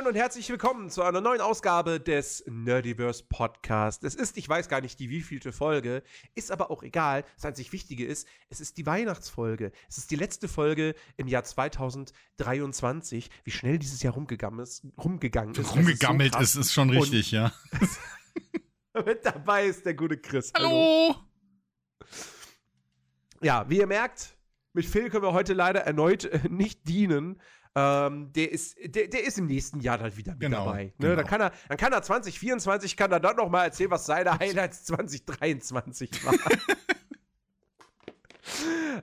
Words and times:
Moin 0.00 0.08
und 0.08 0.14
herzlich 0.14 0.48
willkommen 0.48 0.88
zu 0.88 1.02
einer 1.02 1.20
neuen 1.20 1.42
Ausgabe 1.42 2.00
des 2.00 2.42
Nerdiverse 2.46 3.22
Podcast. 3.28 4.02
Es 4.02 4.14
ist, 4.14 4.38
ich 4.38 4.48
weiß 4.48 4.70
gar 4.70 4.80
nicht 4.80 4.98
die 4.98 5.10
wievielte 5.10 5.52
Folge, 5.52 6.02
ist 6.34 6.50
aber 6.50 6.70
auch 6.70 6.82
egal. 6.82 7.22
Das 7.34 7.44
einzig 7.44 7.70
Wichtige 7.72 8.06
ist, 8.06 8.26
es 8.48 8.60
ist 8.60 8.78
die 8.78 8.86
Weihnachtsfolge. 8.86 9.72
Es 9.90 9.98
ist 9.98 10.10
die 10.10 10.16
letzte 10.16 10.48
Folge 10.48 10.94
im 11.18 11.28
Jahr 11.28 11.44
2023. 11.44 13.28
Wie 13.44 13.50
schnell 13.50 13.78
dieses 13.78 14.02
Jahr 14.02 14.14
rumgegangen 14.14 14.60
ist. 14.60 14.86
Rumgegangen 14.96 15.54
ist. 15.54 15.76
Rumgegammelt 15.76 16.34
ist, 16.36 16.54
so 16.54 16.60
ist, 16.60 16.68
ist 16.68 16.72
schon 16.72 16.88
richtig, 16.88 17.34
und 17.34 17.42
ja. 17.42 17.52
mit 19.04 19.26
dabei 19.26 19.66
ist 19.66 19.84
der 19.84 19.92
gute 19.92 20.16
Chris. 20.16 20.50
Hallo. 20.56 20.68
Hallo. 20.70 21.16
Ja, 23.42 23.68
wie 23.68 23.76
ihr 23.76 23.86
merkt, 23.86 24.34
mit 24.72 24.86
Phil 24.86 25.10
können 25.10 25.24
wir 25.24 25.32
heute 25.32 25.52
leider 25.52 25.80
erneut 25.80 26.24
äh, 26.24 26.48
nicht 26.48 26.88
dienen. 26.88 27.40
Ähm, 27.76 28.32
der, 28.32 28.50
ist, 28.50 28.76
der, 28.82 29.06
der 29.06 29.24
ist 29.24 29.38
im 29.38 29.46
nächsten 29.46 29.80
Jahr 29.80 29.98
dann 29.98 30.16
wieder 30.16 30.32
mit 30.32 30.40
genau, 30.40 30.64
dabei. 30.64 30.84
Ne? 30.86 30.92
Genau. 30.98 31.16
Dann, 31.16 31.26
kann 31.26 31.40
er, 31.40 31.52
dann 31.68 31.76
kann 31.78 31.92
er 31.92 32.02
2024 32.02 32.96
kann 32.96 33.12
er 33.12 33.20
dann 33.20 33.36
noch 33.36 33.48
mal 33.48 33.64
erzählen, 33.64 33.90
was 33.90 34.06
seine 34.06 34.38
Highlights 34.38 34.84
2023 34.84 36.24
waren. 36.24 36.38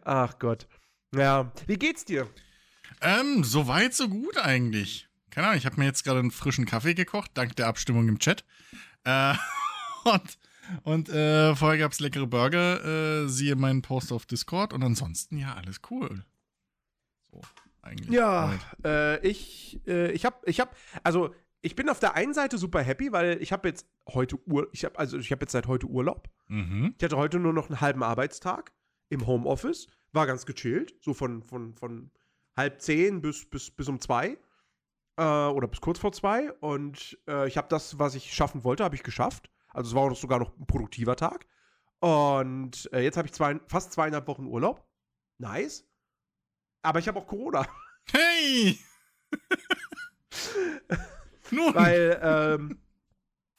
Ach 0.04 0.38
Gott. 0.40 0.68
Ja, 1.16 1.52
wie 1.66 1.78
geht's 1.78 2.04
dir? 2.04 2.28
Ähm, 3.02 3.44
so 3.44 3.68
weit, 3.68 3.94
so 3.94 4.10
gut 4.10 4.38
eigentlich. 4.38 5.08
Keine 5.30 5.48
Ahnung, 5.48 5.60
ich 5.60 5.66
habe 5.66 5.80
mir 5.80 5.86
jetzt 5.86 6.04
gerade 6.04 6.20
einen 6.20 6.32
frischen 6.32 6.66
Kaffee 6.66 6.94
gekocht, 6.94 7.32
dank 7.36 7.56
der 7.56 7.68
Abstimmung 7.68 8.10
im 8.10 8.20
Chat. 8.20 8.44
Äh, 9.06 9.36
und 10.04 10.38
und 10.84 11.08
äh, 11.10 11.56
vorher 11.56 11.80
gab 11.80 11.94
es 11.94 12.02
leckere 12.02 12.28
Burger, 12.28 13.24
äh, 13.24 13.30
siehe 13.30 13.56
meinen 13.56 13.82
Post 13.82 14.12
auf 14.12 14.26
Discord 14.26 14.74
und 14.74 14.84
ansonsten 14.84 15.38
ja, 15.38 15.54
alles 15.54 15.80
cool. 15.90 16.26
So 17.32 17.42
eigentlich. 17.88 18.10
Ja, 18.10 18.54
äh, 18.84 19.28
ich, 19.28 19.80
äh, 19.88 20.12
ich 20.12 20.26
habe, 20.26 20.38
ich 20.46 20.60
habe, 20.60 20.72
also 21.04 21.34
ich 21.62 21.76
bin 21.76 21.90
auf 21.90 22.00
der 22.00 22.16
einen 22.16 22.34
Seite 22.34 22.58
super 22.58 22.82
happy, 22.82 23.12
weil 23.12 23.42
ich 23.42 23.52
habe 23.52 23.68
jetzt 23.68 23.88
heute 24.08 24.38
Ur, 24.48 24.68
ich 24.72 24.86
habe 24.86 24.98
also 25.00 25.18
ich 25.18 25.32
habe 25.32 25.42
jetzt 25.44 25.52
seit 25.52 25.68
heute 25.68 25.88
Urlaub. 25.88 26.30
Mhm. 26.48 26.94
Ich 26.98 27.04
hatte 27.04 27.18
heute 27.18 27.40
nur 27.40 27.54
noch 27.54 27.70
einen 27.70 27.82
halben 27.82 28.04
Arbeitstag 28.04 28.72
im 29.10 29.26
Homeoffice, 29.26 29.88
war 30.12 30.28
ganz 30.28 30.46
gechillt, 30.46 30.96
so 31.02 31.14
von 31.14 31.42
von 31.42 31.76
von 31.76 32.12
halb 32.56 32.82
zehn 32.82 33.22
bis 33.22 33.50
bis 33.50 33.72
bis 33.72 33.88
um 33.88 34.00
zwei 34.00 34.38
äh, 35.18 35.24
oder 35.24 35.68
bis 35.68 35.82
kurz 35.82 36.00
vor 36.00 36.12
zwei 36.12 36.52
und 36.54 37.18
äh, 37.28 37.48
ich 37.48 37.58
habe 37.58 37.68
das, 37.70 37.98
was 38.00 38.16
ich 38.16 38.34
schaffen 38.34 38.64
wollte, 38.64 38.84
habe 38.84 38.96
ich 38.96 39.04
geschafft. 39.04 39.50
Also 39.70 39.90
es 39.90 39.96
war 39.96 40.14
sogar 40.16 40.40
noch 40.40 40.58
ein 40.58 40.66
produktiver 40.66 41.16
Tag. 41.16 41.46
Und 42.00 42.90
äh, 42.94 43.02
jetzt 43.02 43.18
habe 43.18 43.28
ich 43.28 43.34
zwei, 43.34 43.60
fast 43.68 43.92
zweieinhalb 43.92 44.28
Wochen 44.28 44.46
Urlaub. 44.46 44.88
Nice. 45.38 45.86
Aber 46.88 47.00
ich 47.00 47.08
habe 47.10 47.20
auch 47.20 47.28
Corona. 47.28 47.68
Hey! 48.14 48.80
Nun. 51.52 51.76
Weil, 51.76 52.18
ähm, 52.24 52.80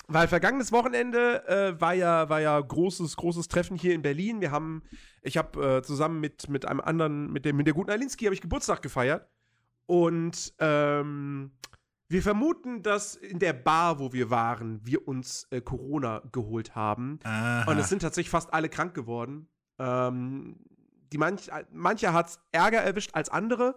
weil 0.07 0.29
vergangenes 0.29 0.73
Wochenende 0.73 1.47
äh, 1.47 1.79
war 1.79 1.93
ja, 1.93 2.31
war 2.31 2.41
ja 2.41 2.59
großes, 2.59 3.17
großes 3.17 3.48
Treffen 3.48 3.77
hier 3.77 3.93
in 3.93 4.01
Berlin. 4.01 4.41
Wir 4.41 4.51
haben, 4.51 4.83
ich 5.20 5.37
habe 5.37 5.77
äh, 5.77 5.83
zusammen 5.83 6.20
mit, 6.20 6.48
mit 6.48 6.65
einem 6.65 6.81
anderen, 6.81 7.31
mit, 7.31 7.45
dem, 7.45 7.59
mit 7.59 7.67
der 7.67 7.75
guten 7.75 7.91
Alinski, 7.91 8.25
habe 8.25 8.35
ich 8.35 8.41
Geburtstag 8.41 8.81
gefeiert. 8.81 9.29
Und 9.85 10.55
ähm, 10.59 11.53
wir 12.09 12.23
vermuten, 12.23 12.83
dass 12.83 13.15
in 13.15 13.39
der 13.39 13.53
Bar, 13.53 13.98
wo 13.98 14.15
wir 14.15 14.31
waren, 14.31 14.81
wir 14.87 15.07
uns 15.07 15.47
äh, 15.51 15.61
Corona 15.61 16.23
geholt 16.33 16.75
haben. 16.75 17.20
Aha. 17.25 17.70
Und 17.70 17.77
es 17.77 17.91
sind 17.91 18.01
tatsächlich 18.01 18.31
fast 18.31 18.55
alle 18.55 18.70
krank 18.70 18.95
geworden. 18.95 19.51
Ähm, 19.79 20.57
die 21.13 21.19
manch, 21.19 21.51
manche 21.70 22.13
hat 22.13 22.29
es 22.29 22.41
Ärger 22.52 22.80
erwischt 22.80 23.11
als 23.14 23.29
andere. 23.29 23.77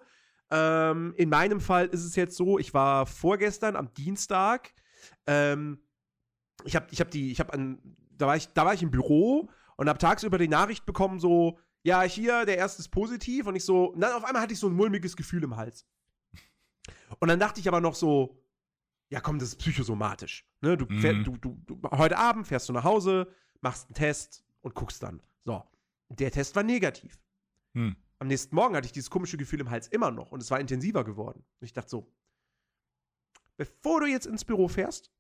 Ähm, 0.50 1.14
in 1.18 1.30
meinem 1.30 1.62
Fall 1.62 1.88
ist 1.88 2.04
es 2.04 2.16
jetzt 2.16 2.36
so, 2.36 2.60
ich 2.60 2.74
war 2.74 3.06
vorgestern 3.06 3.76
am 3.76 3.94
Dienstag. 3.94 4.74
Ähm, 5.26 5.80
ich 6.66 6.76
habe 6.76 6.88
ich 6.92 7.00
hab 7.00 7.10
die, 7.10 7.32
ich 7.32 7.40
habe 7.40 7.54
an, 7.54 7.80
da 8.12 8.28
war 8.28 8.36
ich, 8.36 8.48
da 8.50 8.66
war 8.66 8.74
ich 8.74 8.84
im 8.84 8.92
Büro 8.92 9.50
und 9.78 9.90
habe 9.90 9.98
tagsüber 9.98 10.38
die 10.38 10.48
Nachricht 10.48 10.86
bekommen, 10.86 11.20
so, 11.20 11.58
ja, 11.84 12.02
hier, 12.02 12.46
der 12.46 12.58
erste 12.58 12.82
ist 12.82 12.90
positiv. 12.90 13.48
Und 13.48 13.56
ich 13.56 13.66
so, 13.66 13.86
und 13.86 14.02
dann 14.02 14.14
auf 14.14 14.26
einmal 14.26 14.42
hatte 14.42 14.54
ich 14.54 14.60
so 14.60 14.68
ein 14.68 14.74
mulmiges 14.74 15.16
Gefühl 15.16 15.44
im 15.44 15.56
Hals. 15.56 15.86
Und 17.20 17.28
dann 17.28 17.40
dachte 17.40 17.60
ich 17.60 17.68
aber 17.68 17.82
noch 17.82 17.96
so, 17.96 18.42
ja 19.10 19.20
komm, 19.20 19.40
das 19.40 19.50
ist 19.50 19.58
psychosomatisch. 19.58 20.46
Ne? 20.62 20.78
Du, 20.78 20.86
fähr, 21.00 21.14
mhm. 21.14 21.24
du, 21.24 21.38
du, 21.38 21.62
du, 21.66 21.90
heute 21.92 22.18
Abend 22.18 22.48
fährst 22.48 22.70
du 22.70 22.74
nach 22.74 22.84
Hause, 22.84 23.28
machst 23.62 23.88
einen 23.88 23.96
Test 23.96 24.44
und 24.62 24.74
guckst 24.76 25.04
dann. 25.04 25.22
So. 25.44 25.64
Der 26.18 26.32
Test 26.32 26.56
war 26.56 26.64
negativ. 26.64 27.20
Hm. 27.74 27.96
Am 28.20 28.28
nächsten 28.28 28.56
Morgen 28.56 28.76
hatte 28.76 28.86
ich 28.86 28.92
dieses 28.92 29.10
komische 29.10 29.38
Gefühl 29.38 29.62
im 29.62 29.70
Hals 29.70 29.88
immer 29.88 30.12
noch 30.12 30.32
und 30.32 30.42
es 30.42 30.52
war 30.52 30.60
intensiver 30.60 31.04
geworden. 31.04 31.44
Und 31.60 31.66
ich 31.66 31.74
dachte 31.74 31.90
so, 31.90 32.14
bevor 33.58 34.02
du 34.02 34.08
jetzt 34.08 34.28
ins 34.28 34.46
Büro 34.46 34.68
fährst, 34.68 35.12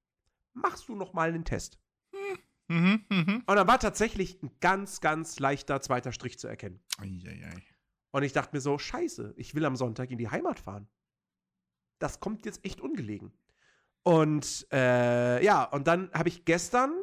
machst 0.53 0.88
du 0.88 0.96
noch 0.96 1.13
mal 1.13 1.29
einen 1.29 1.46
Test. 1.46 1.79
Hm. 2.13 2.38
Mhm, 2.68 3.06
mh. 3.09 3.34
Und 3.46 3.56
dann 3.56 3.68
war 3.68 3.79
tatsächlich 3.79 4.41
ein 4.44 4.52
ganz, 4.59 5.02
ganz 5.02 5.40
leichter 5.40 5.81
zweiter 5.81 6.12
Strich 6.12 6.40
zu 6.40 6.47
erkennen. 6.47 6.81
Eieiei. 7.00 7.63
Und 8.12 8.23
ich 8.23 8.34
dachte 8.34 8.56
mir 8.56 8.62
so, 8.62 8.78
scheiße, 8.78 9.34
ich 9.38 9.56
will 9.56 9.66
am 9.66 9.75
Sonntag 9.75 10.12
in 10.12 10.18
die 10.18 10.29
Heimat 10.29 10.59
fahren. 10.59 10.88
Das 12.00 12.19
kommt 12.19 12.46
jetzt 12.46 12.63
echt 12.66 12.81
ungelegen. 12.81 13.34
Und 14.03 14.68
äh, 14.72 15.44
ja, 15.44 15.63
und 15.63 15.88
dann 15.88 16.12
habe 16.13 16.29
ich 16.29 16.46
gestern 16.46 16.94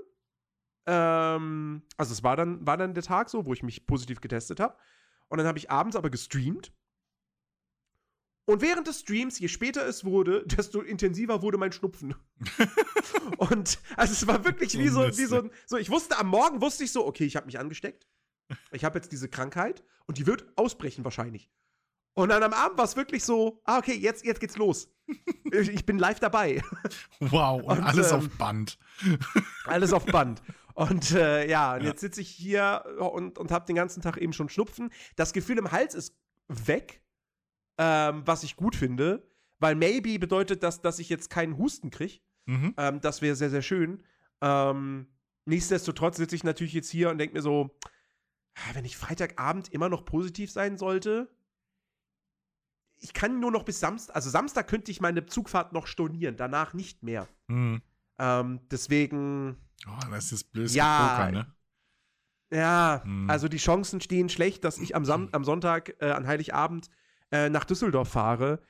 ähm, 0.89 1.83
also 1.99 2.13
es 2.15 2.23
war 2.23 2.35
dann, 2.35 2.67
war 2.67 2.79
dann 2.79 2.95
der 2.95 3.03
Tag 3.03 3.29
so, 3.29 3.45
wo 3.45 3.53
ich 3.53 3.63
mich 3.63 3.87
positiv 3.87 4.23
getestet 4.23 4.59
habe. 4.59 4.75
Und 5.29 5.37
dann 5.37 5.47
habe 5.47 5.59
ich 5.59 5.71
abends 5.71 5.97
aber 5.97 6.09
gestreamt. 6.09 6.73
Und 8.47 8.63
während 8.63 8.87
des 8.87 9.01
Streams, 9.01 9.39
je 9.39 9.49
später 9.49 9.87
es 9.87 10.07
wurde, 10.07 10.45
desto 10.47 10.81
intensiver 10.81 11.43
wurde 11.43 11.59
mein 11.59 11.73
Schnupfen. 11.73 12.15
und 13.37 13.79
also 13.97 14.13
es 14.15 14.27
war 14.27 14.43
wirklich 14.47 14.79
wie 14.79 14.89
so, 14.89 15.07
wie 15.07 15.27
so, 15.27 15.51
so, 15.67 15.77
ich 15.77 15.91
wusste, 15.91 16.17
am 16.17 16.29
Morgen 16.29 16.63
wusste 16.63 16.85
ich 16.85 16.93
so, 16.93 17.07
okay, 17.07 17.25
ich 17.25 17.37
habe 17.37 17.45
mich 17.45 17.59
angesteckt. 17.59 18.09
Ich 18.73 18.83
habe 18.83 18.99
jetzt 18.99 19.13
diese 19.13 19.29
Krankheit 19.29 19.85
und 20.07 20.17
die 20.17 20.27
wird 20.27 20.47
ausbrechen 20.57 21.05
wahrscheinlich. 21.05 21.51
Und 22.15 22.31
dann 22.31 22.43
am 22.43 22.55
Abend 22.55 22.79
war 22.79 22.87
es 22.87 22.97
wirklich 22.97 23.23
so, 23.23 23.61
ah, 23.65 23.77
okay, 23.77 23.93
jetzt, 23.93 24.25
jetzt 24.25 24.41
geht's 24.41 24.57
los. 24.57 24.91
ich 25.53 25.85
bin 25.85 25.99
live 25.99 26.19
dabei. 26.19 26.63
Wow, 27.21 27.63
und, 27.63 27.79
und 27.79 27.85
alles 27.85 28.11
ähm, 28.11 28.19
auf 28.19 28.29
Band. 28.31 28.79
alles 29.67 29.93
auf 29.93 30.07
Band. 30.07 30.43
Und 30.79 31.11
äh, 31.11 31.49
ja, 31.49 31.75
und 31.75 31.83
ja. 31.83 31.89
jetzt 31.89 32.01
sitze 32.01 32.21
ich 32.21 32.31
hier 32.31 32.85
und, 33.01 33.37
und 33.37 33.51
habe 33.51 33.67
den 33.67 33.75
ganzen 33.75 34.01
Tag 34.01 34.17
eben 34.17 34.33
schon 34.33 34.49
Schnupfen. 34.49 34.93
Das 35.17 35.33
Gefühl 35.33 35.59
im 35.59 35.73
Hals 35.73 35.93
ist 35.93 36.17
weg, 36.47 37.03
ähm, 37.79 38.23
was 38.25 38.45
ich 38.45 38.55
gut 38.55 38.77
finde, 38.77 39.29
weil 39.59 39.75
maybe 39.75 40.21
bedeutet 40.21 40.63
das, 40.63 40.81
dass 40.81 41.01
ich 41.01 41.09
jetzt 41.09 41.31
keinen 41.31 41.59
Husten 41.59 41.91
kriege. 41.91 42.21
Mhm. 42.47 42.75
Ähm, 42.77 43.01
das 43.01 43.23
wäre 43.23 43.35
sehr, 43.35 43.51
sehr 43.51 43.63
schön. 43.63 44.05
Ähm, 44.41 45.09
nichtsdestotrotz 45.47 46.17
sitze 46.17 46.37
ich 46.37 46.45
natürlich 46.45 46.75
jetzt 46.75 46.91
hier 46.91 47.11
und 47.11 47.19
denke 47.19 47.35
mir 47.35 47.43
so, 47.43 47.77
ah, 48.55 48.75
wenn 48.75 48.85
ich 48.85 48.97
Freitagabend 48.97 49.73
immer 49.73 49.89
noch 49.89 50.05
positiv 50.05 50.53
sein 50.53 50.79
sollte, 50.79 51.29
ich 52.99 53.13
kann 53.15 53.41
nur 53.41 53.51
noch 53.51 53.65
bis 53.65 53.81
Samstag, 53.81 54.15
also 54.15 54.31
Samstag 54.31 54.69
könnte 54.69 54.93
ich 54.93 55.01
meine 55.01 55.27
Zugfahrt 55.27 55.73
noch 55.73 55.89
stornieren, 55.89 56.37
danach 56.37 56.73
nicht 56.73 57.03
mehr. 57.03 57.27
Mhm. 57.49 57.83
Ähm, 58.19 58.61
deswegen 58.71 59.57
Oh, 59.87 60.11
das 60.11 60.33
ist 60.33 60.45
blöd 60.53 60.71
ja, 60.71 61.09
Poker, 61.09 61.33
ne? 61.33 61.55
Ja, 62.51 63.03
hm. 63.05 63.29
also 63.29 63.49
die 63.49 63.59
Chancen 63.59 64.01
stehen 64.01 64.29
schlecht, 64.29 64.65
dass 64.65 64.79
ich 64.79 64.97
am, 64.97 65.05
Sam 65.05 65.29
am 65.33 65.45
Sonntag 65.45 65.95
äh, 66.01 66.11
an 66.11 66.27
Heiligabend 66.27 66.89
äh, 67.31 67.51
nach 67.51 67.65
Düsseldorf 67.65 68.09
fahre. 68.09 68.61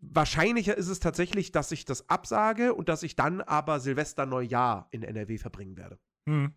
Wahrscheinlicher 0.00 0.76
ist 0.76 0.88
es 0.88 1.00
tatsächlich, 1.00 1.52
dass 1.52 1.70
ich 1.72 1.84
das 1.84 2.08
absage 2.08 2.72
und 2.72 2.88
dass 2.88 3.02
ich 3.02 3.16
dann 3.16 3.42
aber 3.42 3.80
Silvester 3.80 4.24
Neujahr 4.24 4.88
in 4.90 5.02
NRW 5.02 5.36
verbringen 5.36 5.76
werde. 5.76 5.98
Hm. 6.26 6.54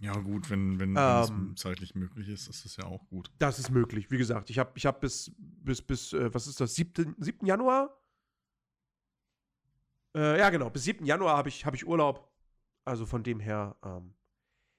Ja, 0.00 0.14
gut, 0.14 0.48
wenn, 0.48 0.80
wenn, 0.80 0.94
ähm, 0.96 1.52
es 1.54 1.60
zeitlich 1.60 1.94
möglich 1.94 2.30
ist, 2.30 2.48
ist 2.48 2.64
das 2.64 2.76
ja 2.76 2.84
auch 2.86 3.06
gut. 3.08 3.30
Das 3.38 3.58
ist 3.58 3.70
möglich. 3.70 4.10
Wie 4.10 4.16
gesagt, 4.16 4.48
ich 4.48 4.58
habe 4.58 4.72
ich 4.74 4.86
hab 4.86 5.02
bis, 5.02 5.30
bis, 5.36 5.82
bis 5.82 6.14
äh, 6.14 6.32
was 6.32 6.46
ist 6.46 6.58
das, 6.58 6.74
7. 6.74 7.16
7. 7.18 7.44
Januar? 7.44 7.99
Äh, 10.16 10.38
ja, 10.38 10.50
genau, 10.50 10.70
bis 10.70 10.84
7. 10.84 11.04
Januar 11.04 11.36
habe 11.36 11.48
ich, 11.48 11.64
hab 11.64 11.74
ich 11.74 11.86
Urlaub. 11.86 12.28
Also 12.84 13.06
von 13.06 13.22
dem 13.22 13.40
her, 13.40 13.76
ähm, 13.84 14.14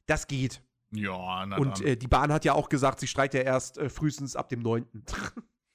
das 0.06 0.28
geht. 0.28 0.62
Ja, 0.92 1.46
na 1.46 1.58
Und 1.58 1.82
äh, 1.82 1.96
die 1.96 2.08
Bahn 2.08 2.34
hat 2.34 2.44
ja 2.44 2.54
auch 2.54 2.68
gesagt, 2.68 3.00
sie 3.00 3.08
streikt 3.08 3.34
ja 3.34 3.42
erst 3.42 3.78
äh, 3.78 3.90
frühestens 3.90 4.36
ab 4.36 4.50
dem 4.50 4.60
9. 4.60 4.86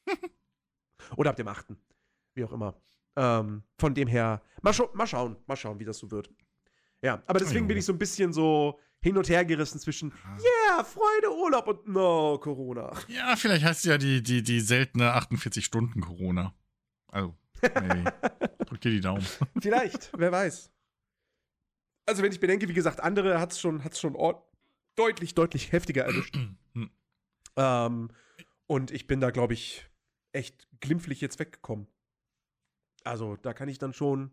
Oder 1.17 1.31
ab 1.31 1.37
dem 1.37 1.49
8. 1.49 1.67
Wie 2.35 2.45
auch 2.45 2.53
immer. 2.53 2.75
Ähm, 3.17 3.63
von 3.79 3.95
dem 3.95 4.09
her, 4.09 4.43
mal, 4.61 4.75
scha 4.75 4.89
mal 4.93 5.07
schauen, 5.07 5.37
mal 5.47 5.57
schauen, 5.57 5.79
wie 5.79 5.85
das 5.85 5.99
so 5.99 6.11
wird. 6.11 6.31
Ja, 7.03 7.23
aber 7.27 7.39
deswegen 7.39 7.67
bin 7.67 7.79
ich 7.79 7.85
so 7.85 7.93
ein 7.93 7.99
bisschen 7.99 8.33
so 8.33 8.79
hin 9.01 9.17
und 9.17 9.29
her 9.29 9.45
gerissen 9.45 9.79
zwischen 9.79 10.13
Yeah, 10.13 10.85
Freude, 10.85 11.35
Urlaub 11.35 11.69
und 11.69 11.87
No, 11.89 12.39
Corona. 12.39 12.93
Ja, 13.09 13.37
vielleicht 13.37 13.65
heißt 13.65 13.81
es 13.81 13.85
ja 13.85 13.99
die, 13.99 14.23
die, 14.23 14.43
die 14.43 14.61
seltene 14.61 15.17
48-Stunden-Corona. 15.17 16.53
Also, 17.09 17.37
hey, 17.61 18.05
drück 18.77 18.83
dir 18.83 18.91
die 18.91 19.01
Daumen. 19.01 19.27
Vielleicht, 19.61 20.11
wer 20.17 20.33
weiß. 20.33 20.71
Also, 22.07 22.23
wenn 22.23 22.33
ich 22.33 22.41
bedenke, 22.41 22.69
wie 22.69 22.75
gesagt, 22.75 23.01
andere 23.01 23.41
hat 23.41 23.53
es 23.53 23.61
schon, 23.61 23.83
hat's 23.83 24.01
schon 24.01 24.17
deutlich, 24.95 25.35
deutlich 25.35 25.73
heftiger 25.73 26.05
erwischt. 26.05 26.39
ähm, 27.57 28.11
und 28.67 28.91
ich 28.91 29.07
bin 29.07 29.21
da, 29.21 29.31
glaube 29.31 29.55
ich, 29.55 29.89
echt 30.33 30.69
glimpflich 30.81 31.21
jetzt 31.21 31.39
weggekommen. 31.39 31.87
Also, 33.05 33.37
da 33.37 33.55
kann 33.55 33.69
ich 33.69 33.79
dann 33.79 33.93
schon. 33.93 34.33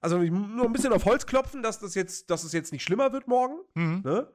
Also 0.00 0.18
nur 0.18 0.64
ein 0.64 0.72
bisschen 0.72 0.92
auf 0.92 1.06
Holz 1.06 1.26
klopfen, 1.26 1.60
dass 1.60 1.80
das 1.80 1.96
jetzt, 1.96 2.30
dass 2.30 2.44
es 2.44 2.52
jetzt 2.52 2.70
nicht 2.70 2.84
schlimmer 2.84 3.12
wird 3.12 3.26
morgen. 3.26 3.56
Mhm. 3.74 4.02
Ne? 4.04 4.28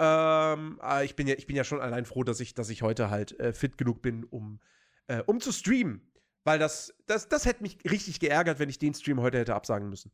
Ähm, 0.00 0.80
aber 0.80 1.04
ich 1.04 1.14
bin 1.14 1.28
ja, 1.28 1.36
ich 1.36 1.46
bin 1.46 1.54
ja 1.54 1.62
schon 1.62 1.80
allein 1.80 2.04
froh, 2.04 2.24
dass 2.24 2.40
ich, 2.40 2.54
dass 2.54 2.68
ich 2.68 2.82
heute 2.82 3.10
halt 3.10 3.38
äh, 3.38 3.52
fit 3.52 3.78
genug 3.78 4.02
bin, 4.02 4.24
um, 4.24 4.58
äh, 5.06 5.22
um 5.22 5.40
zu 5.40 5.52
streamen. 5.52 6.00
Weil 6.44 6.58
das, 6.58 6.94
das, 7.06 7.28
das 7.28 7.46
hätte 7.46 7.62
mich 7.62 7.78
richtig 7.90 8.20
geärgert, 8.20 8.58
wenn 8.58 8.68
ich 8.68 8.78
den 8.78 8.94
Stream 8.94 9.20
heute 9.20 9.38
hätte 9.38 9.54
absagen 9.54 9.88
müssen. 9.88 10.12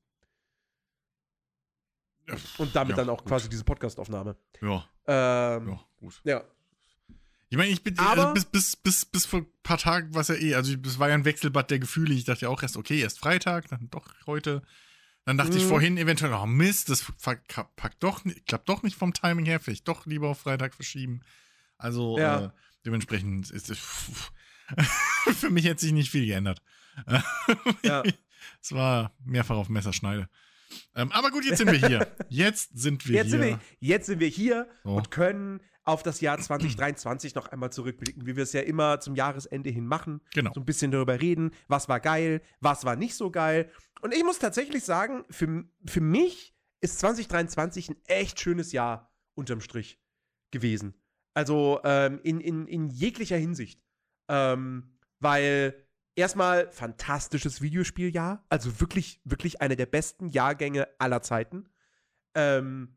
Und 2.58 2.76
damit 2.76 2.90
Ja, 2.90 2.96
dann 2.98 3.08
auch 3.10 3.18
gut. 3.18 3.28
quasi 3.28 3.48
diese 3.48 3.64
Podcastaufnahme. 3.64 4.36
Ja, 4.60 4.88
Ähm, 5.06 5.68
ja, 5.68 5.80
gut. 5.98 6.20
ja. 6.24 6.44
Ich 7.48 7.56
meine, 7.56 7.70
ich 7.72 7.82
bin 7.82 7.98
Aber- 7.98 8.28
also 8.28 8.34
bis, 8.34 8.44
bis, 8.44 8.76
bis, 8.76 9.04
bis 9.04 9.26
vor 9.26 9.40
ein 9.40 9.46
paar 9.64 9.78
Tagen 9.78 10.14
war 10.14 10.20
es 10.20 10.28
ja 10.28 10.36
eh, 10.36 10.54
also 10.54 10.72
es 10.84 11.00
war 11.00 11.08
ja 11.08 11.14
ein 11.14 11.24
Wechselbad 11.24 11.68
der 11.70 11.80
Gefühle. 11.80 12.14
Ich 12.14 12.24
dachte 12.24 12.42
ja 12.42 12.48
auch 12.48 12.62
erst, 12.62 12.76
okay, 12.76 13.00
erst 13.00 13.18
Freitag, 13.18 13.66
dann 13.68 13.90
doch 13.90 14.06
heute. 14.26 14.62
Dann 15.24 15.36
dachte 15.36 15.56
ich 15.56 15.64
Mhm. 15.64 15.68
vorhin 15.68 15.96
eventuell, 15.98 16.32
oh 16.32 16.46
Mist, 16.46 16.88
das 16.88 17.04
packt 17.20 18.02
doch, 18.04 18.22
klappt 18.46 18.68
doch 18.68 18.84
nicht 18.84 18.96
vom 18.96 19.12
Timing 19.12 19.44
her, 19.46 19.58
vielleicht 19.58 19.88
doch 19.88 20.06
lieber 20.06 20.28
auf 20.28 20.40
Freitag 20.40 20.74
verschieben. 20.74 21.22
Also 21.76 22.16
Ja. 22.18 22.44
äh, 22.46 22.50
dementsprechend 22.86 23.50
ist 23.50 23.68
es 23.70 23.78
für 25.36 25.50
mich 25.50 25.68
hat 25.68 25.80
sich 25.80 25.92
nicht 25.92 26.10
viel 26.10 26.26
geändert. 26.26 26.62
Ja. 27.82 28.02
Es 28.62 28.72
war 28.72 29.14
mehrfach 29.24 29.56
auf 29.56 29.68
Messerschneide. 29.68 30.28
Ähm, 30.94 31.10
aber 31.12 31.30
gut, 31.30 31.44
jetzt 31.44 31.58
sind 31.58 31.70
wir 31.70 31.86
hier. 31.86 32.06
Jetzt 32.28 32.78
sind 32.78 33.06
wir 33.06 33.16
Jetzt 33.16 33.30
hier. 33.30 33.38
sind, 33.38 33.42
wir, 33.42 33.60
jetzt 33.80 34.06
sind 34.06 34.20
wir 34.20 34.28
hier 34.28 34.68
So. 34.84 34.90
und 34.94 35.10
können 35.10 35.60
auf 35.84 36.02
das 36.02 36.20
Jahr 36.20 36.38
2023 36.38 37.34
noch 37.34 37.48
einmal 37.48 37.72
zurückblicken, 37.72 38.26
wie 38.26 38.36
wir 38.36 38.44
es 38.44 38.52
ja 38.52 38.60
immer 38.60 39.00
zum 39.00 39.14
Jahresende 39.16 39.70
hin 39.70 39.86
machen. 39.86 40.20
Genau. 40.34 40.52
So 40.54 40.60
ein 40.60 40.64
bisschen 40.64 40.90
darüber 40.90 41.20
reden, 41.20 41.50
was 41.68 41.88
war 41.88 42.00
geil, 42.00 42.42
was 42.60 42.84
war 42.84 42.96
nicht 42.96 43.14
so 43.14 43.30
geil. 43.30 43.70
Und 44.00 44.14
ich 44.14 44.22
muss 44.24 44.38
tatsächlich 44.38 44.84
sagen, 44.84 45.24
für, 45.30 45.64
für 45.86 46.00
mich 46.00 46.54
ist 46.80 46.98
2023 47.00 47.90
ein 47.90 47.96
echt 48.06 48.40
schönes 48.40 48.72
Jahr 48.72 49.12
unterm 49.34 49.60
Strich 49.60 49.98
gewesen. 50.50 50.94
Also 51.34 51.80
ähm, 51.84 52.20
in, 52.22 52.40
in, 52.40 52.66
in 52.66 52.88
jeglicher 52.88 53.36
Hinsicht. 53.36 53.80
Ähm, 54.32 54.92
weil 55.18 55.74
erstmal 56.14 56.70
fantastisches 56.70 57.60
Videospieljahr, 57.60 58.44
also 58.48 58.80
wirklich, 58.80 59.20
wirklich 59.24 59.60
eine 59.60 59.74
der 59.74 59.86
besten 59.86 60.28
Jahrgänge 60.28 60.86
aller 60.98 61.20
Zeiten. 61.20 61.68
Ähm, 62.34 62.94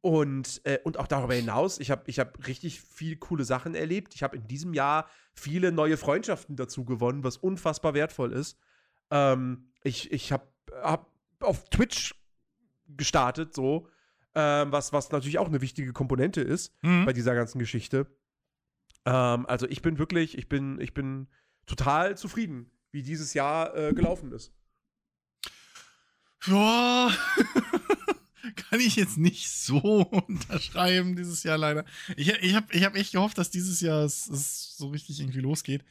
und, 0.00 0.60
äh, 0.64 0.80
und 0.82 0.98
auch 0.98 1.06
darüber 1.06 1.34
hinaus, 1.34 1.78
ich 1.78 1.90
habe 1.90 2.02
ich 2.06 2.18
hab 2.18 2.46
richtig 2.48 2.80
viel 2.80 3.16
coole 3.16 3.44
Sachen 3.44 3.74
erlebt. 3.74 4.14
Ich 4.14 4.22
habe 4.22 4.36
in 4.36 4.48
diesem 4.48 4.74
Jahr 4.74 5.08
viele 5.34 5.70
neue 5.70 5.96
Freundschaften 5.96 6.56
dazu 6.56 6.84
gewonnen, 6.84 7.22
was 7.22 7.36
unfassbar 7.36 7.94
wertvoll 7.94 8.32
ist. 8.32 8.58
Ähm, 9.10 9.68
ich 9.84 10.10
ich 10.10 10.32
habe 10.32 10.46
hab 10.82 11.12
auf 11.40 11.68
Twitch 11.70 12.14
gestartet, 12.88 13.54
so, 13.54 13.88
ähm, 14.34 14.72
was, 14.72 14.92
was 14.92 15.12
natürlich 15.12 15.38
auch 15.38 15.46
eine 15.48 15.60
wichtige 15.60 15.92
Komponente 15.92 16.40
ist 16.40 16.72
Mhm. 16.82 17.04
bei 17.04 17.12
dieser 17.12 17.34
ganzen 17.34 17.58
Geschichte. 17.58 18.06
Ähm, 19.04 19.46
also 19.46 19.66
ich 19.68 19.82
bin 19.82 19.98
wirklich, 19.98 20.36
ich 20.38 20.48
bin, 20.48 20.80
ich 20.80 20.94
bin 20.94 21.28
total 21.66 22.16
zufrieden, 22.16 22.70
wie 22.90 23.02
dieses 23.02 23.34
Jahr 23.34 23.74
äh, 23.76 23.92
gelaufen 23.92 24.32
ist. 24.32 24.52
Ja, 26.46 27.10
kann 28.56 28.80
ich 28.80 28.96
jetzt 28.96 29.16
nicht 29.16 29.48
so 29.48 29.78
unterschreiben 30.26 31.14
dieses 31.16 31.42
Jahr 31.44 31.58
leider. 31.58 31.84
Ich, 32.16 32.28
ich 32.28 32.54
habe 32.54 32.66
ich 32.72 32.84
hab 32.84 32.96
echt 32.96 33.12
gehofft, 33.12 33.38
dass 33.38 33.50
dieses 33.50 33.80
Jahr 33.80 34.04
es, 34.04 34.28
es 34.28 34.76
so 34.76 34.88
richtig 34.88 35.20
irgendwie 35.20 35.40
losgeht 35.40 35.84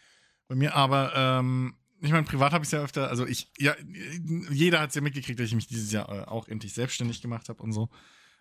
bei 0.47 0.55
mir, 0.55 0.75
aber 0.75 1.13
ähm, 1.15 1.75
ich 2.01 2.11
meine, 2.11 2.25
privat 2.25 2.51
habe 2.51 2.63
ich 2.63 2.67
es 2.67 2.71
ja 2.71 2.81
öfter, 2.81 3.09
also 3.09 3.25
ich, 3.25 3.51
ja, 3.57 3.75
jeder 4.49 4.81
hat 4.81 4.89
es 4.89 4.95
ja 4.95 5.01
mitgekriegt, 5.01 5.39
dass 5.39 5.47
ich 5.47 5.55
mich 5.55 5.67
dieses 5.67 5.91
Jahr 5.91 6.09
äh, 6.09 6.23
auch 6.25 6.47
endlich 6.47 6.73
selbstständig 6.73 7.21
gemacht 7.21 7.47
habe 7.47 7.61
und 7.63 7.71
so. 7.71 7.89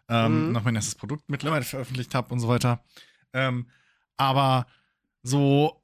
Ähm, 0.08 0.46
Mhm. 0.48 0.52
Noch 0.52 0.64
mein 0.64 0.74
erstes 0.74 0.96
Produkt 0.96 1.28
mittlerweile 1.28 1.64
veröffentlicht 1.64 2.14
habe 2.14 2.32
und 2.32 2.40
so 2.40 2.48
weiter. 2.48 2.82
Ähm, 3.32 3.68
aber 4.20 4.66
so 5.22 5.82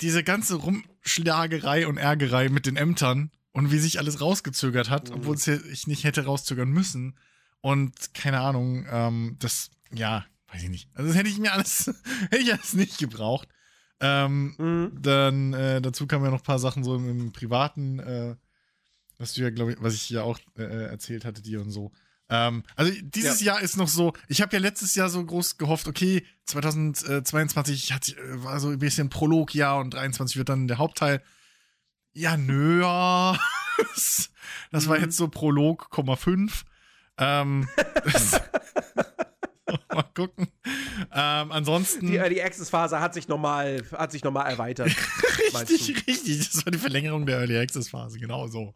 diese 0.00 0.22
ganze 0.22 0.56
Rumschlagerei 0.56 1.86
und 1.86 1.96
Ärgerei 1.96 2.48
mit 2.50 2.66
den 2.66 2.76
Ämtern 2.76 3.30
und 3.52 3.72
wie 3.72 3.78
sich 3.78 3.98
alles 3.98 4.20
rausgezögert 4.20 4.90
hat, 4.90 5.08
Mhm. 5.10 5.16
obwohl 5.16 5.36
ich 5.72 5.86
nicht 5.86 6.04
hätte 6.04 6.24
rauszögern 6.26 6.68
müssen. 6.68 7.16
Und 7.60 8.14
keine 8.14 8.40
Ahnung, 8.40 8.86
ähm, 8.90 9.36
das, 9.40 9.70
ja, 9.92 10.24
weiß 10.52 10.62
ich 10.62 10.68
nicht. 10.68 10.88
Also 10.94 11.08
das 11.08 11.16
hätte 11.18 11.28
ich 11.30 11.38
mir 11.38 11.52
alles, 11.52 11.86
hätte 12.30 12.42
ich 12.42 12.52
alles 12.52 12.74
nicht 12.74 12.98
gebraucht. 12.98 13.48
Ähm, 14.00 14.54
Mhm. 14.58 15.02
dann 15.02 15.54
äh, 15.54 15.80
dazu 15.80 16.06
kamen 16.06 16.24
ja 16.24 16.30
noch 16.30 16.38
ein 16.40 16.44
paar 16.44 16.60
Sachen 16.60 16.84
so 16.84 16.94
im, 16.94 17.08
im 17.08 17.32
Privaten, 17.32 17.98
äh, 17.98 18.36
was 19.18 19.32
du 19.32 19.42
ja, 19.42 19.50
glaube 19.50 19.72
ich, 19.72 19.82
was 19.82 19.94
ich 19.94 20.08
ja 20.10 20.22
auch 20.22 20.38
äh, 20.56 20.62
erzählt 20.62 21.24
hatte 21.24 21.42
dir 21.42 21.60
und 21.60 21.72
so. 21.72 21.90
Ähm, 22.30 22.62
also 22.76 22.92
dieses 23.02 23.40
Jahr 23.40 23.60
ist 23.60 23.76
noch 23.76 23.88
so, 23.88 24.12
ich 24.28 24.42
habe 24.42 24.54
ja 24.54 24.60
letztes 24.60 24.94
Jahr 24.94 25.08
so 25.08 25.24
groß 25.24 25.56
gehofft, 25.56 25.88
okay, 25.88 26.24
2022 26.46 27.92
hat, 27.92 28.10
äh, 28.10 28.44
war 28.44 28.60
so 28.60 28.68
ein 28.68 28.78
bisschen 28.78 29.08
Prologjahr 29.08 29.78
und 29.78 29.94
23 29.94 30.36
wird 30.36 30.48
dann 30.50 30.68
der 30.68 30.78
Hauptteil. 30.78 31.22
Ja, 32.12 32.36
nö, 32.36 32.82
ja. 32.82 33.38
das, 34.70 34.88
war 34.88 34.98
Mhm. 34.98 35.04
jetzt 35.04 35.16
so 35.16 35.28
Prolog, 35.28 35.90
Komma 35.90 36.16
5. 36.16 36.64
Ähm, 37.18 37.68
mal 39.92 40.02
gucken. 40.14 40.48
Ähm, 41.12 41.52
ansonsten. 41.52 42.06
Die 42.06 42.16
Early 42.16 42.42
Access 42.42 42.70
Phase 42.70 43.00
hat 43.00 43.14
sich 43.14 43.28
nochmal 43.28 43.82
hat 43.92 44.12
sich 44.12 44.22
erweitert. 44.46 44.90
Richtig, 45.54 46.06
richtig. 46.06 46.50
Das 46.52 46.64
war 46.64 46.72
die 46.72 46.78
Verlängerung 46.78 47.26
der 47.26 47.38
Early 47.38 47.58
Access 47.58 47.88
Phase, 47.88 48.18
genau 48.18 48.48
so. 48.48 48.74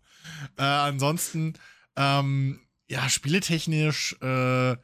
Äh, 0.57 0.63
ansonsten, 0.63 1.55
ähm, 1.97 2.61
ja, 2.93 3.09
spieletechnisch 3.09 4.17
äh, 4.21 4.77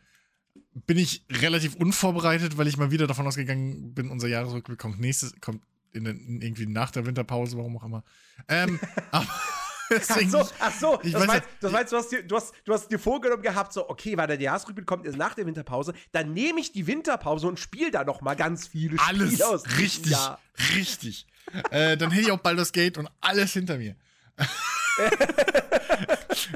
bin 0.86 0.96
ich 0.96 1.24
relativ 1.30 1.74
unvorbereitet, 1.74 2.56
weil 2.56 2.66
ich 2.66 2.78
mal 2.78 2.90
wieder 2.90 3.06
davon 3.06 3.26
ausgegangen 3.26 3.92
bin, 3.92 4.10
unser 4.10 4.28
Jahresrückblick 4.28 4.78
kommt 4.78 4.98
nächstes, 4.98 5.38
kommt 5.42 5.62
in 5.92 6.04
den, 6.04 6.40
irgendwie 6.40 6.66
nach 6.66 6.90
der 6.90 7.04
Winterpause, 7.04 7.58
warum 7.58 7.76
auch 7.76 7.84
immer. 7.84 8.04
Ähm, 8.48 8.80
aber 9.10 9.26
Ach 9.90 9.96
deswegen, 9.96 10.30
so, 10.30 10.46
ach 10.58 10.72
so, 10.78 10.98
ich 11.02 11.12
das, 11.12 11.20
weiß 11.22 11.26
meinst, 11.28 11.44
ja- 11.46 11.54
das 11.60 11.72
meinst 11.72 11.92
du, 11.92 11.96
hast 11.96 12.12
dir, 12.12 12.22
du, 12.22 12.36
hast, 12.36 12.52
du 12.64 12.72
hast 12.72 12.90
dir 12.90 12.98
vorgenommen 12.98 13.42
gehabt, 13.42 13.72
so, 13.74 13.88
okay, 13.88 14.16
weil 14.16 14.26
der 14.26 14.40
Jahresrückblick 14.40 14.86
kommt 14.86 15.04
erst 15.06 15.18
nach 15.18 15.34
der 15.34 15.44
Winterpause, 15.46 15.92
dann 16.12 16.32
nehme 16.32 16.60
ich 16.60 16.72
die 16.72 16.86
Winterpause 16.86 17.46
und 17.46 17.58
spiele 17.58 17.90
da 17.90 18.04
noch 18.04 18.22
mal 18.22 18.36
ganz 18.36 18.66
viele 18.68 18.98
alles 19.00 19.32
Spiele 19.32 19.46
aus 19.48 19.64
richtig, 19.78 20.12
Jahr. 20.12 20.40
richtig. 20.76 21.26
Äh, 21.70 21.96
dann 21.96 22.10
hätte 22.10 22.22
ich 22.26 22.30
auch 22.30 22.38
Baldur's 22.38 22.72
Gate 22.72 22.96
und 22.98 23.08
alles 23.20 23.52
hinter 23.54 23.78
mir. 23.78 23.96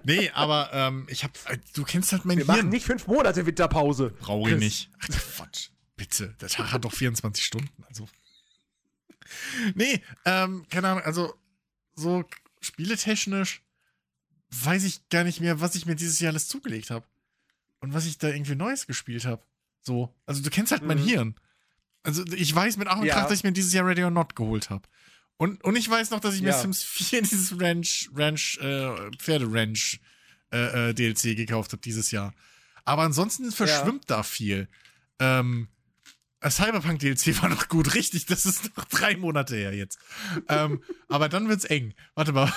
nee, 0.04 0.30
aber 0.30 0.70
ähm, 0.72 1.06
ich 1.08 1.24
hab, 1.24 1.32
äh, 1.50 1.58
du 1.74 1.84
kennst 1.84 2.12
halt 2.12 2.24
mein 2.24 2.38
Wir 2.38 2.46
Hirn. 2.46 2.56
machen 2.56 2.68
nicht 2.70 2.86
fünf 2.86 3.06
Monate 3.06 3.46
Winterpause. 3.46 4.10
Brauche 4.20 4.50
ich 4.50 4.58
nicht. 4.58 4.90
Ach, 5.00 5.08
Quatsch. 5.36 5.70
Bitte. 5.96 6.34
Der 6.40 6.48
Tag 6.48 6.72
hat 6.72 6.84
doch 6.84 6.92
24 6.92 7.44
Stunden. 7.44 7.84
Also. 7.88 8.08
Nee, 9.74 10.02
ähm, 10.24 10.66
keine 10.70 10.88
Ahnung, 10.88 11.02
also 11.04 11.34
so 11.94 12.24
spieletechnisch 12.60 13.62
weiß 14.50 14.84
ich 14.84 15.08
gar 15.08 15.24
nicht 15.24 15.40
mehr, 15.40 15.60
was 15.60 15.74
ich 15.74 15.86
mir 15.86 15.94
dieses 15.94 16.20
Jahr 16.20 16.32
alles 16.32 16.48
zugelegt 16.48 16.90
habe. 16.90 17.06
Und 17.80 17.94
was 17.94 18.06
ich 18.06 18.18
da 18.18 18.28
irgendwie 18.28 18.54
Neues 18.54 18.86
gespielt 18.86 19.24
habe. 19.24 19.42
So. 19.80 20.14
Also 20.26 20.42
du 20.42 20.50
kennst 20.50 20.70
halt 20.72 20.82
mein 20.82 20.98
Mhm. 21.00 21.06
Hirn. 21.06 21.34
Also 22.04 22.24
ich 22.26 22.54
weiß 22.54 22.76
mit 22.76 22.88
Ach 22.88 22.98
und 22.98 23.06
Ja. 23.06 23.14
Krach, 23.14 23.28
dass 23.28 23.38
ich 23.38 23.44
mir 23.44 23.52
dieses 23.52 23.72
Jahr 23.72 23.86
Ready 23.86 24.04
or 24.04 24.10
Not 24.10 24.36
geholt 24.36 24.70
habe. 24.70 24.86
Und, 25.36 25.62
und 25.64 25.76
ich 25.76 25.88
weiß 25.88 26.10
noch, 26.10 26.20
dass 26.20 26.34
ich 26.34 26.42
mir 26.42 26.50
Ja. 26.50 26.58
Sims 26.58 26.82
4 26.82 27.22
dieses 27.22 27.60
Ranch, 27.60 28.10
Ranch, 28.14 28.58
äh, 28.62 29.10
Pferderanch 29.18 30.00
äh, 30.52 30.90
äh, 30.90 30.94
DLC 30.94 31.36
gekauft 31.36 31.72
habe 31.72 31.82
dieses 31.82 32.10
Jahr. 32.10 32.32
Aber 32.84 33.02
ansonsten 33.02 33.50
verschwimmt 33.52 34.04
da 34.08 34.22
viel. 34.22 34.68
Ähm, 35.18 35.68
äh, 36.40 36.50
Cyberpunk 36.50 36.98
DLC 36.98 37.40
war 37.42 37.48
noch 37.48 37.68
gut, 37.68 37.94
richtig, 37.94 38.26
das 38.26 38.44
ist 38.46 38.76
noch 38.76 38.84
drei 38.86 39.16
Monate 39.16 39.56
her 39.56 39.74
jetzt. 39.74 39.98
ähm, 40.48 40.82
aber 41.08 41.28
dann 41.28 41.48
wird's 41.48 41.64
eng. 41.64 41.94
Warte 42.14 42.32
mal. 42.32 42.52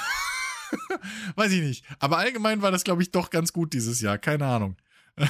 Weiß 1.36 1.51
ich 1.51 1.62
nicht. 1.62 1.86
Aber 2.00 2.17
allgemein 2.17 2.62
war 2.62 2.72
das, 2.72 2.84
glaube 2.84 3.03
ich, 3.03 3.12
doch 3.12 3.29
ganz 3.29 3.53
gut 3.53 3.74
dieses 3.74 4.01
Jahr. 4.01 4.17
Keine 4.17 4.46
Ahnung. 4.46 4.75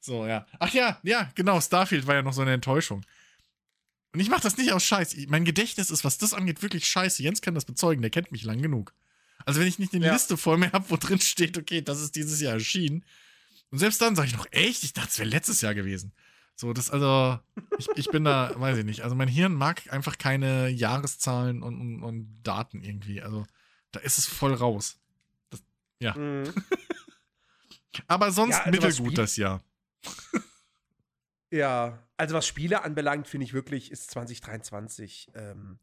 so, 0.00 0.26
ja. 0.26 0.46
Ach 0.58 0.72
ja, 0.72 0.98
ja, 1.02 1.30
genau. 1.34 1.60
Starfield 1.60 2.06
war 2.06 2.14
ja 2.14 2.22
noch 2.22 2.32
so 2.32 2.42
eine 2.42 2.54
Enttäuschung. 2.54 3.02
Und 4.12 4.20
ich 4.20 4.28
mache 4.28 4.42
das 4.42 4.56
nicht 4.56 4.72
aus 4.72 4.84
Scheiß. 4.84 5.14
Ich- 5.14 5.28
Mein 5.28 5.44
Gedächtnis 5.44 5.90
ist, 5.90 6.04
was 6.04 6.18
das 6.18 6.34
angeht, 6.34 6.62
wirklich 6.62 6.86
scheiße. 6.86 7.22
Jens 7.22 7.42
kann 7.42 7.54
das 7.54 7.64
bezeugen, 7.64 8.02
der 8.02 8.10
kennt 8.10 8.32
mich 8.32 8.42
lang 8.44 8.60
genug. 8.60 8.92
Also 9.46 9.60
wenn 9.60 9.66
ich 9.68 9.78
nicht 9.78 9.94
eine 9.94 10.06
Ja. 10.06 10.12
Liste 10.12 10.36
vor 10.36 10.56
mir 10.58 10.72
habe, 10.72 10.84
wo 10.90 10.96
drin 10.96 11.20
steht, 11.20 11.56
okay, 11.56 11.80
das 11.80 12.00
ist 12.00 12.16
dieses 12.16 12.40
Jahr 12.40 12.54
erschienen. 12.54 13.04
Und 13.70 13.78
selbst 13.78 14.00
dann 14.02 14.16
sage 14.16 14.28
ich 14.28 14.36
noch, 14.36 14.46
echt? 14.50 14.82
Ich 14.84 14.92
dachte, 14.92 15.08
es 15.10 15.18
wäre 15.18 15.28
letztes 15.28 15.60
Jahr 15.60 15.74
gewesen. 15.74 16.12
So, 16.56 16.72
das 16.74 16.90
also, 16.90 17.38
ich, 17.78 17.88
ich 17.94 18.08
bin 18.10 18.24
da, 18.24 18.52
weiß 18.60 18.78
ich 18.78 18.84
nicht. 18.84 19.00
Also 19.02 19.14
mein 19.14 19.28
Hirn 19.28 19.54
mag 19.54 19.90
einfach 19.92 20.18
keine 20.18 20.68
Jahreszahlen 20.68 21.62
und, 21.62 21.80
und, 21.80 22.02
und 22.02 22.42
Daten 22.42 22.82
irgendwie. 22.82 23.22
Also 23.22 23.46
da 23.92 24.00
ist 24.00 24.18
es 24.18 24.26
voll 24.26 24.52
raus. 24.54 24.98
Mhm. 26.00 26.52
Aber 28.06 28.30
sonst 28.32 28.54
Ja, 28.56 28.64
also 28.64 28.70
mittelgut 28.70 29.18
das 29.18 29.36
Jahr. 29.36 29.62
Ja, 31.50 31.98
also 32.16 32.34
was 32.34 32.46
Spiele 32.46 32.84
anbelangt, 32.84 33.26
finde 33.26 33.44
ich 33.44 33.52
wirklich, 33.52 33.90
ist 33.90 34.10
2023 34.10 35.32
ähm, 35.34 35.78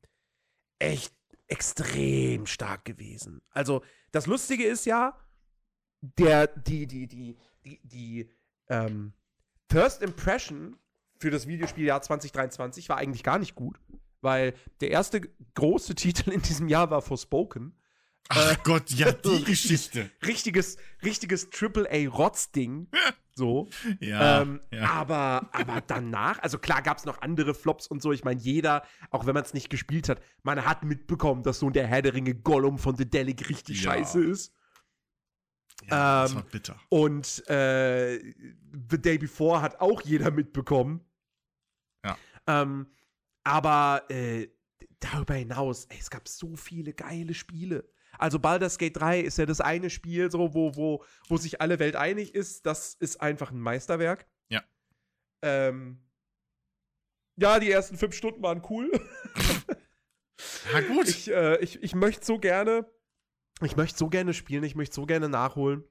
echt 0.80 1.14
extrem 1.48 2.46
stark 2.46 2.86
gewesen. 2.86 3.42
Also, 3.52 3.84
das 4.12 4.28
Lustige 4.28 4.66
ist 4.66 4.86
ja, 4.86 5.18
der, 6.02 6.48
die, 6.48 6.88
die, 6.88 7.08
die, 7.08 7.38
die, 7.66 7.80
die, 7.84 8.30
ähm, 8.70 9.14
First 9.70 10.02
Impression 10.02 10.78
für 11.20 11.32
das 11.32 11.48
Videospieljahr 11.48 12.02
2023 12.02 12.90
war 12.90 12.98
eigentlich 12.98 13.24
gar 13.24 13.40
nicht 13.40 13.56
gut, 13.56 13.80
weil 14.22 14.54
der 14.82 14.92
erste 14.92 15.22
große 15.56 15.96
Titel 15.96 16.32
in 16.32 16.42
diesem 16.42 16.68
Jahr 16.68 16.90
war 16.90 17.02
Forspoken. 17.02 17.78
Ach 18.30 18.54
Äh, 18.54 18.58
Gott, 18.64 18.92
ja, 18.92 19.12
die 19.12 19.44
Geschichte. 19.44 20.12
Richtiges, 20.26 20.78
richtiges 21.04 21.50
Triple-A-Rotz-Ding. 21.50 22.90
So. 23.38 23.70
Ja, 24.00 24.41
ähm, 24.41 24.60
ja. 24.74 24.89
aber, 24.89 25.50
aber 25.53 25.82
danach, 25.86 26.39
also 26.39 26.58
klar 26.58 26.82
gab 26.82 26.98
es 26.98 27.06
noch 27.06 27.22
andere 27.22 27.53
Flops 27.53 27.88
und 27.88 28.01
so. 28.01 28.12
Ich 28.12 28.24
meine, 28.24 28.39
jeder, 28.41 28.84
auch 29.12 29.25
wenn 29.27 29.36
man 29.36 29.44
es 29.44 29.53
nicht 29.53 29.70
gespielt 29.70 30.10
hat, 30.10 30.22
man 30.44 30.65
hat 30.65 30.84
mitbekommen, 30.84 31.44
dass 31.44 31.60
so 31.60 31.67
ein 31.67 31.74
der 31.74 31.86
Herr 31.88 32.01
der 32.01 32.13
Ringe 32.15 32.34
Gollum 32.36 32.79
von 32.79 32.96
The 32.96 33.10
Delic 33.10 33.48
richtig 33.50 33.84
Ja. 33.84 33.91
scheiße 33.91 34.24
ist. 34.24 34.53
ja 35.89 36.24
das 36.24 36.32
ähm, 36.32 36.38
war 36.38 36.44
bitter. 36.44 36.79
Und 36.89 37.48
äh, 37.48 38.17
The 38.89 39.01
Day 39.01 39.17
Before 39.20 39.62
hat 39.62 39.79
auch 39.79 40.01
jeder 40.01 40.32
mitbekommen. 40.32 41.01
Ja. 42.03 42.17
Ähm, 42.48 42.88
aber 43.44 44.03
äh, 44.10 44.48
darüber 45.00 45.36
hinaus, 45.36 45.86
ey, 45.86 45.98
es 46.00 46.10
gab 46.10 46.27
so 46.27 46.56
viele 46.56 46.94
geile 46.94 47.34
Spiele. 47.34 47.88
Also 48.20 48.40
Baldur's 48.40 48.78
Gate 48.78 48.98
3 48.98 49.20
ist 49.22 49.38
ja 49.38 49.46
das 49.46 49.62
eine 49.62 49.90
Spiel, 49.90 50.30
so, 50.32 50.54
wo, 50.54 50.76
wo, 50.76 51.04
wo 51.28 51.38
sich 51.38 51.62
alle 51.62 51.80
Welt 51.80 51.96
einig 51.96 52.34
ist, 52.36 52.66
das 52.66 52.94
ist 52.96 53.22
einfach 53.22 53.52
ein 53.52 53.60
Meisterwerk. 53.60 54.28
Ja. 54.50 54.64
Ähm, 55.44 56.02
ja, 57.40 57.60
die 57.60 57.70
ersten 57.72 57.98
fünf 57.98 58.16
Stunden 58.16 58.42
waren 58.42 58.64
cool. 58.70 58.92
Ja, 60.72 60.82
gut. 60.82 61.08
Ich, 61.08 61.30
äh, 61.32 61.58
ich, 61.64 61.82
ich 61.82 61.96
möchte 61.96 62.26
so 62.26 62.38
gerne, 62.38 62.86
ich 63.62 63.76
möchte 63.76 63.98
so 63.98 64.08
gerne 64.10 64.34
spielen, 64.34 64.64
ich 64.64 64.76
möchte 64.76 64.94
so 64.96 65.06
gerne 65.06 65.30
nachholen. 65.30 65.84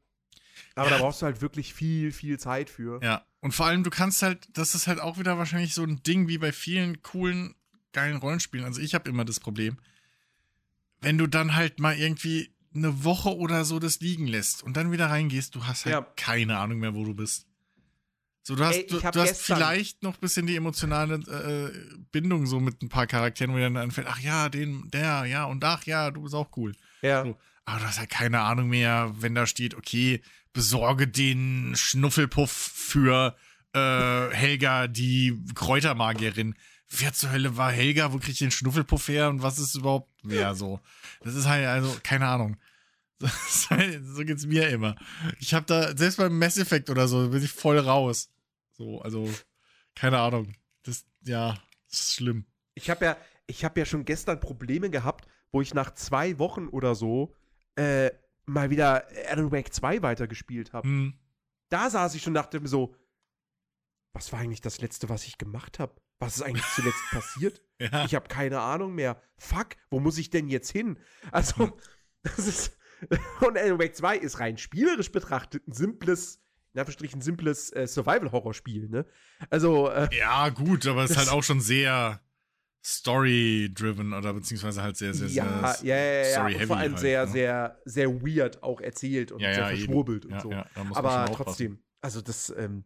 Aber 0.75 0.88
Ja. 0.90 0.97
da 0.99 1.02
brauchst 1.02 1.21
du 1.23 1.26
halt 1.26 1.40
wirklich 1.40 1.75
viel, 1.75 2.12
viel 2.12 2.38
Zeit 2.38 2.71
für. 2.71 3.00
Ja, 3.02 3.26
und 3.40 3.52
vor 3.52 3.66
allem, 3.66 3.83
du 3.83 3.90
kannst 3.90 4.23
halt, 4.23 4.47
das 4.56 4.75
ist 4.75 4.87
halt 4.87 5.00
auch 5.00 5.18
wieder 5.18 5.37
wahrscheinlich 5.38 5.75
so 5.75 5.83
ein 5.83 6.02
Ding 6.02 6.28
wie 6.28 6.38
bei 6.38 6.52
vielen 6.52 7.02
coolen, 7.02 7.54
geilen 7.92 8.16
Rollenspielen. 8.18 8.64
Also 8.64 8.80
ich 8.80 8.95
habe 8.95 9.09
immer 9.11 9.25
das 9.25 9.40
Problem, 9.40 9.78
wenn 11.06 11.18
du 11.18 11.28
dann 11.28 11.54
halt 11.54 11.78
mal 11.78 11.96
irgendwie 11.96 12.52
eine 12.75 13.04
Woche 13.04 13.36
oder 13.36 13.64
so 13.64 13.78
das 13.78 14.00
liegen 14.00 14.26
lässt 14.26 14.64
und 14.64 14.76
dann 14.76 14.90
wieder 14.90 15.06
reingehst, 15.06 15.54
du 15.54 15.64
hast 15.64 15.84
halt 15.84 15.92
Ja. 15.94 16.00
keine 16.16 16.58
Ahnung 16.58 16.80
mehr, 16.80 16.94
wo 16.94 17.04
du 17.04 17.14
bist. 17.14 17.46
So, 18.42 18.56
du 18.56 18.64
hast, 18.64 18.75
Ey, 18.76 18.86
du, 18.88 18.98
du 18.98 19.20
hast 19.20 19.40
vielleicht 19.40 20.02
noch 20.02 20.14
ein 20.14 20.20
bisschen 20.20 20.48
die 20.48 20.56
emotionale 20.56 21.14
äh, 21.14 21.96
Bindung 22.10 22.46
so 22.46 22.58
mit 22.58 22.82
ein 22.82 22.88
paar 22.88 23.06
Charakteren, 23.06 23.52
wo 23.52 23.56
dir 23.56 23.62
dann 23.64 23.76
anfällt, 23.76 24.08
ach 24.10 24.18
ja, 24.18 24.48
den, 24.48 24.90
der, 24.90 25.26
ja, 25.26 25.44
und 25.44 25.62
ach 25.62 25.84
ja, 25.84 26.10
du 26.10 26.22
bist 26.22 26.34
auch 26.34 26.50
cool. 26.56 26.75
Ja. 27.02 27.22
So. 27.25 27.36
Aber 27.66 27.78
du 27.78 27.86
hast 27.86 28.00
halt 28.00 28.10
keine 28.10 28.40
Ahnung 28.40 28.68
mehr, 28.68 29.14
wenn 29.18 29.36
da 29.36 29.46
steht, 29.46 29.76
okay, 29.76 30.22
besorge 30.52 31.06
den 31.06 31.75
Schnuffelpuff 31.76 32.50
für 32.50 33.36
äh, 33.75 34.30
Helga, 34.34 34.88
die 34.88 35.40
Kräutermagierin. 35.54 36.56
Wer 36.88 37.12
zur 37.12 37.30
Hölle 37.32 37.56
war 37.56 37.72
Helga? 37.72 38.12
Wo 38.12 38.18
krieg 38.18 38.30
ich 38.34 38.38
den 38.38 38.52
Schnuffelpuff 38.52 39.08
her? 39.08 39.28
Und 39.28 39.42
was 39.42 39.58
ist 39.58 39.75
überhaupt 39.75 40.15
wer 40.28 40.54
so? 40.54 40.80
Das 41.23 41.35
ist 41.35 41.47
halt, 41.47 41.66
also, 41.66 41.97
keine 42.02 42.26
Ahnung. 42.26 42.56
So 43.26 44.25
geht's 44.25 44.45
mir 44.45 44.68
immer. 44.68 44.95
Ich 45.38 45.54
habe 45.54 45.64
da, 45.64 45.97
selbst 45.97 46.18
beim 46.18 46.38
Mass 46.38 46.59
Effect 46.59 46.90
oder 46.90 47.09
so, 47.09 47.30
bin 47.30 47.42
ich 47.42 47.50
voll 47.50 47.78
raus. 47.78 48.30
So, 48.73 49.00
also, 49.00 49.28
keine 49.95 50.18
Ahnung. 50.18 50.52
Das, 50.83 51.06
ja, 51.23 51.56
das 51.88 52.00
ist 52.00 52.14
schlimm. 52.14 52.45
Ich 52.75 52.90
habe 52.90 53.04
ja, 53.04 53.16
ich 53.47 53.64
habe 53.64 53.80
ja 53.80 53.87
schon 53.87 54.04
gestern 54.04 54.38
Probleme 54.38 54.90
gehabt, 54.90 55.26
wo 55.50 55.62
ich 55.62 55.73
nach 55.73 55.95
zwei 55.95 56.38
Wochen 56.38 56.68
oder 56.68 56.95
so 56.95 57.35
äh, 57.76 58.11
mal 58.45 58.71
wieder 58.71 59.06
Alan 59.28 59.50
Wake 59.50 59.73
2 59.73 60.02
weitergespielt 60.02 60.73
habe. 60.73 60.87
Hm. 60.87 61.14
Da 61.68 61.90
saß 61.90 62.14
ich 62.14 62.23
schon 62.23 62.33
und 62.33 62.35
dachte 62.35 62.61
mir 62.61 62.68
so, 62.68 62.95
was 64.12 64.33
war 64.33 64.40
eigentlich 64.40 64.61
das 64.61 64.80
Letzte, 64.80 65.09
was 65.09 65.26
ich 65.26 65.38
gemacht 65.38 65.78
habe? 65.78 65.95
Was 66.18 66.37
ist 66.37 66.42
eigentlich 66.42 66.66
zuletzt 66.75 67.02
passiert? 67.11 67.62
Ja. 67.78 68.04
Ich 68.04 68.14
habe 68.14 68.28
keine 68.28 68.61
Ahnung 68.61 68.94
mehr. 68.94 69.20
Fuck, 69.37 69.76
wo 69.90 70.00
muss 70.00 70.18
ich 70.18 70.30
denn 70.30 70.49
jetzt 70.49 70.70
hin? 70.70 70.99
Also, 71.30 71.76
das 72.23 72.38
ist. 72.38 72.78
Und 73.40 73.58
Alan 73.58 73.78
Wake 73.78 73.94
2 73.94 74.16
ist 74.16 74.40
rein 74.40 74.56
spielerisch 74.56 75.12
betrachtet 75.12 75.68
ein 75.68 75.73
simples, 75.73 76.40
in 76.73 76.80
Anführungsstrichen 76.80 77.20
simples 77.20 77.70
äh, 77.73 77.87
Survival-Horror-Spiel, 77.87 78.88
ne? 78.88 79.04
Also, 79.50 79.90
äh, 79.90 80.08
Ja, 80.16 80.49
gut, 80.49 80.87
aber 80.87 81.04
es 81.04 81.11
ist 81.11 81.18
halt 81.18 81.28
auch 81.28 81.42
schon 81.42 81.61
sehr 81.61 82.23
story-driven 82.82 84.14
oder 84.14 84.32
beziehungsweise 84.32 84.82
halt 84.82 84.96
sehr, 84.96 85.12
sehr, 85.12 85.28
ja, 85.28 85.75
sehr 85.75 85.87
ja, 85.87 85.96
ja, 85.96 86.49
ja, 86.50 86.56
und 86.56 86.66
vor 86.66 86.76
allem 86.76 86.92
halt, 86.92 87.00
sehr, 87.00 87.26
ne? 87.26 87.32
sehr, 87.32 87.82
sehr 87.85 88.23
weird 88.23 88.62
auch 88.62 88.80
erzählt 88.80 89.32
und 89.32 89.40
Ja, 89.40 89.52
sehr 89.52 89.66
verschwurbelt 89.68 90.25
und 90.25 90.40
so. 90.40 90.52
Aber 90.94 91.26
trotzdem, 91.35 91.82
also 92.00 92.20
das, 92.23 92.49
ähm, 92.56 92.85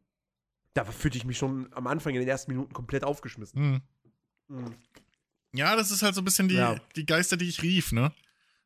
da 0.75 0.85
fühlte 0.85 1.19
ich 1.19 1.25
mich 1.25 1.39
schon 1.39 1.69
am 1.73 1.87
Anfang 1.87 2.15
in 2.15 2.21
den 2.21 2.29
ersten 2.29 2.53
Minuten 2.53 2.73
komplett 2.73 3.05
aufgeschmissen. 3.05 3.61
Hm. 3.61 3.83
Mhm. 4.49 4.75
Ja, 5.53 5.75
das 5.77 5.91
ist 5.91 6.03
halt 6.03 6.15
so 6.15 6.21
ein 6.21 6.25
bisschen 6.25 6.49
die, 6.49 6.55
Ja. 6.55 6.77
die 6.97 7.07
Geister, 7.07 7.37
die 7.37 7.49
ich 7.49 7.63
rief, 7.63 7.93
ne? 7.93 8.13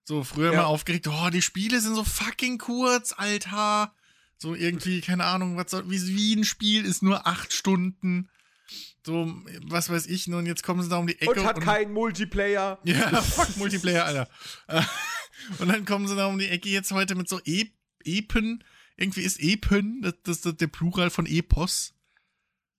So 0.05 0.23
früher 0.23 0.53
Ja. 0.53 0.59
mal 0.63 0.67
aufgeregt, 0.67 1.09
oh, 1.09 1.31
die 1.31 1.41
Spiele 1.41 1.81
sind 1.81 1.95
so 1.95 2.05
fucking 2.05 2.59
kurz, 2.59 3.15
Alter. 3.17 3.95
So 4.37 4.55
irgendwie, 4.55 5.01
keine 5.01 5.25
Ahnung, 5.25 5.57
was 5.57 5.71
soll, 5.71 5.89
wie, 5.91 6.07
wie 6.09 6.35
ein 6.37 6.45
Spiel 6.45 6.85
ist 6.85 7.03
nur 7.03 7.27
acht 7.27 7.53
Stunden. 7.53 8.29
So, 9.07 9.35
was 9.63 9.91
weiß 9.91 10.07
ich, 10.07 10.27
ne? 10.29 10.37
und 10.39 10.47
jetzt 10.47 10.63
kommen 10.63 10.83
sie 10.83 10.89
da 10.89 10.97
um 10.97 11.07
die 11.07 11.21
Ecke. 11.21 11.41
Und 11.41 11.47
hat 11.47 11.61
keinen 11.61 11.93
Multiplayer. 11.93 12.79
Ja, 12.85 13.23
fuck 13.23 13.57
Multiplayer, 13.57 14.05
Alter. 14.05 14.29
Und 15.59 15.69
dann 15.69 15.85
kommen 15.85 16.07
sie 16.09 16.17
da 16.17 16.27
um 16.27 16.39
die 16.39 16.49
Ecke 16.49 16.69
jetzt 16.71 16.91
heute 16.93 17.15
mit 17.15 17.29
so 17.29 17.41
e 17.45 17.67
Epen. 18.05 18.65
Irgendwie 18.97 19.23
ist 19.23 19.41
Epen 19.41 20.03
das, 20.03 20.15
das, 20.23 20.41
das 20.43 20.57
der 20.57 20.67
Plural 20.69 21.11
von 21.11 21.27
Epos. 21.27 21.95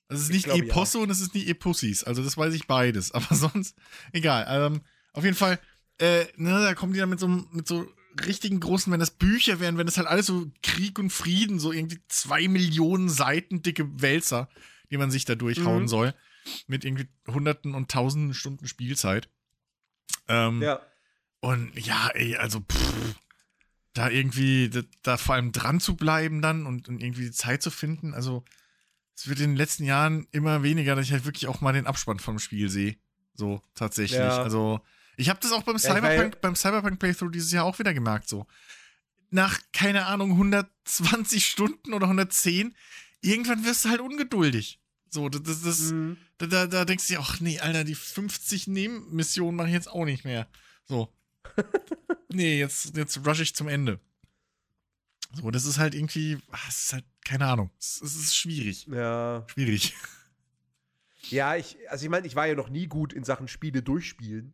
Also 0.07 0.22
es 0.22 0.29
ist 0.29 0.29
Ich 0.29 0.36
nicht 0.36 0.45
glaube, 0.45 0.60
ja. 0.65 0.72
Eposse 0.72 1.00
und 1.00 1.10
es 1.10 1.19
ist 1.19 1.34
nicht 1.34 1.48
Epussis. 1.48 2.03
Also 2.03 2.24
das 2.24 2.38
weiß 2.38 2.53
ich 2.53 2.67
beides. 2.67 3.12
Aber 3.13 3.36
sonst, 3.36 3.75
egal. 4.13 4.45
Ähm, 4.50 4.81
auf 5.13 5.24
jeden 5.24 5.36
Fall, 5.36 5.60
äh, 6.00 6.25
ne, 6.36 6.51
da 6.62 6.74
kommen 6.75 6.93
die 6.93 7.00
dann 7.00 7.10
mit 7.10 7.19
so, 7.19 7.27
mit 7.27 7.67
so 7.67 7.88
richtigen 8.25 8.60
großen, 8.62 8.91
wenn 8.93 9.00
das 9.01 9.12
Bücher 9.12 9.60
wären, 9.60 9.77
wenn 9.77 9.88
das 9.88 9.98
halt 9.98 10.07
alles 10.07 10.27
so 10.27 10.50
Krieg 10.63 11.00
und 11.00 11.10
Frieden, 11.10 11.60
so 11.60 11.72
irgendwie 11.74 12.00
zwei 12.07 12.48
Millionen 12.48 13.10
Seiten 13.10 13.62
dicke 13.62 14.01
Wälzer, 14.01 14.48
die 14.91 14.98
man 14.98 15.12
sich 15.12 15.25
da 15.25 15.36
durchhauen 15.36 15.84
Mhm. 15.84 15.88
soll. 15.88 16.13
Mit 16.67 16.86
irgendwie 16.86 17.07
hunderten 17.27 17.74
und 17.74 17.89
tausenden 17.91 18.34
Stunden 18.36 18.67
Spielzeit. 18.67 19.27
Ähm, 20.27 20.62
Ja. 20.62 20.79
und 21.41 21.72
ja, 21.77 22.10
ey, 22.13 22.36
also 22.38 22.60
pff, 22.62 23.15
da 23.96 24.10
irgendwie, 24.10 24.70
da, 24.70 24.82
da 25.02 25.18
vor 25.18 25.34
allem 25.36 25.52
dran 25.52 25.80
zu 25.80 25.96
bleiben 25.96 26.42
dann 26.44 26.68
und, 26.68 26.88
und 26.88 27.02
irgendwie 27.02 27.24
die 27.24 27.32
Zeit 27.32 27.64
zu 27.64 27.72
finden, 27.72 28.14
also 28.14 28.44
es 29.16 29.28
wird 29.30 29.40
in 29.40 29.52
den 29.52 29.56
letzten 29.56 29.86
Jahren 29.86 30.28
immer 30.32 30.62
weniger, 30.62 30.96
dass 30.96 31.06
ich 31.06 31.14
halt 31.14 31.24
wirklich 31.25 31.48
auch 31.48 31.62
mal 31.62 31.72
den 31.72 31.88
Abspann 31.88 32.20
vom 32.20 32.38
Spiel 32.38 32.70
sehe. 32.70 32.98
So, 33.34 33.62
tatsächlich. 33.74 34.20
Ja. 34.20 34.44
Also, 34.44 34.82
ich 35.16 35.30
habe 35.30 35.40
das 35.42 35.54
auch 35.54 35.64
beim 35.64 35.78
Ja, 35.78 35.96
Cyberpunk, 35.96 36.42
beim 36.42 36.56
Cyberpunk 36.56 37.00
Playthrough 37.00 37.32
dieses 37.32 37.52
Jahr 37.54 37.64
auch 37.64 37.80
wieder 37.80 37.94
gemerkt, 37.94 38.28
so. 38.28 38.46
Nach, 39.30 39.58
keine 39.72 40.06
Ahnung, 40.06 40.32
120 40.32 41.46
Stunden 41.46 41.94
oder 41.94 42.06
110, 42.08 42.75
irgendwann 43.22 43.64
wirst 43.66 43.86
du 43.86 43.90
halt 43.90 44.02
ungeduldig. 44.02 44.80
So, 45.10 45.30
das, 45.30 45.44
das, 45.44 45.62
das 45.62 45.80
Mhm. 45.92 46.18
da, 46.38 46.48
da, 46.48 46.68
da 46.68 46.86
denkst 46.86 47.08
du 47.08 47.14
dir, 47.14 47.20
ach 47.22 47.40
nee, 47.40 47.60
Alter, 47.60 47.86
die 47.86 47.96
50 47.96 48.68
Nebenmissionen 48.68 49.56
mache 49.56 49.68
ich 49.68 49.74
jetzt 49.74 49.88
auch 49.90 50.04
nicht 50.04 50.25
mehr. 50.25 50.48
So. 50.84 51.10
Nee, 52.32 52.60
jetzt, 52.60 52.96
jetzt 52.96 53.25
rush 53.25 53.42
ich 53.42 53.56
zum 53.56 53.68
Ende. 53.68 54.00
So, 55.34 55.52
das 55.52 55.66
ist 55.66 55.78
halt 55.78 55.96
irgendwie, 55.96 56.38
es 56.68 56.84
ist 56.84 56.94
halt, 56.94 57.06
keine 57.25 57.46
Ahnung. 57.48 57.72
Es, 57.80 58.02
es 58.02 58.16
ist 58.16 58.36
schwierig. 58.36 58.88
Ja. 58.88 59.46
Schwierig. 59.48 59.94
Ja, 61.30 61.56
ich, 61.56 61.78
also 61.90 62.06
ich 62.06 62.10
meine, 62.10 62.28
ich 62.28 62.36
war 62.36 62.46
ja 62.46 62.56
noch 62.56 62.70
nie 62.70 62.88
gut 62.88 63.12
in 63.12 63.24
Sachen 63.24 63.48
Spiele 63.48 63.82
durchspielen. 63.82 64.54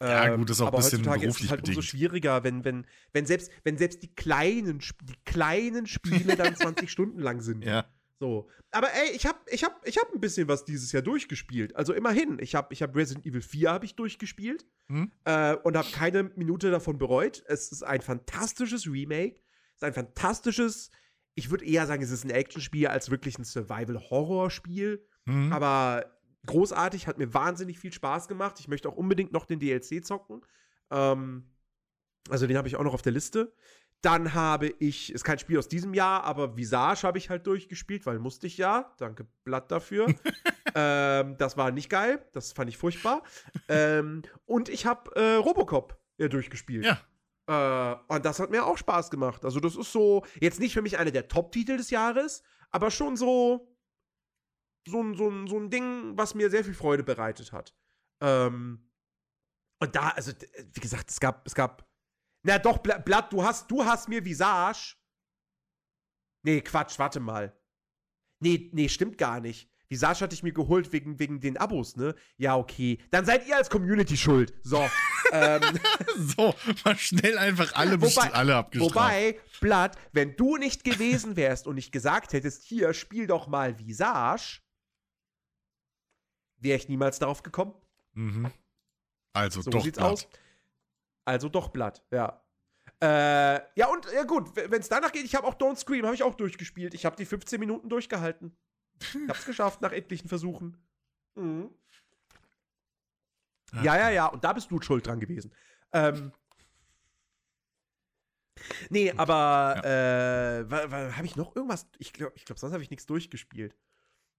Ja, 0.00 0.34
gut, 0.36 0.50
das 0.50 0.58
ist 0.58 0.60
auch 0.60 0.72
ein 0.72 0.76
bisschen 0.76 0.98
heutzutage 1.00 1.26
ist 1.26 1.34
es 1.34 1.38
beruflich 1.38 1.50
halt 1.50 1.60
umso 1.60 1.70
bedingt. 1.72 1.84
schwieriger, 1.84 2.44
wenn, 2.44 2.64
wenn, 2.64 2.86
wenn 3.12 3.26
selbst, 3.26 3.50
wenn 3.62 3.78
selbst 3.78 4.02
die 4.02 4.14
kleinen, 4.14 4.80
die 5.02 5.16
kleinen 5.24 5.86
Spiele 5.86 6.36
dann 6.36 6.56
20 6.56 6.90
Stunden 6.90 7.20
lang 7.20 7.40
sind. 7.40 7.64
Ja. 7.64 7.86
So. 8.20 8.48
Aber 8.70 8.88
ey, 8.94 9.10
ich 9.14 9.26
hab, 9.26 9.44
ich 9.50 9.64
hab, 9.64 9.86
ich 9.86 9.98
hab 9.98 10.12
ein 10.12 10.20
bisschen 10.20 10.48
was 10.48 10.64
dieses 10.64 10.92
Jahr 10.92 11.02
durchgespielt. 11.02 11.74
Also 11.76 11.92
immerhin. 11.92 12.38
Ich 12.40 12.54
hab, 12.54 12.72
ich 12.72 12.82
hab 12.82 12.94
Resident 12.94 13.26
Evil 13.26 13.42
4 13.42 13.70
habe 13.70 13.84
ich 13.84 13.96
durchgespielt 13.96 14.66
Hm? 14.88 15.10
äh, 15.24 15.54
und 15.56 15.76
habe 15.76 15.88
keine 15.90 16.24
Minute 16.36 16.70
davon 16.70 16.98
bereut. 16.98 17.42
Es 17.46 17.72
ist 17.72 17.82
ein 17.82 18.00
fantastisches 18.02 18.86
Remake. 18.86 19.40
Es 19.74 19.76
ist 19.78 19.84
ein 19.84 19.94
fantastisches, 19.94 20.90
ich 21.34 21.50
würde 21.50 21.64
eher 21.64 21.86
sagen, 21.86 22.02
es 22.02 22.10
ist 22.10 22.24
ein 22.24 22.30
Actionspiel 22.30 22.86
als 22.86 23.10
wirklich 23.10 23.38
ein 23.38 23.44
Survival-Horror-Spiel. 23.44 25.04
Hm? 25.26 25.52
Aber 25.52 26.18
großartig, 26.46 27.06
hat 27.06 27.18
mir 27.18 27.32
wahnsinnig 27.34 27.78
viel 27.78 27.92
Spaß 27.92 28.28
gemacht. 28.28 28.60
Ich 28.60 28.68
möchte 28.68 28.88
auch 28.88 28.96
unbedingt 28.96 29.32
noch 29.32 29.46
den 29.46 29.58
DLC 29.58 30.04
zocken. 30.04 30.42
Ähm, 30.90 31.50
also 32.28 32.46
den 32.46 32.56
habe 32.56 32.68
ich 32.68 32.76
auch 32.76 32.84
noch 32.84 32.94
auf 32.94 33.02
der 33.02 33.12
Liste. 33.12 33.54
Dann 34.04 34.34
habe 34.34 34.68
ich, 34.68 35.12
ist 35.12 35.24
kein 35.24 35.38
Spiel 35.38 35.58
aus 35.58 35.68
diesem 35.68 35.94
Jahr, 35.94 36.24
aber 36.24 36.56
Visage 36.56 37.06
habe 37.06 37.16
ich 37.18 37.30
halt 37.30 37.46
durchgespielt, 37.46 38.04
weil 38.06 38.18
musste 38.18 38.46
ich 38.46 38.58
ja. 38.58 38.92
Danke, 38.98 39.26
Blatt 39.44 39.70
dafür. 39.70 40.06
ähm, 40.74 41.36
das 41.38 41.56
war 41.56 41.70
nicht 41.70 41.88
geil. 41.88 42.22
Das 42.32 42.52
fand 42.52 42.68
ich 42.68 42.76
furchtbar. 42.76 43.22
ähm, 43.68 44.22
und 44.44 44.68
ich 44.68 44.84
habe 44.86 45.14
äh, 45.16 45.36
Robocop 45.36 45.98
ja, 46.18 46.28
durchgespielt. 46.28 46.84
Ja. 46.84 47.00
Äh, 47.46 48.14
und 48.14 48.24
das 48.24 48.40
hat 48.40 48.50
mir 48.50 48.66
auch 48.66 48.76
Spaß 48.78 49.10
gemacht. 49.10 49.44
Also, 49.44 49.58
das 49.60 49.74
ist 49.76 49.90
so, 49.92 50.24
jetzt 50.40 50.60
nicht 50.60 50.74
für 50.74 50.82
mich 50.82 50.98
einer 50.98 51.10
der 51.10 51.28
Top-Titel 51.28 51.76
des 51.76 51.90
Jahres, 51.90 52.42
aber 52.70 52.90
schon 52.90 53.16
so, 53.16 53.74
so, 54.86 55.02
ein- 55.02 55.14
so, 55.14 55.28
ein- 55.30 55.46
so 55.46 55.58
ein 55.58 55.70
Ding, 55.70 56.12
was 56.16 56.34
mir 56.34 56.50
sehr 56.50 56.64
viel 56.64 56.74
Freude 56.74 57.02
bereitet 57.04 57.52
hat. 57.52 57.74
Ähm, 58.22 58.90
und 59.80 59.96
da, 59.96 60.10
also, 60.10 60.32
wie 60.72 60.80
gesagt, 60.80 61.10
es 61.10 61.20
gab, 61.20 61.46
es 61.46 61.54
gab, 61.54 61.86
na 62.44 62.58
doch, 62.58 62.78
Bla- 62.78 62.98
Blatt, 62.98 63.32
du 63.32 63.42
hast, 63.42 63.68
du 63.70 63.84
hast 63.84 64.08
mir 64.08 64.24
Visage. 64.24 64.94
Nee, 66.42 66.60
Quatsch, 66.60 66.98
warte 66.98 67.18
mal. 67.20 67.58
Nee, 68.40 68.70
nee, 68.72 68.88
stimmt 68.88 69.18
gar 69.18 69.40
nicht. 69.40 69.68
Visage 69.88 70.20
hatte 70.20 70.34
ich 70.34 70.42
mir 70.42 70.52
geholt 70.52 70.92
wegen, 70.92 71.18
wegen 71.18 71.40
den 71.40 71.56
Abos, 71.56 71.96
ne? 71.96 72.14
Ja, 72.36 72.56
okay. 72.56 72.98
Dann 73.10 73.24
seid 73.24 73.46
ihr 73.46 73.56
als 73.56 73.70
Community 73.70 74.16
schuld. 74.16 74.52
So. 74.62 74.78
ähm, 75.32 75.62
So, 76.16 76.54
mal 76.84 76.96
schnell 76.98 77.38
einfach 77.38 77.72
alle, 77.74 78.00
Wobei- 78.00 78.32
alle 78.32 78.56
abgestraft. 78.56 78.94
Wobei, 78.94 79.40
Blatt, 79.60 79.96
wenn 80.12 80.36
du 80.36 80.56
nicht 80.56 80.84
gewesen 80.84 81.36
wärst 81.36 81.66
und 81.66 81.76
nicht 81.76 81.92
gesagt 81.92 82.32
hättest, 82.32 82.64
hier, 82.64 82.92
spiel 82.94 83.26
doch 83.26 83.46
mal 83.46 83.78
Visage, 83.78 84.60
wäre 86.58 86.76
ich 86.78 86.88
niemals 86.88 87.18
darauf 87.18 87.42
gekommen. 87.42 87.74
Mhm. 88.14 88.50
Also 89.34 89.60
So 89.62 89.70
doch 89.70 89.82
sieht's 89.84 89.98
Blatt. 89.98 90.10
aus. 90.12 90.28
Also 91.24 91.48
doch 91.48 91.68
Blatt, 91.68 92.04
ja. 92.10 92.40
Äh, 93.02 93.60
ja, 93.76 93.88
und 93.88 94.06
ja 94.12 94.24
gut, 94.24 94.54
wenn 94.56 94.80
es 94.80 94.88
danach 94.88 95.12
geht, 95.12 95.24
ich 95.24 95.34
habe 95.34 95.46
auch 95.46 95.54
Don't 95.54 95.76
Scream, 95.76 96.04
habe 96.04 96.14
ich 96.14 96.22
auch 96.22 96.34
durchgespielt. 96.34 96.94
Ich 96.94 97.04
habe 97.04 97.16
die 97.16 97.24
15 97.24 97.58
Minuten 97.58 97.88
durchgehalten. 97.88 98.56
Ich 99.00 99.28
hab's 99.28 99.44
geschafft 99.44 99.80
nach 99.80 99.92
etlichen 99.92 100.28
Versuchen. 100.28 100.76
Mhm. 101.34 101.70
Ja, 103.82 103.96
ja, 103.96 104.10
ja, 104.10 104.26
und 104.26 104.44
da 104.44 104.52
bist 104.52 104.70
du 104.70 104.80
schuld 104.80 105.06
dran 105.06 105.18
gewesen. 105.18 105.52
Ähm, 105.92 106.32
nee, 108.88 109.12
aber 109.16 109.80
äh, 109.84 111.12
habe 111.12 111.26
ich 111.26 111.36
noch 111.36 111.56
irgendwas? 111.56 111.86
Ich 111.98 112.12
glaube, 112.12 112.32
ich 112.36 112.44
glaub, 112.44 112.58
sonst 112.58 112.72
habe 112.72 112.82
ich 112.82 112.90
nichts 112.90 113.06
durchgespielt. 113.06 113.76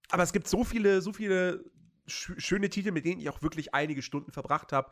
Aber 0.08 0.22
es 0.22 0.32
gibt 0.32 0.48
so 0.48 0.64
viele, 0.64 1.02
so 1.02 1.12
viele 1.12 1.64
sch 2.06 2.32
schöne 2.38 2.70
Titel, 2.70 2.92
mit 2.92 3.04
denen 3.04 3.20
ich 3.20 3.28
auch 3.28 3.42
wirklich 3.42 3.74
einige 3.74 4.02
Stunden 4.02 4.32
verbracht 4.32 4.72
habe. 4.72 4.90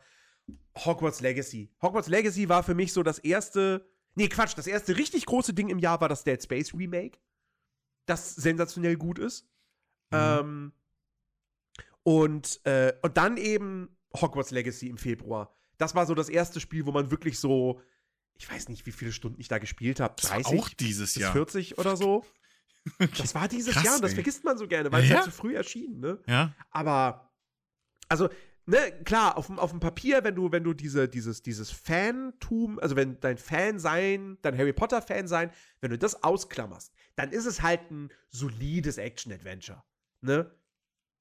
Hogwarts 0.77 1.21
Legacy. 1.21 1.71
Hogwarts 1.81 2.07
Legacy 2.09 2.49
war 2.49 2.63
für 2.63 2.75
mich 2.75 2.93
so 2.93 3.03
das 3.03 3.19
erste. 3.19 3.87
Nee, 4.15 4.29
Quatsch, 4.29 4.53
das 4.57 4.67
erste 4.67 4.97
richtig 4.97 5.25
große 5.25 5.53
Ding 5.53 5.69
im 5.69 5.79
Jahr 5.79 5.99
war 6.01 6.09
das 6.09 6.23
Dead 6.23 6.41
Space 6.41 6.73
Remake. 6.73 7.19
Das 8.05 8.35
sensationell 8.35 8.95
gut 8.97 9.19
ist. 9.19 9.43
Mhm. 10.11 10.17
Ähm, 10.17 10.73
und, 12.03 12.65
äh, 12.65 12.93
und 13.01 13.17
dann 13.17 13.37
eben 13.37 13.89
Hogwarts 14.15 14.51
Legacy 14.51 14.87
im 14.87 14.97
Februar. 14.97 15.55
Das 15.77 15.95
war 15.95 16.05
so 16.05 16.13
das 16.13 16.29
erste 16.29 16.59
Spiel, 16.59 16.85
wo 16.85 16.91
man 16.91 17.11
wirklich 17.11 17.39
so, 17.39 17.81
ich 18.35 18.49
weiß 18.49 18.69
nicht, 18.69 18.85
wie 18.85 18.91
viele 18.91 19.11
Stunden 19.11 19.41
ich 19.41 19.47
da 19.47 19.57
gespielt 19.57 19.99
habe. 19.99 20.13
Das 20.21 20.29
war 20.29 20.37
30 20.41 20.59
auch 20.59 20.69
dieses 20.69 21.15
Jahr. 21.15 21.33
40 21.33 21.77
oder 21.77 21.97
so. 21.97 22.23
Das 23.17 23.33
war 23.33 23.47
dieses 23.47 23.73
Krass, 23.73 23.83
Jahr 23.83 23.95
und 23.95 24.03
das 24.03 24.11
ey. 24.11 24.15
vergisst 24.17 24.43
man 24.43 24.59
so 24.59 24.67
gerne, 24.67 24.91
weil 24.91 24.99
Ja, 24.99 25.05
es 25.05 25.09
ja. 25.09 25.15
halt 25.15 25.25
zu 25.25 25.31
früh 25.31 25.55
erschien, 25.55 25.99
ne? 25.99 26.19
Ja. 26.27 26.53
Aber, 26.69 27.33
also, 28.07 28.29
ne, 28.65 28.91
klar, 29.03 29.37
auf 29.37 29.47
dem, 29.47 29.59
auf 29.59 29.71
dem 29.71 29.79
Papier, 29.79 30.23
wenn 30.23 30.35
du, 30.35 30.51
wenn 30.51 30.63
du 30.63 30.73
diese, 30.73 31.07
dieses, 31.07 31.41
dieses 31.41 31.71
Fantum, 31.71 32.79
also 32.79 32.95
wenn 32.95 33.19
dein 33.19 33.37
Fan 33.37 33.79
sein, 33.79 34.37
dein 34.41 34.57
Harry 34.57 34.73
Potter-Fan 34.73 35.27
sein, 35.27 35.51
wenn 35.81 35.91
du 35.91 35.97
das 35.97 36.23
ausklammerst, 36.23 36.93
dann 37.15 37.31
ist 37.31 37.45
es 37.45 37.61
halt 37.61 37.91
ein 37.91 38.09
solides 38.29 38.97
Action-Adventure, 38.97 39.83
ne? 40.21 40.51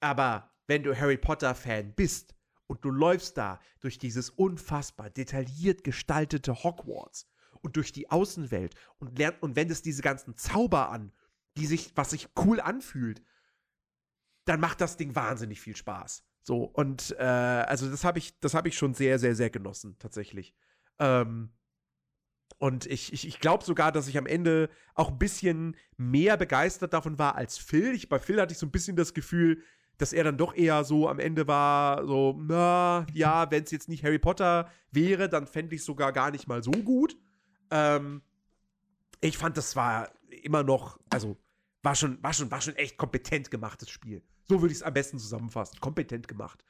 Aber 0.00 0.50
wenn 0.66 0.82
du 0.82 0.98
Harry 0.98 1.16
Potter-Fan 1.16 1.94
bist 1.94 2.34
und 2.66 2.84
du 2.84 2.90
läufst 2.90 3.36
da 3.36 3.60
durch 3.80 3.98
dieses 3.98 4.30
unfassbar 4.30 5.10
detailliert 5.10 5.84
gestaltete 5.84 6.64
Hogwarts 6.64 7.28
und 7.60 7.76
durch 7.76 7.92
die 7.92 8.10
Außenwelt 8.10 8.74
und 8.98 9.18
lernt 9.18 9.42
und 9.42 9.56
wendest 9.56 9.84
diese 9.86 10.02
ganzen 10.02 10.36
Zauber 10.36 10.90
an, 10.90 11.12
die 11.56 11.66
sich, 11.66 11.92
was 11.96 12.10
sich 12.10 12.28
cool 12.36 12.60
anfühlt, 12.60 13.22
dann 14.44 14.60
macht 14.60 14.80
das 14.80 14.96
Ding 14.96 15.14
wahnsinnig 15.14 15.60
viel 15.60 15.76
Spaß. 15.76 16.24
So, 16.44 16.64
und 16.64 17.16
äh, 17.18 17.24
also 17.24 17.90
das 17.90 18.04
habe 18.04 18.18
ich, 18.18 18.38
das 18.38 18.52
habe 18.52 18.68
ich 18.68 18.76
schon 18.76 18.92
sehr, 18.92 19.18
sehr, 19.18 19.34
sehr 19.34 19.48
genossen, 19.48 19.96
tatsächlich. 19.98 20.54
Ähm, 20.98 21.50
und 22.58 22.84
ich, 22.86 23.14
ich, 23.14 23.26
ich 23.26 23.40
glaube 23.40 23.64
sogar, 23.64 23.92
dass 23.92 24.08
ich 24.08 24.18
am 24.18 24.26
Ende 24.26 24.68
auch 24.94 25.10
ein 25.10 25.18
bisschen 25.18 25.74
mehr 25.96 26.36
begeistert 26.36 26.92
davon 26.92 27.18
war 27.18 27.34
als 27.36 27.56
Phil. 27.56 27.94
Ich, 27.94 28.10
bei 28.10 28.18
Phil 28.18 28.40
hatte 28.40 28.52
ich 28.52 28.58
so 28.58 28.66
ein 28.66 28.70
bisschen 28.70 28.94
das 28.94 29.14
Gefühl, 29.14 29.62
dass 29.96 30.12
er 30.12 30.22
dann 30.22 30.36
doch 30.36 30.54
eher 30.54 30.84
so 30.84 31.08
am 31.08 31.18
Ende 31.18 31.46
war, 31.46 32.06
so, 32.06 32.38
na, 32.38 33.06
ja, 33.14 33.50
wenn 33.50 33.64
es 33.64 33.70
jetzt 33.70 33.88
nicht 33.88 34.04
Harry 34.04 34.18
Potter 34.18 34.70
wäre, 34.90 35.30
dann 35.30 35.46
fände 35.46 35.74
ich 35.74 35.80
es 35.80 35.86
sogar 35.86 36.12
gar 36.12 36.30
nicht 36.30 36.46
mal 36.46 36.62
so 36.62 36.72
gut. 36.72 37.16
Ähm, 37.70 38.20
ich 39.20 39.38
fand, 39.38 39.56
das 39.56 39.76
war 39.76 40.10
immer 40.42 40.62
noch, 40.62 41.00
also 41.08 41.38
war 41.82 41.94
schon, 41.94 42.22
war 42.22 42.34
schon, 42.34 42.50
war 42.50 42.60
schon 42.60 42.76
echt 42.76 42.98
kompetent 42.98 43.50
gemachtes 43.50 43.88
Spiel. 43.88 44.22
So 44.48 44.60
würde 44.60 44.72
ich 44.72 44.78
es 44.78 44.82
am 44.82 44.94
besten 44.94 45.18
zusammenfassen. 45.18 45.80
Kompetent 45.80 46.28
gemacht. 46.28 46.64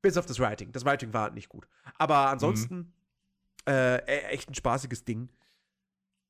Bis 0.00 0.16
auf 0.16 0.26
das 0.26 0.38
Writing. 0.38 0.72
Das 0.72 0.84
Writing 0.84 1.12
war 1.12 1.30
nicht 1.30 1.48
gut. 1.48 1.68
Aber 1.96 2.28
ansonsten 2.28 2.92
äh, 3.66 3.96
e- 3.98 4.28
echt 4.28 4.48
ein 4.48 4.54
spaßiges 4.54 5.04
Ding. 5.04 5.28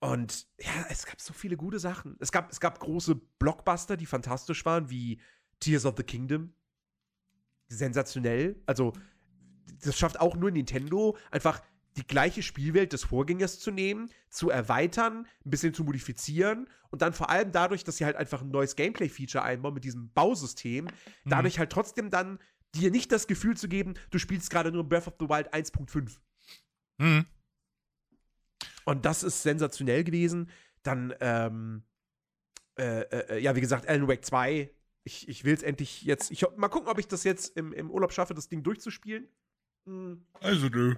Und 0.00 0.46
ja, 0.58 0.86
es 0.88 1.06
gab 1.06 1.20
so 1.20 1.32
viele 1.32 1.56
gute 1.56 1.78
Sachen. 1.78 2.16
Es 2.20 2.32
gab, 2.32 2.50
es 2.50 2.60
gab 2.60 2.78
große 2.78 3.16
Blockbuster, 3.38 3.96
die 3.96 4.06
fantastisch 4.06 4.64
waren, 4.64 4.90
wie 4.90 5.20
Tears 5.60 5.84
of 5.84 5.94
the 5.96 6.02
Kingdom. 6.04 6.52
Sensationell. 7.68 8.60
Also, 8.66 8.92
das 9.82 9.98
schafft 9.98 10.20
auch 10.20 10.36
nur 10.36 10.50
Nintendo, 10.50 11.16
einfach 11.30 11.60
die 11.98 12.06
gleiche 12.06 12.42
Spielwelt 12.42 12.92
des 12.92 13.04
Vorgängers 13.04 13.58
zu 13.58 13.70
nehmen, 13.70 14.08
zu 14.30 14.50
erweitern, 14.50 15.26
ein 15.44 15.50
bisschen 15.50 15.74
zu 15.74 15.84
modifizieren 15.84 16.68
und 16.90 17.02
dann 17.02 17.12
vor 17.12 17.28
allem 17.28 17.50
dadurch, 17.52 17.84
dass 17.84 17.96
sie 17.96 18.04
halt 18.04 18.16
einfach 18.16 18.40
ein 18.40 18.50
neues 18.50 18.76
Gameplay-Feature 18.76 19.42
einbauen 19.42 19.74
mit 19.74 19.84
diesem 19.84 20.12
Bausystem, 20.12 20.88
dadurch 21.24 21.58
halt 21.58 21.70
trotzdem 21.70 22.10
dann 22.10 22.38
dir 22.74 22.90
nicht 22.90 23.10
das 23.10 23.26
Gefühl 23.26 23.56
zu 23.56 23.68
geben, 23.68 23.94
du 24.10 24.18
spielst 24.18 24.50
gerade 24.50 24.70
nur 24.70 24.88
Breath 24.88 25.08
of 25.08 25.14
the 25.18 25.28
Wild 25.28 25.52
1.5. 25.52 26.18
Mhm. 26.98 27.26
Und 28.84 29.04
das 29.04 29.22
ist 29.22 29.42
sensationell 29.42 30.04
gewesen. 30.04 30.48
Dann, 30.82 31.14
ähm, 31.20 31.82
äh, 32.78 33.00
äh, 33.00 33.38
ja, 33.42 33.56
wie 33.56 33.60
gesagt, 33.60 33.88
Alan 33.88 34.08
Wake 34.08 34.24
2. 34.24 34.70
Ich, 35.04 35.28
ich 35.28 35.44
will 35.44 35.54
es 35.54 35.62
endlich 35.62 36.02
jetzt. 36.02 36.30
Ich, 36.30 36.44
mal 36.56 36.68
gucken, 36.68 36.88
ob 36.88 36.98
ich 36.98 37.08
das 37.08 37.24
jetzt 37.24 37.56
im, 37.56 37.72
im 37.72 37.90
Urlaub 37.90 38.12
schaffe, 38.12 38.34
das 38.34 38.48
Ding 38.48 38.62
durchzuspielen. 38.62 39.28
Hm. 39.84 40.24
Also 40.40 40.68
nö. 40.68 40.94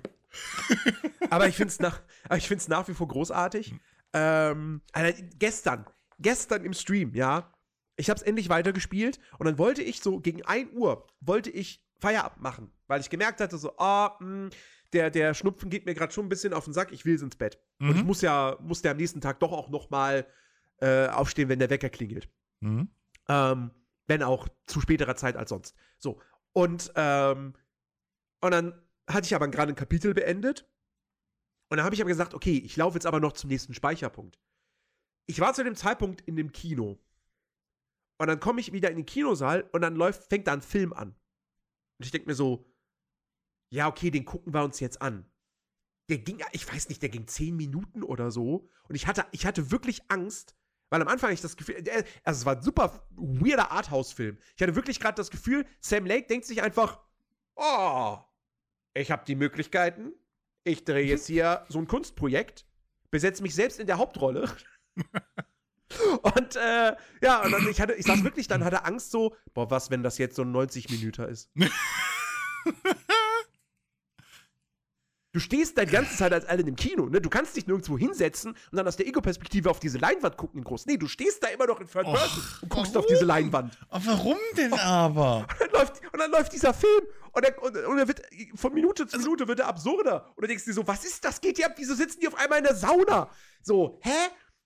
Aber 1.31 1.47
ich 1.49 1.57
finde 1.57 1.71
es 1.73 1.81
nach, 1.81 2.01
aber 2.25 2.37
ich 2.37 2.49
find's 2.49 2.69
nach 2.69 2.87
wie 2.88 2.95
vor 2.95 3.09
großartig. 3.09 3.75
Ähm, 4.12 4.83
Alter, 4.93 5.23
gestern, 5.38 5.87
gestern 6.19 6.64
im 6.64 6.73
Stream, 6.73 7.14
ja, 7.14 7.53
ich 7.97 8.11
habe 8.11 8.19
es 8.19 8.23
endlich 8.23 8.49
weitergespielt 8.49 9.19
und 9.38 9.47
dann 9.47 9.59
wollte 9.59 9.83
ich 9.83 10.01
so 10.01 10.21
gegen 10.21 10.45
1 10.45 10.73
Uhr, 10.73 11.07
wollte 11.21 11.51
ich 11.51 11.85
Feierabend 12.01 12.43
machen, 12.43 12.73
weil 12.87 13.01
ich 13.01 13.11
gemerkt 13.11 13.40
hatte, 13.40 13.59
so, 13.59 13.77
ah, 13.79 14.16
mh, 14.21 14.51
der, 14.93 15.11
der 15.11 15.35
Schnupfen 15.35 15.71
geht 15.71 15.87
mir 15.87 15.95
gerade 15.95 16.12
schon 16.12 16.27
ein 16.27 16.31
bisschen 16.31 16.53
auf 16.53 16.64
den 16.64 16.73
Sack, 16.73 16.90
ich 16.93 17.05
will 17.05 17.21
ins 17.21 17.37
Bett. 17.37 17.61
Und 17.79 17.90
ich 17.95 18.01
Mhm. 18.03 18.07
muss 18.07 18.23
ja, 18.23 18.57
muss 18.61 18.83
ja 18.83 18.90
am 18.90 18.97
nächsten 18.97 19.21
Tag 19.21 19.38
doch 19.40 19.53
auch 19.53 19.69
noch 19.69 19.90
mal 19.90 20.27
äh, 20.81 21.07
aufstehen, 21.09 21.49
wenn 21.49 21.59
der 21.59 21.71
Wecker 21.71 21.90
klingelt. 21.90 22.29
Mhm. 22.61 22.88
Ähm, 23.29 23.71
wenn 24.09 24.23
auch 24.23 24.49
zu 24.66 24.81
späterer 24.81 25.14
Zeit 25.14 25.37
als 25.37 25.51
sonst. 25.51 25.77
So. 25.99 26.21
Und, 26.53 26.90
ähm, 26.97 27.55
und 28.40 28.51
dann 28.51 28.83
hatte 29.12 29.27
ich 29.27 29.35
aber 29.35 29.49
gerade 29.49 29.73
ein 29.73 29.77
Kapitel 29.77 30.14
beendet. 30.14 30.68
Und 31.70 31.77
dann 31.77 31.85
habe 31.85 31.94
ich 31.94 32.01
aber 32.01 32.09
gesagt, 32.11 32.35
okay, 32.35 32.59
ich 32.59 32.77
laufe 32.77 32.96
jetzt 32.96 33.07
aber 33.07 33.20
noch 33.20 33.33
zum 33.33 33.49
nächsten 33.49 33.75
Speicherpunkt. 33.75 34.40
Ich 35.27 35.38
war 35.40 35.55
zu 35.55 35.62
dem 35.62 35.77
Zeitpunkt 35.77 36.20
in 36.23 36.35
dem 36.37 36.53
Kino. 36.53 36.99
Und 38.18 38.27
dann 38.27 38.40
komme 38.40 38.61
ich 38.61 38.73
wieder 38.73 38.90
in 38.90 38.96
den 38.96 39.07
Kinosaal 39.07 39.68
und 39.73 39.81
dann 39.83 39.94
läuft, 39.94 40.29
fängt 40.29 40.46
da 40.46 40.53
ein 40.53 40.62
Film 40.62 40.92
an. 40.92 41.11
Und 41.11 42.05
ich 42.05 42.11
denke 42.11 42.29
mir 42.29 42.35
so, 42.35 42.66
ja, 43.73 43.87
okay, 43.87 44.11
den 44.11 44.25
gucken 44.25 44.53
wir 44.53 44.64
uns 44.64 44.81
jetzt 44.81 45.01
an. 45.01 45.31
Der 46.11 46.18
ging, 46.18 46.42
ich 46.53 46.70
weiß 46.70 46.88
nicht, 46.88 47.03
der 47.03 47.09
ging 47.09 47.29
zehn 47.29 47.57
Minuten 47.57 48.03
oder 48.03 48.31
so. 48.33 48.68
Und 48.88 48.94
ich 48.96 49.07
hatte, 49.07 49.25
ich 49.31 49.46
hatte 49.46 49.70
wirklich 49.70 50.11
Angst, 50.11 50.57
weil 50.90 51.01
am 51.01 51.07
Anfang 51.09 51.29
hatte 51.29 51.35
ich 51.35 51.40
das 51.40 51.57
Gefühl, 51.57 51.81
der- 51.83 52.05
also 52.25 52.40
es 52.40 52.44
war 52.46 52.57
ein 52.57 52.62
super 52.62 53.07
weirder 53.11 53.70
Arthouse-Film. 53.70 54.38
Ich 54.57 54.62
hatte 54.62 54.75
wirklich 54.75 54.99
gerade 54.99 55.14
das 55.14 55.31
Gefühl, 55.31 55.64
Sam 55.81 56.05
Lake 56.05 56.27
denkt 56.27 56.46
sich 56.46 56.62
einfach, 56.62 57.01
oh, 57.55 58.18
ich 58.94 59.11
habe 59.11 59.24
die 59.26 59.35
Möglichkeiten. 59.35 60.12
Ich 60.64 60.85
drehe 60.85 61.05
jetzt 61.05 61.26
hier 61.26 61.64
so 61.68 61.79
ein 61.79 61.87
Kunstprojekt, 61.87 62.66
besetze 63.11 63.42
mich 63.42 63.55
selbst 63.55 63.81
in 63.81 63.87
der 63.87 63.98
Hauptrolle. 63.98 64.50
und 66.22 66.57
äh, 66.57 66.96
ja, 67.22 67.42
und 67.42 67.53
dann, 67.53 67.68
ich 67.68 67.81
hatte, 67.81 67.94
ich 67.94 68.07
saß 68.07 68.22
wirklich 68.24 68.46
dann, 68.46 68.64
hatte 68.64 68.85
Angst 68.85 69.11
so, 69.11 69.35
boah, 69.55 69.70
was, 69.70 69.90
wenn 69.90 70.03
das 70.03 70.18
jetzt 70.18 70.37
so 70.37 70.42
ein 70.42 70.53
90 70.53 70.90
Minuten 70.90 71.24
ist? 71.24 71.50
Du 75.33 75.38
stehst 75.38 75.79
deine 75.79 75.88
ganze 75.90 76.16
Zeit 76.16 76.33
als 76.33 76.45
Alan 76.47 76.66
im 76.66 76.75
Kino, 76.75 77.07
ne? 77.07 77.21
Du 77.21 77.31
kannst 77.31 77.57
dich 77.57 77.64
nirgendwo 77.69 77.97
hinsetzen 77.97 78.51
und 78.51 78.77
dann 78.77 78.88
aus 78.88 78.97
der 78.97 79.07
Ego-Perspektive 79.07 79.71
auf 79.71 79.79
diese 79.79 79.99
Leinwand 79.99 80.37
gucken 80.37 80.59
in 80.59 80.64
groß. 80.64 80.87
Nee, 80.87 80.97
du 80.97 81.07
stehst 81.07 81.40
da 81.45 81.49
immer 81.49 81.66
noch 81.69 81.79
in 81.81 81.87
Third 81.87 82.05
Och, 82.07 82.14
Person 82.14 82.43
und 82.62 82.69
guckst 82.69 82.95
warum? 82.95 83.05
auf 83.05 83.07
diese 83.07 83.25
Leinwand. 83.25 83.79
Aber 83.90 84.07
warum 84.07 84.37
denn 84.57 84.73
aber? 84.73 85.47
Und 85.61 85.61
dann 85.61 85.71
läuft, 85.73 86.03
und 86.12 86.19
dann 86.19 86.31
läuft 86.33 86.53
dieser 86.53 86.75
Film 86.75 87.03
und, 87.33 87.45
er, 87.45 87.62
und, 87.62 87.77
und 87.77 87.99
er 87.99 88.09
wird 88.09 88.23
von 88.57 88.75
Minute 88.75 89.07
zu 89.07 89.19
Minute 89.19 89.47
wird 89.47 89.61
er 89.61 89.69
absurder. 89.69 90.27
Und 90.35 90.43
du 90.43 90.49
denkst 90.49 90.64
dir 90.64 90.73
so, 90.73 90.85
was 90.87 91.05
ist 91.05 91.25
das? 91.25 91.40
Geht 91.40 91.64
ab? 91.64 91.75
Wieso 91.77 91.95
sitzen 91.95 92.19
die 92.21 92.27
auf 92.27 92.35
einmal 92.37 92.59
in 92.59 92.64
der 92.64 92.75
Sauna? 92.75 93.31
So, 93.62 94.01
hä? 94.03 94.11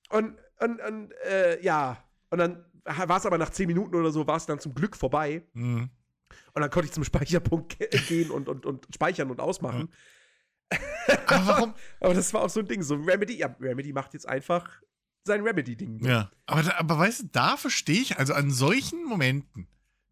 Und, 0.09 0.39
und, 0.61 0.81
und 0.81 1.13
äh, 1.27 1.63
ja. 1.63 2.03
Und 2.31 2.39
dann 2.39 2.65
war 2.85 3.19
es 3.19 3.27
aber 3.27 3.37
nach 3.37 3.51
10 3.51 3.67
Minuten 3.67 3.95
oder 3.95 4.11
so, 4.11 4.27
war 4.27 4.37
es 4.37 4.47
dann 4.47 4.59
zum 4.61 4.75
Glück 4.75 4.97
vorbei. 4.97 5.47
Hm. 5.53 5.91
Und 6.55 6.61
dann 6.63 6.71
konnte 6.71 6.87
ich 6.87 6.93
zum 6.93 7.05
Speicherpunkt 7.05 7.79
ge- 7.79 7.89
gehen 8.09 8.31
und, 8.31 8.49
und, 8.49 8.65
und 8.65 8.87
speichern 8.95 9.31
und 9.31 9.41
ausmachen. 9.41 9.91
Aber 11.27 11.47
warum? 11.47 11.75
Aber 12.01 12.15
das 12.15 12.33
war 12.35 12.43
auch 12.43 12.51
so 12.51 12.61
ein 12.61 12.67
Ding. 12.67 12.83
So 12.83 12.95
Remedy, 12.95 13.37
ja, 13.37 13.55
Remedy 13.61 13.93
macht 13.93 14.15
jetzt 14.15 14.29
einfach 14.29 14.83
sein 15.27 15.41
Remedy-Ding. 15.43 16.05
Ja. 16.05 16.31
Aber, 16.47 16.63
da, 16.63 16.77
aber 16.77 16.99
weißt 16.99 17.21
du, 17.21 17.29
da 17.33 17.57
verstehe 17.57 18.01
ich, 18.01 18.19
also 18.19 18.35
an 18.35 18.51
solchen 18.51 19.05
Momenten, 19.05 19.69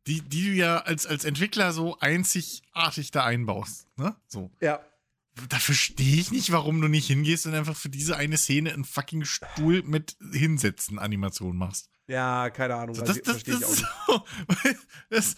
die, 0.06 0.20
die 0.22 0.46
du 0.46 0.52
ja 0.52 0.78
als, 0.78 1.06
als 1.06 1.24
Entwickler 1.24 1.72
so 1.72 1.98
einzigartig 2.00 3.10
da 3.10 3.24
einbaust, 3.24 3.86
ne? 3.96 4.16
So. 4.26 4.50
Ja. 4.60 4.80
Da 5.48 5.58
verstehe 5.58 6.20
ich 6.20 6.30
nicht, 6.30 6.52
warum 6.52 6.80
du 6.80 6.88
nicht 6.88 7.06
hingehst 7.06 7.46
und 7.46 7.54
einfach 7.54 7.76
für 7.76 7.88
diese 7.88 8.16
eine 8.16 8.36
Szene 8.36 8.72
einen 8.72 8.84
fucking 8.84 9.24
Stuhl 9.24 9.82
mit 9.82 10.16
hinsetzen 10.32 10.98
Animation 10.98 11.56
machst. 11.56 11.88
Ja, 12.08 12.50
keine 12.50 12.74
Ahnung. 12.74 12.94
So, 12.94 13.02
das, 13.02 13.16
ich- 13.18 13.22
das, 13.22 13.36
ich 13.38 13.44
das 13.44 13.60
nicht. 13.60 13.86
so, 14.06 14.24
das, 15.10 15.36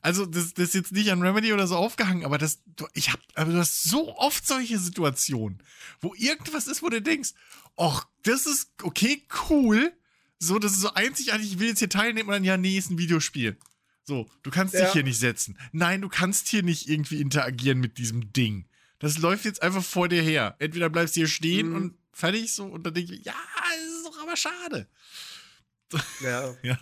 also 0.00 0.26
das, 0.26 0.54
das 0.54 0.68
ist 0.68 0.74
jetzt 0.74 0.92
nicht 0.92 1.10
an 1.10 1.22
Remedy 1.22 1.52
oder 1.52 1.66
so 1.66 1.76
aufgehangen, 1.76 2.24
aber 2.24 2.38
das, 2.38 2.60
du, 2.76 2.86
ich 2.94 3.12
hab, 3.12 3.20
aber 3.34 3.52
du 3.52 3.58
hast 3.58 3.82
so 3.84 4.16
oft 4.16 4.46
solche 4.46 4.78
Situationen, 4.78 5.62
wo 6.00 6.14
irgendwas 6.16 6.66
ist, 6.66 6.82
wo 6.82 6.88
du 6.88 7.00
denkst, 7.02 7.30
ach, 7.76 8.06
das 8.22 8.46
ist 8.46 8.70
okay, 8.82 9.22
cool, 9.50 9.92
so, 10.38 10.58
das 10.58 10.72
ist 10.72 10.80
so 10.80 10.94
einzigartig, 10.94 11.52
ich 11.52 11.58
will 11.58 11.68
jetzt 11.68 11.78
hier 11.80 11.88
teilnehmen 11.88 12.28
und 12.28 12.32
dann, 12.34 12.44
ja, 12.44 12.56
nee, 12.56 12.76
ist 12.78 12.90
ein 12.90 12.98
Videospiel. 12.98 13.56
So, 14.04 14.28
du 14.42 14.50
kannst 14.50 14.74
dich 14.74 14.80
Ja. 14.80 14.92
hier 14.92 15.04
nicht 15.04 15.20
setzen. 15.20 15.56
Nein, 15.70 16.00
du 16.00 16.08
kannst 16.08 16.48
hier 16.48 16.64
nicht 16.64 16.88
irgendwie 16.88 17.20
interagieren 17.20 17.78
mit 17.78 17.98
diesem 17.98 18.32
Ding. 18.32 18.66
Das 18.98 19.18
läuft 19.18 19.44
jetzt 19.44 19.62
einfach 19.62 19.84
vor 19.84 20.08
dir 20.08 20.22
her. 20.22 20.56
Entweder 20.58 20.90
bleibst 20.90 21.14
du 21.14 21.20
hier 21.20 21.28
stehen 21.28 21.68
Mhm. 21.70 21.76
und 21.76 21.94
fertig 22.12 22.52
so 22.52 22.64
und 22.64 22.84
dann 22.84 22.94
denke 22.94 23.14
ich, 23.14 23.24
ja, 23.24 23.34
das 23.54 23.94
ist 23.98 24.06
doch 24.06 24.20
aber 24.22 24.36
schade. 24.36 24.88
Ja. 26.22 26.78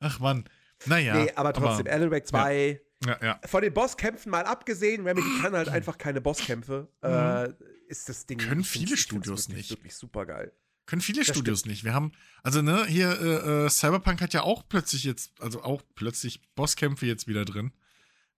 Ach 0.00 0.18
Mann. 0.20 0.48
Naja. 0.86 1.14
nee, 1.16 1.32
aber 1.34 1.52
trotzdem, 1.52 1.86
Alan 1.88 2.10
Wake 2.10 2.26
2, 2.26 2.80
Ja, 3.04 3.18
ja. 3.22 3.40
von 3.46 3.62
den 3.62 3.74
Bosskämpfen 3.74 4.30
mal 4.30 4.44
abgesehen, 4.44 5.04
Remedy 5.06 5.26
kann 5.42 5.52
halt 5.54 5.68
einfach 5.68 5.98
keine 5.98 6.20
Bosskämpfe, 6.20 6.88
äh, 7.02 7.48
ist 7.88 8.08
das 8.08 8.26
Ding. 8.26 8.38
Mhm. 8.38 8.48
Können 8.48 8.64
viele 8.64 8.96
Studios 8.96 9.48
wirklich, 9.48 9.56
nicht. 9.56 9.70
Wirklich 9.70 9.94
super 9.96 10.24
geil. 10.26 10.52
Können 10.86 11.02
viele 11.02 11.20
Das 11.24 11.28
Studios 11.34 11.66
nicht. 11.66 11.84
Wir 11.84 11.94
haben, 11.94 12.12
also 12.42 12.62
ne, 12.62 12.86
hier, 12.86 13.10
äh, 13.20 13.66
äh, 13.66 13.70
Cyberpunk 13.70 14.20
hat 14.20 14.32
ja 14.34 14.42
auch 14.42 14.62
plötzlich 14.68 15.04
jetzt, 15.04 15.32
also 15.40 15.62
auch 15.62 15.82
plötzlich 15.96 16.40
Bosskämpfe 16.54 17.06
jetzt 17.06 17.26
wieder 17.26 17.44
drin. 17.44 17.72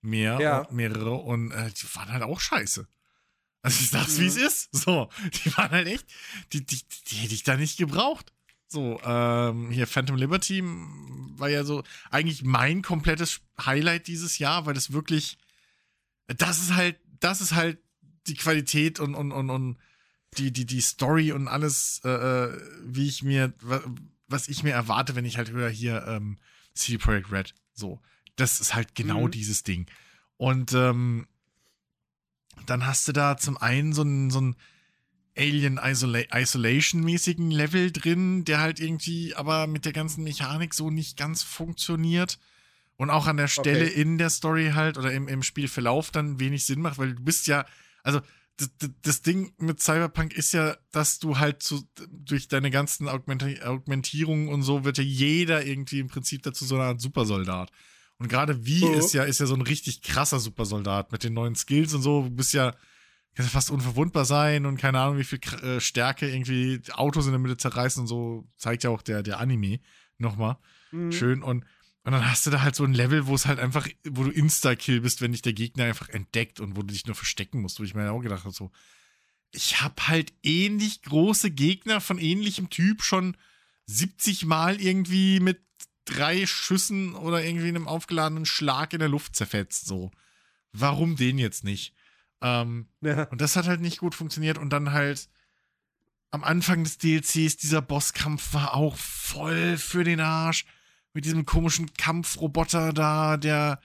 Mehr, 0.01 0.39
Ja. 0.41 0.59
und 0.61 0.73
mehrere 0.77 1.13
und 1.13 1.53
äh, 1.53 1.71
die 1.71 1.95
waren 1.95 2.11
halt 2.11 2.23
auch 2.23 2.41
scheiße. 2.41 2.89
Also 3.63 3.81
ich 3.83 3.91
sag's, 3.91 4.17
Mhm. 4.17 4.23
wie 4.23 4.27
es 4.29 4.37
ist. 4.39 4.69
So, 4.75 5.11
die 5.45 5.55
waren 5.57 5.71
halt 5.71 5.87
echt, 5.89 6.07
die, 6.55 6.65
die, 6.65 6.81
die 7.09 7.17
hätte 7.17 7.35
ich 7.35 7.43
da 7.43 7.57
nicht 7.57 7.77
gebraucht. 7.77 8.33
So, 8.73 9.01
ähm, 9.05 9.71
hier 9.73 9.89
Phantom 9.89 10.15
Liberty 10.17 10.63
war 10.65 11.49
ja 11.49 11.65
so 11.65 11.83
eigentlich 12.11 12.45
mein 12.45 12.83
komplettes 12.83 13.41
Highlight 13.61 14.07
dieses 14.07 14.39
Jahr, 14.39 14.65
weil 14.65 14.75
das 14.75 14.93
wirklich, 14.93 15.39
das 16.29 16.61
ist 16.63 16.75
halt, 16.77 16.97
das 17.19 17.41
ist 17.41 17.53
halt 17.55 17.79
die 18.29 18.35
Qualität 18.35 19.01
und, 19.01 19.17
und, 19.17 19.33
und, 19.33 19.51
und 19.51 19.77
die, 20.39 20.53
die, 20.53 20.67
die 20.67 20.81
Story 20.81 21.33
und 21.33 21.49
alles, 21.49 22.01
äh, 22.05 22.11
äh, 22.11 22.61
wie 22.85 23.09
ich 23.09 23.25
mir, 23.25 23.53
wa- 23.61 23.83
was 24.29 24.47
ich 24.47 24.63
mir 24.63 24.71
erwarte, 24.73 25.17
wenn 25.17 25.25
ich 25.25 25.37
halt 25.37 25.51
höre 25.51 25.69
hier 25.71 26.07
ähm, 26.07 26.39
CD 26.75 26.97
Projekt 26.99 27.33
Red. 27.33 27.53
So, 27.75 28.01
das 28.37 28.61
ist 28.61 28.77
halt 28.77 28.95
genau 28.95 29.27
Mhm. 29.27 29.31
dieses 29.33 29.65
Ding. 29.65 29.87
Und 30.37 30.73
ähm, 30.75 31.27
dann 32.67 32.87
hast 32.87 33.09
du 33.09 33.13
da 33.13 33.37
zum 33.37 33.57
einen 33.59 33.93
so 33.93 34.03
ein, 34.03 34.31
so 34.31 34.41
ein 34.41 34.57
Alien 35.41 35.81
Isola 35.83 36.21
Isolation-mäßigen 36.33 37.51
Level 37.51 37.91
drin, 37.91 38.45
der 38.45 38.61
halt 38.61 38.79
irgendwie 38.79 39.35
aber 39.35 39.67
mit 39.67 39.85
der 39.87 39.93
ganzen 39.93 40.23
Mechanik 40.25 40.75
so 40.75 40.91
nicht 40.91 41.17
ganz 41.17 41.43
funktioniert. 41.43 42.39
Und 42.97 43.09
auch 43.09 43.27
an 43.27 43.39
der 43.39 43.49
Stelle 43.49 43.87
Okay. 43.87 44.01
in 44.03 44.19
der 44.19 44.29
Story 44.29 44.73
halt 44.75 44.99
oder 44.99 45.11
im, 45.13 45.27
im 45.27 45.43
Spielverlauf 45.43 46.11
dann 46.11 46.39
wenig 46.39 46.67
Sinn 46.67 46.83
macht, 46.83 46.99
weil 46.99 47.15
du 47.15 47.23
bist 47.23 47.47
ja, 47.47 47.65
also 48.03 48.21
das, 49.03 49.23
Ding 49.23 49.55
mit 49.57 49.81
Cyberpunk 49.81 50.35
ist 50.35 50.53
ja, 50.53 50.77
dass 50.93 51.19
du 51.19 51.39
halt 51.39 51.63
so 51.63 51.81
durch 52.11 52.47
deine 52.49 52.71
ganzen 52.71 53.09
Augmenti 53.09 53.63
Augmentierungen 53.63 54.49
und 54.51 54.63
so 54.63 54.85
wird 54.85 54.99
ja 54.99 55.05
jeder 55.05 55.65
irgendwie 55.65 55.99
im 56.01 56.09
Prinzip 56.09 56.43
dazu 56.43 56.67
so 56.67 56.75
eine 56.75 56.85
Art 56.85 57.01
Supersoldat. 57.01 57.71
Und 58.19 58.29
gerade 58.29 58.67
wie 58.67 58.85
Mhm. 58.85 58.95
ist 58.99 59.15
ja, 59.15 59.23
ist 59.25 59.41
ja 59.41 59.47
so 59.47 59.55
ein 59.55 59.63
richtig 59.63 60.03
krasser 60.03 60.39
Supersoldat 60.39 61.11
mit 61.11 61.25
den 61.25 61.33
neuen 61.33 61.55
Skills 61.55 61.95
und 61.95 62.03
so. 62.03 62.25
Du 62.25 62.31
bist 62.31 62.53
ja, 62.53 62.75
kannst 63.35 63.53
fast 63.53 63.71
unverwundbar 63.71 64.25
sein 64.25 64.67
und 64.67 64.77
keine 64.77 65.01
Ahnung, 65.01 65.19
wie 65.19 65.25
viel 65.25 65.41
äh, 65.63 65.81
Stärke 65.81 66.29
irgendwie 66.29 66.81
Autos 66.93 67.27
in 67.27 67.33
der 67.33 67.39
Mitte 67.39 67.57
zerreißen 67.57 68.03
und 68.03 68.07
so 68.07 68.49
zeigt 68.57 68.85
ja 68.85 68.91
auch 68.91 69.03
der, 69.03 69.23
der 69.23 69.39
Anime 69.39 69.81
nochmal. 70.19 70.57
Mhm. 70.91 71.13
Schön. 71.13 71.43
Und, 71.43 71.65
und 72.05 72.13
dann 72.13 72.29
hast 72.29 72.47
du 72.47 72.51
da 72.51 72.63
halt 72.63 72.75
so 72.75 72.85
ein 72.85 72.95
Level, 72.95 73.27
wo 73.27 73.35
es 73.35 73.47
halt 73.47 73.59
einfach, 73.59 73.89
wo 74.09 74.25
du 74.25 74.31
Insta-Kill 74.31 75.01
bist, 75.01 75.21
wenn 75.21 75.33
dich 75.33 75.43
der 75.43 75.53
Gegner 75.53 75.85
einfach 75.85 76.09
entdeckt 76.09 76.61
und 76.61 76.77
wo 76.77 76.83
du 76.83 76.89
dich 76.89 77.07
nur 77.07 77.15
verstecken 77.15 77.61
musst, 77.61 77.79
wo 77.79 77.85
ich 77.85 77.95
mir 77.95 78.11
auch 78.11 78.21
gedacht 78.21 78.45
habe, 78.45 78.55
so, 78.55 78.71
ich 79.53 79.81
habe 79.81 80.09
halt 80.09 80.33
ähnlich 80.43 81.03
große 81.03 81.51
Gegner 81.51 82.01
von 82.01 82.19
ähnlichem 82.19 82.71
Typ 82.71 83.03
schon 83.03 83.37
70 83.87 84.45
Mal 84.45 84.81
irgendwie 84.81 85.41
mit 85.41 85.61
drei 86.05 86.47
Schüssen 86.47 87.15
oder 87.15 87.45
irgendwie 87.45 87.69
einem 87.69 87.89
aufgeladenen 87.89 88.47
Schlag 88.47 88.93
in 88.93 89.01
der 89.01 89.09
Luft 89.09 89.37
zerfetzt, 89.37 89.87
so. 89.87 90.11
Warum 90.73 91.17
den 91.17 91.39
jetzt 91.39 91.65
nicht? 91.65 91.95
Ähm, 92.43 92.87
Ja. 93.01 93.25
und 93.25 93.41
das 93.41 93.57
hat 93.57 93.67
halt 93.67 93.81
nicht 93.81 93.99
gut 93.99 94.15
funktioniert. 94.15 94.59
Und 94.59 94.71
dann 94.71 94.93
halt 94.93 95.29
am 96.31 96.45
Anfang 96.45 96.85
des 96.85 96.99
DLCs, 96.99 97.57
dieser 97.57 97.83
Bosskampf 97.83 98.55
war 98.55 98.75
auch 98.75 98.97
voll 98.97 99.77
für 99.77 100.05
den 100.05 100.21
Arsch. 100.21 100.65
Mit 101.13 101.25
diesem 101.25 101.45
komischen 101.45 101.93
Kampfroboter 101.95 102.93
da, 102.93 103.37
der. 103.37 103.81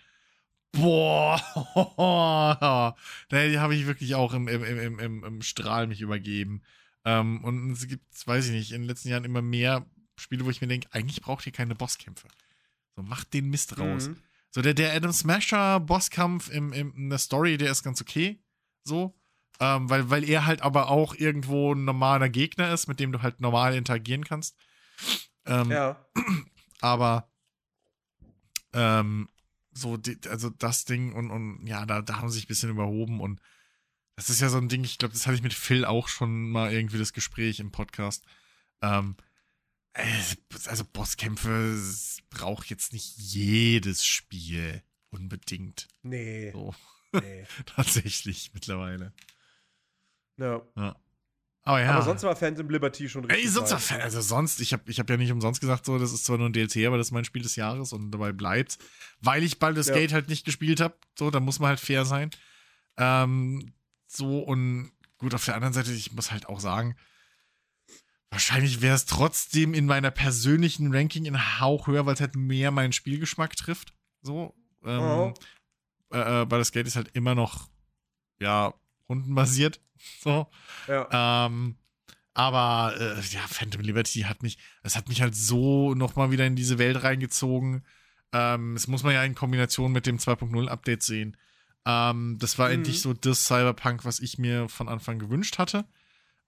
Boah, 0.72 1.41
da 3.30 3.38
habe 3.62 3.76
ich 3.76 3.88
wirklich 3.88 4.13
auch 4.15 4.34
im, 4.34 4.48
im, 4.48 4.63
im, 4.63 5.00
im, 5.00 5.24
im 5.24 5.41
Strahl 5.41 5.88
mich 5.88 6.02
übergeben. 6.02 6.62
Ähm, 7.06 7.44
und 7.44 7.72
es 7.72 7.88
gibt, 7.88 8.04
weiß 8.28 8.48
ich 8.48 8.52
nicht, 8.52 8.72
in 8.74 8.82
den 8.82 8.88
letzten 8.88 9.10
Jahren 9.10 9.24
immer 9.24 9.41
mehr 9.41 9.86
Spiele, 10.18 10.44
wo 10.46 10.50
ich 10.50 10.62
mir 10.62 10.68
denke, 10.68 10.88
eigentlich 10.91 11.22
braucht 11.22 11.46
ihr 11.46 11.54
keine 11.54 11.76
Bosskämpfe. 11.76 12.28
So, 12.96 13.04
macht 13.04 13.34
den 13.34 13.50
Mist 13.50 13.78
raus. 13.80 14.10
Mhm. 14.10 14.18
So, 14.52 14.62
der, 14.62 14.74
der 14.74 14.94
Adam 14.94 15.13
Smasher 15.13 15.80
Bosskampf 15.80 16.50
im, 16.50 16.74
im, 16.74 16.94
in 16.96 17.10
der 17.10 17.20
Story, 17.20 17.58
der 17.58 17.72
ist 17.72 17.84
ganz 17.84 18.02
okay. 18.02 18.39
So. 18.86 19.13
Ähm, 19.60 19.89
weil, 19.89 20.10
weil 20.10 20.24
er 20.28 20.45
halt 20.45 20.62
aber 20.62 20.89
auch 20.89 21.15
irgendwo 21.15 21.74
ein 21.74 21.86
normaler 21.86 22.30
Gegner 22.30 22.74
ist, 22.74 22.88
mit 22.88 23.00
dem 23.00 23.12
du 23.12 23.21
halt 23.21 23.39
normal 23.39 23.76
interagieren 23.76 24.24
kannst. 24.26 24.56
Ähm, 25.45 25.71
Ja. 25.71 26.06
aber 26.82 27.30
ähm, 28.74 29.30
so, 29.71 29.98
die, 29.98 30.17
also 30.30 30.50
das 30.50 30.86
Ding 30.86 31.13
und, 31.13 31.32
und 31.32 31.65
ja, 31.67 31.86
da, 31.86 32.02
da 32.02 32.17
haben 32.17 32.30
sie 32.30 32.36
sich 32.36 32.45
ein 32.45 32.50
bisschen 32.50 32.69
überhoben 32.69 33.21
und 33.21 33.41
das 34.15 34.30
ist 34.30 34.39
ja 34.39 34.50
so 34.50 34.58
ein 34.58 34.69
Ding, 34.69 34.84
ich 34.84 34.98
glaube, 34.98 35.13
das 35.13 35.26
hatte 35.26 35.36
ich 35.36 35.43
mit 35.43 35.54
Phil 35.54 35.84
auch 35.84 36.08
schon 36.08 36.50
mal 36.50 36.71
irgendwie 36.71 36.98
das 36.98 37.12
Gespräch 37.12 37.60
im 37.60 37.71
Podcast. 37.71 38.26
Ähm, 38.82 39.17
äh, 39.93 40.06
also 40.65 40.86
Bosskämpfe 40.86 41.78
braucht 42.30 42.69
jetzt 42.69 42.93
nicht 42.93 43.17
jedes 43.17 44.06
Spiel 44.06 44.84
unbedingt. 45.10 45.88
Nee. 46.02 46.52
So, 46.52 46.74
nee. 47.21 47.45
tatsächlich 47.65 48.51
mittlerweile. 48.54 49.13
Ja. 50.38 50.62
Aber 51.63 51.82
ja. 51.82 51.91
Aber 51.93 52.04
sonst 52.04 52.23
war 52.23 52.36
Phantom 52.36 52.69
Liberty 52.69 53.10
schon 53.10 53.25
richtig. 53.25 53.43
Ey, 53.45 53.49
sonst, 53.49 53.71
war- 53.91 53.99
also 54.01 54.21
sonst, 54.21 54.60
ich 54.62 54.71
habe 54.73 54.84
ich 54.91 54.99
hab 54.99 55.10
ja 55.10 55.17
nicht 55.17 55.32
umsonst 55.32 55.62
gesagt, 55.62 55.86
so, 55.86 55.97
das 55.97 56.13
ist 56.13 56.25
zwar 56.25 56.38
nur 56.38 56.47
ein 56.49 56.54
DLC, 56.54 56.86
aber 56.86 56.97
das 56.97 57.08
ist 57.08 57.12
mein 57.12 57.25
Spiel 57.25 57.41
des 57.41 57.56
Jahres 57.56 57.91
und 57.93 58.12
dabei 58.12 58.32
bleibt, 58.34 58.78
weil 59.21 59.43
ich 59.43 59.58
Baldur's 59.60 59.88
Ja. 59.88 59.95
Gate 59.95 60.13
halt 60.13 60.30
nicht 60.30 60.45
gespielt 60.45 60.80
habe, 60.80 60.95
so, 61.17 61.32
da 61.32 61.39
muss 61.39 61.60
man 61.60 61.69
halt 61.69 61.80
fair 61.80 62.06
sein. 62.06 62.30
Ähm, 62.97 63.73
so 64.08 64.39
und 64.39 64.91
gut, 65.17 65.34
auf 65.34 65.45
der 65.45 65.56
anderen 65.56 65.73
Seite, 65.73 65.91
ich 65.91 66.12
muss 66.12 66.32
halt 66.32 66.47
auch 66.47 66.60
sagen, 66.60 66.95
wahrscheinlich 68.30 68.82
wäre 68.82 68.95
es 68.95 69.06
trotzdem 69.06 69.73
in 69.73 69.86
meiner 69.86 70.12
persönlichen 70.12 70.93
Ranking 70.93 71.25
ein 71.28 71.60
Hauch 71.60 71.88
höher, 71.88 72.06
weil 72.06 72.13
es 72.15 72.21
halt 72.21 72.36
mehr 72.36 72.69
meinen 72.71 72.93
Spielgeschmack 72.93 73.56
trifft. 73.56 73.93
So. 74.21 74.54
Ähm, 74.84 74.99
Oh. 75.01 75.34
Äh, 76.15 76.41
äh, 76.41 76.45
Baldur's 76.45 76.71
Gate 76.71 76.88
ist 76.88 76.95
halt 76.95 77.10
immer 77.13 77.36
noch, 77.36 77.69
ja, 78.39 78.73
rundenbasiert. 79.10 79.80
So. 80.21 80.47
Ja. 80.88 81.45
Ähm, 81.47 81.78
aber 82.34 82.93
äh, 82.99 83.21
ja, 83.32 83.39
Phantom 83.47 83.82
Liberty 83.82 84.21
hat 84.21 84.43
mich, 84.43 84.58
es 84.84 84.95
hat 84.97 85.08
mich 85.08 85.21
halt 85.21 85.34
so 85.36 85.95
nochmal 85.95 86.32
wieder 86.32 86.45
in 86.45 86.56
diese 86.58 86.78
Welt 86.78 87.01
reingezogen. 87.01 87.86
Ähm, 88.34 88.73
das 88.75 88.88
muss 88.88 89.04
man 89.04 89.13
ja 89.13 89.23
in 89.23 89.36
Kombination 89.36 89.93
mit 89.93 90.06
dem 90.06 90.17
2.0 90.17 90.67
Update 90.67 91.01
sehen. 91.01 91.38
Ähm, 91.86 92.38
das 92.39 92.60
war 92.60 92.67
Mhm. 92.67 92.73
endlich 92.75 93.01
so 93.01 93.13
das 93.13 93.45
Cyberpunk, 93.45 94.04
was 94.04 94.19
ich 94.19 94.38
mir 94.38 94.67
von 94.67 94.89
Anfang 94.89 95.17
gewünscht 95.17 95.58
hatte. 95.60 95.86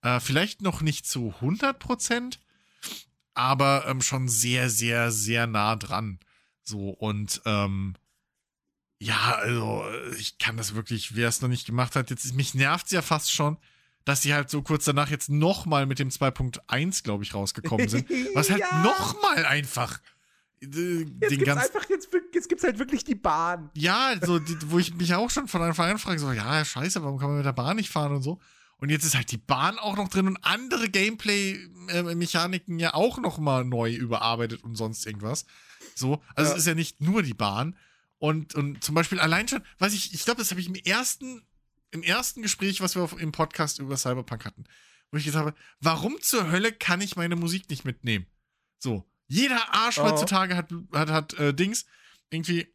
Äh, 0.02 0.20
vielleicht 0.20 0.60
noch 0.60 0.82
nicht 0.82 1.06
zu 1.06 1.34
100 1.40 1.78
Prozent, 1.78 2.38
aber 3.34 3.86
ähm, 3.88 4.02
schon 4.02 4.28
sehr, 4.28 4.68
sehr, 4.68 5.10
sehr 5.10 5.46
nah 5.46 5.74
dran. 5.74 6.20
So, 6.62 6.90
und 6.90 7.40
ähm, 7.46 7.94
ja, 9.00 9.34
also 9.36 9.84
äh, 9.84 10.14
ich 10.16 10.38
kann 10.38 10.56
das 10.56 10.74
wirklich, 10.74 11.14
wer 11.16 11.28
es 11.28 11.40
noch 11.40 11.48
nicht 11.48 11.66
gemacht 11.66 11.94
hat, 11.96 12.10
jetzt 12.10 12.34
mich 12.34 12.54
nervt's 12.54 12.90
ja 12.92 13.02
fast 13.02 13.32
schon, 13.32 13.56
dass 14.04 14.22
sie 14.22 14.34
halt 14.34 14.48
so 14.50 14.62
kurz 14.62 14.84
danach 14.86 15.10
jetzt 15.10 15.28
nochmal 15.30 15.86
mit 15.86 15.98
dem 15.98 16.08
2.1, 16.08 17.02
glaube 17.04 17.24
ich, 17.24 17.34
rausgekommen 17.34 17.88
sind. 17.88 18.08
Was 18.34 18.50
halt 18.50 18.60
Ja. 18.60 18.82
nochmal 18.82 19.44
einfach 19.46 20.00
äh, 20.60 20.66
Jetzt 20.66 20.74
den 20.76 21.18
gibt's 21.20 21.44
ganzen 21.44 21.74
einfach, 21.76 21.88
jetzt, 21.90 22.08
jetzt 22.34 22.48
gibt's 22.48 22.64
halt 22.64 22.78
wirklich 22.78 23.04
die 23.04 23.14
Bahn. 23.14 23.70
ja, 23.74 24.14
so, 24.20 24.38
die, 24.38 24.56
wo 24.70 24.78
ich 24.78 24.94
mich 24.94 25.14
auch 25.14 25.30
schon 25.30 25.46
von 25.46 25.62
Anfang 25.62 25.90
an 25.90 25.98
frage, 25.98 26.18
so, 26.18 26.32
ja, 26.32 26.64
scheiße, 26.64 27.02
warum 27.02 27.18
kann 27.18 27.28
man 27.28 27.36
mit 27.36 27.46
der 27.46 27.52
Bahn 27.52 27.76
nicht 27.76 27.90
fahren 27.90 28.12
und 28.16 28.22
so. 28.22 28.40
Und 28.78 28.90
jetzt 28.90 29.04
ist 29.04 29.14
halt 29.16 29.30
die 29.30 29.38
Bahn 29.38 29.78
auch 29.78 29.96
noch 29.96 30.08
drin 30.08 30.26
und 30.28 30.38
andere 30.44 30.88
Gameplay-Mechaniken 30.88 32.78
ja 32.78 32.94
auch 32.94 33.18
noch 33.18 33.38
mal 33.38 33.64
neu 33.64 33.92
überarbeitet 33.92 34.62
und 34.64 34.76
sonst 34.76 35.06
irgendwas. 35.06 35.46
So, 35.94 36.22
also 36.34 36.50
Ja. 36.50 36.56
es 36.56 36.62
ist 36.62 36.66
ja 36.66 36.74
nicht 36.74 37.00
nur 37.00 37.22
die 37.22 37.34
Bahn. 37.34 37.76
Und, 38.18 38.54
und 38.54 38.82
zum 38.82 38.94
Beispiel 38.94 39.20
allein 39.20 39.46
schon, 39.48 39.62
was 39.78 39.92
ich, 39.94 40.12
ich 40.12 40.24
glaube, 40.24 40.38
das 40.40 40.50
habe 40.50 40.60
ich 40.60 40.66
im 40.66 40.74
ersten, 40.74 41.46
im 41.90 42.02
ersten 42.02 42.42
Gespräch, 42.42 42.80
was 42.80 42.94
wir 42.96 43.02
auf, 43.02 43.18
im 43.20 43.32
Podcast 43.32 43.78
über 43.78 43.96
Cyberpunk 43.96 44.44
hatten, 44.44 44.64
wo 45.10 45.18
ich 45.18 45.24
gesagt 45.24 45.46
habe, 45.46 45.56
warum 45.80 46.20
zur 46.20 46.50
Hölle 46.50 46.72
kann 46.72 47.00
ich 47.00 47.16
meine 47.16 47.36
Musik 47.36 47.70
nicht 47.70 47.84
mitnehmen? 47.84 48.26
So, 48.78 49.04
jeder 49.28 49.72
Arsch 49.74 49.98
Oh. 49.98 50.04
heutzutage 50.04 50.56
hat, 50.56 50.72
hat, 50.92 51.10
hat 51.10 51.34
äh, 51.34 51.54
Dings, 51.54 51.86
irgendwie 52.30 52.66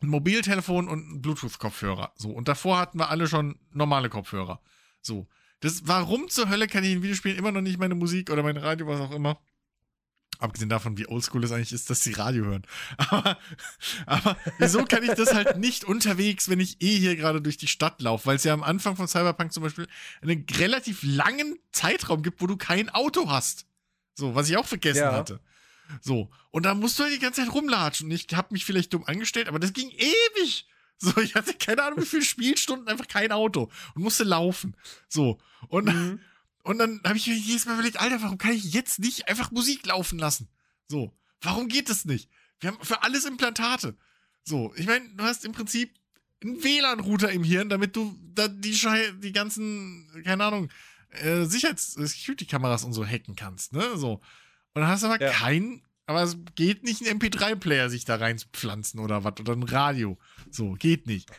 ein 0.00 0.08
Mobiltelefon 0.08 0.88
und 0.88 1.08
ein 1.08 1.22
Bluetooth-Kopfhörer. 1.22 2.12
So, 2.16 2.30
und 2.30 2.48
davor 2.48 2.78
hatten 2.78 2.98
wir 2.98 3.10
alle 3.10 3.28
schon 3.28 3.58
normale 3.70 4.08
Kopfhörer. 4.08 4.60
So. 5.00 5.28
Das, 5.60 5.86
warum 5.86 6.28
zur 6.28 6.48
Hölle 6.50 6.66
kann 6.68 6.84
ich 6.84 6.92
in 6.92 7.02
Videospielen 7.02 7.38
immer 7.38 7.52
noch 7.52 7.60
nicht 7.62 7.78
meine 7.78 7.94
Musik 7.94 8.30
oder 8.30 8.42
mein 8.42 8.56
Radio, 8.58 8.86
was 8.86 9.00
auch 9.00 9.12
immer? 9.12 9.40
Abgesehen 10.44 10.68
davon, 10.68 10.98
wie 10.98 11.06
oldschool 11.08 11.42
es 11.42 11.52
eigentlich 11.52 11.72
ist, 11.72 11.88
dass 11.88 12.02
sie 12.02 12.12
Radio 12.12 12.44
hören. 12.44 12.62
Aber, 12.98 13.38
aber 14.04 14.36
wieso 14.58 14.84
kann 14.84 15.02
ich 15.02 15.12
das 15.12 15.32
halt 15.34 15.56
nicht 15.56 15.84
unterwegs, 15.84 16.50
wenn 16.50 16.60
ich 16.60 16.82
eh 16.82 16.98
hier 16.98 17.16
gerade 17.16 17.40
durch 17.40 17.56
die 17.56 17.66
Stadt 17.66 18.02
laufe? 18.02 18.26
Weil 18.26 18.36
es 18.36 18.44
ja 18.44 18.52
am 18.52 18.62
Anfang 18.62 18.94
von 18.96 19.08
Cyberpunk 19.08 19.52
zum 19.54 19.62
Beispiel 19.62 19.86
einen 20.20 20.44
relativ 20.58 21.00
langen 21.02 21.58
Zeitraum 21.72 22.22
gibt, 22.22 22.42
wo 22.42 22.46
du 22.46 22.56
kein 22.58 22.90
Auto 22.90 23.30
hast. 23.30 23.64
So, 24.14 24.34
was 24.34 24.48
ich 24.50 24.56
auch 24.58 24.66
vergessen 24.66 24.98
Ja. 24.98 25.12
hatte. 25.12 25.40
So, 26.02 26.30
und 26.50 26.64
da 26.66 26.74
musst 26.74 26.98
du 26.98 27.04
halt 27.04 27.14
die 27.14 27.18
ganze 27.18 27.40
Zeit 27.42 27.52
rumlatschen. 27.54 28.06
Und 28.08 28.12
ich 28.12 28.26
habe 28.34 28.48
mich 28.50 28.64
vielleicht 28.66 28.92
dumm 28.92 29.04
angestellt, 29.04 29.48
aber 29.48 29.58
das 29.58 29.72
ging 29.72 29.88
ewig. 29.90 30.66
So, 30.98 31.18
ich 31.20 31.34
hatte 31.34 31.54
keine 31.54 31.82
Ahnung, 31.84 32.00
wie 32.02 32.06
viele 32.06 32.22
Spielstunden, 32.22 32.88
einfach 32.88 33.08
kein 33.08 33.32
Auto 33.32 33.70
und 33.94 34.02
musste 34.02 34.24
laufen. 34.24 34.76
So, 35.08 35.38
und, 35.68 35.86
Mhm. 35.86 36.20
Und 36.64 36.78
dann 36.78 37.00
habe 37.04 37.16
ich 37.16 37.26
mir 37.26 37.36
jedes 37.36 37.66
Mal 37.66 37.74
überlegt, 37.74 38.00
Alter, 38.00 38.20
warum 38.22 38.36
kann 38.38 38.52
ich 38.52 38.72
jetzt 38.72 38.98
nicht 38.98 39.28
einfach 39.28 39.50
Musik 39.52 39.86
laufen 39.86 40.18
lassen? 40.18 40.48
So, 40.88 41.16
warum 41.40 41.68
geht 41.68 41.88
das 41.88 42.04
nicht? 42.04 42.28
Wir 42.60 42.70
haben 42.72 42.78
für 42.82 43.02
alles 43.02 43.24
Implantate. 43.24 43.96
So, 44.42 44.74
ich 44.76 44.86
meine, 44.86 45.08
du 45.10 45.22
hast 45.24 45.44
im 45.44 45.52
Prinzip 45.52 45.94
einen 46.42 46.62
WLAN-Router 46.62 47.30
im 47.30 47.44
Hirn, 47.44 47.68
damit 47.68 47.96
du 47.96 48.18
da 48.34 48.48
die, 48.48 48.74
Schei 48.74 49.12
die 49.22 49.32
ganzen, 49.32 50.10
keine 50.24 50.44
Ahnung, 50.44 50.68
äh, 51.10 51.44
Sicherheits-Security-Kameras 51.44 52.84
und 52.84 52.92
so 52.92 53.06
hacken 53.06 53.36
kannst, 53.36 53.72
ne? 53.72 53.96
So. 53.96 54.14
Und 54.14 54.80
dann 54.82 54.88
hast 54.88 55.02
du 55.02 55.06
aber 55.06 55.22
Ja. 55.22 55.30
kein, 55.30 55.82
aber 56.06 56.22
es 56.22 56.36
geht 56.54 56.82
nicht, 56.82 57.00
einen 57.06 57.20
MP3-Player 57.20 57.88
sich 57.88 58.04
da 58.04 58.16
reinzupflanzen 58.16 59.00
oder 59.00 59.24
was, 59.24 59.38
oder 59.40 59.52
ein 59.52 59.62
Radio. 59.62 60.18
So, 60.50 60.72
geht 60.72 61.06
nicht. 61.06 61.30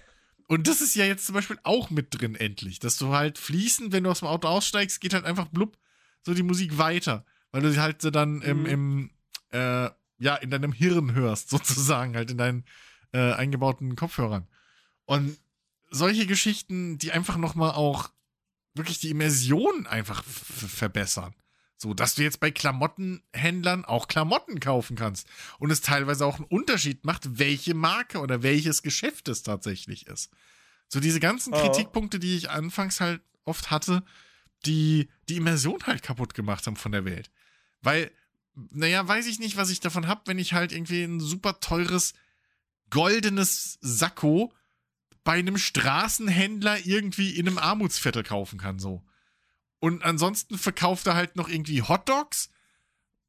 Und 0.47 0.67
das 0.67 0.81
ist 0.81 0.95
ja 0.95 1.05
jetzt 1.05 1.25
zum 1.25 1.34
Beispiel 1.34 1.58
auch 1.63 1.89
mit 1.89 2.08
drin 2.19 2.36
endlich, 2.36 2.79
dass 2.79 2.97
du 2.97 3.10
halt 3.10 3.38
fließend, 3.39 3.91
wenn 3.91 4.03
du 4.03 4.12
aus 4.12 4.19
dem 4.19 4.27
Auto 4.27 4.47
aussteigst, 4.47 5.01
geht 5.01 5.13
halt 5.13 5.25
einfach 5.25 5.47
blub 5.47 5.77
so 6.23 6.34
die 6.34 6.43
Musik 6.43 6.77
weiter, 6.77 7.25
weil 7.51 7.62
du 7.62 7.71
sie 7.71 7.79
halt 7.79 8.01
so 8.01 8.12
dann 8.12 8.41
im, 8.41 8.62
Mhm. 8.62 8.65
im 8.65 9.12
äh, 9.51 9.89
ja, 10.17 10.36
in 10.36 10.49
deinem 10.49 10.71
Hirn 10.71 11.13
hörst, 11.13 11.49
sozusagen, 11.49 12.15
halt 12.15 12.31
in 12.31 12.38
deinen 12.38 12.65
äh, 13.12 13.34
eingebauten 13.34 13.95
Kopfhörern. 13.95 14.47
Und 15.05 15.38
solche 15.89 16.25
Geschichten, 16.25 16.97
die 16.97 17.12
einfach 17.12 17.38
nochmal 17.38 17.71
auch 17.71 18.12
wirklich 18.73 18.99
die 18.99 19.10
Immersion 19.10 19.88
einfach 19.88 20.23
verbessern. 20.23 21.34
So, 21.85 21.93
dass 21.93 22.15
du 22.15 22.23
jetzt 22.23 22.39
bei 22.39 22.49
Klamottenhändlern 22.49 23.85
auch 23.85 24.07
Klamotten 24.07 24.59
kaufen 24.59 24.95
kannst. 24.95 25.27
Und 25.59 25.69
es 25.69 25.81
teilweise 25.81 26.25
auch 26.25 26.37
einen 26.37 26.45
Unterschied 26.45 27.05
macht, 27.05 27.37
welche 27.37 27.75
Marke 27.75 28.17
oder 28.21 28.41
welches 28.41 28.81
Geschäft 28.81 29.27
es 29.27 29.43
tatsächlich 29.43 30.07
ist. 30.07 30.31
So 30.87 30.99
diese 30.99 31.19
ganzen 31.19 31.53
Oh. 31.53 31.61
Kritikpunkte, 31.61 32.17
die 32.17 32.37
ich 32.37 32.49
anfangs 32.49 33.01
halt 33.01 33.21
oft 33.43 33.69
hatte, 33.69 34.03
die 34.65 35.09
die 35.29 35.35
Immersion 35.35 35.83
halt 35.85 36.01
kaputt 36.01 36.33
gemacht 36.33 36.65
haben 36.65 36.75
von 36.75 36.91
der 36.91 37.05
Welt. 37.05 37.29
Weil, 37.83 38.09
naja, 38.55 39.07
weiß 39.07 39.27
ich 39.27 39.37
nicht, 39.37 39.55
was 39.55 39.69
ich 39.69 39.79
davon 39.79 40.07
hab, 40.07 40.27
wenn 40.27 40.39
ich 40.39 40.53
halt 40.53 40.71
irgendwie 40.71 41.03
ein 41.03 41.19
super 41.19 41.59
teures 41.59 42.15
goldenes 42.89 43.77
Sakko 43.81 44.51
bei 45.23 45.33
einem 45.33 45.59
Straßenhändler 45.59 46.83
irgendwie 46.83 47.37
in 47.37 47.47
einem 47.47 47.59
Armutsviertel 47.59 48.23
kaufen 48.23 48.57
kann, 48.57 48.79
so. 48.79 49.03
Und 49.85 50.01
ansonsten 50.03 50.57
verkauft 50.57 51.05
er 51.05 51.13
halt 51.13 51.35
noch 51.35 51.47
irgendwie 51.47 51.83
Hotdogs, 51.83 52.49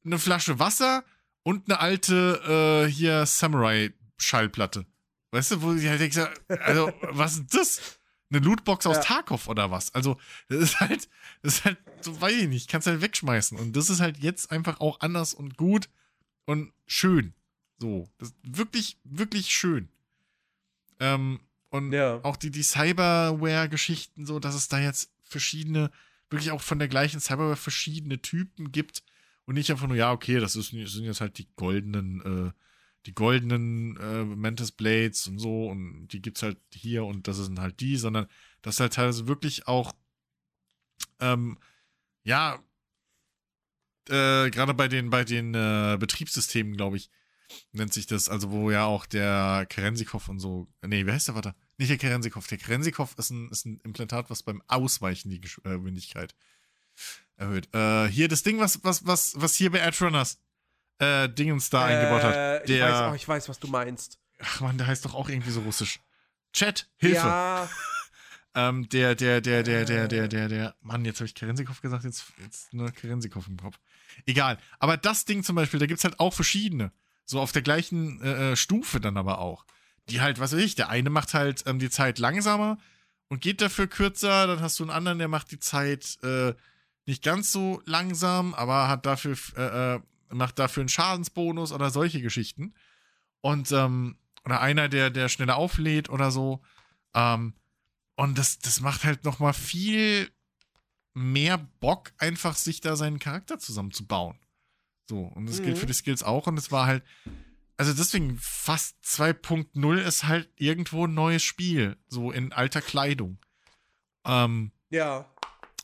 eine 0.06 0.18
Flasche 0.18 0.58
Wasser 0.58 1.04
und 1.42 1.68
eine 1.68 1.80
alte 1.80 2.86
äh, 2.86 2.90
hier 2.90 3.26
Samurai-Schallplatte. 3.26 4.86
Weißt 5.32 5.50
du, 5.50 5.60
wo 5.60 5.74
ich 5.74 5.86
halt 5.86 6.00
denke, 6.00 6.32
also, 6.64 6.90
was 7.10 7.36
ist 7.36 7.54
das? 7.54 7.98
Eine 8.30 8.38
Lootbox 8.42 8.86
aus 8.86 8.96
Ja. 8.96 9.02
Tarkov 9.02 9.48
oder 9.48 9.70
was? 9.70 9.94
Also, 9.94 10.18
das 10.48 10.60
ist 10.60 10.80
halt, 10.80 11.10
das 11.42 11.56
ist 11.58 11.64
halt, 11.66 11.76
so 12.00 12.18
weiß 12.18 12.32
ich 12.32 12.48
nicht, 12.48 12.70
kannst 12.70 12.86
halt 12.86 13.02
wegschmeißen. 13.02 13.58
Und 13.58 13.76
das 13.76 13.90
ist 13.90 14.00
halt 14.00 14.16
jetzt 14.16 14.50
einfach 14.50 14.80
auch 14.80 15.00
anders 15.00 15.34
und 15.34 15.58
gut 15.58 15.90
und 16.46 16.72
schön. 16.86 17.34
So, 17.78 18.08
das 18.16 18.30
ist 18.30 18.36
wirklich, 18.42 18.96
wirklich 19.04 19.48
schön. 19.50 19.90
Ähm, 21.00 21.38
und 21.68 21.92
Ja. 21.92 22.18
auch 22.22 22.36
die, 22.38 22.50
die 22.50 22.62
Cyberware-Geschichten, 22.62 24.24
so, 24.24 24.38
dass 24.38 24.54
es 24.54 24.68
da 24.68 24.78
jetzt 24.78 25.10
verschiedene, 25.22 25.90
wirklich 26.30 26.50
auch 26.50 26.60
von 26.60 26.78
der 26.78 26.88
gleichen 26.88 27.20
Cyberware 27.20 27.56
verschiedene 27.56 28.20
Typen 28.20 28.72
gibt 28.72 29.02
und 29.44 29.54
nicht 29.54 29.70
einfach 29.70 29.86
nur, 29.86 29.96
ja, 29.96 30.12
okay, 30.12 30.40
das, 30.40 30.56
ist, 30.56 30.72
das 30.72 30.92
sind 30.92 31.04
jetzt 31.04 31.20
halt 31.20 31.38
die 31.38 31.48
goldenen, 31.56 32.48
äh, 32.48 32.52
die 33.06 33.14
goldenen 33.14 33.96
äh, 33.98 34.24
Mantis 34.24 34.72
Blades 34.72 35.28
und 35.28 35.38
so 35.38 35.68
und 35.68 36.08
die 36.08 36.20
gibt's 36.20 36.42
halt 36.42 36.58
hier 36.72 37.04
und 37.04 37.28
das 37.28 37.36
sind 37.36 37.60
halt 37.60 37.80
die, 37.80 37.96
sondern 37.96 38.26
dass 38.62 38.80
halt 38.80 38.94
teilweise 38.94 39.28
wirklich 39.28 39.68
auch, 39.68 39.92
ähm, 41.20 41.58
ja, 42.24 42.58
äh, 44.08 44.50
gerade 44.50 44.74
bei 44.74 44.88
den, 44.88 45.10
bei 45.10 45.24
den 45.24 45.54
äh, 45.54 45.96
Betriebssystemen, 45.98 46.76
glaube 46.76 46.96
ich, 46.96 47.10
nennt 47.72 47.92
sich 47.92 48.06
das, 48.06 48.28
also 48.28 48.50
wo 48.50 48.70
ja 48.70 48.84
auch 48.84 49.06
der 49.06 49.66
Kerensikow 49.68 50.28
und 50.28 50.40
so, 50.40 50.66
nee, 50.84 51.06
wie 51.06 51.12
heißt 51.12 51.28
der 51.28 51.34
Vater? 51.36 51.54
Nicht 51.78 51.90
der 51.90 51.98
Kerensikow, 51.98 52.46
der 52.46 52.58
Kerensikow 52.58 53.14
ist 53.18 53.30
ein, 53.30 53.50
ist 53.50 53.66
ein 53.66 53.80
Implantat, 53.84 54.30
was 54.30 54.42
beim 54.42 54.62
Ausweichen 54.66 55.30
die 55.30 55.36
äh, 55.36 55.40
Geschwindigkeit 55.40 56.34
erhöht. 57.36 57.68
Äh, 57.74 58.08
hier 58.08 58.28
das 58.28 58.42
Ding, 58.42 58.58
was, 58.58 58.82
was, 58.82 59.06
was, 59.06 59.34
was 59.36 59.54
hier 59.54 59.70
bei 59.70 59.78
Edge 59.78 60.04
Runners 60.04 60.38
äh, 60.98 61.28
Dingens 61.28 61.68
da 61.70 61.84
eingebaut 61.84 62.22
hat. 62.22 62.34
Äh, 62.34 62.60
ich, 62.60 62.66
Der- 62.66 62.90
weiß, 62.90 63.12
oh, 63.12 63.14
ich 63.14 63.28
weiß, 63.28 63.48
was 63.48 63.58
du 63.58 63.68
meinst. 63.68 64.18
Ach 64.40 64.60
man, 64.60 64.78
der 64.78 64.86
heißt 64.86 65.04
doch 65.04 65.14
auch 65.14 65.28
irgendwie 65.28 65.50
so 65.50 65.60
russisch. 65.60 66.00
Chat, 66.52 66.88
Hilfe. 66.96 67.16
Ja, 67.16 67.68
Ähm, 68.56 68.88
der, 68.88 69.14
der, 69.14 69.42
der, 69.42 69.62
der, 69.62 69.84
der, 69.84 70.08
der, 70.08 70.28
der, 70.28 70.48
der, 70.48 70.74
Mann, 70.80 71.04
jetzt 71.04 71.18
habe 71.18 71.26
ich 71.26 71.34
Kerensikow 71.34 71.78
gesagt, 71.82 72.04
jetzt, 72.04 72.24
jetzt 72.42 72.72
nur 72.72 72.90
Kerensikow 72.90 73.46
im 73.46 73.58
Kopf. 73.58 73.78
Egal. 74.24 74.56
Aber 74.78 74.96
das 74.96 75.26
Ding 75.26 75.42
zum 75.42 75.56
Beispiel, 75.56 75.78
da 75.78 75.84
gibt's 75.84 76.04
halt 76.04 76.18
auch 76.18 76.32
verschiedene. 76.32 76.90
So 77.26 77.38
auf 77.38 77.52
der 77.52 77.60
gleichen 77.60 78.18
äh, 78.22 78.52
äh, 78.52 78.56
Stufe 78.56 78.98
dann 78.98 79.18
aber 79.18 79.40
auch. 79.40 79.66
Die 80.08 80.20
halt, 80.20 80.38
was 80.38 80.52
weiß 80.52 80.60
ich, 80.60 80.74
der 80.74 80.88
eine 80.88 81.10
macht 81.10 81.34
halt 81.34 81.64
ähm, 81.66 81.78
die 81.78 81.90
Zeit 81.90 82.18
langsamer 82.18 82.78
und 83.28 83.40
geht 83.40 83.60
dafür 83.60 83.86
kürzer, 83.88 84.46
dann 84.46 84.60
hast 84.60 84.78
du 84.78 84.84
einen 84.84 84.90
anderen, 84.90 85.18
der 85.18 85.28
macht 85.28 85.50
die 85.50 85.58
Zeit 85.58 86.18
äh, 86.22 86.54
nicht 87.06 87.22
ganz 87.22 87.50
so 87.52 87.82
langsam, 87.86 88.54
aber 88.54 88.88
hat 88.88 89.04
dafür, 89.06 89.36
äh, 89.56 89.94
äh, 89.96 90.00
macht 90.30 90.58
dafür 90.58 90.82
einen 90.82 90.88
Schadensbonus 90.88 91.72
oder 91.72 91.90
solche 91.90 92.20
Geschichten. 92.20 92.74
Und, 93.40 93.70
ähm, 93.72 94.16
oder 94.44 94.60
einer, 94.60 94.88
der, 94.88 95.10
der 95.10 95.28
schneller 95.28 95.56
auflädt 95.56 96.08
oder 96.08 96.30
so. 96.30 96.62
Ähm, 97.14 97.54
und 98.14 98.38
das, 98.38 98.58
das 98.60 98.80
macht 98.80 99.04
halt 99.04 99.24
noch 99.24 99.38
mal 99.40 99.52
viel 99.52 100.30
mehr 101.14 101.58
Bock, 101.80 102.12
einfach 102.18 102.56
sich 102.56 102.80
da 102.80 102.94
seinen 102.96 103.18
Charakter 103.18 103.58
zusammenzubauen. 103.58 104.38
So, 105.08 105.20
und 105.20 105.46
das 105.46 105.62
gilt 105.62 105.76
Mhm. 105.76 105.80
für 105.80 105.86
die 105.86 105.92
Skills 105.94 106.22
auch. 106.22 106.46
Und 106.46 106.58
es 106.58 106.70
war 106.72 106.86
halt, 106.86 107.04
also 107.76 107.92
deswegen, 107.92 108.38
fast 108.38 108.96
2.0 109.04 109.98
ist 109.98 110.24
halt 110.24 110.50
irgendwo 110.56 111.06
ein 111.06 111.14
neues 111.14 111.42
Spiel, 111.42 111.96
so 112.08 112.30
in 112.30 112.52
alter 112.52 112.80
Kleidung. 112.80 113.38
Ähm, 114.24 114.72
ja. 114.90 115.30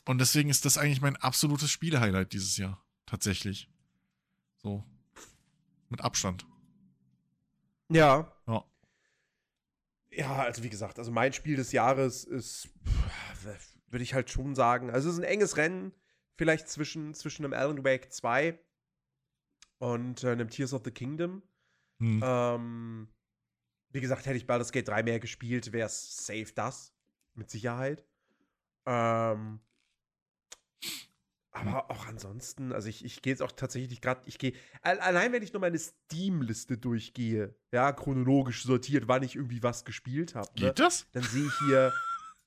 und 0.05 0.19
deswegen 0.19 0.49
ist 0.49 0.65
das 0.65 0.77
eigentlich 0.77 1.01
mein 1.01 1.15
absolutes 1.15 1.71
Spielehighlight 1.71 2.33
dieses 2.33 2.57
Jahr. 2.57 2.83
Tatsächlich. 3.05 3.69
So. 4.57 4.83
Mit 5.89 6.01
Abstand. 6.01 6.45
Ja. 7.89 8.33
Ja. 8.47 8.65
Ja, 10.09 10.35
also 10.43 10.63
wie 10.63 10.69
gesagt, 10.69 10.99
also 10.99 11.11
mein 11.11 11.33
Spiel 11.33 11.55
des 11.55 11.71
Jahres 11.71 12.23
ist, 12.23 12.69
würde 13.87 14.03
ich 14.03 14.13
halt 14.13 14.29
schon 14.29 14.55
sagen, 14.55 14.89
also 14.89 15.09
es 15.09 15.15
ist 15.15 15.21
ein 15.21 15.27
enges 15.27 15.57
Rennen, 15.57 15.91
vielleicht 16.35 16.69
zwischen, 16.69 17.13
zwischen 17.13 17.45
einem 17.45 17.53
Alan 17.53 17.83
Wake 17.83 18.11
2 18.11 18.59
und 19.79 20.23
äh, 20.23 20.31
einem 20.31 20.49
Tears 20.49 20.73
of 20.73 20.81
the 20.85 20.91
Kingdom. 20.91 21.41
Hm. 22.03 22.21
Ähm, 22.21 23.07
wie 23.91 24.01
gesagt, 24.01 24.25
hätte 24.25 24.35
ich 24.35 24.45
Baldur's 24.45 24.73
Gate 24.73 24.87
3 24.87 25.03
mehr 25.03 25.19
gespielt, 25.19 25.71
wäre 25.71 25.85
es 25.85 26.25
safe 26.25 26.51
das. 26.53 26.93
Mit 27.35 27.49
Sicherheit. 27.49 28.05
Ähm, 28.85 29.59
aber 31.51 31.89
auch 31.89 32.07
ansonsten, 32.07 32.73
also 32.73 32.89
ich, 32.89 33.05
ich 33.05 33.21
gehe 33.21 33.31
jetzt 33.31 33.41
auch 33.41 33.51
tatsächlich 33.51 34.01
gerade, 34.01 34.21
ich 34.25 34.37
gehe, 34.37 34.53
allein 34.81 35.31
wenn 35.31 35.43
ich 35.43 35.53
nur 35.53 35.61
meine 35.61 35.79
Steam-Liste 35.79 36.77
durchgehe, 36.77 37.55
ja, 37.71 37.93
chronologisch 37.93 38.63
sortiert, 38.63 39.07
wann 39.07 39.23
ich 39.23 39.35
irgendwie 39.35 39.63
was 39.63 39.85
gespielt 39.85 40.35
habe. 40.35 40.49
Ne, 40.55 40.67
geht 40.67 40.79
das? 40.79 41.07
Dann 41.11 41.23
sehe 41.23 41.45
ich 41.45 41.59
hier, 41.65 41.93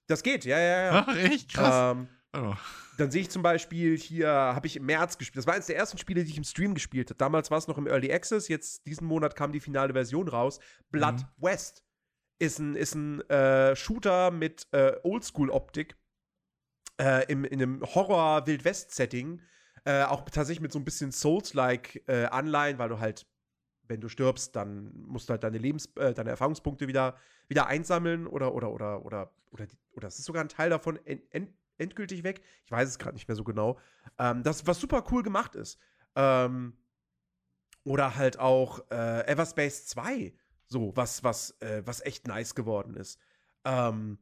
das 0.07 0.23
geht, 0.23 0.45
ja, 0.45 0.59
ja, 0.59 0.83
ja. 0.83 1.07
Ach, 1.07 1.17
echt 1.17 1.53
krass. 1.53 1.97
Ähm, 1.97 2.09
oh. 2.37 2.55
Dann 2.97 3.11
sehe 3.11 3.21
ich 3.23 3.31
zum 3.31 3.43
Beispiel 3.43 3.97
hier, 3.97 4.29
habe 4.29 4.67
ich 4.67 4.77
im 4.77 4.87
März 4.87 5.19
gespielt. 5.19 5.39
Das 5.39 5.47
war 5.47 5.55
eines 5.55 5.67
der 5.67 5.77
ersten 5.77 5.99
Spiele, 5.99 6.25
die 6.25 6.31
ich 6.31 6.39
im 6.39 6.45
Stream 6.45 6.75
gespielt 6.75 7.11
habe. 7.11 7.19
Damals 7.19 7.51
war 7.51 7.59
es 7.59 7.67
noch 7.67 7.79
im 7.79 7.87
Early 7.87 8.13
Access, 8.13 8.49
jetzt 8.49 8.87
diesen 8.87 9.07
Monat 9.07 9.37
kam 9.37 9.53
die 9.53 9.61
finale 9.61 9.93
Version 9.93 10.29
raus. 10.29 10.61
Blood 10.91 11.17
mhm. 11.17 11.45
West 11.45 11.85
ist 12.39 12.59
ein, 12.59 12.75
ist 12.75 12.95
ein 12.95 13.21
äh, 13.29 13.77
Shooter 13.77 14.31
mit 14.31 14.67
äh, 14.73 14.97
Oldschool-Optik 15.03 15.97
äh, 17.01 17.31
im, 17.31 17.45
in 17.45 17.63
einem 17.63 17.83
Horror-Wild-West-Setting. 17.83 19.43
Äh, 19.85 20.05
auch 20.05 20.23
tatsächlich 20.23 20.61
mit 20.61 20.73
so 20.73 20.79
ein 20.79 20.85
bisschen 20.85 21.13
Souls-like 21.13 22.03
äh, 22.09 22.25
Anleihen, 22.27 22.79
weil 22.79 22.89
du 22.89 22.99
halt, 22.99 23.27
wenn 23.85 24.01
du 24.01 24.09
stirbst, 24.09 24.57
dann 24.57 24.93
musst 25.07 25.29
du 25.29 25.33
halt 25.33 25.45
deine 25.45 25.59
Lebens-, 25.59 25.91
äh, 25.97 26.13
deine 26.13 26.31
Erfahrungspunkte 26.31 26.89
wieder, 26.89 27.17
wieder 27.49 27.67
einsammeln 27.67 28.27
oder, 28.27 28.55
oder, 28.55 28.73
oder, 28.73 29.05
oder, 29.05 29.33
oder, 29.51 29.67
oder 29.93 30.09
es 30.09 30.19
ist 30.19 30.25
sogar 30.25 30.43
ein 30.43 30.49
Teil 30.49 30.71
davon 30.71 30.99
endgültig 31.79 32.23
weg. 32.25 32.43
Ich 32.65 32.71
weiß 32.71 32.89
es 32.89 32.99
gerade 32.99 33.15
nicht 33.15 33.29
mehr 33.29 33.37
so 33.37 33.45
genau. 33.45 33.79
Ähm, 34.19 34.43
das, 34.43 34.67
was 34.67 34.81
super 34.81 35.05
cool 35.11 35.23
gemacht 35.23 35.55
ist. 35.55 35.79
Ähm, 36.15 36.77
oder 37.85 38.17
halt 38.17 38.39
auch 38.39 38.91
äh, 38.91 39.27
Everspace 39.27 39.87
2, 39.87 40.35
so, 40.67 40.97
was, 40.97 41.23
was, 41.23 41.53
äh, 41.61 41.83
was 41.85 42.01
echt 42.01 42.27
nice 42.27 42.55
geworden 42.55 42.95
ist. 42.95 43.21
Ähm, 43.65 44.19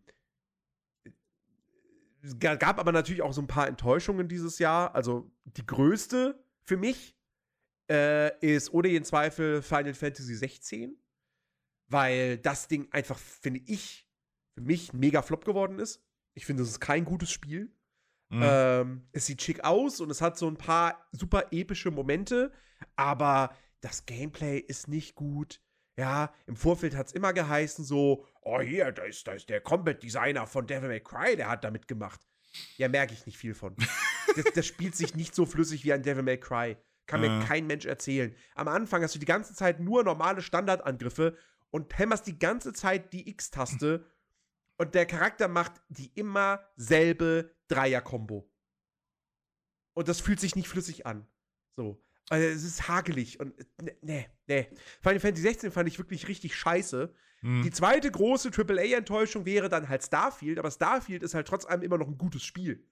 es 2.22 2.38
gab 2.38 2.78
aber 2.78 2.92
natürlich 2.92 3.22
auch 3.22 3.32
so 3.32 3.42
ein 3.42 3.46
paar 3.46 3.68
Enttäuschungen 3.68 4.28
dieses 4.28 4.58
Jahr. 4.58 4.94
Also 4.94 5.30
die 5.44 5.66
größte 5.66 6.42
für 6.62 6.76
mich 6.76 7.16
äh, 7.90 8.36
ist 8.40 8.72
ohne 8.72 8.88
jeden 8.88 9.04
Zweifel 9.04 9.60
Final 9.62 9.94
Fantasy 9.94 10.34
16, 10.34 10.96
weil 11.88 12.38
das 12.38 12.68
Ding 12.68 12.88
einfach, 12.92 13.18
finde 13.18 13.60
ich, 13.66 14.08
für 14.54 14.62
mich 14.62 14.92
mega 14.92 15.20
Flop 15.20 15.44
geworden 15.44 15.78
ist. 15.78 16.02
Ich 16.34 16.46
finde, 16.46 16.62
es 16.62 16.70
ist 16.70 16.80
kein 16.80 17.04
gutes 17.04 17.30
Spiel. 17.30 17.72
Mhm. 18.30 18.42
Ähm, 18.42 19.08
es 19.12 19.26
sieht 19.26 19.42
schick 19.42 19.64
aus 19.64 20.00
und 20.00 20.10
es 20.10 20.20
hat 20.20 20.36
so 20.36 20.48
ein 20.48 20.56
paar 20.56 21.08
super 21.12 21.46
epische 21.52 21.90
Momente, 21.90 22.52
aber 22.96 23.54
das 23.80 24.06
Gameplay 24.06 24.58
ist 24.58 24.88
nicht 24.88 25.14
gut. 25.14 25.60
Ja, 25.96 26.34
im 26.46 26.56
Vorfeld 26.56 26.96
hat 26.96 27.06
es 27.06 27.12
immer 27.12 27.32
geheißen 27.32 27.84
so, 27.84 28.26
oh 28.42 28.60
hier, 28.60 28.90
da 28.90 29.04
ist, 29.04 29.26
da 29.28 29.32
ist 29.32 29.48
der 29.48 29.60
Combat 29.60 30.02
Designer 30.02 30.46
von 30.46 30.66
Devil 30.66 30.88
May 30.88 31.00
Cry, 31.00 31.36
der 31.36 31.48
hat 31.48 31.62
damit 31.62 31.86
gemacht. 31.86 32.20
Ja, 32.76 32.88
merke 32.88 33.14
ich 33.14 33.26
nicht 33.26 33.38
viel 33.38 33.54
von. 33.54 33.76
das, 34.36 34.44
das, 34.54 34.66
spielt 34.66 34.96
sich 34.96 35.14
nicht 35.14 35.34
so 35.34 35.46
flüssig 35.46 35.84
wie 35.84 35.92
ein 35.92 36.02
Devil 36.02 36.22
May 36.22 36.38
Cry. 36.38 36.76
Kann 37.06 37.20
mir 37.20 37.40
äh. 37.40 37.44
kein 37.44 37.66
Mensch 37.66 37.84
erzählen. 37.84 38.34
Am 38.54 38.66
Anfang 38.66 39.02
hast 39.02 39.14
du 39.14 39.18
die 39.18 39.26
ganze 39.26 39.54
Zeit 39.54 39.78
nur 39.78 40.02
normale 40.02 40.42
Standardangriffe 40.42 41.36
und 41.70 41.96
hämmerst 41.96 42.26
die 42.26 42.38
ganze 42.38 42.72
Zeit 42.72 43.12
die 43.12 43.28
X-Taste 43.28 44.04
und 44.76 44.94
der 44.94 45.06
Charakter 45.06 45.48
macht 45.48 45.80
die 45.88 46.10
immer 46.14 46.64
selbe 46.76 47.54
Dreier-Kombo. 47.68 48.50
Und 49.94 50.08
das 50.08 50.20
fühlt 50.20 50.40
sich 50.40 50.56
nicht 50.56 50.68
flüssig 50.68 51.06
an. 51.06 51.26
So. 51.76 52.02
Also 52.30 52.46
es 52.46 52.64
ist 52.64 52.88
hagelig 52.88 53.38
und 53.38 53.54
ne, 53.82 53.96
ne, 54.00 54.26
ne. 54.46 54.68
Final 55.02 55.20
Fantasy 55.20 55.42
16 55.42 55.72
fand 55.72 55.88
ich 55.88 55.98
wirklich 55.98 56.26
richtig 56.26 56.56
scheiße. 56.56 57.14
Mhm. 57.42 57.62
Die 57.62 57.70
zweite 57.70 58.10
große 58.10 58.50
AAA-Enttäuschung 58.50 59.44
wäre 59.44 59.68
dann 59.68 59.88
halt 59.88 60.02
Starfield, 60.02 60.58
aber 60.58 60.70
Starfield 60.70 61.22
ist 61.22 61.34
halt 61.34 61.46
trotz 61.46 61.66
allem 61.66 61.82
immer 61.82 61.98
noch 61.98 62.08
ein 62.08 62.16
gutes 62.16 62.42
Spiel. 62.42 62.88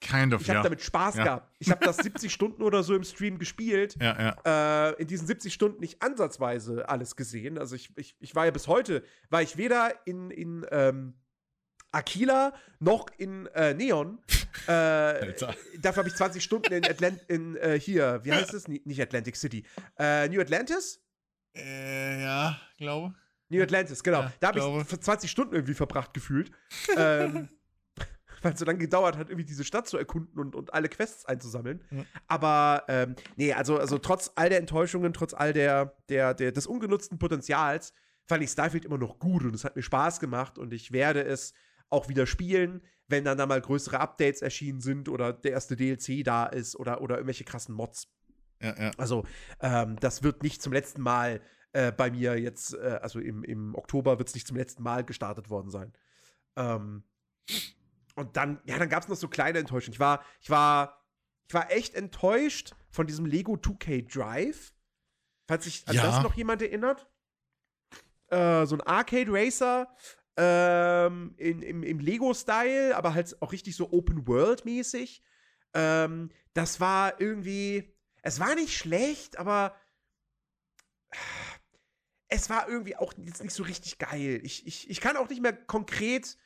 Kind 0.00 0.32
of, 0.32 0.40
ich 0.40 0.48
habe 0.48 0.58
ja. 0.58 0.62
damit 0.62 0.80
Spaß 0.80 1.16
ja. 1.16 1.24
gehabt. 1.24 1.54
Ich 1.58 1.70
habe 1.70 1.84
das 1.84 1.98
70 1.98 2.32
Stunden 2.32 2.62
oder 2.62 2.82
so 2.82 2.94
im 2.94 3.04
Stream 3.04 3.38
gespielt. 3.38 3.96
Ja, 4.00 4.34
ja. 4.44 4.90
Äh, 4.90 5.02
in 5.02 5.08
diesen 5.08 5.26
70 5.26 5.52
Stunden 5.52 5.80
nicht 5.80 6.02
ansatzweise 6.02 6.88
alles 6.88 7.16
gesehen. 7.16 7.58
Also 7.58 7.76
ich, 7.76 7.90
ich, 7.96 8.16
ich 8.18 8.34
war 8.34 8.46
ja 8.46 8.50
bis 8.50 8.66
heute, 8.66 9.04
war 9.28 9.42
ich 9.42 9.58
weder 9.58 9.92
in, 10.06 10.30
in 10.30 10.66
ähm, 10.70 11.14
Aquila 11.92 12.54
noch 12.78 13.06
in 13.18 13.46
äh, 13.48 13.74
Neon. 13.74 14.18
äh, 14.66 15.34
dafür 15.78 15.96
habe 15.96 16.08
ich 16.08 16.14
20 16.14 16.42
Stunden 16.42 16.72
in 16.72 16.84
Atlant 16.84 17.20
in 17.28 17.56
äh, 17.56 17.78
hier, 17.78 18.20
wie 18.24 18.32
heißt 18.32 18.54
es? 18.54 18.68
Nicht 18.68 19.00
Atlantic 19.00 19.36
City. 19.36 19.64
Äh, 19.98 20.28
New 20.28 20.40
Atlantis? 20.40 21.02
Äh, 21.54 22.22
ja, 22.22 22.60
glaube. 22.78 23.14
New 23.50 23.62
Atlantis, 23.62 24.02
genau. 24.02 24.30
Da 24.38 24.48
habe 24.48 24.60
ich 24.60 25.00
20 25.00 25.30
Stunden 25.30 25.54
irgendwie 25.54 25.74
verbracht 25.74 26.14
gefühlt. 26.14 26.52
ähm, 26.96 27.48
weil 28.42 28.52
es 28.52 28.58
so 28.58 28.64
lange 28.64 28.78
gedauert 28.78 29.16
hat, 29.16 29.28
irgendwie 29.28 29.46
diese 29.46 29.64
Stadt 29.64 29.88
zu 29.88 29.98
erkunden 29.98 30.38
und, 30.38 30.54
und 30.54 30.74
alle 30.74 30.88
Quests 30.88 31.24
einzusammeln. 31.26 31.84
Ja. 31.90 32.04
Aber 32.26 32.84
ähm, 32.88 33.16
nee, 33.36 33.52
also, 33.52 33.78
also 33.78 33.98
trotz 33.98 34.32
all 34.34 34.48
der 34.48 34.58
Enttäuschungen, 34.58 35.12
trotz 35.12 35.34
all 35.34 35.52
der, 35.52 35.96
der, 36.08 36.34
der, 36.34 36.52
des 36.52 36.66
ungenutzten 36.66 37.18
Potenzials, 37.18 37.92
fand 38.26 38.42
ich 38.42 38.50
Starfield 38.50 38.84
immer 38.84 38.98
noch 38.98 39.18
gut 39.18 39.44
und 39.44 39.54
es 39.54 39.64
hat 39.64 39.76
mir 39.76 39.82
Spaß 39.82 40.20
gemacht 40.20 40.58
und 40.58 40.72
ich 40.72 40.92
werde 40.92 41.24
es 41.24 41.52
auch 41.88 42.08
wieder 42.08 42.26
spielen, 42.26 42.82
wenn 43.08 43.24
dann 43.24 43.36
da 43.36 43.46
mal 43.46 43.60
größere 43.60 43.98
Updates 43.98 44.40
erschienen 44.40 44.80
sind 44.80 45.08
oder 45.08 45.32
der 45.32 45.52
erste 45.52 45.74
DLC 45.76 46.24
da 46.24 46.46
ist 46.46 46.76
oder, 46.76 47.00
oder 47.00 47.16
irgendwelche 47.16 47.44
krassen 47.44 47.74
Mods. 47.74 48.08
Ja, 48.62 48.76
ja. 48.78 48.90
Also, 48.96 49.24
ähm, 49.60 49.96
das 50.00 50.22
wird 50.22 50.42
nicht 50.42 50.62
zum 50.62 50.72
letzten 50.72 51.02
Mal 51.02 51.40
äh, 51.72 51.92
bei 51.92 52.10
mir 52.10 52.38
jetzt, 52.38 52.74
äh, 52.74 52.98
also 53.02 53.18
im, 53.18 53.42
im 53.42 53.74
Oktober 53.74 54.18
wird 54.18 54.28
es 54.28 54.34
nicht 54.34 54.46
zum 54.46 54.56
letzten 54.56 54.82
Mal 54.82 55.04
gestartet 55.04 55.50
worden 55.50 55.70
sein. 55.70 55.92
Ähm, 56.56 57.04
und 58.20 58.36
dann, 58.36 58.60
ja, 58.64 58.78
dann 58.78 58.88
gab 58.88 59.02
es 59.02 59.08
noch 59.08 59.16
so 59.16 59.28
kleine 59.28 59.58
Enttäuschungen. 59.58 59.94
Ich 59.94 60.00
war, 60.00 60.24
ich 60.40 60.50
war, 60.50 61.04
ich 61.48 61.54
war 61.54 61.70
echt 61.70 61.94
enttäuscht 61.94 62.74
von 62.90 63.06
diesem 63.06 63.26
Lego 63.26 63.54
2K 63.54 64.12
Drive. 64.12 64.72
Falls 65.48 65.64
sich 65.64 65.88
an 65.88 65.96
ja. 65.96 66.02
das 66.02 66.22
noch 66.22 66.34
jemand 66.34 66.62
erinnert. 66.62 67.08
Äh, 68.28 68.66
so 68.66 68.76
ein 68.76 68.82
Arcade 68.82 69.30
Racer 69.32 69.92
ähm, 70.36 71.34
in, 71.36 71.62
im, 71.62 71.82
im 71.82 71.98
Lego-Style, 71.98 72.96
aber 72.96 73.14
halt 73.14 73.40
auch 73.42 73.52
richtig 73.52 73.74
so 73.74 73.92
Open-World-mäßig. 73.92 75.22
Ähm, 75.74 76.30
das 76.54 76.80
war 76.80 77.20
irgendwie, 77.20 77.96
es 78.22 78.38
war 78.38 78.54
nicht 78.54 78.76
schlecht, 78.76 79.38
aber 79.38 79.74
es 82.28 82.48
war 82.48 82.68
irgendwie 82.68 82.96
auch 82.96 83.12
jetzt 83.18 83.42
nicht 83.42 83.54
so 83.54 83.64
richtig 83.64 83.98
geil. 83.98 84.40
Ich, 84.44 84.66
ich, 84.66 84.88
ich 84.88 85.00
kann 85.00 85.16
auch 85.16 85.28
nicht 85.28 85.42
mehr 85.42 85.52
konkret 85.52 86.36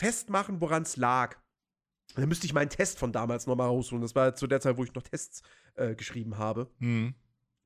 festmachen, 0.00 0.60
woran 0.62 0.82
es 0.82 0.96
lag. 0.96 1.36
Da 2.14 2.26
müsste 2.26 2.46
ich 2.46 2.54
meinen 2.54 2.70
Test 2.70 2.98
von 2.98 3.12
damals 3.12 3.46
nochmal 3.46 3.68
rausholen. 3.68 4.02
Das 4.02 4.14
war 4.14 4.34
zu 4.34 4.46
der 4.46 4.60
Zeit, 4.60 4.76
wo 4.78 4.84
ich 4.84 4.94
noch 4.94 5.02
Tests 5.02 5.42
äh, 5.74 5.94
geschrieben 5.94 6.38
habe. 6.38 6.70
Mhm. 6.78 7.14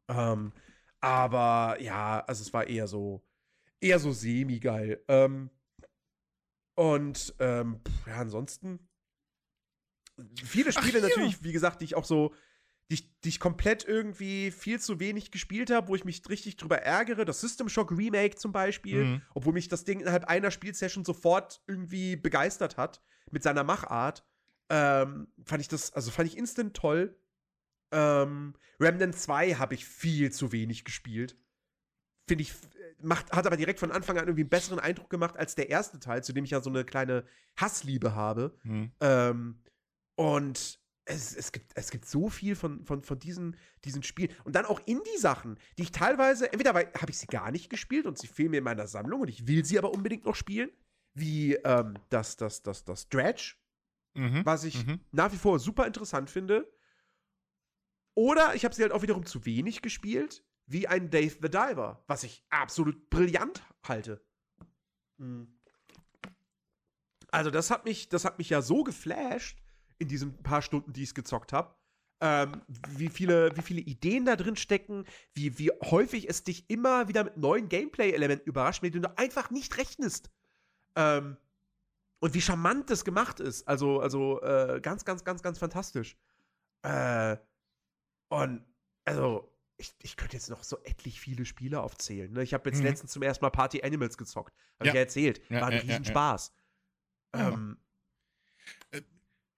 Ähm, 0.08 0.52
aber 1.00 1.80
ja, 1.80 2.20
also 2.26 2.42
es 2.42 2.52
war 2.52 2.66
eher 2.66 2.88
so, 2.88 3.24
eher 3.80 4.00
so 4.00 4.12
semi-geil. 4.12 5.02
Ähm, 5.08 5.48
und 6.74 7.34
ähm, 7.38 7.80
ja, 8.06 8.16
ansonsten 8.16 8.88
viele 10.44 10.72
Spiele 10.72 10.98
Ach, 10.98 11.08
natürlich, 11.08 11.42
wie 11.44 11.52
gesagt, 11.52 11.80
die 11.80 11.84
ich 11.84 11.94
auch 11.94 12.04
so 12.04 12.34
die 12.90 12.94
ich, 12.94 13.20
die 13.20 13.28
ich 13.30 13.40
komplett 13.40 13.86
irgendwie 13.86 14.50
viel 14.50 14.78
zu 14.78 15.00
wenig 15.00 15.30
gespielt 15.30 15.70
habe, 15.70 15.88
wo 15.88 15.94
ich 15.94 16.04
mich 16.04 16.22
richtig 16.28 16.56
drüber 16.56 16.82
ärgere. 16.82 17.24
Das 17.24 17.40
System 17.40 17.68
Shock 17.68 17.92
Remake 17.92 18.36
zum 18.36 18.52
Beispiel, 18.52 19.04
mhm. 19.04 19.22
obwohl 19.34 19.54
mich 19.54 19.68
das 19.68 19.84
Ding 19.84 20.00
innerhalb 20.00 20.24
einer 20.24 20.50
Spielsession 20.50 21.04
sofort 21.04 21.62
irgendwie 21.66 22.16
begeistert 22.16 22.76
hat 22.76 23.02
mit 23.30 23.42
seiner 23.42 23.64
Machart. 23.64 24.26
Ähm, 24.68 25.28
fand 25.44 25.60
ich 25.60 25.68
das, 25.68 25.92
also 25.92 26.10
fand 26.10 26.28
ich 26.28 26.36
instant 26.36 26.74
toll. 26.74 27.16
Ähm, 27.90 28.54
Remnant 28.80 29.16
2 29.16 29.54
habe 29.54 29.74
ich 29.74 29.86
viel 29.86 30.30
zu 30.32 30.52
wenig 30.52 30.84
gespielt. 30.84 31.36
Finde 32.26 32.42
ich, 32.42 32.54
macht, 33.00 33.32
hat 33.32 33.46
aber 33.46 33.56
direkt 33.56 33.78
von 33.78 33.92
Anfang 33.92 34.18
an 34.18 34.24
irgendwie 34.26 34.42
einen 34.42 34.50
besseren 34.50 34.78
Eindruck 34.78 35.10
gemacht 35.10 35.36
als 35.36 35.54
der 35.54 35.70
erste 35.70 36.00
Teil, 36.00 36.24
zu 36.24 36.32
dem 36.32 36.44
ich 36.44 36.50
ja 36.50 36.60
so 36.60 36.70
eine 36.70 36.84
kleine 36.84 37.24
Hassliebe 37.56 38.14
habe. 38.14 38.58
Mhm. 38.62 38.92
Ähm, 39.00 39.62
und 40.16 40.80
es, 41.06 41.36
es, 41.36 41.52
gibt, 41.52 41.72
es 41.74 41.90
gibt 41.90 42.06
so 42.06 42.28
viel 42.28 42.56
von, 42.56 42.84
von, 42.84 43.02
von 43.02 43.18
diesen, 43.18 43.56
diesen 43.84 44.02
Spielen. 44.02 44.34
Und 44.44 44.56
dann 44.56 44.64
auch 44.64 44.80
Indie-Sachen, 44.86 45.58
die 45.76 45.82
ich 45.82 45.92
teilweise, 45.92 46.50
entweder 46.52 46.72
habe 46.72 47.10
ich 47.10 47.18
sie 47.18 47.26
gar 47.26 47.50
nicht 47.50 47.70
gespielt 47.70 48.06
und 48.06 48.18
sie 48.18 48.26
fehlen 48.26 48.50
mir 48.50 48.58
in 48.58 48.64
meiner 48.64 48.86
Sammlung 48.86 49.20
und 49.22 49.28
ich 49.28 49.46
will 49.46 49.64
sie 49.64 49.78
aber 49.78 49.92
unbedingt 49.92 50.24
noch 50.24 50.34
spielen, 50.34 50.70
wie 51.14 51.54
ähm, 51.54 51.94
das, 52.08 52.36
das, 52.36 52.62
das, 52.62 52.84
das 52.84 53.08
Dredge, 53.08 53.54
mhm, 54.14 54.44
was 54.44 54.64
ich 54.64 54.86
mhm. 54.86 55.00
nach 55.12 55.32
wie 55.32 55.36
vor 55.36 55.58
super 55.58 55.86
interessant 55.86 56.30
finde. 56.30 56.72
Oder 58.14 58.54
ich 58.54 58.64
habe 58.64 58.74
sie 58.74 58.82
halt 58.82 58.92
auch 58.92 59.02
wiederum 59.02 59.26
zu 59.26 59.44
wenig 59.44 59.82
gespielt, 59.82 60.44
wie 60.66 60.88
ein 60.88 61.10
Dave 61.10 61.36
the 61.42 61.50
Diver, 61.50 62.02
was 62.06 62.22
ich 62.22 62.44
absolut 62.48 63.10
brillant 63.10 63.62
halte. 63.82 64.24
Hm. 65.18 65.48
Also, 67.30 67.50
das 67.50 67.70
hat 67.70 67.84
mich, 67.84 68.08
das 68.08 68.24
hat 68.24 68.38
mich 68.38 68.48
ja 68.48 68.62
so 68.62 68.84
geflasht 68.84 69.63
in 70.04 70.08
diesen 70.08 70.42
paar 70.42 70.62
Stunden, 70.62 70.92
die 70.92 71.02
ich 71.02 71.10
es 71.10 71.14
gezockt 71.14 71.52
habe. 71.52 71.74
Ähm, 72.20 72.62
wie, 72.88 73.08
viele, 73.08 73.54
wie 73.56 73.62
viele 73.62 73.80
Ideen 73.80 74.24
da 74.24 74.36
drin 74.36 74.56
stecken, 74.56 75.04
wie, 75.34 75.58
wie 75.58 75.72
häufig 75.82 76.28
es 76.28 76.44
dich 76.44 76.70
immer 76.70 77.08
wieder 77.08 77.24
mit 77.24 77.36
neuen 77.36 77.68
Gameplay-Elementen 77.68 78.48
überrascht, 78.48 78.82
mit 78.82 78.94
denen 78.94 79.02
du 79.02 79.18
einfach 79.18 79.50
nicht 79.50 79.76
rechnest. 79.76 80.30
Ähm, 80.96 81.36
und 82.20 82.32
wie 82.32 82.40
charmant 82.40 82.88
das 82.88 83.04
gemacht 83.04 83.40
ist. 83.40 83.66
Also, 83.66 84.00
also 84.00 84.40
äh, 84.42 84.80
ganz, 84.80 85.04
ganz, 85.04 85.24
ganz, 85.24 85.42
ganz 85.42 85.58
fantastisch. 85.58 86.16
Äh, 86.82 87.36
und 88.28 88.64
also, 89.04 89.52
ich, 89.76 89.94
ich 90.00 90.16
könnte 90.16 90.36
jetzt 90.36 90.48
noch 90.48 90.62
so 90.62 90.78
etlich 90.84 91.20
viele 91.20 91.44
Spiele 91.44 91.82
aufzählen. 91.82 92.32
Ne? 92.32 92.42
Ich 92.42 92.54
habe 92.54 92.70
jetzt 92.70 92.78
mhm. 92.78 92.86
letztens 92.86 93.12
zum 93.12 93.22
ersten 93.22 93.44
Mal 93.44 93.50
Party 93.50 93.82
Animals 93.82 94.16
gezockt. 94.16 94.54
Habe 94.78 94.86
ja. 94.86 94.92
ich 94.92 94.94
ja 94.94 95.00
erzählt. 95.00 95.50
War 95.50 95.58
ja, 95.58 95.66
ein 95.66 95.78
Riesenspaß. 95.80 96.52
Ja, 97.34 97.48
ähm, 97.48 97.76
äh, 97.76 97.83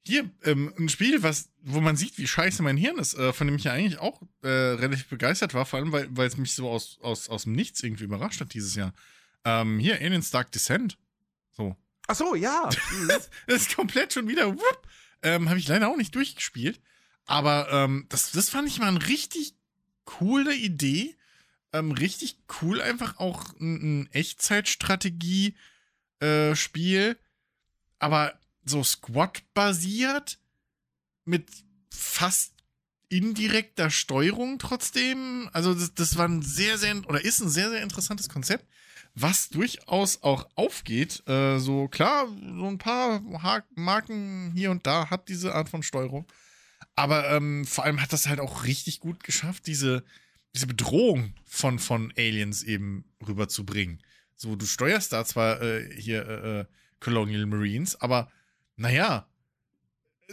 hier, 0.06 0.30
ähm, 0.44 0.72
ein 0.78 0.88
Spiel, 0.88 1.22
was, 1.22 1.50
wo 1.62 1.80
man 1.80 1.96
sieht, 1.96 2.18
wie 2.18 2.26
scheiße 2.26 2.62
mein 2.62 2.76
Hirn 2.76 2.98
ist, 2.98 3.14
äh, 3.14 3.32
von 3.32 3.46
dem 3.46 3.56
ich 3.56 3.64
ja 3.64 3.72
eigentlich 3.72 3.98
auch 3.98 4.20
äh, 4.42 4.48
relativ 4.48 5.08
begeistert 5.08 5.54
war, 5.54 5.66
vor 5.66 5.78
allem, 5.78 5.92
weil, 5.92 6.08
weil 6.10 6.26
es 6.26 6.36
mich 6.36 6.54
so 6.54 6.68
aus, 6.68 6.98
aus, 7.00 7.28
aus 7.28 7.44
dem 7.44 7.52
Nichts 7.52 7.82
irgendwie 7.82 8.04
überrascht 8.04 8.40
hat 8.40 8.54
dieses 8.54 8.74
Jahr. 8.74 8.92
Ähm, 9.44 9.78
hier, 9.78 10.00
Aliens 10.00 10.30
Dark 10.30 10.50
Descent. 10.52 10.98
So. 11.52 11.76
Ach 12.08 12.14
so, 12.14 12.34
ja. 12.34 12.68
das 13.08 13.30
ist 13.46 13.76
komplett 13.76 14.12
schon 14.12 14.28
wieder. 14.28 14.54
Ähm, 15.22 15.48
Habe 15.48 15.58
ich 15.58 15.68
leider 15.68 15.88
auch 15.88 15.96
nicht 15.96 16.14
durchgespielt. 16.14 16.80
Aber 17.24 17.68
ähm, 17.72 18.04
das, 18.08 18.32
das 18.32 18.50
fand 18.50 18.68
ich 18.68 18.78
mal 18.78 18.88
eine 18.88 19.08
richtig 19.08 19.54
coole 20.04 20.54
Idee. 20.54 21.16
Ähm, 21.72 21.92
richtig 21.92 22.38
cool, 22.62 22.80
einfach 22.80 23.18
auch 23.18 23.52
ein, 23.60 24.02
ein 24.02 24.08
Echtzeitstrategie-Spiel. 24.12 27.10
Äh, 27.10 27.16
aber 27.98 28.38
so 28.66 28.84
Squad-basiert 28.84 30.38
mit 31.24 31.48
fast 31.90 32.52
indirekter 33.08 33.88
Steuerung 33.88 34.58
trotzdem. 34.58 35.48
Also 35.52 35.72
das, 35.72 35.94
das 35.94 36.18
war 36.18 36.28
ein 36.28 36.42
sehr, 36.42 36.76
sehr, 36.76 36.96
oder 37.08 37.24
ist 37.24 37.40
ein 37.40 37.48
sehr, 37.48 37.70
sehr 37.70 37.82
interessantes 37.82 38.28
Konzept 38.28 38.66
was 39.16 39.48
durchaus 39.48 40.22
auch 40.22 40.46
aufgeht. 40.54 41.26
Äh, 41.26 41.58
so 41.58 41.88
klar, 41.88 42.28
so 42.28 42.66
ein 42.66 42.78
paar 42.78 43.22
Marken 43.74 44.52
hier 44.54 44.70
und 44.70 44.86
da 44.86 45.10
hat 45.10 45.28
diese 45.28 45.54
Art 45.54 45.70
von 45.70 45.82
Steuerung. 45.82 46.26
Aber 46.94 47.30
ähm, 47.30 47.64
vor 47.64 47.84
allem 47.84 48.00
hat 48.00 48.12
das 48.12 48.28
halt 48.28 48.40
auch 48.40 48.64
richtig 48.64 49.00
gut 49.00 49.24
geschafft, 49.24 49.66
diese, 49.66 50.04
diese 50.54 50.66
Bedrohung 50.66 51.34
von, 51.46 51.78
von 51.78 52.12
Aliens 52.16 52.62
eben 52.62 53.04
rüberzubringen. 53.26 54.02
So, 54.36 54.54
du 54.54 54.66
steuerst 54.66 55.12
da 55.14 55.24
zwar 55.24 55.62
äh, 55.62 55.90
hier 55.98 56.28
äh, 56.28 56.60
äh 56.60 56.64
Colonial 56.98 57.44
Marines, 57.44 58.00
aber 58.00 58.30
naja, 58.76 59.28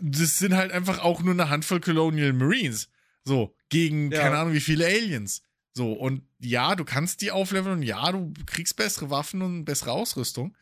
das 0.01 0.39
sind 0.39 0.55
halt 0.55 0.71
einfach 0.71 0.99
auch 0.99 1.21
nur 1.21 1.33
eine 1.33 1.49
Handvoll 1.49 1.79
Colonial 1.79 2.33
Marines. 2.33 2.89
So, 3.23 3.55
gegen 3.69 4.11
ja. 4.11 4.21
keine 4.21 4.37
Ahnung 4.37 4.53
wie 4.53 4.59
viele 4.59 4.85
Aliens. 4.85 5.41
So, 5.73 5.93
und 5.93 6.23
ja, 6.39 6.75
du 6.75 6.85
kannst 6.85 7.21
die 7.21 7.31
aufleveln 7.31 7.77
und 7.77 7.83
ja, 7.83 8.11
du 8.11 8.33
kriegst 8.45 8.75
bessere 8.75 9.09
Waffen 9.09 9.41
und 9.41 9.65
bessere 9.65 9.91
Ausrüstung. 9.91 10.55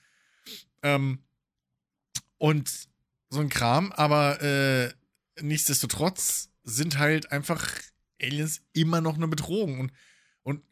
Ähm, 0.83 1.19
und 2.37 2.71
so 3.29 3.39
ein 3.39 3.49
Kram, 3.49 3.91
aber 3.91 4.41
äh, 4.41 4.93
nichtsdestotrotz 5.41 6.49
sind 6.63 6.97
halt 6.97 7.31
einfach 7.31 7.73
Aliens 8.21 8.61
immer 8.73 9.01
noch 9.01 9.15
eine 9.15 9.27
Bedrohung. 9.27 9.79
Und, 9.79 9.91
und 10.43 10.63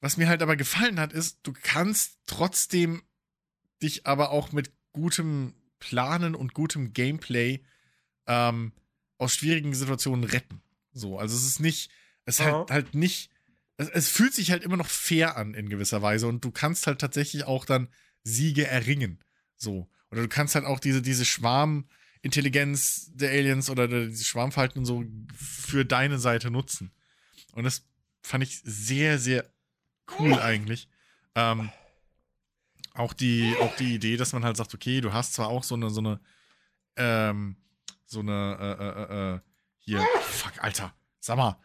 was 0.00 0.16
mir 0.16 0.28
halt 0.28 0.42
aber 0.42 0.56
gefallen 0.56 1.00
hat, 1.00 1.12
ist, 1.12 1.38
du 1.42 1.52
kannst 1.52 2.18
trotzdem 2.26 3.02
dich 3.82 4.06
aber 4.06 4.30
auch 4.30 4.52
mit 4.52 4.72
gutem 4.92 5.54
Planen 5.82 6.34
und 6.34 6.54
gutem 6.54 6.92
Gameplay 6.92 7.60
ähm, 8.26 8.72
aus 9.18 9.34
schwierigen 9.34 9.74
Situationen 9.74 10.24
retten. 10.24 10.62
So, 10.92 11.18
also 11.18 11.36
es 11.36 11.44
ist 11.44 11.58
nicht, 11.60 11.90
es 12.24 12.38
ist 12.38 12.44
halt, 12.44 12.70
halt 12.70 12.94
nicht 12.94 13.32
es, 13.76 13.88
es 13.88 14.08
fühlt 14.08 14.34
sich 14.34 14.50
halt 14.50 14.62
immer 14.62 14.76
noch 14.76 14.88
fair 14.88 15.36
an 15.36 15.54
in 15.54 15.68
gewisser 15.68 16.02
Weise 16.02 16.26
und 16.26 16.44
du 16.44 16.50
kannst 16.50 16.86
halt 16.86 17.00
tatsächlich 17.00 17.44
auch 17.44 17.64
dann 17.64 17.88
Siege 18.22 18.66
erringen. 18.66 19.18
So. 19.56 19.88
Oder 20.10 20.22
du 20.22 20.28
kannst 20.28 20.54
halt 20.54 20.64
auch 20.64 20.78
diese, 20.78 21.02
diese 21.02 21.24
Schwarmintelligenz 21.24 23.10
der 23.14 23.30
Aliens 23.30 23.70
oder 23.70 23.88
diese 23.88 24.24
Schwarmverhalten 24.24 24.80
und 24.80 24.86
so 24.86 25.04
für 25.34 25.84
deine 25.84 26.18
Seite 26.18 26.50
nutzen. 26.50 26.92
Und 27.52 27.64
das 27.64 27.84
fand 28.22 28.44
ich 28.44 28.60
sehr, 28.64 29.18
sehr 29.18 29.50
cool 30.18 30.34
eigentlich. 30.34 30.88
Ähm, 31.34 31.70
auch 32.94 33.12
die, 33.12 33.54
auch 33.60 33.74
die 33.76 33.94
Idee, 33.94 34.16
dass 34.16 34.32
man 34.32 34.44
halt 34.44 34.56
sagt, 34.56 34.74
okay, 34.74 35.00
du 35.00 35.12
hast 35.12 35.34
zwar 35.34 35.48
auch 35.48 35.62
so 35.62 35.74
eine, 35.74 35.90
so 35.90 36.00
eine, 36.00 36.20
ähm, 36.96 37.56
so 38.04 38.20
eine, 38.20 38.56
äh, 38.60 38.84
äh, 38.84 39.34
äh, 39.34 39.40
hier, 39.78 40.06
fuck, 40.20 40.52
Alter, 40.62 40.94
sag 41.20 41.36
mal, 41.36 41.58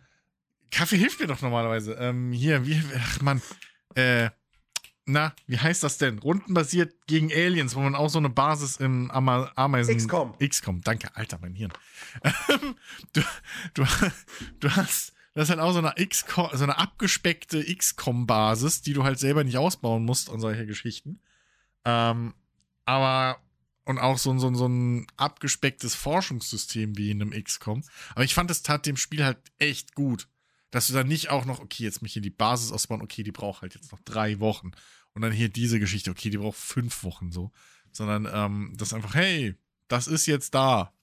Kaffee 0.72 0.98
hilft 0.98 1.20
mir 1.20 1.28
doch 1.28 1.42
normalerweise. 1.42 1.94
Ähm, 1.94 2.32
hier, 2.32 2.66
wie, 2.66 2.82
ach 2.96 3.22
man, 3.22 3.42
äh, 3.96 4.30
na, 5.06 5.34
wie 5.48 5.58
heißt 5.58 5.84
das 5.84 5.98
denn? 5.98 6.20
Rundenbasiert 6.20 6.94
gegen 7.08 7.32
Aliens, 7.32 7.76
wo 7.76 7.80
man 7.80 7.96
auch 7.96 8.10
so 8.10 8.20
eine 8.20 8.30
Basis 8.30 8.76
im 8.78 9.10
Ama 9.10 9.52
Ameisen. 9.56 9.96
XCOM. 9.96 10.38
XCOM, 10.38 10.82
danke, 10.82 11.16
Alter, 11.16 11.40
mein 11.42 11.56
Hirn. 11.56 11.72
Ähm, 12.50 12.76
du, 13.14 13.22
du, 13.74 13.86
du 14.60 14.76
hast, 14.76 15.14
das 15.38 15.50
ist 15.50 15.50
halt 15.52 15.60
auch 15.60 15.72
so 15.72 15.80
eine 15.80 15.94
XCOM, 16.06 16.50
so 16.54 16.64
eine 16.64 16.78
abgespeckte 16.78 17.64
XCOM-Basis, 17.64 18.82
die 18.82 18.94
du 18.94 19.04
halt 19.04 19.20
selber 19.20 19.44
nicht 19.44 19.58
ausbauen 19.58 20.04
musst 20.04 20.30
und 20.30 20.40
solche 20.40 20.66
Geschichten. 20.66 21.20
Ähm, 21.86 22.34
aber, 22.86 23.40
und 23.86 24.00
auch 24.00 24.18
so, 24.18 24.38
so, 24.38 24.54
so 24.54 24.68
ein 24.68 25.08
abgespecktes 25.16 25.96
Forschungssystem 25.96 26.98
wie 26.98 27.12
in 27.12 27.22
einem 27.22 27.32
XCOM. 27.32 27.84
Aber 28.16 28.24
ich 28.24 28.34
fand, 28.34 28.52
es 28.52 28.64
tat 28.64 28.86
dem 28.86 28.98
Spiel 28.98 29.24
halt 29.24 29.38
echt 29.60 29.96
gut 29.96 30.28
dass 30.72 30.88
du 30.88 30.94
dann 30.94 31.08
nicht 31.08 31.30
auch 31.30 31.46
noch, 31.46 31.60
okay, 31.60 31.84
jetzt 31.84 32.02
mich 32.02 32.14
hier 32.14 32.22
die 32.22 32.30
Basis 32.30 32.72
ausbauen, 32.72 33.02
okay, 33.02 33.24
die 33.24 33.32
braucht 33.32 33.62
halt 33.62 33.76
jetzt 33.76 33.92
noch 33.92 34.00
drei 34.02 34.40
Wochen. 34.40 34.72
Und 35.14 35.22
dann 35.22 35.32
hier 35.32 35.50
diese 35.50 35.80
Geschichte, 35.80 36.12
okay, 36.12 36.30
die 36.30 36.38
braucht 36.38 36.58
fünf 36.58 37.04
Wochen 37.04 37.32
so. 37.32 37.52
Sondern 37.92 38.28
ähm, 38.32 38.74
das 38.78 38.94
einfach, 38.94 39.16
hey, 39.16 39.56
das 39.88 40.08
ist 40.08 40.26
jetzt 40.26 40.54
da. 40.54 40.94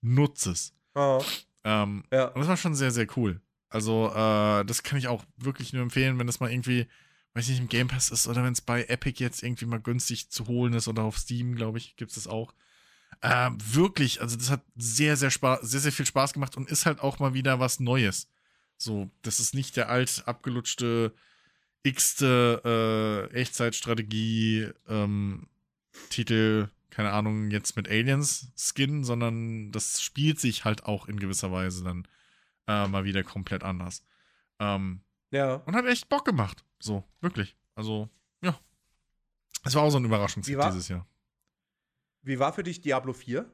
Nutze 0.00 0.50
es. 0.50 0.74
Oh. 0.94 1.24
Ähm, 1.64 2.04
ja. 2.12 2.26
Und 2.26 2.40
das 2.40 2.48
war 2.48 2.56
schon 2.56 2.74
sehr, 2.74 2.90
sehr 2.90 3.06
cool. 3.16 3.40
Also, 3.72 4.10
äh, 4.10 4.64
das 4.64 4.82
kann 4.82 4.98
ich 4.98 5.08
auch 5.08 5.24
wirklich 5.36 5.72
nur 5.72 5.82
empfehlen, 5.82 6.18
wenn 6.18 6.26
das 6.26 6.40
mal 6.40 6.52
irgendwie, 6.52 6.86
weiß 7.34 7.48
nicht, 7.48 7.60
im 7.60 7.68
Game 7.68 7.88
Pass 7.88 8.10
ist 8.10 8.26
oder 8.26 8.44
wenn 8.44 8.52
es 8.52 8.60
bei 8.60 8.84
Epic 8.84 9.22
jetzt 9.22 9.42
irgendwie 9.42 9.64
mal 9.66 9.80
günstig 9.80 10.30
zu 10.30 10.46
holen 10.46 10.74
ist 10.74 10.88
oder 10.88 11.04
auf 11.04 11.18
Steam, 11.18 11.54
glaube 11.54 11.78
ich, 11.78 11.96
gibt 11.96 12.10
es 12.10 12.16
das 12.16 12.26
auch. 12.26 12.54
Äh, 13.22 13.50
wirklich, 13.56 14.20
also 14.20 14.36
das 14.36 14.50
hat 14.50 14.62
sehr, 14.76 15.16
sehr 15.16 15.30
Spaß, 15.30 15.60
sehr, 15.62 15.80
sehr 15.80 15.92
viel 15.92 16.06
Spaß 16.06 16.34
gemacht 16.34 16.56
und 16.56 16.70
ist 16.70 16.86
halt 16.86 17.00
auch 17.00 17.18
mal 17.18 17.34
wieder 17.34 17.60
was 17.60 17.80
Neues. 17.80 18.28
So, 18.76 19.10
das 19.22 19.40
ist 19.40 19.54
nicht 19.54 19.76
der 19.76 19.88
alt 19.88 20.24
abgelutschte 20.26 21.14
x-te 21.84 23.30
äh, 23.32 23.34
Echtzeitstrategie 23.34 24.68
ähm, 24.88 25.46
Titel, 26.10 26.68
keine 26.90 27.12
Ahnung, 27.12 27.50
jetzt 27.50 27.76
mit 27.76 27.88
Aliens 27.88 28.52
Skin, 28.56 29.04
sondern 29.04 29.72
das 29.72 30.02
spielt 30.02 30.40
sich 30.40 30.64
halt 30.64 30.84
auch 30.84 31.08
in 31.08 31.18
gewisser 31.18 31.50
Weise 31.52 31.84
dann 31.84 32.06
äh, 32.66 32.86
mal 32.88 33.04
wieder 33.04 33.22
komplett 33.22 33.62
anders. 33.62 34.04
Ähm, 34.58 35.02
ja. 35.30 35.54
Und 35.54 35.74
hat 35.74 35.86
echt 35.86 36.08
Bock 36.08 36.24
gemacht. 36.24 36.64
So, 36.78 37.04
wirklich. 37.20 37.56
Also, 37.74 38.08
ja. 38.42 38.58
Es 39.64 39.74
war 39.74 39.82
auch 39.82 39.90
so 39.90 39.98
ein 39.98 40.04
Überraschungshit 40.04 40.58
dieses 40.58 40.88
Jahr. 40.88 41.06
Wie 42.22 42.38
war 42.38 42.52
für 42.52 42.62
dich 42.62 42.80
Diablo 42.80 43.12
4? 43.12 43.50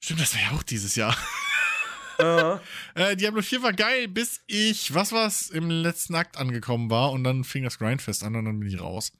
Stimmt, 0.00 0.20
das 0.20 0.34
war 0.34 0.42
ja 0.42 0.50
auch 0.56 0.62
dieses 0.62 0.94
Jahr. 0.94 1.16
Uh. 2.20 2.58
äh, 2.94 3.14
Diablo 3.16 3.42
4 3.42 3.62
war 3.62 3.72
geil, 3.72 4.08
bis 4.08 4.42
ich, 4.48 4.92
was 4.92 5.12
war's, 5.12 5.50
im 5.50 5.70
letzten 5.70 6.16
Akt 6.16 6.36
angekommen 6.36 6.90
war 6.90 7.12
und 7.12 7.22
dann 7.22 7.44
fing 7.44 7.62
das 7.62 7.78
Grindfest 7.78 8.24
an 8.24 8.34
und 8.34 8.44
dann 8.44 8.58
bin 8.58 8.68
ich 8.68 8.80
raus. 8.80 9.12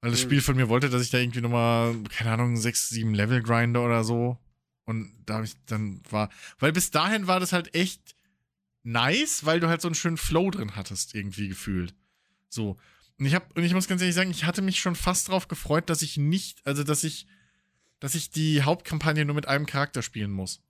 Weil 0.00 0.10
das 0.10 0.20
mhm. 0.20 0.24
Spiel 0.24 0.40
von 0.40 0.56
mir 0.56 0.68
wollte, 0.68 0.90
dass 0.90 1.02
ich 1.02 1.10
da 1.10 1.18
irgendwie 1.18 1.40
nochmal, 1.40 1.94
keine 2.10 2.32
Ahnung, 2.32 2.56
6, 2.56 2.88
7 2.88 3.14
Level 3.14 3.42
grinde 3.42 3.80
oder 3.80 4.02
so. 4.02 4.36
Und 4.84 5.12
da 5.26 5.34
habe 5.34 5.44
ich 5.44 5.54
dann 5.66 6.00
war, 6.10 6.30
weil 6.58 6.72
bis 6.72 6.90
dahin 6.90 7.26
war 7.26 7.40
das 7.40 7.52
halt 7.52 7.74
echt 7.74 8.16
nice, 8.82 9.44
weil 9.44 9.60
du 9.60 9.68
halt 9.68 9.80
so 9.80 9.88
einen 9.88 9.94
schönen 9.94 10.16
Flow 10.16 10.50
drin 10.50 10.76
hattest, 10.76 11.14
irgendwie 11.14 11.48
gefühlt. 11.48 11.94
So. 12.48 12.76
Und 13.18 13.26
ich 13.26 13.34
hab, 13.34 13.56
und 13.56 13.64
ich 13.64 13.74
muss 13.74 13.88
ganz 13.88 14.00
ehrlich 14.00 14.14
sagen, 14.14 14.30
ich 14.30 14.44
hatte 14.44 14.62
mich 14.62 14.80
schon 14.80 14.94
fast 14.94 15.28
drauf 15.28 15.48
gefreut, 15.48 15.90
dass 15.90 16.02
ich 16.02 16.16
nicht, 16.16 16.64
also 16.66 16.84
dass 16.84 17.04
ich, 17.04 17.26
dass 18.00 18.14
ich 18.14 18.30
die 18.30 18.62
Hauptkampagne 18.62 19.24
nur 19.24 19.34
mit 19.34 19.48
einem 19.48 19.66
Charakter 19.66 20.02
spielen 20.02 20.30
muss 20.30 20.62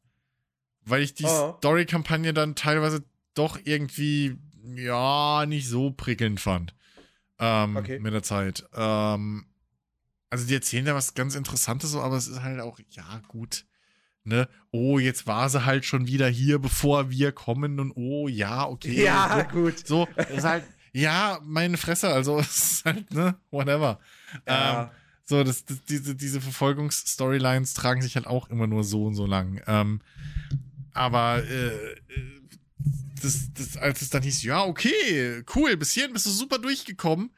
weil 0.88 1.02
ich 1.02 1.14
die 1.14 1.24
oh. 1.24 1.54
Story-Kampagne 1.58 2.32
dann 2.32 2.54
teilweise 2.54 3.04
doch 3.34 3.58
irgendwie, 3.64 4.38
ja, 4.74 5.44
nicht 5.46 5.68
so 5.68 5.90
prickelnd 5.90 6.40
fand. 6.40 6.74
Ähm, 7.38 7.76
okay. 7.76 7.98
Mit 8.00 8.12
der 8.12 8.22
Zeit. 8.22 8.64
Ähm, 8.74 9.46
also 10.30 10.46
die 10.46 10.54
erzählen 10.54 10.84
da 10.84 10.94
was 10.94 11.14
ganz 11.14 11.34
Interessantes, 11.34 11.90
so, 11.90 12.00
aber 12.00 12.16
es 12.16 12.26
ist 12.26 12.42
halt 12.42 12.60
auch, 12.60 12.80
ja, 12.90 13.22
gut. 13.28 13.66
Ne? 14.28 14.48
Oh, 14.70 14.98
jetzt 14.98 15.26
war 15.26 15.48
sie 15.48 15.64
halt 15.64 15.84
schon 15.84 16.06
wieder 16.06 16.28
hier, 16.28 16.58
bevor 16.58 17.10
wir 17.10 17.32
kommen 17.32 17.80
und 17.80 17.92
oh, 17.96 18.28
ja, 18.28 18.66
okay. 18.66 19.02
Ja, 19.02 19.48
so, 19.50 19.58
gut. 19.58 19.86
So, 19.86 20.06
ist 20.34 20.44
halt, 20.44 20.64
ja, 20.92 21.40
meine 21.42 21.76
Fresse, 21.76 22.08
also, 22.08 22.38
ist 22.40 22.84
halt, 22.84 23.12
ne, 23.12 23.34
whatever. 23.50 23.98
Ja. 24.46 24.82
Ähm, 24.82 24.88
So, 25.24 25.44
das, 25.44 25.66
das, 25.66 25.84
diese, 25.84 26.14
diese 26.14 26.40
Verfolgungsstorylines 26.40 27.74
tragen 27.74 28.00
sich 28.00 28.16
halt 28.16 28.26
auch 28.26 28.48
immer 28.48 28.66
nur 28.66 28.82
so 28.82 29.04
und 29.04 29.14
so 29.14 29.26
lang. 29.26 29.60
Ähm, 29.66 30.00
aber 30.94 31.44
äh, 31.44 31.70
das, 33.22 33.52
das, 33.52 33.76
als 33.76 34.00
es 34.00 34.08
dann 34.08 34.22
hieß, 34.22 34.42
ja, 34.44 34.64
okay, 34.64 35.42
cool, 35.54 35.76
bis 35.76 35.92
hierhin 35.92 36.14
bist 36.14 36.24
du 36.24 36.30
super 36.30 36.58
durchgekommen. 36.58 37.30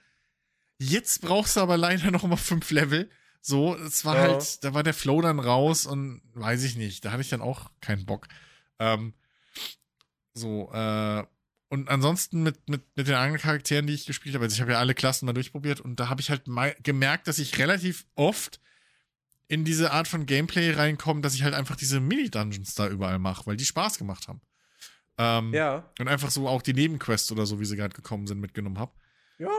Jetzt 0.78 1.20
brauchst 1.20 1.56
du 1.56 1.60
aber 1.60 1.76
leider 1.76 2.10
noch 2.12 2.22
mal 2.22 2.36
fünf 2.36 2.70
Level. 2.70 3.10
So, 3.40 3.74
es 3.76 4.04
war 4.04 4.16
ja. 4.16 4.22
halt, 4.22 4.64
da 4.64 4.74
war 4.74 4.82
der 4.82 4.94
Flow 4.94 5.20
dann 5.22 5.38
raus 5.38 5.86
und 5.86 6.20
weiß 6.34 6.62
ich 6.64 6.76
nicht, 6.76 7.04
da 7.04 7.12
hatte 7.12 7.22
ich 7.22 7.30
dann 7.30 7.40
auch 7.40 7.70
keinen 7.80 8.04
Bock. 8.04 8.28
Ähm, 8.78 9.14
so, 10.34 10.70
äh, 10.72 11.24
und 11.68 11.88
ansonsten 11.88 12.42
mit, 12.42 12.68
mit, 12.68 12.82
mit 12.96 13.06
den 13.06 13.14
anderen 13.14 13.40
Charakteren, 13.40 13.86
die 13.86 13.94
ich 13.94 14.04
gespielt 14.04 14.34
habe, 14.34 14.44
also 14.44 14.54
ich 14.54 14.60
habe 14.60 14.72
ja 14.72 14.78
alle 14.78 14.94
Klassen 14.94 15.26
mal 15.26 15.32
durchprobiert 15.32 15.80
und 15.80 16.00
da 16.00 16.08
habe 16.08 16.20
ich 16.20 16.30
halt 16.30 16.42
gemerkt, 16.82 17.28
dass 17.28 17.38
ich 17.38 17.58
relativ 17.58 18.06
oft 18.16 18.60
in 19.46 19.64
diese 19.64 19.92
Art 19.92 20.06
von 20.06 20.26
Gameplay 20.26 20.72
reinkomme, 20.72 21.20
dass 21.22 21.34
ich 21.34 21.44
halt 21.44 21.54
einfach 21.54 21.76
diese 21.76 22.00
Mini-Dungeons 22.00 22.74
da 22.74 22.88
überall 22.88 23.18
mache, 23.18 23.46
weil 23.46 23.56
die 23.56 23.64
Spaß 23.64 23.98
gemacht 23.98 24.28
haben. 24.28 24.40
Ähm, 25.18 25.52
ja. 25.52 25.90
Und 25.98 26.08
einfach 26.08 26.30
so 26.30 26.48
auch 26.48 26.62
die 26.62 26.72
Nebenquests 26.72 27.30
oder 27.32 27.46
so, 27.46 27.60
wie 27.60 27.64
sie 27.64 27.76
gerade 27.76 27.94
gekommen 27.94 28.26
sind, 28.26 28.40
mitgenommen 28.40 28.78
habe. 28.78 28.92
Ja, 29.38 29.50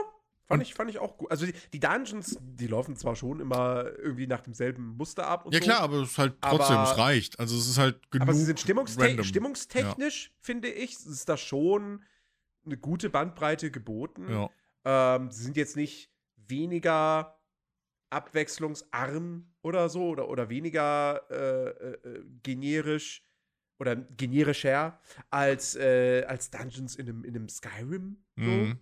Fand 0.52 0.62
ich, 0.62 0.74
fand 0.74 0.90
ich 0.90 0.98
auch 0.98 1.16
gut. 1.16 1.30
Also 1.30 1.46
die, 1.46 1.54
die, 1.72 1.80
Dungeons, 1.80 2.38
die 2.40 2.66
laufen 2.66 2.94
zwar 2.96 3.16
schon 3.16 3.40
immer 3.40 3.86
irgendwie 3.98 4.26
nach 4.26 4.40
demselben 4.40 4.96
Muster 4.96 5.26
ab. 5.26 5.46
ja, 5.50 5.58
so, 5.58 5.64
klar, 5.64 5.80
aber 5.80 6.02
es 6.02 6.10
ist 6.10 6.18
halt 6.18 6.34
trotzdem, 6.40 6.76
aber, 6.76 6.90
es 6.90 6.98
reicht. 6.98 7.40
Also 7.40 7.56
es 7.56 7.68
ist 7.68 7.78
halt 7.78 8.10
genug. 8.10 8.28
Aber 8.28 8.36
sie 8.36 8.44
sind 8.44 8.60
stimmungste 8.60 9.24
stimmungstechnisch, 9.24 10.26
ja. 10.26 10.34
finde 10.40 10.68
ich, 10.68 10.92
ist 10.92 11.28
da 11.28 11.36
schon 11.36 12.02
eine 12.66 12.76
gute 12.76 13.10
Bandbreite 13.10 13.70
geboten. 13.70 14.26
Ja. 14.30 14.50
Ähm, 15.16 15.30
sie 15.30 15.42
sind 15.42 15.56
jetzt 15.56 15.76
nicht 15.76 16.10
weniger 16.36 17.38
abwechslungsarm 18.10 19.46
oder 19.62 19.88
so 19.88 20.08
oder, 20.08 20.28
oder 20.28 20.50
weniger 20.50 21.22
äh, 21.30 21.68
äh, 21.68 22.24
generisch 22.42 23.22
oder 23.78 23.96
generischer 23.96 25.00
als, 25.30 25.76
äh, 25.76 26.24
als 26.24 26.50
Dungeons 26.50 26.96
in 26.96 27.08
einem, 27.08 27.24
in 27.24 27.34
einem 27.34 27.48
Skyrim. 27.48 28.22
So. 28.36 28.42
Mhm. 28.42 28.78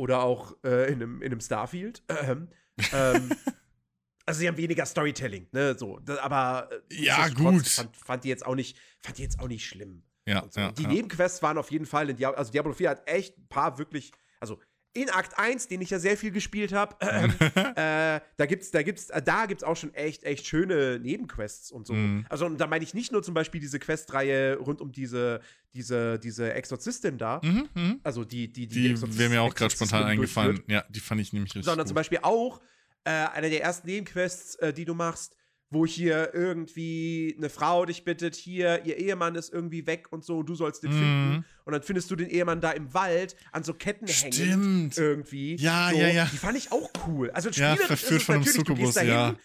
Oder 0.00 0.22
auch 0.22 0.56
äh, 0.64 0.90
in, 0.90 0.94
einem, 0.94 1.20
in 1.20 1.30
einem 1.30 1.40
Starfield. 1.40 2.02
Ähm, 2.22 2.48
ähm, 2.94 3.28
also 4.24 4.40
sie 4.40 4.48
haben 4.48 4.56
weniger 4.56 4.86
Storytelling, 4.86 5.48
ne? 5.52 5.76
So, 5.78 5.98
das, 5.98 6.16
aber 6.18 6.70
äh, 6.88 7.04
ja 7.04 7.28
gut. 7.28 7.68
Fand, 7.68 7.94
fand, 7.94 8.24
die 8.24 8.30
jetzt 8.30 8.46
auch 8.46 8.54
nicht, 8.54 8.78
fand 9.00 9.18
die 9.18 9.22
jetzt 9.22 9.38
auch 9.38 9.48
nicht 9.48 9.66
schlimm. 9.66 10.02
Ja, 10.26 10.46
so. 10.48 10.60
ja 10.60 10.72
die 10.72 10.84
ja. 10.84 10.88
Nebenquests 10.88 11.42
waren 11.42 11.58
auf 11.58 11.70
jeden 11.70 11.84
Fall 11.84 12.08
in 12.08 12.16
Diablo, 12.16 12.38
also 12.38 12.50
Diablo 12.50 12.72
4 12.72 12.88
hat 12.88 13.02
echt 13.06 13.36
ein 13.36 13.48
paar 13.48 13.76
wirklich, 13.76 14.12
also 14.40 14.58
in 14.92 15.08
Akt 15.10 15.38
1, 15.38 15.68
den 15.68 15.80
ich 15.80 15.90
ja 15.90 15.98
sehr 15.98 16.16
viel 16.16 16.32
gespielt 16.32 16.72
habe, 16.72 16.96
äh, 17.00 18.16
äh, 18.16 18.20
da 18.36 18.46
gibt's, 18.46 18.70
da 18.70 18.82
gibt's, 18.82 19.10
äh, 19.10 19.22
da 19.22 19.46
gibt's 19.46 19.62
auch 19.62 19.76
schon 19.76 19.94
echt, 19.94 20.24
echt 20.24 20.46
schöne 20.46 20.98
Nebenquests 20.98 21.70
und 21.70 21.86
so. 21.86 21.94
Mhm. 21.94 22.26
Also 22.28 22.48
da 22.48 22.66
meine 22.66 22.84
ich 22.84 22.94
nicht 22.94 23.12
nur 23.12 23.22
zum 23.22 23.34
Beispiel 23.34 23.60
diese 23.60 23.78
Questreihe 23.78 24.56
rund 24.56 24.80
um 24.80 24.92
diese, 24.92 25.40
diese, 25.74 26.18
diese 26.18 26.52
Exorzistin 26.52 27.18
da. 27.18 27.40
Mhm, 27.44 27.68
mh. 27.74 27.96
Also 28.02 28.24
die, 28.24 28.52
die, 28.52 28.66
die, 28.66 28.94
die 28.94 29.18
wäre 29.18 29.30
mir 29.30 29.42
auch 29.42 29.54
gerade 29.54 29.72
spontan 29.72 30.04
eingefallen. 30.04 30.62
Ja, 30.66 30.84
die 30.88 31.00
fand 31.00 31.20
ich 31.20 31.32
nämlich 31.32 31.54
richtig. 31.54 31.66
Sondern 31.66 31.84
gut. 31.84 31.88
zum 31.88 31.94
Beispiel 31.94 32.18
auch 32.22 32.60
äh, 33.04 33.10
eine 33.10 33.48
der 33.48 33.62
ersten 33.62 33.86
Nebenquests, 33.86 34.56
äh, 34.56 34.72
die 34.72 34.84
du 34.84 34.94
machst, 34.94 35.36
wo 35.70 35.86
hier 35.86 36.34
irgendwie 36.34 37.34
eine 37.38 37.48
Frau 37.48 37.86
dich 37.86 38.04
bittet, 38.04 38.34
hier, 38.34 38.84
ihr 38.84 38.96
Ehemann 38.98 39.36
ist 39.36 39.52
irgendwie 39.52 39.86
weg 39.86 40.08
und 40.10 40.24
so, 40.24 40.38
und 40.38 40.48
du 40.48 40.56
sollst 40.56 40.82
den 40.82 40.90
mm. 40.90 40.98
finden. 40.98 41.44
Und 41.64 41.72
dann 41.72 41.82
findest 41.82 42.10
du 42.10 42.16
den 42.16 42.28
Ehemann 42.28 42.60
da 42.60 42.72
im 42.72 42.92
Wald 42.92 43.36
an 43.52 43.62
so 43.62 43.72
Ketten 43.72 44.08
Stimmt. 44.08 44.38
hängen. 44.38 44.90
Irgendwie. 44.96 45.54
Ja, 45.56 45.90
so, 45.90 45.96
ja, 45.96 46.08
ja. 46.08 46.24
Die 46.32 46.36
fand 46.36 46.58
ich 46.58 46.72
auch 46.72 46.90
cool. 47.06 47.30
Also 47.30 47.50
ja, 47.50 47.76
verführt 47.76 48.22
von 48.22 48.36
einem 48.36 48.44
Succubus, 48.44 48.96
ja. 48.96 49.36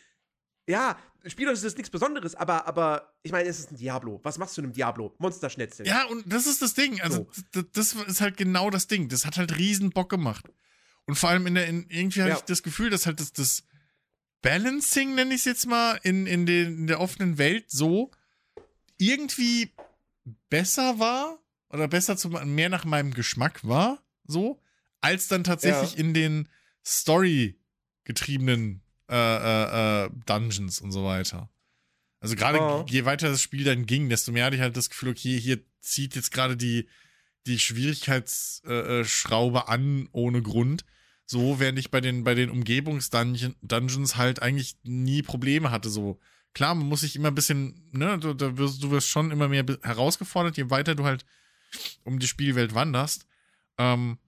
Ja, 0.67 0.97
spielerisch 1.28 1.57
ist 1.57 1.65
das 1.65 1.78
nichts 1.78 1.91
Besonderes, 1.91 2.34
aber, 2.34 2.67
aber 2.67 3.13
ich 3.21 3.32
meine, 3.32 3.47
es 3.47 3.59
ist 3.59 3.71
ein 3.71 3.78
Diablo. 3.78 4.19
Was 4.23 4.39
machst 4.39 4.57
du 4.57 4.61
in 4.61 4.65
einem 4.65 4.73
Diablo? 4.73 5.13
Monsterschnetzel. 5.19 5.86
Ja, 5.86 6.05
und 6.05 6.23
das 6.26 6.47
ist 6.47 6.63
das 6.63 6.73
Ding. 6.73 7.01
Also, 7.01 7.28
so. 7.53 7.61
das 7.73 7.93
ist 7.93 8.21
halt 8.21 8.36
genau 8.36 8.71
das 8.71 8.88
Ding. 8.88 9.09
Das 9.09 9.28
hat 9.28 9.38
halt 9.38 9.57
riesen 9.59 9.91
Bock 9.91 10.09
gemacht. 10.09 10.45
Und 11.05 11.15
vor 11.15 11.30
allem 11.30 11.45
in 11.45 11.53
der, 11.53 11.67
in, 11.67 11.86
irgendwie 11.89 12.19
ja. 12.19 12.26
habe 12.26 12.36
ich 12.36 12.41
das 12.41 12.63
Gefühl, 12.63 12.89
dass 12.89 13.05
halt 13.05 13.19
das, 13.19 13.32
das 13.32 13.63
Balancing, 14.46 15.16
nenne 15.16 15.34
ich 15.34 15.39
es 15.39 15.46
jetzt 15.46 15.66
mal, 15.66 16.00
in, 16.04 16.28
in, 16.28 16.46
den, 16.46 16.78
in 16.78 16.88
der 16.88 17.00
offenen 17.00 17.39
Welt 17.39 17.72
so 17.72 18.12
irgendwie 19.00 19.72
besser 20.50 21.00
war 21.00 21.39
oder 21.70 21.88
besser 21.88 22.16
zu, 22.16 22.30
mehr 22.30 22.70
nach 22.70 22.86
meinem 22.86 23.12
Geschmack 23.12 23.68
war, 23.68 24.04
so, 24.24 24.62
als 25.02 25.28
dann 25.28 25.43
tatsächlich 25.43 25.93
ja. 25.93 26.00
in 26.00 26.14
den 26.14 26.48
Story-getriebenen 26.86 28.84
äh, 29.10 29.16
äh, 29.16 30.06
äh, 30.06 30.12
Dungeons 30.28 30.80
und 30.80 30.91
so 30.91 31.04
weiter. 31.04 31.50
Also 32.20 32.36
gerade 32.36 32.62
oh. 32.62 32.86
je 32.88 33.06
weiter 33.06 33.30
das 33.30 33.41
Spiel 33.41 33.64
dann 33.64 33.88
ging, 33.88 34.10
desto 34.10 34.32
mehr 34.32 34.46
hatte 34.46 34.58
ich 34.58 34.62
halt 34.62 34.78
das 34.78 34.91
Gefühl, 34.91 35.10
okay, 35.10 35.39
hier 35.39 35.60
zieht 35.82 36.16
jetzt 36.16 36.32
gerade 36.32 36.56
die, 36.56 36.88
die 37.48 37.58
Schwierigkeitsschraube 37.58 39.58
äh, 39.58 39.72
an 39.72 40.08
ohne 40.12 40.43
Grund. 40.43 40.86
So, 41.26 41.59
während 41.59 41.80
ich 41.80 41.89
bei 41.89 42.01
den, 42.01 42.23
bei 42.23 42.36
den 42.36 42.49
Umgebungsdungeons 42.49 44.15
halt 44.15 44.41
eigentlich 44.41 44.78
nie 44.84 45.23
Probleme 45.23 45.71
hatte. 45.71 45.89
So, 45.89 46.19
klar, 46.53 46.76
man 46.76 46.88
muss 46.88 47.01
sich 47.01 47.15
immer 47.15 47.30
ein 47.30 47.36
bisschen, 47.36 47.89
ne, 47.91 48.19
du, 48.19 48.34
du, 48.34 48.57
wirst, 48.57 48.84
du 48.84 48.91
wirst 48.91 49.09
schon 49.09 49.32
immer 49.32 49.47
mehr 49.47 49.65
herausgefordert, 49.82 50.57
je 50.57 50.69
weiter 50.69 50.95
du 50.95 51.03
halt 51.03 51.26
um 52.03 52.19
die 52.19 52.28
Spielwelt 52.28 52.76
wanderst. 52.76 53.28
Ähm, 53.78 54.19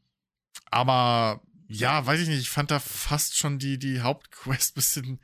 aber 0.72 1.42
ja, 1.68 2.06
weiß 2.06 2.22
ich 2.22 2.28
nicht, 2.28 2.40
ich 2.40 2.50
fand 2.50 2.72
da 2.72 2.80
fast 2.80 3.38
schon 3.38 3.60
die, 3.60 3.78
die 3.78 4.02
Hauptquest 4.02 4.76
bisschen 4.76 5.20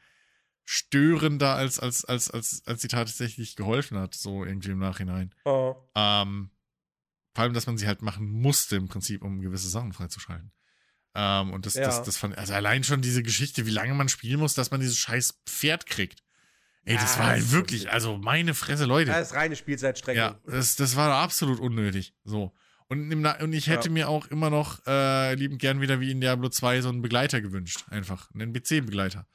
störender, 0.65 1.55
als, 1.55 1.79
als, 1.79 2.05
als, 2.05 2.31
als, 2.31 2.63
als 2.65 2.81
sie 2.81 2.87
tatsächlich 2.87 3.55
geholfen 3.55 3.97
hat, 3.97 4.13
so 4.13 4.45
irgendwie 4.45 4.71
im 4.71 4.79
Nachhinein. 4.79 5.33
Oh. 5.43 5.75
Ähm, 5.95 6.51
vor 7.33 7.43
allem, 7.43 7.53
dass 7.53 7.67
man 7.67 7.77
sie 7.77 7.87
halt 7.87 8.01
machen 8.01 8.29
musste, 8.29 8.75
im 8.75 8.87
Prinzip, 8.87 9.23
um 9.23 9.41
gewisse 9.41 9.69
Sachen 9.69 9.91
freizuschalten. 9.91 10.51
Ähm, 11.15 11.51
und 11.51 11.65
das, 11.65 11.75
ja. 11.75 11.85
das, 11.85 12.03
das 12.03 12.17
fand, 12.17 12.37
also 12.37 12.53
allein 12.53 12.83
schon 12.83 13.01
diese 13.01 13.23
Geschichte, 13.23 13.65
wie 13.65 13.71
lange 13.71 13.93
man 13.93 14.09
spielen 14.09 14.39
muss, 14.39 14.53
dass 14.55 14.71
man 14.71 14.79
dieses 14.79 14.97
scheiß 14.97 15.41
Pferd 15.45 15.85
kriegt. 15.85 16.23
Ey, 16.85 16.95
das 16.95 17.15
ja, 17.15 17.19
war 17.21 17.27
halt 17.27 17.51
wirklich, 17.51 17.91
also 17.91 18.17
meine 18.17 18.53
Fresse, 18.53 18.85
Leute. 18.85 19.11
Das 19.11 19.29
ist 19.29 19.35
reine 19.35 19.55
Spielzeitstrecke. 19.55 20.19
Ja, 20.19 20.39
das, 20.45 20.75
das 20.75 20.95
war 20.95 21.13
absolut 21.15 21.59
unnötig. 21.59 22.13
So. 22.25 22.53
Und, 22.89 23.09
im, 23.09 23.25
und 23.25 23.53
ich 23.53 23.67
hätte 23.67 23.87
ja. 23.87 23.93
mir 23.93 24.09
auch 24.09 24.27
immer 24.27 24.49
noch 24.49 24.85
äh, 24.85 25.33
liebend 25.35 25.59
gern 25.59 25.79
wieder 25.79 25.99
wie 26.01 26.11
in 26.11 26.19
Diablo 26.19 26.49
2 26.49 26.81
so 26.81 26.89
einen 26.89 27.01
Begleiter 27.01 27.41
gewünscht. 27.41 27.85
Einfach. 27.89 28.29
Einen 28.33 28.51
PC-Begleiter. 28.51 29.27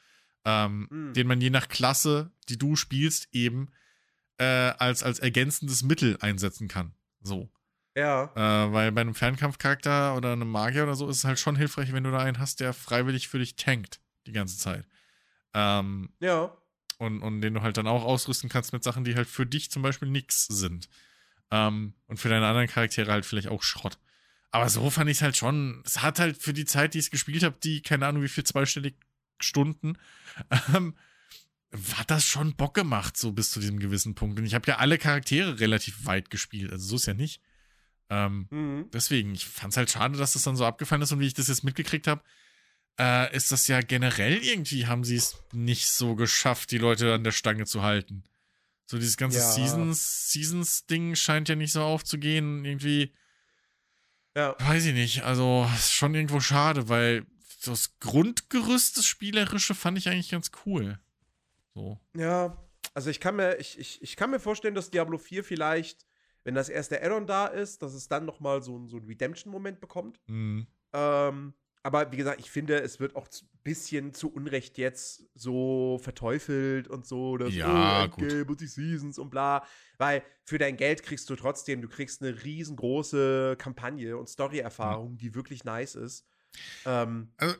Ähm, 0.44 0.88
mhm. 0.90 1.14
Den 1.14 1.26
man 1.26 1.40
je 1.40 1.50
nach 1.50 1.68
Klasse, 1.68 2.30
die 2.50 2.58
du 2.58 2.76
spielst, 2.76 3.28
eben 3.32 3.70
äh, 4.36 4.44
als, 4.44 5.02
als 5.02 5.18
ergänzendes 5.18 5.82
Mittel 5.82 6.18
einsetzen 6.20 6.68
kann. 6.68 6.92
So. 7.22 7.50
Ja. 7.98 8.30
Äh, 8.36 8.72
weil 8.72 8.92
bei 8.92 9.00
einem 9.00 9.16
Fernkampfcharakter 9.16 10.16
oder 10.16 10.32
einem 10.32 10.48
Magier 10.48 10.84
oder 10.84 10.94
so 10.94 11.08
ist 11.08 11.16
es 11.16 11.24
halt 11.24 11.40
schon 11.40 11.56
hilfreich, 11.56 11.92
wenn 11.92 12.04
du 12.04 12.12
da 12.12 12.18
einen 12.18 12.38
hast, 12.38 12.60
der 12.60 12.72
freiwillig 12.72 13.26
für 13.26 13.40
dich 13.40 13.56
tankt 13.56 14.00
die 14.26 14.32
ganze 14.32 14.56
Zeit. 14.56 14.86
Ähm, 15.52 16.10
ja. 16.20 16.56
Und, 16.98 17.22
und 17.22 17.40
den 17.40 17.54
du 17.54 17.62
halt 17.62 17.76
dann 17.76 17.88
auch 17.88 18.04
ausrüsten 18.04 18.48
kannst 18.48 18.72
mit 18.72 18.84
Sachen, 18.84 19.02
die 19.02 19.16
halt 19.16 19.26
für 19.26 19.46
dich 19.46 19.72
zum 19.72 19.82
Beispiel 19.82 20.08
nix 20.08 20.46
sind. 20.46 20.88
Ähm, 21.50 21.94
und 22.06 22.18
für 22.18 22.28
deine 22.28 22.46
anderen 22.46 22.68
Charaktere 22.68 23.10
halt 23.10 23.26
vielleicht 23.26 23.48
auch 23.48 23.64
Schrott. 23.64 23.98
Aber 24.52 24.68
so 24.68 24.90
fand 24.90 25.10
ich 25.10 25.16
es 25.16 25.22
halt 25.22 25.36
schon. 25.36 25.82
Es 25.84 26.00
hat 26.00 26.20
halt 26.20 26.38
für 26.38 26.52
die 26.52 26.66
Zeit, 26.66 26.94
die 26.94 26.98
ich 26.98 27.06
es 27.06 27.10
gespielt 27.10 27.42
habe, 27.42 27.56
die, 27.62 27.82
keine 27.82 28.06
Ahnung, 28.06 28.22
wie 28.22 28.28
viel 28.28 28.44
zweistellig 28.44 28.94
Stunden, 29.40 29.98
ähm, 30.72 30.94
hat 31.96 32.10
das 32.12 32.24
schon 32.24 32.54
Bock 32.54 32.74
gemacht, 32.74 33.16
so 33.16 33.32
bis 33.32 33.50
zu 33.50 33.58
diesem 33.58 33.80
gewissen 33.80 34.14
Punkt. 34.14 34.38
Und 34.38 34.46
ich 34.46 34.54
habe 34.54 34.68
ja 34.68 34.76
alle 34.76 34.98
Charaktere 34.98 35.58
relativ 35.58 36.06
weit 36.06 36.30
gespielt. 36.30 36.70
Also 36.70 36.86
so 36.86 36.96
ist 36.96 37.06
ja 37.06 37.14
nicht. 37.14 37.42
Ähm, 38.10 38.46
mhm. 38.50 38.90
Deswegen, 38.92 39.34
ich 39.34 39.46
fand 39.46 39.72
es 39.72 39.76
halt 39.76 39.90
schade, 39.90 40.18
dass 40.18 40.32
das 40.32 40.42
dann 40.42 40.56
so 40.56 40.64
abgefallen 40.64 41.02
ist 41.02 41.12
und 41.12 41.20
wie 41.20 41.26
ich 41.26 41.34
das 41.34 41.48
jetzt 41.48 41.64
mitgekriegt 41.64 42.06
habe, 42.06 42.22
äh, 42.98 43.34
ist 43.34 43.52
das 43.52 43.68
ja 43.68 43.80
generell 43.80 44.38
irgendwie, 44.38 44.86
haben 44.86 45.04
sie 45.04 45.16
es 45.16 45.36
nicht 45.52 45.88
so 45.88 46.14
geschafft, 46.14 46.70
die 46.70 46.78
Leute 46.78 47.14
an 47.14 47.24
der 47.24 47.32
Stange 47.32 47.66
zu 47.66 47.82
halten. 47.82 48.24
So 48.86 48.98
dieses 48.98 49.16
ganze 49.18 49.38
ja. 49.38 49.44
Seasons, 49.44 50.32
Seasons-Ding 50.32 51.14
scheint 51.14 51.48
ja 51.48 51.54
nicht 51.54 51.72
so 51.72 51.82
aufzugehen. 51.82 52.64
Irgendwie, 52.64 53.12
ja. 54.34 54.56
weiß 54.58 54.86
ich 54.86 54.94
nicht. 54.94 55.24
Also, 55.24 55.68
ist 55.74 55.92
schon 55.92 56.14
irgendwo 56.14 56.40
schade, 56.40 56.88
weil 56.88 57.26
das 57.64 57.98
Grundgerüst, 58.00 58.96
das 58.96 59.04
Spielerische, 59.04 59.74
fand 59.74 59.98
ich 59.98 60.08
eigentlich 60.08 60.30
ganz 60.30 60.50
cool. 60.64 60.98
So. 61.74 62.00
Ja, 62.16 62.56
also 62.94 63.10
ich 63.10 63.20
kann 63.20 63.36
mir, 63.36 63.56
ich, 63.58 63.78
ich, 63.78 64.02
ich 64.02 64.16
kann 64.16 64.30
mir 64.30 64.40
vorstellen, 64.40 64.74
dass 64.74 64.90
Diablo 64.90 65.18
4 65.18 65.44
vielleicht 65.44 66.07
wenn 66.48 66.54
das 66.54 66.70
erste 66.70 67.02
Addon 67.02 67.26
da 67.26 67.46
ist, 67.46 67.82
dass 67.82 67.92
es 67.92 68.08
dann 68.08 68.24
noch 68.24 68.40
mal 68.40 68.62
so, 68.62 68.86
so 68.86 68.96
einen 68.96 69.06
Redemption-Moment 69.06 69.82
bekommt. 69.82 70.18
Mhm. 70.28 70.66
Ähm, 70.94 71.52
aber 71.82 72.10
wie 72.10 72.16
gesagt, 72.16 72.40
ich 72.40 72.50
finde, 72.50 72.80
es 72.80 73.00
wird 73.00 73.16
auch 73.16 73.26
ein 73.26 73.60
bisschen 73.64 74.14
zu 74.14 74.32
Unrecht 74.32 74.78
jetzt 74.78 75.26
so 75.34 75.98
verteufelt 76.00 76.88
und 76.88 77.04
so, 77.06 77.36
dass 77.36 77.54
ja, 77.54 78.00
oh, 78.00 78.04
Endgame 78.04 78.46
und 78.46 78.62
die 78.62 78.66
Seasons 78.66 79.18
und 79.18 79.28
bla. 79.28 79.62
Weil 79.98 80.22
für 80.42 80.56
dein 80.56 80.78
Geld 80.78 81.02
kriegst 81.02 81.28
du 81.28 81.36
trotzdem, 81.36 81.82
du 81.82 81.88
kriegst 81.88 82.22
eine 82.22 82.42
riesengroße 82.42 83.56
Kampagne 83.58 84.16
und 84.16 84.30
Story-Erfahrung, 84.30 85.12
mhm. 85.12 85.18
die 85.18 85.34
wirklich 85.34 85.64
nice 85.64 85.96
ist. 85.96 86.26
Ähm, 86.86 87.30
Also 87.36 87.56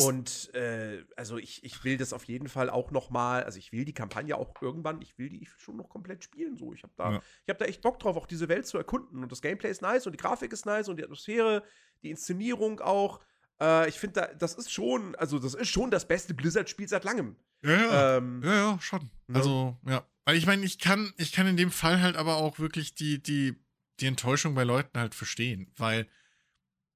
Und 0.00 0.52
äh, 0.54 1.04
also 1.16 1.38
ich, 1.38 1.62
ich 1.62 1.84
will 1.84 1.96
das 1.96 2.12
auf 2.12 2.24
jeden 2.24 2.48
Fall 2.48 2.68
auch 2.68 2.90
noch 2.90 3.10
mal, 3.10 3.44
also 3.44 3.58
ich 3.58 3.70
will 3.70 3.84
die 3.84 3.92
Kampagne 3.94 4.36
auch 4.36 4.52
irgendwann, 4.60 5.00
ich 5.00 5.16
will 5.18 5.28
die 5.28 5.48
schon 5.58 5.76
noch 5.76 5.88
komplett 5.88 6.24
spielen 6.24 6.56
so. 6.56 6.72
Ich 6.74 6.82
habe 6.82 6.92
da 6.96 7.12
Ja. 7.12 7.22
ich 7.44 7.48
habe 7.48 7.58
da 7.60 7.64
echt 7.66 7.80
Bock 7.82 8.00
drauf, 8.00 8.16
auch 8.16 8.26
diese 8.26 8.48
Welt 8.48 8.66
zu 8.66 8.76
erkunden 8.76 9.22
und 9.22 9.30
das 9.30 9.40
Gameplay 9.40 9.70
ist 9.70 9.80
nice 9.82 10.06
und 10.06 10.12
die 10.12 10.18
Grafik 10.18 10.52
ist 10.52 10.66
nice 10.66 10.88
und 10.88 10.96
die 10.96 11.04
Atmosphäre, 11.04 11.62
die 12.02 12.10
Inszenierung 12.10 12.80
auch. 12.80 13.20
Äh, 13.60 13.88
ich 13.88 13.98
finde 14.00 14.20
da 14.20 14.26
das 14.34 14.54
ist 14.54 14.72
schon, 14.72 15.14
also 15.14 15.38
das 15.38 15.54
ist 15.54 15.68
schon 15.68 15.90
das 15.92 16.08
beste 16.08 16.34
Blizzard 16.34 16.68
Spiel 16.68 16.88
seit 16.88 17.04
langem. 17.04 17.36
ja, 17.62 17.70
ja. 17.70 18.16
Ähm, 18.16 18.42
Ja, 18.44 18.54
ja, 18.54 18.80
schon. 18.80 19.10
Ne? 19.28 19.36
Also, 19.36 19.76
ja. 19.86 20.04
Weil 20.24 20.36
ich 20.36 20.46
meine, 20.46 20.64
ich 20.66 20.78
kann, 20.78 21.12
ich 21.16 21.32
kann 21.32 21.46
in 21.46 21.56
dem 21.56 21.70
Fall 21.70 22.02
halt 22.02 22.16
aber 22.16 22.36
auch 22.36 22.58
wirklich 22.58 22.94
die, 22.94 23.22
die, 23.22 23.54
die 24.00 24.06
Enttäuschung 24.06 24.54
bei 24.54 24.64
Leuten 24.64 24.98
halt 24.98 25.14
verstehen, 25.14 25.72
weil 25.76 26.06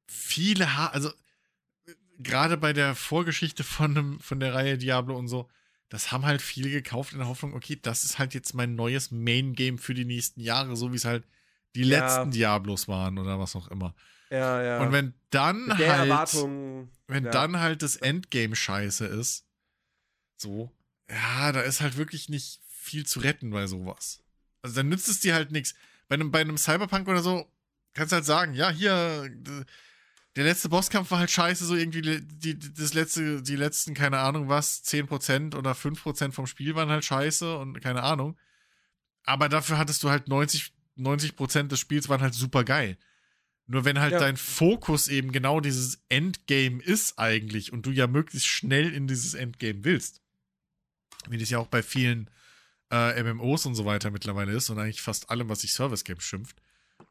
viele, 0.07 0.77
ha 0.77 0.89
also 0.89 1.11
gerade 2.23 2.57
bei 2.57 2.73
der 2.73 2.95
Vorgeschichte 2.95 3.65
von, 3.65 3.95
dem, 3.95 4.21
von 4.21 4.41
der 4.41 4.55
Reihe 4.55 4.79
Diablo 4.79 5.17
und 5.17 5.29
so, 5.29 5.49
das 5.89 6.11
haben 6.11 6.25
halt 6.25 6.41
viele 6.41 6.71
gekauft 6.71 7.13
in 7.13 7.19
der 7.19 7.29
Hoffnung, 7.29 7.55
okay, 7.55 7.79
das 7.81 8.05
ist 8.05 8.19
halt 8.19 8.33
jetzt 8.35 8.55
mein 8.55 8.75
neues 8.75 9.11
Main-Game 9.11 9.79
für 9.79 9.95
die 9.95 10.05
nächsten 10.07 10.41
Jahre, 10.41 10.75
so 10.77 10.93
wie 10.93 10.97
es 10.97 11.05
halt 11.05 11.25
die 11.75 11.83
Ja. 11.83 11.99
letzten 11.99 12.31
Diablos 12.31 12.89
waren 12.89 13.19
oder 13.19 13.39
was 13.39 13.55
auch 13.57 13.69
immer. 13.69 13.95
ja, 14.31 14.63
ja. 14.63 14.81
Und 14.81 14.93
wenn 14.93 15.13
dann 15.31 15.67
Mit 15.67 15.79
der 15.79 15.93
halt 15.99 16.09
Erwartung, 16.09 16.89
wenn 17.07 17.25
ja. 17.25 17.31
dann 17.31 17.61
halt 17.61 17.83
das 17.83 17.97
Endgame 17.97 18.57
scheiße 18.57 19.05
ist, 19.07 19.45
so, 20.39 20.73
ja, 21.11 21.53
da 21.53 21.61
ist 21.61 21.81
halt 21.81 21.97
wirklich 21.97 22.29
nicht 22.29 22.61
viel 22.69 23.05
zu 23.07 23.21
retten 23.21 23.51
bei 23.51 23.67
sowas. 23.67 24.23
Also 24.63 24.77
dann 24.77 24.89
nützt 24.89 25.09
es 25.09 25.21
dir 25.21 25.35
halt 25.35 25.51
nichts. 25.53 25.75
Bei 26.09 26.15
einem, 26.15 26.31
bei 26.31 26.41
einem 26.41 26.57
Cyberpunk 26.57 27.09
oder 27.09 27.23
so 27.23 27.47
kannst 27.95 28.13
du 28.13 28.17
halt 28.17 28.25
sagen, 28.25 28.55
ja, 28.55 28.71
hier, 28.71 29.31
der 30.37 30.45
letzte 30.45 30.69
Bosskampf 30.69 31.11
war 31.11 31.19
halt 31.19 31.31
scheiße, 31.31 31.65
so 31.67 31.75
irgendwie 31.77 32.01
die, 32.03 32.55
die, 32.55 32.59
das 32.75 32.95
letzte, 32.95 33.43
die 33.43 33.57
letzten, 33.57 33.95
keine 33.95 34.19
Ahnung 34.21 34.49
was, 34.49 34.83
10% 34.85 35.55
oder 35.55 35.75
5% 35.75 36.33
vom 36.33 36.47
Spiel 36.47 36.75
waren 36.75 36.89
halt 36.89 37.05
scheiße 37.05 37.59
und 37.59 37.81
keine 37.81 38.03
Ahnung. 38.03 38.39
Aber 39.25 39.49
dafür 39.49 39.79
hattest 39.79 40.03
du 40.03 40.11
halt 40.11 40.29
90, 40.29 40.73
90% 40.97 41.69
des 41.69 41.79
Spiels 41.81 42.09
waren 42.09 42.23
halt 42.23 42.35
super 42.35 42.65
geil. 42.65 42.97
Nur 43.67 43.85
wenn 43.85 44.01
halt 44.01 44.13
Ja. 44.13 44.19
dein 44.19 44.37
Fokus 44.37 45.09
eben 45.09 45.33
genau 45.33 45.61
dieses 45.61 46.03
Endgame 46.09 46.83
ist 46.83 47.19
eigentlich 47.19 47.73
und 47.73 47.87
du 47.87 47.91
ja 47.91 48.07
möglichst 48.07 48.49
schnell 48.49 48.93
in 48.93 49.07
dieses 49.07 49.35
Endgame 49.35 49.85
willst, 49.85 50.21
wie 51.29 51.39
das 51.39 51.51
ja 51.51 51.59
auch 51.59 51.69
bei 51.69 51.83
vielen 51.83 52.29
äh, 52.91 53.23
MMOs 53.23 53.65
und 53.67 53.75
so 53.75 53.85
weiter 53.85 54.11
mittlerweile 54.11 54.53
ist 54.53 54.69
und 54.71 54.79
eigentlich 54.79 55.01
fast 55.03 55.31
allem, 55.31 55.49
was 55.49 55.61
sich 55.61 55.73
Service 55.73 56.05
Game 56.05 56.21
schimpft, 56.21 56.57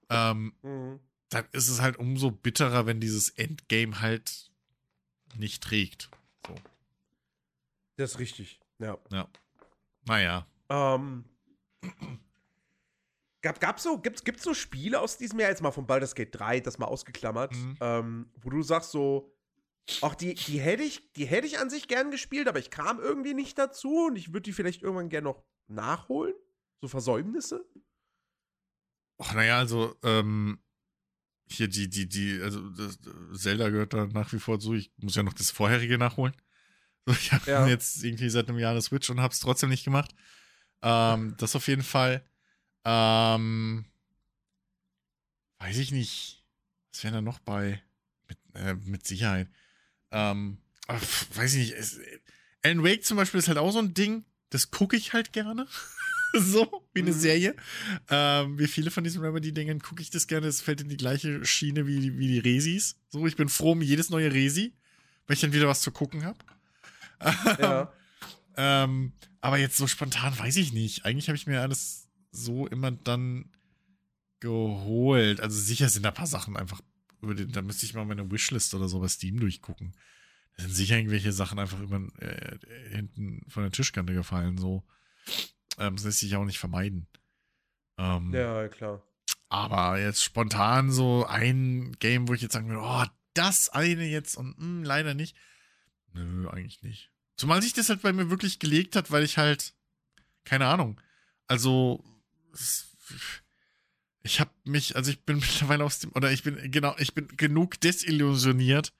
ähm, 0.09 0.53
Mhm. 0.61 0.99
Dann 1.31 1.45
ist 1.53 1.67
es 1.69 1.81
halt 1.81 1.97
umso 1.97 2.29
bitterer, 2.29 2.85
wenn 2.85 2.99
dieses 2.99 3.29
Endgame 3.29 3.99
halt 4.01 4.51
nicht 5.35 5.63
trägt. 5.63 6.09
So, 6.45 6.55
Das 7.97 8.11
ist 8.11 8.19
richtig. 8.19 8.59
Ja. 8.79 8.97
naja. 10.05 10.45
Ähm, 10.69 11.25
gab, 13.41 13.59
gab 13.59 13.79
so, 13.79 13.97
gibt's, 13.97 14.23
gibt's 14.23 14.43
so 14.43 14.53
Spiele 14.53 14.99
aus 14.99 15.17
diesem 15.17 15.39
Jahr, 15.39 15.49
jetzt 15.49 15.61
mal 15.61 15.71
von 15.71 15.87
Baldur's 15.87 16.15
Gate 16.15 16.33
3, 16.37 16.59
das 16.59 16.77
mal 16.77 16.85
ausgeklammert, 16.87 17.53
Mhm. 17.55 17.77
ähm, 17.81 18.29
wo 18.41 18.49
du 18.49 18.61
sagst 18.61 18.91
so, 18.91 19.33
auch 20.01 20.15
die, 20.15 20.35
die 20.35 20.59
hätte 20.59 20.83
ich, 20.83 21.11
die 21.13 21.25
hätte 21.25 21.47
ich 21.47 21.59
an 21.59 21.69
sich 21.69 21.87
gern 21.87 22.11
gespielt, 22.11 22.47
aber 22.47 22.59
ich 22.59 22.69
kam 22.69 22.99
irgendwie 22.99 23.33
nicht 23.33 23.57
dazu 23.57 24.05
und 24.07 24.15
ich 24.15 24.29
würde 24.29 24.41
die 24.43 24.53
vielleicht 24.53 24.81
irgendwann 24.83 25.09
gern 25.09 25.23
noch 25.23 25.43
nachholen? 25.67 26.33
So 26.81 26.87
Versäumnisse? 26.87 27.65
Ach, 29.17 29.33
naja, 29.33 29.57
also, 29.57 29.95
ähm, 30.03 30.59
hier 31.53 31.67
die, 31.67 31.89
die, 31.89 32.07
die, 32.07 32.39
also 32.41 32.69
das, 32.69 32.99
Zelda 33.33 33.69
gehört 33.69 33.93
da 33.93 34.05
nach 34.07 34.31
wie 34.33 34.39
vor 34.39 34.59
zu. 34.59 34.73
Ich 34.73 34.91
muss 34.97 35.15
ja 35.15 35.23
noch 35.23 35.33
das 35.33 35.51
vorherige 35.51 35.97
nachholen. 35.97 36.33
So, 37.05 37.13
ich 37.19 37.31
habe 37.31 37.49
Ja. 37.49 37.67
jetzt 37.67 38.03
irgendwie 38.03 38.29
seit 38.29 38.49
einem 38.49 38.59
Jahr 38.59 38.71
eine 38.71 38.81
Switch 38.81 39.09
und 39.09 39.19
habe 39.21 39.33
es 39.33 39.39
trotzdem 39.39 39.69
nicht 39.69 39.83
gemacht. 39.85 40.13
Ähm, 40.81 41.35
das 41.37 41.55
auf 41.55 41.67
jeden 41.67 41.83
Fall. 41.83 42.23
Ähm, 42.85 43.85
weiß 45.59 45.77
ich 45.77 45.91
nicht. 45.91 46.43
Was 46.91 47.03
wäre 47.03 47.15
da 47.15 47.21
noch 47.21 47.39
bei? 47.39 47.81
Mit, 48.27 48.37
äh, 48.55 48.73
mit 48.73 49.05
Sicherheit. 49.07 49.47
Ähm, 50.11 50.57
pf, 50.91 51.35
weiß 51.37 51.53
ich 51.53 51.69
nicht. 51.69 51.73
Es, 51.77 51.99
Alan 52.63 52.83
Wake 52.83 53.03
zum 53.05 53.17
Beispiel 53.17 53.39
ist 53.39 53.47
halt 53.47 53.57
auch 53.57 53.71
so 53.71 53.79
ein 53.79 53.93
Ding, 53.93 54.25
das 54.49 54.71
gucke 54.71 54.95
ich 54.97 55.13
halt 55.13 55.33
gerne. 55.33 55.67
so, 56.39 56.85
wie 56.93 57.01
eine 57.01 57.11
Mhm. 57.11 57.19
Serie. 57.19 57.55
Ähm, 58.09 58.57
wie 58.59 58.67
viele 58.67 58.91
von 58.91 59.03
diesen 59.03 59.21
Remedy-Dingen 59.21 59.79
gucke 59.79 60.01
ich 60.01 60.09
das 60.09 60.27
gerne. 60.27 60.47
Es 60.47 60.61
fällt 60.61 60.81
in 60.81 60.89
die 60.89 60.97
gleiche 60.97 61.43
Schiene 61.45 61.87
wie 61.87 61.99
die, 61.99 62.17
wie 62.17 62.27
die 62.27 62.39
Resis. 62.39 62.95
So, 63.09 63.25
ich 63.27 63.35
bin 63.35 63.49
froh 63.49 63.71
um 63.73 63.81
jedes 63.81 64.09
neue 64.09 64.31
Resi, 64.31 64.73
weil 65.27 65.35
ich 65.35 65.41
dann 65.41 65.53
wieder 65.53 65.67
was 65.67 65.81
zu 65.81 65.91
gucken 65.91 66.23
habe. 66.25 66.39
Ja. 67.59 67.93
Ähm, 68.57 69.13
aber 69.39 69.57
jetzt 69.57 69.77
so 69.77 69.87
spontan 69.87 70.37
weiß 70.37 70.57
ich 70.57 70.73
nicht. 70.73 71.05
Eigentlich 71.05 71.29
habe 71.29 71.37
ich 71.37 71.47
mir 71.47 71.61
alles 71.61 72.09
so 72.31 72.67
immer 72.67 72.91
dann 72.91 73.49
geholt. 74.41 75.39
Also 75.39 75.57
sicher 75.57 75.87
sind 75.87 76.03
da 76.03 76.09
ein 76.09 76.15
paar 76.15 76.27
Sachen 76.27 76.57
einfach 76.57 76.81
über 77.21 77.33
den, 77.33 77.51
da 77.53 77.61
müsste 77.61 77.85
ich 77.85 77.93
mal 77.93 78.05
meine 78.05 78.29
Wishlist 78.29 78.73
oder 78.73 78.89
so 78.89 78.99
bei 78.99 79.07
Steam 79.07 79.39
durchgucken. 79.39 79.93
Da 80.57 80.63
sind 80.63 80.73
sicher 80.75 80.97
irgendwelche 80.97 81.31
Sachen 81.31 81.59
einfach 81.59 81.79
über 81.79 82.01
äh, 82.19 82.57
hinten 82.89 83.41
von 83.47 83.63
der 83.63 83.71
Tischkante 83.71 84.13
gefallen. 84.13 84.57
So. 84.57 84.83
Ähm, 85.77 85.95
das 85.95 86.05
lässt 86.05 86.19
sich 86.19 86.35
auch 86.35 86.45
nicht 86.45 86.59
vermeiden. 86.59 87.07
Ähm, 87.97 88.33
ja, 88.33 88.67
klar. 88.67 89.03
aber 89.49 89.99
jetzt 89.99 90.23
spontan 90.23 90.91
so 90.91 91.25
ein 91.27 91.91
Game, 91.99 92.27
wo 92.27 92.33
ich 92.33 92.41
jetzt 92.41 92.53
sagen 92.53 92.69
würde, 92.69 92.81
oh, 92.83 93.05
das 93.33 93.69
eine 93.69 94.05
jetzt 94.05 94.35
und 94.37 94.57
mh, 94.57 94.87
leider 94.87 95.13
nicht. 95.13 95.35
Nö, 96.13 96.49
eigentlich 96.49 96.81
nicht. 96.83 97.11
Zumal 97.37 97.61
sich 97.61 97.73
das 97.73 97.89
halt 97.89 98.01
bei 98.01 98.13
mir 98.13 98.29
wirklich 98.29 98.59
gelegt 98.59 98.95
hat, 98.95 99.11
weil 99.11 99.23
ich 99.23 99.37
halt, 99.37 99.73
keine 100.43 100.67
Ahnung, 100.67 100.99
also 101.47 102.03
ich 104.23 104.39
habe 104.39 104.51
mich, 104.63 104.95
also 104.95 105.11
ich 105.11 105.23
bin 105.25 105.37
mittlerweile 105.39 105.83
aus 105.83 105.99
dem, 105.99 106.11
oder 106.13 106.31
ich 106.31 106.43
bin, 106.43 106.71
genau, 106.71 106.95
ich 106.97 107.13
bin 107.13 107.27
genug 107.37 107.79
desillusioniert, 107.81 108.93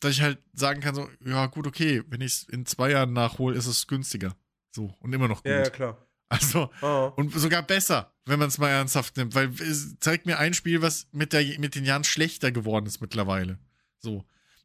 dass 0.00 0.12
ich 0.12 0.22
halt 0.22 0.38
sagen 0.52 0.80
kann, 0.80 0.94
so, 0.94 1.08
ja 1.24 1.46
gut, 1.46 1.66
okay, 1.66 2.02
wenn 2.08 2.20
ich 2.20 2.32
es 2.32 2.42
in 2.44 2.66
zwei 2.66 2.90
Jahren 2.90 3.12
nachhole, 3.12 3.56
ist 3.56 3.66
es 3.66 3.86
günstiger. 3.86 4.36
So, 4.74 4.92
und 4.98 5.12
immer 5.12 5.28
noch 5.28 5.42
gut. 5.44 5.52
Ja, 5.52 5.62
ja, 5.62 5.70
klar. 5.70 6.04
Also, 6.28 6.70
Ah. 6.80 7.12
und 7.16 7.32
sogar 7.32 7.62
besser, 7.62 8.12
wenn 8.24 8.40
man 8.40 8.48
es 8.48 8.58
mal 8.58 8.68
ernsthaft 8.70 9.16
nimmt, 9.16 9.34
weil 9.36 9.50
es 9.60 9.96
zeigt 10.00 10.26
mir 10.26 10.38
ein 10.38 10.52
Spiel, 10.52 10.82
was 10.82 11.06
mit, 11.12 11.32
der, 11.32 11.44
mit 11.60 11.76
den 11.76 11.84
Jahren 11.84 12.02
schlechter 12.02 12.50
geworden 12.50 12.86
ist 12.86 13.00
mittlerweile. 13.00 13.58
So. 14.00 14.24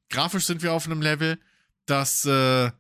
Grafisch 0.10 0.46
sind 0.46 0.64
wir 0.64 0.74
auf 0.74 0.88
einem 0.88 1.02
Level, 1.02 1.38
dass, 1.86 2.26
äh, 2.26 2.72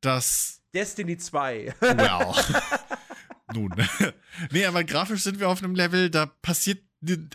das, 0.00 0.62
Destiny 0.72 1.18
2. 1.18 1.74
well. 1.80 2.32
Nun. 3.54 3.74
nee, 4.50 4.64
aber 4.64 4.84
grafisch 4.84 5.22
sind 5.22 5.38
wir 5.38 5.48
auf 5.50 5.62
einem 5.62 5.74
Level, 5.74 6.08
da 6.08 6.24
passiert, 6.26 6.82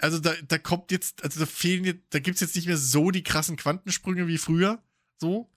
also 0.01 0.17
da, 0.19 0.33
da 0.47 0.57
kommt 0.57 0.91
jetzt, 0.91 1.23
also 1.23 1.39
da 1.39 1.45
fehlen 1.45 1.85
jetzt, 1.85 2.01
da 2.09 2.19
gibt's 2.19 2.41
jetzt 2.41 2.55
nicht 2.55 2.67
mehr 2.67 2.77
so 2.77 3.11
die 3.11 3.23
krassen 3.23 3.57
Quantensprünge 3.57 4.27
wie 4.27 4.39
früher. 4.39 4.81
So. 5.19 5.51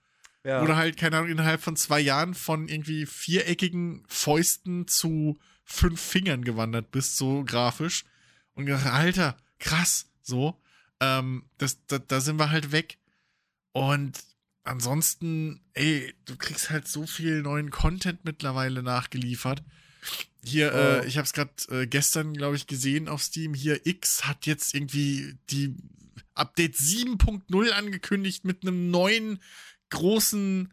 Ja. 0.45 0.62
Oder 0.62 0.76
halt, 0.76 0.97
keine 0.97 1.16
Ahnung, 1.18 1.30
innerhalb 1.30 1.61
von 1.62 1.76
zwei 1.76 2.01
Jahren 2.01 2.34
von 2.34 2.68
irgendwie 2.68 3.07
viereckigen 3.07 4.05
Fäusten 4.09 4.88
zu 4.88 5.38
fünf 5.64 6.01
Fingern 6.01 6.45
gewandert 6.45 6.90
bist, 6.90 7.16
so 7.16 7.45
grafisch. 7.45 8.05
Und 8.55 8.66
gedacht, 8.66 8.86
Alter, 8.86 9.36
krass, 9.59 10.11
so. 10.20 10.61
Ähm, 11.01 11.45
das, 11.59 11.78
da, 11.86 11.99
da 11.99 12.20
sind 12.20 12.38
wir 12.38 12.51
halt 12.51 12.72
weg. 12.72 12.99
Und 13.72 14.18
ansonsten, 14.64 15.61
ey, 15.74 16.14
du 16.24 16.36
kriegst 16.36 16.70
halt 16.70 16.86
so 16.88 17.07
viel 17.07 17.43
neuen 17.43 17.70
Content 17.70 18.24
mittlerweile 18.24 18.82
nachgeliefert. 18.82 19.62
Hier, 20.45 20.72
Oh. 20.74 20.76
äh, 20.76 21.07
ich 21.07 21.16
habe 21.16 21.24
es 21.26 21.32
gerade 21.32 21.53
äh, 21.70 21.86
gestern, 21.86 22.34
glaube 22.34 22.57
ich, 22.57 22.66
gesehen 22.66 23.09
auf 23.09 23.22
Steam. 23.22 23.55
Hier, 23.55 23.86
X 23.86 24.24
hat 24.24 24.47
jetzt 24.47 24.74
irgendwie 24.74 25.36
die 25.51 25.76
Update 26.34 26.74
7.0 26.76 27.70
angekündigt 27.70 28.45
mit 28.45 28.62
einem 28.62 28.90
neuen 28.90 29.40
großen 29.93 30.72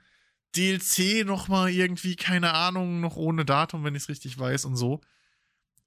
DLC 0.56 1.26
nochmal 1.26 1.70
irgendwie, 1.70 2.16
keine 2.16 2.54
Ahnung, 2.54 3.00
noch 3.02 3.16
ohne 3.16 3.46
Datum, 3.46 3.84
wenn 3.84 3.96
ich 3.96 4.04
es 4.04 4.10
richtig 4.10 4.38
weiß 4.38 4.66
und 4.66 4.76
so. 4.76 5.02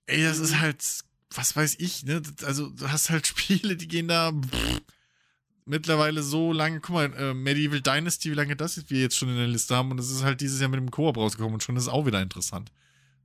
Ey, 0.07 0.23
das 0.23 0.39
ist 0.39 0.61
halt, 0.61 0.85
was 1.35 1.57
weiß 1.57 1.77
ich, 1.79 2.05
ne? 2.05 2.23
Also, 2.45 2.71
du 2.71 2.89
hast 2.89 3.11
halt 3.11 3.27
Spiele, 3.27 3.77
die 3.77 3.89
gehen 3.89 4.09
da 4.09 4.33
pff, 4.33 4.83
mittlerweile 5.65 6.23
so 6.23 6.53
lange, 6.53 6.81
guck 6.81 6.95
mal, 6.95 7.13
äh, 7.15 7.35
Medieval 7.35 7.81
Dynasty, 7.81 8.31
wie 8.31 8.37
lange 8.37 8.57
das 8.57 8.89
wir 8.89 9.01
jetzt 9.01 9.17
schon 9.17 9.29
in 9.29 9.37
der 9.37 9.49
Liste 9.49 9.75
haben 9.75 9.91
und 9.91 9.97
das 9.97 10.11
ist 10.11 10.23
halt 10.23 10.41
dieses 10.41 10.61
Jahr 10.61 10.71
mit 10.71 10.81
dem 10.81 10.91
Koop 10.91 11.17
rausgekommen 11.17 11.55
und 11.55 11.63
schon 11.63 11.77
ist 11.77 11.85
es 11.85 11.89
auch 11.89 12.07
wieder 12.07 12.23
interessant. 12.23 12.71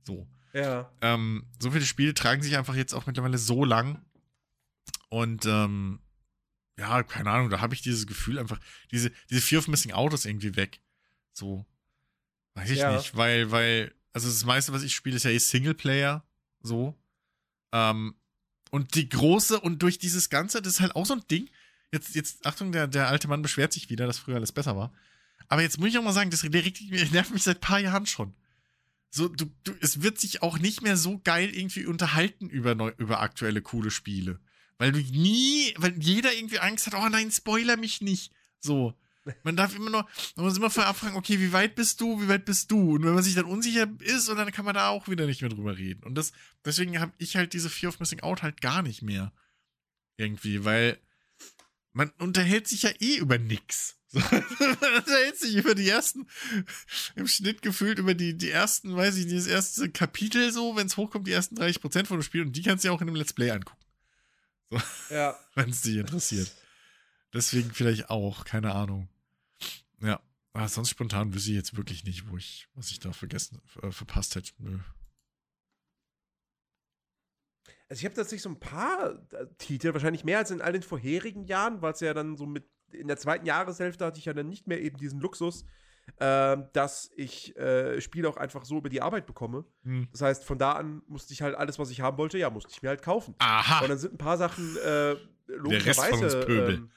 So. 0.04 0.26
ja. 0.52 0.90
Ähm, 1.00 1.44
so 1.60 1.70
viele 1.70 1.84
Spiele 1.84 2.14
tragen 2.14 2.42
sich 2.42 2.56
einfach 2.56 2.74
jetzt 2.74 2.94
auch 2.94 3.06
mittlerweile 3.06 3.38
so 3.38 3.64
lang. 3.64 4.02
Und 5.10 5.46
ähm, 5.46 6.00
ja, 6.78 7.02
keine 7.02 7.30
Ahnung, 7.30 7.50
da 7.50 7.60
habe 7.60 7.74
ich 7.74 7.82
dieses 7.82 8.06
Gefühl 8.06 8.38
einfach, 8.38 8.60
diese, 8.92 9.10
diese 9.30 9.40
Fear 9.40 9.58
of 9.60 9.68
Missing 9.68 9.92
Out 9.92 10.14
ist 10.14 10.24
irgendwie 10.24 10.56
weg. 10.56 10.80
So. 11.32 11.66
Weiß 12.54 12.70
ich 12.70 12.78
Ja. 12.78 12.96
nicht, 12.96 13.16
weil, 13.16 13.50
weil, 13.50 13.92
also 14.12 14.28
das 14.28 14.44
meiste, 14.44 14.72
was 14.72 14.82
ich 14.82 14.94
spiele, 14.94 15.16
ist 15.16 15.24
ja 15.24 15.30
eh 15.30 15.38
Singleplayer. 15.38 16.24
So. 16.62 16.96
Ähm, 17.72 18.14
und 18.70 18.94
die 18.94 19.08
große, 19.08 19.60
und 19.60 19.82
durch 19.82 19.98
dieses 19.98 20.30
Ganze, 20.30 20.62
das 20.62 20.74
ist 20.74 20.80
halt 20.80 20.94
auch 20.94 21.06
so 21.06 21.14
ein 21.14 21.22
Ding. 21.30 21.48
Jetzt, 21.92 22.14
jetzt, 22.14 22.46
Achtung, 22.46 22.70
der, 22.70 22.86
der 22.86 23.08
alte 23.08 23.28
Mann 23.28 23.42
beschwert 23.42 23.72
sich 23.72 23.90
wieder, 23.90 24.06
dass 24.06 24.18
früher 24.18 24.36
alles 24.36 24.52
besser 24.52 24.76
war. 24.76 24.92
Aber 25.48 25.62
jetzt 25.62 25.78
muss 25.78 25.88
ich 25.88 25.98
auch 25.98 26.02
mal 26.02 26.12
sagen, 26.12 26.30
das 26.30 26.42
nervt 26.42 27.30
mich 27.32 27.42
seit 27.42 27.58
ein 27.58 27.60
paar 27.60 27.80
Jahren 27.80 28.06
schon. 28.06 28.34
So, 29.10 29.28
du, 29.28 29.46
du, 29.64 29.72
es 29.80 30.02
wird 30.02 30.20
sich 30.20 30.42
auch 30.42 30.58
nicht 30.58 30.82
mehr 30.82 30.96
so 30.98 31.18
geil 31.24 31.48
irgendwie 31.48 31.86
unterhalten 31.86 32.50
über, 32.50 32.74
neu, 32.74 32.92
über 32.98 33.20
aktuelle 33.20 33.62
coole 33.62 33.90
Spiele. 33.90 34.38
Weil 34.78 34.92
du 34.92 35.00
nie, 35.00 35.74
weil 35.76 35.94
jeder 36.00 36.32
irgendwie 36.32 36.60
Angst 36.60 36.86
hat, 36.86 36.94
oh 36.94 37.08
nein, 37.08 37.30
spoiler 37.30 37.76
mich 37.76 38.00
nicht. 38.00 38.32
So. 38.60 38.94
Man 39.42 39.56
darf 39.56 39.74
immer 39.74 39.90
nur, 39.90 40.08
man 40.36 40.46
muss 40.46 40.56
immer 40.56 40.70
vorher 40.70 40.88
abfragen, 40.88 41.16
okay, 41.16 41.38
wie 41.38 41.52
weit 41.52 41.74
bist 41.74 42.00
du, 42.00 42.22
wie 42.22 42.28
weit 42.28 42.44
bist 42.44 42.70
du? 42.70 42.94
Und 42.94 43.04
wenn 43.04 43.14
man 43.14 43.22
sich 43.22 43.34
dann 43.34 43.44
unsicher 43.44 43.86
ist, 44.00 44.28
und 44.28 44.36
dann 44.36 44.50
kann 44.52 44.64
man 44.64 44.74
da 44.74 44.88
auch 44.88 45.08
wieder 45.08 45.26
nicht 45.26 45.42
mehr 45.42 45.50
drüber 45.50 45.76
reden. 45.76 46.02
Und 46.04 46.14
das, 46.14 46.32
deswegen 46.64 46.98
habe 46.98 47.12
ich 47.18 47.36
halt 47.36 47.52
diese 47.52 47.68
Fear 47.68 47.90
of 47.90 48.00
Missing 48.00 48.20
Out 48.20 48.42
halt 48.42 48.60
gar 48.60 48.82
nicht 48.82 49.02
mehr. 49.02 49.32
Irgendwie, 50.16 50.64
weil 50.64 50.98
man 51.92 52.10
unterhält 52.18 52.68
sich 52.68 52.82
ja 52.82 52.90
eh 53.00 53.16
über 53.16 53.38
nix. 53.38 53.96
So, 54.10 54.20
man 54.20 54.94
unterhält 54.96 55.36
sich 55.38 55.56
über 55.56 55.74
die 55.74 55.86
ersten, 55.86 56.26
im 57.14 57.26
Schnitt 57.26 57.60
gefühlt 57.60 57.98
über 57.98 58.14
die, 58.14 58.38
die 58.38 58.48
ersten, 58.48 58.96
weiß 58.96 59.16
ich 59.16 59.26
das 59.26 59.46
erste 59.46 59.90
Kapitel 59.90 60.50
so, 60.50 60.76
wenn 60.76 60.86
es 60.86 60.96
hochkommt, 60.96 61.26
die 61.26 61.32
ersten 61.32 61.58
30% 61.58 62.06
von 62.06 62.16
dem 62.16 62.22
Spiel 62.22 62.40
und 62.40 62.52
die 62.52 62.62
kannst 62.62 62.84
du 62.84 62.88
ja 62.88 62.94
auch 62.94 63.02
in 63.02 63.08
einem 63.08 63.16
Let's 63.16 63.34
Play 63.34 63.50
angucken. 63.50 63.76
So, 64.70 64.80
ja. 65.10 65.38
Wenn 65.54 65.70
es 65.70 65.82
dich 65.82 65.96
interessiert. 65.96 66.50
Deswegen 67.32 67.72
vielleicht 67.72 68.10
auch, 68.10 68.44
keine 68.44 68.74
Ahnung. 68.74 69.08
Ja. 70.00 70.20
Aber 70.52 70.68
sonst 70.68 70.90
spontan 70.90 71.34
wüsste 71.34 71.50
ich 71.50 71.56
jetzt 71.56 71.76
wirklich 71.76 72.04
nicht, 72.04 72.28
wo 72.30 72.36
ich, 72.36 72.68
was 72.74 72.90
ich 72.90 73.00
da 73.00 73.12
vergessen, 73.12 73.60
äh, 73.82 73.90
verpasst 73.90 74.34
hätte. 74.34 74.52
Nö. 74.58 74.78
Also 77.88 78.00
ich 78.00 78.04
habe 78.04 78.14
tatsächlich 78.14 78.42
so 78.42 78.50
ein 78.50 78.60
paar 78.60 79.26
äh, 79.32 79.46
Titel, 79.58 79.92
wahrscheinlich 79.92 80.24
mehr 80.24 80.38
als 80.38 80.50
in 80.50 80.60
all 80.60 80.72
den 80.72 80.82
vorherigen 80.82 81.44
Jahren, 81.44 81.80
weil 81.80 81.92
es 81.92 82.00
ja 82.00 82.12
dann 82.12 82.36
so 82.36 82.46
mit 82.46 82.68
in 82.92 83.06
der 83.06 83.18
zweiten 83.18 83.46
Jahreshälfte 83.46 84.04
hatte 84.04 84.18
ich 84.18 84.24
ja 84.24 84.32
dann 84.32 84.48
nicht 84.48 84.66
mehr 84.66 84.80
eben 84.80 84.96
diesen 84.96 85.20
Luxus, 85.20 85.64
äh, 86.20 86.56
dass 86.72 87.10
ich 87.16 87.56
äh, 87.56 88.00
Spiele 88.00 88.28
auch 88.28 88.36
einfach 88.36 88.64
so 88.64 88.78
über 88.78 88.88
die 88.88 89.02
Arbeit 89.02 89.26
bekomme. 89.26 89.64
Hm. 89.84 90.08
Das 90.12 90.22
heißt, 90.22 90.44
von 90.44 90.58
da 90.58 90.72
an 90.72 91.02
musste 91.06 91.32
ich 91.32 91.42
halt 91.42 91.54
alles, 91.54 91.78
was 91.78 91.90
ich 91.90 92.00
haben 92.00 92.18
wollte, 92.18 92.38
ja, 92.38 92.50
musste 92.50 92.72
ich 92.72 92.82
mir 92.82 92.88
halt 92.88 93.02
kaufen. 93.02 93.34
Aha. 93.38 93.82
Und 93.82 93.90
dann 93.90 93.98
sind 93.98 94.14
ein 94.14 94.18
paar 94.18 94.36
Sachen 94.36 94.76
äh, 94.78 95.16
logischerweise. 95.46 96.40
Ähm, 96.48 96.90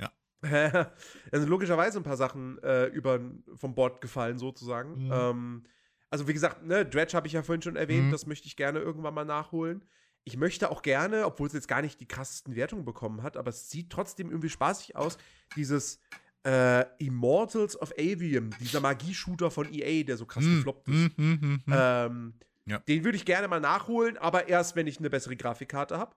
ja. 0.00 0.10
dann 0.42 1.40
sind 1.40 1.48
logischerweise 1.48 1.98
ein 1.98 2.04
paar 2.04 2.16
Sachen 2.16 2.62
äh, 2.62 2.86
über 2.86 3.20
vom 3.54 3.74
Bord 3.74 4.00
gefallen, 4.00 4.38
sozusagen. 4.38 4.96
Hm. 4.96 5.10
Ähm, 5.12 5.62
also, 6.10 6.28
wie 6.28 6.34
gesagt, 6.34 6.64
ne, 6.64 6.84
Dredge 6.84 7.16
habe 7.16 7.26
ich 7.26 7.32
ja 7.32 7.42
vorhin 7.42 7.62
schon 7.62 7.76
erwähnt, 7.76 8.04
hm. 8.04 8.12
das 8.12 8.26
möchte 8.26 8.46
ich 8.46 8.56
gerne 8.56 8.78
irgendwann 8.78 9.14
mal 9.14 9.24
nachholen 9.24 9.84
ich 10.24 10.36
möchte 10.36 10.70
auch 10.70 10.82
gerne, 10.82 11.26
obwohl 11.26 11.46
es 11.46 11.52
jetzt 11.52 11.68
gar 11.68 11.82
nicht 11.82 12.00
die 12.00 12.08
krassesten 12.08 12.56
Wertungen 12.56 12.84
bekommen 12.84 13.22
hat, 13.22 13.36
aber 13.36 13.50
es 13.50 13.70
sieht 13.70 13.90
trotzdem 13.90 14.30
irgendwie 14.30 14.48
spaßig 14.48 14.96
aus, 14.96 15.18
dieses 15.54 16.00
äh, 16.44 16.84
Immortals 16.98 17.80
of 17.80 17.92
Avium, 17.92 18.50
dieser 18.60 18.80
Magie-Shooter 18.80 19.50
von 19.50 19.72
EA, 19.72 20.04
der 20.04 20.16
so 20.16 20.26
krass 20.26 20.44
mm, 20.44 20.56
gefloppt 20.56 20.88
ist. 20.88 21.18
Mm, 21.18 21.22
mm, 21.22 21.62
ähm, 21.72 22.34
ja. 22.66 22.78
Den 22.80 23.04
würde 23.04 23.16
ich 23.16 23.24
gerne 23.24 23.48
mal 23.48 23.60
nachholen, 23.60 24.16
aber 24.18 24.48
erst, 24.48 24.76
wenn 24.76 24.86
ich 24.86 24.98
eine 24.98 25.10
bessere 25.10 25.36
Grafikkarte 25.36 25.98
habe. 25.98 26.14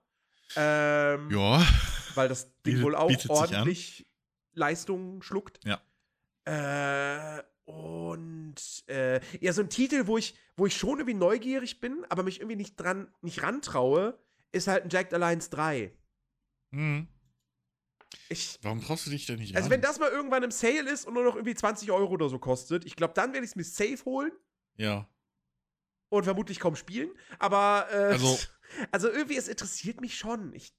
Ähm, 0.56 1.30
ja. 1.30 1.66
Weil 2.14 2.28
das 2.28 2.50
Ding 2.62 2.82
wohl 2.82 2.94
auch 2.94 3.10
ordentlich 3.28 4.06
Leistung 4.54 5.22
schluckt. 5.22 5.60
Ja. 5.64 5.80
Äh, 6.44 7.42
und 7.64 8.54
äh, 8.86 9.20
ja, 9.40 9.52
so 9.52 9.60
ein 9.60 9.68
Titel, 9.68 10.06
wo 10.06 10.16
ich, 10.16 10.34
wo 10.56 10.66
ich 10.66 10.76
schon 10.76 10.98
irgendwie 10.98 11.18
neugierig 11.18 11.80
bin, 11.80 12.06
aber 12.08 12.22
mich 12.22 12.40
irgendwie 12.40 12.56
nicht 12.56 12.76
dran, 12.76 13.08
nicht 13.20 13.42
rantraue, 13.42 14.18
ist 14.52 14.68
halt 14.68 14.84
ein 14.84 14.90
Jacked 14.90 15.12
Alliance 15.12 15.50
3. 15.50 15.92
Mhm. 16.70 17.08
Ich, 18.28 18.58
Warum 18.62 18.80
traust 18.80 19.06
du 19.06 19.10
dich 19.10 19.26
denn 19.26 19.38
nicht 19.38 19.56
Also, 19.56 19.66
an? 19.66 19.70
wenn 19.70 19.80
das 19.80 19.98
mal 19.98 20.10
irgendwann 20.10 20.42
im 20.42 20.50
Sale 20.50 20.90
ist 20.90 21.06
und 21.06 21.14
nur 21.14 21.24
noch 21.24 21.34
irgendwie 21.34 21.54
20 21.54 21.90
Euro 21.90 22.12
oder 22.12 22.28
so 22.28 22.38
kostet, 22.38 22.84
ich 22.84 22.96
glaube, 22.96 23.14
dann 23.14 23.32
werde 23.32 23.44
ich 23.44 23.52
es 23.52 23.56
mir 23.56 23.64
safe 23.64 24.04
holen. 24.04 24.32
Ja. 24.76 25.08
Und 26.08 26.24
vermutlich 26.24 26.58
kaum 26.58 26.76
spielen. 26.76 27.10
Aber, 27.38 27.88
äh, 27.90 28.12
also, 28.12 28.38
also 28.92 29.10
irgendwie, 29.10 29.36
es 29.36 29.48
interessiert 29.48 30.00
mich 30.00 30.16
schon. 30.16 30.52
Ich 30.54 30.72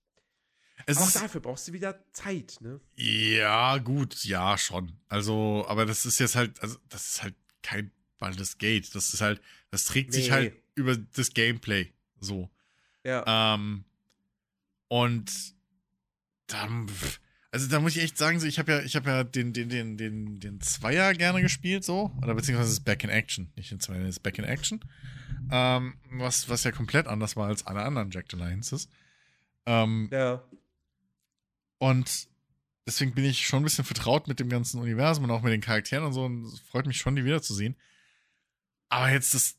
es 0.86 0.98
auch 0.98 1.12
dafür 1.12 1.42
brauchst 1.42 1.68
du 1.68 1.74
wieder 1.74 2.04
Zeit, 2.14 2.58
ne? 2.62 2.80
Ja, 2.96 3.78
gut, 3.78 4.24
ja, 4.24 4.58
schon. 4.58 4.94
Also, 5.08 5.66
aber 5.68 5.86
das 5.86 6.06
ist 6.06 6.20
jetzt 6.20 6.36
halt, 6.36 6.60
also, 6.62 6.78
das 6.88 7.10
ist 7.10 7.24
halt 7.24 7.36
kein 7.62 7.92
Baldur's 8.18 8.58
Gate. 8.58 8.94
Das 8.96 9.14
ist 9.14 9.22
halt, 9.22 9.42
das 9.72 9.86
trägt 9.86 10.12
nee. 10.12 10.16
sich 10.16 10.32
halt 10.32 10.54
über 10.76 10.96
das 10.96 11.34
Gameplay 11.34 11.94
so. 12.20 12.50
Ja. 13.04 13.56
Ähm, 13.56 13.86
und 14.88 15.32
dann, 16.52 16.88
also 17.52 17.68
da 17.68 17.80
muss 17.80 17.96
ich 17.96 18.04
echt 18.04 18.18
sagen, 18.18 18.40
so, 18.40 18.48
ich 18.48 18.60
habe 18.60 18.72
ja, 18.72 18.82
ich 18.82 18.96
habe 18.96 19.10
ja 19.10 19.24
den, 19.24 19.54
den, 19.54 19.70
den, 19.70 19.98
den, 19.98 20.40
den 20.40 20.62
Zweier 20.62 21.14
gerne 21.14 21.42
gespielt, 21.42 21.84
so. 21.84 22.12
Oder 22.22 22.36
beziehungsweise 22.36 22.72
das 22.72 22.80
Back 22.80 23.04
in 23.04 23.10
Action. 23.10 23.52
Nicht 23.56 23.72
den 23.72 23.80
Zweier, 23.80 24.04
das 24.04 24.20
Back 24.20 24.38
in 24.38 24.46
Action. 24.46 24.82
Ähm, 25.52 25.96
was, 26.12 26.50
was 26.50 26.64
ja 26.64 26.72
komplett 26.72 27.08
anders 27.08 27.36
war 27.36 27.48
als 27.48 27.66
alle 27.66 27.82
anderen 27.82 28.12
Jack 28.12 28.34
Alliances. 28.34 28.90
Ähm, 29.66 30.10
ja. 30.12 30.44
Und 31.78 32.28
deswegen 32.86 33.14
bin 33.14 33.26
ich 33.26 33.48
schon 33.48 33.62
ein 33.62 33.64
bisschen 33.64 33.86
vertraut 33.86 34.28
mit 34.28 34.40
dem 34.40 34.50
ganzen 34.50 34.80
Universum 34.80 35.24
und 35.24 35.32
auch 35.32 35.42
mit 35.42 35.54
den 35.54 35.62
Charakteren 35.62 36.06
und 36.06 36.14
so. 36.14 36.26
Und 36.26 36.46
es 36.46 36.60
freut 36.60 36.86
mich 36.86 36.98
schon, 36.98 37.16
die 37.16 37.26
wiederzusehen. 37.26 37.76
Aber 38.90 39.12
jetzt 39.12 39.34
das 39.34 39.59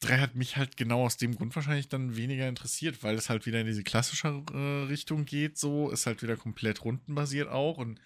3 0.00 0.18
hat 0.18 0.34
mich 0.34 0.56
halt 0.56 0.76
genau 0.76 1.04
aus 1.04 1.16
dem 1.16 1.34
Grund 1.34 1.54
wahrscheinlich 1.56 1.88
dann 1.88 2.16
weniger 2.16 2.48
interessiert, 2.48 3.02
weil 3.02 3.16
es 3.16 3.28
halt 3.28 3.46
wieder 3.46 3.60
in 3.60 3.66
diese 3.66 3.82
klassische 3.82 4.44
äh, 4.52 4.84
Richtung 4.86 5.24
geht, 5.24 5.58
so, 5.58 5.90
ist 5.90 6.06
halt 6.06 6.22
wieder 6.22 6.36
komplett 6.36 6.84
rundenbasiert 6.84 7.48
auch 7.48 7.78
und 7.78 8.00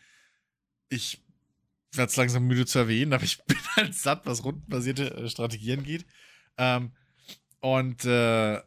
ich 0.88 1.22
werde 1.92 2.10
es 2.10 2.16
langsam 2.16 2.46
müde 2.46 2.66
zu 2.66 2.78
erwähnen, 2.78 3.12
aber 3.12 3.24
ich 3.24 3.42
bin 3.44 3.58
halt 3.76 3.94
satt, 3.94 4.24
was 4.24 4.44
rundenbasierte 4.44 5.10
äh, 5.14 5.28
Strategien 5.28 5.82
geht. 5.82 6.06
Ähm, 6.56 6.92
und 7.60 8.04
äh, 8.04 8.60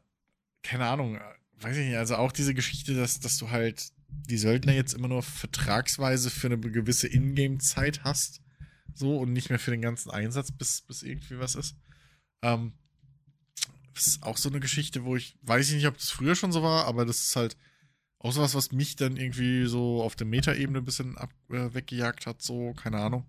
keine 0.63 0.85
Ahnung, 0.85 1.19
weiß 1.59 1.77
ich 1.77 1.87
nicht, 1.87 1.97
also 1.97 2.15
auch 2.15 2.31
diese 2.31 2.53
Geschichte, 2.53 2.95
dass, 2.95 3.19
dass 3.19 3.37
du 3.37 3.49
halt 3.49 3.91
die 4.07 4.37
Söldner 4.37 4.73
jetzt 4.73 4.93
immer 4.93 5.07
nur 5.07 5.23
vertragsweise 5.23 6.29
für 6.29 6.47
eine 6.47 6.59
gewisse 6.59 7.07
Ingame-Zeit 7.07 8.03
hast. 8.03 8.41
So 8.93 9.17
und 9.17 9.33
nicht 9.33 9.49
mehr 9.49 9.59
für 9.59 9.71
den 9.71 9.81
ganzen 9.81 10.09
Einsatz, 10.09 10.51
bis, 10.51 10.81
bis 10.81 11.03
irgendwie 11.03 11.39
was 11.39 11.55
ist. 11.55 11.75
Ähm, 12.41 12.73
ist 13.95 14.23
auch 14.23 14.37
so 14.37 14.49
eine 14.49 14.59
Geschichte, 14.59 15.05
wo 15.05 15.15
ich 15.15 15.37
weiß 15.41 15.69
ich 15.69 15.75
nicht, 15.75 15.87
ob 15.87 15.97
das 15.97 16.09
früher 16.09 16.35
schon 16.35 16.51
so 16.51 16.63
war, 16.63 16.85
aber 16.85 17.05
das 17.05 17.21
ist 17.21 17.35
halt 17.35 17.57
auch 18.19 18.31
sowas, 18.31 18.55
was 18.55 18.71
mich 18.71 18.95
dann 18.95 19.17
irgendwie 19.17 19.65
so 19.65 20.01
auf 20.01 20.15
der 20.15 20.27
Metaebene 20.27 20.79
ein 20.79 20.85
bisschen 20.85 21.17
ab, 21.17 21.31
äh, 21.49 21.73
weggejagt 21.73 22.25
hat, 22.25 22.41
so, 22.41 22.73
keine 22.73 22.97
Ahnung. 22.97 23.25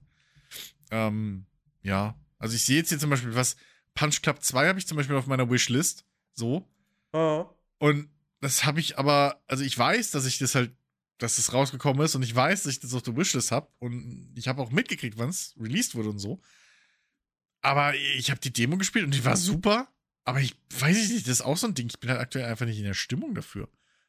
Ähm, 0.90 1.46
ja. 1.82 2.18
Also 2.38 2.54
ich 2.56 2.64
sehe 2.64 2.78
jetzt 2.78 2.88
hier 2.88 2.98
zum 2.98 3.10
Beispiel 3.10 3.34
was, 3.34 3.56
Punch 3.94 4.22
Club 4.22 4.42
2 4.42 4.68
habe 4.68 4.78
ich 4.78 4.86
zum 4.86 4.96
Beispiel 4.96 5.16
auf 5.16 5.26
meiner 5.26 5.50
Wishlist. 5.50 6.04
So. 6.34 6.66
Oh. 7.12 7.46
Und 7.78 8.08
das 8.40 8.64
habe 8.64 8.80
ich 8.80 8.98
aber, 8.98 9.42
also 9.46 9.64
ich 9.64 9.76
weiß, 9.76 10.10
dass 10.12 10.26
ich 10.26 10.38
das 10.38 10.54
halt, 10.54 10.74
dass 11.18 11.38
es 11.38 11.46
das 11.46 11.54
rausgekommen 11.54 12.04
ist 12.04 12.14
und 12.14 12.22
ich 12.22 12.34
weiß, 12.34 12.62
dass 12.62 12.72
ich 12.72 12.80
das 12.80 12.94
auf 12.94 13.02
der 13.02 13.16
Wishlist 13.16 13.50
habe 13.50 13.68
und 13.78 14.32
ich 14.36 14.48
habe 14.48 14.60
auch 14.60 14.70
mitgekriegt, 14.70 15.18
wann 15.18 15.30
es 15.30 15.54
released 15.58 15.94
wurde 15.94 16.10
und 16.10 16.18
so. 16.18 16.40
Aber 17.62 17.94
ich 17.94 18.30
habe 18.30 18.40
die 18.40 18.52
Demo 18.52 18.76
gespielt 18.76 19.06
und 19.06 19.14
die 19.14 19.24
war 19.24 19.36
super. 19.36 19.88
Aber 20.26 20.40
ich 20.40 20.56
weiß 20.80 21.10
nicht, 21.10 21.26
das 21.26 21.34
ist 21.34 21.42
auch 21.42 21.56
so 21.56 21.68
ein 21.68 21.74
Ding. 21.74 21.86
Ich 21.86 22.00
bin 22.00 22.10
halt 22.10 22.20
aktuell 22.20 22.46
einfach 22.46 22.66
nicht 22.66 22.78
in 22.78 22.84
der 22.84 22.94
Stimmung 22.94 23.34
dafür. 23.34 23.68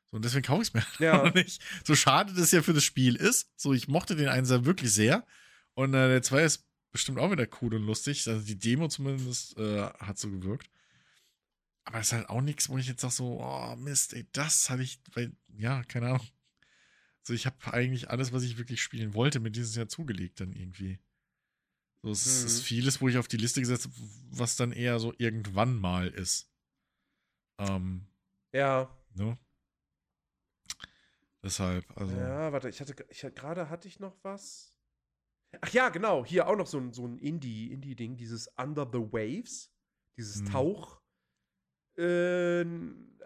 So, 0.10 0.18
und 0.18 0.26
deswegen 0.26 0.44
kaufe 0.44 0.64
ich 0.64 0.70
es 0.70 0.74
mir 0.74 0.84
ja. 1.06 1.30
nicht. 1.30 1.62
So 1.86 1.96
schade 1.96 2.34
das 2.34 2.52
ja 2.52 2.64
für 2.64 2.74
das 2.74 2.84
Spiel 2.84 3.16
ist. 3.16 3.52
So, 3.56 3.72
ich 3.74 3.88
mochte 3.88 4.16
den 4.16 4.28
Einser 4.28 4.66
wirklich 4.66 4.92
sehr. 4.92 5.26
Und 5.76 5.94
äh, 5.94 6.08
der 6.08 6.24
zwei 6.24 6.42
ist 6.42 6.66
bestimmt 6.92 7.20
auch 7.20 7.32
wieder 7.32 7.48
cool 7.62 7.76
und 7.76 7.84
lustig. 7.84 8.28
Also 8.28 8.44
die 8.44 8.58
Demo 8.58 8.88
zumindest 8.88 9.58
äh, 9.58 9.84
hat 9.84 10.18
so 10.18 10.32
gewirkt. 10.32 10.72
Aber 11.84 12.00
es 12.00 12.08
ist 12.08 12.14
halt 12.14 12.30
auch 12.30 12.42
nichts, 12.42 12.68
wo 12.68 12.80
ich 12.80 12.88
jetzt 12.88 13.02
sage 13.02 13.14
so, 13.14 13.40
oh 13.40 13.76
Mist, 13.76 14.14
ey, 14.14 14.28
das 14.32 14.72
hatte 14.72 14.82
ich, 14.82 15.00
weil, 15.14 15.32
ja, 15.56 15.84
keine 15.84 16.08
Ahnung. 16.08 16.28
So, 17.22 17.34
ich 17.34 17.46
habe 17.46 17.74
eigentlich 17.74 18.10
alles, 18.10 18.34
was 18.34 18.42
ich 18.42 18.58
wirklich 18.58 18.82
spielen 18.82 19.14
wollte, 19.14 19.40
mir 19.40 19.52
dieses 19.52 19.76
Jahr 19.76 19.88
zugelegt 19.88 20.40
dann 20.40 20.52
irgendwie. 20.52 20.98
So, 22.08 22.12
es 22.14 22.42
mhm. 22.42 22.48
ist 22.48 22.62
vieles, 22.62 23.02
wo 23.02 23.10
ich 23.10 23.18
auf 23.18 23.28
die 23.28 23.36
Liste 23.36 23.60
gesetzt 23.60 23.86
habe, 23.86 23.96
was 24.32 24.56
dann 24.56 24.72
eher 24.72 24.98
so 25.00 25.14
irgendwann 25.18 25.76
mal 25.76 26.08
ist. 26.08 26.50
Ähm, 27.60 28.08
ja. 28.54 28.90
Ne? 29.14 29.38
Deshalb, 31.44 31.86
also. 31.98 32.16
Ja, 32.16 32.54
warte, 32.54 32.70
ich 32.70 32.80
hatte, 32.80 33.06
ich 33.10 33.22
gerade 33.36 33.70
hatte 33.70 33.90
ich 33.90 34.00
noch 34.00 34.16
was. 34.24 34.74
Ach 35.60 35.70
ja, 35.74 35.90
genau, 35.90 36.26
hier 36.26 36.48
auch 36.48 36.56
noch 36.56 36.68
so 36.68 36.78
ein, 36.78 36.94
so 36.94 37.06
ein 37.06 37.18
Indie, 37.18 37.74
Indie-Ding, 37.74 38.16
dieses 38.16 38.48
Under 38.58 38.90
the 38.90 39.00
Waves, 39.00 39.74
dieses 40.16 40.40
hm. 40.40 40.46
Tauch, 40.52 41.02
äh, 41.98 42.62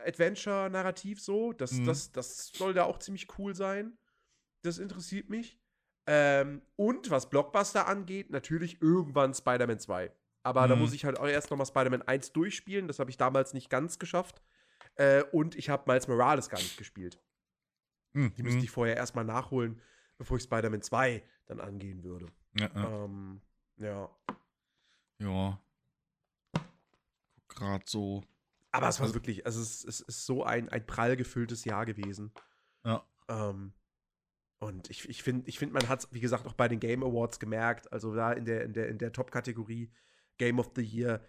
Adventure-Narrativ 0.05 1.21
so. 1.21 1.53
Das, 1.53 1.73
mhm. 1.73 1.85
das, 1.85 2.11
das 2.11 2.47
soll 2.47 2.73
da 2.73 2.85
auch 2.85 2.97
ziemlich 2.97 3.27
cool 3.37 3.53
sein. 3.53 3.95
Das 4.63 4.79
interessiert 4.79 5.29
mich. 5.29 5.60
Ähm, 6.07 6.61
und 6.75 7.09
was 7.09 7.29
Blockbuster 7.29 7.87
angeht, 7.87 8.31
natürlich 8.31 8.81
irgendwann 8.81 9.33
Spider-Man 9.33 9.79
2. 9.79 10.11
Aber 10.43 10.63
mhm. 10.65 10.69
da 10.69 10.75
muss 10.75 10.93
ich 10.93 11.05
halt 11.05 11.19
auch 11.19 11.27
erst 11.27 11.51
nochmal 11.51 11.67
Spider-Man 11.67 12.01
1 12.01 12.33
durchspielen. 12.33 12.87
Das 12.87 12.99
habe 12.99 13.09
ich 13.09 13.17
damals 13.17 13.53
nicht 13.53 13.69
ganz 13.69 13.99
geschafft. 13.99 14.41
Äh, 14.95 15.23
und 15.31 15.55
ich 15.55 15.69
habe 15.69 15.83
Miles 15.87 16.07
Morales 16.07 16.49
gar 16.49 16.57
nicht 16.57 16.77
gespielt. 16.77 17.19
Mhm. 18.13 18.33
Die 18.35 18.43
müsste 18.43 18.63
ich 18.63 18.71
vorher 18.71 18.97
erstmal 18.97 19.25
nachholen, 19.25 19.81
bevor 20.17 20.37
ich 20.37 20.43
Spider-Man 20.43 20.81
2 20.81 21.23
dann 21.45 21.59
angehen 21.59 22.03
würde. 22.03 22.27
Ja, 22.57 22.69
ja. 22.73 23.05
Ähm, 23.05 23.41
Ja. 23.77 24.09
Ja. 25.19 25.61
Gerade 27.47 27.83
so. 27.85 28.23
Aber 28.71 28.87
es 28.87 28.99
war 28.99 29.13
wirklich, 29.13 29.45
also 29.45 29.61
es, 29.61 29.83
es 29.83 29.99
ist 29.99 30.25
so 30.25 30.43
ein, 30.43 30.69
ein 30.69 30.85
prall 30.85 31.17
gefülltes 31.17 31.65
Jahr 31.65 31.85
gewesen. 31.85 32.31
Ja. 32.85 33.05
Ähm, 33.27 33.73
und 34.61 34.89
ich, 34.89 35.09
ich 35.09 35.23
finde, 35.23 35.49
ich 35.49 35.57
find, 35.59 35.73
man 35.73 35.89
hat 35.89 35.99
es, 36.01 36.13
wie 36.13 36.19
gesagt, 36.21 36.45
auch 36.45 36.53
bei 36.53 36.67
den 36.67 36.79
Game 36.79 37.03
Awards 37.03 37.39
gemerkt. 37.39 37.91
Also 37.91 38.15
da 38.15 38.31
in 38.31 38.45
der, 38.45 38.63
in 38.63 38.73
der, 38.73 38.87
in 38.89 38.97
der 38.99 39.11
Top-Kategorie 39.11 39.91
Game 40.37 40.59
of 40.59 40.71
the 40.75 40.81
Year 40.83 41.19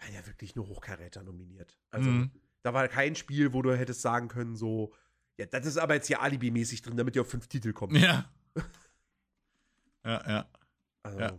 waren 0.00 0.12
ja 0.14 0.26
wirklich 0.26 0.54
nur 0.56 0.68
Hochkaräter 0.68 1.22
nominiert. 1.22 1.78
Also 1.90 2.10
Mhm. 2.10 2.30
da 2.62 2.74
war 2.74 2.86
kein 2.88 3.14
Spiel, 3.14 3.52
wo 3.52 3.62
du 3.62 3.76
hättest 3.76 4.02
sagen 4.02 4.28
können, 4.28 4.56
so, 4.56 4.92
ja, 5.38 5.46
das 5.46 5.66
ist 5.66 5.76
aber 5.78 5.94
jetzt 5.94 6.08
hier 6.08 6.20
Alibi-mäßig 6.20 6.82
drin, 6.82 6.96
damit 6.96 7.14
ihr 7.16 7.22
auf 7.22 7.30
fünf 7.30 7.46
Titel 7.46 7.72
kommt. 7.72 7.96
Ja. 7.96 8.28
ja, 10.04 10.28
ja. 10.28 10.48
Also, 11.02 11.18
Ja. 11.20 11.38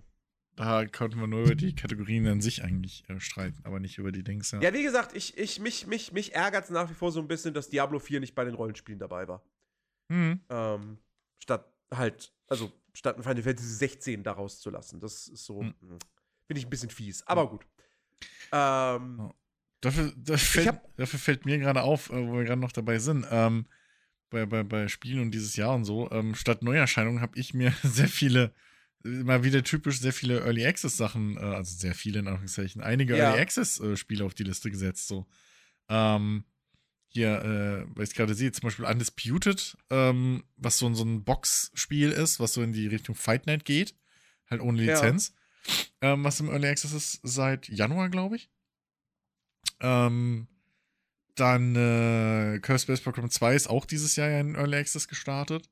Da 0.56 0.86
konnten 0.88 1.22
wir 1.22 1.28
nur 1.28 1.44
über 1.44 1.56
die 1.56 1.74
Kategorien 1.74 2.28
an 2.28 2.42
sich 2.42 2.64
eigentlich 2.66 3.10
äh, 3.10 3.18
streiten, 3.22 3.62
aber 3.64 3.80
nicht 3.80 3.98
über 3.98 4.12
die 4.12 4.24
Dings. 4.26 4.52
Ja. 4.52 4.60
Ja, 4.60 4.74
wie 4.74 4.84
gesagt, 4.84 5.16
ich, 5.16 5.38
ich, 5.38 5.60
mich, 5.62 5.88
mich, 5.88 6.12
mich 6.12 6.36
ärgert 6.36 6.66
es 6.66 6.70
nach 6.70 6.90
wie 6.90 6.94
vor 6.94 7.14
so 7.14 7.22
ein 7.22 7.30
bisschen, 7.30 7.54
dass 7.54 7.70
Diablo 7.70 7.98
4 7.98 8.20
nicht 8.20 8.36
bei 8.36 8.44
den 8.44 8.56
Rollenspielen 8.56 9.00
dabei 9.00 9.30
war. 9.30 9.42
Mhm. 10.10 10.42
Ähm, 10.50 10.98
statt 11.40 11.72
halt, 11.94 12.32
also 12.48 12.72
statt 12.94 13.18
ein 13.18 13.24
Final 13.24 13.44
Fantasy 13.44 13.74
16 13.76 14.24
daraus 14.24 14.60
zu 14.60 14.70
lassen. 14.70 15.00
Das 15.00 15.28
ist 15.28 15.46
so, 15.46 15.62
Hm. 15.62 15.74
mh, 15.82 15.98
finde 16.46 16.60
ich 16.60 16.66
ein 16.66 16.70
bisschen 16.70 16.90
fies. 16.90 17.26
Aber 17.28 17.50
gut. 17.50 17.66
Ähm. 18.52 19.32
Dafür, 19.82 20.12
dafür, 20.18 20.38
fällt, 20.64 20.68
hab- 20.68 20.98
dafür 20.98 21.20
fällt 21.20 21.46
mir 21.46 21.58
gerade 21.58 21.84
auf, 21.84 22.10
äh, 22.10 22.28
wo 22.28 22.34
wir 22.38 22.44
gerade 22.44 22.60
noch 22.60 22.74
dabei 22.74 23.00
sind, 23.00 23.26
ähm, 23.32 23.66
bei, 24.30 24.46
bei, 24.46 24.64
bei 24.64 24.90
Spielen 24.90 25.22
und 25.22 25.32
dieses 25.32 25.56
Jahr 25.56 25.74
und 25.74 25.86
so, 25.86 26.12
ähm, 26.12 26.36
statt 26.36 26.64
Neuerscheinungen 26.64 27.22
habe 27.22 27.40
ich 27.40 27.54
mir 27.54 27.72
sehr 27.84 28.10
viele, 28.10 28.54
mal 29.04 29.46
wieder 29.46 29.64
typisch 29.64 30.02
sehr 30.02 30.12
viele 30.12 30.42
Early 30.42 30.66
Access 30.66 30.98
Sachen, 30.98 31.38
äh, 31.38 31.40
also 31.40 31.78
sehr 31.78 31.96
viele 31.96 32.20
in 32.20 32.28
Anführungszeichen, 32.28 32.82
einige 32.82 33.16
Ja. 33.16 33.30
Early 33.30 33.42
Access 33.42 33.80
äh, 33.80 33.96
Spiele 33.96 34.26
auf 34.26 34.34
die 34.34 34.44
Liste 34.44 34.70
gesetzt. 34.70 35.08
So. 35.08 35.26
Ähm, 35.88 36.44
hier, 37.12 37.42
äh, 37.44 37.86
weil 37.98 38.04
ich 38.06 38.14
gerade 38.14 38.36
sehe, 38.36 38.52
zum 38.52 38.62
Beispiel 38.68 38.86
Undisputed, 38.86 39.76
ähm, 39.90 40.44
was 40.58 40.78
so, 40.78 40.86
ein- 40.88 40.96
so 40.96 41.04
ein 41.04 41.24
Box-Spiel 41.24 42.12
ist, 42.12 42.40
was 42.40 42.54
so 42.54 42.62
in 42.62 42.72
die 42.72 42.88
Richtung 42.88 43.16
Fight 43.16 43.48
Night 43.48 43.66
geht, 43.66 43.96
halt 44.50 44.62
ohne 44.62 44.82
Ja. 44.84 44.94
Lizenz, 44.94 45.34
ähm, 46.02 46.24
was 46.24 46.40
im 46.40 46.50
Early 46.50 46.68
Access 46.68 46.94
ist 46.94 47.20
seit 47.24 47.68
Januar, 47.68 48.10
glaube 48.10 48.36
ich. 48.36 48.50
Ähm, 49.82 50.48
dann 51.36 51.76
äh, 51.76 52.60
Curse 52.60 52.84
Space 52.84 53.02
Program 53.02 53.30
2 53.30 53.56
ist 53.56 53.70
auch 53.70 53.86
dieses 53.86 54.16
Jahr 54.16 54.30
ja 54.30 54.40
in 54.40 54.56
Early 54.56 54.78
Access 54.78 55.08
gestartet. 55.08 55.70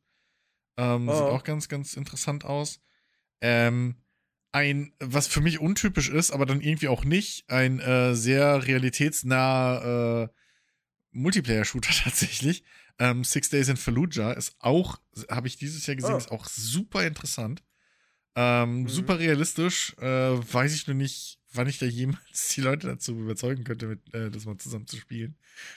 Ähm, 0.77 1.09
Sieht 1.11 1.21
Oh. 1.23 1.29
auch 1.29 1.43
ganz, 1.43 1.67
ganz 1.69 1.95
interessant 1.95 2.45
aus. 2.45 2.79
Ähm, 3.41 3.95
ein, 4.53 4.93
was 4.99 5.27
für 5.27 5.41
mich 5.41 5.59
untypisch 5.59 6.09
ist, 6.09 6.31
aber 6.31 6.45
dann 6.45 6.61
irgendwie 6.61 6.87
auch 6.87 7.03
nicht, 7.03 7.49
ein 7.49 7.79
äh, 7.79 8.15
sehr 8.15 8.65
realitätsnaher 8.65 10.29
äh, 10.31 10.33
Multiplayer-Shooter 11.21 11.91
tatsächlich. 12.03 12.63
Ähm, 12.99 13.23
Six 13.23 13.49
Days 13.49 13.67
in 13.69 13.77
Fallujah 13.77 14.31
ist 14.33 14.55
auch, 14.59 14.99
habe 15.29 15.47
ich 15.47 15.57
dieses 15.57 15.85
Jahr 15.85 15.95
gesehen, 15.95 16.13
Oh. 16.13 16.17
ist 16.17 16.31
auch 16.31 16.45
super 16.45 17.05
interessant. 17.05 17.63
Ähm, 18.35 18.81
Mhm. 18.83 18.89
Super 18.89 19.19
realistisch. 19.19 19.95
Äh, 19.99 20.03
weiß 20.53 20.73
ich 20.73 20.87
nur 20.87 20.95
nicht, 20.95 21.39
wann 21.53 21.67
ich 21.67 21.79
da 21.79 21.85
jemals 21.85 22.49
die 22.55 22.61
Leute 22.61 22.87
dazu 22.87 23.17
überzeugen 23.17 23.63
könnte, 23.63 23.87
mit, 23.87 24.13
äh, 24.13 24.29
das 24.29 24.45
mal 24.45 24.57
zusammen 24.57 24.87
zu 24.87 24.97
spielen. 24.97 25.35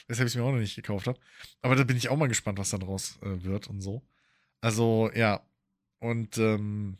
Weshalb 0.09 0.27
ich 0.27 0.33
es 0.35 0.37
mir 0.37 0.45
auch 0.45 0.53
noch 0.53 0.59
nicht 0.59 0.77
gekauft 0.77 1.07
habe. 1.07 1.19
Aber 1.63 1.75
da 1.77 1.85
bin 1.85 1.97
ich 1.97 2.09
auch 2.11 2.17
mal 2.17 2.29
gespannt, 2.29 2.59
was 2.59 2.71
da 2.71 2.79
draus 2.79 3.19
äh, 3.23 3.43
wird 3.45 3.69
und 3.69 3.81
so. 3.81 4.03
Also, 4.61 5.11
ja. 5.15 5.43
Und, 6.01 6.37
ähm, 6.39 6.99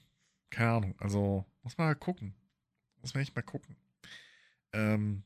keine 0.51 0.71
Ahnung. 0.71 0.95
Also, 0.99 1.45
muss 1.63 1.77
man 1.79 1.89
halt 1.89 2.01
gucken. 2.01 2.35
Muss 3.03 3.13
man 3.15 3.23
echt 3.23 3.35
mal 3.37 3.43
gucken. 3.43 3.77
Ähm, 4.73 5.23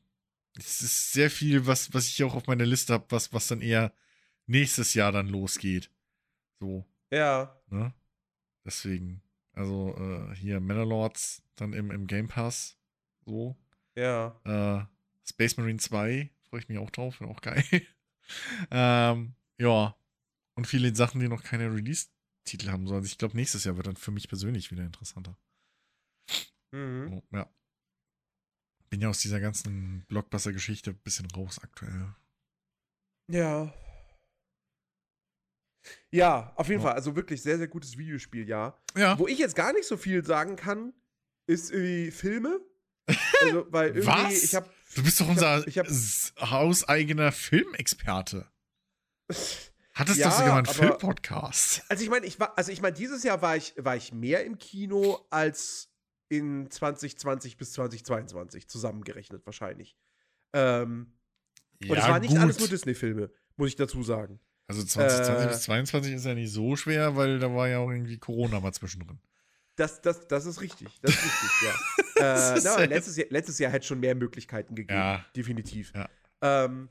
es 0.57 0.81
ist 0.81 1.11
sehr 1.11 1.29
viel, 1.29 1.65
was, 1.67 1.93
was 1.93 2.07
ich 2.07 2.23
auch 2.23 2.35
auf 2.35 2.47
meiner 2.47 2.65
Liste 2.65 2.93
habe, 2.93 3.05
was, 3.09 3.33
was 3.33 3.47
dann 3.47 3.61
eher 3.61 3.93
nächstes 4.47 4.93
Jahr 4.93 5.11
dann 5.11 5.27
losgeht. 5.27 5.91
So, 6.59 6.85
ja. 7.11 7.59
ne? 7.69 7.93
Deswegen. 8.63 9.21
Also, 9.53 9.95
äh, 9.97 10.35
hier 10.35 10.59
Manor 10.59 11.13
dann 11.55 11.73
im, 11.73 11.91
im 11.91 12.07
Game 12.07 12.27
Pass. 12.27 12.77
So. 13.25 13.55
Ja. 13.95 14.39
Äh, 14.43 14.85
Space 15.27 15.57
Marine 15.57 15.79
2, 15.79 16.29
freue 16.49 16.59
ich 16.59 16.69
mich 16.69 16.77
auch 16.77 16.91
drauf, 16.91 17.19
wäre 17.21 17.31
auch 17.31 17.41
geil. 17.41 17.63
ähm, 18.71 19.35
ja. 19.57 19.95
Und 20.55 20.67
viele 20.67 20.95
Sachen, 20.95 21.19
die 21.19 21.27
noch 21.27 21.43
keine 21.43 21.73
Release-Titel 21.73 22.69
haben. 22.69 22.87
So. 22.87 22.95
Also 22.95 23.05
ich 23.05 23.17
glaube, 23.17 23.35
nächstes 23.35 23.63
Jahr 23.63 23.77
wird 23.77 23.87
dann 23.87 23.95
für 23.95 24.11
mich 24.11 24.27
persönlich 24.27 24.71
wieder 24.71 24.83
interessanter. 24.83 25.37
Mhm. 26.71 27.09
So, 27.09 27.23
ja. 27.37 27.49
Bin 28.95 29.01
ja 29.01 29.09
aus 29.09 29.19
dieser 29.19 29.41
ganzen 29.41 30.05
Blockbuster-Geschichte 30.07 30.91
ein 30.91 30.97
bisschen 31.03 31.29
raus 31.31 31.59
aktuell. 31.61 32.15
Ja. 33.29 33.73
Ja, 36.11 36.53
auf 36.55 36.69
jeden 36.69 36.79
Ja. 36.79 36.87
Fall. 36.87 36.95
Also 36.95 37.13
wirklich 37.17 37.41
sehr, 37.41 37.57
sehr 37.57 37.67
gutes 37.67 37.97
Videospiel, 37.97 38.47
ja. 38.47 38.79
Ja. 38.95 39.19
Wo 39.19 39.27
ich 39.27 39.37
jetzt 39.37 39.53
gar 39.57 39.73
nicht 39.73 39.85
so 39.85 39.97
viel 39.97 40.23
sagen 40.23 40.55
kann, 40.55 40.93
ist 41.45 41.71
irgendwie 41.71 42.11
Filme. 42.11 42.61
Also, 43.41 43.67
weil 43.69 43.87
irgendwie, 43.89 44.07
Was? 44.07 44.43
ich 44.43 44.55
habe 44.55 44.69
Du 44.95 45.03
bist 45.03 45.19
doch 45.19 45.25
Ich 45.25 45.37
hab- 45.37 45.57
unser 45.57 45.67
ich 45.67 45.77
hab- 45.77 46.51
hauseigener 46.51 47.33
Filmexperte. 47.33 48.49
Hattest 49.93 50.17
Ja, 50.19 50.29
doch 50.29 50.37
sogar 50.37 50.55
einen 50.57 50.65
Filmpodcast. 50.67 51.83
Also 51.89 52.01
ich 52.01 52.09
meine, 52.09 52.25
ich 52.25 52.39
war, 52.39 52.57
also 52.57 52.71
ich 52.71 52.81
meine, 52.81 52.95
dieses 52.95 53.23
Jahr 53.23 53.41
war 53.41 53.57
ich, 53.57 53.73
war 53.77 53.97
ich 53.97 54.13
mehr 54.13 54.45
im 54.45 54.57
Kino 54.57 55.27
als 55.31 55.89
in 56.29 56.69
2020 56.69 57.57
bis 57.57 57.73
2022 57.73 58.67
zusammengerechnet 58.67 59.45
wahrscheinlich. 59.45 59.95
Ähm, 60.53 61.13
und 61.87 61.97
es 61.97 62.07
war 62.07 62.19
nicht 62.19 62.37
alles 62.37 62.59
nur 62.59 62.67
Disney-Filme, 62.67 63.29
muss 63.57 63.69
ich 63.69 63.75
dazu 63.75 64.01
sagen. 64.03 64.39
Also 64.67 64.83
2020 64.83 65.45
Äh, 65.45 65.47
bis 65.49 65.61
22 65.63 66.13
ist 66.13 66.25
ja 66.25 66.33
nicht 66.33 66.51
so 66.51 66.75
schwer, 66.75 67.15
weil 67.15 67.37
da 67.39 67.53
war 67.53 67.67
ja 67.67 67.79
auch 67.79 67.91
irgendwie 67.91 68.17
Corona 68.17 68.59
mal 68.59 68.71
zwischendrin. 68.73 69.19
Das, 69.75 70.01
das, 70.01 70.27
das 70.27 70.45
ist 70.45 70.61
richtig. 70.61 70.87
Das 71.01 71.11
ist 71.13 71.23
richtig, 71.23 71.51
ja. 71.67 71.75
Äh, 72.17 72.61
na, 72.63 72.79
ja- 72.79 72.85
letztes, 72.85 73.17
Jahr, 73.17 73.27
letztes 73.29 73.59
Jahr 73.59 73.69
hätte 73.73 73.85
schon 73.85 73.99
mehr 73.99 74.15
Möglichkeiten 74.15 74.73
gegeben. 74.73 74.97
Ja. 74.97 75.25
Definitiv. 75.35 75.91
Ja. 75.93 76.07
Ähm, 76.41 76.87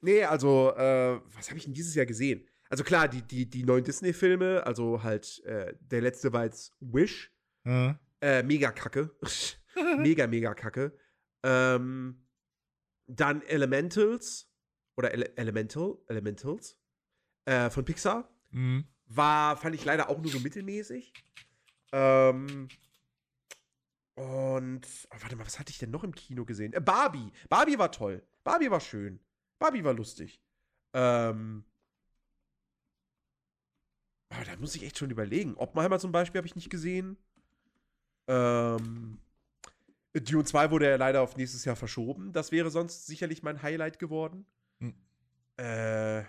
nee, 0.00 0.24
also, 0.24 0.74
äh, 0.76 1.20
was 1.36 1.48
habe 1.48 1.58
ich 1.58 1.64
denn 1.66 1.72
dieses 1.74 1.94
Jahr 1.94 2.04
gesehen? 2.06 2.44
Also 2.68 2.82
klar, 2.82 3.06
die, 3.06 3.22
die, 3.22 3.48
die 3.48 3.62
neuen 3.62 3.84
Disney-Filme, 3.84 4.66
also 4.66 5.04
halt, 5.04 5.40
äh, 5.44 5.74
der 5.80 6.00
letzte 6.00 6.32
war 6.32 6.44
jetzt 6.44 6.72
Wish. 6.80 7.32
Äh, 7.64 7.94
Äh, 8.20 8.42
mega 8.42 8.70
kacke. 8.72 9.14
mega, 9.98 10.26
mega 10.26 10.54
kacke. 10.54 10.96
Ähm, 11.42 12.26
dann 13.06 13.42
Elementals 13.42 14.50
oder 14.96 15.12
Ele 15.12 15.36
Elemental, 15.36 15.98
Elementals 16.08 16.78
äh, 17.46 17.70
von 17.70 17.84
Pixar. 17.84 18.30
mh. 18.50 18.84
War, 19.12 19.56
fand 19.56 19.74
ich 19.74 19.84
leider 19.84 20.08
auch 20.08 20.20
nur 20.20 20.30
so 20.30 20.38
mittelmäßig. 20.38 21.12
Ähm, 21.92 22.68
und, 24.14 24.86
oh, 25.10 25.16
warte 25.20 25.34
mal, 25.36 25.46
was 25.46 25.58
hatte 25.58 25.70
ich 25.70 25.78
denn 25.78 25.90
noch 25.90 26.04
im 26.04 26.14
Kino 26.14 26.44
gesehen? 26.44 26.72
Äh, 26.74 26.80
Barbie. 26.80 27.32
Barbie 27.48 27.78
war 27.78 27.90
toll. 27.90 28.22
Barbie 28.44 28.70
war 28.70 28.80
schön. 28.80 29.18
Barbie 29.58 29.82
war 29.82 29.94
lustig. 29.94 30.40
Ähm, 30.92 31.64
oh, 34.30 34.42
da 34.44 34.56
muss 34.58 34.74
ich 34.74 34.84
echt 34.84 34.98
schon 34.98 35.10
überlegen. 35.10 35.54
Oppenheimer 35.56 35.98
zum 35.98 36.12
Beispiel 36.12 36.38
habe 36.38 36.46
ich 36.46 36.54
nicht 36.56 36.70
gesehen. 36.70 37.16
Ähm, 38.30 39.18
Dune 40.14 40.44
2 40.44 40.70
wurde 40.70 40.88
ja 40.88 40.96
leider 40.96 41.20
auf 41.20 41.36
nächstes 41.36 41.64
Jahr 41.64 41.74
verschoben. 41.74 42.32
Das 42.32 42.52
wäre 42.52 42.70
sonst 42.70 43.06
sicherlich 43.06 43.42
mein 43.42 43.60
Highlight 43.60 43.98
geworden. 43.98 44.46
Hm. 44.78 44.94
Äh, 45.56 46.22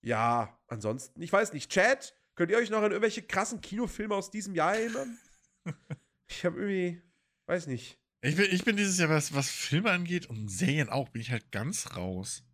ja, 0.00 0.58
ansonsten, 0.66 1.20
ich 1.20 1.30
weiß 1.30 1.52
nicht. 1.52 1.70
Chat, 1.70 2.14
könnt 2.36 2.50
ihr 2.50 2.56
euch 2.56 2.70
noch 2.70 2.78
an 2.78 2.90
irgendwelche 2.90 3.22
krassen 3.22 3.60
Kinofilme 3.60 4.14
aus 4.14 4.30
diesem 4.30 4.54
Jahr 4.54 4.76
erinnern? 4.76 5.18
ich 6.26 6.46
habe 6.46 6.58
irgendwie, 6.60 7.02
weiß 7.46 7.66
nicht. 7.66 7.98
Ich 8.22 8.36
bin, 8.36 8.46
ich 8.50 8.64
bin 8.64 8.76
dieses 8.76 8.98
Jahr, 8.98 9.10
was, 9.10 9.34
was 9.34 9.50
Filme 9.50 9.90
angeht 9.90 10.26
und 10.26 10.48
Serien 10.48 10.88
auch, 10.88 11.10
bin 11.10 11.20
ich 11.20 11.30
halt 11.30 11.52
ganz 11.52 11.94
raus. 11.96 12.44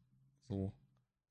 So. 0.48 0.72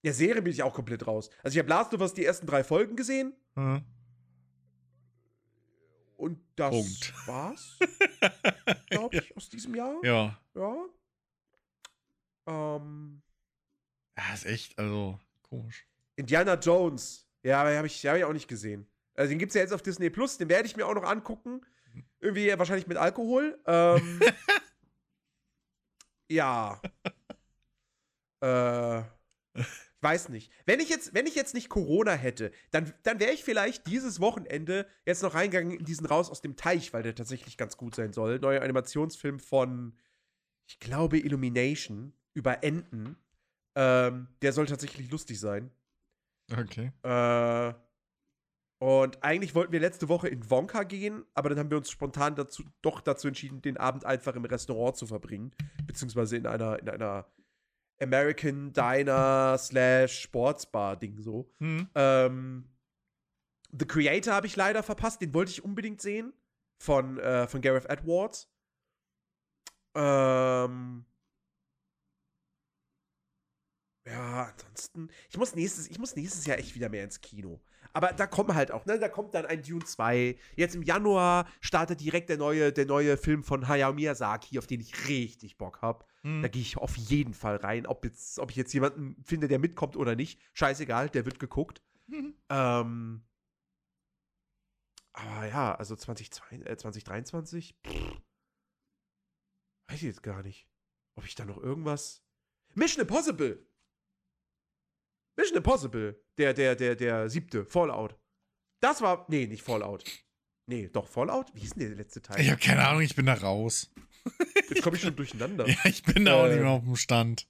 Ja, 0.03 0.13
Serie 0.13 0.41
bin 0.41 0.53
ich 0.53 0.63
auch 0.63 0.73
komplett 0.73 1.05
raus. 1.05 1.29
Also 1.43 1.55
ich 1.55 1.59
habe 1.59 1.69
Last 1.69 1.93
of 1.93 1.99
Us 1.99 2.13
die 2.13 2.25
ersten 2.25 2.47
drei 2.47 2.63
Folgen 2.63 2.95
gesehen 2.95 3.33
Äh. 3.57 3.81
Und 6.23 6.39
das 6.55 6.71
Punkt. 6.71 7.13
war's, 7.27 7.77
glaube 8.89 9.17
ich, 9.17 9.35
aus 9.35 9.49
diesem 9.49 9.75
Jahr. 9.75 9.95
Ja. 10.03 10.39
Ja. 10.55 10.85
Ähm, 12.47 13.21
Ja, 14.17 14.33
ist 14.33 14.45
echt, 14.45 14.79
also, 14.79 15.19
komisch. 15.41 15.85
Indiana 16.15 16.55
Jones. 16.55 17.27
Ja, 17.43 17.61
aber 17.61 17.75
habe 17.75 17.87
ich, 17.87 18.05
hab 18.05 18.15
ich 18.15 18.23
auch 18.23 18.33
nicht 18.33 18.47
gesehen. 18.47 18.87
Also 19.15 19.29
den 19.29 19.39
gibt 19.39 19.49
es 19.49 19.55
ja 19.55 19.61
jetzt 19.61 19.73
auf 19.73 19.81
Disney 19.81 20.09
Plus, 20.09 20.37
den 20.37 20.49
werde 20.49 20.65
ich 20.65 20.77
mir 20.77 20.87
auch 20.87 20.93
noch 20.93 21.03
angucken. 21.03 21.61
Irgendwie 22.19 22.57
wahrscheinlich 22.57 22.87
mit 22.87 22.97
Alkohol. 22.97 23.59
Ähm, 23.67 24.19
ja. 26.31 26.81
äh, 28.41 29.03
weiß 30.03 30.29
nicht. 30.29 30.51
Wenn 30.65 30.79
ich 30.79 30.89
jetzt, 30.89 31.13
wenn 31.13 31.25
ich 31.25 31.35
jetzt 31.35 31.53
nicht 31.53 31.69
Corona 31.69 32.11
hätte, 32.13 32.51
dann, 32.71 32.93
dann 33.03 33.19
wäre 33.19 33.31
ich 33.31 33.43
vielleicht 33.43 33.87
dieses 33.87 34.19
Wochenende 34.19 34.85
jetzt 35.05 35.23
noch 35.23 35.33
reingegangen 35.33 35.79
in 35.79 35.85
diesen 35.85 36.05
Raus 36.05 36.29
aus 36.29 36.41
dem 36.41 36.55
Teich, 36.55 36.93
weil 36.93 37.03
der 37.03 37.15
tatsächlich 37.15 37.57
ganz 37.57 37.77
gut 37.77 37.95
sein 37.95 38.13
soll. 38.13 38.39
Neuer 38.39 38.61
Animationsfilm 38.61 39.39
von, 39.39 39.97
ich 40.67 40.79
glaube, 40.79 41.17
Illumination 41.17 42.13
über 42.33 42.63
Enten. 42.63 43.17
Ähm, 43.75 44.27
der 44.41 44.53
soll 44.53 44.67
tatsächlich 44.67 45.09
lustig 45.09 45.39
sein. 45.39 45.71
Okay. 46.51 46.91
Äh, 47.03 47.73
und 48.83 49.23
eigentlich 49.23 49.55
wollten 49.55 49.71
wir 49.71 49.79
letzte 49.79 50.09
Woche 50.09 50.27
in 50.27 50.49
Wonka 50.49 50.83
gehen, 50.83 51.23
aber 51.33 51.47
dann 51.47 51.57
haben 51.57 51.69
wir 51.69 51.77
uns 51.77 51.89
spontan 51.89 52.35
dazu, 52.35 52.63
doch 52.81 52.99
dazu 52.99 53.29
entschieden, 53.29 53.61
den 53.61 53.77
Abend 53.77 54.05
einfach 54.05 54.35
im 54.35 54.43
Restaurant 54.43 54.97
zu 54.97 55.07
verbringen. 55.07 55.51
Beziehungsweise 55.85 56.35
in 56.35 56.45
einer, 56.45 56.79
in 56.79 56.89
einer 56.89 57.25
American 58.03 58.73
Diner 58.73 59.57
slash 59.57 60.21
Sportsbar-Ding 60.21 61.19
so. 61.19 61.49
Hm. 61.59 61.87
Ähm, 61.95 62.65
The 63.71 63.85
Creator 63.85 64.33
habe 64.33 64.47
ich 64.47 64.55
leider 64.55 64.83
verpasst, 64.83 65.21
den 65.21 65.33
wollte 65.33 65.51
ich 65.51 65.63
unbedingt 65.63 66.01
sehen. 66.01 66.33
Von, 66.79 67.17
äh, 67.19 67.47
von 67.47 67.61
Gareth 67.61 67.89
Edwards. 67.89 68.49
Ähm. 69.95 71.05
Ja, 74.05 74.51
ansonsten. 74.51 75.09
Ich 75.29 75.37
muss, 75.37 75.55
nächstes, 75.55 75.89
ich 75.89 75.97
muss 75.97 76.15
nächstes 76.15 76.45
Jahr 76.45 76.57
echt 76.57 76.75
wieder 76.75 76.89
mehr 76.89 77.05
ins 77.05 77.21
Kino. 77.21 77.61
Aber 77.93 78.11
da 78.11 78.27
kommen 78.27 78.53
halt 78.55 78.71
auch, 78.71 78.85
ne? 78.85 78.99
Da 78.99 79.07
kommt 79.07 79.33
dann 79.33 79.45
ein 79.45 79.61
Dune 79.61 79.85
2. 79.85 80.37
Jetzt 80.55 80.75
im 80.75 80.83
Januar 80.83 81.47
startet 81.61 82.01
direkt 82.01 82.29
der 82.29 82.37
neue, 82.37 82.73
der 82.73 82.85
neue 82.85 83.17
Film 83.17 83.43
von 83.43 83.67
Hayao 83.67 83.93
Miyazaki, 83.93 84.57
auf 84.59 84.67
den 84.67 84.81
ich 84.81 85.07
richtig 85.07 85.57
Bock 85.57 85.81
habe. 85.81 86.05
Da 86.23 86.47
gehe 86.47 86.61
ich 86.61 86.77
auf 86.77 86.95
jeden 86.95 87.33
Fall 87.33 87.57
rein. 87.57 87.85
Ob, 87.85 88.05
jetzt, 88.05 88.39
ob 88.39 88.49
ich 88.49 88.55
jetzt 88.55 88.73
jemanden 88.73 89.21
finde, 89.23 89.49
der 89.49 89.59
mitkommt 89.59 89.97
oder 89.97 90.15
nicht, 90.15 90.39
scheißegal, 90.53 91.09
der 91.09 91.25
wird 91.25 91.37
geguckt. 91.39 91.81
Mhm. 92.07 92.33
Ähm, 92.49 93.23
aber 95.11 95.45
ja, 95.47 95.75
also 95.75 95.95
2022, 95.95 96.69
äh, 96.69 96.77
2023, 96.77 97.75
pff, 97.85 98.21
weiß 99.89 99.97
ich 99.97 100.03
jetzt 100.03 100.23
gar 100.23 100.43
nicht. 100.43 100.67
Ob 101.15 101.25
ich 101.25 101.35
da 101.35 101.45
noch 101.45 101.57
irgendwas. 101.57 102.23
Mission 102.73 103.01
Impossible! 103.01 103.67
Mission 105.35 105.57
Impossible, 105.57 106.23
der, 106.37 106.53
der, 106.53 106.75
der, 106.75 106.95
der 106.95 107.29
siebte, 107.29 107.65
Fallout. 107.65 108.17
Das 108.81 109.01
war. 109.01 109.25
Nee, 109.29 109.47
nicht 109.47 109.63
Fallout. 109.63 110.03
Nee, 110.67 110.87
doch, 110.87 111.07
Fallout? 111.07 111.53
Wie 111.53 111.59
hieß 111.59 111.71
denn 111.71 111.89
der 111.89 111.97
letzte 111.97 112.21
Teil? 112.21 112.39
Ich 112.39 112.49
habe 112.49 112.61
keine 112.61 112.87
Ahnung, 112.87 113.01
ich 113.01 113.15
bin 113.15 113.25
da 113.25 113.33
raus. 113.33 113.93
Jetzt 114.69 114.81
komme 114.81 114.95
ich 114.97 115.01
schon 115.03 115.15
durcheinander. 115.15 115.67
Ja, 115.67 115.75
ich 115.85 116.03
bin 116.03 116.25
da 116.25 116.35
auch 116.35 116.45
Äh, 116.45 116.49
nicht 116.51 116.61
mehr 116.61 116.69
auf 116.71 116.83
dem 116.83 116.95
Stand. 116.95 117.47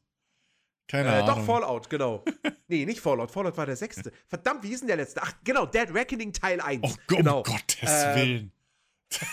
Keine 0.87 1.09
Äh, 1.09 1.11
Ahnung. 1.21 1.27
doch, 1.27 1.45
Fallout, 1.45 1.89
genau. 1.89 2.23
nee, 2.67 2.85
nicht 2.85 2.99
Fallout. 2.99 3.31
Fallout 3.31 3.55
war 3.57 3.65
der 3.65 3.75
sechste. 3.75 4.11
Verdammt, 4.27 4.63
wie 4.63 4.67
hieß 4.69 4.79
denn 4.79 4.87
der 4.87 4.97
letzte? 4.97 5.21
Ach, 5.23 5.33
genau, 5.43 5.65
Dead 5.65 5.93
Reckoning 5.93 6.33
Teil 6.33 6.59
1. 6.59 6.81
Oh, 6.83 6.87
Gott, 7.07 7.17
genau. 7.17 7.37
um 7.37 7.43
Gottes 7.43 7.89
Ähm, 7.89 8.15
Willen. 8.15 8.51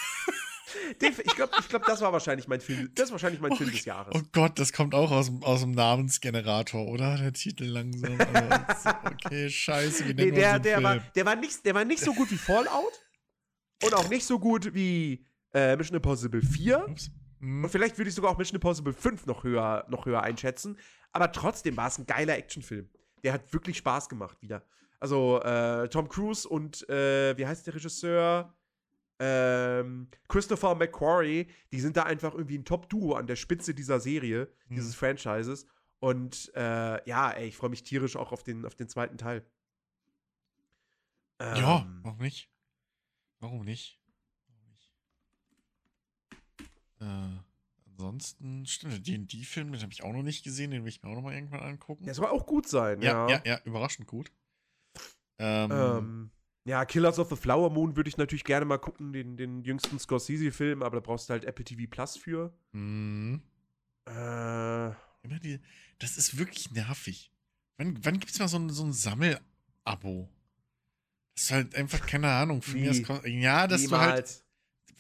Ich 1.01 1.35
glaube, 1.37 1.53
ich 1.59 1.69
glaub, 1.69 1.85
das 1.87 2.01
war 2.01 2.13
wahrscheinlich 2.13 2.47
mein 2.47 2.61
Film. 2.61 2.91
Das 2.95 3.07
ist 3.07 3.13
wahrscheinlich 3.13 3.41
mein 3.41 3.53
Oh, 3.53 3.57
Film 3.57 3.71
des 3.71 3.85
Jahres. 3.85 4.13
Oh 4.15 4.23
Gott, 4.33 4.59
das 4.59 4.73
kommt 4.73 4.95
auch 4.95 5.11
aus, 5.11 5.27
dem- 5.27 5.43
aus 5.43 5.61
dem 5.61 5.71
Namensgenerator, 5.73 6.87
oder? 6.87 7.17
Der 7.17 7.33
Titel 7.33 7.65
langsam. 7.65 8.19
Also, 8.21 8.91
okay, 9.07 9.49
scheiße, 9.51 10.09
wie 10.09 10.15
Nee, 10.15 10.31
der, 10.31 10.55
so 10.55 10.59
der, 10.61 10.83
war, 10.83 10.99
der, 10.99 11.25
war 11.27 11.37
nicht, 11.37 11.65
der 11.65 11.75
war 11.75 11.85
nicht 11.85 12.03
so 12.03 12.13
gut 12.13 12.31
wie 12.31 12.37
Fallout. 12.37 12.93
und 13.83 13.95
auch 13.95 14.09
nicht 14.09 14.25
so 14.25 14.39
gut 14.39 14.75
wie 14.75 15.25
äh, 15.55 15.77
Mission 15.77 15.97
Impossible 15.97 16.43
4. 16.43 16.89
Ups. 16.89 17.11
Hm. 17.41 17.65
Und 17.65 17.71
vielleicht 17.71 17.99
würde 17.99 18.09
ich 18.09 18.15
sogar 18.15 18.31
auch 18.31 18.39
Mission 18.39 18.57
Impossible 18.57 18.93
5 18.93 19.27
noch 19.27 19.45
höher, 19.45 19.85
noch 19.89 20.07
höher 20.07 20.23
einschätzen. 20.23 20.79
Aber 21.13 21.33
trotzdem 21.33 21.77
war 21.77 21.89
es 21.89 21.99
ein 21.99 22.07
geiler 22.07 22.37
Actionfilm. 22.37 22.89
Der 23.25 23.33
hat 23.33 23.53
wirklich 23.53 23.77
Spaß 23.79 24.09
gemacht 24.09 24.41
wieder. 24.41 24.65
Also 25.01 25.41
äh, 25.43 25.89
Tom 25.89 26.09
Cruise 26.09 26.49
und 26.49 26.89
äh, 26.89 27.37
wie 27.37 27.47
heißt 27.47 27.67
der 27.67 27.75
Regisseur? 27.75 28.55
Ähm, 29.19 30.09
Christopher 30.29 30.75
McQuarrie, 30.75 31.47
die 31.73 31.81
sind 31.81 31.97
da 31.97 32.05
einfach 32.05 32.33
irgendwie 32.35 32.57
ein 32.59 32.65
Top-Duo 32.65 33.15
an 33.15 33.27
der 33.27 33.37
Spitze 33.37 33.75
dieser 33.75 34.01
Serie, 34.01 34.49
Mhm. 34.69 34.75
dieses 34.77 34.95
Franchises. 34.95 35.67
Und 35.99 36.51
äh, 36.55 37.07
ja, 37.09 37.31
ey, 37.33 37.49
ich 37.49 37.57
freue 37.57 37.69
mich 37.71 37.83
tierisch 37.83 38.17
auch 38.17 38.33
auf 38.33 38.43
den, 38.43 38.65
auf 38.65 38.75
den 38.75 38.89
zweiten 38.89 39.19
Teil. 39.19 39.45
Ja, 41.41 41.81
Ähm, 41.81 42.01
warum 42.03 42.19
nicht? 42.19 42.51
Warum 43.41 43.65
nicht? 43.65 44.01
Warum 44.49 44.69
nicht? 44.71 44.93
Äh, 47.01 47.05
ansonsten, 47.87 48.67
stimmt, 48.67 48.93
der 48.93 49.01
D&D-Film, 49.01 49.73
den 49.73 49.81
habe 49.83 49.93
ich 49.93 50.03
auch 50.03 50.13
noch 50.13 50.23
nicht 50.23 50.45
gesehen, 50.45 50.71
den 50.71 50.83
will 50.85 50.89
ich 50.91 51.03
mir 51.03 51.11
auch 51.11 51.15
noch 51.17 51.23
mal 51.23 51.35
irgendwann 51.35 51.61
angucken. 51.61 52.05
Der 52.05 52.15
soll 52.15 52.27
auch 52.27 52.47
gut 52.47 52.69
sein, 52.69 53.03
ja, 53.03 53.29
ja. 53.29 53.37
ja, 53.37 53.43
ja, 53.45 53.61
überraschend 53.65 54.07
gut. 54.07 54.31
Ähm, 55.39 55.71
Ähm, 55.71 56.31
ja, 56.65 56.85
Killers 56.85 57.19
of 57.19 57.31
the 57.31 57.37
Flower 57.37 57.71
Moon 57.71 57.97
würde 57.97 58.09
ich 58.09 58.17
natürlich 58.19 58.45
gerne 58.45 58.67
mal 58.67 58.79
gucken, 58.79 59.13
den, 59.13 59.37
den 59.37 59.63
jüngsten 59.65 59.99
Scorsese-Film, 59.99 60.83
aber 60.83 60.97
da 60.97 61.01
brauchst 61.01 61.29
du 61.29 61.33
halt 61.33 61.45
Apple 61.45 61.65
TV 61.65 61.89
Plus 61.91 62.17
für. 62.17 62.53
mh, 62.73 63.41
Äh, 64.07 64.89
immer 65.23 65.39
die, 65.43 65.61
das 65.99 66.17
ist 66.17 66.37
wirklich 66.39 66.71
nervig. 66.73 67.33
Wann, 67.79 68.05
wann 68.05 68.19
gibt 68.21 68.33
es 68.33 68.39
mal 68.39 68.49
so 68.49 68.59
ein, 68.59 68.71
so 68.71 68.85
ein 68.85 68.93
Sammel-Abo? 68.93 70.29
Das 71.35 71.45
ist 71.45 71.51
halt 71.53 71.75
einfach, 71.75 72.07
keine 72.07 72.29
Ahnung, 72.31 72.61
für 72.61 72.77
mich 72.77 72.87
das 72.89 72.97
Nie. 72.99 73.03
kost- 73.05 73.27
Ja, 73.27 73.67
dass 73.67 73.87
du 73.87 73.97
halt, 73.97 74.11
niemals. 74.17 74.45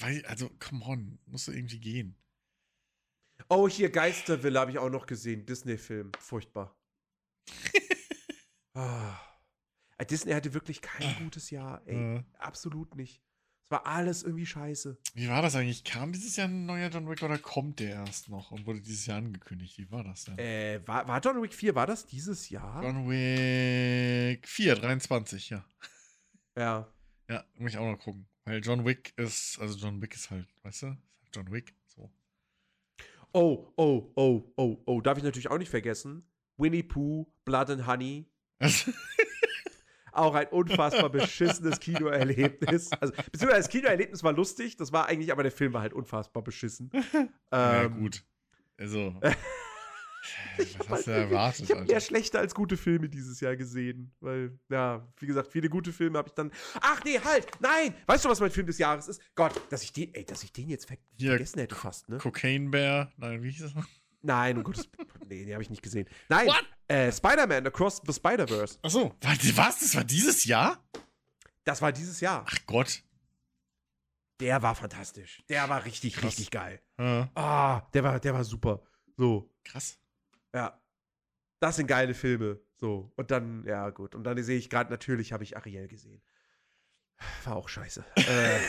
Weil, 0.00 0.24
also, 0.26 0.50
come 0.58 0.84
on, 0.84 1.18
musst 1.26 1.48
du 1.48 1.52
irgendwie 1.52 1.78
gehen. 1.78 2.16
Oh, 3.48 3.68
hier 3.68 3.90
Geisterwille 3.90 4.58
habe 4.58 4.70
ich 4.70 4.78
auch 4.78 4.90
noch 4.90 5.06
gesehen. 5.06 5.46
Disney-Film. 5.46 6.12
Furchtbar. 6.18 6.76
ah. 8.74 9.18
Disney 10.08 10.32
hatte 10.32 10.54
wirklich 10.54 10.80
kein 10.80 11.14
gutes 11.18 11.50
Jahr, 11.50 11.82
ey. 11.86 12.16
Äh, 12.16 12.22
Absolut 12.38 12.94
nicht. 12.94 13.22
Es 13.64 13.70
war 13.70 13.86
alles 13.86 14.22
irgendwie 14.22 14.46
scheiße. 14.46 14.98
wie 15.14 15.28
war 15.28 15.42
das 15.42 15.54
eigentlich? 15.54 15.84
Kam 15.84 16.12
dieses 16.12 16.36
Jahr 16.36 16.48
ein 16.48 16.66
neuer 16.66 16.88
John 16.88 17.08
Wick 17.08 17.22
oder 17.22 17.38
kommt 17.38 17.78
der 17.78 17.90
erst 17.90 18.28
noch 18.28 18.50
und 18.50 18.66
wurde 18.66 18.80
dieses 18.80 19.06
Jahr 19.06 19.18
angekündigt? 19.18 19.78
Wie 19.78 19.90
war 19.90 20.02
das 20.02 20.24
denn? 20.24 20.38
Äh, 20.38 20.80
war, 20.86 21.06
war 21.06 21.20
John 21.20 21.40
Wick 21.42 21.54
4, 21.54 21.74
war 21.74 21.86
das 21.86 22.06
dieses 22.06 22.48
Jahr? 22.48 22.82
John 22.82 23.08
Wick 23.08 24.48
4, 24.48 24.74
23, 24.74 25.50
ja. 25.50 25.64
Ja. 26.56 26.92
Ja, 27.28 27.44
muss 27.54 27.72
ich 27.72 27.78
auch 27.78 27.88
noch 27.88 27.98
gucken. 27.98 28.26
Weil 28.50 28.62
John 28.64 28.84
Wick 28.84 29.12
ist, 29.16 29.60
also 29.60 29.78
John 29.78 30.02
Wick 30.02 30.12
ist 30.12 30.28
halt, 30.28 30.44
weißt 30.64 30.82
du? 30.82 30.86
Halt 30.88 30.98
John 31.32 31.52
Wick, 31.52 31.72
so. 31.86 32.10
Oh, 33.32 33.72
oh, 33.76 34.10
oh, 34.16 34.42
oh, 34.56 34.76
oh. 34.86 35.00
Darf 35.00 35.18
ich 35.18 35.22
natürlich 35.22 35.48
auch 35.48 35.58
nicht 35.58 35.68
vergessen. 35.70 36.28
Winnie 36.56 36.82
Pooh, 36.82 37.32
Blood 37.44 37.70
and 37.70 37.86
Honey. 37.86 38.28
Auch 40.12 40.34
ein 40.34 40.48
unfassbar 40.48 41.10
beschissenes 41.10 41.78
Kinoerlebnis. 41.78 42.90
Also, 42.90 43.14
beziehungsweise 43.30 43.62
das 43.62 43.68
Kinoerlebnis 43.68 44.24
war 44.24 44.32
lustig, 44.32 44.76
das 44.76 44.92
war 44.92 45.06
eigentlich, 45.06 45.30
aber 45.30 45.44
der 45.44 45.52
Film 45.52 45.72
war 45.72 45.82
halt 45.82 45.94
unfassbar 45.94 46.42
beschissen. 46.42 46.90
ja, 47.52 47.84
Ähm, 47.84 48.00
gut. 48.00 48.24
Also. 48.76 49.14
was 50.78 50.88
hast 50.88 51.06
du 51.06 51.10
erwartet, 51.10 51.60
Ich 51.64 51.70
habe 51.70 51.80
mehr 51.82 51.94
Alter? 51.94 52.00
schlechter 52.06 52.38
als 52.40 52.54
gute 52.54 52.76
Filme 52.76 53.08
dieses 53.08 53.40
Jahr 53.40 53.56
gesehen. 53.56 54.12
Weil, 54.20 54.58
ja, 54.68 55.06
wie 55.18 55.26
gesagt, 55.26 55.50
viele 55.52 55.68
gute 55.68 55.92
Filme 55.92 56.18
habe 56.18 56.28
ich 56.28 56.34
dann. 56.34 56.50
Ach 56.80 57.02
nee, 57.04 57.18
halt! 57.18 57.46
Nein! 57.60 57.94
Weißt 58.06 58.24
du, 58.24 58.28
was 58.28 58.40
mein 58.40 58.50
Film 58.50 58.66
des 58.66 58.78
Jahres 58.78 59.08
ist? 59.08 59.20
Gott, 59.34 59.60
dass 59.70 59.82
ich 59.82 59.92
den, 59.92 60.14
ey, 60.14 60.24
dass 60.24 60.42
ich 60.42 60.52
den 60.52 60.68
jetzt 60.68 60.86
ver 60.86 60.96
Hier, 61.16 61.30
vergessen 61.30 61.60
hätte 61.60 61.74
fast, 61.74 62.08
ne? 62.08 62.18
Cocaine 62.18 62.70
Bear, 62.70 63.12
nein, 63.16 63.42
wie 63.42 63.50
hieß 63.50 63.62
das 63.62 63.74
noch? 63.74 63.86
Nein, 64.22 64.58
um 64.58 64.64
Gottes 64.64 64.88
Nee, 65.28 65.44
den 65.44 65.54
habe 65.54 65.62
ich 65.62 65.70
nicht 65.70 65.82
gesehen. 65.82 66.06
Nein! 66.28 66.46
What? 66.48 66.64
Äh, 66.88 67.10
Spider-Man 67.12 67.66
Across 67.66 68.02
the 68.06 68.12
Spider-Verse. 68.12 68.78
Achso, 68.82 69.14
was? 69.22 69.80
Das 69.80 69.94
war 69.94 70.04
dieses 70.04 70.44
Jahr? 70.44 70.82
Das 71.64 71.80
war 71.80 71.92
dieses 71.92 72.20
Jahr. 72.20 72.44
Ach 72.46 72.58
Gott. 72.66 73.02
Der 74.40 74.62
war 74.62 74.74
fantastisch. 74.74 75.42
Der 75.48 75.68
war 75.68 75.84
richtig, 75.84 76.14
Krass. 76.14 76.24
richtig 76.24 76.50
geil. 76.50 76.80
Ah, 76.96 77.82
der 77.92 78.02
war, 78.02 78.18
der 78.20 78.34
war 78.34 78.42
super. 78.44 78.82
So, 79.16 79.50
krass. 79.64 79.98
Ja. 80.54 80.80
Das 81.60 81.76
sind 81.76 81.86
geile 81.86 82.14
Filme. 82.14 82.58
So. 82.76 83.12
Und 83.16 83.30
dann, 83.30 83.64
ja, 83.66 83.90
gut. 83.90 84.14
Und 84.14 84.24
dann 84.24 84.42
sehe 84.42 84.56
ich 84.56 84.70
gerade, 84.70 84.90
natürlich 84.90 85.32
habe 85.32 85.44
ich 85.44 85.56
Ariel 85.58 85.88
gesehen. 85.88 86.22
War 87.44 87.56
auch 87.56 87.68
scheiße. 87.68 88.02
äh, 88.16 88.60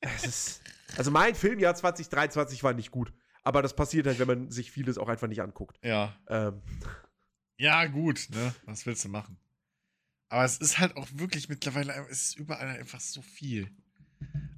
ist, 0.24 0.62
also 0.96 1.10
mein 1.10 1.34
Filmjahr 1.34 1.74
2023 1.74 2.62
war 2.62 2.72
nicht 2.74 2.90
gut. 2.90 3.12
Aber 3.42 3.62
das 3.62 3.74
passiert 3.76 4.06
halt, 4.06 4.18
wenn 4.18 4.26
man 4.26 4.50
sich 4.50 4.70
vieles 4.72 4.98
auch 4.98 5.08
einfach 5.08 5.28
nicht 5.28 5.40
anguckt. 5.42 5.78
Ja. 5.84 6.16
Ähm, 6.28 6.62
Ja, 7.58 7.86
gut, 7.86 8.28
ne? 8.30 8.54
Was 8.64 8.86
willst 8.86 9.04
du 9.04 9.08
machen? 9.08 9.38
Aber 10.28 10.44
es 10.44 10.58
ist 10.58 10.78
halt 10.78 10.96
auch 10.96 11.08
wirklich 11.12 11.48
mittlerweile, 11.48 11.92
es 12.10 12.22
ist 12.22 12.36
überall 12.36 12.68
einfach 12.68 13.00
so 13.00 13.22
viel. 13.22 13.70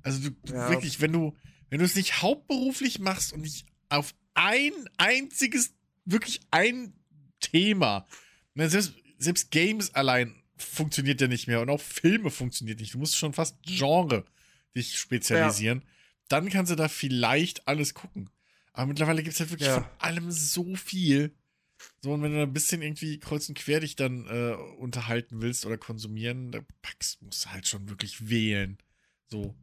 Also 0.02 0.20
du, 0.20 0.30
du 0.30 0.52
Ja. 0.54 0.70
wirklich, 0.70 1.00
wenn 1.00 1.12
du, 1.12 1.36
wenn 1.68 1.78
du 1.80 1.84
es 1.84 1.94
nicht 1.96 2.22
hauptberuflich 2.22 2.98
machst 2.98 3.32
und 3.34 3.42
nicht 3.42 3.66
auf 3.90 4.14
ein 4.38 4.72
einziges, 4.98 5.74
wirklich 6.04 6.40
ein 6.52 6.94
Thema, 7.40 8.06
selbst, 8.54 8.94
selbst 9.18 9.50
Games 9.50 9.94
allein 9.94 10.34
funktioniert 10.56 11.20
ja 11.20 11.28
nicht 11.28 11.46
mehr 11.48 11.60
und 11.60 11.70
auch 11.70 11.80
Filme 11.80 12.30
funktioniert 12.30 12.80
nicht. 12.80 12.94
Du 12.94 12.98
musst 12.98 13.16
schon 13.16 13.32
fast 13.32 13.56
Genre 13.62 14.24
dich 14.76 14.98
spezialisieren. 14.98 15.82
Dann 16.28 16.48
kannst 16.50 16.70
du 16.70 16.76
da 16.76 16.88
vielleicht 16.88 17.66
alles 17.66 17.94
gucken. 17.94 18.30
Aber 18.72 18.86
mittlerweile 18.86 19.22
gibt 19.22 19.34
es 19.34 19.40
halt 19.40 19.50
wirklich 19.50 19.68
Ja. 19.68 19.74
von 19.82 19.86
allem 19.98 20.30
so 20.30 20.74
viel. 20.76 21.34
So, 22.00 22.12
und 22.12 22.22
wenn 22.22 22.32
du 22.32 22.42
ein 22.42 22.52
bisschen 22.52 22.82
irgendwie 22.82 23.18
kreuz 23.18 23.48
und 23.48 23.56
quer 23.58 23.80
dich 23.80 23.96
dann 23.96 24.26
äh, 24.26 24.54
unterhalten 24.78 25.40
willst 25.42 25.64
oder 25.66 25.78
konsumieren, 25.78 26.52
da 26.52 26.60
packst, 26.82 27.22
musst 27.22 27.44
du 27.44 27.50
halt 27.50 27.66
schon 27.66 27.88
wirklich 27.88 28.28
wählen. 28.28 28.78
So. 29.28 29.54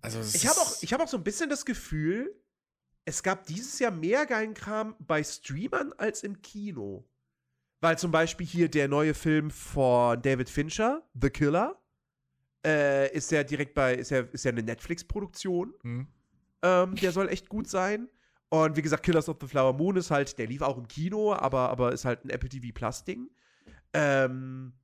Also, 0.00 0.20
ich 0.36 0.46
habe 0.46 0.58
auch, 0.60 0.82
hab 0.82 1.00
auch 1.00 1.08
so 1.08 1.16
ein 1.16 1.24
bisschen 1.24 1.50
das 1.50 1.64
Gefühl, 1.64 2.32
es 3.04 3.22
gab 3.22 3.46
dieses 3.46 3.78
Jahr 3.78 3.90
mehr 3.90 4.26
geilen 4.26 4.54
Kram 4.54 4.94
bei 4.98 5.22
Streamern 5.22 5.92
als 5.96 6.22
im 6.22 6.40
Kino. 6.42 7.04
Weil 7.80 7.98
zum 7.98 8.12
Beispiel 8.12 8.46
hier 8.46 8.68
der 8.68 8.86
neue 8.86 9.12
Film 9.12 9.50
von 9.50 10.22
David 10.22 10.48
Fincher, 10.48 11.02
The 11.20 11.30
Killer, 11.30 11.82
äh, 12.64 13.12
ist 13.12 13.32
ja 13.32 13.42
direkt 13.42 13.74
bei, 13.74 13.94
ist 13.94 14.10
ja, 14.10 14.20
ist 14.20 14.44
ja 14.44 14.52
eine 14.52 14.62
Netflix-Produktion. 14.62 15.74
Hm. 15.82 16.06
Ähm, 16.62 16.94
der 16.94 17.10
soll 17.10 17.28
echt 17.28 17.48
gut 17.48 17.68
sein. 17.68 18.08
Und 18.50 18.76
wie 18.76 18.82
gesagt, 18.82 19.02
Killers 19.02 19.28
of 19.28 19.38
the 19.40 19.48
Flower 19.48 19.72
Moon 19.72 19.96
ist 19.96 20.10
halt, 20.10 20.38
der 20.38 20.46
lief 20.46 20.62
auch 20.62 20.78
im 20.78 20.86
Kino, 20.86 21.32
aber, 21.32 21.70
aber 21.70 21.92
ist 21.92 22.04
halt 22.04 22.24
ein 22.24 22.30
Apple 22.30 22.50
TV 22.50 22.68
Plus-Ding. 22.72 23.28
Ähm, 23.94 24.74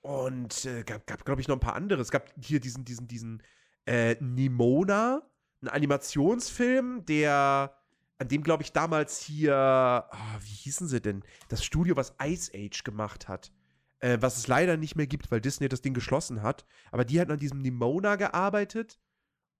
und 0.00 0.64
äh, 0.64 0.84
gab, 0.84 1.06
gab 1.06 1.24
glaube 1.24 1.40
ich, 1.42 1.48
noch 1.48 1.56
ein 1.56 1.60
paar 1.60 1.74
andere. 1.74 2.00
Es 2.00 2.10
gab 2.10 2.32
hier 2.40 2.60
diesen, 2.60 2.84
diesen, 2.84 3.06
diesen 3.06 3.42
äh, 3.84 4.16
Nimona, 4.20 5.28
ein 5.62 5.68
Animationsfilm, 5.68 7.04
der 7.06 7.74
an 8.18 8.28
dem, 8.28 8.42
glaube 8.42 8.62
ich, 8.62 8.72
damals 8.72 9.20
hier, 9.20 10.08
oh, 10.10 10.40
wie 10.40 10.54
hießen 10.54 10.88
sie 10.88 11.00
denn? 11.00 11.24
Das 11.48 11.64
Studio, 11.64 11.96
was 11.96 12.14
Ice 12.22 12.50
Age 12.54 12.82
gemacht 12.82 13.28
hat. 13.28 13.52
Äh, 14.00 14.18
was 14.20 14.36
es 14.36 14.46
leider 14.46 14.76
nicht 14.76 14.94
mehr 14.94 15.06
gibt, 15.06 15.30
weil 15.30 15.40
Disney 15.40 15.68
das 15.68 15.80
Ding 15.82 15.94
geschlossen 15.94 16.42
hat. 16.42 16.64
Aber 16.92 17.04
die 17.04 17.20
hatten 17.20 17.32
an 17.32 17.38
diesem 17.38 17.60
Nimona 17.60 18.16
gearbeitet. 18.16 19.00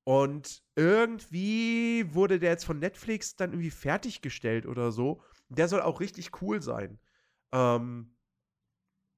Und 0.04 0.62
irgendwie 0.74 2.14
wurde 2.14 2.38
der 2.38 2.50
jetzt 2.50 2.64
von 2.64 2.78
Netflix 2.78 3.36
dann 3.36 3.52
irgendwie 3.52 3.70
fertiggestellt 3.70 4.66
oder 4.66 4.90
so. 4.92 5.22
Der 5.48 5.68
soll 5.68 5.82
auch 5.82 6.00
richtig 6.00 6.40
cool 6.40 6.62
sein. 6.62 6.98
Ähm, 7.52 8.16